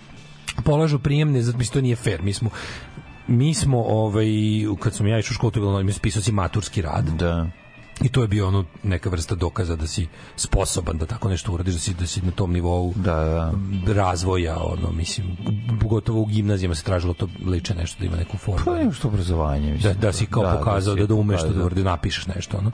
polažu 0.65 0.99
prijemne, 0.99 1.43
zato 1.43 1.59
mislim 1.59 1.73
to 1.73 1.81
nije 1.81 1.97
fair. 1.97 2.23
Mi 2.23 2.33
smo 2.33 2.51
mi 3.27 3.55
smo 3.55 3.83
ovaj 3.83 4.27
kad 4.81 4.95
sam 4.95 5.07
ja 5.07 5.19
išao 5.19 5.33
u 5.33 5.35
školu 5.35 5.51
to 5.51 5.61
je 5.61 5.63
bilo 5.63 5.83
mi 5.83 5.93
pisao 6.03 6.23
si 6.23 6.33
maturski 6.33 6.83
rad. 6.83 7.05
Da. 7.05 7.47
I 8.01 8.09
to 8.09 8.23
je 8.23 8.29
bio 8.29 8.49
ono 8.49 8.65
neka 8.83 9.11
vrsta 9.11 9.35
dokaza 9.35 9.77
da 9.77 9.87
si 9.87 10.07
sposoban 10.37 10.99
da 10.99 11.07
tako 11.07 11.29
nešto 11.29 11.53
uradiš, 11.53 11.75
da 11.75 11.81
si, 11.81 11.95
da 11.95 12.07
si 12.07 12.23
na 12.23 12.31
tom 12.31 12.53
nivou 12.53 12.93
da, 12.97 13.15
da. 13.87 13.93
razvoja, 13.95 14.57
ono, 14.59 14.91
mislim, 14.93 15.27
pogotovo 15.81 16.21
u 16.21 16.27
gimnazijama 16.27 16.75
se 16.75 16.85
tražilo 16.85 17.15
to 17.15 17.29
liče 17.47 17.75
nešto 17.75 18.01
da 18.01 18.07
ima 18.07 18.17
neku 18.17 18.37
formu. 18.37 18.65
Pa 18.65 18.75
nema 18.75 18.93
što 18.93 19.09
obrazovanje. 19.09 19.67
Da, 19.69 19.75
Mislim, 19.75 19.95
da 19.95 20.13
si 20.13 20.27
kao 20.27 20.43
da, 20.43 20.57
pokazao 20.59 20.95
si- 20.95 21.01
da, 21.01 21.07
da 21.07 21.15
umeš 21.15 21.41
pa, 21.41 21.47
to 21.47 21.53
da, 21.53 21.63
da, 21.65 21.69
da 21.71 21.83
napišeš 21.83 22.27
nešto 22.27 22.59
ono. 22.59 22.71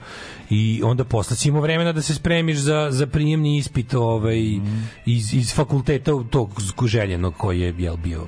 I 0.51 0.81
onda 0.85 1.05
posle 1.05 1.37
si 1.37 1.49
imao 1.49 1.61
vremena 1.61 1.93
da 1.93 2.03
se 2.03 2.15
spremiš 2.15 2.59
za, 2.59 2.89
za 2.91 3.07
prijemni 3.07 3.57
ispit 3.57 3.95
ovaj, 3.95 4.41
Mhm. 4.41 4.79
iz, 5.07 5.35
iz 5.35 5.55
fakulteta 5.55 6.13
tog 6.31 6.51
željenog 6.85 7.35
koji 7.35 7.61
je 7.61 7.75
jel, 7.79 7.97
bio 7.97 8.27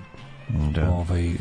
Da. 0.75 0.91
ovaj 0.91 1.33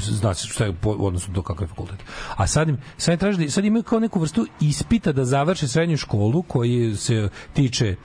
zna 0.00 0.34
se 0.34 0.48
šta 0.48 0.64
je 0.64 0.72
po, 0.72 0.96
u 0.98 1.06
odnosu 1.06 1.30
do 1.30 1.42
kakav 1.42 1.64
je 1.64 1.68
fakultet. 1.68 1.98
A 2.36 2.46
sad 2.46 2.68
im, 2.68 2.78
sad 2.96 3.12
im 3.12 3.18
traži 3.18 3.44
da, 3.44 3.50
sad 3.50 3.64
imaju 3.64 3.82
kao 3.82 4.00
neku 4.00 4.20
vrstu 4.20 4.46
ispita 4.60 5.12
da 5.12 5.24
završe 5.24 5.68
srednju 5.68 5.96
školu 5.96 6.42
koji 6.42 6.96
se 6.96 7.28
tiče 7.52 7.96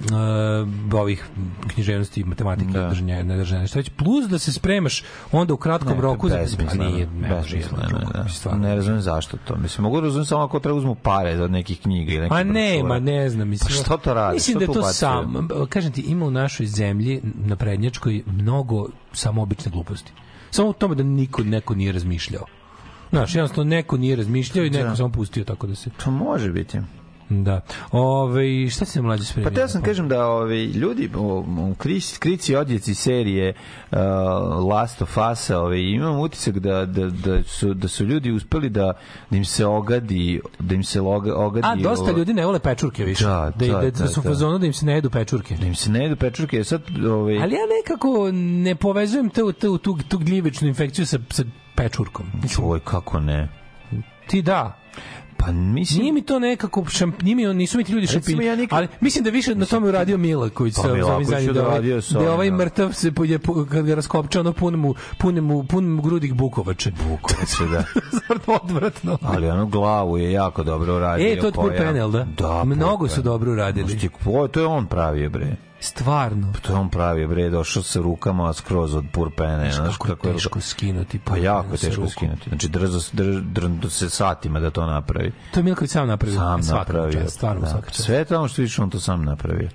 uh, 0.00 0.94
ovih 1.00 1.24
književnosti, 1.68 2.24
matematike, 2.24 2.70
da. 2.70 2.88
držanja, 2.88 3.22
ne 3.22 3.36
držanja, 3.36 3.66
šta 3.66 3.78
već, 3.78 3.90
plus 3.90 4.28
da 4.28 4.38
se 4.38 4.52
spremaš 4.52 5.04
onda 5.32 5.54
u 5.54 5.56
kratkom 5.56 5.94
Ne, 5.94 6.00
roku 6.00 6.28
besmisleno. 6.28 6.84
Pa 6.84 6.90
nije, 6.90 7.06
ne 7.06 7.28
Besmisleno, 7.28 7.98
ne, 8.14 8.28
stvarno. 8.28 8.68
ne 8.68 8.74
razumem 8.74 9.00
zašto 9.00 9.36
to. 9.36 9.56
Mislim, 9.56 9.82
mogu 9.82 10.00
da 10.00 10.06
razumem 10.06 10.26
samo 10.26 10.42
ako 10.42 10.60
treba 10.60 10.78
uzmu 10.78 10.94
pare 10.94 11.42
od 11.42 11.50
nekih 11.50 11.80
knjiga 11.80 12.12
ili 12.12 12.20
nekih 12.20 12.30
Pa 12.30 12.44
ne, 12.44 12.82
ma 12.82 12.98
ne 12.98 13.30
znam, 13.30 13.48
mislim. 13.48 13.68
Pa 13.68 13.84
što 13.84 13.96
to 13.96 14.14
radi? 14.14 14.34
Mislim 14.34 14.60
Što 14.60 14.72
da 14.72 14.80
to 14.80 14.82
sam, 14.92 15.48
kažem 15.68 15.92
ti, 15.92 16.00
ima 16.00 16.26
u 16.26 16.30
našoj 16.30 16.66
zemlji 16.66 17.20
na 17.34 17.56
prednjačkoj 17.56 18.22
mnogo 18.26 18.86
samo 19.12 19.42
obične 19.42 19.70
gluposti. 19.70 20.12
Samo 20.50 20.68
u 20.68 20.72
tome 20.72 20.94
da 20.94 21.02
niko 21.02 21.42
neko 21.42 21.74
nije 21.74 21.92
razmišljao. 21.92 22.44
Znaš, 23.10 23.34
jednostavno 23.34 23.68
neko 23.70 23.96
nije 23.96 24.16
razmišljao 24.16 24.64
i 24.64 24.70
neko 24.70 24.88
Da. 24.88 24.96
samo 24.96 25.08
pustio 25.08 25.44
tako 25.44 25.66
da 25.66 25.74
se... 25.74 25.90
To 26.04 26.10
može 26.10 26.52
biti. 26.52 26.78
Da. 27.30 27.60
Ove, 27.92 28.70
šta 28.70 28.84
se 28.84 29.02
mlađe 29.02 29.24
spremio? 29.24 29.50
Pa 29.50 29.54
te 29.54 29.60
ja 29.60 29.68
sam 29.68 29.82
kažem 29.82 30.08
da 30.08 30.26
ovi 30.26 30.64
ljudi 30.64 31.10
u 31.16 31.74
krici, 31.78 32.18
krici 32.18 32.56
odjeci 32.56 32.94
serije 32.94 33.54
uh, 33.90 33.98
Last 34.68 35.02
of 35.02 35.16
Us, 35.32 35.50
ovi, 35.50 35.92
imam 35.92 36.20
utisak 36.20 36.58
da, 36.58 36.86
da, 36.86 37.06
da, 37.06 37.42
su, 37.42 37.74
da 37.74 37.88
su 37.88 38.04
ljudi 38.04 38.32
uspeli 38.32 38.68
da, 38.68 38.92
da 39.30 39.36
im 39.36 39.44
se 39.44 39.66
ogadi, 39.66 40.40
da 40.58 40.74
im 40.74 40.84
se 40.84 41.00
loga, 41.00 41.36
ogadi... 41.36 41.66
A, 41.66 41.76
dosta 41.76 42.04
ovo- 42.04 42.18
ljudi 42.18 42.34
ne 42.34 42.46
vole 42.46 42.58
pečurke 42.58 43.04
više. 43.04 43.24
Da, 43.24 43.52
da, 43.56 43.66
da, 43.66 43.80
da, 43.80 43.90
da, 43.90 44.08
su 44.08 44.20
u 44.20 44.22
da. 44.22 44.28
fazonu 44.28 44.58
da 44.58 44.66
im 44.66 44.72
se 44.72 44.86
ne 44.86 44.94
jedu 44.94 45.10
pečurke. 45.10 45.56
Da 45.60 45.66
im 45.66 45.74
se 45.74 45.90
ne 45.90 46.02
jedu 46.02 46.16
pečurke, 46.16 46.64
sad... 46.64 46.82
Ovaj, 47.06 47.42
Ali 47.42 47.54
ja 47.54 47.62
nekako 47.78 48.30
ne 48.32 48.74
povezujem 48.74 49.30
tu, 49.30 49.52
tu, 49.52 49.78
tu, 49.78 49.98
tu 50.08 50.18
gljivičnu 50.18 50.68
infekciju 50.68 51.06
sa, 51.06 51.18
sa 51.30 51.42
pečurkom. 51.74 52.26
Oj, 52.62 52.80
kako 52.80 53.20
ne? 53.20 53.48
Ti 54.26 54.42
da. 54.42 54.79
Pa 55.40 55.52
mislim... 55.52 56.00
Nije 56.00 56.12
mi 56.12 56.22
to 56.22 56.38
nekako 56.38 56.84
šamp, 56.88 57.22
nije 57.22 57.36
mi, 57.36 57.54
nisu 57.54 57.78
mi 57.78 57.84
ti 57.84 57.92
ljudi 57.92 58.06
šampinjoni, 58.06 58.46
ja 58.46 58.56
nikad- 58.56 58.78
ali 58.78 58.88
mislim 59.00 59.24
da 59.24 59.30
više 59.30 59.54
na 59.54 59.66
tome 59.66 59.88
uradio 59.88 60.18
Milaković 60.18 60.74
Pa 60.74 60.82
sa 60.82 60.92
ovim 60.92 61.26
zadnjim, 61.26 61.54
da, 61.54 61.66
ovaj, 61.66 62.02
sa 62.02 62.14
da 62.14 62.20
je 62.20 62.28
ovim, 62.28 62.34
ovaj 62.34 62.50
da. 62.50 62.56
mrtav 62.56 62.92
se 62.92 63.12
je, 63.24 63.38
kad 63.70 63.86
ga 63.86 63.94
raskopča, 63.94 64.40
ono 64.40 64.52
pune 64.52 64.76
mu, 64.76 64.94
pune 65.18 65.40
mu, 65.40 65.64
pune 65.64 65.88
mu 65.88 66.02
grudih 66.02 66.34
bukovače. 66.34 66.92
Bukovače, 67.08 67.64
da. 67.72 67.84
Stvarno 68.18 68.60
odvratno. 68.62 69.18
Ali 69.22 69.48
ono 69.48 69.66
glavu 69.66 70.18
je 70.18 70.32
jako 70.32 70.62
dobro 70.62 70.96
uradio. 70.96 71.32
E, 71.32 71.38
to 71.52 71.70
je 71.70 71.76
panel, 71.76 72.10
da? 72.10 72.26
Da. 72.36 72.64
Mnogo 72.64 73.08
su 73.08 73.22
dobro 73.22 73.52
uradili. 73.52 73.98
To 74.52 74.60
je 74.60 74.66
on 74.66 74.86
pravio, 74.86 75.30
bre. 75.30 75.69
Stvarno. 75.80 76.52
To 76.62 76.72
je 76.72 76.78
on 76.78 76.90
pravi, 76.90 77.26
bre, 77.26 77.50
došao 77.50 77.82
sa 77.82 78.00
rukama 78.00 78.52
skroz 78.52 78.94
od 78.94 79.04
purpene. 79.12 79.72
Znaš 79.72 79.96
kako 79.96 80.28
je 80.28 80.30
je 80.30 80.36
teško 80.36 80.60
skinuti 80.60 81.18
Pa 81.18 81.36
jako 81.36 81.72
je 81.72 81.78
teško 81.78 82.08
skinuti. 82.08 82.48
Znači, 82.48 82.68
drzo, 82.68 83.00
drž, 83.12 83.36
drndo 83.42 83.90
se 83.90 84.10
satima 84.10 84.60
da 84.60 84.70
to 84.70 84.86
napravi. 84.86 85.32
To 85.54 85.60
je 85.60 85.64
Milković 85.64 85.90
sam 85.90 86.08
napravio. 86.08 86.38
Sam 86.38 86.60
napravio. 86.76 87.22
čast, 87.22 87.34
Stvarno, 87.34 87.60
da. 87.60 87.82
Sve 87.92 88.24
tamo 88.24 88.48
što 88.48 88.62
vidiš, 88.62 88.78
on 88.78 88.90
to 88.90 89.00
sam 89.00 89.24
napravio. 89.24 89.68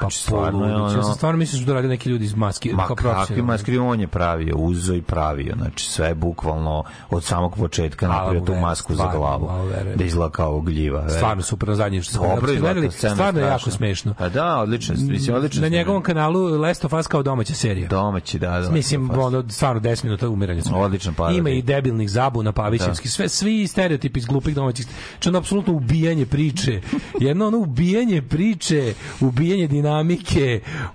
Pa 0.00 0.10
Znači, 0.10 0.22
stvarno 0.22 0.66
je 0.66 0.72
poludić. 0.72 0.96
Ja 0.96 1.02
sam 1.02 1.04
ono... 1.04 1.14
stvarno 1.14 1.38
mislim 1.38 1.58
da 1.58 1.64
su 1.64 1.66
to 1.66 1.74
radili 1.74 1.90
neki 1.90 2.08
ljudi 2.08 2.24
iz 2.24 2.34
maski. 2.34 2.72
Ma 2.72 2.86
kao 2.86 2.96
kakvi 2.96 3.42
maskri 3.42 3.78
on 3.78 4.00
je 4.00 4.06
pravio, 4.06 4.56
uzo 4.56 4.94
i 4.94 5.02
pravio, 5.02 5.54
znači 5.56 5.90
sve 5.90 6.08
je 6.08 6.14
bukvalno 6.14 6.84
od 7.10 7.24
samog 7.24 7.56
početka 7.56 8.08
napravio 8.08 8.40
tu 8.40 8.54
masku 8.54 8.94
za 8.94 9.02
stvarno, 9.02 9.20
glavu, 9.20 9.46
hvala, 9.46 9.64
verujem. 9.64 9.98
da 9.98 10.04
izgleda 10.04 10.30
kao 10.30 10.60
gljiva. 10.60 11.00
verujem. 11.00 11.18
Stvarno 11.18 11.42
super 11.42 11.68
na 11.68 11.74
zadnje 11.74 12.02
što 12.02 12.18
Dobro 12.18 12.52
izgleda, 12.52 12.74
gledali. 12.74 12.92
Stvarno 12.92 13.40
je 13.40 13.46
jako 13.46 13.70
smešno. 13.70 14.14
Pa 14.18 14.28
da, 14.28 14.56
odlično, 14.56 14.94
mislim, 14.98 15.36
odlično. 15.36 15.62
Na 15.62 15.68
njegovom 15.68 16.02
kanalu 16.02 16.60
Last 16.60 16.84
of 16.84 16.92
Us 16.92 17.06
kao 17.06 17.22
domaća 17.22 17.54
serija. 17.54 17.88
Domaći, 17.88 18.38
da, 18.38 18.60
da. 18.60 18.70
Mislim, 18.70 19.10
ono, 19.10 19.48
stvarno 19.48 19.80
10 19.80 20.04
minuta 20.04 20.28
umiranja. 20.28 20.62
Odličan 20.74 21.14
parodij. 21.14 21.38
Ima 21.38 21.50
i 21.50 21.62
debilnih 21.62 22.10
zabuna, 22.10 22.52
pavićevski, 22.52 23.08
sve, 23.08 23.28
svi 23.28 23.66
stereotipi 23.66 24.18
iz 24.18 24.26
glupih 24.26 24.54
domaćih. 24.54 24.86
Znači, 25.10 25.28
ono, 25.28 25.38
apsolutno 25.38 25.72
ubijanje 25.72 26.26
priče. 26.26 26.80
Jedno, 27.26 27.46
ono, 27.46 27.58
ubijanje 27.58 28.22
priče, 28.22 28.94
ubijanje 29.20 29.66
dinamike, 29.66 29.89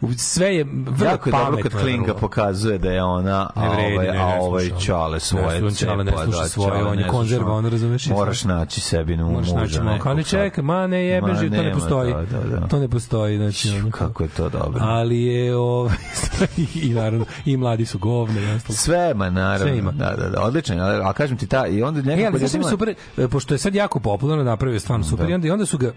u- 0.02 0.14
sve 0.14 0.56
je 0.56 0.64
vrlo 0.64 1.06
Jako 1.06 1.30
pametno. 1.32 1.70
kad 1.70 1.82
Klinga 1.82 2.14
pokazuje 2.14 2.78
da 2.78 2.92
je 2.92 3.04
ona, 3.04 3.50
a 3.56 3.62
Ne 3.62 3.70
ovaj, 3.70 4.08
ne, 4.08 4.10
a 4.10 4.28
ne 4.28 4.40
ovaj 4.42 4.70
čale 4.80 5.20
svoje 5.20 5.62
Ne, 5.62 5.72
Čale 5.72 6.04
ne 6.04 6.12
sluša 6.14 6.40
da, 6.40 6.48
svoje, 6.48 6.84
on 6.84 7.00
je 7.00 7.06
ne 7.06 7.10
konzerva, 7.10 7.54
on 7.54 7.66
razumeš 7.66 8.08
Moraš 8.08 8.44
naći 8.44 8.82
sebi 8.82 9.18
nu 9.18 9.26
Moraš 9.26 9.48
naći 9.48 9.80
ali 10.06 10.24
sad. 10.24 10.30
čekaj, 10.32 10.64
ma 10.64 10.88
ne 10.88 11.06
jebe, 11.06 11.28
Ma, 11.28 11.36
to 11.36 11.64
ne 11.64 11.74
postoji. 11.74 12.14
da, 12.14 12.40
da. 12.52 12.68
To 12.68 12.80
ne 12.80 12.88
postoji, 12.88 13.38
znači, 13.38 13.70
Kako 13.92 14.24
je 14.24 14.30
to 14.30 14.50
dobro. 14.50 14.80
ali 14.82 15.22
je 15.22 15.56
ovaj 15.56 15.96
i 16.76 16.90
naravno 16.90 17.26
i 17.46 17.58
mladi 17.58 17.86
su 17.86 18.00
govne. 18.00 18.60
Sve, 18.60 19.14
ma 19.14 19.30
naravno. 19.30 19.58
Sve 19.60 19.78
ima. 19.78 19.92
Da, 19.92 20.14
da, 20.14 20.30
da, 20.30 20.42
odlično. 20.42 20.76
A, 21.04 21.14
kažem 21.14 21.38
ti 21.38 21.48
ta, 21.48 21.68
i 21.68 21.84
onda 21.84 22.00
E, 22.02 22.04
nekako 22.04 22.28
ali 22.28 22.40
znaš 22.40 22.50
ljudima- 22.50 22.66
mi 22.66 22.70
super, 22.70 22.96
e, 23.18 23.28
pošto 23.28 23.54
je 23.54 23.58
sad 23.58 23.76
jako 23.76 24.00
popularno 24.00 24.44
napravio 24.44 24.80
stvarno 24.80 25.06
super, 25.06 25.30
i 25.30 25.52
onda 25.52 25.66
su 25.66 25.78
ga 25.78 25.92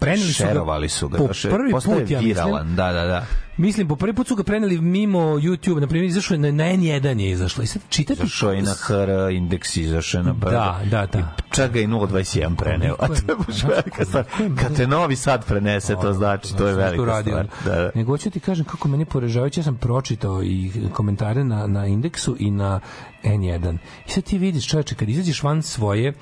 preneli 0.00 0.32
su 0.32 0.42
ga, 0.42 0.48
Šerovali 0.48 0.88
su 0.88 1.08
ga. 1.08 1.18
po 1.18 1.28
prvi 1.50 1.72
put, 1.72 1.86
ja 1.86 2.20
mislim, 2.20 2.20
viralan, 2.20 2.76
da, 2.76 2.92
da, 2.92 3.04
da. 3.04 3.26
Mislim, 3.56 3.88
po 3.88 3.96
prvi 3.96 4.14
put 4.14 4.28
su 4.28 4.36
ga 4.36 4.42
preneli 4.42 4.80
mimo 4.80 5.18
YouTube, 5.18 5.80
na 5.80 5.86
primjer, 5.86 6.08
izašlo 6.08 6.34
je 6.34 6.38
na, 6.40 6.50
na 6.50 6.64
N1 6.64 7.20
je 7.20 7.30
izašlo. 7.30 7.64
I 7.64 7.66
sad 7.66 7.82
čitati... 7.88 8.22
Izašao 8.22 8.52
je 8.52 8.62
na 8.62 8.74
HR, 8.74 9.32
indeks 9.32 9.76
izašao 9.76 10.18
je 10.18 10.24
na 10.24 10.32
brdo. 10.32 10.50
Da, 10.50 10.80
da, 10.90 11.06
da. 11.06 11.36
Čak 11.50 11.72
ga 11.72 11.80
i 11.80 11.86
021 11.86 12.56
preneo. 12.56 12.96
A 12.98 13.06
to 13.06 13.14
je 13.14 13.36
baš 13.46 13.62
velika 13.62 14.04
stvar. 14.04 14.24
Kad 14.60 14.76
te 14.76 14.86
Novi 14.86 15.16
Sad 15.16 15.46
prenese, 15.46 15.94
to 16.02 16.12
znači, 16.12 16.56
to 16.56 16.66
je 16.66 16.74
velika 16.74 17.22
stvar. 17.22 17.46
Da, 17.64 17.70
da. 17.70 17.90
Nego 17.94 18.12
hoću 18.12 18.30
ti 18.30 18.40
kažem 18.40 18.64
kako 18.64 18.88
meni 18.88 19.04
poražavajuće, 19.04 19.60
ja 19.60 19.64
sam 19.64 19.76
pročitao 19.76 20.42
i 20.42 20.70
komentare 20.92 21.44
na, 21.44 21.66
na 21.66 21.86
indeksu 21.86 22.36
i 22.38 22.50
na 22.50 22.80
N1. 23.24 23.78
I 24.06 24.10
sad 24.10 24.24
ti 24.24 24.38
vidiš, 24.38 24.68
čoveče, 24.68 24.94
kad 24.94 25.08
izađeš 25.08 25.42
van 25.42 25.62
svoje 25.62 26.12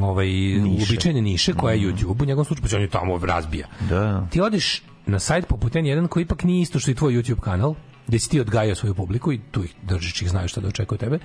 ovaj, 0.00 0.28
uobičajene 0.58 1.22
niše, 1.22 1.52
koja 1.52 1.74
je 1.74 1.80
YouTube, 1.80 2.22
u 2.22 2.24
njegovom 2.24 2.44
slučaju, 2.44 2.68
pa 2.70 2.76
on 2.76 2.82
je 2.82 2.88
tamo 2.88 3.26
razbija. 3.26 3.66
Da. 3.88 4.26
Ti 4.30 4.40
odeš 4.40 4.82
na 5.06 5.18
sajt 5.18 5.46
poput 5.46 5.72
N1 5.72 6.08
koji 6.08 6.22
ipak 6.22 6.44
nije 6.44 6.62
isto 6.62 6.78
što 6.78 6.90
i 6.90 6.94
tvoj 6.94 7.12
YouTube 7.12 7.40
kanal, 7.40 7.74
gde 8.06 8.18
si 8.18 8.30
ti 8.30 8.40
odgajao 8.40 8.74
svoju 8.74 8.94
publiku 8.94 9.32
i 9.32 9.40
tu 9.50 9.64
ih 9.64 9.74
držiš 9.82 10.22
ih 10.22 10.30
znaju 10.30 10.48
šta 10.48 10.60
da 10.60 10.68
očekuje 10.68 10.98
tebe. 10.98 11.18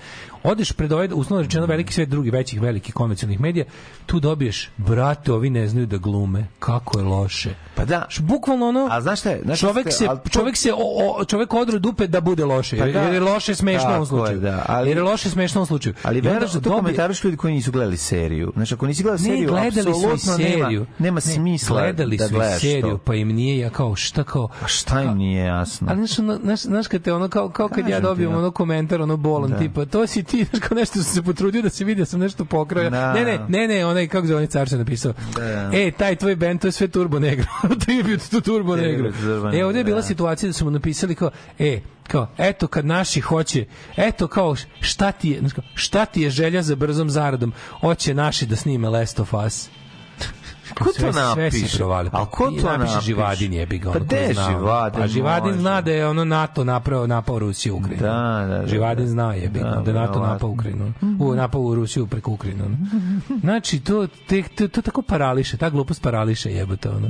Odeš 0.43 0.71
pred 0.71 0.91
ovaj, 0.91 1.09
uslovno 1.13 1.43
rečeno, 1.43 1.65
veliki 1.65 1.93
svet 1.93 2.09
drugih 2.09 2.33
većih, 2.33 2.61
velikih 2.61 2.93
komercijalnih 2.93 3.39
medija, 3.39 3.65
tu 4.05 4.19
dobiješ, 4.19 4.69
brate, 4.77 5.31
ovi 5.31 5.49
ne 5.49 5.67
znaju 5.67 5.87
da 5.87 5.97
glume, 5.97 6.47
kako 6.59 6.99
je 6.99 7.05
loše. 7.05 7.49
Pa 7.75 7.85
da. 7.85 8.07
Bukvalno 8.19 8.67
ono, 8.67 8.87
A 8.91 9.01
znaš 9.01 9.19
šta 9.19 9.29
je? 9.29 9.41
Znaš 9.43 9.59
čovek 9.59 9.87
se, 9.91 10.05
to- 10.05 10.19
čovek 10.29 10.57
se, 10.57 10.73
o, 10.73 10.77
o, 11.11 11.25
čovek 11.25 11.53
odru 11.53 11.79
dupe 11.79 12.07
da 12.07 12.21
bude 12.21 12.45
loše, 12.45 12.77
Pa 12.77 12.85
jer, 12.85 12.93
da. 12.93 13.01
jer 13.01 13.13
je 13.13 13.19
loše 13.21 13.55
smešno 13.55 14.01
u 14.01 14.05
slučaju. 14.05 14.39
da, 14.39 14.65
ali- 14.67 14.89
jer 14.89 14.97
je 14.97 15.03
loše 15.03 15.29
smešno 15.29 15.61
u 15.61 15.65
slučaju. 15.65 15.95
Ali 16.03 16.21
veraš 16.21 16.41
da 16.43 16.59
to 16.59 16.59
dobije- 16.61 16.77
komentariš 16.77 17.23
ljudi 17.23 17.37
koji 17.37 17.53
nisu 17.53 17.71
gledali 17.71 17.97
seriju. 17.97 18.51
Znači, 18.55 18.73
ako 18.73 18.87
nisi 18.87 19.03
gledao 19.03 19.17
ne, 19.17 19.23
seriju, 19.25 19.49
gledali 19.49 19.89
apsolutno 19.89 20.37
nema, 20.37 20.59
seriju. 20.59 20.85
nema 20.99 21.15
Ne, 21.15 21.21
smisla 21.21 21.81
gledali 21.81 22.17
da 22.17 22.27
su 22.27 22.33
i 22.33 22.37
gledaš 22.37 22.61
seriju, 22.61 22.81
to. 22.89 22.97
pa 22.97 23.15
im 23.15 23.27
nije 23.27 23.57
ja 23.57 23.69
kao 23.69 23.95
šta 23.95 24.23
kao 24.23 24.47
A 24.61 24.67
šta 24.67 25.01
im 25.03 25.17
nije 25.17 25.45
jasno? 25.45 25.87
Ali 25.89 26.07
znaš, 26.07 26.15
znaš, 26.37 26.61
znaš 26.75 26.87
kad 26.87 27.01
te 27.01 27.13
ono 27.13 27.29
kao, 27.29 27.49
kao 27.49 27.67
kad 27.67 27.77
ja 27.77 27.83
Kažem 27.85 28.01
ti, 28.01 28.03
dobijem 28.03 28.31
no. 28.31 28.37
ono 28.37 28.51
komentar, 28.51 29.01
ono 29.01 29.17
bolan, 29.17 29.49
Da. 29.51 29.57
tipa, 29.57 29.85
to 29.85 30.07
si 30.07 30.23
ti, 30.23 30.43
znaš, 30.49 30.61
kao 30.61 30.75
nešto 30.75 30.93
sam 30.93 31.13
se 31.13 31.23
potrudio 31.23 31.61
da 31.61 31.69
se 31.69 31.85
vidi 31.85 32.01
da 32.01 32.05
sam 32.05 32.19
nešto 32.19 32.45
pokrao. 32.45 32.89
Da. 32.89 33.13
Ne, 33.13 33.25
ne, 33.25 33.39
ne, 33.47 33.67
ne, 33.67 33.85
onaj, 33.85 34.07
kako 34.07 34.27
zove, 34.27 34.35
onaj 34.37 34.47
car 34.47 34.69
se 34.69 34.77
napisao. 34.77 35.13
Da. 35.35 35.69
E, 35.73 35.91
taj 35.91 36.15
tvoj 36.15 36.35
band, 36.35 36.61
to 36.61 36.67
je 36.67 36.71
sve 36.71 36.87
Turbo 36.87 37.19
Negro. 37.19 37.45
To 37.61 37.67
Negro. 37.67 37.85
Tribute 37.85 38.23
to 38.31 38.41
Turbo 38.41 38.75
E, 39.57 39.65
ovdje 39.65 39.79
je 39.79 39.83
bila 39.83 40.01
da. 40.01 40.07
situacija 40.07 40.49
da 40.49 40.53
su 40.53 40.65
mu 40.65 40.71
napisali 40.71 41.15
kao, 41.15 41.31
e, 41.59 41.79
kao, 42.07 42.27
eto 42.37 42.67
kad 42.67 42.85
naši 42.85 43.21
hoće, 43.21 43.65
eto 43.97 44.27
kao, 44.27 44.55
šta 44.79 45.11
ti 45.11 45.29
je, 45.29 45.41
šta 45.75 46.05
ti 46.05 46.21
je 46.21 46.29
želja 46.29 46.61
za 46.61 46.75
brzom 46.75 47.09
zaradom, 47.09 47.53
hoće 47.81 48.13
naši 48.13 48.45
da 48.45 48.55
snime 48.55 48.89
Last 48.89 49.19
of 49.19 49.33
Us. 49.33 49.69
Ko 50.73 50.89
Sve- 50.91 51.11
to 51.11 51.19
napiše? 51.35 51.77
provalio. 51.77 52.09
A 52.13 52.25
ko 52.25 52.51
to 52.51 52.77
napiše? 52.77 52.99
Živadin 53.01 53.53
jebi 53.53 53.77
ga. 53.77 53.91
Pa 53.91 53.99
gde 53.99 54.15
je. 54.17 54.33
Živadin? 54.33 55.01
Pa 55.01 55.07
Živadin 55.07 55.47
Može. 55.47 55.59
zna 55.59 55.81
da 55.81 55.91
je 55.91 56.07
ono 56.07 56.25
NATO 56.25 56.63
napravo 56.63 57.07
napao 57.07 57.39
Rusiju 57.39 57.75
u 57.75 57.77
Ukrajinu. 57.77 58.01
Da, 58.01 58.11
da, 58.49 58.57
da, 58.57 58.67
Živadin 58.67 59.05
da. 59.05 59.11
zna 59.11 59.33
jebi 59.33 59.59
ga, 59.59 59.65
Da, 59.65 59.81
da 59.81 59.91
je 59.91 59.95
NATO 59.97 60.19
napao 60.21 60.49
Ukrajinu. 60.49 60.93
U, 61.19 61.35
napao 61.35 61.61
u 61.61 61.75
Rusiju 61.75 62.07
preko 62.07 62.31
Ukrajine. 62.31 62.63
ono. 62.63 62.77
Znači, 63.39 63.79
to, 63.79 64.07
te, 64.27 64.43
to, 64.45 64.67
to 64.67 64.81
tako 64.81 65.01
parališe, 65.01 65.57
ta 65.57 65.69
glupost 65.69 66.01
parališe 66.01 66.51
jebote. 66.51 66.89
Ono. 66.89 67.07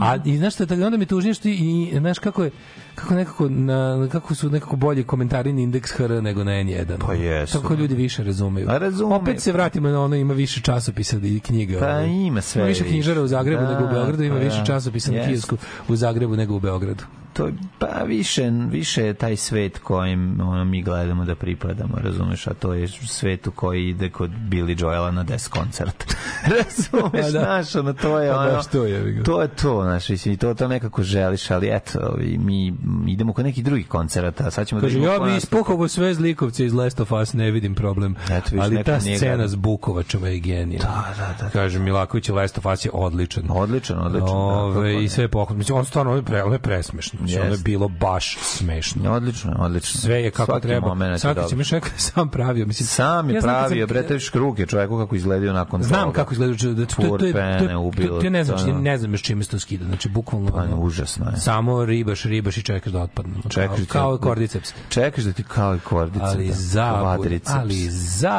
A 0.00 0.16
i 0.24 0.36
znaš 0.36 0.60
je, 0.60 0.86
onda 0.86 0.96
mi 0.96 1.06
tužnije 1.06 1.34
što 1.34 1.48
i 1.48 1.92
znaš 1.94 2.18
kako 2.18 2.44
je, 2.44 2.50
kako 2.98 3.14
nekako 3.14 3.48
na, 3.48 4.08
kako 4.12 4.34
su 4.34 4.50
nekako 4.50 4.76
bolji 4.76 5.04
komentari 5.04 5.52
na 5.52 5.60
indeks 5.60 5.90
HR 5.92 6.10
nego 6.10 6.44
na 6.44 6.50
N1. 6.52 6.96
Pa 7.06 7.14
jesu. 7.14 7.60
Tako 7.60 7.74
ljudi 7.74 7.94
više 7.94 8.24
razumeju. 8.24 8.70
A 8.70 8.78
razume. 8.78 9.14
Opet 9.14 9.40
se 9.40 9.52
vratimo 9.52 9.88
na 9.88 10.00
ono, 10.02 10.16
ima 10.16 10.34
više 10.34 10.60
časopisa 10.60 11.16
i 11.22 11.40
knjiga. 11.40 11.78
Pa 11.78 11.86
ovaj. 11.86 12.08
ima 12.08 12.40
sve 12.40 12.64
više 12.64 12.82
više. 12.82 12.92
knjižara 12.92 13.22
u 13.22 13.26
Zagrebu 13.26 13.62
Da, 13.62 13.72
nego 13.72 13.84
u 13.84 13.88
Beogradu, 13.88 14.22
ima 14.22 14.36
pa 14.36 14.42
više 14.44 14.58
da. 14.58 14.64
časopisa 14.64 15.10
na 15.10 15.16
Jeste. 15.16 15.32
kiosku 15.32 15.56
u 15.88 15.96
Zagrebu 15.96 16.36
nego 16.36 16.54
u 16.56 16.60
Beogradu. 16.60 17.04
To 17.32 17.46
je, 17.46 17.54
pa 17.78 18.02
više, 18.06 18.50
više 18.70 19.04
je 19.04 19.14
taj 19.14 19.36
svet 19.36 19.78
kojim 19.78 20.40
ono, 20.40 20.64
mi 20.64 20.82
gledamo 20.82 21.24
da 21.24 21.34
pripadamo, 21.34 21.94
razumeš, 21.96 22.46
a 22.46 22.54
to 22.54 22.74
je 22.74 22.88
svet 22.88 23.46
u 23.46 23.50
koji 23.50 23.88
ide 23.88 24.10
kod 24.10 24.30
Billy 24.30 24.82
Joela 24.82 25.10
na 25.10 25.22
des 25.22 25.48
koncert. 25.48 26.04
razumeš, 26.58 27.12
Pa 27.12 27.18
da. 27.18 27.30
znaš, 27.30 27.74
ono, 27.74 27.92
to 27.92 28.18
je 28.18 28.32
Pa 28.32 28.38
ono, 28.38 28.62
to 28.72 28.84
je, 28.84 29.22
to 29.22 29.42
je 29.42 29.48
to, 29.48 29.82
znaš, 29.82 30.08
mislim, 30.08 30.36
to, 30.36 30.54
to 30.54 30.68
nekako 30.68 31.02
želiš, 31.02 31.50
ali 31.50 31.68
eto, 31.72 32.16
mi 32.38 32.74
idemo 33.06 33.32
kod 33.32 33.44
nekih 33.44 33.64
drugih 33.64 33.88
koncerata, 33.88 34.50
sad 34.50 34.66
ćemo 34.66 34.80
Kaže, 34.80 34.94
da 34.94 34.98
idemo 34.98 35.12
ja 35.12 35.30
bi 35.30 35.36
ispuhovo 35.36 35.88
sve 35.88 36.14
zlikovce 36.14 36.66
iz 36.66 36.74
Last 36.74 37.00
of 37.00 37.12
Us, 37.12 37.32
ne 37.32 37.50
vidim 37.50 37.74
problem. 37.74 38.16
Eto, 38.30 38.50
Ali 38.60 38.84
ta 38.84 39.00
scena 39.00 39.48
s 39.48 39.54
Bukovačama 39.54 40.28
je 40.28 40.38
genijalna. 40.38 41.04
Da, 41.18 41.24
da, 41.24 41.44
da. 41.44 41.50
Kaže, 41.50 41.78
Milaković, 41.78 42.28
Last 42.28 42.58
of 42.58 42.66
Us 42.66 42.84
je 42.84 42.90
odličan. 42.94 43.44
Odličan, 43.48 43.98
odličan. 43.98 44.26
da, 44.26 44.32
Ove, 44.32 44.92
kako 44.92 45.02
I 45.02 45.08
sve 45.08 45.24
je 45.24 45.28
pohvalno. 45.28 45.58
Mislim, 45.58 45.78
on 45.78 45.84
stvarno 45.84 46.08
ono 46.08 46.18
je, 46.18 46.58
pre, 46.58 46.82
presmešno. 47.18 47.24
Mislim, 47.24 47.42
ono 47.42 47.52
je 47.52 47.58
bilo 47.58 47.88
baš 47.90 48.38
smešno. 48.40 49.12
Odlično, 49.12 49.56
odlično. 49.58 50.00
Sve 50.00 50.14
je 50.16 50.30
kako 50.30 50.44
Svaki 50.46 50.66
treba. 50.66 50.94
mi 50.94 51.04
rekao 51.06 51.34
da 51.34 51.40
je 51.40 51.48
sam 51.96 52.28
pravio. 52.28 52.66
Mislim, 52.66 52.86
Sam 52.86 53.30
je 53.30 53.34
ja 53.34 53.40
znam 53.40 53.54
kad 53.54 53.60
pravio, 53.60 53.86
sam- 53.86 53.94
bre, 53.94 54.02
te 54.02 54.38
ruke 54.38 54.66
čoveku 54.66 54.98
kako 54.98 55.16
izgledaju 55.16 55.52
nakon 55.52 55.82
Znam 55.82 56.02
toga. 56.02 56.12
kako 56.14 56.32
izgleda 56.32 56.52
da 56.52 56.86
to, 56.86 56.94
to, 56.96 57.02
to, 57.02 57.18
to, 57.18 57.32
to, 58.08 58.20
to, 58.20 58.30
ne 58.30 58.44
znam, 58.44 58.58
to, 58.58 58.64
ono. 58.64 58.80
ne 58.80 58.98
znam 58.98 59.12
još 59.12 59.22
čime 59.22 59.44
se 59.44 59.50
to 59.50 59.58
skida. 59.58 59.84
Znači 59.84 60.08
bukvalno 60.08 60.50
Pa, 60.50 60.76
užasno 60.76 61.26
je. 61.26 61.36
Samo 61.36 61.84
ribaš, 61.84 62.22
ribaš 62.22 62.56
i 62.56 62.62
čekaš 62.62 62.92
da 62.92 63.00
otpadne. 63.00 63.34
Čekaš 63.44 63.68
kao, 63.68 63.76
da- 63.78 63.86
kao 63.88 64.18
kordiceps. 64.18 64.72
Čekaš 64.88 65.24
da 65.24 65.32
ti 65.32 65.42
kao 65.44 65.76
i 65.76 65.80
kordica. 65.80 66.24
Ali 66.24 66.48
da, 66.48 66.54
zabuna, 66.54 67.16
ali 67.48 67.88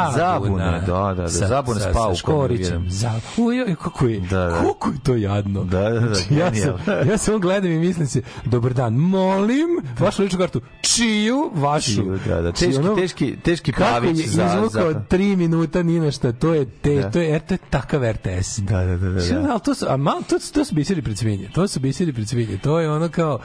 zabuna. 0.09 0.79
Da, 0.79 0.85
da, 1.07 1.13
da, 1.15 1.27
zabune 1.27 1.79
s 1.79 1.83
paukom, 1.85 2.15
Sa 2.15 2.19
škorićem. 2.19 2.63
vjerujem. 2.63 2.91
Za, 2.91 3.11
uj, 3.37 3.61
uj, 3.61 3.75
kako 3.75 4.05
je, 4.07 4.19
Da, 4.19 4.37
da. 4.39 4.55
kako 4.57 4.89
je 4.89 4.97
to 5.03 5.15
jadno. 5.15 5.63
Da, 5.63 5.79
da, 5.81 5.99
da, 5.99 6.13
Znači, 6.13 6.33
ja, 6.33 6.51
sam, 6.55 6.73
ja 7.09 7.39
gledam 7.39 7.71
i 7.71 7.79
mislim 7.79 8.07
se, 8.07 8.21
dobar 8.69 8.73
dan, 8.75 8.93
molim 8.95 9.67
vašu 9.99 10.21
ličnu 10.21 10.39
kartu, 10.39 10.61
čiju 10.83 11.51
vašu. 11.53 11.91
Čiju, 11.93 12.19
da, 12.27 12.41
da, 12.41 12.51
teški- 12.51 12.79
ono, 12.79 12.95
teški- 12.95 13.35
teški 13.37 13.71
kako 13.71 13.91
Pavić 13.91 14.19
je 14.19 14.27
za- 14.27 14.45
izvukao 14.47 14.93
za- 14.93 14.99
tri 15.01 15.35
minuta 15.35 15.83
ni 15.83 15.99
na 15.99 16.11
šta, 16.11 16.31
to 16.33 16.53
je, 16.53 16.65
te, 16.67 16.95
Da. 16.95 17.11
to 17.11 17.19
je, 17.19 17.39
to 17.39 17.53
je 17.53 17.57
takav 17.59 18.01
RTS. 18.03 18.59
Da, 18.59 18.77
da, 18.79 18.97
da, 18.97 19.09
da. 19.09 19.39
Da. 19.39 19.51
ali 19.51 19.59
to 19.59 19.75
su, 19.75 19.85
a 19.89 19.97
mal, 19.97 20.17
to, 20.19 20.35
to 20.53 20.65
su 20.65 20.75
biseri 20.75 21.01
pred 21.01 21.17
svinje. 21.17 21.49
To 21.49 21.67
su 21.67 21.79
biseri 21.79 22.13
pred 22.13 22.27
svinje. 22.27 22.57
To 22.57 22.79
je 22.79 22.91
ono 22.91 23.09
kao... 23.09 23.39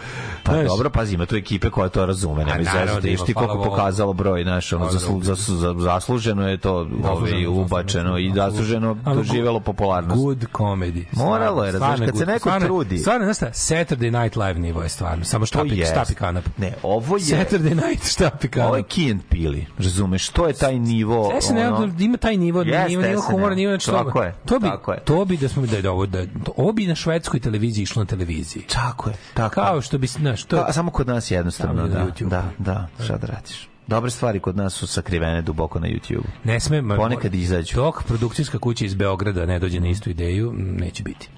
Pa 0.45 0.53
znaš, 0.53 0.67
dobro, 0.67 0.91
pazi, 0.91 1.15
ima 1.15 1.27
tu 1.27 1.37
ekipe 1.37 1.71
koja 1.71 1.89
to 1.89 2.07
razume, 2.07 2.35
nema 2.37 2.51
A 2.53 2.59
naravno 2.59 2.83
izazati. 2.83 3.03
da 3.03 3.09
ima, 3.09 3.25
ti 3.25 3.35
koliko 3.35 3.63
pokazalo 3.65 4.13
broj, 4.13 4.43
znaš, 4.43 4.73
ono, 4.73 4.91
zaslu, 4.91 5.23
zaslu, 5.23 5.57
za- 5.57 5.75
zasluženo 5.79 6.49
je 6.49 6.57
to 6.59 6.75
ovaj, 7.05 7.47
ubačeno 7.49 8.19
i 8.19 8.33
zasluženo 8.35 8.95
doživelo 9.07 9.61
popularnost. 9.61 10.17
Good 10.17 10.45
comedy. 10.53 11.05
Moralo 11.13 11.65
je, 11.65 11.73
razumeš, 11.73 12.01
kad 12.01 12.19
se 12.19 12.27
neko 12.27 12.51
trudi. 12.61 12.99
Stvarno, 12.99 13.25
znaš 13.25 13.37
šta, 13.37 13.47
Saturday 13.47 14.11
Night 14.15 14.37
Live 14.37 14.55
nivo 14.55 14.83
je 14.83 14.89
stvarno. 14.89 15.14
Samo 15.23 15.43
To 15.43 15.47
štapi, 15.47 15.79
jest. 15.79 15.93
štapi 15.93 16.15
kanap. 16.15 16.45
Ne, 16.59 16.73
ovo 16.83 17.17
je... 17.17 17.23
Saturday 17.23 17.89
night 17.89 18.07
štapi 18.07 18.49
kao. 18.49 18.67
Ovo 18.67 18.77
je 18.77 18.83
Key 18.83 19.11
and 19.11 19.21
Pili, 19.31 19.67
razumeš, 19.79 20.29
to 20.29 20.47
je 20.47 20.53
taj 20.55 20.79
nivo. 20.79 21.33
SNL 21.41 21.75
ono- 21.75 21.95
ima 21.99 22.17
taj 22.17 22.37
nivo, 22.37 22.63
Jeste 22.63 22.89
nivo, 22.89 23.03
nivo 23.03 23.23
humora, 23.23 23.55
nivo 23.55 23.71
znači 23.73 23.87
Tako 23.91 24.23
je, 24.23 24.35
To 24.47 24.59
bi, 24.59 24.67
tako 24.67 24.93
je. 24.93 25.01
to 25.05 25.25
bi 25.25 25.37
da 25.37 25.49
smo 25.49 25.67
da 25.67 25.77
je 25.77 25.91
ovo 25.91 26.07
da 26.07 26.25
ovo 26.57 26.73
bi 26.73 26.87
na 26.87 26.95
švedskoj 26.95 27.41
televiziji 27.41 27.83
išlo 27.83 28.03
na 28.03 28.07
televiziji. 28.07 28.63
Tako 28.63 29.11
je, 29.11 29.17
tako 29.35 29.55
Kao 29.55 29.81
što 29.81 29.99
bi, 29.99 30.07
znaš, 30.07 30.45
to 30.45 30.57
Pa, 30.57 30.65
a 30.69 30.73
samo 30.73 30.91
kod 30.91 31.07
nas 31.07 31.31
jednostavno, 31.31 31.83
Samo 31.83 31.95
na 31.95 32.05
da, 32.05 32.27
da, 32.29 32.45
da, 32.59 33.05
šta 33.05 33.17
da 33.17 33.27
radiš. 33.27 33.69
Dobre 33.87 34.11
stvari 34.11 34.41
kod 34.41 34.57
nas 34.57 34.75
su 34.75 34.87
sakrivene 34.87 35.43
duboko 35.43 35.81
na 35.81 35.87
YouTube. 35.87 36.25
ne 36.45 36.61
sme 36.61 36.97
Ponekad 36.97 37.35
izađu. 37.35 37.75
Dok 37.77 38.03
produkcijska 38.03 38.59
kuća 38.59 38.85
iz 38.85 38.95
Beograda 38.95 39.47
ne 39.47 39.59
dođe 39.59 39.81
na 39.81 39.89
istu 39.89 40.11
ideju, 40.11 40.53
neće 40.57 41.03
biti. 41.03 41.29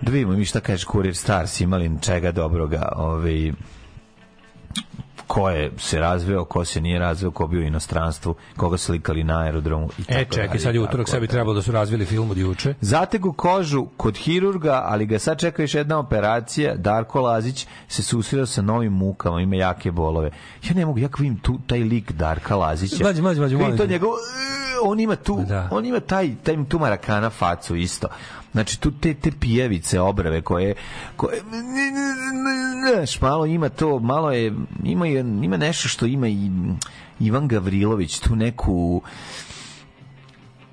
Da 0.00 0.10
vidimo 0.10 0.32
mi 0.32 0.44
šta 0.44 0.60
kaže 0.60 0.86
Kurir 0.86 1.16
Stars, 1.16 1.60
imali 1.60 1.90
čega 2.02 2.32
dobroga, 2.32 2.92
ovaj, 2.96 3.52
ko 5.32 5.50
je 5.50 5.70
se 5.78 6.00
razveo, 6.00 6.44
ko 6.44 6.64
se 6.64 6.80
nije 6.80 6.98
razveo, 6.98 7.30
ko 7.30 7.46
bio 7.46 7.60
u 7.60 7.64
inostranstvu, 7.64 8.34
koga 8.56 8.78
slikali 8.78 9.24
na 9.24 9.40
aerodromu 9.40 9.88
i 9.98 10.04
tako 10.04 10.20
E, 10.20 10.24
čekaj, 10.24 10.46
dalje, 10.48 10.60
sad 10.60 10.74
je 10.74 10.80
utorak, 10.80 11.08
sad 11.08 11.20
bi 11.20 11.26
dalje. 11.26 11.32
trebalo 11.32 11.54
da 11.54 11.62
su 11.62 11.72
razvili 11.72 12.06
film 12.06 12.30
od 12.30 12.36
juče. 12.38 12.74
Zategu 12.80 13.32
kožu 13.32 13.86
kod 13.96 14.16
hirurga, 14.16 14.82
ali 14.84 15.06
ga 15.06 15.18
sad 15.18 15.38
čeka 15.38 15.62
još 15.62 15.74
jedna 15.74 15.98
operacija. 15.98 16.74
Darko 16.76 17.20
Lazić 17.20 17.66
se 17.88 18.02
susreo 18.02 18.46
sa 18.46 18.62
novim 18.62 18.92
mukama, 18.92 19.40
ima 19.40 19.56
jake 19.56 19.90
bolove. 19.90 20.30
Ja 20.64 20.74
ne 20.74 20.86
mogu, 20.86 20.98
ja 20.98 21.08
kad 21.08 21.20
vidim 21.20 21.38
tu, 21.38 21.58
taj 21.66 21.78
lik 21.78 22.12
Darka 22.12 22.56
Lazića. 22.56 23.04
Mlađe, 23.04 23.22
vidim 23.40 23.58
molim 23.58 23.76
to 23.76 23.86
njegov, 23.86 24.10
e, 24.10 24.16
on 24.84 25.00
ima 25.00 25.16
tu, 25.16 25.44
Da. 25.48 25.68
on 25.70 25.84
ima 25.86 26.00
taj, 26.00 26.34
taj 26.42 26.56
tu 26.68 26.78
marakana 26.78 27.30
facu 27.30 27.76
isto. 27.76 28.08
Znači, 28.52 28.80
tu 28.80 28.90
te, 28.92 29.14
te 29.14 29.30
pijavice, 29.32 30.00
obrave 30.00 30.42
koje, 30.42 30.74
koje 31.16 31.40
znaš, 32.88 33.20
malo 33.20 33.46
ima 33.46 33.68
to, 33.68 33.98
malo 33.98 34.32
je, 34.32 34.52
ima, 34.84 35.06
je- 35.06 35.20
ima 35.20 35.56
nešto 35.56 35.88
što 35.88 36.06
ima 36.06 36.28
i 36.28 36.50
Ivan 37.20 37.48
Gavrilović, 37.48 38.18
tu 38.18 38.36
neku, 38.36 39.02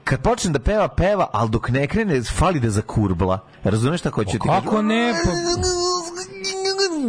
kad 0.04 0.22
počne 0.22 0.52
da 0.52 0.60
peva, 0.60 0.88
peva, 0.88 1.28
ali 1.34 1.50
dok 1.50 1.70
ne 1.70 1.88
krene, 1.88 2.24
fali 2.24 2.60
da 2.60 2.70
zakurbla. 2.70 3.40
Razumeš 3.64 4.00
šta 4.00 4.10
hoću 4.10 4.32
ti 4.32 4.40
kažem? 4.40 4.64
Kako 4.64 4.82
ne? 4.82 5.14
Pa, 5.26 5.32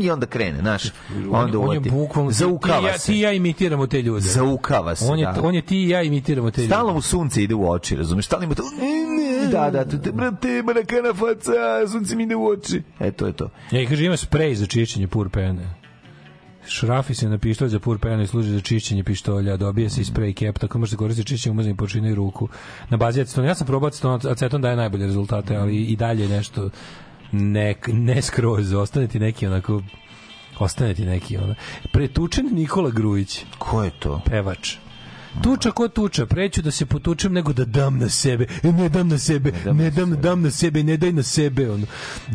I 0.00 0.10
onda 0.10 0.26
krene, 0.26 0.58
znaš. 0.58 0.84
Onda 1.30 1.36
on 1.38 1.50
je 1.50 1.56
uvati. 1.58 1.90
bukvalno 1.90 2.30
ti 2.30 2.36
Zaukava 2.36 2.88
ja, 2.88 2.98
se. 2.98 3.06
ti 3.06 3.14
i 3.14 3.20
ja 3.20 3.32
imitiramo 3.32 3.86
te 3.86 4.02
ljude. 4.02 4.20
Zaukava 4.20 4.94
se, 4.96 5.04
on 5.04 5.18
je, 5.18 5.26
da. 5.26 5.42
on 5.42 5.54
je 5.54 5.62
ti 5.62 5.76
i 5.76 5.88
ja 5.88 6.02
imitiramo 6.02 6.50
te 6.50 6.60
ljude. 6.60 6.74
Stalno 6.74 6.92
mu 6.92 7.00
sunce 7.00 7.42
ide 7.42 7.54
u 7.54 7.70
oči, 7.70 7.96
razumeš? 7.96 8.26
Stalno 8.26 8.44
ima 8.44 8.54
to... 8.54 8.62
Da, 9.50 9.70
da, 9.70 9.84
tu 9.84 9.98
te, 9.98 10.12
brate, 10.12 10.62
marakana 10.62 11.14
faca, 11.14 11.88
sunce 11.92 12.16
mi 12.16 12.22
ide 12.22 12.36
u 12.36 12.46
oči. 12.46 12.82
E, 13.00 13.12
to 13.12 13.26
je 13.26 13.32
to. 13.32 13.50
Ja 13.70 13.82
i 13.82 13.86
kaže 13.86 14.04
ima 14.04 14.16
sprej 14.16 14.54
za 14.54 14.66
čišćenje 14.66 15.06
pur 15.06 15.28
pene. 15.28 15.74
Šrafi 16.66 17.14
se 17.14 17.28
na 17.28 17.38
pištolj 17.38 17.68
za 17.68 17.78
pur 17.78 17.98
pene 17.98 18.22
i 18.22 18.26
služi 18.26 18.50
za 18.50 18.60
čišćenje 18.60 19.04
pištolja, 19.04 19.56
dobije 19.56 19.90
se 19.90 20.00
i 20.00 20.04
sprej 20.04 20.32
kep, 20.32 20.58
tako 20.58 20.78
može 20.78 20.90
se 20.90 20.96
koristiti 20.96 21.28
čišćenje 21.28 21.52
umaznih 21.52 21.76
površina 21.76 22.08
i 22.08 22.14
ruku. 22.14 22.48
Na 22.90 22.96
bazi 22.96 23.20
acetona, 23.20 23.48
ja 23.48 23.54
sam 23.54 23.66
probao 23.66 23.88
aceton, 23.88 24.20
aceton 24.30 24.62
daje 24.62 24.76
najbolje 24.76 25.06
rezultate, 25.06 25.56
ali 25.56 25.76
i 25.76 25.96
dalje 25.96 26.28
nešto 26.28 26.70
ne, 27.32 27.74
ne 27.86 28.22
skroz, 28.22 28.72
ostane 28.72 29.06
ti 29.06 29.18
neki 29.18 29.46
onako 29.46 29.82
ostane 30.58 30.94
ti 30.94 31.04
neki 31.04 31.36
ono. 31.36 31.54
Pretučen 31.92 32.48
Nikola 32.52 32.90
Grujić. 32.90 33.44
Ko 33.58 33.84
je 33.84 33.90
to? 33.98 34.20
Pevač. 34.24 34.76
Tuča 35.42 35.70
ko 35.70 35.88
tuča, 35.88 36.26
preću 36.26 36.62
da 36.62 36.70
se 36.70 36.86
potučem 36.86 37.32
nego 37.32 37.52
da 37.52 37.64
dam 37.64 37.98
na 37.98 38.08
sebe. 38.08 38.46
E, 38.62 38.72
ne 38.72 38.88
dam 38.88 39.08
na 39.08 39.18
sebe, 39.18 39.52
ne 39.72 39.90
dam, 39.90 40.16
dam 40.20 40.42
na 40.42 40.50
sebe, 40.50 40.82
ne 40.82 40.96
daj 40.96 41.12
na 41.12 41.22
sebe. 41.22 41.70
Ono. 41.70 41.86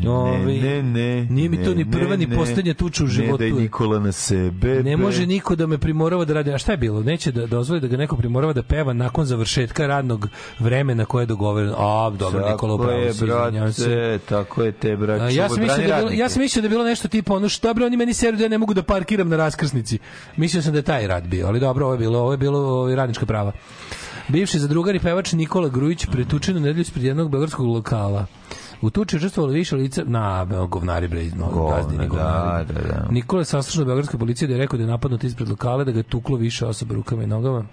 Ovaj, 0.08 0.58
ne, 0.58 0.84
ne. 0.84 1.26
Nije 1.26 1.50
mi 1.50 1.64
to 1.64 1.70
ne, 1.70 1.76
ni 1.76 1.92
prva 1.92 2.10
ne, 2.10 2.18
ni 2.18 2.26
ne. 2.26 2.36
poslednja 2.36 2.74
tuča 2.74 3.04
u 3.04 3.08
životu. 3.08 3.44
Ne 3.44 3.50
daj 3.50 3.62
Nikola 3.62 4.00
na 4.00 4.12
sebe. 4.12 4.84
Ne 4.84 4.98
može 4.98 5.26
niko 5.26 5.56
da 5.56 5.68
me 5.68 5.78
primorava 5.78 6.26
da 6.26 6.34
radi. 6.34 6.54
A 6.54 6.58
šta 6.58 6.72
je 6.72 6.78
bilo? 6.78 7.04
Neće 7.04 7.32
da 7.32 7.46
dozvoli 7.46 7.82
da 7.82 7.88
ga 7.88 7.98
neko 7.98 8.18
primorava 8.18 8.54
da 8.54 8.64
peva 8.64 8.94
nakon 8.94 9.26
završetka 9.26 9.88
radnog 9.88 10.28
vremena 10.60 11.06
koje 11.06 11.22
je 11.22 11.26
dogovoreno. 11.26 11.76
A, 11.78 12.10
dobro, 12.10 12.40
Nikola, 12.40 12.56
Tako 12.56 12.76
upravo 12.76 13.00
je, 13.00 13.14
si, 13.14 13.26
izvinjavam 13.26 13.74
se. 13.74 14.20
tako 14.30 14.64
je 14.64 14.72
te, 14.72 14.98
brate. 14.98 15.24
A, 15.24 15.30
ja 15.30 15.50
sam 15.50 15.62
mislio 15.62 15.88
da 15.88 15.96
bilo, 15.96 16.12
ja 16.12 16.30
sam 16.30 16.42
mislio 16.42 16.62
da 16.62 16.66
je 16.66 16.70
bilo 16.70 16.84
nešto 16.84 17.08
tipa 17.08 17.34
ono 17.34 17.50
što 17.50 17.68
dobro 17.68 17.86
oni 17.86 17.98
meni 17.98 18.14
seru 18.14 18.38
da 18.38 18.44
ja 18.44 18.50
ne 18.50 18.58
mogu 18.58 18.74
da 18.74 18.84
parkiram 18.84 19.30
na 19.30 19.38
raskrsnici. 19.38 20.00
Mislio 20.38 20.62
sam 20.62 20.72
da 20.72 20.80
je 20.80 20.84
taj 20.84 21.08
rad 21.08 21.28
bio, 21.28 21.48
ali 21.48 21.60
dobro, 21.60 21.86
ovo 21.86 21.94
je 21.94 22.00
bilo, 22.00 22.20
ovo 22.20 22.32
je 22.32 22.38
bilo 22.38 22.85
ovaj, 22.86 22.96
radnička 22.96 23.26
prava. 23.26 23.52
Bivši 24.28 24.60
zadrugar 24.60 24.96
i 24.96 25.00
pevač 25.00 25.34
Nikola 25.34 25.70
Grujić 25.70 26.06
pretučen 26.12 26.58
u 26.58 26.60
nedelju 26.60 26.82
ispred 26.82 27.04
jednog 27.04 27.32
beogradskog 27.32 27.68
lokala. 27.68 28.26
U 28.82 28.90
tuči 28.90 29.18
učestvovalo 29.18 29.54
više 29.54 29.76
lica 29.76 30.04
na 30.06 30.46
govnari 30.70 31.08
bre, 31.08 31.24
no, 31.36 31.50
Govna, 31.50 31.76
gazdini 31.78 32.08
govnari. 32.08 32.66
da, 32.68 32.74
da, 32.74 32.88
da. 32.88 33.08
Nikola 33.12 33.42
je 33.42 33.46
saslušao 33.46 33.82
od 33.82 33.88
beogradske 33.88 34.18
policije 34.18 34.48
da 34.48 34.54
je 34.54 34.60
rekao 34.60 34.78
da 34.78 34.84
je 34.84 34.90
napadnut 34.90 35.24
ispred 35.24 35.50
lokala, 35.50 35.84
da 35.84 35.92
ga 35.92 36.00
je 36.00 36.04
tuklo 36.04 36.38
više 36.38 36.66
osoba 36.66 36.96
rukama 36.96 37.24
i 37.24 37.28
nogama. 37.28 37.66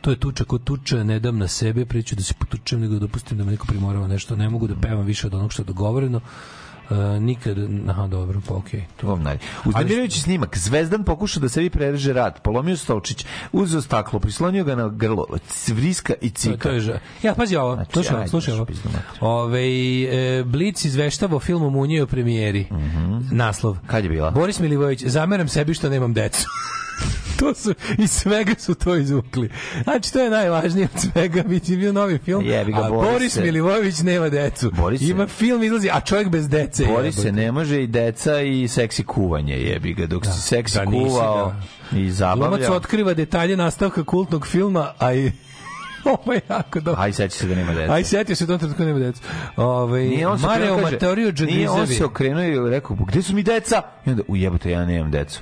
To 0.00 0.10
je 0.10 0.20
tuča 0.20 0.44
kod 0.44 0.64
tuča, 0.64 1.04
ne 1.04 1.20
dam 1.20 1.38
na 1.38 1.48
sebe, 1.48 1.84
preću 1.86 2.16
da 2.16 2.22
se 2.22 2.34
potučem, 2.34 2.80
nego 2.80 2.94
da 2.94 3.00
dopustim 3.00 3.38
da 3.38 3.44
me 3.44 3.50
neko 3.50 3.66
primorava 3.66 4.06
nešto. 4.06 4.36
Ne 4.36 4.50
mogu 4.50 4.66
da 4.66 4.74
pevam 4.74 5.06
više 5.06 5.26
od 5.26 5.34
onog 5.34 5.52
što 5.52 5.62
je 5.62 5.66
dogovoreno. 5.66 6.20
Uh, 6.90 6.96
nikad, 7.18 7.56
aha, 7.88 8.06
dobro, 8.06 8.40
pa 8.48 8.54
okej. 8.54 8.84
to. 8.96 9.06
Govnari. 9.06 9.38
Uznemirujući 9.64 10.20
snimak. 10.20 10.58
Zvezdan 10.58 11.04
pokušao 11.04 11.40
da 11.40 11.48
sebi 11.48 11.70
prereže 11.70 12.12
rat. 12.12 12.42
Polomio 12.42 12.76
stolčić, 12.76 13.24
uzeo 13.52 13.80
staklo, 13.82 14.18
prislonio 14.18 14.64
ga 14.64 14.74
na 14.74 14.88
grlo, 14.88 15.24
vriska 15.68 16.14
i 16.20 16.30
To, 16.30 16.36
cika. 16.36 16.56
to 16.58 16.70
je 16.70 16.80
ža- 16.80 16.98
Ja, 17.22 17.34
pazi 17.34 17.56
ovo, 17.56 17.74
Znači, 17.74 17.92
slušaj 17.92 18.16
ovo, 18.16 18.26
slušaj 18.26 18.54
ovo. 18.54 18.66
Ove, 19.22 19.62
e, 20.02 20.44
Blic 20.44 20.84
izveštava 20.84 21.36
o 21.36 21.40
filmu 21.40 21.70
Munje 21.70 22.02
o 22.02 22.06
premijeri. 22.06 22.66
Naslov. 23.32 23.74
Mhm. 23.74 23.86
Kad 23.86 24.04
je 24.04 24.10
bila? 24.10 24.30
Boris 24.30 24.58
Milivojević, 24.58 25.02
zameram 25.02 25.48
sebi 25.48 25.74
što 25.74 25.88
nemam 25.88 26.14
decu. 26.14 26.46
to 27.38 27.54
su, 27.54 27.74
iz 27.98 28.10
svega 28.10 28.52
su 28.58 28.74
to 28.74 28.96
izvukli. 28.96 29.50
Znači, 29.82 30.12
to 30.12 30.20
je 30.20 30.30
najvažnije 30.30 30.88
od 30.94 31.00
svega, 31.00 31.42
biti 31.42 31.76
bio 31.76 31.92
novi 31.92 32.18
film, 32.18 32.44
Jebi 32.46 32.72
ga, 32.72 32.78
a 32.78 32.88
Borise. 32.90 33.12
Boris 33.12 33.36
Milivojević 33.36 33.98
nema 34.02 34.28
decu. 34.28 34.70
Borise. 34.70 35.04
Ima 35.04 35.26
film, 35.26 35.62
izlazi, 35.62 35.90
a 35.92 36.00
čovjek 36.00 36.28
bez 36.28 36.48
dece. 36.48 36.84
Bori 36.84 37.12
se, 37.12 37.32
ne 37.32 37.52
može 37.52 37.82
i 37.82 37.86
deca 37.86 38.40
i 38.40 38.68
seksi 38.68 39.04
kuvanje, 39.04 39.54
jebi 39.56 39.94
ga. 39.94 40.06
Dok 40.06 40.26
si 40.26 40.40
seksi 40.42 40.78
da 40.78 40.84
nisi, 40.84 41.08
kuvao 41.08 41.54
i 41.92 41.94
Glumac 41.94 42.12
zabavljao. 42.14 42.74
otkriva 42.74 43.14
detalje 43.14 43.56
nastavka 43.56 44.04
kultnog 44.04 44.46
filma, 44.46 44.92
a 44.98 45.14
i 45.14 45.32
Ovo 46.04 46.32
je 46.32 46.40
jako 46.50 46.80
dobro. 46.80 47.02
Aj, 47.02 47.12
seća 47.12 47.36
se 47.36 47.46
da 47.46 47.54
nema 47.54 47.74
deca. 47.74 47.92
Aj, 47.92 48.04
setio 48.04 48.36
se 48.36 48.44
u 48.44 48.46
tom 48.46 48.58
trenutku 48.58 48.84
nema 48.84 48.98
deca. 48.98 49.22
Ovaj 49.56 50.04
Nije 50.04 50.28
on 50.28 50.38
se 50.38 50.46
okrenuo, 50.46 50.78
kaže, 50.78 50.92
Matorio 50.92 51.32
Nije 51.40 51.70
on 51.70 51.86
se 51.86 52.04
okrenuo 52.04 52.42
i 52.42 52.70
rekao, 52.70 52.96
"Pa 52.96 53.04
gde 53.04 53.22
su 53.22 53.34
mi 53.34 53.42
deca? 53.42 53.82
I 54.06 54.10
onda, 54.10 54.22
ujebote, 54.28 54.70
ja 54.70 54.86
nemam 54.86 55.10
decu. 55.10 55.40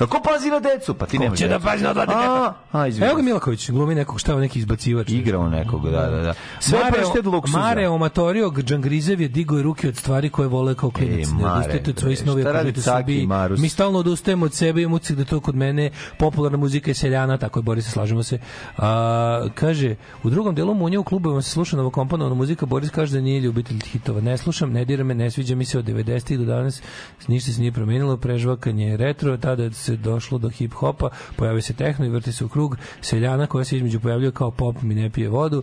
Kako 0.00 0.20
pazi 0.22 0.50
na 0.50 0.60
decu? 0.60 0.94
Pa 0.94 1.06
ti 1.06 1.16
Ko 1.16 1.22
nemaš 1.22 1.38
će 1.38 1.48
da 1.48 1.58
pazi 1.58 1.84
na 1.84 1.94
decu? 1.94 2.12
A. 2.12 2.88
Evo 3.00 3.16
ga 3.16 3.22
Milaković, 3.22 3.70
glumi 3.70 3.94
nekog 3.94 4.20
šta 4.20 4.36
neki 4.36 4.58
izbacivač. 4.58 5.10
Igrao 5.10 5.48
nekog, 5.48 5.90
da, 5.90 6.10
da, 6.10 6.22
da. 6.22 6.34
Sve 6.60 6.78
pršte 6.92 7.18
od 7.18 7.26
luksuza. 7.26 7.58
Mareo 7.58 7.98
Matorio 7.98 8.50
Džangrizev 8.50 9.20
je 9.20 9.28
digao 9.28 9.56
je 9.56 9.62
ruke 9.62 9.88
od 9.88 9.96
stvari 9.96 10.30
koje 10.30 10.48
vole 10.48 10.74
kao 10.74 10.90
klinac. 10.90 11.28
E, 11.28 11.30
ne 11.30 11.42
Mare, 11.42 11.54
odustajte 11.54 11.90
od 11.90 11.98
svojih 11.98 12.18
šta 12.18 12.52
radi 12.52 12.72
Caki 12.72 13.18
i 13.22 13.26
Marus? 13.26 13.60
Mi 13.60 13.68
stalno 13.68 13.98
odustajemo 13.98 14.46
od 14.46 14.54
sebe, 14.54 14.82
imamo 14.82 14.96
utisak 14.96 15.16
da 15.16 15.24
to 15.24 15.40
kod 15.40 15.54
mene 15.54 15.90
popularna 16.18 16.58
muzika 16.58 16.90
je 16.90 16.94
seljana, 16.94 17.38
tako 17.38 17.58
je, 17.58 17.62
Boris, 17.62 17.90
slažemo 17.90 18.22
se. 18.22 18.38
A, 18.78 19.46
kaže, 19.54 19.96
u 20.22 20.30
drugom 20.30 20.54
delu 20.54 20.74
munje 20.74 20.98
u 20.98 21.04
klubovima 21.04 21.42
se 21.42 21.50
sluša 21.50 21.76
novokomponovana 21.76 22.34
muzika, 22.34 22.66
Boris 22.66 22.90
kaže 22.90 23.12
da 23.12 23.20
nije 23.20 23.40
ljubitelj 23.40 23.80
hitova. 23.80 24.20
Ne 24.20 24.36
slušam, 24.36 24.72
ne 24.72 24.84
dira 24.84 25.04
me, 25.04 25.14
ne 25.14 25.30
sviđa 25.30 25.54
mi 25.54 25.64
se 25.64 25.78
od 25.78 25.84
90-ih 25.84 26.38
do 26.38 26.44
danas, 26.44 26.82
ništa 27.28 27.52
se 27.52 27.60
nije 27.60 27.72
promenilo, 27.72 28.16
prežvakanje 28.16 28.86
je 28.86 28.96
retro, 28.96 29.36
tada 29.36 29.72
se 29.72 29.89
došlo 29.96 30.38
do 30.38 30.48
hip-hopa, 30.48 31.08
pojavio 31.36 31.62
se 31.62 31.72
tehno 31.72 32.06
i 32.06 32.08
vrti 32.08 32.32
se 32.32 32.44
u 32.44 32.48
krug, 32.48 32.76
seljana 33.00 33.46
koja 33.46 33.64
se 33.64 33.76
između 33.76 34.00
pojavljuje 34.00 34.32
kao 34.32 34.50
pop 34.50 34.82
mi 34.82 34.94
ne 34.94 35.10
pije 35.10 35.28
vodu, 35.28 35.62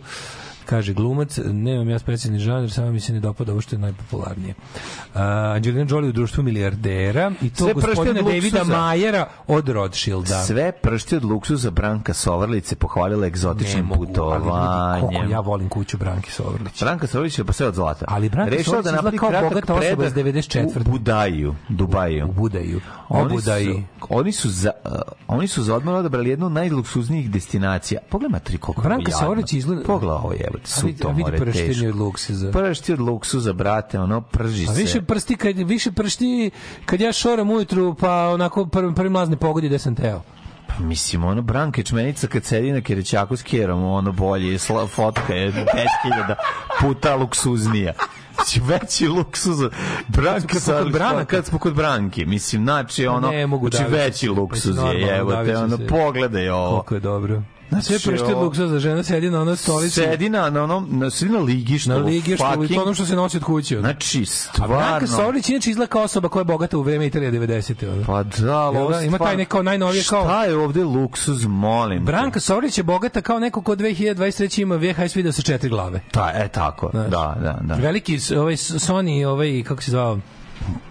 kaže 0.68 0.92
glumac, 0.92 1.38
nemam 1.44 1.88
ja 1.88 1.98
specijalni 1.98 2.38
žanr, 2.38 2.70
samo 2.70 2.90
mi 2.90 3.00
se 3.00 3.12
ne 3.12 3.20
dopada 3.20 3.52
ovo 3.52 3.60
što 3.60 3.76
je 3.76 3.80
najpopularnije. 3.80 4.54
Uh, 4.54 5.20
Angelina 5.54 5.86
Jolie 5.88 6.08
u 6.08 6.12
društvu 6.12 6.44
milijardera 6.44 7.32
i 7.42 7.50
to 7.50 7.64
Sve 7.64 7.74
gospodina 7.74 8.20
od 8.20 8.26
Davida. 8.26 8.64
Majera 8.64 9.28
od 9.46 9.68
Rothschilda. 9.68 10.34
Sve 10.36 10.72
pršte 10.72 11.16
od 11.16 11.24
luksuza 11.24 11.70
Branka 11.70 12.14
Sovrlice 12.14 12.76
pohvalila 12.76 13.26
egzotičnim 13.26 13.88
putovanjem. 13.88 15.30
ja 15.30 15.40
volim 15.40 15.68
kuću 15.68 15.98
Branke 15.98 16.30
Sovrlić. 16.30 16.80
Branka 16.80 17.06
Sovrlić 17.06 17.38
je 17.38 17.44
pa 17.44 17.52
sve 17.52 17.66
od 17.66 17.74
zlata. 17.74 18.04
Ali 18.08 18.28
Branka 18.28 18.50
Rešila 18.50 18.64
Sovrlić 18.64 18.84
da 18.84 18.92
napravi 18.92 19.18
kao 19.18 19.30
bogata 19.42 19.74
osoba 19.74 20.06
iz 20.06 20.12
94.. 20.12 20.78
U 20.78 20.90
Budaju, 20.90 21.54
Dubaju. 21.68 22.26
U 22.26 22.32
Budaju. 22.32 22.80
O 23.08 23.18
Oni 23.18 23.28
Budaji. 23.30 23.66
su, 23.66 23.82
oni 24.10 24.32
su 24.32 24.50
za 24.50 24.70
uh, 24.84 24.92
oni 25.28 25.48
su 25.48 25.62
za 25.62 25.74
odmor 25.74 25.94
odabrali 25.94 26.30
jednu 26.30 26.46
od 26.46 26.52
najluksuznijih 26.52 27.30
destinacija. 27.30 28.00
Pogledaj 28.10 28.32
matri 28.32 28.58
koliko 28.58 28.82
Branka. 28.82 29.12
Sovrlić 29.12 29.52
izgleda- 29.52 29.84
Pogledaj 29.86 30.16
ovo 30.16 30.32
je. 30.32 30.48
Jebote, 30.60 30.70
A 30.70 30.80
suto 30.92 31.08
a 31.08 31.10
vidi 31.10 31.22
more, 31.22 31.52
teško. 31.52 31.86
od 31.88 31.96
luksuza. 31.96 32.50
Pršti 32.52 32.92
od 32.92 33.00
luksuza, 33.00 33.52
brate, 33.52 34.00
ono, 34.00 34.20
prži 34.20 34.64
A 34.64 34.66
se. 34.66 34.80
više 34.80 35.02
prsti 35.02 35.36
kad 35.36 35.56
više 35.58 35.92
pršti 35.92 36.50
kad 36.84 37.00
ja 37.00 37.12
šoram 37.12 37.50
ujutru 37.50 37.94
pa 37.94 38.28
onako 38.28 38.66
prvi 38.66 38.94
prvi 38.94 39.08
mlazne 39.10 39.36
pogodi 39.36 39.68
gde 39.68 39.78
sam 39.78 39.94
teo. 39.94 40.22
Pa 40.68 40.74
mislim, 40.78 41.24
ono, 41.24 41.42
Branka 41.42 41.82
Čmenica 41.82 42.26
kad 42.26 42.44
sedi 42.44 42.72
na 42.72 42.80
Kerećaku 42.80 43.36
s 43.36 43.42
Kerom, 43.42 43.84
ono 43.84 44.12
bolje, 44.12 44.58
sla, 44.58 44.86
fotka 44.86 45.34
je 45.34 45.52
10.000 45.52 46.34
puta 46.80 47.16
luksuznija. 47.16 47.92
Znači, 48.34 48.60
veći 48.62 49.08
luksuz. 49.08 49.58
Branka 50.08 50.46
Kad 50.46 50.62
smo 50.62 50.74
kod 50.74 50.84
sa- 50.84 50.90
Branaka. 50.90 51.24
Kad 51.26 51.46
smo 51.46 51.58
kod 51.58 51.74
Branke. 51.74 52.26
Mislim, 52.26 52.62
znači, 52.62 53.06
ono, 53.06 53.30
Ne 53.30 53.46
mogu 53.46 53.70
znači, 53.70 53.90
veći 53.90 54.28
luksuz 54.28 54.76
Pa 54.76 54.90
je, 54.90 55.16
evo 55.18 55.30
davit 55.32 55.52
te, 55.52 55.58
ono, 55.58 55.78
pogledaj 55.88 56.50
ovo. 56.50 56.70
Koliko 56.70 56.94
je 56.94 57.00
dobro. 57.00 57.42
Znači, 57.68 57.86
Sve 57.88 57.98
pršti 58.02 58.24
od 58.24 58.32
ovo- 58.32 58.44
luksuza, 58.44 58.78
žena 58.78 59.02
sedi 59.02 59.30
na 59.30 59.40
onoj 59.40 59.56
stolici. 59.56 59.94
Sedi 59.94 60.28
na, 60.28 60.50
na 60.50 60.62
onom, 60.62 60.88
na, 60.90 61.10
sedi 61.10 61.32
na 61.32 61.38
ligištu. 61.38 61.90
na 61.90 61.96
ligištu, 61.96 62.44
fucking- 62.46 62.74
to 62.74 62.82
ono 62.82 62.94
što 62.94 63.06
se 63.06 63.16
nosi 63.16 63.36
od 63.36 63.44
kuće. 63.44 63.74
ono. 63.74 63.82
Znači, 63.82 64.24
A 64.58 64.66
Branka 64.68 65.06
stvarno. 65.06 65.26
Sorić 65.26 65.48
inače 65.48 65.70
izgleda 65.70 65.90
kao 65.90 66.02
osoba 66.02 66.28
koja 66.28 66.40
je 66.40 66.44
bogata 66.44 66.78
u 66.78 66.82
vreme 66.82 67.06
Italije 67.06 67.30
90. 67.30 67.84
Ono. 67.84 68.04
Pa 68.04 68.22
da, 68.22 68.54
ali 68.54 68.76
Jel 68.76 68.82
ovo 68.82 68.92
da? 68.92 69.00
Ima 69.00 69.10
taj 69.10 69.16
stvarno- 69.18 69.38
neko 69.38 69.62
najnovije 69.62 70.04
kao- 70.04 70.24
Šta 70.24 70.44
je 70.44 70.56
ovde 70.56 70.84
luksuz, 70.84 71.44
molim? 71.46 72.04
Branka 72.04 72.40
Sorić 72.40 72.78
je 72.78 72.84
bogata 72.84 73.20
kao 73.20 73.38
neko 73.38 73.62
ko 73.62 73.74
2023 73.74 74.62
ima 74.62 74.76
VHS 74.76 75.16
video 75.16 75.32
sa 75.32 75.42
četiri 75.42 75.68
glave. 75.70 76.00
Ta, 76.10 76.30
e, 76.34 76.48
tako, 76.48 76.90
da, 76.92 77.02
da, 77.36 77.58
da. 77.62 77.74
Veliki 77.74 78.18
ovaj 78.36 78.54
Sony, 78.54 79.26
ovaj 79.26 79.62
kako 79.62 79.82
se 79.82 79.90
zvao? 79.90 80.18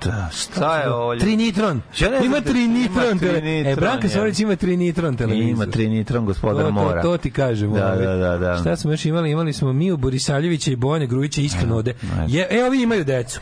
Da, 0.05 0.29
šta 0.33 0.77
je 0.77 0.89
ovo? 0.91 1.15
Trinitron. 1.15 1.81
Ja 1.99 2.09
ne 2.09 2.25
Ima 2.25 2.39
da- 2.39 2.51
Trinitron. 2.51 3.05
ima 3.05 3.19
tele- 3.21 3.39
Trinitron, 3.39 3.73
E, 3.73 3.75
Branka. 3.75 4.09
Sorić 4.09 4.39
ima 4.39 4.55
Trinitron 4.55 5.15
televizor. 5.15 5.49
Ima 5.49 5.65
trinitron 5.65 6.25
gospodar 6.25 6.65
to, 6.65 6.71
mora. 6.71 7.01
To, 7.01 7.07
to 7.07 7.17
ti 7.17 7.31
kažem. 7.31 7.73
Da, 7.73 7.85
ovaj. 7.85 7.97
da, 7.97 8.15
da, 8.15 8.37
da. 8.37 8.57
Šta 8.57 8.75
smo 8.75 8.91
još 8.91 9.05
imali? 9.05 9.31
Imali 9.31 9.53
smo 9.53 9.73
Miju 9.73 9.97
Borisaljevića 9.97 10.71
i 10.71 10.75
Bojana 10.75 11.05
Grujića 11.05 11.41
iskreno 11.41 11.75
ode. 11.75 11.93
Je, 12.27 12.47
e, 12.51 12.63
ovi 12.63 12.81
imaju 12.81 13.03
decu. 13.03 13.39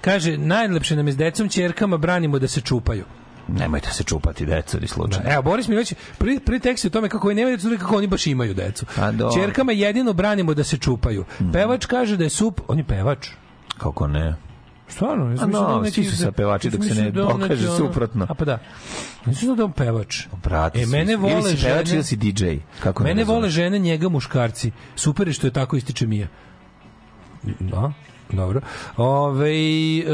Kaže, 0.00 0.38
najlepše 0.38 0.96
nam 0.96 1.06
je 1.06 1.12
s 1.12 1.16
decom, 1.16 1.48
ćerkama 1.48 1.96
branimo 1.96 2.38
da 2.38 2.48
se 2.48 2.60
čupaju. 2.60 3.04
Nemojte 3.48 3.90
se 3.90 4.04
čupati, 4.04 4.46
deco, 4.46 4.78
ni 4.80 4.86
slučajno. 4.88 5.30
Evo, 5.32 5.42
Boris 5.42 5.68
Milović, 5.68 5.92
prvi, 6.18 6.40
prvi 6.40 6.60
tekst 6.60 6.84
je 6.84 6.88
o 6.88 6.92
tome 6.92 7.08
kako 7.08 7.28
oni 7.28 7.34
nemaju 7.34 7.56
decu, 7.56 7.76
kako 7.78 7.96
oni 7.96 8.06
baš 8.06 8.26
imaju 8.26 8.54
decu. 8.54 8.86
A, 8.96 9.10
dobro. 9.12 9.34
Ćerkama 9.34 9.72
jedino 9.72 10.12
branimo 10.12 10.54
da 10.54 10.64
se 10.64 10.78
čupaju. 10.78 11.24
Pevač 11.52 11.86
kaže 11.86 12.16
da 12.16 12.24
je 12.24 12.30
sup... 12.30 12.60
On 12.68 12.78
je 12.78 12.84
pevač. 12.84 13.28
Kako 13.78 14.06
ne? 14.06 14.34
Stvarno, 14.88 15.30
ja 15.30 15.36
sam 15.36 15.44
A 15.44 15.46
mislio 15.46 15.62
da 15.62 15.68
no, 15.68 15.76
on 15.76 15.82
neki- 15.82 16.04
su 16.04 16.16
sa 16.16 16.32
pevači 16.32 16.70
dok 16.70 16.84
se 16.84 16.94
ne 16.94 17.10
da 17.10 17.26
ono- 17.26 17.48
suprotno. 17.76 18.26
A 18.28 18.34
pa 18.34 18.44
da. 18.44 18.58
Mislim 19.24 19.56
da 19.56 19.62
je 19.62 19.64
on 19.64 19.72
pevač. 19.72 20.26
Brate, 20.44 20.80
E, 20.80 20.86
mene 20.86 21.16
vole 21.16 21.32
ili 21.34 21.50
si 21.50 21.64
pevač 21.64 21.90
ili 21.90 22.04
si 22.04 22.16
DJ. 22.16 22.44
Kako 22.80 23.02
ne 23.02 23.08
Mene 23.10 23.24
vole 23.24 23.50
žene, 23.50 23.78
njega 23.78 24.08
muškarci. 24.08 24.70
Super 24.96 25.26
je 25.28 25.34
što 25.34 25.46
je 25.46 25.50
tako 25.50 25.76
ističe 25.76 26.06
Mija. 26.06 26.28
Da, 27.60 27.92
dobro. 28.30 28.60
Ove, 28.96 29.50
e, 29.52 30.04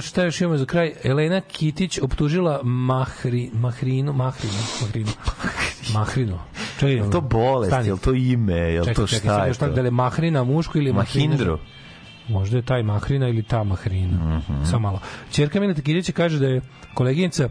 šta 0.00 0.24
još 0.24 0.40
imamo 0.40 0.56
za 0.56 0.64
kraj? 0.64 0.92
Elena 1.04 1.40
Kitić 1.42 1.98
optužila 1.98 2.60
Mahri, 2.62 3.50
Mahrinu, 3.52 4.12
Mahrinu, 4.12 4.54
Mahrinu, 4.80 5.10
Mahrinu. 5.94 6.38
Čekaj, 6.74 6.92
Jel 6.92 7.10
to 7.10 7.20
bolest, 7.20 7.70
stani. 7.70 7.88
jel 7.88 7.98
to 7.98 8.14
ime, 8.14 8.54
jel 8.54 8.84
Čekaj, 8.84 8.94
to 8.94 9.06
čekaj, 9.06 9.20
šta 9.20 9.54
sad 9.54 9.68
je 9.68 9.70
to? 9.70 9.74
Da 9.74 9.80
li 9.80 9.86
je 9.86 9.90
Mahrina 9.90 10.44
muško 10.44 10.78
ili 10.78 10.92
Mahrina? 10.92 11.36
Možda 12.30 12.56
je 12.56 12.62
taj 12.62 12.82
Mahrina 12.82 13.28
ili 13.28 13.42
ta 13.42 13.64
Mahrina. 13.64 14.36
Mhm. 14.38 14.64
Samo 14.64 14.78
malo. 14.78 15.00
Čerka 15.32 15.60
Mileta 15.60 15.82
Kirića 15.82 16.12
kaže 16.12 16.38
da 16.38 16.46
je 16.46 16.60
koleginica 16.94 17.48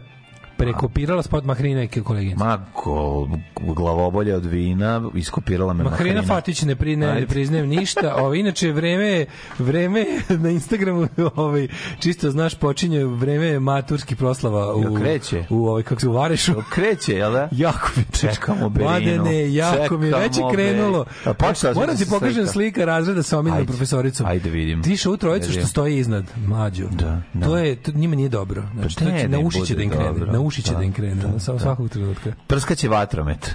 prekopirala 0.60 1.22
spot 1.22 1.44
Mahrina 1.44 1.82
i 1.82 1.88
koleginica. 1.88 2.44
Ma, 2.44 2.64
ko, 2.72 3.28
glavobolja 3.56 4.36
od 4.36 4.46
vina, 4.46 5.10
iskopirala 5.14 5.72
me 5.72 5.84
Mahrina 5.84 6.14
Mahrina. 6.14 6.34
Fatić 6.34 6.62
ne, 6.62 6.76
pri, 6.76 6.96
ne, 6.96 7.14
ne 7.14 7.26
priznajem 7.26 7.68
ništa. 7.68 8.14
Ovo, 8.16 8.34
inače, 8.34 8.72
vreme, 8.72 9.26
vreme 9.58 10.06
na 10.44 10.50
Instagramu, 10.50 11.08
ovaj, 11.36 11.68
čisto 11.98 12.30
znaš, 12.30 12.54
počinje 12.54 13.04
vreme 13.04 13.60
maturski 13.60 14.16
proslava 14.16 14.74
u, 14.74 14.82
Jel 14.82 14.94
kreće? 14.94 15.44
u, 15.50 15.66
ovaj, 15.68 15.82
kako 15.82 16.00
se 16.00 16.08
u 16.08 16.12
Varešu. 16.12 16.54
Kreće, 16.70 17.12
jel 17.12 17.32
da? 17.32 17.48
Jako 17.52 17.90
mi 17.96 18.04
Čekamo 18.18 18.68
Berinu. 18.68 18.90
Mladene, 18.90 19.54
jako 19.54 19.98
mi 19.98 20.06
je 20.06 20.14
već 20.14 20.24
je 20.24 20.30
Čekamo 20.30 20.52
krenulo. 20.52 21.04
A 21.24 21.34
počela 21.34 21.74
sam 21.74 21.74
Moram 21.74 21.96
da 21.96 22.04
ti 22.04 22.10
pokažem 22.10 22.46
slika. 22.46 22.84
razreda 22.84 23.22
sa 23.22 23.38
omiljenom 23.38 23.66
profesoricom. 23.66 24.26
Ajde 24.26 24.50
vidim. 24.50 24.82
Ti 24.82 24.96
u 25.08 25.16
trojicu 25.16 25.52
što 25.52 25.66
stoji 25.66 25.98
iznad, 25.98 26.24
mlađu. 26.46 26.88
Da, 26.90 27.22
da. 27.34 27.46
To 27.46 27.56
je, 27.56 27.76
to 27.76 27.92
njima 27.94 28.16
nije 28.16 28.28
dobro. 28.28 28.62
Znači, 28.74 28.96
Pa 28.96 29.04
to 29.04 29.10
ne 29.10 29.28
da 29.28 29.36
im 29.36 29.46
uši 29.46 29.66
će 29.66 29.74
bude 29.74 29.76
da 29.76 29.82
im 29.82 29.90
krene. 29.90 30.32
Na 30.32 30.40
uši 30.50 30.62
će 30.62 30.72
Da, 30.72 30.78
da 30.78 30.84
im 30.84 30.92
krene. 30.92 31.14
da, 31.14 31.38
Sa 31.40 31.52
da. 31.52 31.58
svakog 31.58 31.88
trenutka. 31.88 32.32
Prskaće 32.46 32.88
vatromet. 32.88 33.54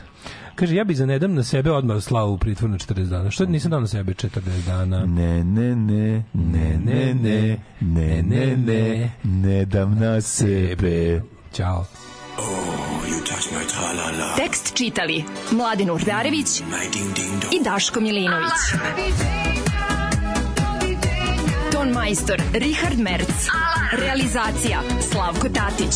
Kaže, 0.55 0.75
ja 0.75 0.83
bi 0.83 0.95
za 0.95 1.05
nedam 1.05 1.33
na 1.33 1.43
sebe 1.43 1.71
odmah 1.71 2.01
slao 2.01 2.29
u 2.29 2.37
pritvor 2.37 2.69
na 2.69 2.77
40 2.77 3.03
dana. 3.05 3.31
Što 3.31 3.45
nisam 3.45 3.71
dao 3.71 3.79
na 3.79 3.87
sebe 3.87 4.13
40 4.13 4.39
dana? 4.65 5.05
Ne, 5.05 5.43
ne, 5.43 5.75
ne, 5.75 6.23
ne, 6.33 6.77
ne, 6.77 7.13
ne, 7.13 7.57
ne, 7.81 8.23
ne, 8.23 8.55
ne, 8.57 9.11
ne 9.23 9.65
dam 9.65 9.95
na 9.95 10.21
sebe. 10.21 11.21
Ćao. 11.53 11.85
Tekst 14.37 14.73
čitali 14.73 15.23
Mladin 15.51 15.91
Urdarević 15.91 16.59
i 17.51 17.63
Daško 17.63 17.99
Milinović. 18.01 18.51
Ton 21.71 21.89
majstor 21.89 22.41
Richard 22.53 22.99
Merc. 22.99 23.47
Realizacija 23.93 24.79
Slavko 25.01 25.49
Tatić. 25.49 25.95